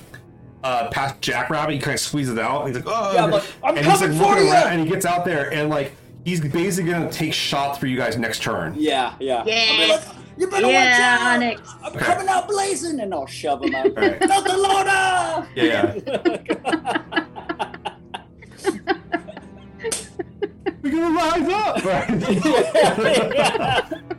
Uh, 0.63 0.89
past 0.89 1.21
Jackrabbit, 1.21 1.75
he 1.75 1.79
kind 1.79 1.93
of 1.93 1.99
squeezes 1.99 2.33
it 2.33 2.39
out. 2.39 2.65
He's 2.65 2.75
like, 2.75 2.85
"Oh!" 2.87 3.13
Yeah, 3.13 3.25
I'm 3.25 3.29
like, 3.29 3.43
"I'm 3.63 3.77
and 3.77 3.85
he's 3.85 4.01
like 4.01 4.09
coming 4.09 4.17
for 4.17 4.25
looking 4.29 4.49
around, 4.51 4.67
and 4.69 4.81
he 4.81 4.89
gets 4.89 5.05
out 5.05 5.23
there, 5.23 5.53
and 5.53 5.69
like 5.69 5.91
he's 6.23 6.41
basically 6.41 6.89
gonna 6.91 7.11
take 7.11 7.31
shots 7.33 7.77
for 7.77 7.85
you 7.85 7.95
guys 7.95 8.17
next 8.17 8.41
turn. 8.41 8.73
Yeah, 8.75 9.13
yeah. 9.19 9.43
Yeah. 9.45 9.85
Like, 9.93 10.01
you 10.35 10.47
better 10.47 10.65
Yeah, 10.67 11.19
watch 11.19 11.21
out. 11.21 11.35
Onyx. 11.35 11.61
I'm 11.83 11.93
Okay. 11.95 12.05
coming 12.05 12.27
out 12.27 12.47
blazing, 12.47 12.99
and 12.99 13.13
I'll 13.13 13.27
shove 13.27 13.63
him 13.63 13.75
out. 13.75 13.85
Alright. 13.85 14.19
Not 14.27 14.43
the 14.43 14.57
loader. 14.57 15.47
Yeah, 15.55 15.93
We're 20.81 20.91
gonna 20.91 21.15
rise 21.15 21.47
up. 21.49 21.83
Right. 21.95 22.09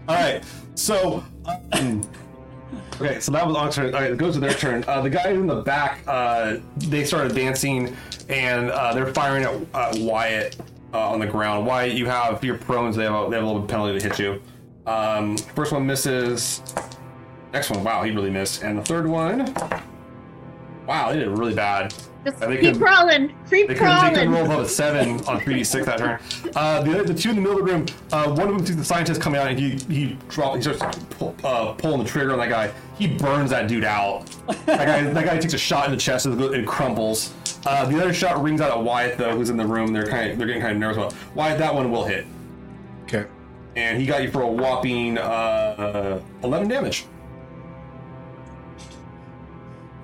All 0.08 0.14
right. 0.14 0.44
So, 0.76 1.24
okay. 3.00 3.18
So 3.20 3.32
that 3.32 3.46
was 3.46 3.56
on. 3.56 3.84
All 3.84 3.90
right, 3.90 4.12
it 4.12 4.18
goes 4.18 4.34
to 4.34 4.40
their 4.40 4.52
turn. 4.52 4.84
Uh, 4.86 5.00
the 5.00 5.10
guy 5.10 5.30
in 5.30 5.46
the 5.46 5.62
back, 5.62 6.02
uh, 6.06 6.58
they 6.76 7.04
started 7.04 7.34
dancing, 7.34 7.96
and 8.28 8.70
uh, 8.70 8.94
they're 8.94 9.12
firing 9.12 9.44
at 9.44 9.54
uh, 9.74 9.92
Wyatt 9.98 10.56
uh, 10.92 11.10
on 11.10 11.18
the 11.18 11.26
ground. 11.26 11.66
Wyatt, 11.66 11.94
you 11.94 12.06
have 12.06 12.44
your 12.44 12.58
prones. 12.58 12.94
They 12.94 13.04
have 13.04 13.26
a, 13.26 13.30
they 13.30 13.36
have 13.36 13.44
a 13.44 13.46
little 13.46 13.62
penalty 13.62 13.98
to 13.98 14.08
hit 14.08 14.18
you. 14.18 14.40
Um, 14.86 15.36
first 15.36 15.72
one 15.72 15.86
misses. 15.86 16.62
Next 17.52 17.70
one, 17.70 17.82
wow, 17.82 18.02
he 18.02 18.10
really 18.10 18.30
missed. 18.30 18.62
And 18.62 18.78
the 18.78 18.82
third 18.82 19.06
one, 19.06 19.52
wow, 20.86 21.10
they 21.10 21.18
did 21.18 21.28
really 21.28 21.54
bad. 21.54 21.94
Just 22.26 22.42
I 22.42 22.46
think 22.48 22.60
keep 22.60 22.74
it- 22.74 22.78
crawling. 22.80 23.28
Keep 23.48 23.68
They 23.68 23.74
couldn't, 23.74 24.04
they 24.04 24.10
couldn't 24.10 24.30
roll 24.32 24.44
crawling. 24.44 24.50
above 24.52 24.66
a 24.66 24.68
seven 24.68 25.10
on 25.26 25.40
3d6 25.40 25.84
that 25.84 25.98
turn. 25.98 26.18
Uh, 26.56 26.82
the, 26.82 26.90
other, 26.92 27.04
the 27.04 27.14
two 27.14 27.30
in 27.30 27.36
the 27.36 27.40
middle 27.40 27.58
of 27.60 27.64
the 27.66 27.72
room, 27.72 27.86
uh, 28.12 28.26
one 28.34 28.48
of 28.48 28.56
them 28.56 28.66
sees 28.66 28.76
the 28.76 28.84
scientist 28.84 29.20
coming 29.20 29.40
out 29.40 29.46
and 29.46 29.58
he 29.58 29.76
he 29.92 30.18
drop, 30.28 30.56
he 30.56 30.62
starts 30.62 30.82
pull, 31.10 31.34
uh, 31.44 31.72
pulling 31.74 32.02
the 32.02 32.04
trigger 32.08 32.32
on 32.32 32.38
that 32.40 32.48
guy. 32.48 32.72
He 32.98 33.06
burns 33.06 33.50
that 33.50 33.68
dude 33.68 33.84
out. 33.84 34.26
That 34.66 34.86
guy, 34.86 35.02
that 35.04 35.24
guy 35.24 35.38
takes 35.38 35.54
a 35.54 35.58
shot 35.58 35.84
in 35.86 35.92
the 35.92 35.96
chest 35.96 36.26
and 36.26 36.40
it 36.40 36.66
crumbles. 36.66 37.32
Uh, 37.64 37.84
the 37.86 37.96
other 38.00 38.12
shot 38.12 38.42
rings 38.42 38.60
out 38.60 38.70
at 38.76 38.82
Wyatt 38.82 39.18
though, 39.18 39.36
who's 39.36 39.50
in 39.50 39.56
the 39.56 39.66
room. 39.66 39.92
They're 39.92 40.06
kind 40.08 40.30
of 40.32 40.38
they're 40.38 40.46
getting 40.48 40.62
kind 40.62 40.72
of 40.74 40.78
nervous 40.78 40.96
about 40.96 41.14
Wyatt. 41.36 41.58
That 41.58 41.74
one 41.74 41.90
will 41.92 42.04
hit, 42.04 42.26
Okay. 43.04 43.26
and 43.76 44.00
he 44.00 44.06
got 44.06 44.22
you 44.22 44.30
for 44.32 44.42
a 44.42 44.46
whopping 44.48 45.16
uh, 45.18 46.20
11 46.42 46.66
damage. 46.68 47.04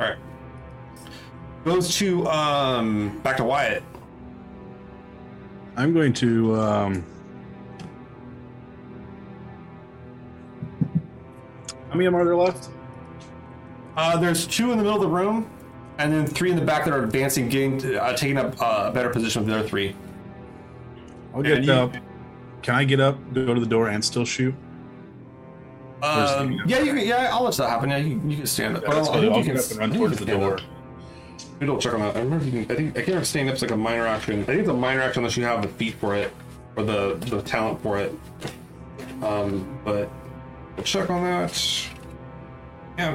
All 0.01 0.07
right. 0.09 0.17
Goes 1.65 1.97
to 1.99 2.27
um 2.27 3.19
back 3.23 3.37
to 3.37 3.45
Wyatt. 3.45 3.83
I'm 5.77 5.95
going 5.95 6.13
to. 6.15 6.57
Um, 6.61 7.05
how 11.89 11.95
many 11.95 12.07
are 12.07 12.25
there 12.25 12.37
left? 12.37 12.69
Uh, 13.97 14.19
there's 14.19 14.47
two 14.47 14.73
in 14.73 14.79
the 14.79 14.83
middle 14.85 14.97
of 14.97 15.03
the 15.03 15.09
room, 15.09 15.49
and 15.99 16.13
then 16.13 16.27
three 16.27 16.51
in 16.51 16.57
the 16.57 16.65
back 16.65 16.85
that 16.85 16.93
are 16.93 17.05
advancing, 17.05 17.49
getting 17.49 17.97
uh, 17.97 18.15
taking 18.17 18.39
up 18.39 18.61
uh, 18.61 18.89
a 18.89 18.93
better 18.93 19.11
position 19.11 19.43
with 19.43 19.51
the 19.53 19.59
other 19.59 19.69
three. 19.69 19.95
I'll 21.35 21.43
get 21.43 21.59
And 21.59 21.67
you- 21.67 21.91
Can 22.63 22.75
I 22.75 22.85
get 22.85 23.01
up, 23.01 23.17
go 23.35 23.55
to 23.55 23.61
the 23.61 23.67
door, 23.67 23.89
and 23.89 24.05
still 24.05 24.25
shoot? 24.25 24.55
Um, 26.03 26.61
yeah, 26.67 26.81
you 26.81 26.93
can, 26.95 27.07
yeah, 27.07 27.29
I'll 27.33 27.45
let 27.45 27.55
that 27.55 27.69
happen. 27.69 27.91
Yeah, 27.91 27.99
you, 27.99 28.21
you 28.27 28.37
can 28.39 28.47
stand 28.47 28.77
up. 28.77 28.83
Yeah, 28.83 28.95
that's 28.95 29.09
Well, 29.09 29.19
I 29.19 29.21
good. 29.21 29.33
think 29.33 29.33
I'll 29.33 29.39
you 29.39 29.45
can, 29.45 29.59
up 29.59 29.71
and 29.71 29.79
run 29.79 29.89
I 29.89 29.93
think 29.93 30.01
you 30.01 30.09
towards 30.09 30.19
the 30.19 30.27
door. 30.27 30.55
up. 30.55 30.61
We 31.61 31.67
don't 31.67 31.81
check 31.81 31.95
on 31.95 32.01
that. 32.01 32.17
I 32.17 32.21
remember 32.21 32.45
you 32.45 32.65
can. 32.65 32.73
I 32.73 32.75
think 32.75 32.91
I 32.91 32.95
can't 32.95 33.09
remember 33.09 33.25
standing 33.25 33.53
up's 33.53 33.63
like 33.63 33.71
a 33.71 33.77
minor 33.77 34.07
action. 34.07 34.41
I 34.43 34.45
think 34.45 34.61
it's 34.61 34.69
a 34.69 34.75
minor 34.75 35.03
action 35.03 35.21
unless 35.21 35.37
you 35.37 35.45
have 35.45 35.63
the 35.63 35.69
feat 35.69 35.95
for 35.95 36.15
it 36.15 36.33
or 36.77 36.85
the 36.85 37.15
the 37.15 37.43
talent 37.43 37.81
for 37.83 37.99
it. 37.99 38.15
Um, 39.23 39.81
but 39.85 40.11
we'll 40.77 40.85
check 40.85 41.11
on 41.11 41.23
that. 41.25 41.53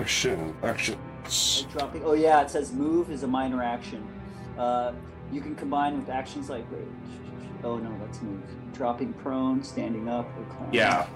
Shit, 0.05 0.39
actions. 0.63 1.67
Dropping. 1.71 2.03
Oh 2.03 2.13
yeah, 2.13 2.41
it 2.41 2.49
says 2.49 2.73
move 2.73 3.11
is 3.11 3.23
a 3.23 3.27
minor 3.27 3.61
action. 3.61 4.07
Uh, 4.57 4.93
you 5.31 5.41
can 5.41 5.55
combine 5.55 5.97
with 5.97 6.09
actions 6.09 6.49
like 6.49 6.69
wait. 6.71 6.81
Oh 7.63 7.77
no, 7.77 7.95
that's 7.99 8.21
move. 8.21 8.41
Dropping 8.73 9.13
prone, 9.13 9.63
standing 9.63 10.07
up, 10.07 10.25
or 10.37 10.43
climbing. 10.55 10.73
Yeah. 10.73 11.07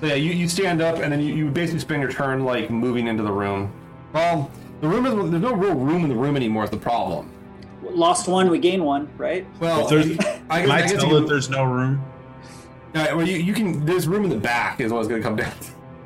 So 0.00 0.06
yeah, 0.06 0.14
you, 0.14 0.32
you 0.32 0.48
stand 0.48 0.82
up 0.82 0.96
and 0.98 1.12
then 1.12 1.20
you, 1.20 1.34
you 1.34 1.50
basically 1.50 1.80
spend 1.80 2.02
your 2.02 2.10
turn 2.10 2.44
like 2.44 2.70
moving 2.70 3.06
into 3.06 3.22
the 3.22 3.32
room. 3.32 3.72
Well, 4.12 4.50
the 4.80 4.88
room 4.88 5.06
is 5.06 5.30
there's 5.30 5.42
no 5.42 5.54
real 5.54 5.74
room 5.74 6.02
in 6.04 6.08
the 6.08 6.14
room 6.16 6.36
anymore. 6.36 6.64
Is 6.64 6.70
the 6.70 6.76
problem? 6.76 7.30
Lost 7.82 8.26
one, 8.28 8.50
we 8.50 8.58
gain 8.58 8.82
one, 8.84 9.08
right? 9.16 9.46
Well, 9.60 9.86
there's- 9.86 10.16
I, 10.50 10.62
Can 10.62 10.70
I, 10.70 10.80
guess 10.82 10.92
you 10.92 10.98
tell 10.98 11.08
can- 11.10 11.22
that 11.22 11.28
there's 11.28 11.48
no 11.50 11.64
room? 11.64 12.02
Yeah, 12.94 13.12
well, 13.14 13.26
you, 13.28 13.36
you 13.36 13.52
can. 13.52 13.84
There's 13.84 14.08
room 14.08 14.24
in 14.24 14.30
the 14.30 14.36
back 14.38 14.80
is 14.80 14.90
what's 14.92 15.06
going 15.08 15.20
to 15.22 15.26
come 15.28 15.36
down. 15.36 15.52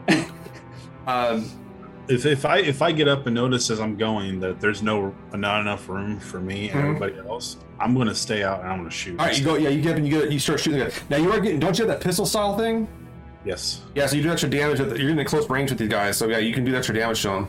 um, 1.06 1.50
If, 2.08 2.26
if 2.26 2.44
I 2.44 2.58
if 2.58 2.82
I 2.82 2.90
get 2.90 3.06
up 3.06 3.26
and 3.26 3.34
notice 3.36 3.70
as 3.70 3.78
I'm 3.80 3.96
going 3.96 4.40
that 4.40 4.60
there's 4.60 4.82
no 4.82 5.14
not 5.32 5.60
enough 5.60 5.88
room 5.88 6.18
for 6.18 6.40
me 6.40 6.68
and 6.70 6.80
Mhm. 6.80 6.84
everybody 6.96 7.28
else, 7.28 7.56
I'm 7.78 7.94
going 7.94 8.08
to 8.08 8.14
stay 8.14 8.42
out 8.42 8.60
and 8.60 8.68
I'm 8.68 8.78
going 8.78 8.90
to 8.90 8.94
shoot. 8.96 9.20
all 9.20 9.26
right, 9.26 9.38
you 9.38 9.44
go. 9.44 9.54
Yeah, 9.56 9.68
you 9.68 9.80
get 9.80 9.92
up 9.92 9.98
and 9.98 10.08
you 10.08 10.20
get 10.20 10.32
you 10.32 10.38
start 10.40 10.58
shooting. 10.60 10.90
Now 11.08 11.18
you 11.18 11.30
are 11.32 11.38
getting. 11.38 11.60
Don't 11.60 11.78
you 11.78 11.86
have 11.86 11.96
that 11.96 12.02
pistol 12.04 12.26
style 12.26 12.58
thing? 12.58 12.88
Yes. 13.44 13.82
Yeah, 13.94 14.06
so 14.06 14.16
you 14.16 14.22
do 14.24 14.30
extra 14.32 14.50
damage. 14.50 14.80
With, 14.80 14.98
you're 14.98 15.10
getting 15.10 15.24
close 15.24 15.48
range 15.48 15.70
with 15.70 15.78
these 15.78 15.88
guys, 15.88 16.16
so 16.16 16.26
yeah, 16.26 16.38
you 16.38 16.52
can 16.52 16.64
do 16.64 16.74
extra 16.74 16.94
damage 16.94 17.22
to 17.22 17.28
them. 17.28 17.48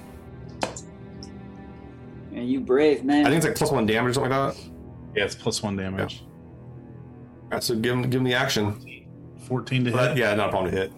And 2.42 2.50
you 2.52 2.60
brave 2.60 3.04
man. 3.04 3.24
I 3.28 3.30
think 3.30 3.38
it's 3.38 3.46
like 3.46 3.56
plus 3.56 3.70
one 3.72 3.86
damage 3.86 4.10
or 4.10 4.14
something 4.16 4.32
like 4.32 4.56
that. 4.56 4.64
Yeah, 5.16 5.26
it's 5.26 5.36
plus 5.36 5.62
one 5.62 5.76
damage. 5.76 6.24
All 6.24 7.50
right, 7.52 7.64
so 7.64 7.76
give 7.76 7.94
him 7.94 8.02
give 8.10 8.20
him 8.22 8.24
the 8.24 8.34
action. 8.34 8.82
14 9.48 9.86
to 9.86 9.92
But 9.92 10.10
hit. 10.10 10.18
yeah, 10.18 10.34
not 10.34 10.48
a 10.48 10.52
problem 10.52 10.72
to 10.72 10.78
hit. 10.78 10.92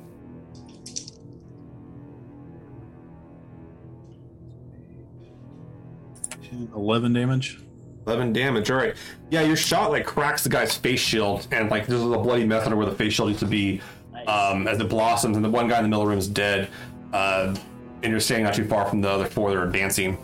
Eleven 6.75 7.13
damage. 7.13 7.59
11 8.05 8.33
damage. 8.33 8.69
All 8.69 8.77
right. 8.77 8.95
Yeah, 9.29 9.41
your 9.41 9.55
shot 9.55 9.91
like 9.91 10.05
cracks 10.05 10.43
the 10.43 10.49
guy's 10.49 10.75
face 10.75 10.99
shield, 10.99 11.47
and 11.51 11.69
like 11.71 11.87
this 11.87 11.95
is 11.95 12.03
a 12.03 12.17
bloody 12.17 12.45
mess 12.45 12.65
under 12.65 12.75
where 12.75 12.85
the 12.85 12.93
face 12.95 13.13
shield 13.13 13.29
used 13.29 13.39
to 13.39 13.45
be. 13.47 13.81
Nice. 14.11 14.27
Um, 14.27 14.67
as 14.67 14.79
it 14.79 14.89
blossoms, 14.89 15.35
and 15.35 15.43
the 15.43 15.49
one 15.49 15.67
guy 15.67 15.77
in 15.77 15.83
the 15.83 15.89
middle 15.89 16.01
of 16.03 16.07
the 16.07 16.09
room 16.11 16.19
is 16.19 16.27
dead. 16.27 16.69
Uh, 17.11 17.55
and 18.03 18.11
you're 18.11 18.19
standing 18.19 18.45
not 18.45 18.53
too 18.53 18.65
far 18.67 18.85
from 18.87 19.01
the 19.01 19.09
other 19.09 19.25
four 19.25 19.49
that 19.49 19.57
are 19.57 19.63
advancing. 19.63 20.17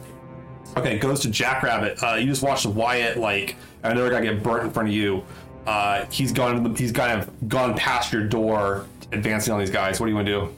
Okay, 0.78 0.96
it 0.96 1.00
goes 1.00 1.20
to 1.22 1.30
Jackrabbit. 1.30 2.02
Uh, 2.04 2.16
you 2.16 2.28
just 2.28 2.44
watched 2.44 2.66
Wyatt 2.66 3.18
like 3.18 3.56
another 3.84 4.10
guy 4.10 4.22
get 4.22 4.44
burnt 4.44 4.66
in 4.66 4.72
front 4.72 4.90
of 4.90 4.94
you. 4.96 5.24
Uh, 5.66 6.06
he's 6.06 6.32
gone. 6.32 6.76
He's 6.76 6.92
kind 6.92 7.22
of 7.22 7.50
gone 7.50 7.76
past 7.76 8.14
your 8.14 8.24
door, 8.24 8.86
advancing 9.12 9.54
on 9.54 9.60
these 9.60 9.70
guys. 9.72 10.00
What 10.00 10.06
do 10.08 10.12
you 10.12 10.16
want 10.16 10.28
to 10.28 10.32
do? 10.42 10.56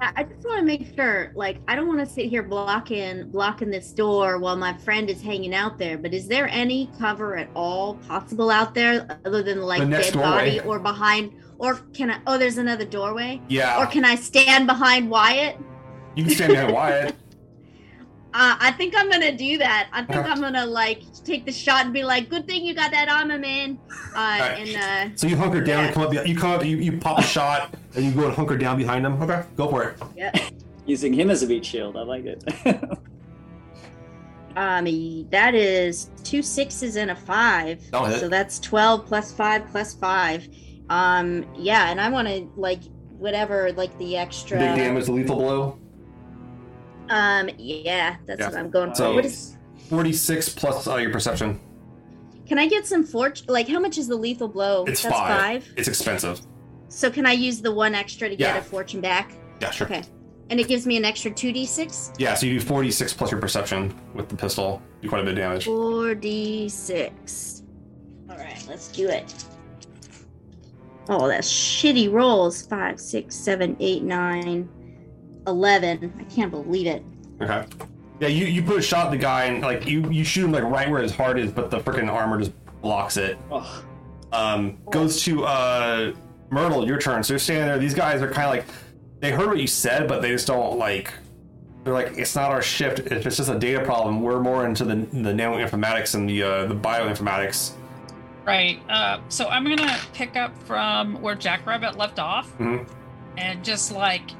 I 0.00 0.24
just 0.24 0.44
want 0.44 0.58
to 0.58 0.64
make 0.64 0.94
sure, 0.94 1.32
like, 1.34 1.60
I 1.66 1.74
don't 1.74 1.86
want 1.88 2.00
to 2.00 2.06
sit 2.06 2.26
here 2.26 2.42
blocking 2.42 3.30
blocking 3.30 3.70
this 3.70 3.90
door 3.90 4.38
while 4.38 4.56
my 4.56 4.76
friend 4.78 5.08
is 5.08 5.22
hanging 5.22 5.54
out 5.54 5.78
there. 5.78 5.96
But 5.96 6.12
is 6.12 6.28
there 6.28 6.46
any 6.48 6.90
cover 6.98 7.36
at 7.36 7.48
all 7.54 7.94
possible 8.08 8.50
out 8.50 8.74
there 8.74 9.18
other 9.24 9.42
than 9.42 9.62
like 9.62 9.80
The 9.80 9.86
dead 9.86 10.12
body 10.14 10.60
or 10.60 10.78
behind? 10.78 11.32
Or 11.58 11.76
can 11.94 12.10
I? 12.10 12.20
Oh, 12.26 12.36
there's 12.36 12.58
another 12.58 12.84
doorway. 12.84 13.40
Yeah, 13.48 13.78
Or 13.78 13.86
can 13.86 14.04
I 14.04 14.14
stand 14.16 14.66
behind 14.66 15.08
Wyatt? 15.08 15.56
you 16.16 16.24
can 16.24 16.34
stand 16.34 16.52
behind 16.52 16.72
Wyatt. 16.74 17.16
Uh, 18.36 18.56
I 18.58 18.72
think 18.72 18.94
I'm 18.96 19.08
gonna 19.08 19.30
do 19.36 19.58
that. 19.58 19.88
I 19.92 20.02
think 20.02 20.18
Okay. 20.18 20.28
I'm 20.28 20.40
gonna 20.40 20.66
like 20.66 21.02
take 21.24 21.46
the 21.46 21.52
shot 21.52 21.84
and 21.84 21.94
be 21.94 22.02
like, 22.02 22.28
"Good 22.28 22.48
thing 22.48 22.64
you 22.64 22.74
got 22.74 22.90
that 22.90 23.08
armor, 23.08 23.38
man." 23.38 23.78
Uh, 24.12 24.18
Alright. 24.18 24.68
And 24.76 25.12
uh, 25.12 25.16
So 25.16 25.28
you 25.28 25.36
hunker 25.36 25.60
down, 25.60 25.78
Yeah. 25.78 25.84
and 25.86 25.94
come 25.94 26.02
up. 26.02 26.26
You 26.26 26.36
come 26.36 26.50
up, 26.50 26.64
you, 26.64 26.76
you 26.78 26.98
pop 26.98 27.20
a 27.20 27.22
shot, 27.22 27.72
and 27.94 28.04
you 28.04 28.10
go 28.10 28.24
and 28.26 28.34
hunker 28.34 28.56
down 28.58 28.76
behind 28.76 29.04
them. 29.04 29.22
Okay, 29.22 29.44
go 29.56 29.68
for 29.68 29.84
it. 29.84 29.96
yeah, 30.16 30.32
Using 30.84 31.12
him 31.14 31.30
as 31.30 31.44
a 31.44 31.46
beat 31.46 31.64
shield. 31.64 31.96
I 31.96 32.02
like 32.02 32.24
it. 32.24 32.42
um, 34.56 34.84
that 35.30 35.54
is 35.54 36.10
two 36.24 36.42
sixes 36.42 36.96
and 36.96 37.12
a 37.12 37.16
five. 37.16 37.88
That'll 37.92 38.08
hit. 38.08 38.18
So 38.18 38.28
that's 38.28 38.58
twelve 38.58 39.06
plus 39.06 39.32
five 39.32 39.68
plus 39.70 39.94
five. 39.94 40.48
Um, 40.90 41.46
yeah, 41.56 41.88
and 41.90 42.00
I 42.00 42.08
want 42.08 42.26
to 42.28 42.50
like 42.56 42.80
whatever, 43.16 43.72
like 43.74 43.96
the 43.98 44.16
extra. 44.16 44.58
Big 44.58 44.74
damage, 44.76 45.06
the 45.06 45.12
lethal 45.12 45.36
blow. 45.36 45.78
Um, 47.10 47.50
yeah, 47.58 48.16
that's 48.26 48.40
Yeah. 48.40 48.48
what 48.48 48.56
I'm 48.58 48.70
going 48.70 48.90
for. 48.90 48.96
So- 48.96 49.14
what 49.14 49.24
is? 49.24 49.56
Four 49.88 50.02
d 50.02 50.12
six 50.12 50.48
plus 50.48 50.86
uh, 50.86 50.96
your 50.96 51.10
perception. 51.12 51.60
Can 52.46 52.58
I 52.58 52.66
get 52.68 52.86
some 52.86 53.04
fortune? 53.04 53.46
Like, 53.48 53.68
how 53.68 53.78
much 53.80 53.98
is 53.98 54.08
the 54.08 54.16
lethal 54.16 54.48
blow? 54.48 54.84
It's 54.86 55.02
that's 55.02 55.14
five. 55.14 55.66
It's 55.76 55.88
expensive. 55.88 56.40
So 56.88 57.10
can 57.10 57.26
I 57.26 57.32
use 57.32 57.60
the 57.60 57.72
one 57.72 57.94
extra 57.94 58.28
to 58.28 58.36
get 58.36 58.56
a 58.58 58.62
fortune 58.62 59.00
back? 59.00 59.32
Yeah, 59.60 59.70
sure. 59.70 59.86
Okay. 59.86 60.02
And 60.50 60.60
it 60.60 60.68
gives 60.68 60.86
me 60.86 60.96
an 60.98 61.04
extra 61.06 61.30
2d6? 61.30 62.14
Yeah, 62.18 62.34
so 62.34 62.44
you 62.46 62.58
do 62.60 62.64
four 62.64 62.82
d 62.82 62.90
six 62.90 63.12
plus 63.14 63.30
your 63.30 63.40
perception 63.40 63.94
with 64.14 64.28
the 64.28 64.36
pistol. 64.36 64.80
Do 65.02 65.08
quite 65.08 65.20
a 65.22 65.24
bit 65.24 65.32
of 65.32 65.36
damage. 65.38 65.66
4d6. 65.66 67.62
All 68.30 68.36
right, 68.36 68.64
let's 68.68 68.88
do 68.88 69.08
it. 69.08 69.32
Oh, 71.08 71.28
that's 71.28 71.50
shitty 71.50 72.10
rolls. 72.12 72.66
5, 72.66 72.98
6, 73.00 73.34
7, 73.34 73.76
8, 73.80 74.02
9, 74.02 74.68
11. 75.46 76.12
I 76.18 76.24
can't 76.24 76.50
believe 76.50 76.86
it. 76.86 77.02
Okay. 77.40 77.66
Yeah, 78.20 78.28
you, 78.28 78.46
you 78.46 78.62
put 78.62 78.78
a 78.78 78.82
shot 78.82 79.06
at 79.06 79.10
the 79.10 79.16
guy, 79.18 79.44
and 79.44 79.60
like 79.62 79.86
you 79.86 80.08
you 80.10 80.22
shoot 80.24 80.44
him 80.44 80.52
like 80.52 80.62
right 80.62 80.88
where 80.88 81.02
his 81.02 81.14
heart 81.14 81.38
is, 81.38 81.50
but 81.50 81.70
the 81.70 81.80
freaking 81.80 82.08
armor 82.10 82.38
just 82.38 82.52
blocks 82.80 83.16
it. 83.16 83.36
oh, 83.50 83.84
um, 84.32 84.78
goes 84.90 85.22
to 85.24 85.44
uh, 85.44 86.12
Myrtle. 86.50 86.86
Your 86.86 86.98
turn. 86.98 87.22
So 87.24 87.32
you're 87.34 87.38
standing 87.40 87.66
there. 87.66 87.78
These 87.78 87.94
guys 87.94 88.22
are 88.22 88.30
kind 88.30 88.46
of 88.46 88.50
like 88.50 88.64
they 89.20 89.32
heard 89.32 89.48
what 89.48 89.58
you 89.58 89.66
said, 89.66 90.06
but 90.08 90.22
they 90.22 90.30
just 90.30 90.46
don't 90.46 90.78
like. 90.78 91.12
They're 91.82 91.92
like, 91.92 92.16
it's 92.16 92.34
not 92.34 92.50
our 92.50 92.62
shift. 92.62 93.00
If 93.00 93.26
it's 93.26 93.36
just 93.36 93.50
a 93.50 93.58
data 93.58 93.84
problem, 93.84 94.22
we're 94.22 94.40
more 94.40 94.64
into 94.64 94.84
the 94.84 94.94
the 94.94 95.34
nano 95.34 95.56
informatics 95.58 96.14
and 96.14 96.28
the 96.28 96.42
uh, 96.42 96.66
the 96.66 96.74
bioinformatics. 96.74 97.72
Right. 98.46 98.80
Uh, 98.88 99.20
so 99.28 99.48
I'm 99.48 99.64
gonna 99.64 99.98
pick 100.12 100.36
up 100.36 100.56
from 100.62 101.20
where 101.20 101.34
Jackrabbit 101.34 101.96
left 101.98 102.18
off, 102.18 102.56
Mhm. 102.58 102.88
and 103.38 103.64
just 103.64 103.90
like 103.92 104.30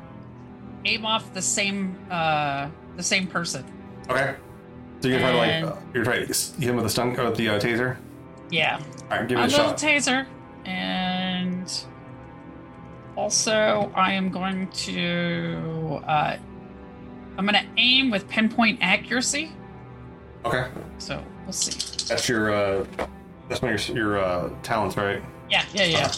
aim 0.85 1.05
off 1.06 1.32
the 1.35 1.43
same 1.43 1.97
uh, 2.11 2.69
the 2.97 3.02
same 3.02 3.27
person. 3.27 3.65
Okay. 4.11 4.35
So 5.01 5.09
you're 5.09 5.19
gonna 5.20 5.32
try 5.32 5.61
to 5.61 5.65
like 5.65 5.77
uh, 5.77 5.81
you're 5.93 6.05
trying 6.05 6.20
to 6.23 6.27
hit 6.27 6.56
him 6.61 6.77
with 6.77 6.85
the 6.85 6.90
stun 6.90 7.19
uh, 7.19 7.24
with 7.24 7.36
the 7.36 7.48
uh, 7.51 7.61
taser. 7.61 7.97
Yeah. 8.51 8.81
All 9.11 9.19
right, 9.19 9.28
give 9.28 9.39
a 9.39 9.43
it 9.43 9.52
a 9.52 9.56
little 9.56 9.66
shot. 9.70 9.78
taser, 9.78 10.27
and 10.65 11.70
also 13.16 13.93
I 13.94 14.12
am 14.12 14.31
going 14.31 14.69
to 14.69 16.01
uh, 16.06 16.36
I'm 17.36 17.47
gonna 17.47 17.66
aim 17.77 18.11
with 18.11 18.28
pinpoint 18.28 18.78
accuracy. 18.82 19.52
okay, 20.44 20.69
So 20.98 21.23
we'll 21.44 21.52
see. 21.52 22.06
that's 22.09 22.28
your 22.28 22.52
uh, 22.55 22.85
that's 23.48 23.61
one 23.62 23.73
of 23.74 23.89
your 23.89 23.97
your 23.97 24.19
uh, 24.24 24.51
talents, 24.62 24.97
right? 24.97 25.23
Yeah, 25.51 25.65
yeah, 25.74 25.85
yeah. 25.85 26.12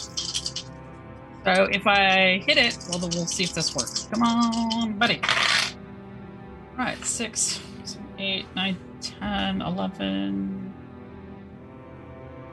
So 1.55 1.63
if 1.71 1.87
I 1.87 2.43
hit 2.45 2.57
it, 2.57 2.77
well, 2.89 2.99
then 2.99 3.09
we'll 3.13 3.25
see 3.25 3.43
if 3.45 3.53
this 3.53 3.73
works. 3.73 4.09
Come 4.11 4.21
on, 4.21 4.97
buddy. 4.97 5.21
All 5.23 6.85
right, 6.85 7.03
six, 7.05 7.61
seven, 7.85 8.05
eight, 8.19 8.45
nine, 8.53 8.77
ten, 8.99 9.61
eleven. 9.61 10.73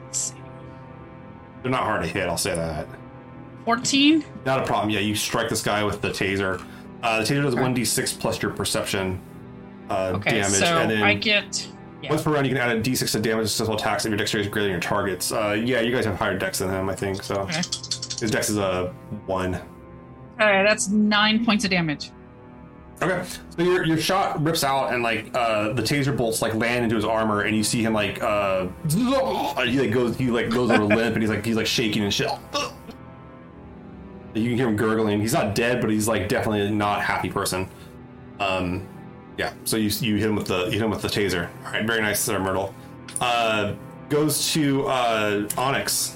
Let's 0.05 0.17
see. 0.17 0.35
They're 1.61 1.71
not 1.71 1.83
hard 1.83 2.03
to 2.03 2.07
hit. 2.07 2.29
I'll 2.29 2.37
say 2.37 2.55
that. 2.55 2.87
14. 3.65 4.23
Not 4.45 4.61
a 4.61 4.65
problem. 4.65 4.89
Yeah, 4.91 5.01
you 5.01 5.13
strike 5.13 5.49
this 5.49 5.61
guy 5.61 5.83
with 5.83 5.99
the 6.01 6.09
taser. 6.09 6.65
Uh, 7.03 7.19
the 7.19 7.25
taser 7.25 7.43
does 7.43 7.55
one 7.55 7.73
d 7.73 7.83
six 7.83 8.13
plus 8.13 8.41
your 8.41 8.51
perception 8.51 9.19
uh, 9.89 10.13
Okay, 10.15 10.39
damage, 10.39 10.51
so 10.51 10.65
and 10.65 10.89
then 10.89 11.03
I 11.03 11.15
get. 11.15 11.67
Yeah. 12.01 12.11
once 12.11 12.21
per 12.23 12.31
round 12.31 12.45
you 12.47 12.53
can 12.53 12.61
add 12.61 12.77
a 12.77 12.81
d6 12.81 13.11
to 13.13 13.19
damage 13.19 13.47
successful 13.47 13.75
attacks 13.75 14.05
if 14.05 14.09
your 14.09 14.17
dexterity 14.17 14.47
is 14.47 14.53
greater 14.53 14.65
than 14.67 14.71
your 14.73 14.79
targets. 14.81 15.31
Uh, 15.31 15.59
yeah, 15.59 15.81
you 15.81 15.91
guys 15.93 16.05
have 16.05 16.15
higher 16.15 16.37
dex 16.37 16.59
than 16.59 16.69
him, 16.69 16.87
I 16.89 16.95
think. 16.95 17.21
So 17.23 17.35
Okay. 17.41 17.61
His 18.19 18.31
dex 18.31 18.49
is 18.49 18.57
a 18.57 18.93
one. 19.25 19.55
All 20.39 20.47
right, 20.47 20.63
that's 20.63 20.89
nine 20.89 21.45
points 21.45 21.63
of 21.63 21.71
damage. 21.71 22.11
Okay, 23.01 23.27
so 23.49 23.61
your 23.61 23.85
your 23.85 23.97
shot 23.97 24.41
rips 24.41 24.63
out 24.63 24.93
and 24.93 25.03
like 25.03 25.29
uh, 25.33 25.73
the 25.73 25.81
taser 25.81 26.15
bolts 26.15 26.41
like 26.41 26.53
land 26.55 26.83
into 26.83 26.95
his 26.95 27.03
armor, 27.03 27.41
and 27.41 27.55
you 27.55 27.63
see 27.63 27.81
him 27.81 27.93
like 27.93 28.21
uh, 28.21 28.67
he 28.89 29.79
like 29.79 29.91
goes 29.91 30.17
he 30.17 30.27
like 30.27 30.49
goes 30.49 30.71
over 30.71 30.85
limp, 30.85 31.15
and 31.15 31.21
he's 31.21 31.29
like 31.29 31.45
he's 31.45 31.57
like 31.57 31.67
shaking 31.67 32.03
and 32.03 32.13
shit. 32.13 32.29
You 34.33 34.49
can 34.49 34.57
hear 34.57 34.67
him 34.67 34.75
gurgling. 34.75 35.19
He's 35.19 35.33
not 35.33 35.55
dead, 35.55 35.81
but 35.81 35.89
he's 35.89 36.07
like 36.07 36.29
definitely 36.29 36.69
not 36.71 36.99
a 36.99 37.01
happy 37.01 37.29
person. 37.29 37.69
Um, 38.39 38.87
yeah. 39.37 39.53
So 39.65 39.77
you 39.77 39.89
you 39.99 40.15
hit 40.15 40.29
him 40.29 40.35
with 40.35 40.47
the 40.47 40.65
you 40.65 40.71
hit 40.71 40.81
him 40.81 40.89
with 40.89 41.01
the 41.01 41.07
taser. 41.09 41.49
All 41.65 41.71
right, 41.73 41.85
very 41.85 42.01
nice, 42.01 42.21
Sir 42.21 42.39
Myrtle. 42.39 42.73
Uh, 43.19 43.73
goes 44.09 44.51
to 44.53 44.87
uh, 44.87 45.47
Onyx. 45.57 46.15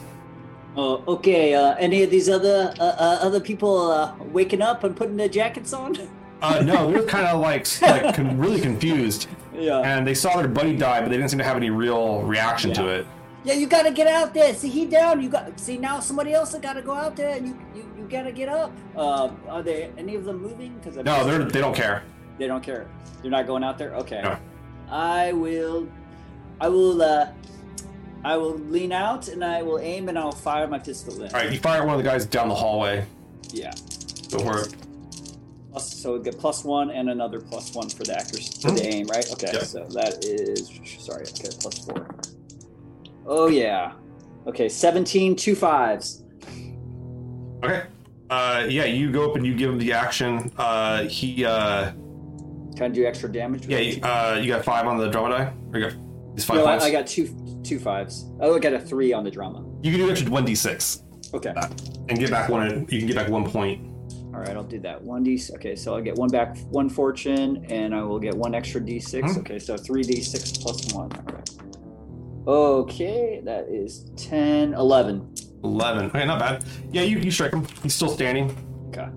Oh, 0.80 1.04
okay. 1.16 1.54
Uh, 1.54 1.76
any 1.76 2.04
of 2.04 2.10
these 2.10 2.30
other 2.30 2.74
uh, 2.80 2.84
uh, 2.84 3.20
other 3.22 3.40
people 3.40 3.92
uh, 3.92 4.16
waking 4.32 4.62
up 4.62 4.84
and 4.84 4.96
putting 4.96 5.18
their 5.18 5.30
jackets 5.30 5.74
on? 5.74 5.96
Uh, 6.42 6.62
no, 6.64 6.90
they're 6.92 7.04
kind 7.04 7.28
of 7.28 7.42
like 7.42 7.68
like 7.82 8.16
con- 8.16 8.38
really 8.38 8.62
confused, 8.62 9.28
yeah. 9.54 9.80
and 9.82 10.08
they 10.08 10.14
saw 10.14 10.38
their 10.38 10.48
buddy 10.48 10.76
die, 10.76 11.02
but 11.02 11.10
they 11.10 11.18
didn't 11.18 11.30
seem 11.30 11.40
to 11.40 11.44
have 11.44 11.58
any 11.58 11.70
real 11.70 12.22
reaction 12.24 12.74
to 12.74 12.88
it. 12.88 13.06
Yeah, 13.44 13.54
you 13.54 13.68
gotta 13.68 13.92
get 13.92 14.08
out 14.08 14.34
there. 14.34 14.54
See, 14.54 14.70
he 14.70 14.86
down. 14.86 15.22
You 15.22 15.30
got 15.30 15.60
see 15.60 15.78
now. 15.78 16.00
Somebody 16.00 16.34
else 16.34 16.52
has 16.54 16.62
got 16.62 16.74
to 16.74 16.82
go 16.82 16.94
out 16.94 17.16
there, 17.16 17.36
and 17.38 17.48
you 17.48 17.58
you, 17.76 17.84
you 17.98 18.08
gotta 18.10 18.32
get 18.32 18.50
up. 18.50 18.72
Uh, 18.96 19.30
are 19.48 19.64
there 19.64 19.92
any 19.98 20.16
of 20.16 20.26
them 20.26 20.42
moving? 20.42 20.74
Because 20.78 20.98
No, 20.98 21.26
they're 21.26 21.44
they 21.44 21.60
don't 21.62 21.76
care. 21.76 22.04
they 22.38 22.48
don't 22.48 22.64
care. 22.64 22.88
They're 23.22 23.32
not 23.32 23.48
going 23.48 23.64
out 23.64 23.78
there. 23.78 23.94
Okay. 23.96 24.22
No. 24.22 24.38
I 24.90 25.34
will. 25.34 25.88
I 26.62 26.68
will. 26.70 27.02
I 28.24 28.38
will 28.38 28.58
lean 28.58 28.92
out 28.92 29.28
and 29.28 29.44
I 29.44 29.62
will 29.62 29.80
aim 29.80 30.10
and 30.10 30.20
I'll 30.20 30.32
fire 30.32 30.68
my 30.68 30.80
pistol 30.80 31.16
in. 31.22 31.34
All 31.34 31.40
right, 31.40 31.52
you 31.52 31.60
fire 31.60 31.82
at 31.82 31.88
one 31.88 31.98
of 31.98 32.04
the 32.04 32.10
guys 32.10 32.26
down 32.26 32.50
the 32.50 32.56
hallway. 32.56 33.06
Yeah. 33.52 33.74
Go 34.32 34.40
for 34.40 34.60
it. 34.60 34.76
Plus, 35.72 35.94
so 35.94 36.18
we 36.18 36.24
get 36.24 36.38
plus 36.38 36.64
one 36.64 36.90
and 36.92 37.10
another 37.10 37.40
plus 37.40 37.74
one 37.74 37.90
for 37.90 38.04
the 38.04 38.18
accuracy 38.18 38.62
for 38.62 38.72
the 38.72 38.86
aim, 38.86 39.08
right? 39.08 39.32
Okay. 39.34 39.52
Yep. 39.54 39.64
So 39.64 39.86
that 39.92 40.26
is 40.26 40.70
sorry. 41.00 41.24
Okay, 41.24 41.50
plus 41.60 41.86
four. 41.86 42.16
Oh 43.26 43.48
yeah. 43.48 43.94
Okay, 44.48 44.68
17, 44.68 45.36
two 45.36 45.56
fives. 45.56 46.24
Okay. 47.64 47.84
Uh, 48.30 48.66
yeah, 48.68 48.86
you 48.86 49.12
go 49.12 49.30
up 49.30 49.36
and 49.36 49.46
you 49.46 49.54
give 49.54 49.70
him 49.70 49.78
the 49.78 49.94
action. 49.94 50.52
Uh, 50.58 51.04
he 51.04 51.46
uh, 51.46 51.92
Can 52.76 52.84
I 52.84 52.88
do 52.90 53.06
extra 53.06 53.32
damage? 53.32 53.62
with 53.62 53.70
yeah, 53.70 53.78
it? 53.78 53.98
you, 53.98 54.04
uh, 54.04 54.40
you 54.42 54.48
got 54.48 54.64
five 54.64 54.88
on 54.88 54.98
the 54.98 55.10
drama 55.10 55.30
die. 55.30 55.54
Or 55.72 55.80
you 55.80 55.90
got 55.90 56.36
these 56.36 56.46
five 56.46 56.58
no, 56.58 56.66
I. 56.66 56.78
I 56.78 56.92
got 56.92 57.06
two 57.08 57.28
two 57.70 57.80
fives. 57.80 58.26
Oh, 58.42 58.56
I 58.56 58.60
got 58.60 58.74
a 58.74 58.80
three 58.80 59.14
on 59.14 59.24
the 59.24 59.32
drama. 59.32 59.64
You 59.84 59.92
can 59.92 60.00
do 60.02 60.10
extra 60.10 60.30
one 60.30 60.44
d 60.44 60.56
six 60.56 61.04
Okay. 61.34 61.54
and 62.10 62.18
get 62.20 62.32
back 62.32 62.50
one. 62.50 62.88
You 62.90 62.98
can 63.00 63.08
get 63.08 63.16
back 63.16 63.30
one 63.30 63.50
point. 63.50 63.86
All 64.34 64.40
right, 64.46 64.50
I'll 64.56 64.64
do 64.64 64.80
that. 64.80 65.02
One 65.02 65.24
d. 65.24 65.40
Okay, 65.56 65.76
so 65.76 65.96
I'll 65.96 66.02
get 66.02 66.16
one 66.16 66.30
back, 66.30 66.58
one 66.70 66.90
fortune, 66.90 67.66
and 67.70 67.94
I 67.94 68.02
will 68.04 68.20
get 68.20 68.34
one 68.36 68.56
extra 68.56 68.82
d6. 68.82 69.22
Mhm. 69.24 69.38
Okay, 69.40 69.60
so 69.60 69.78
three 69.78 70.04
d6 70.04 70.62
plus 70.62 70.94
one. 70.94 71.12
All 71.12 71.36
right. 71.36 71.50
Okay, 72.48 73.42
that 73.44 73.68
is 73.70 74.10
10, 74.16 74.74
11. 74.74 75.34
Eleven. 75.64 76.06
Okay, 76.06 76.26
not 76.26 76.40
bad. 76.40 76.64
Yeah, 76.92 77.02
you, 77.04 77.20
you 77.20 77.32
strike 77.32 77.54
him. 77.54 77.66
He's 77.84 77.94
still 77.94 78.10
standing. 78.10 78.56
Okay. 78.90 79.08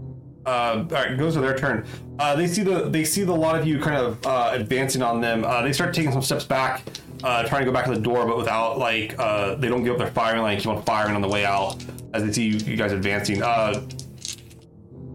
Uh, 0.45 0.51
all 0.51 0.85
right, 0.91 1.13
it 1.13 1.19
goes 1.19 1.35
to 1.35 1.41
their 1.41 1.57
turn. 1.57 1.87
Uh, 2.19 2.35
they 2.35 2.49
see 2.49 2.63
the 2.65 2.89
they 2.91 3.05
see 3.05 3.23
the 3.23 3.33
lot 3.35 3.57
of 3.57 3.65
you 3.67 3.79
kind 3.79 3.97
of 3.97 4.27
uh, 4.27 4.51
advancing 4.53 5.01
on 5.01 5.21
them. 5.21 5.45
Uh, 5.45 5.63
they 5.63 5.73
start 5.73 5.95
taking 5.95 6.11
some 6.11 6.21
steps 6.21 6.45
back. 6.45 6.83
Uh, 7.23 7.43
trying 7.45 7.61
to 7.63 7.67
go 7.67 7.73
back 7.73 7.85
to 7.87 7.95
the 7.95 8.01
door, 8.01 8.27
but 8.27 8.37
without 8.37 8.79
like 8.79 9.19
uh, 9.19 9.55
they 9.57 9.69
don't 9.69 9.83
give 9.85 9.93
up 9.95 9.99
their 9.99 10.11
firing 10.11 10.43
line. 10.43 10.59
Keep 10.59 10.67
on 10.69 10.83
firing 10.83 11.15
on 11.15 11.23
the 11.23 11.29
way 11.29 11.45
out 11.45 11.83
as 12.15 12.25
they 12.25 12.33
see 12.33 12.45
you, 12.49 12.57
you 12.59 12.77
guys 12.77 12.93
advancing. 12.93 13.43
Uh, 13.43 13.83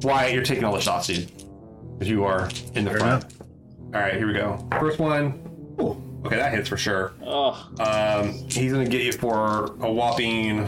Wyatt, 0.01 0.33
you're 0.33 0.43
taking 0.43 0.63
all 0.63 0.73
the 0.73 0.81
shots, 0.81 1.07
dude. 1.07 1.31
Because 1.97 2.09
you 2.09 2.23
are 2.25 2.49
in 2.75 2.83
the 2.85 2.91
Fair 2.91 2.99
front. 2.99 3.23
enough. 3.23 3.41
All 3.93 4.01
right, 4.01 4.13
here 4.15 4.27
we 4.27 4.33
go. 4.33 4.67
First 4.79 4.99
one. 4.99 5.39
Ooh, 5.81 6.01
okay, 6.25 6.35
that 6.35 6.53
hits 6.53 6.69
for 6.69 6.77
sure. 6.77 7.13
Oh, 7.25 7.67
Um, 7.79 8.33
he's 8.49 8.71
gonna 8.71 8.87
get 8.87 9.01
you 9.01 9.11
for 9.13 9.75
a 9.81 9.91
whopping. 9.91 10.67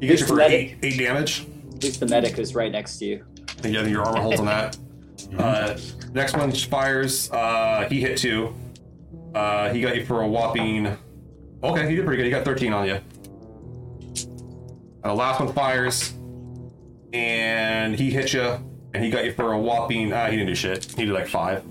He 0.00 0.06
gets 0.06 0.20
you 0.20 0.26
for 0.26 0.36
Just 0.36 0.50
eight, 0.50 0.76
eight 0.82 0.98
damage. 0.98 1.46
at 1.74 1.82
least 1.82 2.00
the 2.00 2.06
medic 2.06 2.38
is 2.38 2.54
right 2.54 2.70
next 2.70 2.98
to 2.98 3.04
you. 3.06 3.24
I 3.48 3.52
think, 3.62 3.76
I 3.76 3.80
think 3.82 3.92
your 3.92 4.04
armor 4.04 4.20
holds 4.20 4.40
on 4.40 4.46
that. 4.46 4.76
Uh, 5.36 5.76
next 6.14 6.36
one 6.36 6.50
fires. 6.52 7.30
Uh, 7.32 7.86
he 7.90 8.00
hit 8.00 8.16
two. 8.16 8.54
Uh, 9.34 9.72
he 9.72 9.80
got 9.80 9.96
you 9.96 10.04
for 10.04 10.22
a 10.22 10.28
whopping. 10.28 10.96
Okay, 11.62 11.88
he 11.88 11.96
did 11.96 12.04
pretty 12.04 12.22
good. 12.22 12.24
He 12.26 12.30
got 12.30 12.44
13 12.44 12.72
on 12.72 12.86
you. 12.86 13.00
Uh, 15.04 15.08
the 15.08 15.14
last 15.14 15.40
one 15.40 15.52
fires, 15.52 16.14
and 17.12 17.94
he 17.94 18.10
hit 18.10 18.32
you, 18.32 18.58
and 18.94 19.04
he 19.04 19.10
got 19.10 19.24
you 19.24 19.32
for 19.32 19.52
a 19.52 19.58
whopping. 19.58 20.12
Uh, 20.12 20.26
he 20.26 20.36
didn't 20.36 20.48
do 20.48 20.54
shit. 20.54 20.84
He 20.84 21.04
did 21.04 21.14
like 21.14 21.28
five. 21.28 21.64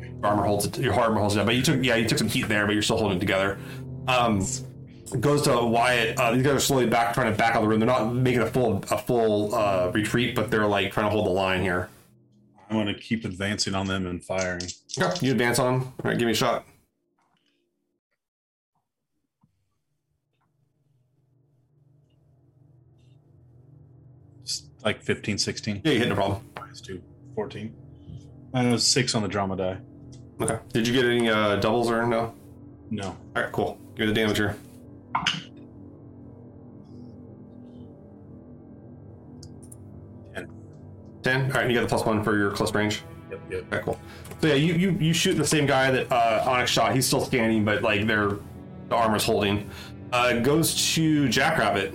Your 0.00 0.26
armor 0.26 0.44
holds 0.44 0.66
it. 0.66 0.78
Your 0.78 0.94
armor 0.94 1.20
holds 1.20 1.34
it 1.34 1.38
down, 1.38 1.46
but 1.46 1.56
you 1.56 1.62
took 1.62 1.82
yeah, 1.82 1.96
you 1.96 2.08
took 2.08 2.18
some 2.18 2.28
heat 2.28 2.48
there, 2.48 2.66
but 2.66 2.72
you're 2.72 2.82
still 2.82 2.98
holding 2.98 3.16
it 3.18 3.20
together. 3.20 3.58
Um, 4.06 4.44
goes 5.20 5.42
to 5.42 5.64
Wyatt. 5.64 6.18
Uh, 6.18 6.32
these 6.32 6.42
guys 6.42 6.54
are 6.54 6.60
slowly 6.60 6.86
back, 6.86 7.14
trying 7.14 7.30
to 7.30 7.36
back 7.36 7.52
out 7.52 7.58
of 7.58 7.62
the 7.62 7.68
room. 7.68 7.80
They're 7.80 7.86
not 7.86 8.12
making 8.14 8.42
a 8.42 8.46
full 8.46 8.84
a 8.90 8.98
full 8.98 9.54
uh, 9.54 9.90
retreat, 9.92 10.34
but 10.34 10.50
they're 10.50 10.66
like 10.66 10.92
trying 10.92 11.06
to 11.06 11.10
hold 11.10 11.26
the 11.26 11.30
line 11.30 11.62
here. 11.62 11.88
I'm 12.68 12.76
going 12.76 12.86
to 12.86 12.94
keep 12.94 13.24
advancing 13.24 13.74
on 13.74 13.86
them 13.86 14.06
and 14.06 14.24
firing. 14.24 14.62
Okay, 14.98 15.26
you 15.26 15.32
advance 15.32 15.58
on 15.58 15.80
them. 15.80 15.88
All 16.02 16.10
right, 16.10 16.18
give 16.18 16.26
me 16.26 16.32
a 16.32 16.34
shot. 16.34 16.64
Like 24.84 25.02
15, 25.02 25.38
16. 25.38 25.82
Yeah, 25.84 25.92
you 25.92 25.98
hit 25.98 26.08
no 26.08 26.14
problem. 26.14 26.42
Minus 26.58 26.80
2, 26.82 27.02
14. 27.34 27.74
And 28.52 28.68
it 28.68 28.70
was 28.70 28.86
6 28.86 29.14
on 29.14 29.22
the 29.22 29.28
drama 29.28 29.56
die. 29.56 29.78
Okay. 30.40 30.58
Did 30.72 30.86
you 30.86 30.92
get 30.92 31.04
any 31.04 31.28
uh, 31.28 31.56
doubles 31.56 31.90
or 31.90 32.06
no? 32.06 32.34
No. 32.90 33.06
All 33.06 33.42
right, 33.42 33.52
cool. 33.52 33.78
Give 33.96 34.06
me 34.08 34.12
the 34.12 34.20
damage 34.20 34.36
here. 34.36 34.56
Ten. 40.34 40.50
Ten. 41.22 41.42
All 41.42 41.48
right, 41.50 41.62
and 41.62 41.72
you 41.72 41.78
got 41.78 41.82
the 41.82 41.88
plus 41.88 42.04
one 42.04 42.22
for 42.22 42.36
your 42.36 42.50
close 42.50 42.74
range. 42.74 43.02
Yep, 43.30 43.40
yep. 43.50 43.72
Okay, 43.72 43.82
cool. 43.84 43.98
So 44.40 44.48
yeah, 44.48 44.54
you 44.54 44.74
you, 44.74 44.90
you 45.00 45.12
shoot 45.12 45.34
the 45.34 45.46
same 45.46 45.66
guy 45.66 45.90
that 45.90 46.10
uh, 46.12 46.44
Onyx 46.46 46.70
shot. 46.70 46.94
He's 46.94 47.06
still 47.06 47.24
standing, 47.24 47.64
but 47.64 47.82
like 47.82 48.06
their 48.06 48.38
the 48.88 48.96
armor's 48.96 49.24
holding. 49.24 49.70
Uh, 50.12 50.40
goes 50.40 50.94
to 50.94 51.28
Jackrabbit. 51.28 51.94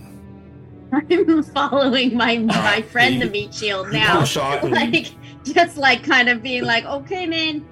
I'm 0.91 1.43
following 1.43 2.15
my 2.17 2.37
my 2.39 2.81
friend 2.81 3.15
you- 3.15 3.25
the 3.25 3.29
meat 3.29 3.53
shield 3.53 3.91
now. 3.91 4.23
shot 4.23 4.63
like 4.71 5.13
just 5.43 5.77
like 5.77 6.03
kind 6.03 6.29
of 6.29 6.41
being 6.43 6.63
like, 6.63 6.85
okay, 6.85 7.25
man, 7.25 7.65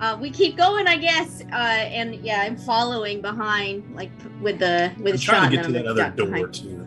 uh, 0.00 0.16
we 0.20 0.30
keep 0.30 0.56
going, 0.56 0.86
I 0.86 0.96
guess. 0.96 1.42
Uh, 1.52 1.54
and 1.56 2.14
yeah, 2.16 2.42
I'm 2.42 2.56
following 2.56 3.20
behind, 3.20 3.94
like 3.94 4.10
with 4.40 4.58
the 4.58 4.92
with 4.98 5.12
I'm 5.14 5.16
the 5.16 5.18
trying 5.18 5.42
shot. 5.42 5.50
to 5.50 5.56
get 5.56 5.60
to 5.62 5.66
and 5.66 5.74
that 5.76 5.86
other 5.86 6.02
duck 6.02 6.16
door, 6.16 6.26
behind. 6.26 6.54
too. 6.54 6.86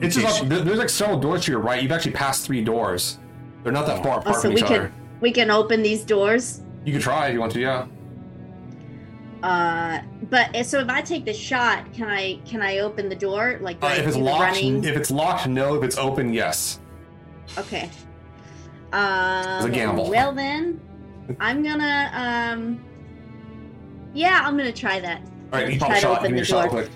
It's 0.00 0.16
just 0.16 0.40
like, 0.40 0.48
there's 0.48 0.78
like 0.78 0.88
several 0.88 1.20
doors 1.20 1.44
to 1.44 1.52
your 1.52 1.60
right. 1.60 1.80
You've 1.82 1.92
actually 1.92 2.12
passed 2.12 2.44
three 2.44 2.62
doors. 2.64 3.18
They're 3.62 3.72
not 3.72 3.86
that 3.86 4.02
far 4.02 4.18
apart 4.18 4.36
Oh, 4.36 4.40
so 4.40 4.42
from 4.42 4.54
we 4.54 4.60
each 4.60 4.66
can 4.66 4.76
other. 4.80 4.92
we 5.20 5.30
can 5.32 5.50
open 5.50 5.82
these 5.82 6.02
doors. 6.04 6.60
You 6.84 6.92
can 6.92 7.00
try 7.00 7.28
if 7.28 7.34
you 7.34 7.40
want 7.40 7.52
to. 7.52 7.60
Yeah. 7.60 7.86
Uh, 9.44 10.00
but 10.30 10.56
uh, 10.56 10.62
so 10.62 10.78
if 10.80 10.88
I 10.88 11.02
take 11.02 11.26
the 11.26 11.34
shot, 11.34 11.92
can 11.92 12.08
I 12.08 12.40
can 12.46 12.62
I 12.62 12.78
open 12.78 13.10
the 13.10 13.14
door 13.14 13.58
like 13.60 13.76
Uh, 13.82 13.88
if 13.88 14.06
it's 14.06 14.16
locked, 14.16 14.56
if 14.56 14.96
it's 14.96 15.10
locked, 15.10 15.46
no. 15.48 15.74
If 15.74 15.84
it's 15.84 15.98
open, 15.98 16.32
yes. 16.32 16.80
Okay. 17.58 17.90
Um, 18.94 19.70
gamble. 19.70 20.08
Well 20.08 20.32
then, 20.32 20.80
I'm 21.40 21.62
gonna 21.62 22.10
um. 22.14 22.82
Yeah, 24.14 24.40
I'm 24.42 24.56
gonna 24.56 24.72
try 24.72 24.98
that. 25.00 25.20
All 25.52 25.60
right, 25.60 25.70
you 25.70 25.78
pop 25.78 25.90
a 25.90 26.00
shot. 26.00 26.22
Give 26.22 26.30
me 26.30 26.38
your 26.38 26.46
shot 26.46 26.70
quick. 26.70 26.88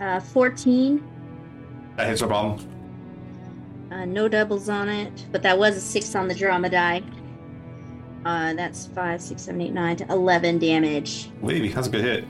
Uh, 0.00 0.18
14. 0.20 1.04
That 1.96 2.08
hits 2.08 2.20
no 2.20 2.26
problem. 2.28 2.68
Uh, 3.92 4.04
no 4.06 4.28
doubles 4.28 4.68
on 4.68 4.88
it, 4.88 5.26
but 5.30 5.42
that 5.42 5.56
was 5.56 5.76
a 5.76 5.80
six 5.80 6.14
on 6.16 6.26
the 6.26 6.34
drama 6.34 6.68
die. 6.68 7.02
Uh, 8.24 8.54
that's 8.54 8.86
five, 8.88 9.20
six, 9.20 9.42
seven, 9.42 9.60
eight, 9.60 9.72
nine, 9.72 9.96
10, 9.96 10.10
11 10.10 10.58
damage. 10.58 11.30
Wavy, 11.40 11.68
that's 11.68 11.86
a 11.86 11.90
good 11.90 12.04
hit. 12.04 12.24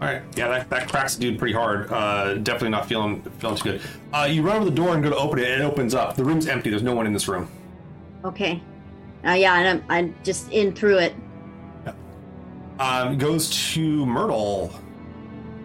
All 0.00 0.08
right, 0.08 0.22
yeah, 0.36 0.48
that, 0.48 0.68
that 0.70 0.88
cracks 0.88 1.14
the 1.14 1.22
dude 1.22 1.38
pretty 1.38 1.54
hard. 1.54 1.90
Uh, 1.90 2.34
definitely 2.34 2.70
not 2.70 2.86
feeling 2.86 3.22
feeling 3.38 3.56
too 3.56 3.64
good. 3.64 3.80
Uh, 4.12 4.28
you 4.30 4.42
run 4.42 4.56
over 4.56 4.64
the 4.64 4.70
door 4.70 4.94
and 4.94 5.02
go 5.02 5.08
to 5.10 5.16
open 5.16 5.38
it, 5.38 5.48
and 5.50 5.62
it 5.62 5.64
opens 5.64 5.94
up. 5.94 6.16
The 6.16 6.24
room's 6.24 6.46
empty. 6.46 6.68
There's 6.68 6.82
no 6.82 6.94
one 6.94 7.06
in 7.06 7.12
this 7.12 7.28
room. 7.28 7.48
Okay. 8.24 8.60
Uh, 9.24 9.32
yeah, 9.32 9.58
and 9.58 9.68
I'm, 9.68 9.84
I'm 9.88 10.14
just 10.22 10.50
in 10.50 10.74
through 10.74 10.98
it. 10.98 11.14
Yeah. 11.86 11.92
Um, 12.78 13.16
goes 13.16 13.48
to 13.74 14.04
Myrtle. 14.04 14.70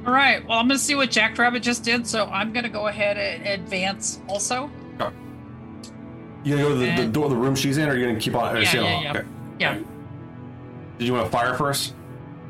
All 0.05 0.13
right. 0.13 0.47
Well, 0.47 0.59
I'm 0.59 0.67
gonna 0.67 0.79
see 0.79 0.95
what 0.95 1.11
Jackrabbit 1.11 1.61
just 1.61 1.83
did, 1.83 2.07
so 2.07 2.25
I'm 2.27 2.53
gonna 2.53 2.69
go 2.69 2.87
ahead 2.87 3.17
and 3.17 3.45
advance 3.61 4.21
also. 4.29 4.71
You 6.49 6.55
gonna 6.57 6.67
go 6.69 6.73
to 6.73 6.79
the, 6.79 7.03
the 7.03 7.07
door, 7.11 7.29
the 7.29 7.35
room 7.35 7.55
she's 7.55 7.77
in, 7.77 7.87
or 7.87 7.91
are 7.91 7.95
you 7.95 8.07
gonna 8.07 8.19
keep 8.19 8.33
on? 8.35 8.55
Yeah, 8.55 8.73
yeah, 8.73 8.81
on- 8.81 9.03
yeah. 9.03 9.11
Okay. 9.11 9.27
Yeah. 9.59 9.79
Did 10.97 11.07
you 11.07 11.13
want 11.13 11.25
to 11.25 11.31
fire 11.31 11.53
first? 11.55 11.93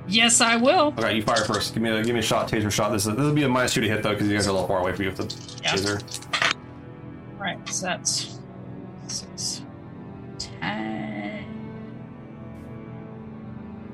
Yes, 0.07 0.41
I 0.41 0.55
will. 0.55 0.93
Okay, 0.97 1.17
you 1.17 1.21
fire 1.21 1.43
first. 1.43 1.73
Give 1.73 1.83
me 1.83 1.89
a 1.89 2.01
give 2.03 2.13
me 2.13 2.19
a 2.19 2.23
shot, 2.23 2.47
taser 2.49 2.71
shot. 2.71 2.91
This 2.91 3.05
is, 3.05 3.15
this 3.15 3.23
will 3.23 3.33
be 3.33 3.43
a 3.43 3.49
minus 3.49 3.73
two 3.73 3.81
to 3.81 3.87
hit 3.87 4.01
though, 4.01 4.11
because 4.13 4.27
you 4.27 4.33
guys 4.35 4.47
are 4.47 4.51
a 4.51 4.53
little 4.53 4.67
far 4.67 4.79
away 4.79 4.93
from 4.93 5.03
you 5.05 5.11
with 5.11 5.17
the 5.17 5.23
taser. 5.25 6.01
All 7.35 7.41
right. 7.41 7.69
So 7.69 7.85
that's 7.87 8.39
six, 9.07 9.63
ten, 10.39 11.45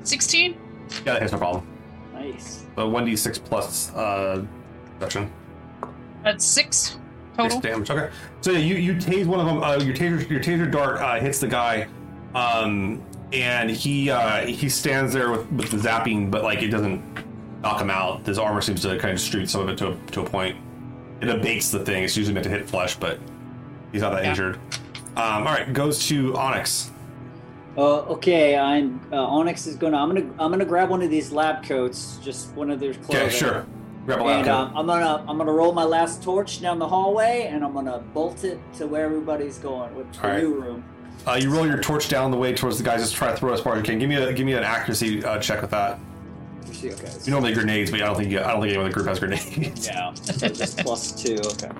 sixteen. 0.04 0.56
Yeah, 1.04 1.14
that 1.14 1.22
hits 1.22 1.32
no 1.32 1.38
problem. 1.38 1.66
Nice. 2.14 2.64
So 2.76 2.88
one 2.88 3.04
d 3.04 3.16
six 3.16 3.38
plus 3.38 3.92
uh, 3.94 4.42
section. 5.00 5.30
That's 6.22 6.44
six 6.44 6.98
Six 7.36 7.56
damage. 7.56 7.90
Okay. 7.90 8.10
So 8.40 8.50
yeah, 8.52 8.58
you 8.58 8.76
you 8.76 8.94
tase 8.94 9.26
one 9.26 9.40
of 9.40 9.46
them. 9.46 9.62
Uh, 9.62 9.76
your 9.78 9.94
taser 9.94 10.28
your 10.28 10.40
taser 10.40 10.70
dart 10.70 10.98
uh, 11.00 11.20
hits 11.20 11.38
the 11.40 11.46
guy, 11.48 11.86
um, 12.34 13.02
and 13.32 13.70
he 13.70 14.10
uh, 14.10 14.46
he 14.46 14.68
stands 14.68 15.12
there 15.12 15.30
with, 15.30 15.50
with 15.52 15.70
the 15.70 15.76
zapping, 15.76 16.30
but 16.30 16.42
like 16.42 16.62
it 16.62 16.68
doesn't 16.68 17.02
knock 17.62 17.80
him 17.80 17.90
out. 17.90 18.24
His 18.26 18.38
armor 18.38 18.60
seems 18.60 18.82
to 18.82 18.88
kind 18.98 19.10
of 19.12 19.16
distribute 19.18 19.48
some 19.48 19.62
of 19.62 19.68
it 19.68 19.78
to 19.78 19.92
a, 19.92 19.96
to 20.12 20.20
a 20.22 20.24
point. 20.24 20.56
It 21.20 21.28
abates 21.28 21.70
the 21.70 21.80
thing. 21.80 22.04
It's 22.04 22.16
usually 22.16 22.34
meant 22.34 22.44
to 22.44 22.50
hit 22.50 22.68
flesh, 22.68 22.96
but 22.96 23.18
he's 23.92 24.02
not 24.02 24.12
that 24.12 24.24
Yeah. 24.24 24.30
injured. 24.30 24.56
Um, 25.16 25.46
all 25.46 25.54
right, 25.54 25.72
goes 25.72 26.06
to 26.08 26.36
Onyx. 26.36 26.90
Uh, 27.78 28.00
okay, 28.02 28.56
I'm 28.56 29.00
uh, 29.12 29.16
Onyx 29.16 29.66
is 29.66 29.76
gonna. 29.76 29.96
I'm 29.98 30.08
gonna. 30.14 30.30
I'm 30.38 30.50
gonna 30.50 30.64
grab 30.64 30.88
one 30.90 31.02
of 31.02 31.10
these 31.10 31.32
lab 31.32 31.62
coats, 31.64 32.18
just 32.22 32.52
one 32.54 32.70
of 32.70 32.80
their 32.80 32.94
clothes. 32.94 33.16
Okay, 33.22 33.28
sure. 33.30 33.66
Lab 34.06 34.20
And 34.20 34.48
um, 34.48 34.76
I'm 34.76 34.86
gonna. 34.86 35.24
I'm 35.28 35.38
gonna 35.38 35.52
roll 35.52 35.72
my 35.72 35.84
last 35.84 36.22
torch 36.22 36.60
down 36.60 36.78
the 36.78 36.88
hallway, 36.88 37.48
and 37.50 37.64
I'm 37.64 37.72
gonna 37.72 37.98
bolt 38.14 38.44
it 38.44 38.60
to 38.74 38.86
where 38.86 39.04
everybody's 39.04 39.58
going, 39.58 39.94
with 39.94 40.12
the 40.12 40.28
right. 40.28 40.42
new 40.42 40.54
room. 40.54 40.84
Uh, 41.26 41.34
you 41.40 41.52
roll 41.52 41.66
your 41.66 41.80
torch 41.80 42.08
down 42.08 42.30
the 42.30 42.36
way 42.36 42.54
towards 42.54 42.78
the 42.78 42.84
guys. 42.84 43.00
Just 43.00 43.16
try 43.16 43.30
to 43.30 43.36
throw 43.36 43.52
as 43.52 43.60
far 43.60 43.74
as 43.74 43.78
you 43.78 43.84
can. 43.84 43.98
Give 43.98 44.08
me 44.08 44.16
a 44.16 44.32
give 44.32 44.46
me 44.46 44.52
an 44.52 44.62
accuracy 44.62 45.24
uh, 45.24 45.38
check 45.38 45.60
with 45.60 45.70
that. 45.70 45.98
Okay. 46.68 47.10
You 47.24 47.30
normally 47.30 47.54
grenades, 47.54 47.90
but 47.90 48.02
I 48.02 48.06
don't 48.06 48.16
think 48.16 48.30
you, 48.30 48.38
I 48.38 48.52
don't 48.52 48.60
think 48.60 48.70
anyone 48.70 48.86
in 48.86 48.92
the 48.92 48.94
group 48.94 49.08
has 49.08 49.18
grenades. 49.18 49.86
Yeah. 49.86 50.12
So 50.14 50.48
just 50.48 50.78
plus 50.78 51.10
two. 51.22 51.38
Okay. 51.44 51.70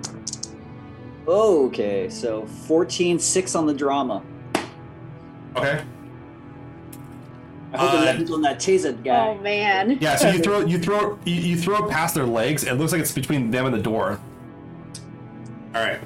Okay, 1.28 2.08
so 2.08 2.46
14, 2.46 3.18
6 3.18 3.54
on 3.56 3.66
the 3.66 3.74
drama. 3.74 4.22
Okay. 5.56 5.84
I 7.76 7.86
hope 7.86 8.00
lands 8.04 8.30
on 8.30 8.42
that 8.42 8.58
taser 8.58 9.02
guy. 9.02 9.28
Oh 9.28 9.38
man. 9.40 9.98
Yeah, 10.00 10.16
so 10.16 10.30
you 10.30 10.40
throw 10.40 10.60
you 10.60 10.78
throw 10.78 11.18
you, 11.24 11.34
you 11.34 11.56
throw 11.56 11.84
it 11.84 11.90
past 11.90 12.14
their 12.14 12.26
legs. 12.26 12.64
It 12.64 12.74
looks 12.74 12.92
like 12.92 13.00
it's 13.00 13.12
between 13.12 13.50
them 13.50 13.66
and 13.66 13.74
the 13.74 13.82
door. 13.82 14.20
All 15.74 15.82
right, 15.82 16.00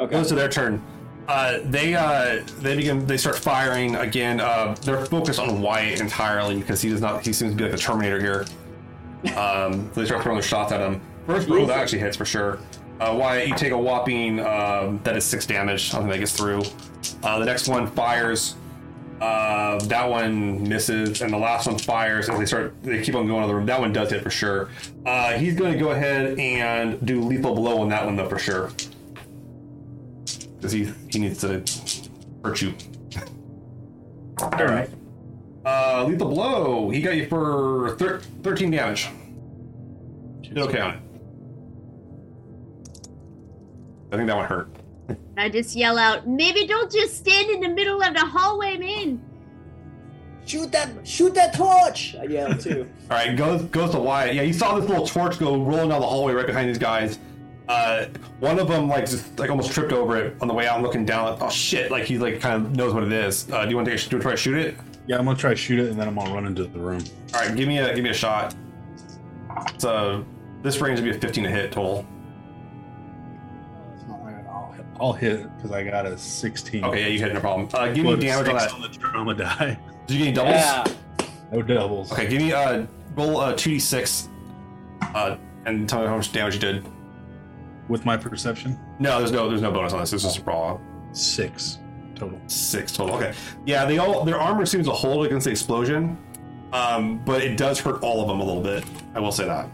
okay. 0.00 0.12
goes 0.12 0.28
to 0.28 0.34
their 0.34 0.48
turn. 0.48 0.82
Uh, 1.28 1.58
they 1.64 1.94
uh, 1.94 2.42
they 2.60 2.76
begin 2.76 3.04
they 3.06 3.16
start 3.16 3.38
firing 3.38 3.96
again. 3.96 4.40
Uh, 4.40 4.76
they're 4.82 5.04
focused 5.06 5.40
on 5.40 5.60
Wyatt 5.60 6.00
entirely 6.00 6.56
because 6.58 6.80
he 6.80 6.88
does 6.88 7.00
not 7.00 7.24
he 7.24 7.32
seems 7.32 7.52
to 7.52 7.56
be 7.56 7.64
like 7.64 7.72
the 7.72 7.78
Terminator 7.78 8.20
here. 8.20 8.46
Um, 9.36 9.90
so 9.92 10.02
they 10.02 10.06
start 10.06 10.22
throwing 10.22 10.38
their 10.38 10.46
shots 10.46 10.70
at 10.70 10.80
him. 10.80 11.00
First 11.26 11.48
roll 11.48 11.66
that 11.66 11.78
actually 11.78 11.98
hits 11.98 12.16
for 12.16 12.24
sure. 12.24 12.60
Uh, 13.00 13.16
Wyatt, 13.18 13.48
you 13.48 13.56
take 13.56 13.72
a 13.72 13.78
whopping 13.78 14.38
um, 14.38 15.00
that 15.02 15.16
is 15.16 15.24
six 15.24 15.46
damage. 15.46 15.92
I 15.92 15.98
don't 15.98 16.02
think 16.02 16.12
that 16.14 16.18
gets 16.20 16.36
through. 16.36 16.62
Uh, 17.24 17.38
the 17.40 17.44
next 17.44 17.66
one 17.66 17.88
fires. 17.88 18.54
Uh, 19.20 19.78
that 19.86 20.08
one 20.08 20.68
misses, 20.68 21.22
and 21.22 21.32
the 21.32 21.38
last 21.38 21.66
one 21.66 21.78
fires. 21.78 22.28
As 22.28 22.38
they 22.38 22.44
start, 22.46 22.74
they 22.82 23.02
keep 23.02 23.14
on 23.14 23.26
going 23.26 23.42
to 23.42 23.48
the 23.48 23.54
room. 23.54 23.66
That 23.66 23.80
one 23.80 23.92
does 23.92 24.10
hit 24.10 24.22
for 24.22 24.30
sure. 24.30 24.68
Uh, 25.06 25.32
he's 25.32 25.54
going 25.54 25.72
to 25.72 25.78
go 25.78 25.90
ahead 25.90 26.38
and 26.38 27.04
do 27.06 27.22
lethal 27.22 27.54
blow 27.54 27.80
on 27.80 27.88
that 27.88 28.04
one 28.04 28.16
though 28.16 28.28
for 28.28 28.38
sure, 28.38 28.70
because 30.56 30.72
he 30.72 30.92
he 31.08 31.18
needs 31.18 31.40
to 31.40 31.64
hurt 32.44 32.60
you. 32.60 32.74
All 34.38 34.50
right. 34.50 34.90
Uh, 35.64 36.04
lethal 36.06 36.28
blow. 36.28 36.90
He 36.90 37.00
got 37.00 37.16
you 37.16 37.26
for 37.26 37.96
thir- 37.98 38.20
13 38.42 38.70
damage. 38.70 39.08
Did 40.42 40.58
okay 40.58 40.80
on 40.80 40.94
it. 40.94 41.00
I 44.12 44.16
think 44.16 44.28
that 44.28 44.36
one 44.36 44.44
hurt. 44.46 44.68
I 45.36 45.48
just 45.50 45.76
yell 45.76 45.98
out, 45.98 46.26
maybe 46.26 46.66
don't 46.66 46.90
just 46.90 47.16
stand 47.16 47.50
in 47.50 47.60
the 47.60 47.68
middle 47.68 48.02
of 48.02 48.14
the 48.14 48.20
hallway, 48.20 48.76
man. 48.78 49.22
Shoot 50.46 50.70
that! 50.72 51.06
Shoot 51.06 51.34
that 51.34 51.54
torch! 51.54 52.14
I 52.18 52.24
yell 52.24 52.56
too. 52.56 52.88
All 53.10 53.16
right, 53.16 53.36
goes 53.36 53.62
goes 53.62 53.90
to 53.90 53.98
Wyatt. 53.98 54.34
Yeah, 54.34 54.42
you 54.42 54.52
saw 54.52 54.78
this 54.78 54.88
little 54.88 55.06
torch 55.06 55.38
go 55.38 55.60
rolling 55.62 55.88
down 55.88 56.00
the 56.00 56.06
hallway 56.06 56.34
right 56.34 56.46
behind 56.46 56.68
these 56.68 56.78
guys. 56.78 57.18
Uh, 57.68 58.06
one 58.38 58.60
of 58.60 58.68
them 58.68 58.88
like 58.88 59.10
just 59.10 59.36
like 59.40 59.50
almost 59.50 59.72
tripped 59.72 59.92
over 59.92 60.16
it 60.16 60.36
on 60.40 60.46
the 60.46 60.54
way 60.54 60.68
out, 60.68 60.76
and 60.76 60.84
looking 60.84 61.04
down. 61.04 61.32
Like, 61.32 61.42
oh 61.42 61.50
shit! 61.50 61.90
Like 61.90 62.04
he 62.04 62.16
like 62.16 62.40
kind 62.40 62.64
of 62.64 62.76
knows 62.76 62.94
what 62.94 63.02
it 63.02 63.12
is. 63.12 63.50
Uh, 63.50 63.64
do 63.64 63.70
you 63.70 63.76
want 63.76 63.86
to 63.86 63.96
take 63.96 64.06
a, 64.06 64.08
do 64.08 64.16
you 64.16 64.18
want 64.18 64.22
to 64.22 64.28
try 64.28 64.30
to 64.30 64.36
shoot 64.36 64.56
it? 64.56 64.76
Yeah, 65.08 65.18
I'm 65.18 65.24
gonna 65.24 65.36
try 65.36 65.50
to 65.50 65.56
shoot 65.56 65.80
it, 65.80 65.90
and 65.90 66.00
then 66.00 66.06
I'm 66.06 66.14
gonna 66.14 66.32
run 66.32 66.46
into 66.46 66.64
the 66.64 66.78
room. 66.78 67.02
All 67.34 67.40
right, 67.40 67.54
give 67.56 67.66
me 67.66 67.78
a 67.78 67.92
give 67.92 68.04
me 68.04 68.10
a 68.10 68.14
shot. 68.14 68.54
So 69.78 70.24
this 70.62 70.80
range 70.80 71.00
would 71.00 71.10
be 71.10 71.16
a 71.16 71.20
15 71.20 71.42
to 71.44 71.50
hit 71.50 71.72
total. 71.72 72.06
It's 74.96 75.00
not 75.00 75.06
like 75.08 75.08
I'll, 75.08 75.12
hit- 75.12 75.40
it 75.40 75.56
because 75.56 75.70
I 75.72 75.84
got 75.84 76.06
a 76.06 76.16
16. 76.18 76.84
Okay, 76.84 77.00
yeah, 77.00 77.06
you 77.08 77.18
hit 77.18 77.34
no 77.34 77.40
problem. 77.40 77.68
Uh, 77.72 77.92
give 77.92 78.04
me 78.04 78.16
damage 78.16 78.48
on 78.48 78.58
six 78.60 78.72
that. 78.72 78.74
on 78.74 78.82
the 78.82 78.88
drama 78.88 79.34
die. 79.34 79.78
Did 80.06 80.14
you 80.16 80.18
get 80.18 80.26
any 80.28 80.34
doubles? 80.36 80.54
Yeah. 80.54 80.84
No 81.52 81.62
doubles. 81.62 82.12
Okay, 82.12 82.28
give 82.28 82.40
me 82.42 82.52
uh 82.52 82.86
roll 83.14 83.38
uh 83.38 83.54
2d6 83.54 84.28
uh 85.14 85.36
and 85.64 85.88
tell 85.88 86.00
me 86.02 86.06
how 86.06 86.16
much 86.16 86.32
damage 86.32 86.54
you 86.54 86.60
did. 86.60 86.86
With 87.88 88.04
my 88.04 88.16
perception, 88.16 88.76
No, 88.98 89.18
there's 89.18 89.30
no 89.30 89.48
there's 89.48 89.62
no 89.62 89.70
bonus 89.70 89.92
on 89.92 90.00
this. 90.00 90.10
This 90.10 90.24
is 90.24 90.34
just 90.34 90.46
raw. 90.46 90.78
six 91.12 91.78
total. 92.16 92.40
Six 92.48 92.90
total. 92.92 93.14
Okay. 93.16 93.32
Yeah, 93.64 93.84
they 93.84 93.98
all 93.98 94.24
their 94.24 94.40
armor 94.40 94.66
seems 94.66 94.86
to 94.86 94.92
hold 94.92 95.24
against 95.26 95.44
the 95.44 95.50
explosion. 95.52 96.18
Um, 96.72 97.18
but 97.24 97.42
it 97.42 97.56
does 97.56 97.78
hurt 97.78 98.02
all 98.02 98.22
of 98.22 98.28
them 98.28 98.40
a 98.40 98.44
little 98.44 98.62
bit. 98.62 98.84
I 99.14 99.20
will 99.20 99.30
say 99.30 99.44
that. 99.44 99.68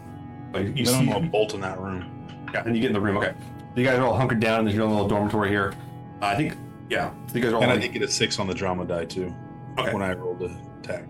Like 0.53 0.67
you 0.77 0.85
then 0.85 0.93
see, 0.93 0.93
I'm 0.99 1.09
gonna 1.09 1.27
bolt 1.27 1.55
in 1.55 1.61
that 1.61 1.79
room. 1.79 2.27
yeah, 2.53 2.61
and 2.65 2.75
you 2.75 2.81
get 2.81 2.89
in 2.89 2.93
the 2.93 3.01
room. 3.01 3.17
Okay, 3.17 3.33
you 3.75 3.83
guys 3.83 3.97
are 3.99 4.03
all 4.05 4.15
hunkered 4.15 4.39
down 4.39 4.59
in 4.61 4.65
this 4.65 4.75
little 4.75 5.07
dormitory 5.07 5.49
here. 5.49 5.73
Uh, 6.21 6.27
I 6.27 6.35
think, 6.35 6.55
yeah, 6.89 7.11
so 7.27 7.35
you 7.35 7.41
guys 7.41 7.51
are 7.53 7.55
all. 7.57 7.63
And 7.63 7.71
I 7.71 7.75
like- 7.75 7.83
did 7.83 7.93
get 7.93 8.01
a 8.03 8.07
six 8.07 8.39
on 8.39 8.47
the 8.47 8.53
drama 8.53 8.85
die 8.85 9.05
too. 9.05 9.33
Okay. 9.77 9.93
When 9.93 10.03
I 10.03 10.13
rolled 10.13 10.39
the 10.39 10.51
attack. 10.81 11.03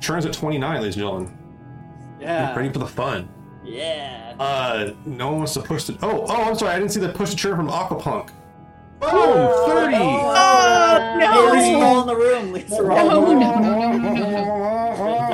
Turns 0.00 0.26
at 0.26 0.32
29, 0.32 0.80
ladies 0.80 0.94
and 0.96 1.02
gentlemen. 1.02 1.38
Yeah. 2.20 2.54
Ready 2.54 2.70
for 2.70 2.78
the 2.80 2.86
fun. 2.86 3.28
Yeah. 3.64 4.34
Uh, 4.38 4.92
no 5.06 5.28
one 5.28 5.38
wants 5.38 5.54
to 5.54 5.60
push 5.60 5.84
the. 5.84 5.96
Oh, 6.02 6.26
oh, 6.28 6.44
I'm 6.44 6.54
sorry. 6.54 6.72
I 6.72 6.78
didn't 6.78 6.92
see 6.92 7.00
the 7.00 7.08
push 7.10 7.30
the 7.30 7.36
trigger 7.36 7.56
from 7.56 7.68
Aquapunk. 7.68 8.30
Boom! 9.00 9.10
30! 9.10 9.96
Oh, 9.98 11.18
Hey, 11.20 11.50
Lisa, 11.52 11.80
roll 11.80 12.00
in 12.02 12.06
the 12.06 12.16
room. 12.16 12.52
Lisa, 12.52 12.82
roll. 12.82 12.96
No, 13.08 13.32
no, 13.32 13.58
no, 13.58 13.92
no, 13.92 14.12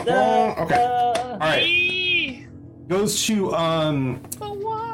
no, 0.05 0.55
Okay. 0.59 0.85
All 0.85 1.39
right. 1.41 2.47
Goes 2.89 3.25
to 3.27 3.53
um 3.57 4.21
But 4.39 4.57
why? 4.57 4.86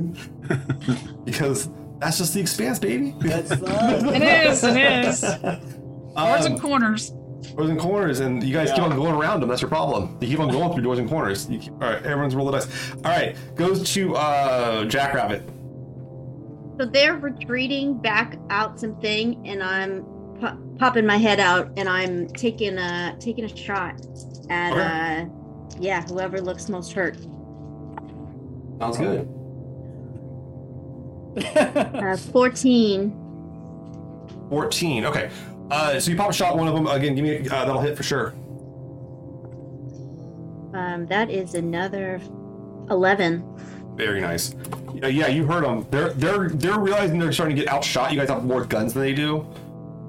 because 1.24 1.68
that's 1.98 2.18
just 2.18 2.34
the 2.34 2.40
expanse, 2.40 2.78
baby. 2.78 3.14
That's 3.20 3.54
fun. 3.54 4.08
It 4.14 4.22
is, 4.22 4.64
it 4.64 4.76
is. 4.76 5.20
Doors 5.20 6.46
Um, 6.46 6.52
and 6.52 6.60
corners. 6.60 7.10
doors 7.10 7.70
and 7.70 7.78
corners, 7.78 8.20
and 8.20 8.42
you 8.42 8.52
guys 8.52 8.70
keep 8.72 8.82
on 8.82 8.94
going 8.96 9.14
around 9.14 9.40
them. 9.40 9.48
That's 9.48 9.62
your 9.62 9.68
problem. 9.68 10.16
You 10.20 10.28
keep 10.28 10.40
on 10.40 10.50
going 10.50 10.72
through 10.72 10.82
doors 10.82 10.98
and 10.98 11.08
corners. 11.08 11.48
You 11.48 11.58
keep, 11.58 11.72
all 11.72 11.78
right, 11.90 12.02
everyone's 12.04 12.34
roll 12.34 12.46
the 12.50 12.52
dice. 12.58 12.92
All 12.96 13.02
right, 13.02 13.36
goes 13.54 13.90
to 13.94 14.16
uh 14.16 14.84
Jackrabbit. 14.86 15.42
So 16.78 16.86
they're 16.86 17.16
retreating 17.16 17.98
back 17.98 18.38
out 18.48 18.80
something, 18.80 19.46
and 19.46 19.62
I'm 19.62 20.02
po- 20.40 20.58
popping 20.78 21.04
my 21.06 21.18
head 21.18 21.38
out, 21.38 21.70
and 21.76 21.88
I'm 21.88 22.26
taking 22.28 22.78
a 22.78 23.14
taking 23.20 23.44
a 23.44 23.54
shot 23.56 24.00
at 24.48 24.72
Okay. 24.72 25.22
uh, 25.22 25.76
yeah, 25.78 26.02
whoever 26.02 26.40
looks 26.40 26.68
most 26.68 26.92
hurt. 26.92 27.16
Sounds 28.78 28.96
good. 28.96 29.28
Uh, 31.46 32.16
Fourteen. 32.16 33.16
14. 34.48 35.04
Okay. 35.06 35.30
Uh, 35.70 36.00
so 36.00 36.10
you 36.10 36.16
pop 36.16 36.30
a 36.30 36.32
shot 36.32 36.56
one 36.56 36.66
of 36.66 36.74
them 36.74 36.86
again. 36.88 37.14
Give 37.14 37.24
me 37.24 37.38
uh, 37.48 37.64
that'll 37.64 37.80
hit 37.80 37.96
for 37.96 38.02
sure. 38.02 38.34
Um, 40.74 41.06
that 41.08 41.30
is 41.30 41.54
another 41.54 42.20
eleven. 42.90 43.44
Very 43.96 44.20
nice. 44.20 44.54
Yeah, 44.94 45.06
yeah, 45.06 45.26
you 45.28 45.46
heard 45.46 45.62
them. 45.64 45.86
They're 45.90 46.10
they're 46.14 46.48
they're 46.48 46.80
realizing 46.80 47.18
they're 47.18 47.32
starting 47.32 47.56
to 47.56 47.62
get 47.62 47.72
outshot. 47.72 48.12
You 48.12 48.18
guys 48.18 48.28
have 48.28 48.44
more 48.44 48.64
guns 48.64 48.94
than 48.94 49.02
they 49.02 49.14
do. 49.14 49.46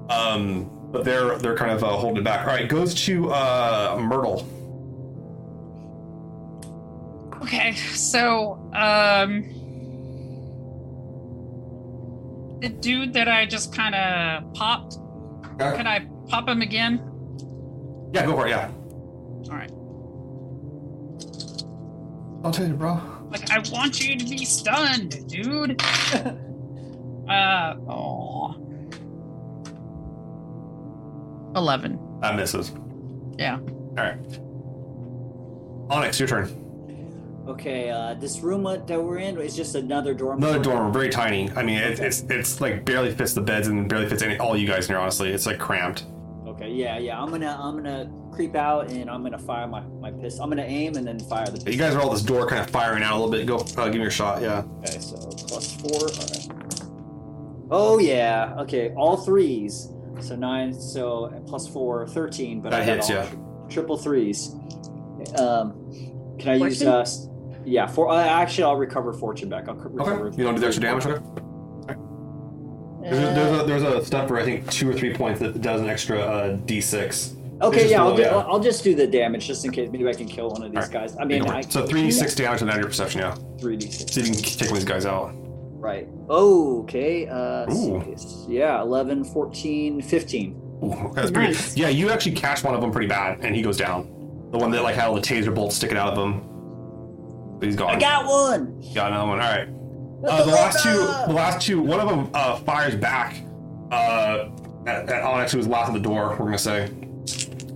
Um, 0.08 0.68
but 0.90 1.04
they're 1.04 1.38
they're 1.38 1.56
kind 1.56 1.70
of 1.70 1.84
uh, 1.84 1.88
holding 1.90 2.18
it 2.18 2.24
back. 2.24 2.40
All 2.40 2.54
right, 2.54 2.68
goes 2.68 2.94
to 3.06 3.30
uh 3.30 3.96
Myrtle. 4.00 4.48
Okay, 7.42 7.74
so 7.74 8.54
um 8.74 9.44
the 12.62 12.68
dude 12.68 13.12
that 13.12 13.28
I 13.28 13.44
just 13.44 13.74
kind 13.74 13.94
of 13.94 14.54
popped, 14.54 14.96
Okay. 15.60 15.76
can 15.76 15.86
I 15.86 16.06
pop 16.28 16.48
him 16.48 16.62
again? 16.62 16.98
Yeah, 18.14 18.24
go 18.24 18.36
for 18.36 18.46
it. 18.46 18.50
Yeah. 18.50 18.70
All 18.70 19.56
right. 19.56 19.70
I'll 22.44 22.52
tell 22.52 22.66
you, 22.66 22.74
bro. 22.74 23.00
Like 23.30 23.50
I 23.50 23.58
want 23.72 24.00
you 24.06 24.16
to 24.16 24.24
be 24.24 24.44
stunned, 24.44 25.26
dude. 25.28 25.82
uh 27.28 27.74
oh. 27.88 28.54
11. 31.56 31.98
That 32.20 32.36
misses. 32.36 32.72
Yeah. 33.38 33.58
All 33.58 33.94
right. 33.96 34.16
Onyx, 35.90 36.18
your 36.20 36.28
turn. 36.28 36.61
Okay, 37.48 37.90
uh, 37.90 38.14
this 38.14 38.40
room 38.40 38.62
that 38.64 38.88
we're 39.02 39.18
in 39.18 39.38
is 39.38 39.54
just 39.56 39.74
another 39.74 40.14
dorm. 40.14 40.38
Another 40.38 40.58
dorm, 40.62 40.92
very 40.92 41.08
tiny. 41.10 41.50
I 41.52 41.62
mean, 41.62 41.78
it, 41.78 41.98
it's 42.00 42.22
it's 42.22 42.60
like 42.60 42.84
barely 42.84 43.12
fits 43.14 43.32
the 43.34 43.40
beds 43.40 43.68
and 43.68 43.88
barely 43.88 44.08
fits 44.08 44.22
any 44.22 44.38
all 44.38 44.56
you 44.56 44.66
guys 44.66 44.86
in 44.86 44.92
here. 44.94 44.98
Honestly, 45.00 45.30
it's 45.30 45.46
like 45.46 45.58
cramped. 45.58 46.06
Okay, 46.46 46.70
yeah, 46.70 46.98
yeah. 46.98 47.20
I'm 47.20 47.30
gonna, 47.30 47.58
I'm 47.60 47.76
gonna 47.76 48.12
creep 48.32 48.54
out 48.54 48.90
and 48.90 49.10
I'm 49.10 49.22
gonna 49.22 49.38
fire 49.38 49.66
my 49.66 49.80
my 49.80 50.10
pistol. 50.10 50.44
I'm 50.44 50.50
gonna 50.50 50.62
aim 50.62 50.96
and 50.96 51.06
then 51.06 51.18
fire 51.18 51.46
the. 51.46 51.70
You 51.70 51.78
guys 51.78 51.94
are 51.94 52.00
all 52.00 52.10
this 52.10 52.22
door, 52.22 52.46
kind 52.46 52.60
of 52.60 52.70
firing 52.70 53.02
out 53.02 53.12
a 53.12 53.16
little 53.16 53.30
bit. 53.30 53.46
Go, 53.46 53.56
uh, 53.80 53.86
give 53.86 53.94
me 53.94 54.02
your 54.02 54.10
shot. 54.10 54.42
Yeah. 54.42 54.64
Okay, 54.84 54.98
so 54.98 55.16
plus 55.48 55.74
four. 55.76 56.00
All 56.00 56.08
right. 56.08 56.48
Oh 57.70 57.98
yeah. 57.98 58.54
Okay, 58.58 58.90
all 58.96 59.16
threes. 59.16 59.88
So 60.20 60.36
nine. 60.36 60.72
So 60.74 61.26
and 61.26 61.46
plus 61.46 61.66
four, 61.66 62.06
13. 62.06 62.60
But 62.60 62.70
That 62.70 62.82
I 62.82 62.84
had 62.84 62.96
hits, 62.96 63.10
all 63.10 63.16
yeah. 63.16 63.28
tri- 63.28 63.38
triple 63.70 63.96
threes. 63.96 64.54
Um, 65.38 65.72
can 66.38 66.48
I 66.50 66.54
use 66.56 66.82
Fortune? 66.82 66.88
uh? 66.88 67.31
S- 67.62 67.66
Yeah. 67.66 67.86
For 67.86 68.08
uh, 68.08 68.16
actually, 68.22 68.64
I'll 68.64 68.76
recover 68.76 69.12
fortune 69.12 69.48
back. 69.48 69.68
I'll 69.68 69.74
recover. 69.74 70.28
Okay. 70.28 70.36
You 70.36 70.44
don't 70.44 70.54
do 70.54 70.60
the 70.60 70.66
extra 70.66 70.82
damage. 70.82 71.06
Okay. 71.06 71.24
There's 73.02 73.18
a, 73.18 73.34
there's 73.34 73.60
a 73.60 73.66
there's 73.66 73.82
a 73.82 74.04
step 74.04 74.28
for 74.28 74.38
I 74.38 74.44
think 74.44 74.70
two 74.70 74.88
or 74.88 74.92
three 74.94 75.12
points 75.12 75.40
that 75.40 75.60
does 75.60 75.80
an 75.80 75.88
extra 75.88 76.20
uh, 76.20 76.56
d6. 76.58 77.38
Okay, 77.60 77.76
It's 77.76 77.82
just 77.84 77.90
yeah, 77.90 78.02
I'll, 78.02 78.14
do, 78.16 78.22
yeah. 78.22 78.28
I'll 78.28 78.52
I'll 78.54 78.60
just 78.60 78.82
do 78.84 78.94
the 78.94 79.06
damage 79.06 79.46
just 79.46 79.64
in 79.64 79.72
case. 79.72 79.88
Maybe 79.90 80.06
I 80.08 80.12
can 80.14 80.26
kill 80.28 80.50
one 80.50 80.62
of 80.62 80.70
these 80.70 80.84
Alright. 80.84 80.92
guys. 80.92 81.16
I 81.18 81.24
mean, 81.24 81.42
I 81.48 81.62
so 81.62 81.84
three 81.86 82.02
d 82.02 82.10
six 82.12 82.34
damage 82.34 82.60
and 82.62 82.70
out 82.70 82.76
of 82.76 82.80
your 82.82 82.88
perception. 82.88 83.20
Yeah. 83.20 83.34
three 83.60 83.76
d 83.76 83.90
six. 83.90 84.12
See 84.12 84.20
if 84.20 84.28
you 84.28 84.34
can 84.34 84.42
take 84.42 84.60
one 84.62 84.68
of 84.70 84.74
these 84.76 84.84
guys 84.84 85.04
out. 85.06 85.32
Right. 85.34 86.08
Oh, 86.28 86.82
okay. 86.82 87.26
Uh, 87.26 87.72
Ooh. 87.72 88.14
yeah, 88.48 88.80
11, 88.82 89.24
14, 89.24 90.00
15. 90.00 90.52
Ooh, 90.84 90.92
okay, 90.92 91.10
that's 91.12 91.30
pretty 91.32 91.52
Nice. 91.54 91.76
Yeah, 91.76 91.88
you 91.88 92.08
actually 92.10 92.36
catch 92.36 92.62
one 92.62 92.72
of 92.76 92.80
them 92.80 92.92
pretty 92.92 93.08
bad, 93.08 93.40
and 93.44 93.54
he 93.56 93.62
goes 93.62 93.76
down. 93.78 94.04
The 94.52 94.58
one 94.58 94.70
that 94.70 94.82
like 94.84 94.94
had 94.94 95.08
all 95.08 95.14
the 95.16 95.20
taser 95.20 95.52
bolts 95.52 95.74
sticking 95.74 95.96
out 95.96 96.12
of 96.16 96.18
him. 96.24 96.40
He's 97.62 97.76
gone. 97.76 97.96
I 97.96 97.98
got 98.00 98.26
one. 98.26 98.82
Got 98.94 99.12
another 99.12 99.28
one. 99.28 99.40
All 99.40 99.48
right. 99.50 99.68
Uh, 100.28 100.44
the 100.44 100.52
last 100.52 100.82
two, 100.82 100.92
the 100.98 101.32
last 101.34 101.64
two, 101.66 101.80
one 101.80 102.00
of 102.00 102.08
them 102.08 102.30
uh, 102.34 102.56
fires 102.58 102.94
back 102.94 103.42
uh, 103.90 104.48
at, 104.86 105.08
at 105.08 105.22
Onyx, 105.22 105.52
who 105.52 105.58
was 105.58 105.66
last 105.66 105.88
at 105.88 105.94
the 105.94 106.00
door. 106.00 106.30
We're 106.38 106.46
gonna 106.46 106.58
say, 106.58 106.88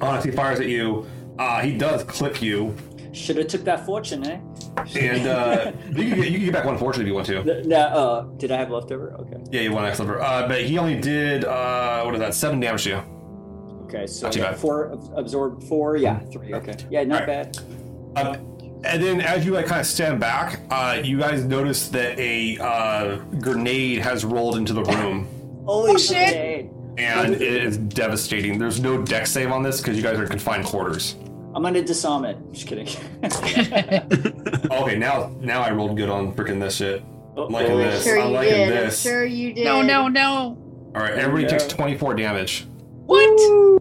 Onyx, 0.01 0.25
he 0.25 0.31
fires 0.31 0.61
at 0.61 0.69
you. 0.69 1.07
Uh, 1.39 1.61
he 1.61 1.77
does 1.77 2.03
clip 2.05 2.41
you, 2.41 2.75
Should 3.13 3.37
have 3.37 3.49
took 3.49 3.65
that 3.65 3.85
fortune, 3.85 4.25
eh? 4.27 4.39
and 4.99 5.27
uh, 5.27 5.73
you, 5.89 5.95
can 6.11 6.21
get, 6.21 6.31
you 6.31 6.37
can 6.39 6.45
get 6.47 6.53
back 6.55 6.65
one 6.65 6.79
fortune 6.79 7.03
if 7.03 7.09
you 7.09 7.15
want 7.15 7.27
to. 7.27 7.39
N- 7.41 7.69
No, 7.69 7.77
uh, 7.79 8.23
did 8.39 8.51
I 8.53 8.57
have 8.59 8.71
leftover? 8.71 9.13
Okay. 9.21 9.37
Yeah, 9.51 9.61
you 9.63 9.73
want 9.73 9.99
number. 9.99 10.23
Uh, 10.23 10.47
but 10.49 10.63
he 10.63 10.79
only 10.79 10.99
did 11.01 11.45
uh, 11.45 12.03
what 12.05 12.15
is 12.15 12.21
that? 12.21 12.33
Seven 12.35 12.61
damage 12.61 12.85
to 12.85 12.91
you. 12.91 13.03
Okay, 13.87 14.07
so 14.07 14.27
Not 14.27 14.33
too 14.33 14.41
bad. 14.41 14.57
four 14.57 14.93
ab- 14.93 15.19
absorb 15.19 15.63
four. 15.65 15.97
Yeah, 15.97 16.19
three. 16.33 16.55
Okay. 16.55 16.75
Yeah, 16.91 17.05
not 17.05 17.23
Alright. 17.29 17.53
bad. 18.15 18.27
Um, 18.27 18.56
and 18.87 19.03
then 19.03 19.21
as 19.21 19.45
you 19.45 19.53
like 19.53 19.67
kind 19.67 19.81
of 19.81 19.87
stand 19.87 20.21
back, 20.21 20.61
uh, 20.71 21.01
you 21.03 21.19
guys 21.19 21.45
notice 21.45 21.89
that 21.91 22.19
a 22.19 22.59
uh, 22.59 23.17
grenade 23.41 23.99
has 24.01 24.25
rolled 24.25 24.57
into 24.57 24.73
the 24.73 24.83
room. 24.85 25.29
Holy 25.67 25.93
Oh, 25.93 25.97
shit. 25.97 26.29
shit. 26.29 26.71
and 26.99 27.35
it 27.35 27.43
is 27.43 27.77
devastating. 27.77 28.59
There's 28.59 28.81
no 28.81 29.03
deck 29.03 29.27
save 29.27 29.51
on 29.51 29.63
this 29.63 29.81
because 29.81 29.97
you 29.97 30.03
guys 30.03 30.17
are 30.19 30.23
in 30.23 30.29
confined 30.29 30.65
quarters. 30.65 31.17
I'm 31.55 31.63
gonna 31.63 31.83
disarm 31.83 32.25
it. 32.27 32.37
Just 32.53 32.67
kidding. 32.67 32.87
Okay, 34.71 34.97
now 34.99 35.35
now 35.41 35.63
I 35.63 35.71
rolled 35.71 35.97
good 35.97 36.09
on 36.11 36.33
freaking 36.35 36.61
this 36.61 36.77
shit. 36.77 37.03
I'm 37.37 37.49
liking 37.51 37.73
Uh-oh. 37.73 37.79
this. 37.79 38.05
Sure 38.05 38.21
I'm 38.21 38.33
liking 38.33 38.53
did. 38.55 38.69
this. 38.73 39.05
I'm 39.07 39.11
sure 39.11 39.25
you 39.25 39.53
did. 39.55 39.65
no, 39.65 39.83
no, 39.83 40.09
no. 40.09 40.59
All 40.95 41.03
right, 41.03 41.13
everybody 41.15 41.45
No. 41.45 41.49
takes 41.51 41.67
24 41.67 42.15
damage. 42.15 42.67
What? 43.07 43.25
Oh, 43.29 43.79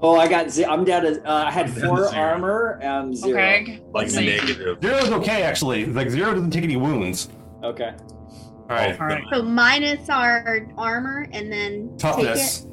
Oh, 0.00 0.16
I 0.16 0.28
got. 0.28 0.50
ze- 0.50 0.64
I'm 0.64 0.84
down 0.84 1.02
to. 1.02 1.22
Uh, 1.28 1.44
I 1.46 1.50
had 1.50 1.66
I'm 1.66 1.74
down 1.74 1.88
four 1.88 2.08
zero. 2.08 2.20
armor. 2.22 2.80
Um, 2.84 3.14
zero. 3.14 3.32
okay. 3.40 3.80
Like 3.92 4.02
Let's 4.04 4.14
see. 4.14 4.26
negative. 4.26 4.78
Zero 4.80 4.96
is 4.98 5.10
okay, 5.10 5.42
actually. 5.42 5.86
Like 5.86 6.10
zero 6.10 6.34
doesn't 6.34 6.50
take 6.50 6.64
any 6.64 6.76
wounds. 6.76 7.28
Okay. 7.64 7.92
All 8.70 8.76
right. 8.76 9.00
All 9.00 9.06
right. 9.06 9.24
So 9.32 9.42
minus 9.42 10.08
our 10.08 10.66
armor 10.76 11.26
and 11.32 11.50
then 11.50 11.96
Toughness, 11.98 12.66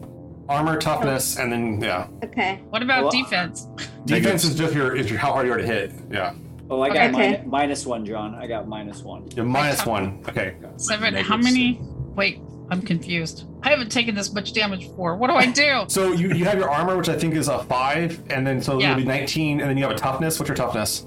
armor, 0.49 0.77
toughness, 0.77 1.37
and 1.39 1.51
then 1.51 1.81
yeah. 1.81 2.07
Okay. 2.23 2.61
What 2.69 2.83
about 2.83 3.03
Well, 3.05 3.11
defense? 3.11 3.67
Defense 4.05 4.43
is 4.43 4.55
just 4.55 4.75
your 4.75 4.95
is 4.95 5.09
your 5.09 5.17
how 5.19 5.31
hard 5.33 5.47
you 5.47 5.53
are 5.53 5.57
to 5.57 5.65
hit. 5.65 5.93
Yeah. 6.11 6.33
Oh, 6.69 6.81
I 6.81 6.89
got 6.89 7.13
Okay. 7.13 7.37
minu- 7.37 7.45
minus 7.45 7.85
one, 7.85 8.05
John. 8.05 8.35
I 8.35 8.45
got 8.47 8.67
minus 8.67 9.01
one. 9.03 9.27
You're 9.35 9.45
minus 9.45 9.85
one. 9.85 10.23
Okay. 10.29 10.55
Seven. 10.77 11.13
Negative 11.13 11.25
How 11.27 11.37
many? 11.37 11.79
Wait, 12.15 12.39
I'm 12.71 12.81
confused. 12.81 13.45
I 13.61 13.69
haven't 13.69 13.91
taken 13.91 14.15
this 14.15 14.33
much 14.33 14.53
damage 14.53 14.87
before. 14.87 15.15
What 15.17 15.29
do 15.29 15.35
I 15.35 15.45
do? 15.51 15.85
So 15.89 16.11
you, 16.13 16.33
you 16.33 16.45
have 16.45 16.57
your 16.57 16.69
armor, 16.69 16.97
which 16.97 17.09
I 17.09 17.17
think 17.17 17.35
is 17.35 17.47
a 17.47 17.59
five, 17.65 18.21
and 18.31 18.45
then 18.45 18.61
so 18.61 18.79
Yeah. 18.79 18.91
it'll 18.91 19.01
be 19.03 19.07
19, 19.07 19.61
and 19.61 19.69
then 19.69 19.77
you 19.77 19.83
have 19.83 19.91
a 19.95 19.99
toughness. 19.99 20.39
What's 20.39 20.49
your 20.49 20.55
toughness? 20.55 21.05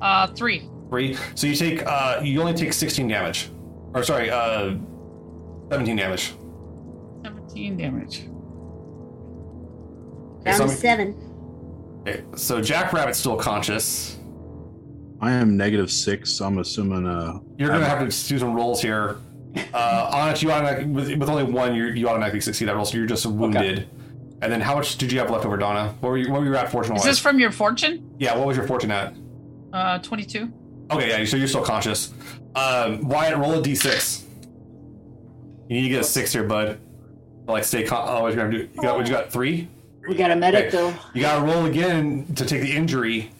Uh, 0.00 0.26
three. 0.28 0.68
Three. 0.90 1.16
So 1.34 1.46
you 1.46 1.54
take 1.54 1.84
uh 1.86 2.20
you 2.22 2.40
only 2.40 2.54
take 2.54 2.72
16 2.72 3.06
damage. 3.08 3.50
Or 3.94 4.02
sorry, 4.02 4.30
uh 4.30 4.74
17 5.70 5.96
damage. 5.96 6.34
17 7.24 7.76
damage. 7.76 8.28
Okay, 10.40 10.50
Down 10.50 10.54
so, 10.58 10.64
to 10.66 10.70
seven. 10.70 12.02
okay, 12.06 12.22
so 12.36 12.60
Jackrabbit's 12.60 13.18
still 13.18 13.36
conscious. 13.36 14.16
I 15.20 15.32
am 15.32 15.56
negative 15.56 15.90
six, 15.90 16.30
so 16.30 16.44
I'm 16.44 16.58
assuming 16.58 17.06
uh 17.06 17.38
You're 17.58 17.70
gonna 17.70 17.86
have 17.86 17.98
to 18.00 18.28
do 18.28 18.38
some 18.38 18.54
rolls 18.54 18.80
here. 18.82 19.16
Uh, 19.74 20.10
Onyx, 20.12 20.42
you 20.42 20.50
automatically 20.50 20.86
with, 20.90 21.16
with 21.18 21.28
only 21.28 21.44
one, 21.44 21.74
you 21.74 21.86
you 21.86 22.08
automatically 22.08 22.40
succeed 22.40 22.66
that 22.68 22.74
roll, 22.76 22.84
so 22.84 22.96
you're 22.96 23.06
just 23.06 23.26
wounded. 23.26 23.88
And 24.42 24.52
then 24.52 24.60
how 24.60 24.74
much 24.76 24.98
did 24.98 25.10
you 25.10 25.18
have 25.18 25.30
left 25.30 25.44
over, 25.46 25.56
Donna? 25.56 25.94
What 26.00 26.10
were 26.10 26.18
you 26.18 26.30
what 26.30 26.40
were 26.40 26.46
you 26.46 26.56
at 26.56 26.70
fortune 26.70 26.94
Is 26.96 27.00
wise? 27.00 27.06
this 27.12 27.18
from 27.18 27.38
your 27.38 27.50
fortune? 27.50 28.14
yeah, 28.18 28.36
what 28.36 28.46
was 28.46 28.56
your 28.56 28.66
fortune 28.66 28.90
at? 28.90 29.14
Uh, 29.72 29.98
22. 30.00 30.52
Okay, 30.90 31.08
yeah, 31.08 31.24
so 31.24 31.36
you're 31.36 31.48
still 31.48 31.64
conscious. 31.64 32.12
Um, 32.54 33.08
Wyatt, 33.08 33.36
roll 33.38 33.54
a 33.54 33.62
d6. 33.62 34.22
You 35.68 35.76
need 35.76 35.82
to 35.82 35.88
get 35.88 36.00
a 36.02 36.04
six 36.04 36.32
here, 36.32 36.44
bud. 36.44 36.78
Like 37.46 37.64
stay 37.64 37.84
con- 37.84 38.06
oh, 38.08 38.22
what 38.22 38.30
you 38.32 38.36
gonna 38.36 38.50
do? 38.50 38.68
You 38.74 38.82
got 38.82 38.96
what 38.96 39.06
you 39.06 39.12
got 39.12 39.32
three? 39.32 39.68
We 40.08 40.14
got 40.14 40.30
a 40.30 40.36
medic 40.36 40.66
Okay. 40.66 40.76
though. 40.76 40.94
You 41.14 41.22
gotta 41.22 41.44
roll 41.44 41.64
again 41.66 42.26
to 42.36 42.44
take 42.44 42.60
the 42.62 42.72
injury. 42.72 43.30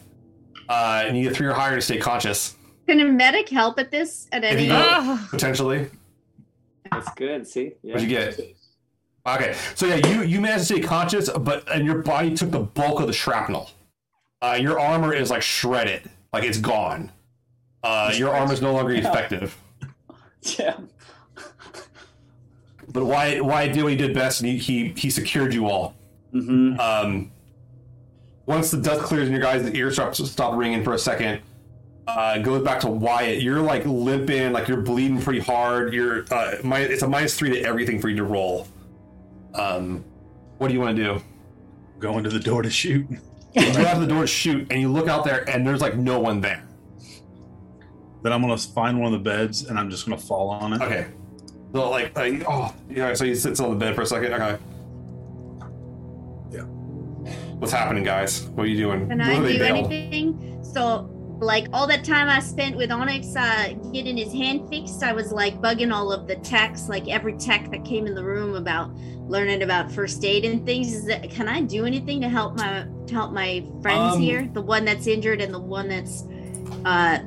Uh, 0.69 1.05
and 1.07 1.17
you 1.17 1.25
get 1.29 1.37
three 1.37 1.47
or 1.47 1.53
higher 1.53 1.77
to 1.77 1.81
stay 1.83 1.97
conscious, 1.99 2.57
Can 2.89 2.99
a 2.99 3.05
medic 3.05 3.49
help 3.49 3.79
at 3.79 3.93
this 3.93 4.27
at 4.33 4.43
any? 4.43 4.65
you 4.65 4.71
go- 4.71 5.19
potentially. 5.31 5.89
That's 6.91 7.13
good. 7.15 7.47
See. 7.47 7.75
Yeah. 7.83 7.95
What'd 7.95 8.09
you 8.09 8.17
get? 8.17 8.41
Okay, 9.27 9.57
so 9.75 9.87
yeah, 9.87 10.07
you 10.09 10.23
you 10.23 10.41
managed 10.41 10.69
to 10.69 10.75
stay 10.75 10.81
conscious, 10.81 11.29
but 11.29 11.69
and 11.75 11.85
your 11.85 11.99
body 12.03 12.35
took 12.35 12.53
the 12.53 12.61
bulk 12.61 13.01
of 13.01 13.09
the 13.09 13.13
shrapnel. 13.13 13.71
Uh, 14.41 14.57
your 14.61 14.79
armor 14.79 15.13
is 15.13 15.31
like 15.31 15.43
shredded, 15.43 16.09
like 16.33 16.45
it's 16.45 16.59
gone. 16.59 17.11
Uh, 17.83 18.13
your 18.15 18.31
armor 18.31 18.53
is 18.53 18.63
no 18.63 18.73
longer 18.73 18.93
effective. 18.95 19.57
Yeah. 20.59 20.77
But 22.89 23.05
why 23.05 23.41
why 23.41 23.67
did 23.67 23.83
what 23.83 23.91
he 23.91 23.97
did 23.97 24.15
best, 24.15 24.41
and 24.41 24.49
he 24.49 24.59
he, 24.59 24.89
he 24.97 25.11
secured 25.11 25.53
you 25.53 25.67
all. 25.67 25.97
Mm-hmm. 26.33 26.79
Um, 26.79 27.33
once 28.47 28.71
the 28.71 28.77
dust 28.77 29.03
clears 29.03 29.29
and 29.29 29.33
your 29.33 29.43
guys' 29.43 29.69
ears 29.71 29.95
stop, 29.95 30.15
stop 30.15 30.57
ringing 30.57 30.85
for 30.85 30.95
a 30.95 30.99
second, 30.99 31.41
uh, 32.07 32.35
it 32.37 32.43
goes 32.43 32.63
back 32.63 32.81
to 32.81 32.89
Wyatt. 32.89 33.43
You're 33.43 33.61
like 33.61 33.85
limping, 33.85 34.53
like 34.53 34.69
you're 34.69 34.81
bleeding 34.81 35.21
pretty 35.21 35.41
hard. 35.41 35.93
You're 35.93 36.25
uh, 36.33 36.57
mi- 36.63 36.77
it's 36.83 37.03
a 37.03 37.09
minus 37.09 37.37
three 37.39 37.51
to 37.51 37.61
everything 37.63 38.01
for 38.01 38.09
you 38.09 38.17
to 38.17 38.25
roll. 38.25 38.69
Um, 39.55 40.05
what 40.59 40.69
do 40.69 40.75
you 40.75 40.81
want 40.81 40.97
to 40.97 41.03
do? 41.03 41.23
Go 41.99 42.17
into 42.19 42.31
the 42.31 42.41
door 42.41 42.63
to 42.63 42.71
shoot. 42.71 43.07
You 43.57 43.73
go 43.73 43.87
out 43.87 43.95
to 43.95 44.01
the 44.01 44.07
door 44.07 44.21
to 44.21 44.27
shoot, 44.27 44.67
and 44.71 44.79
you 44.83 44.93
look 44.93 45.09
out 45.09 45.25
there, 45.25 45.49
and 45.49 45.67
there's 45.67 45.81
like 45.81 45.97
no 45.97 46.21
one 46.21 46.43
there. 46.43 46.63
Then 48.23 48.33
I'm 48.33 48.43
gonna 48.43 48.59
find 48.59 49.01
one 49.01 49.15
of 49.15 49.23
the 49.23 49.31
beds 49.31 49.65
and 49.67 49.79
I'm 49.79 49.89
just 49.89 50.05
gonna 50.05 50.21
fall 50.21 50.51
on 50.51 50.75
it. 50.75 50.83
Okay. 50.83 51.07
So 51.73 51.89
like, 51.89 52.15
like 52.15 52.43
oh 52.47 52.75
yeah. 52.91 53.15
So 53.15 53.25
he 53.25 53.35
sits 53.35 53.59
on 53.61 53.71
the 53.71 53.77
bed 53.77 53.95
for 53.95 54.03
a 54.03 54.07
second. 54.07 54.35
Okay. 54.35 54.59
Yeah. 56.51 56.63
What's 57.59 57.73
happening, 57.73 58.05
guys? 58.05 58.43
What 58.51 58.65
are 58.65 58.67
you 58.69 58.77
doing? 58.77 59.09
Can 59.09 59.21
I 59.23 59.37
do 59.39 59.63
anything? 59.63 60.59
So, 60.63 61.09
like 61.39 61.69
all 61.73 61.87
that 61.87 62.05
time 62.05 62.29
I 62.29 62.41
spent 62.41 62.77
with 62.77 62.91
Onyx 62.91 63.37
uh, 63.37 63.75
getting 63.93 64.17
his 64.17 64.33
hand 64.33 64.69
fixed, 64.69 65.03
I 65.03 65.13
was 65.13 65.33
like 65.33 65.61
bugging 65.61 65.93
all 65.93 66.13
of 66.13 66.27
the 66.27 66.37
techs, 66.37 66.89
like 66.89 67.09
every 67.09 67.35
tech 67.35 67.71
that 67.71 67.85
came 67.85 68.07
in 68.07 68.15
the 68.15 68.25
room 68.25 68.55
about 68.55 68.95
learning 69.29 69.63
about 69.63 69.91
first 69.93 70.25
aid 70.25 70.45
and 70.45 70.65
things. 70.65 70.95
Is 70.95 71.05
that 71.07 71.29
can 71.31 71.49
I 71.49 71.61
do 71.61 71.85
anything 71.85 72.21
to 72.23 72.29
help 72.29 72.57
my 72.57 72.87
to 73.07 73.15
help 73.15 73.33
my 73.33 73.65
friends 73.83 74.17
Um, 74.17 74.21
here? 74.21 74.49
The 74.53 74.63
one 74.63 74.85
that's 74.85 75.07
injured 75.07 75.41
and 75.41 75.53
the 75.53 75.59
one 75.59 75.89
that's 75.89 76.25
uh, 76.85 77.19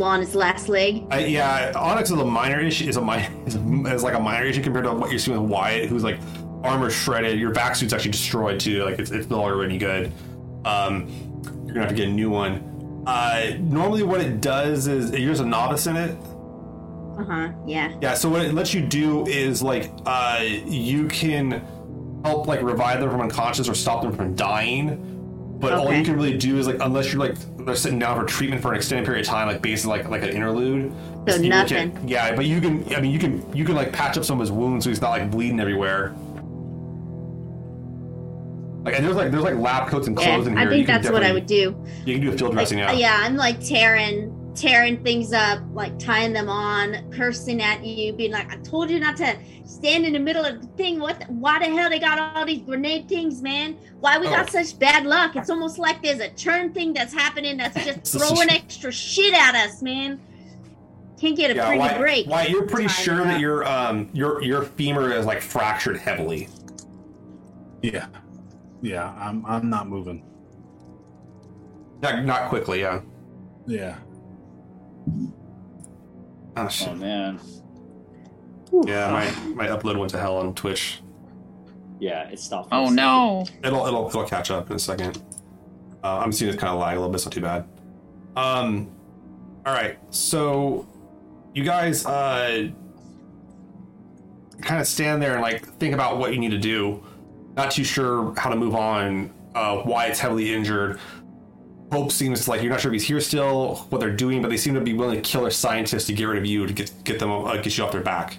on 0.00 0.20
his 0.20 0.34
last 0.34 0.68
leg. 0.68 1.04
I, 1.10 1.26
yeah, 1.26 1.72
Onyx 1.76 2.10
is 2.10 2.18
a 2.18 2.24
minor 2.24 2.60
issue. 2.60 2.88
Is 2.88 2.96
a 2.96 3.00
minor 3.00 3.28
is, 3.46 3.56
is 3.56 4.02
like 4.02 4.14
a 4.14 4.20
minor 4.20 4.46
issue 4.46 4.62
compared 4.62 4.84
to 4.84 4.94
what 4.94 5.10
you're 5.10 5.18
seeing 5.18 5.40
with 5.40 5.50
Wyatt, 5.50 5.88
who's 5.88 6.04
like 6.04 6.18
armor 6.62 6.90
shredded. 6.90 7.38
Your 7.38 7.52
vac 7.52 7.74
suit's 7.76 7.92
actually 7.92 8.12
destroyed 8.12 8.60
too. 8.60 8.84
Like 8.84 8.98
it's 8.98 9.10
it's 9.10 9.28
no 9.28 9.40
longer 9.40 9.64
any 9.64 9.78
good. 9.78 10.12
Um, 10.64 11.08
you're 11.64 11.74
gonna 11.74 11.80
have 11.80 11.88
to 11.90 11.94
get 11.94 12.08
a 12.08 12.12
new 12.12 12.30
one. 12.30 12.70
Uh, 13.06 13.52
normally, 13.60 14.02
what 14.02 14.20
it 14.20 14.40
does 14.40 14.86
is 14.86 15.10
you're 15.10 15.32
just 15.32 15.42
a 15.42 15.46
novice 15.46 15.86
in 15.86 15.96
it. 15.96 16.16
Uh 17.18 17.24
huh. 17.24 17.52
Yeah. 17.66 17.96
Yeah. 18.00 18.14
So 18.14 18.28
what 18.28 18.42
it 18.42 18.54
lets 18.54 18.74
you 18.74 18.80
do 18.80 19.26
is 19.26 19.62
like 19.62 19.90
uh, 20.06 20.40
you 20.42 21.06
can 21.08 21.62
help 22.24 22.46
like 22.46 22.62
revive 22.62 23.00
them 23.00 23.10
from 23.10 23.20
unconscious 23.20 23.68
or 23.68 23.74
stop 23.74 24.02
them 24.02 24.14
from 24.16 24.34
dying. 24.34 25.10
But 25.60 25.74
all 25.74 25.92
you 25.94 26.04
can 26.04 26.16
really 26.16 26.36
do 26.36 26.58
is 26.58 26.66
like 26.66 26.78
unless 26.80 27.12
you're 27.12 27.20
like 27.20 27.36
they're 27.64 27.76
sitting 27.76 27.98
down 27.98 28.20
for 28.20 28.26
treatment 28.26 28.60
for 28.60 28.70
an 28.72 28.76
extended 28.76 29.06
period 29.06 29.24
of 29.24 29.28
time, 29.28 29.46
like 29.46 29.62
basically 29.62 29.98
like 29.98 30.08
like 30.08 30.22
an 30.22 30.30
interlude. 30.30 30.92
So 31.28 31.38
nothing. 31.38 31.96
yeah, 32.06 32.34
but 32.34 32.44
you 32.44 32.60
can. 32.60 32.92
I 32.94 33.00
mean, 33.00 33.12
you 33.12 33.18
can 33.18 33.54
you 33.56 33.64
can 33.64 33.74
like 33.74 33.92
patch 33.92 34.18
up 34.18 34.24
some 34.24 34.38
of 34.38 34.40
his 34.40 34.50
wounds 34.52 34.84
so 34.84 34.90
he's 34.90 35.00
not 35.00 35.10
like 35.10 35.30
bleeding 35.30 35.60
everywhere. 35.60 36.14
Like 38.84 38.96
and 38.96 39.04
there's 39.04 39.16
like 39.16 39.30
there's 39.30 39.42
like 39.42 39.56
lab 39.56 39.88
coats 39.88 40.06
and 40.06 40.18
Yeah. 40.18 40.26
clothes 40.26 40.46
in 40.46 40.58
I 40.58 40.68
think 40.68 40.80
You 40.80 40.86
that's 40.86 41.10
what 41.10 41.22
I 41.24 41.32
would 41.32 41.46
do. 41.46 41.74
You 42.04 42.14
can 42.14 42.22
do 42.22 42.32
a 42.32 42.36
field 42.36 42.52
dressing. 42.52 42.80
uh, 42.80 42.92
yeah. 42.92 42.92
yeah, 42.92 43.18
I'm 43.22 43.36
like 43.36 43.58
tearing 43.64 44.40
tearing 44.54 45.02
things 45.02 45.32
up, 45.32 45.58
like 45.72 45.98
tying 45.98 46.32
them 46.32 46.48
on, 46.48 47.10
cursing 47.10 47.60
at 47.60 47.84
you, 47.84 48.12
being 48.12 48.30
like, 48.30 48.52
"I 48.52 48.56
told 48.58 48.88
you 48.88 49.00
not 49.00 49.16
to 49.16 49.36
stand 49.64 50.04
in 50.06 50.12
the 50.12 50.18
middle 50.20 50.44
of 50.44 50.60
the 50.60 50.68
thing. 50.76 51.00
What? 51.00 51.18
The, 51.18 51.26
why 51.26 51.58
the 51.58 51.64
hell 51.74 51.90
they 51.90 51.98
got 51.98 52.36
all 52.36 52.44
these 52.46 52.60
grenade 52.60 53.08
things, 53.08 53.42
man? 53.42 53.76
Why 53.98 54.16
we 54.18 54.26
got 54.26 54.46
Oh. 54.54 54.62
such 54.62 54.78
bad 54.78 55.06
luck? 55.06 55.34
It's 55.34 55.50
almost 55.50 55.78
like 55.78 56.02
there's 56.02 56.20
a 56.20 56.28
churn 56.34 56.72
thing 56.72 56.92
that's 56.92 57.12
happening 57.12 57.56
that's 57.56 57.74
just 57.84 58.06
throwing 58.28 58.48
extra 58.50 58.92
shit 58.92 59.34
at 59.34 59.56
us, 59.56 59.82
man. 59.82 60.20
Can't 61.20 61.36
get 61.36 61.50
a 61.50 61.54
Yeah, 61.54 61.66
pretty 61.66 61.80
why, 61.80 61.98
break. 61.98 62.26
why 62.28 62.46
you're 62.46 62.66
pretty 62.66 62.86
Time 62.88 63.02
sure 63.04 63.24
that 63.24 63.34
up. 63.36 63.40
your 63.40 63.66
um 63.66 64.08
your 64.12 64.40
your 64.42 64.62
femur 64.62 65.10
is 65.12 65.24
like 65.26 65.40
fractured 65.40 65.96
heavily. 65.96 66.48
Yeah. 67.82 68.06
Yeah, 68.84 69.14
I'm 69.18 69.46
I'm 69.46 69.70
not 69.70 69.88
moving. 69.88 70.22
Not, 72.02 72.22
not 72.26 72.48
quickly, 72.50 72.80
yeah. 72.80 73.00
Yeah. 73.66 73.96
Oh 76.54 76.68
shit. 76.68 76.88
Oh 76.88 76.94
man. 76.94 77.40
Yeah, 78.84 79.10
my 79.10 79.30
my 79.54 79.66
upload 79.68 79.96
went 79.98 80.10
to 80.10 80.18
hell 80.18 80.36
on 80.36 80.54
Twitch. 80.54 81.00
Yeah, 81.98 82.28
it 82.28 82.38
stopped. 82.38 82.68
oh 82.72 82.90
no. 82.90 83.46
It'll 83.62 83.86
it'll 83.86 84.06
it'll 84.08 84.26
catch 84.26 84.50
up 84.50 84.68
in 84.68 84.76
a 84.76 84.78
second. 84.78 85.22
Uh, 86.02 86.18
I'm 86.18 86.30
seeing 86.30 86.52
it 86.52 86.58
kind 86.58 86.74
of 86.74 86.78
lag 86.78 86.98
a 86.98 87.00
little 87.00 87.10
bit. 87.10 87.16
It's 87.16 87.24
not 87.24 87.32
too 87.32 87.40
bad. 87.40 87.66
Um, 88.36 88.90
all 89.64 89.72
right. 89.72 89.98
So, 90.10 90.86
you 91.54 91.64
guys 91.64 92.04
uh, 92.04 92.68
kind 94.60 94.78
of 94.82 94.86
stand 94.86 95.22
there 95.22 95.32
and 95.32 95.40
like 95.40 95.66
think 95.78 95.94
about 95.94 96.18
what 96.18 96.34
you 96.34 96.38
need 96.38 96.50
to 96.50 96.58
do. 96.58 97.02
Not 97.56 97.70
too 97.70 97.84
sure 97.84 98.34
how 98.36 98.50
to 98.50 98.56
move 98.56 98.74
on. 98.74 99.32
Uh, 99.54 99.82
Wyatt's 99.86 100.18
heavily 100.18 100.52
injured. 100.52 100.98
Pope 101.90 102.10
seems 102.10 102.48
like 102.48 102.60
you're 102.62 102.70
not 102.70 102.80
sure 102.80 102.90
if 102.90 102.94
he's 102.94 103.06
here 103.06 103.20
still, 103.20 103.76
what 103.90 104.00
they're 104.00 104.10
doing, 104.16 104.42
but 104.42 104.48
they 104.48 104.56
seem 104.56 104.74
to 104.74 104.80
be 104.80 104.94
willing 104.94 105.14
to 105.16 105.22
kill 105.22 105.42
their 105.42 105.50
scientists 105.50 106.06
to 106.06 106.12
get 106.12 106.24
rid 106.24 106.38
of 106.38 106.46
you 106.46 106.66
to 106.66 106.72
get 106.72 106.92
get 107.04 107.18
them 107.20 107.30
uh, 107.30 107.56
get 107.58 107.76
you 107.78 107.84
off 107.84 107.92
their 107.92 108.00
back. 108.00 108.38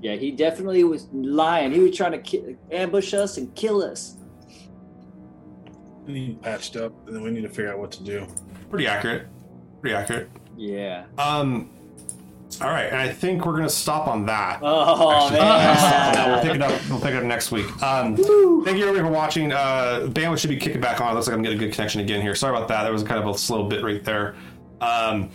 Yeah, 0.00 0.14
he 0.16 0.30
definitely 0.30 0.84
was 0.84 1.08
lying. 1.12 1.72
He 1.72 1.80
was 1.80 1.96
trying 1.96 2.12
to 2.12 2.18
ki- 2.18 2.56
ambush 2.70 3.14
us 3.14 3.38
and 3.38 3.52
kill 3.56 3.82
us. 3.82 4.16
We 6.06 6.12
need 6.12 6.42
patched 6.42 6.76
up 6.76 6.92
and 7.06 7.16
then 7.16 7.22
we 7.22 7.30
need 7.30 7.42
to 7.42 7.48
figure 7.48 7.72
out 7.72 7.78
what 7.78 7.90
to 7.92 8.04
do. 8.04 8.26
Pretty 8.68 8.86
accurate. 8.86 9.26
Pretty 9.80 9.96
accurate. 9.96 10.30
Yeah. 10.56 11.04
Um. 11.18 11.70
All 12.60 12.68
right, 12.70 12.86
and 12.86 12.96
I 12.96 13.08
think 13.08 13.44
we're 13.44 13.56
gonna 13.56 13.68
stop 13.68 14.06
on 14.08 14.26
that. 14.26 14.60
Oh 14.62 15.10
Actually, 15.12 15.40
on 15.40 15.48
that. 15.48 16.28
We'll 16.28 16.42
pick 16.42 16.54
it 16.54 16.62
up. 16.62 16.88
We'll 16.88 17.00
pick 17.00 17.10
it 17.14 17.16
up 17.16 17.24
next 17.24 17.50
week. 17.52 17.66
Um, 17.82 18.16
thank 18.16 18.78
you 18.78 18.86
everybody 18.86 19.00
for 19.00 19.08
watching. 19.10 19.52
Uh, 19.52 20.06
bandwidth 20.10 20.38
should 20.38 20.50
be 20.50 20.56
kicking 20.56 20.80
back 20.80 21.00
on. 21.00 21.12
It 21.12 21.14
looks 21.14 21.26
like 21.26 21.36
I'm 21.36 21.42
getting 21.42 21.58
a 21.58 21.60
good 21.60 21.72
connection 21.72 22.00
again 22.00 22.20
here. 22.22 22.34
Sorry 22.34 22.56
about 22.56 22.68
that. 22.68 22.84
There 22.84 22.92
was 22.92 23.02
kind 23.02 23.22
of 23.22 23.34
a 23.34 23.38
slow 23.38 23.64
bit 23.68 23.82
right 23.82 24.02
there. 24.04 24.34
Um, 24.80 25.30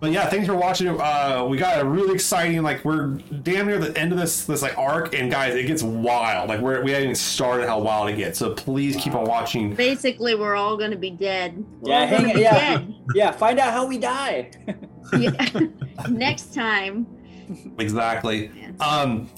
but 0.00 0.10
yeah, 0.12 0.28
thanks 0.28 0.46
for 0.46 0.54
watching. 0.54 0.88
Uh, 0.88 1.46
we 1.48 1.56
got 1.56 1.80
a 1.80 1.84
really 1.84 2.14
exciting, 2.14 2.62
like 2.62 2.84
we're 2.84 3.08
damn 3.42 3.66
near 3.66 3.78
the 3.78 3.96
end 3.98 4.12
of 4.12 4.18
this 4.18 4.44
this 4.44 4.62
like 4.62 4.76
arc, 4.78 5.14
and 5.14 5.30
guys, 5.30 5.54
it 5.54 5.66
gets 5.66 5.82
wild. 5.82 6.48
Like 6.48 6.60
we're 6.60 6.82
we 6.82 6.90
haven't 6.92 7.04
even 7.04 7.14
started 7.16 7.66
how 7.68 7.80
wild 7.80 8.08
it 8.10 8.16
gets. 8.16 8.38
So 8.38 8.54
please 8.54 8.96
keep 8.96 9.14
on 9.14 9.24
watching. 9.24 9.74
Basically, 9.74 10.34
we're 10.34 10.54
all 10.56 10.76
gonna 10.76 10.96
be 10.96 11.10
dead. 11.10 11.64
We're 11.80 11.90
Yeah, 11.90 12.06
hang- 12.06 12.34
be 12.34 12.40
yeah. 12.42 12.54
dead. 12.78 12.94
Yeah, 13.14 13.30
find 13.32 13.58
out 13.58 13.72
how 13.72 13.86
we 13.86 13.98
die. 13.98 14.50
Yeah. 15.18 15.30
Next 16.10 16.52
time. 16.54 17.06
Exactly. 17.78 18.50
Um, 18.78 19.30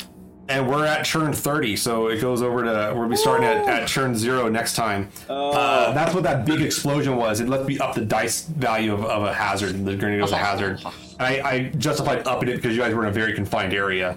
and 0.50 0.68
we're 0.68 0.84
at 0.84 1.04
turn 1.06 1.32
thirty, 1.32 1.76
so 1.76 2.08
it 2.08 2.20
goes 2.20 2.42
over 2.42 2.62
to 2.64 2.92
we'll 2.96 3.08
be 3.08 3.16
starting 3.16 3.46
at, 3.46 3.68
at 3.68 3.88
turn 3.88 4.14
zero 4.16 4.48
next 4.48 4.74
time. 4.74 5.08
Oh, 5.28 5.52
Uh, 5.52 5.92
that's 5.92 6.14
what 6.14 6.22
that 6.24 6.44
big 6.44 6.60
explosion 6.60 7.16
was. 7.16 7.40
It 7.40 7.48
let 7.48 7.66
me 7.66 7.78
up 7.78 7.94
the 7.94 8.04
dice 8.04 8.42
value 8.42 8.92
of, 8.92 9.04
of 9.04 9.22
a 9.24 9.32
hazard. 9.32 9.84
The 9.84 9.96
grenade 9.96 10.20
was 10.20 10.32
a 10.32 10.36
hazard. 10.36 10.80
And 10.84 10.92
I, 11.20 11.50
I 11.50 11.68
justified 11.78 12.26
upping 12.26 12.48
it 12.48 12.56
because 12.56 12.74
you 12.76 12.82
guys 12.82 12.94
were 12.94 13.02
in 13.04 13.08
a 13.08 13.12
very 13.12 13.32
confined 13.32 13.72
area. 13.72 14.16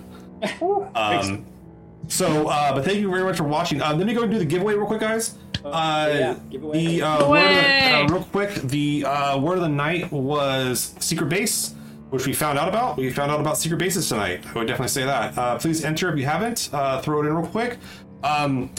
Um, 0.96 1.46
so, 2.08 2.48
uh, 2.48 2.74
but 2.74 2.84
thank 2.84 2.98
you 3.00 3.10
very 3.10 3.24
much 3.24 3.38
for 3.38 3.44
watching. 3.46 3.82
Uh, 3.82 3.94
let 3.94 4.06
me 4.06 4.14
go 4.14 4.24
and 4.24 4.32
do 4.32 4.38
the 4.40 4.46
giveaway 4.46 4.74
real 4.76 4.86
quick, 4.86 5.00
guys. 5.02 5.36
Uh, 5.64 6.10
yeah, 6.12 6.36
giveaway. 6.50 6.86
the 6.86 7.02
uh, 7.02 7.30
word 7.30 7.40
of 7.40 7.54
the, 7.54 7.96
uh, 7.96 8.08
real 8.10 8.24
quick, 8.26 8.54
the 8.56 9.06
uh, 9.06 9.40
word 9.40 9.56
of 9.56 9.62
the 9.62 9.70
night 9.70 10.12
was 10.12 10.94
secret 11.00 11.30
base, 11.30 11.74
which 12.14 12.28
we 12.28 12.32
found 12.32 12.60
out 12.60 12.70
about. 12.70 12.96
We 12.96 13.10
found 13.10 13.32
out 13.32 13.40
about 13.40 13.58
secret 13.58 13.80
bases 13.80 14.08
tonight. 14.08 14.46
I 14.46 14.60
would 14.60 14.68
definitely 14.68 14.90
say 14.90 15.04
that. 15.04 15.36
Uh, 15.36 15.58
please 15.58 15.84
enter 15.84 16.14
if 16.14 16.20
you 16.20 16.26
haven't. 16.26 16.70
Uh, 16.72 17.02
throw 17.02 17.24
it 17.24 17.26
in 17.26 17.34
real 17.34 17.48
quick. 17.48 17.80
Um, 18.24 18.70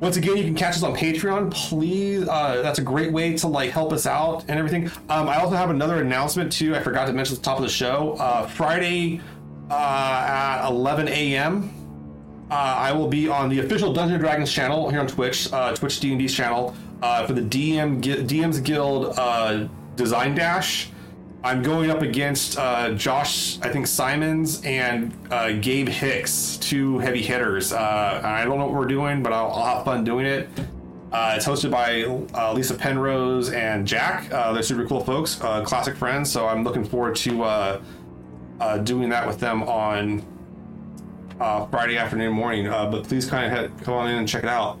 once 0.00 0.16
again, 0.16 0.36
you 0.36 0.42
can 0.42 0.56
catch 0.56 0.74
us 0.74 0.82
on 0.82 0.96
Patreon. 0.96 1.52
Please, 1.52 2.26
uh, 2.26 2.60
that's 2.60 2.80
a 2.80 2.82
great 2.82 3.12
way 3.12 3.36
to 3.36 3.46
like 3.46 3.70
help 3.70 3.92
us 3.92 4.04
out 4.04 4.44
and 4.48 4.58
everything. 4.58 4.88
Um, 5.08 5.28
I 5.28 5.36
also 5.36 5.54
have 5.54 5.70
another 5.70 6.00
announcement 6.00 6.50
too. 6.50 6.74
I 6.74 6.80
forgot 6.80 7.06
to 7.06 7.12
mention 7.12 7.36
at 7.36 7.38
the 7.38 7.44
top 7.44 7.56
of 7.56 7.62
the 7.62 7.70
show. 7.70 8.14
Uh, 8.18 8.48
Friday 8.48 9.20
uh, 9.70 10.26
at 10.28 10.68
11 10.68 11.06
a.m. 11.06 11.72
Uh, 12.50 12.54
I 12.54 12.90
will 12.90 13.06
be 13.06 13.28
on 13.28 13.48
the 13.48 13.60
official 13.60 13.92
Dungeon 13.92 14.18
Dragons 14.18 14.50
channel 14.52 14.90
here 14.90 14.98
on 14.98 15.06
Twitch, 15.06 15.52
Twitch 15.76 16.00
D 16.00 16.10
and 16.10 16.18
D's 16.18 16.34
channel 16.34 16.74
for 17.00 17.32
the 17.32 17.42
DM 17.42 18.02
DM's 18.02 18.58
Guild 18.58 19.14
Design 19.94 20.34
Dash. 20.34 20.90
I'm 21.42 21.62
going 21.62 21.88
up 21.88 22.02
against 22.02 22.58
uh, 22.58 22.90
Josh, 22.94 23.60
I 23.60 23.68
think 23.68 23.86
Simons 23.86 24.60
and 24.64 25.14
uh, 25.30 25.52
Gabe 25.52 25.88
Hicks, 25.88 26.56
two 26.56 26.98
heavy 26.98 27.22
hitters. 27.22 27.72
Uh, 27.72 28.20
I 28.24 28.44
don't 28.44 28.58
know 28.58 28.66
what 28.66 28.74
we're 28.74 28.86
doing, 28.86 29.22
but 29.22 29.32
I'll, 29.32 29.50
I'll 29.52 29.76
have 29.76 29.84
fun 29.84 30.02
doing 30.02 30.26
it. 30.26 30.48
Uh, 31.12 31.34
it's 31.36 31.46
hosted 31.46 31.70
by 31.70 32.02
uh, 32.36 32.52
Lisa 32.52 32.74
Penrose 32.74 33.50
and 33.50 33.86
Jack. 33.86 34.30
Uh, 34.32 34.52
they're 34.52 34.64
super 34.64 34.84
cool 34.86 35.00
folks, 35.00 35.36
classic 35.36 35.96
friends. 35.96 36.30
So 36.30 36.46
I'm 36.46 36.64
looking 36.64 36.84
forward 36.84 37.14
to 37.16 37.80
doing 38.82 39.08
that 39.10 39.26
with 39.26 39.38
them 39.38 39.62
on 39.62 40.22
Friday 41.38 41.96
afternoon, 41.96 42.32
morning. 42.32 42.66
But 42.66 43.04
please 43.04 43.30
kind 43.30 43.46
of 43.46 43.52
head, 43.52 43.72
come 43.84 43.94
on 43.94 44.10
in 44.10 44.16
and 44.16 44.28
check 44.28 44.42
it 44.42 44.50
out. 44.50 44.78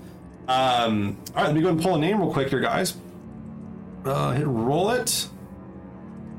Um, 0.48 1.16
all 1.28 1.42
right, 1.42 1.46
let 1.46 1.54
me 1.54 1.60
go 1.60 1.68
and 1.68 1.80
pull 1.80 1.94
a 1.94 1.98
name 1.98 2.20
real 2.20 2.32
quick 2.32 2.48
here, 2.48 2.60
guys. 2.60 2.96
Hit 4.04 4.46
roll 4.46 4.90
it. 4.90 5.28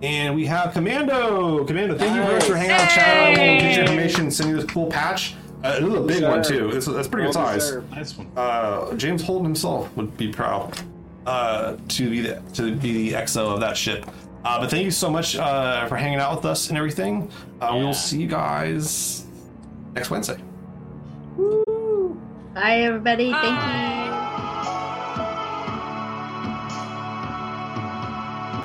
And 0.02 0.34
we 0.36 0.46
have 0.46 0.74
Commando. 0.74 1.66
Commando, 1.66 1.98
thank 1.98 2.16
you 2.16 2.22
very 2.22 2.36
much 2.36 2.44
for 2.46 2.56
hanging 2.56 2.72
out, 2.72 2.90
chat. 2.90 3.38
Hey! 3.38 3.52
We'll 3.56 3.62
get 3.62 3.76
your 3.76 3.84
information, 3.86 4.32
send 4.32 4.50
you 4.50 4.56
this 4.56 4.66
cool 4.66 4.88
patch. 4.88 5.36
Uh, 5.64 5.80
this 5.80 5.90
is 5.90 5.94
a 5.96 6.02
big 6.02 6.24
one 6.24 6.42
too. 6.42 6.70
It's, 6.70 6.86
that's 6.86 7.08
pretty 7.10 7.28
good 7.28 7.34
size. 7.34 7.66
deserved. 7.66 7.92
Nice 7.92 8.18
one. 8.18 8.32
Uh, 8.38 8.94
James 8.96 9.22
Holden 9.22 9.44
himself 9.46 9.94
would 9.98 10.16
be 10.16 10.32
proud 10.32 10.80
uh, 11.26 11.76
to 11.90 12.10
be 12.10 12.22
the 12.22 12.42
to 12.54 12.74
be 12.76 13.10
the 13.10 13.18
XO 13.18 13.54
of 13.54 13.60
that 13.60 13.76
ship. 13.76 14.06
Uh, 14.46 14.58
but 14.62 14.70
thank 14.72 14.86
you 14.86 14.92
so 14.92 15.10
much 15.10 15.36
uh, 15.36 15.86
for 15.88 15.98
hanging 15.98 16.20
out 16.20 16.34
with 16.34 16.46
us 16.46 16.70
and 16.70 16.78
everything. 16.78 17.30
Uh, 17.60 17.72
We'll 17.74 17.94
see 17.94 18.22
you 18.22 18.28
guys 18.28 19.26
next 19.94 20.10
Wednesday. 20.10 20.38
Bye, 22.54 22.80
everybody. 22.80 23.32
Thank 23.32 24.06
you. 24.06 24.09